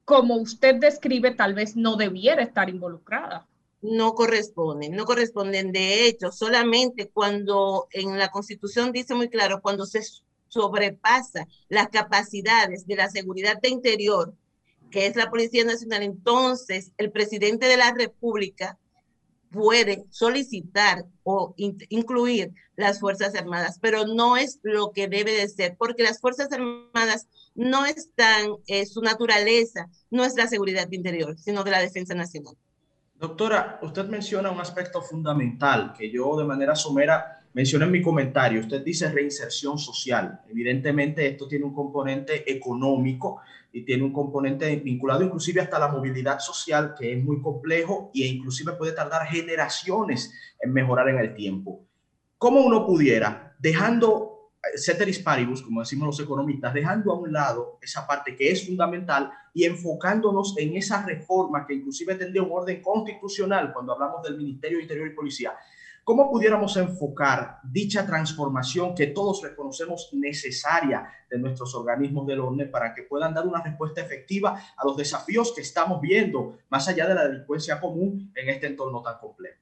como 0.03 0.37
usted 0.37 0.75
describe, 0.75 1.29
tal 1.29 1.53
vez 1.53 1.75
no 1.75 1.95
debiera 1.95 2.41
estar 2.41 2.71
involucrada. 2.71 3.45
No 3.83 4.15
corresponden, 4.15 4.95
no 4.95 5.05
corresponden. 5.05 5.71
De 5.71 6.07
hecho, 6.07 6.31
solamente 6.31 7.09
cuando 7.09 7.87
en 7.91 8.17
la 8.17 8.29
Constitución 8.29 8.91
dice 8.91 9.13
muy 9.13 9.29
claro, 9.29 9.61
cuando 9.61 9.85
se 9.85 10.01
sobrepasa 10.47 11.47
las 11.69 11.89
capacidades 11.89 12.87
de 12.87 12.95
la 12.95 13.09
seguridad 13.09 13.61
de 13.61 13.69
interior, 13.69 14.33
que 14.89 15.05
es 15.05 15.15
la 15.15 15.29
Policía 15.29 15.65
Nacional, 15.65 16.01
entonces 16.01 16.93
el 16.97 17.11
presidente 17.11 17.67
de 17.67 17.77
la 17.77 17.93
República 17.93 18.79
puede 19.55 20.05
solicitar 20.09 21.05
o 21.23 21.53
in- 21.57 21.77
incluir 21.89 22.51
las 22.75 22.99
Fuerzas 22.99 23.33
Armadas, 23.35 23.79
pero 23.81 24.05
no 24.05 24.35
es 24.37 24.59
lo 24.63 24.91
que 24.91 25.07
debe 25.07 25.31
de 25.31 25.47
ser, 25.47 25.75
porque 25.77 26.03
las 26.03 26.19
Fuerzas 26.19 26.51
Armadas 26.51 27.27
no 27.55 27.85
están, 27.85 28.51
eh, 28.67 28.85
su 28.85 29.01
naturaleza 29.01 29.87
no 30.11 30.25
es 30.25 30.35
la 30.35 30.47
seguridad 30.47 30.91
interior, 30.91 31.37
sino 31.39 31.63
de 31.63 31.71
la 31.71 31.79
defensa 31.79 32.13
nacional. 32.13 32.55
Doctora, 33.17 33.79
usted 33.81 34.05
menciona 34.05 34.51
un 34.51 34.59
aspecto 34.59 35.01
fundamental 35.01 35.93
que 35.97 36.11
yo 36.11 36.35
de 36.37 36.43
manera 36.43 36.75
somera 36.75 37.41
mencioné 37.53 37.85
en 37.85 37.91
mi 37.91 38.01
comentario. 38.01 38.59
Usted 38.59 38.83
dice 38.83 39.09
reinserción 39.09 39.77
social. 39.79 40.41
Evidentemente 40.49 41.25
esto 41.25 41.47
tiene 41.47 41.63
un 41.63 41.73
componente 41.73 42.51
económico 42.51 43.39
y 43.75 43.83
tiene 43.83 44.03
un 44.03 44.13
componente 44.13 44.73
vinculado 44.77 45.21
inclusive 45.21 45.59
hasta 45.59 45.77
la 45.77 45.89
movilidad 45.89 46.39
social 46.39 46.95
que 46.97 47.11
es 47.11 47.21
muy 47.21 47.41
complejo 47.41 48.09
e 48.15 48.25
inclusive 48.25 48.71
puede 48.71 48.93
tardar 48.93 49.27
generaciones 49.27 50.33
en 50.61 50.71
mejorar 50.71 51.09
en 51.09 51.19
el 51.19 51.35
tiempo. 51.35 51.85
¿Cómo 52.37 52.61
uno 52.61 52.85
pudiera, 52.85 53.53
dejando 53.59 54.53
eh, 54.63 54.77
ceteris 54.77 55.19
paribus, 55.19 55.61
como 55.61 55.81
decimos 55.81 56.05
los 56.07 56.19
economistas, 56.21 56.73
dejando 56.73 57.11
a 57.11 57.19
un 57.19 57.33
lado 57.33 57.77
esa 57.81 58.07
parte 58.07 58.37
que 58.37 58.49
es 58.49 58.65
fundamental 58.65 59.29
y 59.53 59.65
enfocándonos 59.65 60.57
en 60.57 60.77
esa 60.77 61.05
reforma 61.05 61.67
que 61.67 61.73
inclusive 61.73 62.15
tendría 62.15 62.43
un 62.43 62.53
orden 62.53 62.81
constitucional 62.81 63.73
cuando 63.73 63.91
hablamos 63.91 64.23
del 64.23 64.37
Ministerio 64.37 64.77
de 64.77 64.83
Interior 64.83 65.07
y 65.07 65.15
Policía. 65.15 65.53
¿Cómo 66.05 66.29
pudiéramos 66.29 66.77
enfocar 66.77 67.57
dicha 67.63 68.05
transformación 68.05 68.93
que 68.93 69.07
todos 69.07 69.41
reconocemos 69.41 70.09
necesaria 70.13 71.09
de 71.27 71.39
nuestros 71.39 71.73
organismos 71.73 72.27
del 72.27 72.41
orden 72.41 72.69
para 72.69 72.93
que 72.93 73.01
puedan 73.01 73.33
dar 73.33 73.47
una 73.47 73.63
respuesta 73.63 74.01
efectiva 74.01 74.61
a 74.77 74.85
los 74.85 74.95
desafíos 74.95 75.51
que 75.51 75.61
estamos 75.61 75.99
viendo 75.99 76.59
más 76.69 76.87
allá 76.87 77.07
de 77.07 77.15
la 77.15 77.27
delincuencia 77.27 77.81
común 77.81 78.31
en 78.35 78.49
este 78.49 78.67
entorno 78.67 79.01
tan 79.01 79.17
complejo? 79.17 79.57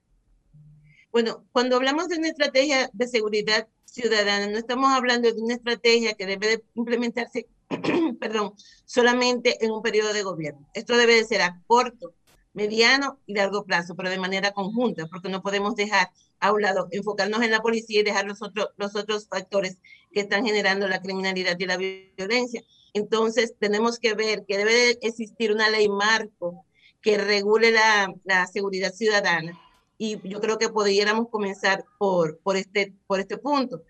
Bueno, 1.13 1.45
cuando 1.53 1.77
hablamos 1.77 2.09
de 2.09 2.17
una 2.17 2.27
estrategia 2.27 2.89
de 2.91 3.07
seguridad 3.07 3.69
ciudadana, 3.85 4.47
no 4.47 4.57
estamos 4.57 4.91
hablando 4.91 5.31
de 5.31 5.41
una 5.41 5.53
estrategia 5.53 6.13
que 6.13 6.25
debe 6.25 6.47
de 6.47 6.63
implementarse, 6.73 7.47
perdón, 8.19 8.51
solamente 8.83 9.63
en 9.63 9.71
un 9.71 9.81
periodo 9.81 10.11
de 10.11 10.23
gobierno. 10.23 10.67
Esto 10.73 10.97
debe 10.97 11.15
de 11.15 11.23
ser 11.23 11.41
a 11.41 11.61
corto, 11.67 12.15
mediano 12.53 13.19
y 13.25 13.33
largo 13.33 13.65
plazo, 13.65 13.95
pero 13.95 14.09
de 14.09 14.19
manera 14.19 14.51
conjunta, 14.51 15.07
porque 15.07 15.29
no 15.29 15.41
podemos 15.41 15.75
dejar 15.75 16.09
a 16.43 16.51
un 16.51 16.61
lado, 16.61 16.89
enfocarnos 16.91 17.41
en 17.41 17.51
la 17.51 17.61
policía 17.61 18.01
y 18.01 18.03
dejar 18.03 18.25
los 18.25 18.41
otros, 18.41 18.67
los 18.75 18.95
otros 18.95 19.27
factores 19.29 19.77
que 20.11 20.19
están 20.19 20.45
generando 20.45 20.87
la 20.89 21.01
criminalidad 21.01 21.57
y 21.57 21.65
la 21.65 21.77
violencia. 21.77 22.61
Entonces, 22.93 23.53
tenemos 23.57 23.97
que 23.97 24.13
ver 24.13 24.43
que 24.45 24.57
debe 24.57 24.73
de 24.73 24.99
existir 25.01 25.53
una 25.53 25.69
ley 25.69 25.87
marco 25.87 26.65
que 27.01 27.17
regule 27.17 27.71
la, 27.71 28.13
la 28.25 28.45
seguridad 28.47 28.93
ciudadana 28.93 29.57
y 29.97 30.19
yo 30.27 30.41
creo 30.41 30.57
que 30.57 30.67
pudiéramos 30.67 31.29
comenzar 31.29 31.85
por, 31.97 32.37
por, 32.39 32.57
este, 32.57 32.93
por 33.07 33.19
este 33.21 33.37
punto. 33.37 33.81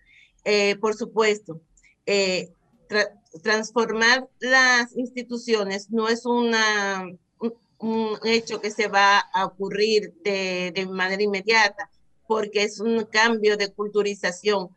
Eh, 0.44 0.76
por 0.76 0.94
supuesto, 0.94 1.60
eh, 2.06 2.52
tra- 2.88 3.10
transformar 3.42 4.28
las 4.38 4.96
instituciones 4.96 5.90
no 5.90 6.08
es 6.08 6.24
una, 6.24 7.04
un, 7.40 7.54
un 7.78 8.18
hecho 8.24 8.60
que 8.60 8.70
se 8.70 8.86
va 8.88 9.18
a 9.18 9.44
ocurrir 9.44 10.14
de, 10.22 10.72
de 10.72 10.86
manera 10.86 11.22
inmediata, 11.22 11.90
porque 12.26 12.64
es 12.64 12.80
un 12.80 13.04
cambio 13.04 13.56
de 13.56 13.72
culturización. 13.72 14.68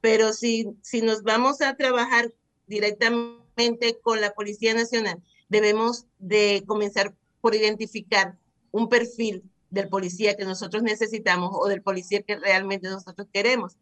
Pero 0.00 0.32
si, 0.32 0.76
si 0.82 1.02
nos 1.02 1.22
vamos 1.22 1.60
a 1.60 1.76
trabajar 1.76 2.32
directamente 2.66 3.98
con 4.02 4.20
la 4.20 4.32
Policía 4.32 4.74
Nacional, 4.74 5.22
debemos 5.48 6.06
de 6.18 6.62
comenzar 6.66 7.14
por 7.40 7.54
identificar 7.54 8.36
un 8.70 8.88
perfil 8.88 9.42
del 9.70 9.88
policía 9.88 10.36
que 10.36 10.44
nosotros 10.44 10.82
necesitamos 10.82 11.50
o 11.52 11.68
del 11.68 11.82
policía 11.82 12.22
que 12.22 12.36
realmente 12.36 12.88
nosotros 12.88 13.28
queremos. 13.32 13.76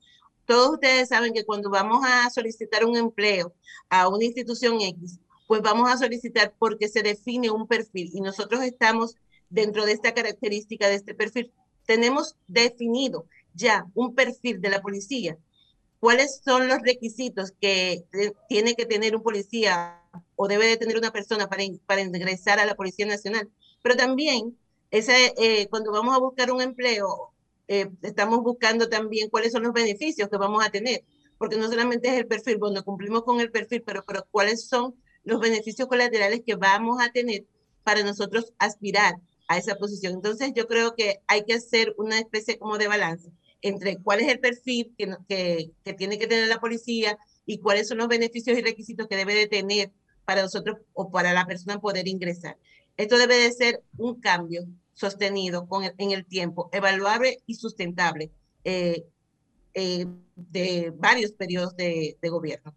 Todos 0.47 0.73
ustedes 0.73 1.09
saben 1.09 1.33
que 1.33 1.44
cuando 1.44 1.70
vamos 1.70 2.05
a 2.05 2.28
solicitar 2.31 2.84
un 2.84 2.97
empleo 2.97 3.55
a 3.89 4.09
una 4.09 4.25
institución 4.25 4.81
X, 4.81 5.20
pues 5.47 5.62
vamos 5.62 5.91
a 5.91 5.99
solicitar 5.99 6.55
porque 6.59 6.89
se 6.89 7.02
define 7.02 7.51
un 7.51 7.67
perfil 7.67 8.10
y 8.12 8.20
nosotros 8.20 8.62
estamos 8.62 9.17
dentro 9.51 9.84
de 9.84 9.92
esta 9.92 10.15
característica 10.15 10.89
de 10.89 10.94
este 10.94 11.15
perfil. 11.15 11.52
Tenemos 11.86 12.36
definido 12.47 13.27
ya 13.55 13.86
un 13.94 14.15
perfil 14.15 14.61
de 14.61 14.70
la 14.70 14.81
policía. 14.81 15.36
¿Cuáles 16.01 16.41
son 16.44 16.67
los 16.69 16.81
requisitos 16.83 17.52
que 17.61 18.05
eh, 18.12 18.33
tiene 18.49 18.75
que 18.75 18.86
tener 18.86 19.15
un 19.15 19.23
policía 19.23 20.01
o 20.35 20.49
debe 20.49 20.67
de 20.67 20.77
tener 20.77 20.97
una 20.97 21.12
persona 21.12 21.49
para, 21.49 21.62
para 21.86 22.01
ingresar 22.01 22.59
a 22.59 22.67
la 22.67 22.75
Policía 22.75 23.07
Nacional? 23.07 23.49
Pero 23.83 23.97
también 23.97 24.59
ese, 24.91 25.33
eh, 25.39 25.69
cuando 25.69 25.93
vamos 25.93 26.15
a 26.15 26.19
buscar 26.19 26.51
un 26.51 26.61
empleo, 26.61 27.33
eh, 27.69 27.89
estamos 28.02 28.43
buscando 28.43 28.89
también 28.89 29.31
cuáles 29.31 29.52
son 29.52 29.62
los 29.62 29.73
beneficios 29.73 30.28
que 30.28 30.36
vamos 30.36 30.65
a 30.65 30.70
tener, 30.70 31.05
porque 31.39 31.57
no 31.57 31.69
solamente 31.69 32.09
es 32.09 32.15
el 32.15 32.27
perfil, 32.27 32.59
bueno, 32.59 32.85
cumplimos 32.85 33.23
con 33.25 33.41
el 33.41 33.51
perfil, 33.51 33.83
pero, 33.86 34.05
pero 34.07 34.27
cuáles 34.31 34.67
son 34.67 34.94
los 35.25 35.41
beneficios 35.41 35.89
colaterales 35.89 36.43
que 36.44 36.57
vamos 36.57 37.01
a 37.01 37.11
tener 37.11 37.44
para 37.85 38.02
nosotros 38.02 38.52
aspirar 38.59 39.15
a 39.48 39.58
esa 39.58 39.76
posición. 39.76 40.14
Entonces, 40.14 40.52
yo 40.54 40.66
creo 40.66 40.94
que 40.94 41.20
hay 41.26 41.44
que 41.44 41.54
hacer 41.54 41.94
una 41.98 42.18
especie 42.18 42.58
como 42.58 42.78
de 42.78 42.88
balance 42.88 43.30
entre 43.62 43.98
cuál 43.98 44.20
es 44.20 44.28
el 44.28 44.40
perfil 44.40 44.94
que, 44.98 45.16
que, 45.84 45.94
tiene 45.94 46.18
que 46.18 46.26
tener 46.26 46.48
la 46.48 46.60
policía 46.60 47.18
y 47.46 47.58
cuáles 47.58 47.88
son 47.88 47.98
los 47.98 48.08
beneficios 48.08 48.58
y 48.58 48.62
requisitos 48.62 49.06
que 49.08 49.16
debe 49.16 49.34
de 49.34 49.46
tener 49.46 49.92
para 50.24 50.42
nosotros 50.42 50.78
o 50.94 51.10
para 51.10 51.32
la 51.32 51.46
persona 51.46 51.80
poder 51.80 52.08
ingresar. 52.08 52.58
Esto 52.96 53.16
debe 53.18 53.36
de 53.36 53.52
ser 53.52 53.82
un 53.96 54.20
cambio 54.20 54.66
sostenido 54.94 55.66
con 55.68 55.84
el- 55.84 55.94
en 55.98 56.10
el 56.12 56.24
tiempo, 56.26 56.68
evaluable 56.72 57.38
y 57.46 57.54
sustentable 57.54 58.30
eh, 58.64 59.04
eh, 59.74 60.06
de 60.36 60.92
varios 60.96 61.32
periodos 61.32 61.76
de 61.76 62.16
gobierno. 62.22 62.74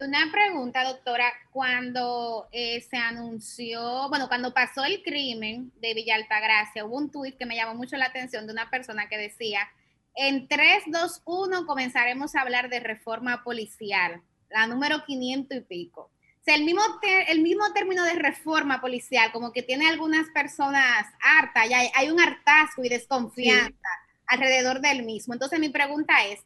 Una 0.00 0.30
pregunta, 0.30 0.84
doctora. 0.84 1.24
Cuando 1.50 2.48
eh, 2.52 2.80
se 2.88 2.96
anunció, 2.96 4.08
bueno, 4.08 4.28
cuando 4.28 4.54
pasó 4.54 4.84
el 4.84 5.02
crimen 5.02 5.72
de 5.80 5.92
Villa 5.92 6.14
Altagracia, 6.14 6.84
hubo 6.84 6.96
un 6.96 7.10
tuit 7.10 7.36
que 7.36 7.46
me 7.46 7.56
llamó 7.56 7.74
mucho 7.74 7.96
la 7.96 8.06
atención 8.06 8.46
de 8.46 8.52
una 8.52 8.70
persona 8.70 9.08
que 9.08 9.18
decía, 9.18 9.68
en 10.14 10.46
3, 10.46 10.84
2, 10.86 11.22
1 11.24 11.66
comenzaremos 11.66 12.36
a 12.36 12.42
hablar 12.42 12.70
de 12.70 12.78
reforma 12.78 13.42
policial, 13.42 14.22
la 14.50 14.68
número 14.68 15.04
500 15.04 15.58
y 15.58 15.60
pico. 15.62 16.02
O 16.02 16.44
sea, 16.44 16.54
el 16.54 16.64
mismo, 16.64 16.82
el 17.26 17.42
mismo 17.42 17.72
término 17.72 18.04
de 18.04 18.14
reforma 18.14 18.80
policial, 18.80 19.32
como 19.32 19.52
que 19.52 19.64
tiene 19.64 19.88
algunas 19.88 20.28
personas 20.30 21.06
hartas, 21.20 21.68
ya 21.68 21.80
hay, 21.80 21.90
hay 21.96 22.10
un 22.10 22.20
hartazgo 22.20 22.84
y 22.84 22.88
desconfianza 22.88 23.88
alrededor 24.28 24.80
del 24.80 25.02
mismo. 25.02 25.34
Entonces 25.34 25.58
mi 25.58 25.70
pregunta 25.70 26.24
es, 26.26 26.40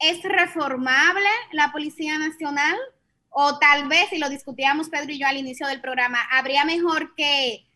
¿es 0.00 0.22
reformable 0.22 1.28
la 1.52 1.70
Policía 1.70 2.18
Nacional? 2.18 2.76
O 3.36 3.58
tal 3.58 3.88
vez, 3.88 4.10
si 4.10 4.18
lo 4.18 4.28
discutíamos 4.28 4.88
Pedro 4.88 5.10
y 5.10 5.18
yo 5.18 5.26
al 5.26 5.36
inicio 5.36 5.66
del 5.66 5.80
programa, 5.80 6.20
habría 6.30 6.64
mejor 6.64 7.16
que 7.16 7.66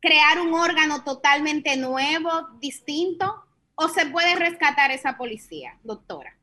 crear 0.00 0.40
un 0.40 0.54
órgano 0.54 1.04
totalmente 1.04 1.76
nuevo, 1.76 2.30
distinto, 2.62 3.44
o 3.74 3.88
se 3.88 4.06
puede 4.06 4.36
rescatar 4.36 4.90
esa 4.90 5.18
policía, 5.18 5.78
doctora? 5.84 6.34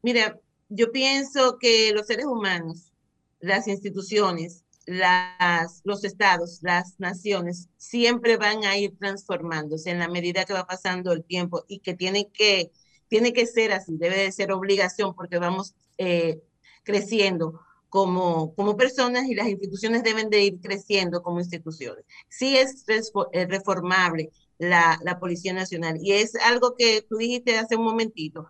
Mira, 0.00 0.38
yo 0.68 0.92
pienso 0.92 1.58
que 1.58 1.90
los 1.92 2.06
seres 2.06 2.26
humanos, 2.26 2.92
las 3.40 3.66
instituciones, 3.66 4.62
las, 4.86 5.80
los 5.82 6.04
estados, 6.04 6.60
las 6.62 7.00
naciones, 7.00 7.68
siempre 7.78 8.36
van 8.36 8.64
a 8.64 8.76
ir 8.76 8.96
transformándose 8.96 9.90
en 9.90 9.98
la 9.98 10.08
medida 10.08 10.44
que 10.44 10.52
va 10.52 10.68
pasando 10.68 11.10
el 11.10 11.24
tiempo 11.24 11.64
y 11.66 11.80
que 11.80 11.94
tiene 11.94 12.28
que, 12.32 12.70
tiene 13.08 13.32
que 13.32 13.46
ser 13.46 13.72
así, 13.72 13.96
debe 13.96 14.18
de 14.18 14.30
ser 14.30 14.52
obligación 14.52 15.16
porque 15.16 15.38
vamos 15.38 15.74
eh, 15.98 16.40
creciendo 16.86 17.60
como, 17.90 18.54
como 18.54 18.76
personas 18.76 19.26
y 19.26 19.34
las 19.34 19.48
instituciones 19.48 20.02
deben 20.02 20.30
de 20.30 20.42
ir 20.42 20.60
creciendo 20.60 21.22
como 21.22 21.40
instituciones. 21.40 22.04
Sí 22.28 22.56
es 22.56 22.84
eh, 23.32 23.46
reformable 23.46 24.30
la, 24.58 24.98
la 25.02 25.18
Policía 25.18 25.52
Nacional 25.52 25.98
y 26.00 26.12
es 26.12 26.34
algo 26.36 26.74
que 26.76 27.02
tú 27.02 27.16
dijiste 27.16 27.58
hace 27.58 27.76
un 27.76 27.84
momentito, 27.84 28.46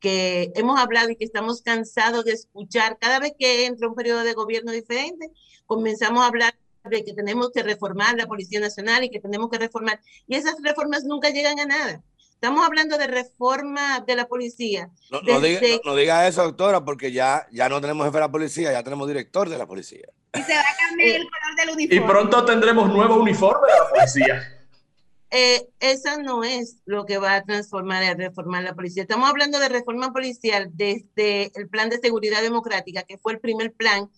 que 0.00 0.50
hemos 0.56 0.78
hablado 0.80 1.10
y 1.10 1.16
que 1.16 1.24
estamos 1.24 1.62
cansados 1.62 2.24
de 2.24 2.32
escuchar. 2.32 2.98
Cada 2.98 3.20
vez 3.20 3.32
que 3.38 3.66
entra 3.66 3.88
un 3.88 3.94
periodo 3.94 4.24
de 4.24 4.34
gobierno 4.34 4.72
diferente, 4.72 5.30
comenzamos 5.66 6.22
a 6.22 6.26
hablar 6.26 6.54
de 6.84 7.04
que 7.04 7.14
tenemos 7.14 7.50
que 7.52 7.62
reformar 7.62 8.16
la 8.16 8.26
Policía 8.26 8.60
Nacional 8.60 9.04
y 9.04 9.10
que 9.10 9.20
tenemos 9.20 9.48
que 9.50 9.58
reformar. 9.58 10.00
Y 10.26 10.34
esas 10.34 10.56
reformas 10.62 11.04
nunca 11.04 11.30
llegan 11.30 11.60
a 11.60 11.66
nada. 11.66 12.02
Estamos 12.42 12.66
hablando 12.66 12.98
de 12.98 13.06
reforma 13.06 14.00
de 14.00 14.16
la 14.16 14.26
policía. 14.26 14.90
No, 15.12 15.20
no 15.22 15.38
diga, 15.40 15.60
desde- 15.60 15.76
no- 15.84 15.92
no 15.92 15.94
diga 15.96 16.26
eso, 16.26 16.42
doctora, 16.42 16.84
porque 16.84 17.12
ya, 17.12 17.46
ya 17.52 17.68
no 17.68 17.80
tenemos 17.80 18.04
jefe 18.04 18.16
de 18.16 18.20
la 18.20 18.32
policía, 18.32 18.72
ya 18.72 18.82
tenemos 18.82 19.06
director 19.06 19.48
de 19.48 19.56
la 19.56 19.64
policía. 19.64 20.08
Y 20.34 20.42
se 20.42 20.52
va 20.52 20.60
a 20.60 20.76
cambiar 20.88 21.20
el 21.20 21.22
color 21.30 21.56
del 21.56 21.68
Y 21.68 21.72
uniforme. 21.86 22.12
pronto 22.12 22.44
tendremos 22.44 22.92
nuevo 22.92 23.14
uniforme 23.22 23.68
de 23.68 23.78
la 23.78 23.88
policía. 23.90 24.58
eh, 25.30 25.68
eso 25.78 26.20
no 26.20 26.42
es 26.42 26.78
lo 26.84 27.06
que 27.06 27.18
va 27.18 27.36
a 27.36 27.44
transformar 27.44 28.02
y 28.02 28.12
reformar 28.14 28.64
la 28.64 28.74
policía. 28.74 29.02
Estamos 29.04 29.30
hablando 29.30 29.60
de 29.60 29.68
reforma 29.68 30.12
policial 30.12 30.68
desde 30.72 31.52
el 31.54 31.68
plan 31.68 31.90
de 31.90 31.98
seguridad 31.98 32.42
democrática, 32.42 33.04
que 33.04 33.18
fue 33.18 33.34
el 33.34 33.38
primer 33.38 33.72
plan 33.72 34.10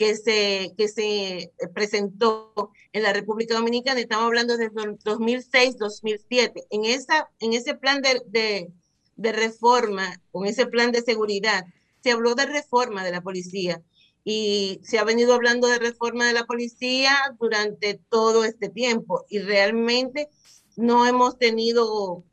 que 0.00 0.16
se, 0.16 0.72
que 0.78 0.88
se 0.88 1.52
presentó 1.74 2.72
en 2.94 3.02
la 3.02 3.12
República 3.12 3.54
Dominicana, 3.54 4.00
estamos 4.00 4.24
hablando 4.24 4.56
desde 4.56 4.72
2006-2007. 4.72 6.64
En, 6.70 6.86
esa, 6.86 7.28
en 7.38 7.52
ese 7.52 7.74
plan 7.74 8.00
de, 8.00 8.22
de, 8.28 8.72
de 9.16 9.32
reforma, 9.32 10.18
con 10.32 10.46
ese 10.46 10.64
plan 10.64 10.90
de 10.90 11.02
seguridad, 11.02 11.66
se 12.02 12.12
habló 12.12 12.34
de 12.34 12.46
reforma 12.46 13.04
de 13.04 13.12
la 13.12 13.20
policía 13.20 13.82
y 14.24 14.80
se 14.82 14.98
ha 14.98 15.04
venido 15.04 15.34
hablando 15.34 15.68
de 15.68 15.78
reforma 15.78 16.26
de 16.26 16.32
la 16.32 16.46
policía 16.46 17.14
durante 17.38 18.00
todo 18.08 18.44
este 18.44 18.70
tiempo 18.70 19.26
y 19.28 19.40
realmente 19.40 20.30
no 20.76 21.06
hemos 21.06 21.36
tenido 21.36 22.24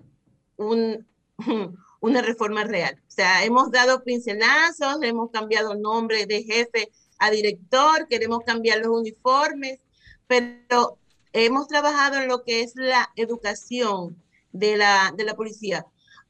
un, 0.55 1.05
una 1.99 2.21
reforma 2.21 2.63
real. 2.63 2.97
O 3.05 3.11
sea, 3.11 3.43
hemos 3.43 3.71
dado 3.71 4.05
pincelazos, 4.05 4.99
hemos 5.01 5.31
cambiado 5.31 5.75
nombre 5.75 6.25
de 6.27 6.43
jefe 6.43 6.89
a 7.19 7.31
director, 7.31 8.07
queremos 8.07 8.39
cambiar 8.45 8.79
los 8.79 8.99
uniformes, 8.99 9.79
pero 10.27 10.97
hemos 11.33 11.67
trabajado 11.67 12.17
en 12.17 12.27
lo 12.27 12.43
que 12.43 12.61
es 12.61 12.73
la 12.75 13.09
educación 13.15 14.21
de 14.51 14.77
la, 14.77 15.13
de 15.15 15.23
la 15.23 15.35
policía. 15.35 15.85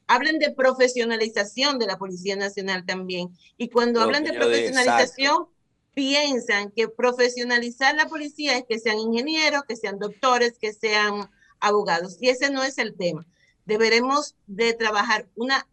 Hablan 0.08 0.40
de 0.40 0.52
profesionalización 0.52 1.80
de 1.80 1.88
la 1.88 1.98
Policía 1.98 2.36
Nacional 2.36 2.86
también. 2.86 3.30
Y 3.58 3.70
cuando 3.70 4.02
hablan 4.02 4.24
de 4.24 4.34
profesionalización, 4.34 5.48
piensan 5.94 6.72
que 6.72 6.88
profesionalizar 6.88 7.96
la 7.96 8.08
policía 8.08 8.58
es 8.58 8.66
que 8.70 8.80
sean 8.80 9.00
ingenieros, 9.00 9.64
que 9.68 9.76
sean 9.76 10.00
doctores, 10.00 10.58
que 10.60 10.72
sean 10.72 11.30
abogados. 11.60 12.18
Y 12.22 12.30
ese 12.30 12.50
no 12.52 12.64
es 12.64 12.78
el 12.78 12.96
tema. 12.96 13.26
Deberemos 13.66 14.36
de 14.46 14.74
trabajar 14.74 15.28
una 15.36 15.68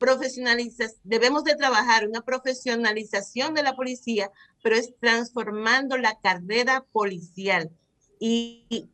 profesionalización, 0.00 0.98
debemos 1.04 1.44
de 1.44 1.54
trabajar 1.54 2.08
una 2.08 2.22
profesionalización 2.22 3.54
de 3.54 3.62
la 3.62 3.76
policía, 3.76 4.30
pero 4.62 4.74
es 4.74 4.92
transformando 4.98 5.96
la 5.98 6.18
carrera 6.20 6.84
policial 6.90 7.70
y 8.18 8.90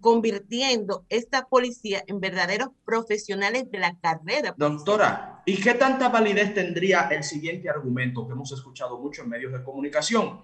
convirtiendo 0.00 1.04
esta 1.10 1.46
policía 1.46 2.02
en 2.06 2.18
verdaderos 2.18 2.70
profesionales 2.84 3.70
de 3.70 3.78
la 3.78 3.96
carrera. 4.00 4.54
Doctora, 4.56 5.42
¿y 5.46 5.60
qué 5.60 5.74
tanta 5.74 6.08
validez 6.08 6.54
tendría 6.54 7.02
el 7.08 7.22
siguiente 7.22 7.68
argumento 7.68 8.26
que 8.26 8.32
hemos 8.32 8.50
escuchado 8.50 8.98
mucho 8.98 9.22
en 9.22 9.28
medios 9.28 9.52
de 9.52 9.62
comunicación? 9.62 10.42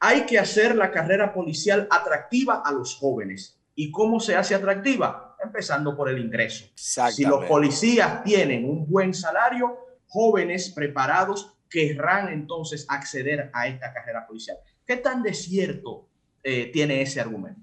Hay 0.00 0.26
que 0.26 0.38
hacer 0.38 0.74
la 0.74 0.90
carrera 0.90 1.32
policial 1.32 1.86
atractiva 1.90 2.62
a 2.64 2.72
los 2.72 2.96
jóvenes. 2.96 3.58
¿Y 3.74 3.90
cómo 3.92 4.18
se 4.18 4.34
hace 4.34 4.54
atractiva? 4.54 5.31
Empezando 5.42 5.96
por 5.96 6.08
el 6.08 6.18
ingreso. 6.18 6.66
Si 6.74 7.24
los 7.24 7.44
policías 7.46 8.22
tienen 8.22 8.64
un 8.64 8.88
buen 8.88 9.12
salario, 9.12 9.76
jóvenes 10.06 10.70
preparados 10.70 11.54
querrán 11.68 12.32
entonces 12.32 12.84
acceder 12.88 13.50
a 13.54 13.66
esta 13.66 13.92
carrera 13.92 14.26
policial. 14.26 14.58
¿Qué 14.86 14.96
tan 14.96 15.22
desierto 15.22 16.06
eh, 16.42 16.70
tiene 16.70 17.02
ese 17.02 17.20
argumento? 17.20 17.60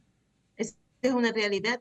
Es, 0.57 0.75
es 1.01 1.11
una 1.11 1.31
realidad. 1.31 1.79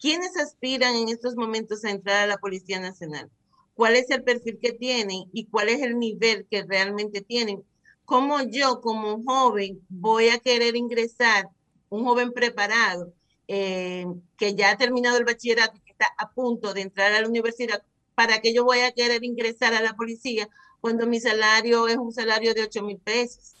¿Quiénes 0.00 0.36
aspiran 0.36 0.94
en 0.94 1.08
estos 1.08 1.36
momentos 1.36 1.84
a 1.84 1.90
entrar 1.90 2.24
a 2.24 2.26
la 2.26 2.38
Policía 2.38 2.80
Nacional? 2.80 3.30
¿Cuál 3.74 3.96
es 3.96 4.10
el 4.10 4.22
perfil 4.22 4.58
que 4.60 4.72
tienen 4.72 5.24
y 5.32 5.46
cuál 5.46 5.68
es 5.68 5.82
el 5.82 5.98
nivel 5.98 6.46
que 6.50 6.64
realmente 6.64 7.20
tienen? 7.20 7.62
¿Cómo 8.06 8.40
yo 8.40 8.80
como 8.80 9.22
joven 9.24 9.80
voy 9.88 10.28
a 10.28 10.38
querer 10.38 10.76
ingresar, 10.76 11.48
un 11.90 12.04
joven 12.04 12.32
preparado, 12.32 13.12
eh, 13.48 14.06
que 14.36 14.54
ya 14.54 14.70
ha 14.70 14.76
terminado 14.76 15.18
el 15.18 15.24
bachillerato 15.24 15.76
y 15.76 15.80
que 15.80 15.92
está 15.92 16.06
a 16.18 16.30
punto 16.30 16.74
de 16.74 16.82
entrar 16.82 17.12
a 17.12 17.20
la 17.20 17.28
universidad, 17.28 17.82
para 18.14 18.40
que 18.40 18.54
yo 18.54 18.64
voy 18.64 18.80
a 18.80 18.92
querer 18.92 19.22
ingresar 19.24 19.74
a 19.74 19.82
la 19.82 19.94
policía 19.94 20.48
cuando 20.80 21.06
mi 21.06 21.20
salario 21.20 21.88
es 21.88 21.96
un 21.96 22.12
salario 22.12 22.54
de 22.54 22.62
8 22.62 22.82
mil 22.82 22.98
pesos? 22.98 23.54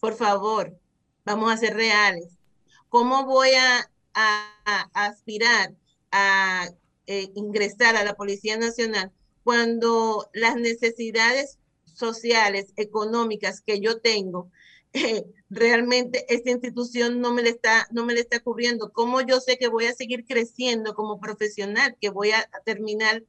Por 0.00 0.14
favor, 0.14 0.78
vamos 1.24 1.52
a 1.52 1.56
ser 1.56 1.74
reales. 1.74 2.28
¿Cómo 2.88 3.24
voy 3.24 3.50
a, 3.54 3.90
aspirar 4.94 5.74
a 6.10 6.68
eh, 7.06 7.30
ingresar 7.34 7.94
a 7.94 8.02
la 8.02 8.14
Policía 8.14 8.56
Nacional 8.56 9.12
cuando 9.44 10.28
las 10.32 10.56
necesidades 10.56 11.58
sociales, 11.84 12.72
económicas 12.76 13.60
que 13.60 13.80
yo 13.80 14.00
tengo, 14.00 14.50
eh, 14.92 15.24
realmente 15.50 16.24
esta 16.32 16.50
institución 16.50 17.20
no 17.20 17.32
me 17.32 17.42
le 17.42 17.50
está 17.50 17.86
no 17.90 18.04
me 18.04 18.14
le 18.14 18.20
está 18.20 18.40
cubriendo. 18.40 18.92
Cómo 18.92 19.20
yo 19.20 19.40
sé 19.40 19.58
que 19.58 19.68
voy 19.68 19.86
a 19.86 19.94
seguir 19.94 20.24
creciendo 20.26 20.94
como 20.94 21.20
profesional 21.20 21.96
que 22.00 22.10
voy 22.10 22.30
a 22.32 22.48
terminar 22.64 23.24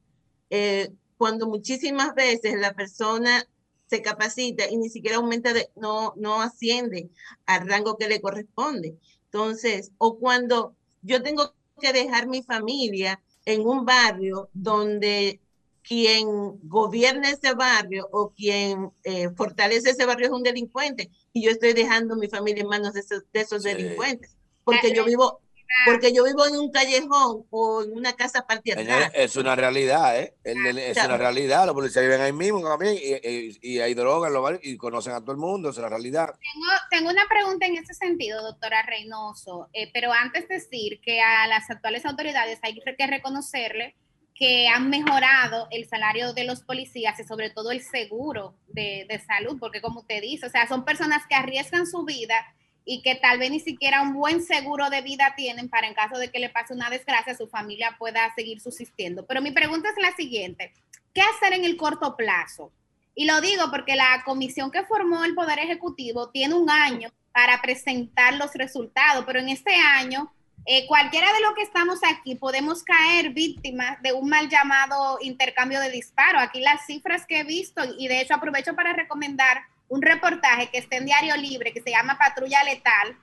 eh, 0.50 0.90
cuando 1.16 1.46
muchísimas 1.46 2.14
veces 2.14 2.58
la 2.58 2.74
persona 2.74 3.46
se 3.88 4.02
capacita 4.02 4.70
y 4.70 4.76
ni 4.76 4.88
siquiera 4.88 5.16
aumenta 5.16 5.52
de 5.52 5.68
no 5.76 6.14
no 6.16 6.40
asciende 6.40 7.10
al 7.46 7.68
rango 7.68 7.98
que 7.98 8.08
le 8.08 8.20
corresponde 8.20 8.96
entonces 9.24 9.92
o 9.98 10.18
cuando 10.18 10.76
yo 11.02 11.22
tengo 11.22 11.54
que 11.80 11.92
dejar 11.92 12.28
mi 12.28 12.42
familia 12.42 13.20
en 13.44 13.66
un 13.66 13.84
barrio 13.84 14.48
donde 14.52 15.40
quien 15.82 16.26
gobierna 16.68 17.30
ese 17.30 17.54
barrio 17.54 18.08
o 18.12 18.30
quien 18.30 18.90
eh, 19.04 19.30
fortalece 19.36 19.90
ese 19.90 20.06
barrio 20.06 20.26
es 20.26 20.32
un 20.32 20.42
delincuente 20.42 21.10
y 21.32 21.42
yo 21.42 21.50
estoy 21.50 21.72
dejando 21.72 22.16
mi 22.16 22.28
familia 22.28 22.62
en 22.62 22.68
manos 22.68 22.92
de 22.94 23.00
esos, 23.00 23.24
de 23.32 23.40
esos 23.40 23.62
sí. 23.62 23.68
delincuentes 23.70 24.36
porque 24.64 24.94
yo 24.94 25.04
vivo 25.04 25.40
porque 25.86 26.12
yo 26.12 26.24
vivo 26.24 26.46
en 26.46 26.56
un 26.56 26.70
callejón 26.70 27.46
o 27.50 27.82
en 27.82 27.92
una 27.92 28.12
casa 28.14 28.46
partida 28.46 28.80
Es 29.14 29.36
una 29.36 29.54
realidad, 29.54 30.18
¿eh? 30.18 30.34
Es 30.42 31.04
una 31.04 31.16
realidad. 31.16 31.64
Los 31.66 31.74
policías 31.74 32.04
viven 32.04 32.20
ahí 32.20 32.32
mismo 32.32 32.62
también 32.62 32.96
y, 32.96 33.28
y, 33.28 33.58
y 33.62 33.80
hay 33.80 33.94
drogas 33.94 34.32
y 34.62 34.76
conocen 34.76 35.12
a 35.12 35.20
todo 35.20 35.32
el 35.32 35.38
mundo. 35.38 35.70
Es 35.70 35.78
una 35.78 35.88
realidad. 35.88 36.34
Tengo, 36.40 36.66
tengo 36.90 37.10
una 37.10 37.26
pregunta 37.28 37.66
en 37.66 37.76
ese 37.76 37.94
sentido, 37.94 38.42
doctora 38.42 38.82
Reynoso. 38.82 39.68
Eh, 39.72 39.90
pero 39.92 40.12
antes 40.12 40.48
de 40.48 40.56
decir 40.56 41.00
que 41.00 41.20
a 41.20 41.46
las 41.46 41.70
actuales 41.70 42.04
autoridades 42.04 42.58
hay 42.62 42.74
que 42.74 43.06
reconocerle 43.06 43.96
que 44.40 44.68
han 44.68 44.88
mejorado 44.88 45.68
el 45.70 45.86
salario 45.86 46.32
de 46.32 46.44
los 46.44 46.62
policías 46.62 47.20
y 47.20 47.24
sobre 47.24 47.50
todo 47.50 47.72
el 47.72 47.82
seguro 47.82 48.54
de, 48.68 49.04
de, 49.06 49.18
salud, 49.18 49.58
porque 49.60 49.82
como 49.82 50.00
usted 50.00 50.22
dice, 50.22 50.46
o 50.46 50.50
sea, 50.50 50.66
son 50.66 50.86
personas 50.86 51.26
que 51.28 51.34
arriesgan 51.34 51.86
su 51.86 52.06
vida 52.06 52.46
y 52.86 53.02
que 53.02 53.16
tal 53.16 53.38
vez 53.38 53.50
ni 53.50 53.60
siquiera 53.60 54.00
un 54.00 54.14
buen 54.14 54.42
seguro 54.42 54.88
de 54.88 55.02
vida 55.02 55.34
tienen 55.36 55.68
para 55.68 55.88
en 55.88 55.94
caso 55.94 56.16
de 56.16 56.30
que 56.30 56.38
le 56.38 56.48
pase 56.48 56.72
una 56.72 56.88
desgracia, 56.88 57.36
su 57.36 57.48
familia 57.48 57.96
pueda 57.98 58.32
seguir 58.34 58.62
subsistiendo. 58.62 59.26
Pero 59.26 59.42
mi 59.42 59.50
pregunta 59.50 59.90
es 59.90 60.02
la 60.02 60.16
siguiente, 60.16 60.72
¿qué 61.12 61.20
hacer 61.20 61.52
en 61.52 61.66
el 61.66 61.76
corto 61.76 62.16
plazo? 62.16 62.72
Y 63.14 63.26
lo 63.26 63.42
digo 63.42 63.64
porque 63.70 63.94
la 63.94 64.22
comisión 64.24 64.70
que 64.70 64.84
formó 64.84 65.22
el 65.22 65.34
Poder 65.34 65.58
Ejecutivo 65.58 66.30
tiene 66.30 66.54
un 66.54 66.70
año 66.70 67.10
para 67.32 67.60
presentar 67.60 68.34
los 68.34 68.54
resultados, 68.54 69.24
pero 69.26 69.38
en 69.38 69.50
este 69.50 69.74
año 69.74 70.32
eh, 70.66 70.86
cualquiera 70.86 71.32
de 71.32 71.40
los 71.40 71.54
que 71.54 71.62
estamos 71.62 72.00
aquí 72.04 72.34
podemos 72.34 72.82
caer 72.82 73.30
víctimas 73.30 74.00
de 74.02 74.12
un 74.12 74.28
mal 74.28 74.48
llamado 74.48 75.18
intercambio 75.20 75.80
de 75.80 75.90
disparos. 75.90 76.42
Aquí 76.42 76.60
las 76.60 76.86
cifras 76.86 77.26
que 77.26 77.40
he 77.40 77.44
visto, 77.44 77.82
y 77.98 78.08
de 78.08 78.20
hecho 78.20 78.34
aprovecho 78.34 78.74
para 78.74 78.92
recomendar 78.92 79.62
un 79.88 80.02
reportaje 80.02 80.68
que 80.70 80.78
está 80.78 80.96
en 80.96 81.06
Diario 81.06 81.36
Libre, 81.36 81.72
que 81.72 81.82
se 81.82 81.90
llama 81.90 82.18
Patrulla 82.18 82.62
Letal, 82.62 83.16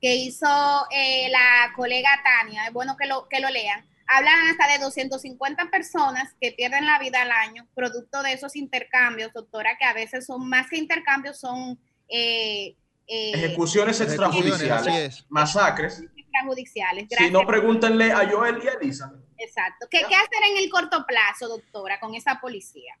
que 0.00 0.16
hizo 0.16 0.46
eh, 0.90 1.28
la 1.30 1.72
colega 1.74 2.10
Tania, 2.22 2.66
es 2.66 2.72
bueno 2.72 2.96
que 2.96 3.06
lo, 3.06 3.28
que 3.28 3.40
lo 3.40 3.48
lean. 3.48 3.84
Hablan 4.06 4.48
hasta 4.50 4.68
de 4.72 4.78
250 4.78 5.70
personas 5.70 6.34
que 6.40 6.52
pierden 6.52 6.86
la 6.86 6.98
vida 6.98 7.22
al 7.22 7.30
año, 7.30 7.66
producto 7.74 8.22
de 8.22 8.34
esos 8.34 8.56
intercambios, 8.56 9.32
doctora, 9.32 9.76
que 9.78 9.84
a 9.84 9.94
veces 9.94 10.26
son 10.26 10.48
más 10.48 10.68
que 10.68 10.76
intercambios, 10.76 11.38
son... 11.40 11.78
Eh, 12.08 12.76
eh, 13.06 13.32
ejecuciones 13.34 14.00
extrajudiciales, 14.00 15.24
masacres. 15.28 16.04
Extrajudiciales. 16.32 17.08
Gracias. 17.08 17.28
Si 17.28 17.32
no, 17.32 17.46
pregúntenle 17.46 18.12
a 18.12 18.28
Joel 18.30 18.62
y 18.62 18.68
a 18.68 18.72
Elisa. 18.72 19.12
Exacto. 19.36 19.86
¿Qué, 19.90 19.98
¿Qué, 20.08 20.14
hacer 20.14 20.42
en 20.50 20.56
el 20.56 20.70
corto 20.70 21.04
plazo, 21.06 21.48
doctora, 21.48 22.00
con 22.00 22.14
esa 22.14 22.40
policía? 22.40 22.96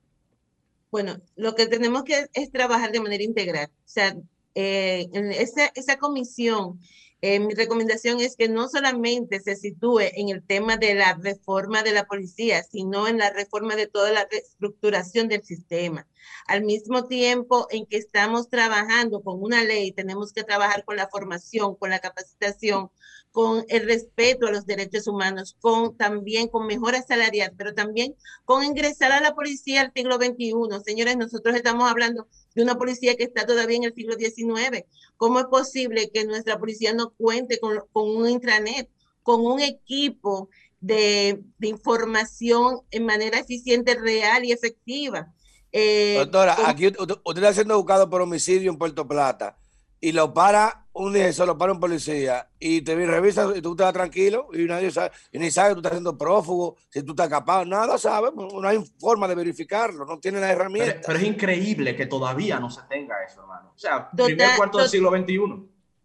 Bueno, 0.90 1.20
lo 1.36 1.54
que 1.54 1.66
tenemos 1.66 2.04
que 2.04 2.26
es 2.34 2.52
trabajar 2.52 2.92
de 2.92 3.00
manera 3.00 3.22
integral. 3.22 3.70
O 3.70 3.88
sea, 3.88 4.14
eh, 4.54 5.08
en 5.14 5.32
esa, 5.32 5.72
esa 5.74 5.96
comisión, 5.96 6.78
eh, 7.22 7.40
mi 7.40 7.54
recomendación 7.54 8.20
es 8.20 8.36
que 8.36 8.48
no 8.48 8.68
solamente 8.68 9.40
se 9.40 9.56
sitúe 9.56 10.00
en 10.00 10.28
el 10.28 10.44
tema 10.44 10.76
de 10.76 10.94
la 10.94 11.14
reforma 11.14 11.82
de 11.82 11.92
la 11.92 12.04
policía, 12.04 12.62
sino 12.62 13.08
en 13.08 13.18
la 13.18 13.30
reforma 13.30 13.76
de 13.76 13.86
toda 13.86 14.10
la 14.10 14.26
reestructuración 14.30 15.28
del 15.28 15.42
sistema. 15.44 16.06
Al 16.46 16.62
mismo 16.64 17.06
tiempo 17.06 17.66
en 17.70 17.86
que 17.86 17.96
estamos 17.96 18.48
trabajando 18.48 19.22
con 19.22 19.42
una 19.42 19.62
ley, 19.64 19.92
tenemos 19.92 20.32
que 20.32 20.44
trabajar 20.44 20.84
con 20.84 20.96
la 20.96 21.08
formación, 21.08 21.76
con 21.76 21.90
la 21.90 22.00
capacitación, 22.00 22.90
con 23.32 23.64
el 23.68 23.86
respeto 23.86 24.46
a 24.46 24.52
los 24.52 24.66
derechos 24.66 25.06
humanos, 25.08 25.56
con 25.60 25.96
también 25.96 26.48
con 26.48 26.66
mejora 26.66 27.02
salarial, 27.02 27.52
pero 27.56 27.74
también 27.74 28.14
con 28.44 28.62
ingresar 28.62 29.10
a 29.10 29.20
la 29.20 29.34
policía 29.34 29.80
al 29.80 29.92
siglo 29.94 30.16
XXI. 30.16 30.52
Señores, 30.84 31.16
nosotros 31.16 31.56
estamos 31.56 31.90
hablando 31.90 32.28
de 32.54 32.62
una 32.62 32.76
policía 32.76 33.16
que 33.16 33.24
está 33.24 33.46
todavía 33.46 33.78
en 33.78 33.84
el 33.84 33.94
siglo 33.94 34.16
XIX. 34.16 34.84
¿Cómo 35.16 35.40
es 35.40 35.46
posible 35.46 36.10
que 36.10 36.26
nuestra 36.26 36.58
policía 36.58 36.92
no 36.92 37.10
cuente 37.10 37.58
con, 37.58 37.78
un 37.94 38.28
intranet, 38.28 38.90
con 39.22 39.44
un 39.46 39.60
equipo 39.60 40.50
de, 40.80 41.42
información 41.60 42.80
en 42.90 43.06
manera 43.06 43.38
eficiente, 43.38 43.94
real 43.94 44.44
y 44.44 44.52
efectiva? 44.52 45.32
Eh, 45.72 46.16
Doctora, 46.18 46.54
con... 46.54 46.66
aquí 46.66 46.86
usted, 46.86 47.00
usted 47.00 47.42
está 47.42 47.54
siendo 47.54 47.76
buscado 47.76 48.08
por 48.08 48.20
homicidio 48.20 48.70
en 48.70 48.78
Puerto 48.78 49.08
Plata 49.08 49.56
y 50.02 50.12
lo 50.12 50.34
para 50.34 50.84
un 50.94 51.14
lo 51.14 51.56
para 51.56 51.72
un 51.72 51.80
policía 51.80 52.48
y 52.58 52.82
te 52.82 52.94
revisa 52.94 53.50
y 53.54 53.62
tú 53.62 53.70
estás 53.70 53.92
tranquilo 53.92 54.48
y 54.52 54.64
nadie 54.64 54.90
sabe, 54.90 55.12
y 55.30 55.38
ni 55.38 55.50
sabe 55.50 55.70
que 55.70 55.74
tú 55.74 55.78
estás 55.78 55.92
siendo 55.92 56.18
prófugo, 56.18 56.76
si 56.90 57.02
tú 57.02 57.12
estás 57.12 57.28
capaz, 57.28 57.64
nada 57.64 57.96
sabe, 57.96 58.30
no 58.34 58.66
hay 58.66 58.84
forma 58.98 59.26
de 59.28 59.36
verificarlo, 59.36 60.04
no 60.04 60.18
tiene 60.18 60.40
la 60.40 60.50
herramienta. 60.50 60.94
Pero, 60.94 61.04
pero 61.06 61.18
es 61.18 61.24
increíble 61.24 61.96
que 61.96 62.06
todavía 62.06 62.58
no 62.58 62.68
se 62.68 62.82
tenga 62.90 63.14
eso, 63.24 63.40
hermano. 63.40 63.72
O 63.74 63.78
sea, 63.78 64.10
primer 64.10 64.56
cuarto 64.56 64.78
del 64.78 64.88
siglo 64.88 65.10
XXI. 65.10 65.38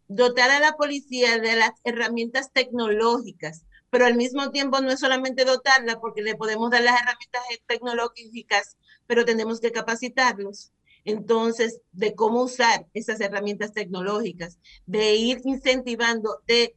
Dotar 0.10 0.52
a 0.52 0.60
la 0.60 0.74
policía 0.78 1.40
de 1.40 1.56
las 1.58 1.72
herramientas 1.84 2.52
tecnológicas, 2.54 3.66
pero 3.90 4.06
al 4.06 4.16
mismo 4.16 4.52
tiempo 4.52 4.82
no 4.82 4.92
es 4.92 5.00
solamente 5.00 5.46
dotarla, 5.46 6.00
porque 6.00 6.22
le 6.22 6.36
podemos 6.36 6.72
dar 6.72 6.84
las 6.84 7.02
herramientas 7.02 7.42
tecnológicas, 7.66 8.78
pero 9.06 9.26
tenemos 9.26 9.60
que 9.60 9.72
capacitarlos 9.72 10.72
entonces 11.06 11.80
de 11.94 12.16
cómo 12.16 12.44
usar 12.44 12.86
esas 12.94 13.22
herramientas 13.22 13.72
tecnológicas, 13.72 14.60
de 14.86 15.16
ir 15.16 15.40
incentivando. 15.46 16.42
De, 16.46 16.76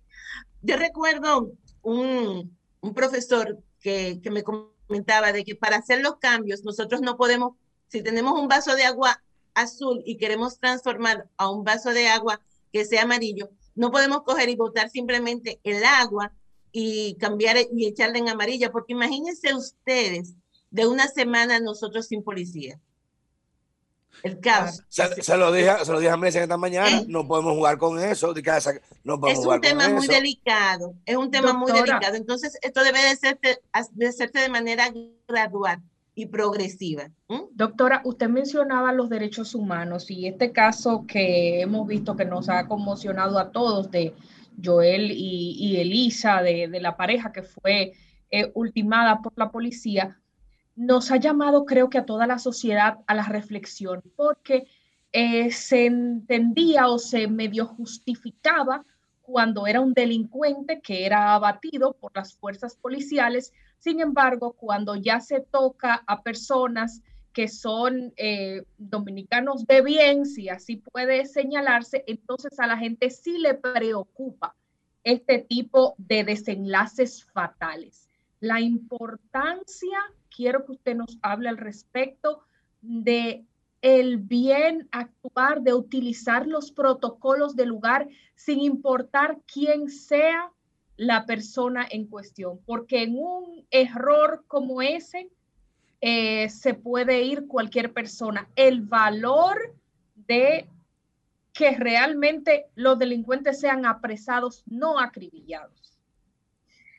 yo 0.63 0.77
recuerdo 0.77 1.51
un, 1.83 2.57
un 2.81 2.95
profesor 2.95 3.59
que, 3.81 4.21
que 4.23 4.31
me 4.31 4.45
comentaba 4.45 5.33
de 5.33 5.45
que 5.45 5.57
para 5.57 5.79
hacer 5.79 6.01
los 6.01 6.19
cambios 6.19 6.63
nosotros 6.63 7.01
no 7.01 7.17
podemos, 7.17 7.57
si 7.89 8.03
tenemos 8.03 8.39
un 8.39 8.47
vaso 8.47 8.77
de 8.77 8.85
agua 8.85 9.21
azul 9.55 10.01
y 10.07 10.17
queremos 10.17 10.61
transformar 10.61 11.29
a 11.37 11.51
un 11.51 11.65
vaso 11.65 11.91
de 11.91 12.07
agua 12.07 12.41
que 12.73 12.85
sea 12.85 13.03
amarillo, 13.03 13.51
no 13.75 13.91
podemos 13.91 14.23
coger 14.23 14.49
y 14.49 14.55
botar 14.55 14.91
simplemente 14.91 15.59
el 15.65 15.83
agua 15.85 16.33
y 16.73 17.15
cambiar 17.17 17.57
y 17.73 17.87
echarle 17.87 18.19
en 18.19 18.29
amarilla, 18.29 18.71
porque 18.71 18.93
imagínense 18.93 19.55
ustedes 19.55 20.35
de 20.71 20.87
una 20.87 21.09
semana 21.09 21.61
nosotros 21.61 22.07
sin 22.07 22.23
policía 22.23 22.81
el 24.23 24.41
caos. 24.41 24.83
Se, 24.89 25.23
se, 25.23 25.37
lo 25.37 25.53
dije, 25.53 25.71
se 25.85 25.93
lo 25.93 25.99
dije 25.99 26.11
a 26.11 26.17
Messi 26.17 26.39
esta 26.39 26.57
mañana, 26.57 26.99
¿Eh? 26.99 27.05
no 27.09 27.27
podemos 27.27 27.55
jugar 27.55 27.79
con 27.79 27.99
eso, 27.99 28.33
de 28.33 28.43
casa, 28.43 28.73
no 29.05 29.19
podemos 29.19 29.39
es 29.39 29.45
jugar 29.45 29.59
un 29.59 29.63
tema 29.63 29.85
con 29.85 29.95
muy 29.95 30.05
eso. 30.05 30.13
delicado, 30.13 30.95
es 31.07 31.17
un 31.17 31.31
tema 31.31 31.53
Doctora. 31.53 31.73
muy 31.73 31.89
delicado, 31.89 32.17
entonces 32.17 32.59
esto 32.63 32.85
debe 32.85 33.01
de 33.01 33.09
hacerse 33.09 33.59
de, 33.95 34.09
hacerse 34.09 34.39
de 34.41 34.49
manera 34.49 34.93
gradual 35.27 35.81
y 36.15 36.27
progresiva. 36.27 37.09
¿Mm? 37.29 37.43
Doctora, 37.53 38.03
usted 38.05 38.29
mencionaba 38.29 38.93
los 38.93 39.09
derechos 39.09 39.55
humanos 39.55 40.11
y 40.11 40.27
este 40.27 40.53
caso 40.53 41.05
que 41.07 41.63
hemos 41.63 41.87
visto 41.87 42.17
que 42.17 42.25
nos 42.25 42.49
ha 42.49 42.67
conmocionado 42.67 43.39
a 43.39 43.51
todos 43.51 43.91
de 43.91 44.15
Joel 44.62 45.11
y, 45.11 45.77
Elisa, 45.77 46.43
de, 46.43 46.69
de, 46.69 46.81
la 46.81 46.97
pareja 46.97 47.33
que 47.33 47.43
fue 47.43 47.93
eh, 48.31 48.51
ultimada 48.55 49.20
por 49.23 49.33
la 49.37 49.51
policía, 49.51 50.19
nos 50.77 51.11
ha 51.11 51.17
llamado, 51.17 51.67
creo 51.67 51.91
que 51.91 51.99
a 51.99 52.07
toda 52.07 52.27
la 52.27 52.39
sociedad, 52.39 52.99
a 53.07 53.15
la 53.15 53.25
reflexión, 53.25 54.03
porque 54.17 54.67
eh, 55.12 55.51
se 55.51 55.87
entendía 55.87 56.89
o 56.89 56.99
se 56.99 57.27
medio 57.27 57.67
justificaba 57.67 58.85
cuando 59.20 59.67
era 59.67 59.81
un 59.81 59.93
delincuente 59.93 60.81
que 60.81 61.05
era 61.05 61.35
abatido 61.35 61.93
por 61.95 62.12
las 62.15 62.35
fuerzas 62.35 62.77
policiales. 62.77 63.53
Sin 63.79 64.01
embargo, 64.01 64.53
cuando 64.53 64.95
ya 64.97 65.20
se 65.20 65.41
toca 65.41 66.03
a 66.07 66.23
personas 66.23 67.03
que 67.33 67.49
son 67.49 68.12
eh, 68.17 68.65
dominicanos 68.78 69.67
de 69.67 69.83
bien, 69.83 70.26
si 70.26 70.49
así 70.49 70.76
puede 70.76 71.26
señalarse, 71.26 72.05
entonces 72.07 72.59
a 72.59 72.67
la 72.67 72.76
gente 72.76 73.10
sí 73.10 73.39
le 73.39 73.55
preocupa 73.55 74.55
este 75.05 75.39
tipo 75.39 75.94
de 75.99 76.25
desenlaces 76.25 77.25
fatales. 77.33 78.09
La 78.41 78.60
importancia 78.60 79.99
quiero 80.34 80.65
que 80.65 80.73
usted 80.73 80.97
nos 80.97 81.18
hable 81.23 81.49
al 81.49 81.59
respecto 81.59 82.42
de 82.81 83.44
el 83.83 84.18
bien 84.18 84.89
actuar, 84.91 85.62
de 85.62 85.73
utilizar 85.73 86.47
los 86.47 86.70
protocolos 86.70 87.57
del 87.57 87.68
lugar 87.68 88.09
sin 88.34 88.60
importar 88.60 89.39
quién 89.47 89.89
sea 89.89 90.52
la 90.97 91.25
persona 91.25 91.86
en 91.91 92.07
cuestión, 92.07 92.60
porque 92.67 93.05
en 93.05 93.18
un 93.18 93.67
error 93.70 94.44
como 94.47 94.83
ese 94.83 95.31
eh, 96.01 96.49
se 96.49 96.75
puede 96.75 97.23
ir 97.23 97.47
cualquier 97.47 97.93
persona. 97.93 98.49
El 98.57 98.83
valor 98.83 99.75
de 100.15 100.69
que 101.53 101.77
realmente 101.77 102.67
los 102.75 102.99
delincuentes 102.99 103.61
sean 103.61 103.85
apresados, 103.85 104.62
no 104.67 104.99
acribillados. 104.99 105.99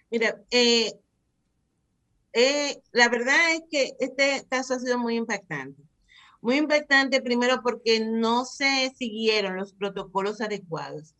Mira, 0.09 0.41
eh, 0.51 0.93
eh, 2.33 2.81
la 2.91 3.09
verdad 3.09 3.55
es 3.55 3.63
que 3.69 3.95
este 3.99 4.45
caso 4.49 4.75
ha 4.75 4.79
sido 4.79 4.97
muy 4.97 5.15
impactante. 5.15 5.81
Muy 6.41 6.57
impactante 6.57 7.21
primero 7.21 7.61
porque 7.61 7.99
no 7.99 8.45
se 8.45 8.91
siguieron 8.97 9.55
los 9.55 9.73
protocolos 9.73 10.41
adecuados. 10.41 11.15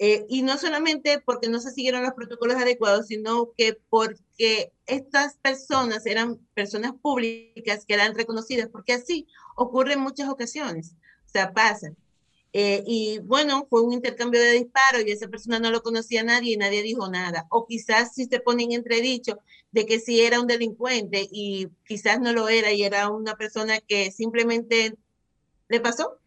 Eh, 0.00 0.26
y 0.28 0.42
no 0.42 0.56
solamente 0.58 1.20
porque 1.24 1.48
no 1.48 1.60
se 1.60 1.72
siguieron 1.72 2.02
los 2.04 2.12
protocolos 2.14 2.56
adecuados, 2.56 3.08
sino 3.08 3.52
que 3.56 3.76
porque 3.90 4.72
estas 4.86 5.36
personas 5.38 6.06
eran 6.06 6.38
personas 6.54 6.92
públicas 7.02 7.84
que 7.84 7.94
eran 7.94 8.14
reconocidas, 8.14 8.68
porque 8.68 8.92
así 8.92 9.26
ocurre 9.56 9.94
en 9.94 10.00
muchas 10.00 10.28
ocasiones. 10.28 10.94
O 11.26 11.30
sea, 11.30 11.52
pasa. 11.52 11.92
Eh, 12.52 12.82
y 12.86 13.18
bueno, 13.20 13.66
fue 13.68 13.82
un 13.82 13.92
intercambio 13.92 14.40
de 14.40 14.52
disparos 14.52 15.02
y 15.04 15.10
esa 15.10 15.28
persona 15.28 15.58
no 15.58 15.70
lo 15.70 15.82
conocía 15.82 16.22
a 16.22 16.24
nadie 16.24 16.54
y 16.54 16.56
nadie 16.56 16.82
dijo 16.82 17.08
nada. 17.10 17.46
O 17.50 17.66
quizás 17.66 18.14
si 18.14 18.24
se 18.26 18.40
pone 18.40 18.64
en 18.64 18.72
entredicho 18.72 19.38
de 19.72 19.84
que 19.84 20.00
si 20.00 20.20
era 20.22 20.40
un 20.40 20.46
delincuente 20.46 21.28
y 21.30 21.68
quizás 21.86 22.20
no 22.20 22.32
lo 22.32 22.48
era 22.48 22.72
y 22.72 22.82
era 22.84 23.10
una 23.10 23.34
persona 23.36 23.80
que 23.80 24.10
simplemente 24.12 24.96
le 25.68 25.80
pasó. 25.80 26.18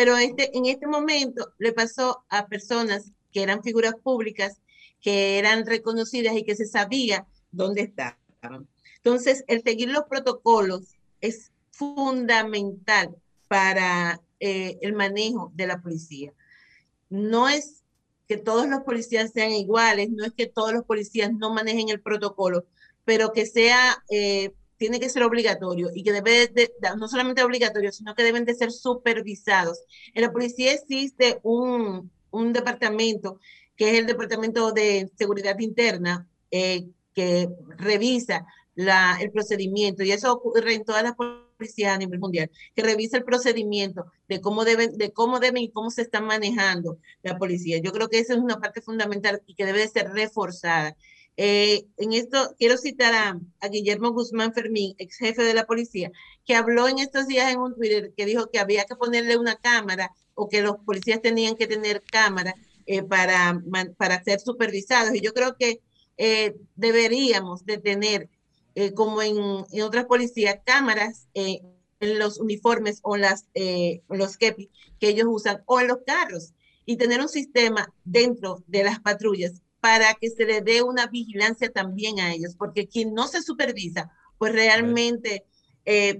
Pero 0.00 0.16
este, 0.16 0.56
en 0.56 0.64
este 0.64 0.86
momento 0.86 1.52
le 1.58 1.74
pasó 1.74 2.24
a 2.30 2.46
personas 2.46 3.12
que 3.34 3.42
eran 3.42 3.62
figuras 3.62 3.92
públicas, 4.02 4.58
que 5.02 5.38
eran 5.38 5.66
reconocidas 5.66 6.34
y 6.38 6.42
que 6.42 6.56
se 6.56 6.64
sabía 6.64 7.26
dónde 7.52 7.82
estaban. 7.82 8.66
Entonces, 8.96 9.44
el 9.46 9.62
seguir 9.62 9.90
los 9.90 10.04
protocolos 10.04 10.94
es 11.20 11.52
fundamental 11.70 13.14
para 13.46 14.22
eh, 14.38 14.78
el 14.80 14.94
manejo 14.94 15.52
de 15.54 15.66
la 15.66 15.82
policía. 15.82 16.32
No 17.10 17.50
es 17.50 17.82
que 18.26 18.38
todos 18.38 18.66
los 18.66 18.80
policías 18.84 19.32
sean 19.32 19.50
iguales, 19.50 20.08
no 20.08 20.24
es 20.24 20.32
que 20.32 20.46
todos 20.46 20.72
los 20.72 20.86
policías 20.86 21.30
no 21.30 21.52
manejen 21.52 21.90
el 21.90 22.00
protocolo, 22.00 22.64
pero 23.04 23.34
que 23.34 23.44
sea, 23.44 24.02
eh, 24.08 24.54
tiene 24.80 24.98
que 24.98 25.10
ser 25.10 25.22
obligatorio 25.24 25.90
y 25.94 26.02
que 26.02 26.10
debe 26.10 26.48
de, 26.48 26.72
no 26.96 27.06
solamente 27.06 27.42
obligatorio, 27.42 27.92
sino 27.92 28.14
que 28.14 28.24
deben 28.24 28.46
de 28.46 28.54
ser 28.54 28.72
supervisados. 28.72 29.78
En 30.14 30.22
la 30.22 30.32
policía 30.32 30.72
existe 30.72 31.38
un, 31.42 32.10
un 32.30 32.52
departamento 32.54 33.38
que 33.76 33.90
es 33.90 33.98
el 33.98 34.06
Departamento 34.06 34.72
de 34.72 35.10
Seguridad 35.18 35.58
Interna, 35.58 36.26
eh, 36.50 36.86
que 37.14 37.50
revisa 37.76 38.46
la, 38.74 39.18
el 39.20 39.30
procedimiento, 39.30 40.02
y 40.02 40.12
eso 40.12 40.32
ocurre 40.32 40.74
en 40.74 40.84
todas 40.84 41.02
las 41.02 41.14
policías 41.14 41.94
a 41.94 41.98
nivel 41.98 42.18
mundial, 42.18 42.50
que 42.74 42.82
revisa 42.82 43.18
el 43.18 43.24
procedimiento 43.24 44.06
de 44.28 44.40
cómo 44.40 44.64
deben, 44.64 44.96
de 44.96 45.12
cómo 45.12 45.40
deben 45.40 45.62
y 45.62 45.70
cómo 45.70 45.90
se 45.90 46.00
está 46.02 46.22
manejando 46.22 46.96
la 47.22 47.36
policía. 47.36 47.78
Yo 47.82 47.92
creo 47.92 48.08
que 48.08 48.18
esa 48.18 48.32
es 48.32 48.38
una 48.38 48.60
parte 48.60 48.80
fundamental 48.80 49.42
y 49.46 49.54
que 49.54 49.66
debe 49.66 49.80
de 49.80 49.88
ser 49.88 50.08
reforzada. 50.10 50.96
Eh, 51.36 51.86
en 51.96 52.12
esto 52.12 52.54
quiero 52.58 52.76
citar 52.76 53.14
a, 53.14 53.68
Guillermo 53.68 54.12
Guzmán 54.12 54.52
Fermín, 54.52 54.94
ex 54.98 55.16
jefe 55.16 55.42
de 55.42 55.54
la 55.54 55.66
policía, 55.66 56.10
que 56.44 56.54
habló 56.54 56.88
en 56.88 56.98
estos 56.98 57.26
días 57.26 57.52
en 57.52 57.60
un 57.60 57.74
Twitter 57.74 58.12
que 58.16 58.26
dijo 58.26 58.50
que 58.50 58.58
había 58.58 58.84
que 58.84 58.96
ponerle 58.96 59.36
una 59.38 59.56
cámara 59.56 60.12
o 60.34 60.48
que 60.48 60.62
los 60.62 60.76
policías 60.78 61.22
tenían 61.22 61.56
que 61.56 61.66
tener 61.66 62.02
cámara 62.02 62.54
eh, 62.86 63.02
para, 63.02 63.62
para 63.96 64.22
ser 64.24 64.40
supervisados. 64.40 65.14
Y 65.14 65.20
yo 65.20 65.32
creo 65.32 65.56
que 65.56 65.80
eh, 66.16 66.56
deberíamos 66.74 67.64
de 67.64 67.78
tener 67.78 68.28
eh, 68.74 68.92
como 68.94 69.22
en, 69.22 69.36
en, 69.70 69.82
otras 69.82 70.06
policías, 70.06 70.58
cámaras 70.64 71.28
en 71.34 72.18
los 72.18 72.38
uniformes 72.38 73.00
o 73.02 73.16
las, 73.16 73.46
los 74.08 74.36
kepi 74.36 74.70
que 74.98 75.08
ellos 75.08 75.26
usan 75.28 75.62
o 75.66 75.80
en 75.80 75.88
los 75.88 75.98
carros 76.06 76.52
y 76.86 76.96
tener 76.96 77.20
un 77.20 77.28
sistema 77.28 77.92
dentro 78.04 78.64
de 78.66 78.84
las 78.84 79.00
patrullas 79.00 79.62
para 79.80 80.14
que 80.14 80.30
se 80.30 80.44
le 80.44 80.60
dé 80.60 80.82
una 80.82 81.06
vigilancia 81.06 81.70
también 81.70 82.20
a 82.20 82.32
ellos, 82.32 82.54
porque 82.56 82.86
quien 82.86 83.14
no 83.14 83.28
se 83.28 83.42
supervisa, 83.42 84.10
pues 84.38 84.52
realmente 84.52 85.44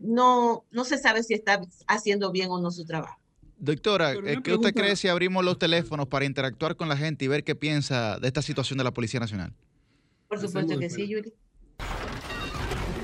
no, 0.02 0.64
no 0.70 0.84
se 0.84 0.98
sabe 0.98 1.22
si 1.22 1.34
está 1.34 1.60
haciendo 1.86 2.32
bien 2.32 2.50
o 2.50 2.60
no 2.60 2.70
su 2.70 2.84
trabajo. 2.84 3.18
Doctora, 3.58 4.14
¿qué 4.42 4.54
usted 4.54 4.72
cree 4.72 4.96
si 4.96 5.08
abrimos 5.08 5.44
los 5.44 5.58
teléfonos 5.58 6.08
para 6.08 6.24
interactuar 6.24 6.76
con 6.76 6.88
la 6.88 6.96
gente 6.96 7.26
y 7.26 7.28
ver 7.28 7.44
qué 7.44 7.54
piensa 7.54 8.18
de 8.18 8.26
esta 8.26 8.40
situación 8.40 8.78
de 8.78 8.84
la 8.84 8.90
Policía 8.90 9.20
Nacional? 9.20 9.52
Por 10.28 10.40
supuesto 10.40 10.78
que 10.78 10.88
sí, 10.88 11.06
Yuri. 11.06 11.34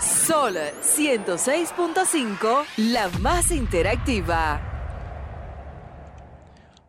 Sol 0.00 0.54
106.5, 0.82 2.64
la 2.76 3.08
más 3.20 3.50
interactiva. 3.50 4.60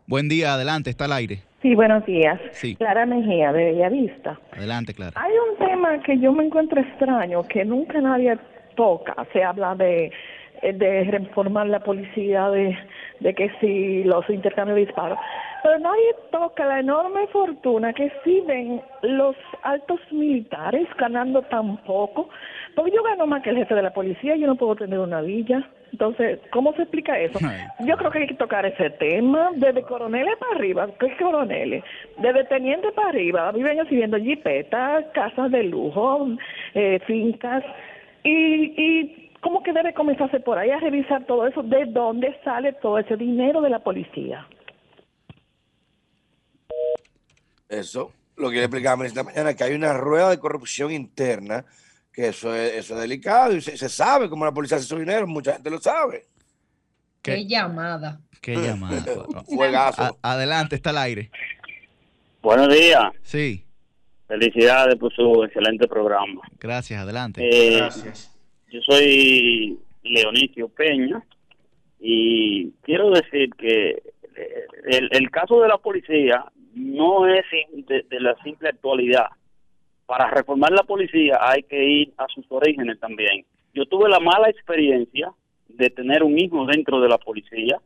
Buen 0.05 0.27
día, 0.27 0.53
adelante, 0.53 0.89
está 0.89 1.05
al 1.05 1.13
aire. 1.13 1.43
Sí, 1.63 1.75
buenos 1.75 2.05
días. 2.05 2.41
Sí. 2.51 2.75
Clara 2.75 3.05
Mejía, 3.05 3.53
de 3.53 3.71
Bellavista. 3.71 4.37
Adelante, 4.51 4.93
Clara. 4.93 5.13
Hay 5.15 5.31
un 5.31 5.65
tema 5.65 5.97
que 6.03 6.19
yo 6.19 6.33
me 6.33 6.43
encuentro 6.43 6.81
extraño, 6.81 7.41
que 7.43 7.63
nunca 7.63 8.01
nadie 8.01 8.37
toca. 8.75 9.15
Se 9.31 9.41
habla 9.41 9.73
de, 9.73 10.11
de 10.61 11.03
reformar 11.05 11.67
la 11.67 11.79
policía, 11.79 12.49
de, 12.49 12.77
de 13.21 13.33
que 13.33 13.49
si 13.61 14.03
los 14.03 14.29
intercambios 14.29 14.75
de 14.75 14.85
disparos. 14.87 15.17
Pero 15.63 15.79
nadie 15.79 16.13
toca 16.33 16.65
la 16.65 16.81
enorme 16.81 17.27
fortuna 17.27 17.93
que 17.93 18.07
exhiben 18.07 18.81
los 19.01 19.37
altos 19.61 20.01
militares 20.11 20.85
ganando 20.97 21.43
tan 21.43 21.77
poco. 21.85 22.27
Porque 22.75 22.91
yo 22.91 23.01
gano 23.03 23.25
más 23.25 23.41
que 23.41 23.51
el 23.51 23.55
jefe 23.55 23.73
de 23.73 23.83
la 23.83 23.93
policía, 23.93 24.35
yo 24.35 24.47
no 24.47 24.57
puedo 24.57 24.75
tener 24.75 24.99
una 24.99 25.21
villa. 25.21 25.65
Entonces, 25.93 26.39
¿cómo 26.51 26.73
se 26.73 26.81
explica 26.81 27.19
eso? 27.19 27.37
Yo 27.85 27.95
creo 27.97 28.09
que 28.09 28.19
hay 28.19 28.27
que 28.27 28.33
tocar 28.33 28.65
ese 28.65 28.89
tema 28.89 29.51
desde 29.55 29.83
coroneles 29.83 30.35
para 30.39 30.55
arriba. 30.55 30.89
¿Qué 30.99 31.15
coroneles? 31.17 31.83
Desde 32.17 32.45
teniente 32.45 32.91
para 32.93 33.09
arriba. 33.09 33.51
Viven 33.51 33.79
exhibiendo 33.79 34.17
jipetas, 34.17 35.05
casas 35.13 35.51
de 35.51 35.65
lujo, 35.65 36.29
eh, 36.73 36.99
fincas. 37.05 37.63
Y, 38.23 38.73
y 38.75 39.31
¿cómo 39.39 39.61
que 39.61 39.71
debe 39.71 39.93
comenzarse 39.93 40.39
por 40.39 40.57
ahí 40.57 40.71
a 40.71 40.79
revisar 40.79 41.25
todo 41.25 41.45
eso? 41.45 41.61
¿De 41.61 41.85
dónde 41.85 42.35
sale 42.43 42.73
todo 42.73 42.97
ese 42.97 43.15
dinero 43.15 43.61
de 43.61 43.69
la 43.69 43.77
policía? 43.77 44.47
Eso, 47.69 48.11
lo 48.35 48.49
que 48.49 48.55
le 48.55 48.63
explicaba 48.63 49.05
esta 49.05 49.21
mañana, 49.21 49.53
que 49.53 49.63
hay 49.63 49.75
una 49.75 49.93
rueda 49.93 50.31
de 50.31 50.39
corrupción 50.39 50.91
interna, 50.91 51.65
que 52.13 52.27
eso 52.27 52.53
es, 52.55 52.73
eso 52.75 52.93
es 52.95 53.01
delicado 53.01 53.55
y 53.55 53.61
se, 53.61 53.75
se 53.75 53.89
sabe 53.89 54.29
cómo 54.29 54.45
la 54.45 54.51
policía 54.53 54.77
hace 54.77 54.85
su 54.85 54.97
dinero, 54.99 55.25
mucha 55.27 55.53
gente 55.53 55.69
lo 55.69 55.79
sabe. 55.79 56.25
Qué 57.21 57.45
llamada. 57.45 58.19
Qué 58.41 58.55
llamada. 58.55 59.03
Fuegazo. 59.55 60.03
A- 60.21 60.33
adelante, 60.33 60.75
está 60.75 60.91
al 60.91 60.97
aire. 60.99 61.31
Buenos 62.41 62.69
días. 62.73 63.03
Sí, 63.23 63.65
Felicidades 64.27 64.95
por 64.95 65.13
su 65.13 65.43
excelente 65.43 65.87
programa. 65.87 66.41
gracias, 66.59 66.99
adelante. 67.01 67.41
Eh, 67.51 67.87
Yo 68.71 68.79
soy 68.81 69.77
Leonicio 70.01 70.69
Peña 70.69 71.23
y 71.99 72.71
quiero 72.81 73.11
decir 73.11 73.49
que 73.57 74.01
el, 74.85 75.09
el 75.11 75.29
caso 75.29 75.61
de 75.61 75.67
la 75.67 75.77
policía 75.77 76.45
no 76.73 77.27
es 77.27 77.45
de 77.77 78.19
la 78.19 78.35
simple 78.43 78.69
actualidad. 78.69 79.27
Para 80.05 80.29
reformar 80.29 80.71
la 80.71 80.83
policía 80.83 81.37
hay 81.39 81.63
que 81.63 81.83
ir 81.83 82.13
a 82.17 82.27
sus 82.27 82.45
orígenes 82.49 82.99
también. 82.99 83.45
Yo 83.73 83.85
tuve 83.85 84.09
la 84.09 84.19
mala 84.19 84.49
experiencia 84.49 85.31
de 85.67 85.89
tener 85.89 86.23
un 86.23 86.37
hijo 86.37 86.65
dentro 86.65 86.99
de 87.01 87.09
la 87.09 87.17
policía. 87.17 87.79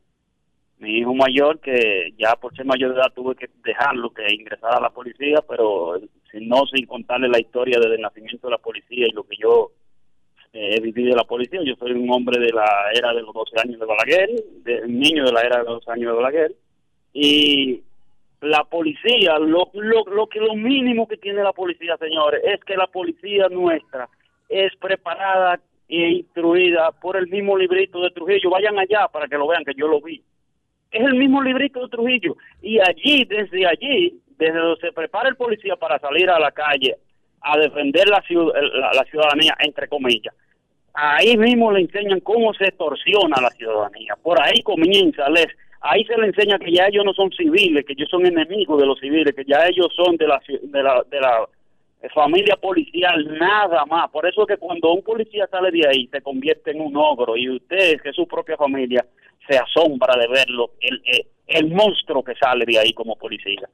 Mi 0.79 0.99
hijo 0.99 1.13
mayor, 1.13 1.59
que 1.59 2.13
ya 2.17 2.35
por 2.35 2.55
ser 2.55 2.65
mayor 2.65 2.93
de 2.93 2.99
edad 2.99 3.13
tuve 3.15 3.35
que 3.35 3.49
dejarlo 3.63 4.11
que 4.11 4.31
ingresara 4.33 4.77
a 4.77 4.81
la 4.81 4.89
policía, 4.89 5.43
pero 5.47 5.99
si 6.31 6.45
no 6.45 6.65
sin 6.67 6.85
contarle 6.85 7.29
la 7.29 7.39
historia 7.39 7.79
desde 7.79 7.95
el 7.95 8.01
nacimiento 8.01 8.47
de 8.47 8.51
la 8.51 8.57
policía 8.57 9.07
y 9.07 9.11
lo 9.11 9.23
que 9.23 9.37
yo 9.37 9.71
eh, 10.53 10.75
he 10.75 10.79
vivido 10.81 11.11
de 11.11 11.15
la 11.15 11.23
policía. 11.23 11.61
Yo 11.63 11.75
soy 11.75 11.91
un 11.91 12.09
hombre 12.11 12.39
de 12.39 12.51
la 12.51 12.67
era 12.93 13.13
de 13.13 13.21
los 13.21 13.33
12 13.33 13.59
años 13.63 13.79
de 13.79 13.85
Balaguer, 13.85 14.29
de, 14.63 14.81
un 14.83 14.99
niño 14.99 15.25
de 15.25 15.31
la 15.31 15.41
era 15.41 15.57
de 15.57 15.63
los 15.63 15.85
12 15.85 15.91
años 15.91 16.11
de 16.11 16.21
Balaguer. 16.21 16.55
Y 17.13 17.83
la 18.41 18.63
policía, 18.65 19.39
lo, 19.39 19.69
lo, 19.73 20.03
lo 20.05 20.27
que 20.27 20.39
lo 20.39 20.53
mínimo 20.55 21.07
que 21.07 21.17
tiene 21.17 21.41
la 21.41 21.53
policía, 21.53 21.97
señores, 21.97 22.41
es 22.45 22.63
que 22.63 22.75
la 22.75 22.87
policía 22.87 23.47
nuestra 23.49 24.07
es 24.47 24.75
preparada 24.77 25.59
e 25.89 26.09
instruida 26.09 26.91
por 26.91 27.17
el 27.17 27.27
mismo 27.27 27.57
librito 27.57 28.01
de 28.01 28.11
Trujillo. 28.11 28.49
Vayan 28.49 28.77
allá 28.77 29.07
para 29.07 29.27
que 29.27 29.37
lo 29.37 29.47
vean, 29.47 29.63
que 29.63 29.73
yo 29.73 29.87
lo 29.87 30.01
vi. 30.01 30.21
Es 30.91 31.01
el 31.01 31.15
mismo 31.15 31.41
librito 31.41 31.81
de 31.81 31.89
Trujillo. 31.89 32.35
Y 32.61 32.79
allí, 32.79 33.25
desde 33.25 33.65
allí, 33.65 34.19
desde 34.37 34.59
donde 34.59 34.81
se 34.81 34.91
prepara 34.91 35.29
el 35.29 35.35
policía 35.35 35.75
para 35.75 35.97
salir 35.99 36.29
a 36.29 36.39
la 36.39 36.51
calle 36.51 36.95
a 37.41 37.57
defender 37.57 38.07
la, 38.07 38.21
ciud- 38.23 38.53
la, 38.53 38.91
la 38.93 39.03
ciudadanía, 39.05 39.55
entre 39.59 39.87
comillas, 39.87 40.33
ahí 40.93 41.37
mismo 41.37 41.71
le 41.71 41.81
enseñan 41.81 42.19
cómo 42.19 42.53
se 42.53 42.65
extorsiona 42.65 43.35
a 43.37 43.41
la 43.41 43.49
ciudadanía. 43.51 44.15
Por 44.21 44.41
ahí 44.41 44.61
comienza, 44.63 45.29
les, 45.29 45.47
ahí 45.81 46.03
se 46.05 46.17
le 46.17 46.27
enseña 46.27 46.59
que 46.59 46.71
ya 46.71 46.87
ellos 46.87 47.05
no 47.05 47.13
son 47.13 47.31
civiles, 47.31 47.85
que 47.85 47.93
ellos 47.93 48.09
son 48.09 48.25
enemigos 48.25 48.79
de 48.79 48.85
los 48.85 48.99
civiles, 48.99 49.35
que 49.35 49.45
ya 49.45 49.65
ellos 49.67 49.87
son 49.95 50.17
de 50.17 50.27
la, 50.27 50.41
de 50.47 50.83
la, 50.83 51.03
de 51.09 51.19
la 51.19 51.47
familia 52.13 52.55
policial, 52.57 53.37
nada 53.37 53.85
más. 53.85 54.09
Por 54.11 54.27
eso 54.27 54.41
es 54.41 54.47
que 54.47 54.57
cuando 54.57 54.91
un 54.91 55.03
policía 55.03 55.47
sale 55.47 55.71
de 55.71 55.87
ahí 55.87 56.07
se 56.07 56.21
convierte 56.21 56.71
en 56.71 56.81
un 56.81 56.95
ogro 56.95 57.35
y 57.37 57.49
usted, 57.49 58.01
que 58.01 58.09
es 58.09 58.15
su 58.15 58.27
propia 58.27 58.57
familia, 58.57 59.05
se 59.47 59.57
asombra 59.57 60.15
de 60.19 60.27
verlo, 60.27 60.71
el, 60.81 61.01
el 61.47 61.67
monstruo 61.71 62.23
que 62.23 62.35
sale 62.35 62.65
de 62.65 62.77
ahí 62.79 62.93
como 62.93 63.15
policía. 63.15 63.69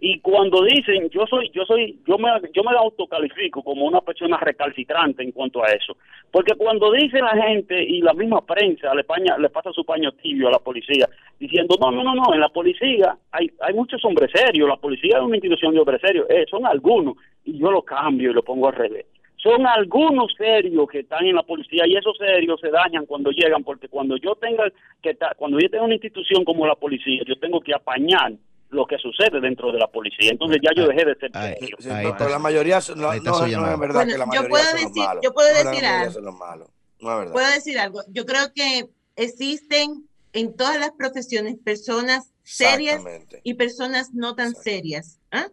Y 0.00 0.20
cuando 0.20 0.62
dicen, 0.62 1.10
yo 1.10 1.26
soy, 1.26 1.50
yo 1.52 1.64
soy, 1.64 1.98
yo 2.06 2.18
me, 2.18 2.28
yo 2.54 2.62
me 2.62 2.76
autocalifico 2.76 3.64
como 3.64 3.84
una 3.84 4.00
persona 4.00 4.36
recalcitrante 4.36 5.24
en 5.24 5.32
cuanto 5.32 5.64
a 5.64 5.70
eso. 5.70 5.96
Porque 6.30 6.54
cuando 6.54 6.92
dice 6.92 7.18
la 7.18 7.36
gente 7.36 7.82
y 7.82 8.00
la 8.00 8.12
misma 8.12 8.40
prensa 8.46 8.94
le, 8.94 9.02
paña, 9.02 9.36
le 9.38 9.50
pasa 9.50 9.72
su 9.72 9.84
paño 9.84 10.12
tibio 10.12 10.48
a 10.48 10.52
la 10.52 10.60
policía, 10.60 11.08
diciendo, 11.40 11.76
no, 11.80 11.90
no, 11.90 12.04
no, 12.04 12.14
no, 12.14 12.32
en 12.32 12.40
la 12.40 12.48
policía 12.48 13.16
hay, 13.32 13.50
hay 13.60 13.74
muchos 13.74 14.04
hombres 14.04 14.30
serios, 14.32 14.68
la 14.68 14.76
policía 14.76 15.16
es 15.16 15.22
una 15.22 15.36
institución 15.36 15.74
de 15.74 15.80
hombres 15.80 16.00
serios, 16.00 16.30
eh, 16.30 16.44
son 16.48 16.64
algunos, 16.64 17.16
y 17.44 17.58
yo 17.58 17.72
lo 17.72 17.82
cambio 17.82 18.30
y 18.30 18.34
lo 18.34 18.44
pongo 18.44 18.68
al 18.68 18.74
revés. 18.74 19.06
Son 19.36 19.66
algunos 19.66 20.32
serios 20.36 20.88
que 20.88 21.00
están 21.00 21.24
en 21.24 21.36
la 21.36 21.42
policía 21.42 21.84
y 21.86 21.96
esos 21.96 22.16
serios 22.18 22.60
se 22.60 22.70
dañan 22.70 23.06
cuando 23.06 23.30
llegan, 23.30 23.64
porque 23.64 23.88
cuando 23.88 24.16
yo 24.16 24.34
tenga 24.36 24.64
que 25.00 25.16
cuando 25.36 25.58
yo 25.58 25.70
tenga 25.70 25.84
una 25.84 25.94
institución 25.94 26.44
como 26.44 26.66
la 26.66 26.74
policía, 26.74 27.22
yo 27.26 27.36
tengo 27.38 27.60
que 27.60 27.72
apañar 27.72 28.32
lo 28.70 28.86
que 28.86 28.98
sucede 28.98 29.40
dentro 29.40 29.72
de 29.72 29.78
la 29.78 29.86
policía. 29.88 30.30
Entonces 30.30 30.58
ya 30.62 30.70
yo 30.76 30.86
dejé 30.88 31.04
de 31.04 31.14
ser 31.16 31.30
serio. 31.32 31.78
No, 32.02 32.16
pero 32.18 32.30
la 32.30 32.38
mayoría 32.38 32.80
son- 32.80 33.00
no, 33.00 33.08
ahí 33.10 33.18
está 33.18 33.30
no- 33.30 33.38
no 33.60 33.72
es 33.72 33.78
verdad 33.78 33.94
Bueno, 33.94 34.12
que 34.12 34.18
la 34.18 34.24
yo 34.24 34.28
mayoría 34.28 34.48
puedo 34.50 34.64
son 34.64 34.72
los 34.74 34.82
decir- 34.92 35.04
malos. 35.06 35.24
yo 35.24 35.32
puedo 35.34 35.48
decir 35.48 35.64
mayoría 35.64 36.00
algo. 36.00 36.20
los 36.20 36.34
es. 36.36 37.32
Puedo 37.32 37.50
decir 37.50 37.78
algo. 37.78 38.00
Yo 38.08 38.26
creo 38.26 38.52
que 38.54 38.88
existen 39.16 40.08
en 40.32 40.54
todas 40.54 40.78
las 40.78 40.90
profesiones 40.92 41.56
personas 41.64 42.30
serias 42.42 43.02
y 43.42 43.54
personas 43.54 44.12
no 44.12 44.34
tan 44.34 44.54
serias. 44.54 45.18
¿ah? 45.32 45.48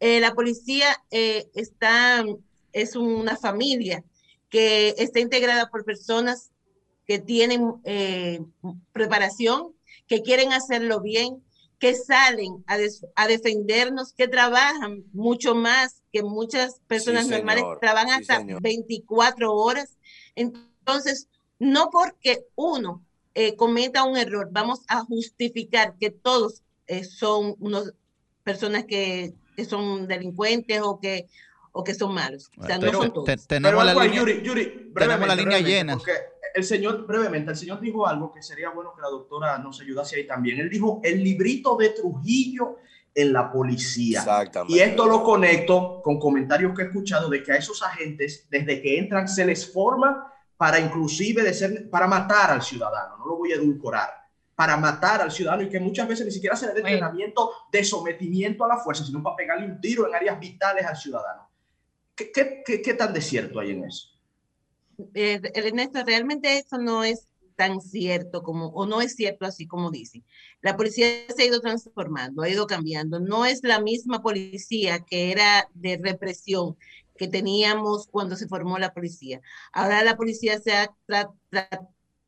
Eh, 0.00 0.20
la 0.20 0.32
policía 0.34 0.88
eh, 1.10 1.46
está, 1.54 2.24
es 2.72 2.96
una 2.96 3.36
familia 3.36 4.04
que 4.50 4.94
está 4.98 5.20
integrada 5.20 5.68
por 5.70 5.84
personas 5.84 6.50
que 7.06 7.18
tienen 7.18 7.72
eh, 7.84 8.40
preparación, 8.92 9.72
que 10.06 10.22
quieren 10.22 10.52
hacerlo 10.52 11.00
bien, 11.00 11.42
que 11.78 11.94
salen 11.94 12.64
a, 12.66 12.76
des- 12.76 13.06
a 13.14 13.26
defendernos, 13.28 14.12
que 14.12 14.28
trabajan 14.28 15.04
mucho 15.12 15.54
más 15.54 16.02
que 16.12 16.22
muchas 16.22 16.80
personas 16.86 17.24
Sí, 17.24 17.30
normales, 17.30 17.62
señor. 17.62 17.78
trabajan 17.80 18.08
Sí, 18.16 18.22
hasta 18.22 18.38
señor. 18.38 18.62
24 18.62 19.54
horas. 19.54 19.96
Entonces, 20.34 21.28
no 21.58 21.90
porque 21.90 22.44
uno 22.54 23.04
eh, 23.34 23.54
cometa 23.56 24.04
un 24.04 24.16
error, 24.16 24.48
vamos 24.50 24.80
a 24.88 25.00
justificar 25.04 25.94
que 25.98 26.10
todos 26.10 26.62
eh, 26.86 27.04
son 27.04 27.54
unos 27.60 27.92
personas 28.42 28.84
que, 28.86 29.34
que 29.56 29.64
son 29.64 30.08
delincuentes 30.08 30.80
o 30.82 30.98
que, 30.98 31.26
o 31.72 31.84
que 31.84 31.94
son 31.94 32.14
malos. 32.14 32.50
O 32.56 32.64
sea, 32.66 32.76
no 32.78 32.86
Pero 32.86 32.98
son 32.98 33.12
todos. 33.12 33.26
te- 33.26 33.36
tenemos 33.36 33.84
Pero 33.84 33.94
la 33.94 33.94
línea, 34.04 34.20
Yuri, 34.20 34.42
Yuri, 34.42 34.64
tenemos 34.64 34.92
brevemente, 34.94 35.26
la 35.28 35.34
línea 35.36 35.58
brevemente, 35.58 35.70
llena. 35.70 35.96
Porque 35.96 36.12
el 36.58 36.64
señor, 36.64 37.06
brevemente, 37.06 37.50
el 37.52 37.56
señor 37.56 37.80
dijo 37.80 38.06
algo 38.06 38.32
que 38.32 38.42
sería 38.42 38.70
bueno 38.70 38.92
que 38.94 39.00
la 39.00 39.08
doctora 39.08 39.58
nos 39.58 39.80
ayudase 39.80 40.16
ahí 40.16 40.26
también. 40.26 40.58
Él 40.60 40.68
dijo 40.68 41.00
el 41.02 41.22
librito 41.22 41.76
de 41.76 41.90
Trujillo 41.90 42.76
en 43.14 43.32
la 43.32 43.50
policía. 43.50 44.20
Exactamente. 44.20 44.74
Y 44.74 44.80
esto 44.80 45.06
lo 45.06 45.22
conecto 45.22 46.00
con 46.02 46.18
comentarios 46.18 46.74
que 46.74 46.82
he 46.82 46.84
escuchado 46.86 47.28
de 47.28 47.42
que 47.42 47.52
a 47.52 47.56
esos 47.56 47.82
agentes, 47.82 48.46
desde 48.50 48.82
que 48.82 48.98
entran, 48.98 49.26
se 49.26 49.44
les 49.44 49.72
forma 49.72 50.32
para 50.56 50.78
inclusive 50.78 51.42
de 51.42 51.54
ser, 51.54 51.88
para 51.88 52.06
matar 52.06 52.50
al 52.50 52.62
ciudadano. 52.62 53.16
No 53.18 53.26
lo 53.26 53.36
voy 53.36 53.52
a 53.52 53.56
edulcorar. 53.56 54.10
Para 54.54 54.76
matar 54.76 55.22
al 55.22 55.30
ciudadano 55.30 55.62
y 55.62 55.68
que 55.68 55.78
muchas 55.78 56.08
veces 56.08 56.26
ni 56.26 56.32
siquiera 56.32 56.56
se 56.56 56.66
le 56.66 56.72
dé 56.72 56.80
entrenamiento 56.80 57.52
de 57.70 57.84
sometimiento 57.84 58.64
a 58.64 58.68
la 58.68 58.76
fuerza, 58.78 59.04
sino 59.04 59.22
para 59.22 59.36
pegarle 59.36 59.66
un 59.66 59.80
tiro 59.80 60.08
en 60.08 60.14
áreas 60.14 60.38
vitales 60.40 60.84
al 60.84 60.96
ciudadano. 60.96 61.48
¿Qué, 62.14 62.32
qué, 62.32 62.62
qué, 62.66 62.82
qué 62.82 62.94
tan 62.94 63.12
desierto 63.12 63.60
hay 63.60 63.70
en 63.70 63.84
eso? 63.84 64.17
Eh, 65.14 65.40
Ernesto, 65.54 66.04
realmente 66.04 66.58
eso 66.58 66.78
no 66.78 67.04
es 67.04 67.28
tan 67.56 67.80
cierto 67.80 68.42
como, 68.42 68.68
o 68.68 68.86
no 68.86 69.00
es 69.00 69.16
cierto 69.16 69.44
así 69.44 69.66
como 69.66 69.90
dice. 69.90 70.22
La 70.60 70.76
policía 70.76 71.08
se 71.34 71.42
ha 71.42 71.46
ido 71.46 71.60
transformando, 71.60 72.42
ha 72.42 72.48
ido 72.48 72.66
cambiando. 72.68 73.18
No 73.18 73.46
es 73.46 73.64
la 73.64 73.80
misma 73.80 74.22
policía 74.22 75.00
que 75.00 75.32
era 75.32 75.68
de 75.74 75.98
represión 76.02 76.76
que 77.16 77.26
teníamos 77.28 78.06
cuando 78.06 78.36
se 78.36 78.46
formó 78.46 78.78
la 78.78 78.94
policía. 78.94 79.40
Ahora 79.72 80.04
la 80.04 80.16
policía 80.16 80.60
se 80.60 80.72
ha 80.72 80.94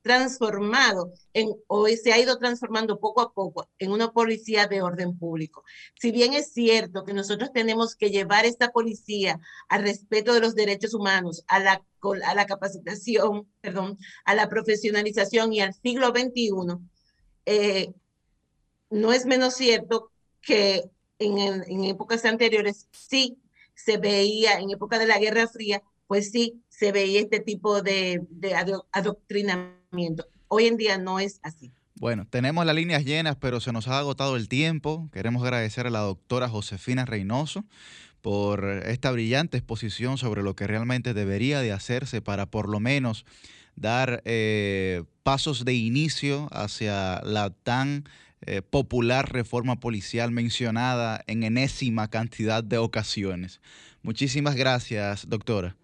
transformado 0.02 1.12
en, 1.34 1.50
o 1.66 1.86
se 1.88 2.12
ha 2.12 2.18
ido 2.18 2.38
transformando 2.38 2.98
poco 2.98 3.20
a 3.20 3.32
poco 3.32 3.68
en 3.78 3.92
una 3.92 4.12
policía 4.12 4.66
de 4.66 4.82
orden 4.82 5.18
público. 5.18 5.64
Si 6.00 6.10
bien 6.10 6.32
es 6.32 6.52
cierto 6.52 7.04
que 7.04 7.12
nosotros 7.12 7.52
tenemos 7.52 7.96
que 7.96 8.10
llevar 8.10 8.46
esta 8.46 8.70
policía 8.70 9.38
al 9.68 9.82
respeto 9.82 10.32
de 10.32 10.40
los 10.40 10.54
derechos 10.54 10.94
humanos, 10.94 11.44
a 11.48 11.58
la, 11.58 11.84
a 12.24 12.34
la 12.34 12.46
capacitación, 12.46 13.48
perdón, 13.60 13.98
a 14.24 14.34
la 14.34 14.48
profesionalización 14.48 15.52
y 15.52 15.60
al 15.60 15.74
siglo 15.74 16.08
XXI, 16.08 16.50
eh, 17.46 17.92
no 18.90 19.12
es 19.12 19.26
menos 19.26 19.54
cierto 19.54 20.10
que 20.40 20.84
en, 21.18 21.38
en 21.38 21.84
épocas 21.84 22.24
anteriores 22.24 22.88
sí 22.92 23.38
se 23.74 23.98
veía, 23.98 24.58
en 24.58 24.70
época 24.70 24.98
de 24.98 25.06
la 25.06 25.18
Guerra 25.18 25.48
Fría, 25.48 25.82
pues 26.06 26.30
sí, 26.30 26.62
se 26.68 26.92
veía 26.92 27.20
este 27.20 27.40
tipo 27.40 27.82
de, 27.82 28.26
de 28.30 28.54
adoctrinamiento. 28.92 29.79
Hoy 30.48 30.66
en 30.66 30.76
día 30.76 30.98
no 30.98 31.20
es 31.20 31.40
así. 31.42 31.72
Bueno, 31.94 32.26
tenemos 32.28 32.64
las 32.64 32.74
líneas 32.74 33.04
llenas, 33.04 33.36
pero 33.36 33.60
se 33.60 33.72
nos 33.72 33.88
ha 33.88 33.98
agotado 33.98 34.36
el 34.36 34.48
tiempo. 34.48 35.10
Queremos 35.12 35.42
agradecer 35.42 35.86
a 35.86 35.90
la 35.90 36.00
doctora 36.00 36.48
Josefina 36.48 37.04
Reynoso 37.04 37.64
por 38.22 38.64
esta 38.64 39.10
brillante 39.10 39.58
exposición 39.58 40.18
sobre 40.18 40.42
lo 40.42 40.54
que 40.54 40.66
realmente 40.66 41.14
debería 41.14 41.60
de 41.60 41.72
hacerse 41.72 42.20
para 42.20 42.46
por 42.46 42.68
lo 42.68 42.80
menos 42.80 43.24
dar 43.76 44.22
eh, 44.24 45.04
pasos 45.22 45.64
de 45.64 45.74
inicio 45.74 46.48
hacia 46.52 47.20
la 47.22 47.50
tan 47.50 48.04
eh, 48.42 48.62
popular 48.62 49.32
reforma 49.32 49.80
policial 49.80 50.30
mencionada 50.30 51.22
en 51.26 51.42
enésima 51.42 52.08
cantidad 52.08 52.64
de 52.64 52.78
ocasiones. 52.78 53.60
Muchísimas 54.02 54.54
gracias, 54.54 55.28
doctora. 55.28 55.76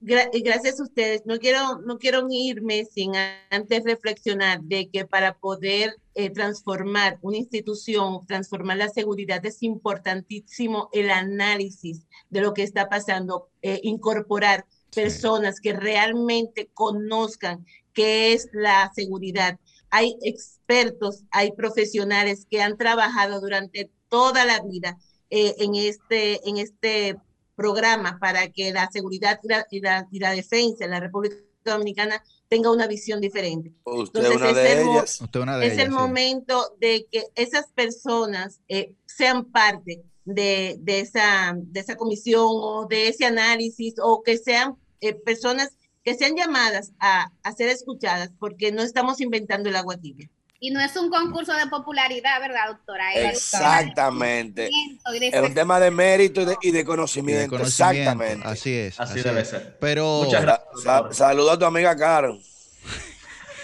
Gracias 0.00 0.80
a 0.80 0.82
ustedes. 0.82 1.22
No 1.26 1.38
quiero, 1.38 1.80
no 1.80 1.98
quiero 1.98 2.26
irme 2.30 2.84
sin 2.84 3.12
antes 3.50 3.84
reflexionar 3.84 4.62
de 4.62 4.88
que 4.88 5.04
para 5.04 5.34
poder 5.34 5.96
eh, 6.14 6.30
transformar 6.30 7.18
una 7.22 7.36
institución, 7.36 8.26
transformar 8.26 8.78
la 8.78 8.88
seguridad, 8.88 9.44
es 9.44 9.62
importantísimo 9.62 10.88
el 10.92 11.10
análisis 11.10 12.06
de 12.30 12.40
lo 12.40 12.54
que 12.54 12.62
está 12.62 12.88
pasando, 12.88 13.48
eh, 13.62 13.80
incorporar 13.82 14.66
personas 14.94 15.60
que 15.60 15.72
realmente 15.72 16.68
conozcan 16.74 17.64
qué 17.92 18.32
es 18.32 18.48
la 18.52 18.90
seguridad 18.94 19.58
hay 19.90 20.16
expertos, 20.22 21.24
hay 21.30 21.52
profesionales 21.52 22.46
que 22.48 22.62
han 22.62 22.76
trabajado 22.76 23.40
durante 23.40 23.90
toda 24.08 24.44
la 24.44 24.60
vida 24.60 24.98
eh, 25.30 25.54
en, 25.58 25.74
este, 25.74 26.48
en 26.48 26.56
este 26.56 27.16
programa 27.60 28.18
para 28.18 28.50
que 28.50 28.72
la 28.72 28.90
seguridad 28.90 29.38
y 29.42 29.80
la, 29.80 30.06
y 30.10 30.18
la, 30.18 30.30
defensa 30.32 30.86
en 30.86 30.92
la 30.92 31.00
República 31.00 31.36
Dominicana 31.62 32.22
tenga 32.48 32.72
una 32.72 32.86
visión 32.86 33.20
diferente. 33.20 33.74
Usted 33.84 34.20
Entonces, 34.20 34.40
una 34.40 34.52
de 34.54 34.72
es, 34.72 34.78
ellas. 34.78 35.20
El, 35.20 35.40
una 35.42 35.58
de 35.58 35.66
es 35.66 35.72
ellas, 35.74 35.84
el 35.84 35.92
sí. 35.92 35.98
momento 35.98 36.74
de 36.80 37.06
que 37.12 37.26
esas 37.34 37.66
personas 37.72 38.60
eh, 38.68 38.94
sean 39.04 39.44
parte 39.44 40.02
de, 40.24 40.76
de, 40.80 41.00
esa, 41.00 41.54
de 41.54 41.80
esa 41.80 41.96
comisión 41.96 42.46
o 42.48 42.86
de 42.88 43.08
ese 43.08 43.26
análisis 43.26 43.94
o 44.02 44.22
que 44.22 44.38
sean 44.38 44.76
eh, 45.02 45.12
personas 45.12 45.76
que 46.02 46.14
sean 46.14 46.34
llamadas 46.34 46.92
a, 46.98 47.30
a, 47.42 47.52
ser 47.52 47.68
escuchadas 47.68 48.30
porque 48.38 48.72
no 48.72 48.82
estamos 48.82 49.20
inventando 49.20 49.68
el 49.68 49.76
agua 49.76 49.98
tibia. 49.98 50.30
Y 50.62 50.70
no 50.70 50.80
es 50.80 50.94
un 50.94 51.08
concurso 51.08 51.54
de 51.54 51.66
popularidad, 51.68 52.38
¿verdad, 52.38 52.68
doctora? 52.68 53.14
Es 53.14 53.32
Exactamente. 53.54 54.68
De 55.10 55.28
es 55.28 55.40
un 55.42 55.54
tema 55.54 55.80
de 55.80 55.90
mérito 55.90 56.42
y 56.42 56.44
de, 56.44 56.56
y 56.60 56.70
de, 56.70 56.84
conocimiento. 56.84 57.40
de, 57.40 57.48
conocimiento. 57.48 58.00
Exactamente. 58.00 58.46
Así 58.46 58.76
es. 58.76 59.00
Así, 59.00 59.14
así 59.14 59.22
debe 59.22 59.40
es. 59.40 59.48
ser. 59.48 59.78
Pero. 59.80 60.24
Muchas 60.24 60.42
gracias. 60.42 60.82
Sa 60.84 61.12
saludos 61.12 61.54
a 61.54 61.58
tu 61.58 61.64
amiga 61.64 61.96
Karen. 61.96 62.38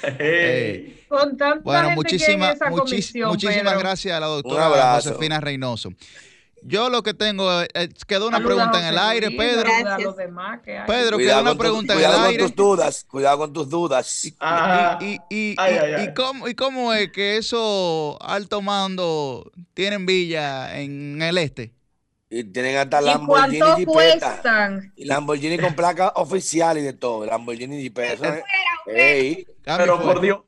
hey. 0.18 1.04
Con 1.06 1.36
tanta 1.36 1.60
bueno, 1.62 1.82
gente 1.82 1.94
muchísima, 1.96 2.46
que 2.46 2.50
en 2.50 2.56
esa 2.56 2.70
muchis, 2.70 2.90
comisión, 2.90 3.28
muchísimas 3.28 3.62
pero... 3.64 3.78
gracias 3.78 4.16
a 4.16 4.20
la 4.20 4.26
doctora 4.26 4.94
Josefina 4.94 5.38
Reynoso. 5.38 5.92
Yo 6.66 6.90
lo 6.90 7.02
que 7.02 7.14
tengo, 7.14 7.62
eh, 7.62 7.88
quedó 8.06 8.26
una 8.26 8.38
Saludos 8.38 8.54
pregunta 8.56 8.80
en 8.80 8.86
el 8.86 8.98
aire, 8.98 9.30
Pedro. 9.30 9.70
Pedro, 10.86 11.18
quedó 11.18 11.40
una 11.40 11.54
pregunta 11.54 11.94
tu, 11.94 11.98
en 12.00 12.04
el 12.04 12.10
cuidado 12.10 12.26
aire. 12.26 12.42
con 12.42 12.48
tus 12.48 12.56
dudas, 12.56 13.04
cuidado 13.08 13.38
con 13.38 13.52
tus 13.52 13.68
dudas. 13.70 14.24
Y, 14.24 14.28
y, 14.28 14.32
y, 14.34 14.34
ay, 15.00 15.18
y, 15.30 15.54
ay, 15.58 15.94
ay. 15.96 16.14
cómo, 16.14 16.48
¿Y 16.48 16.54
cómo 16.54 16.92
es 16.92 17.12
que 17.12 17.36
esos 17.36 18.16
alto 18.20 18.62
mando 18.62 19.52
tienen 19.74 20.06
villa 20.06 20.76
en 20.78 21.22
el 21.22 21.38
este? 21.38 21.72
Y 22.28 22.42
tienen 22.42 22.76
hasta 22.76 23.00
Lamborghini 23.00 23.58
y 23.58 23.86
Jeepeta. 23.86 24.80
Y 24.96 25.04
Lamborghini 25.04 25.58
con 25.58 25.74
placa 25.74 26.12
oficial 26.16 26.76
y 26.78 26.82
de 26.82 26.92
todo. 26.92 27.24
Lamborghini 27.24 27.76
y. 27.86 27.92
Hey. 28.86 29.46
Pero 29.64 30.02
por 30.02 30.20
Dios. 30.20 30.40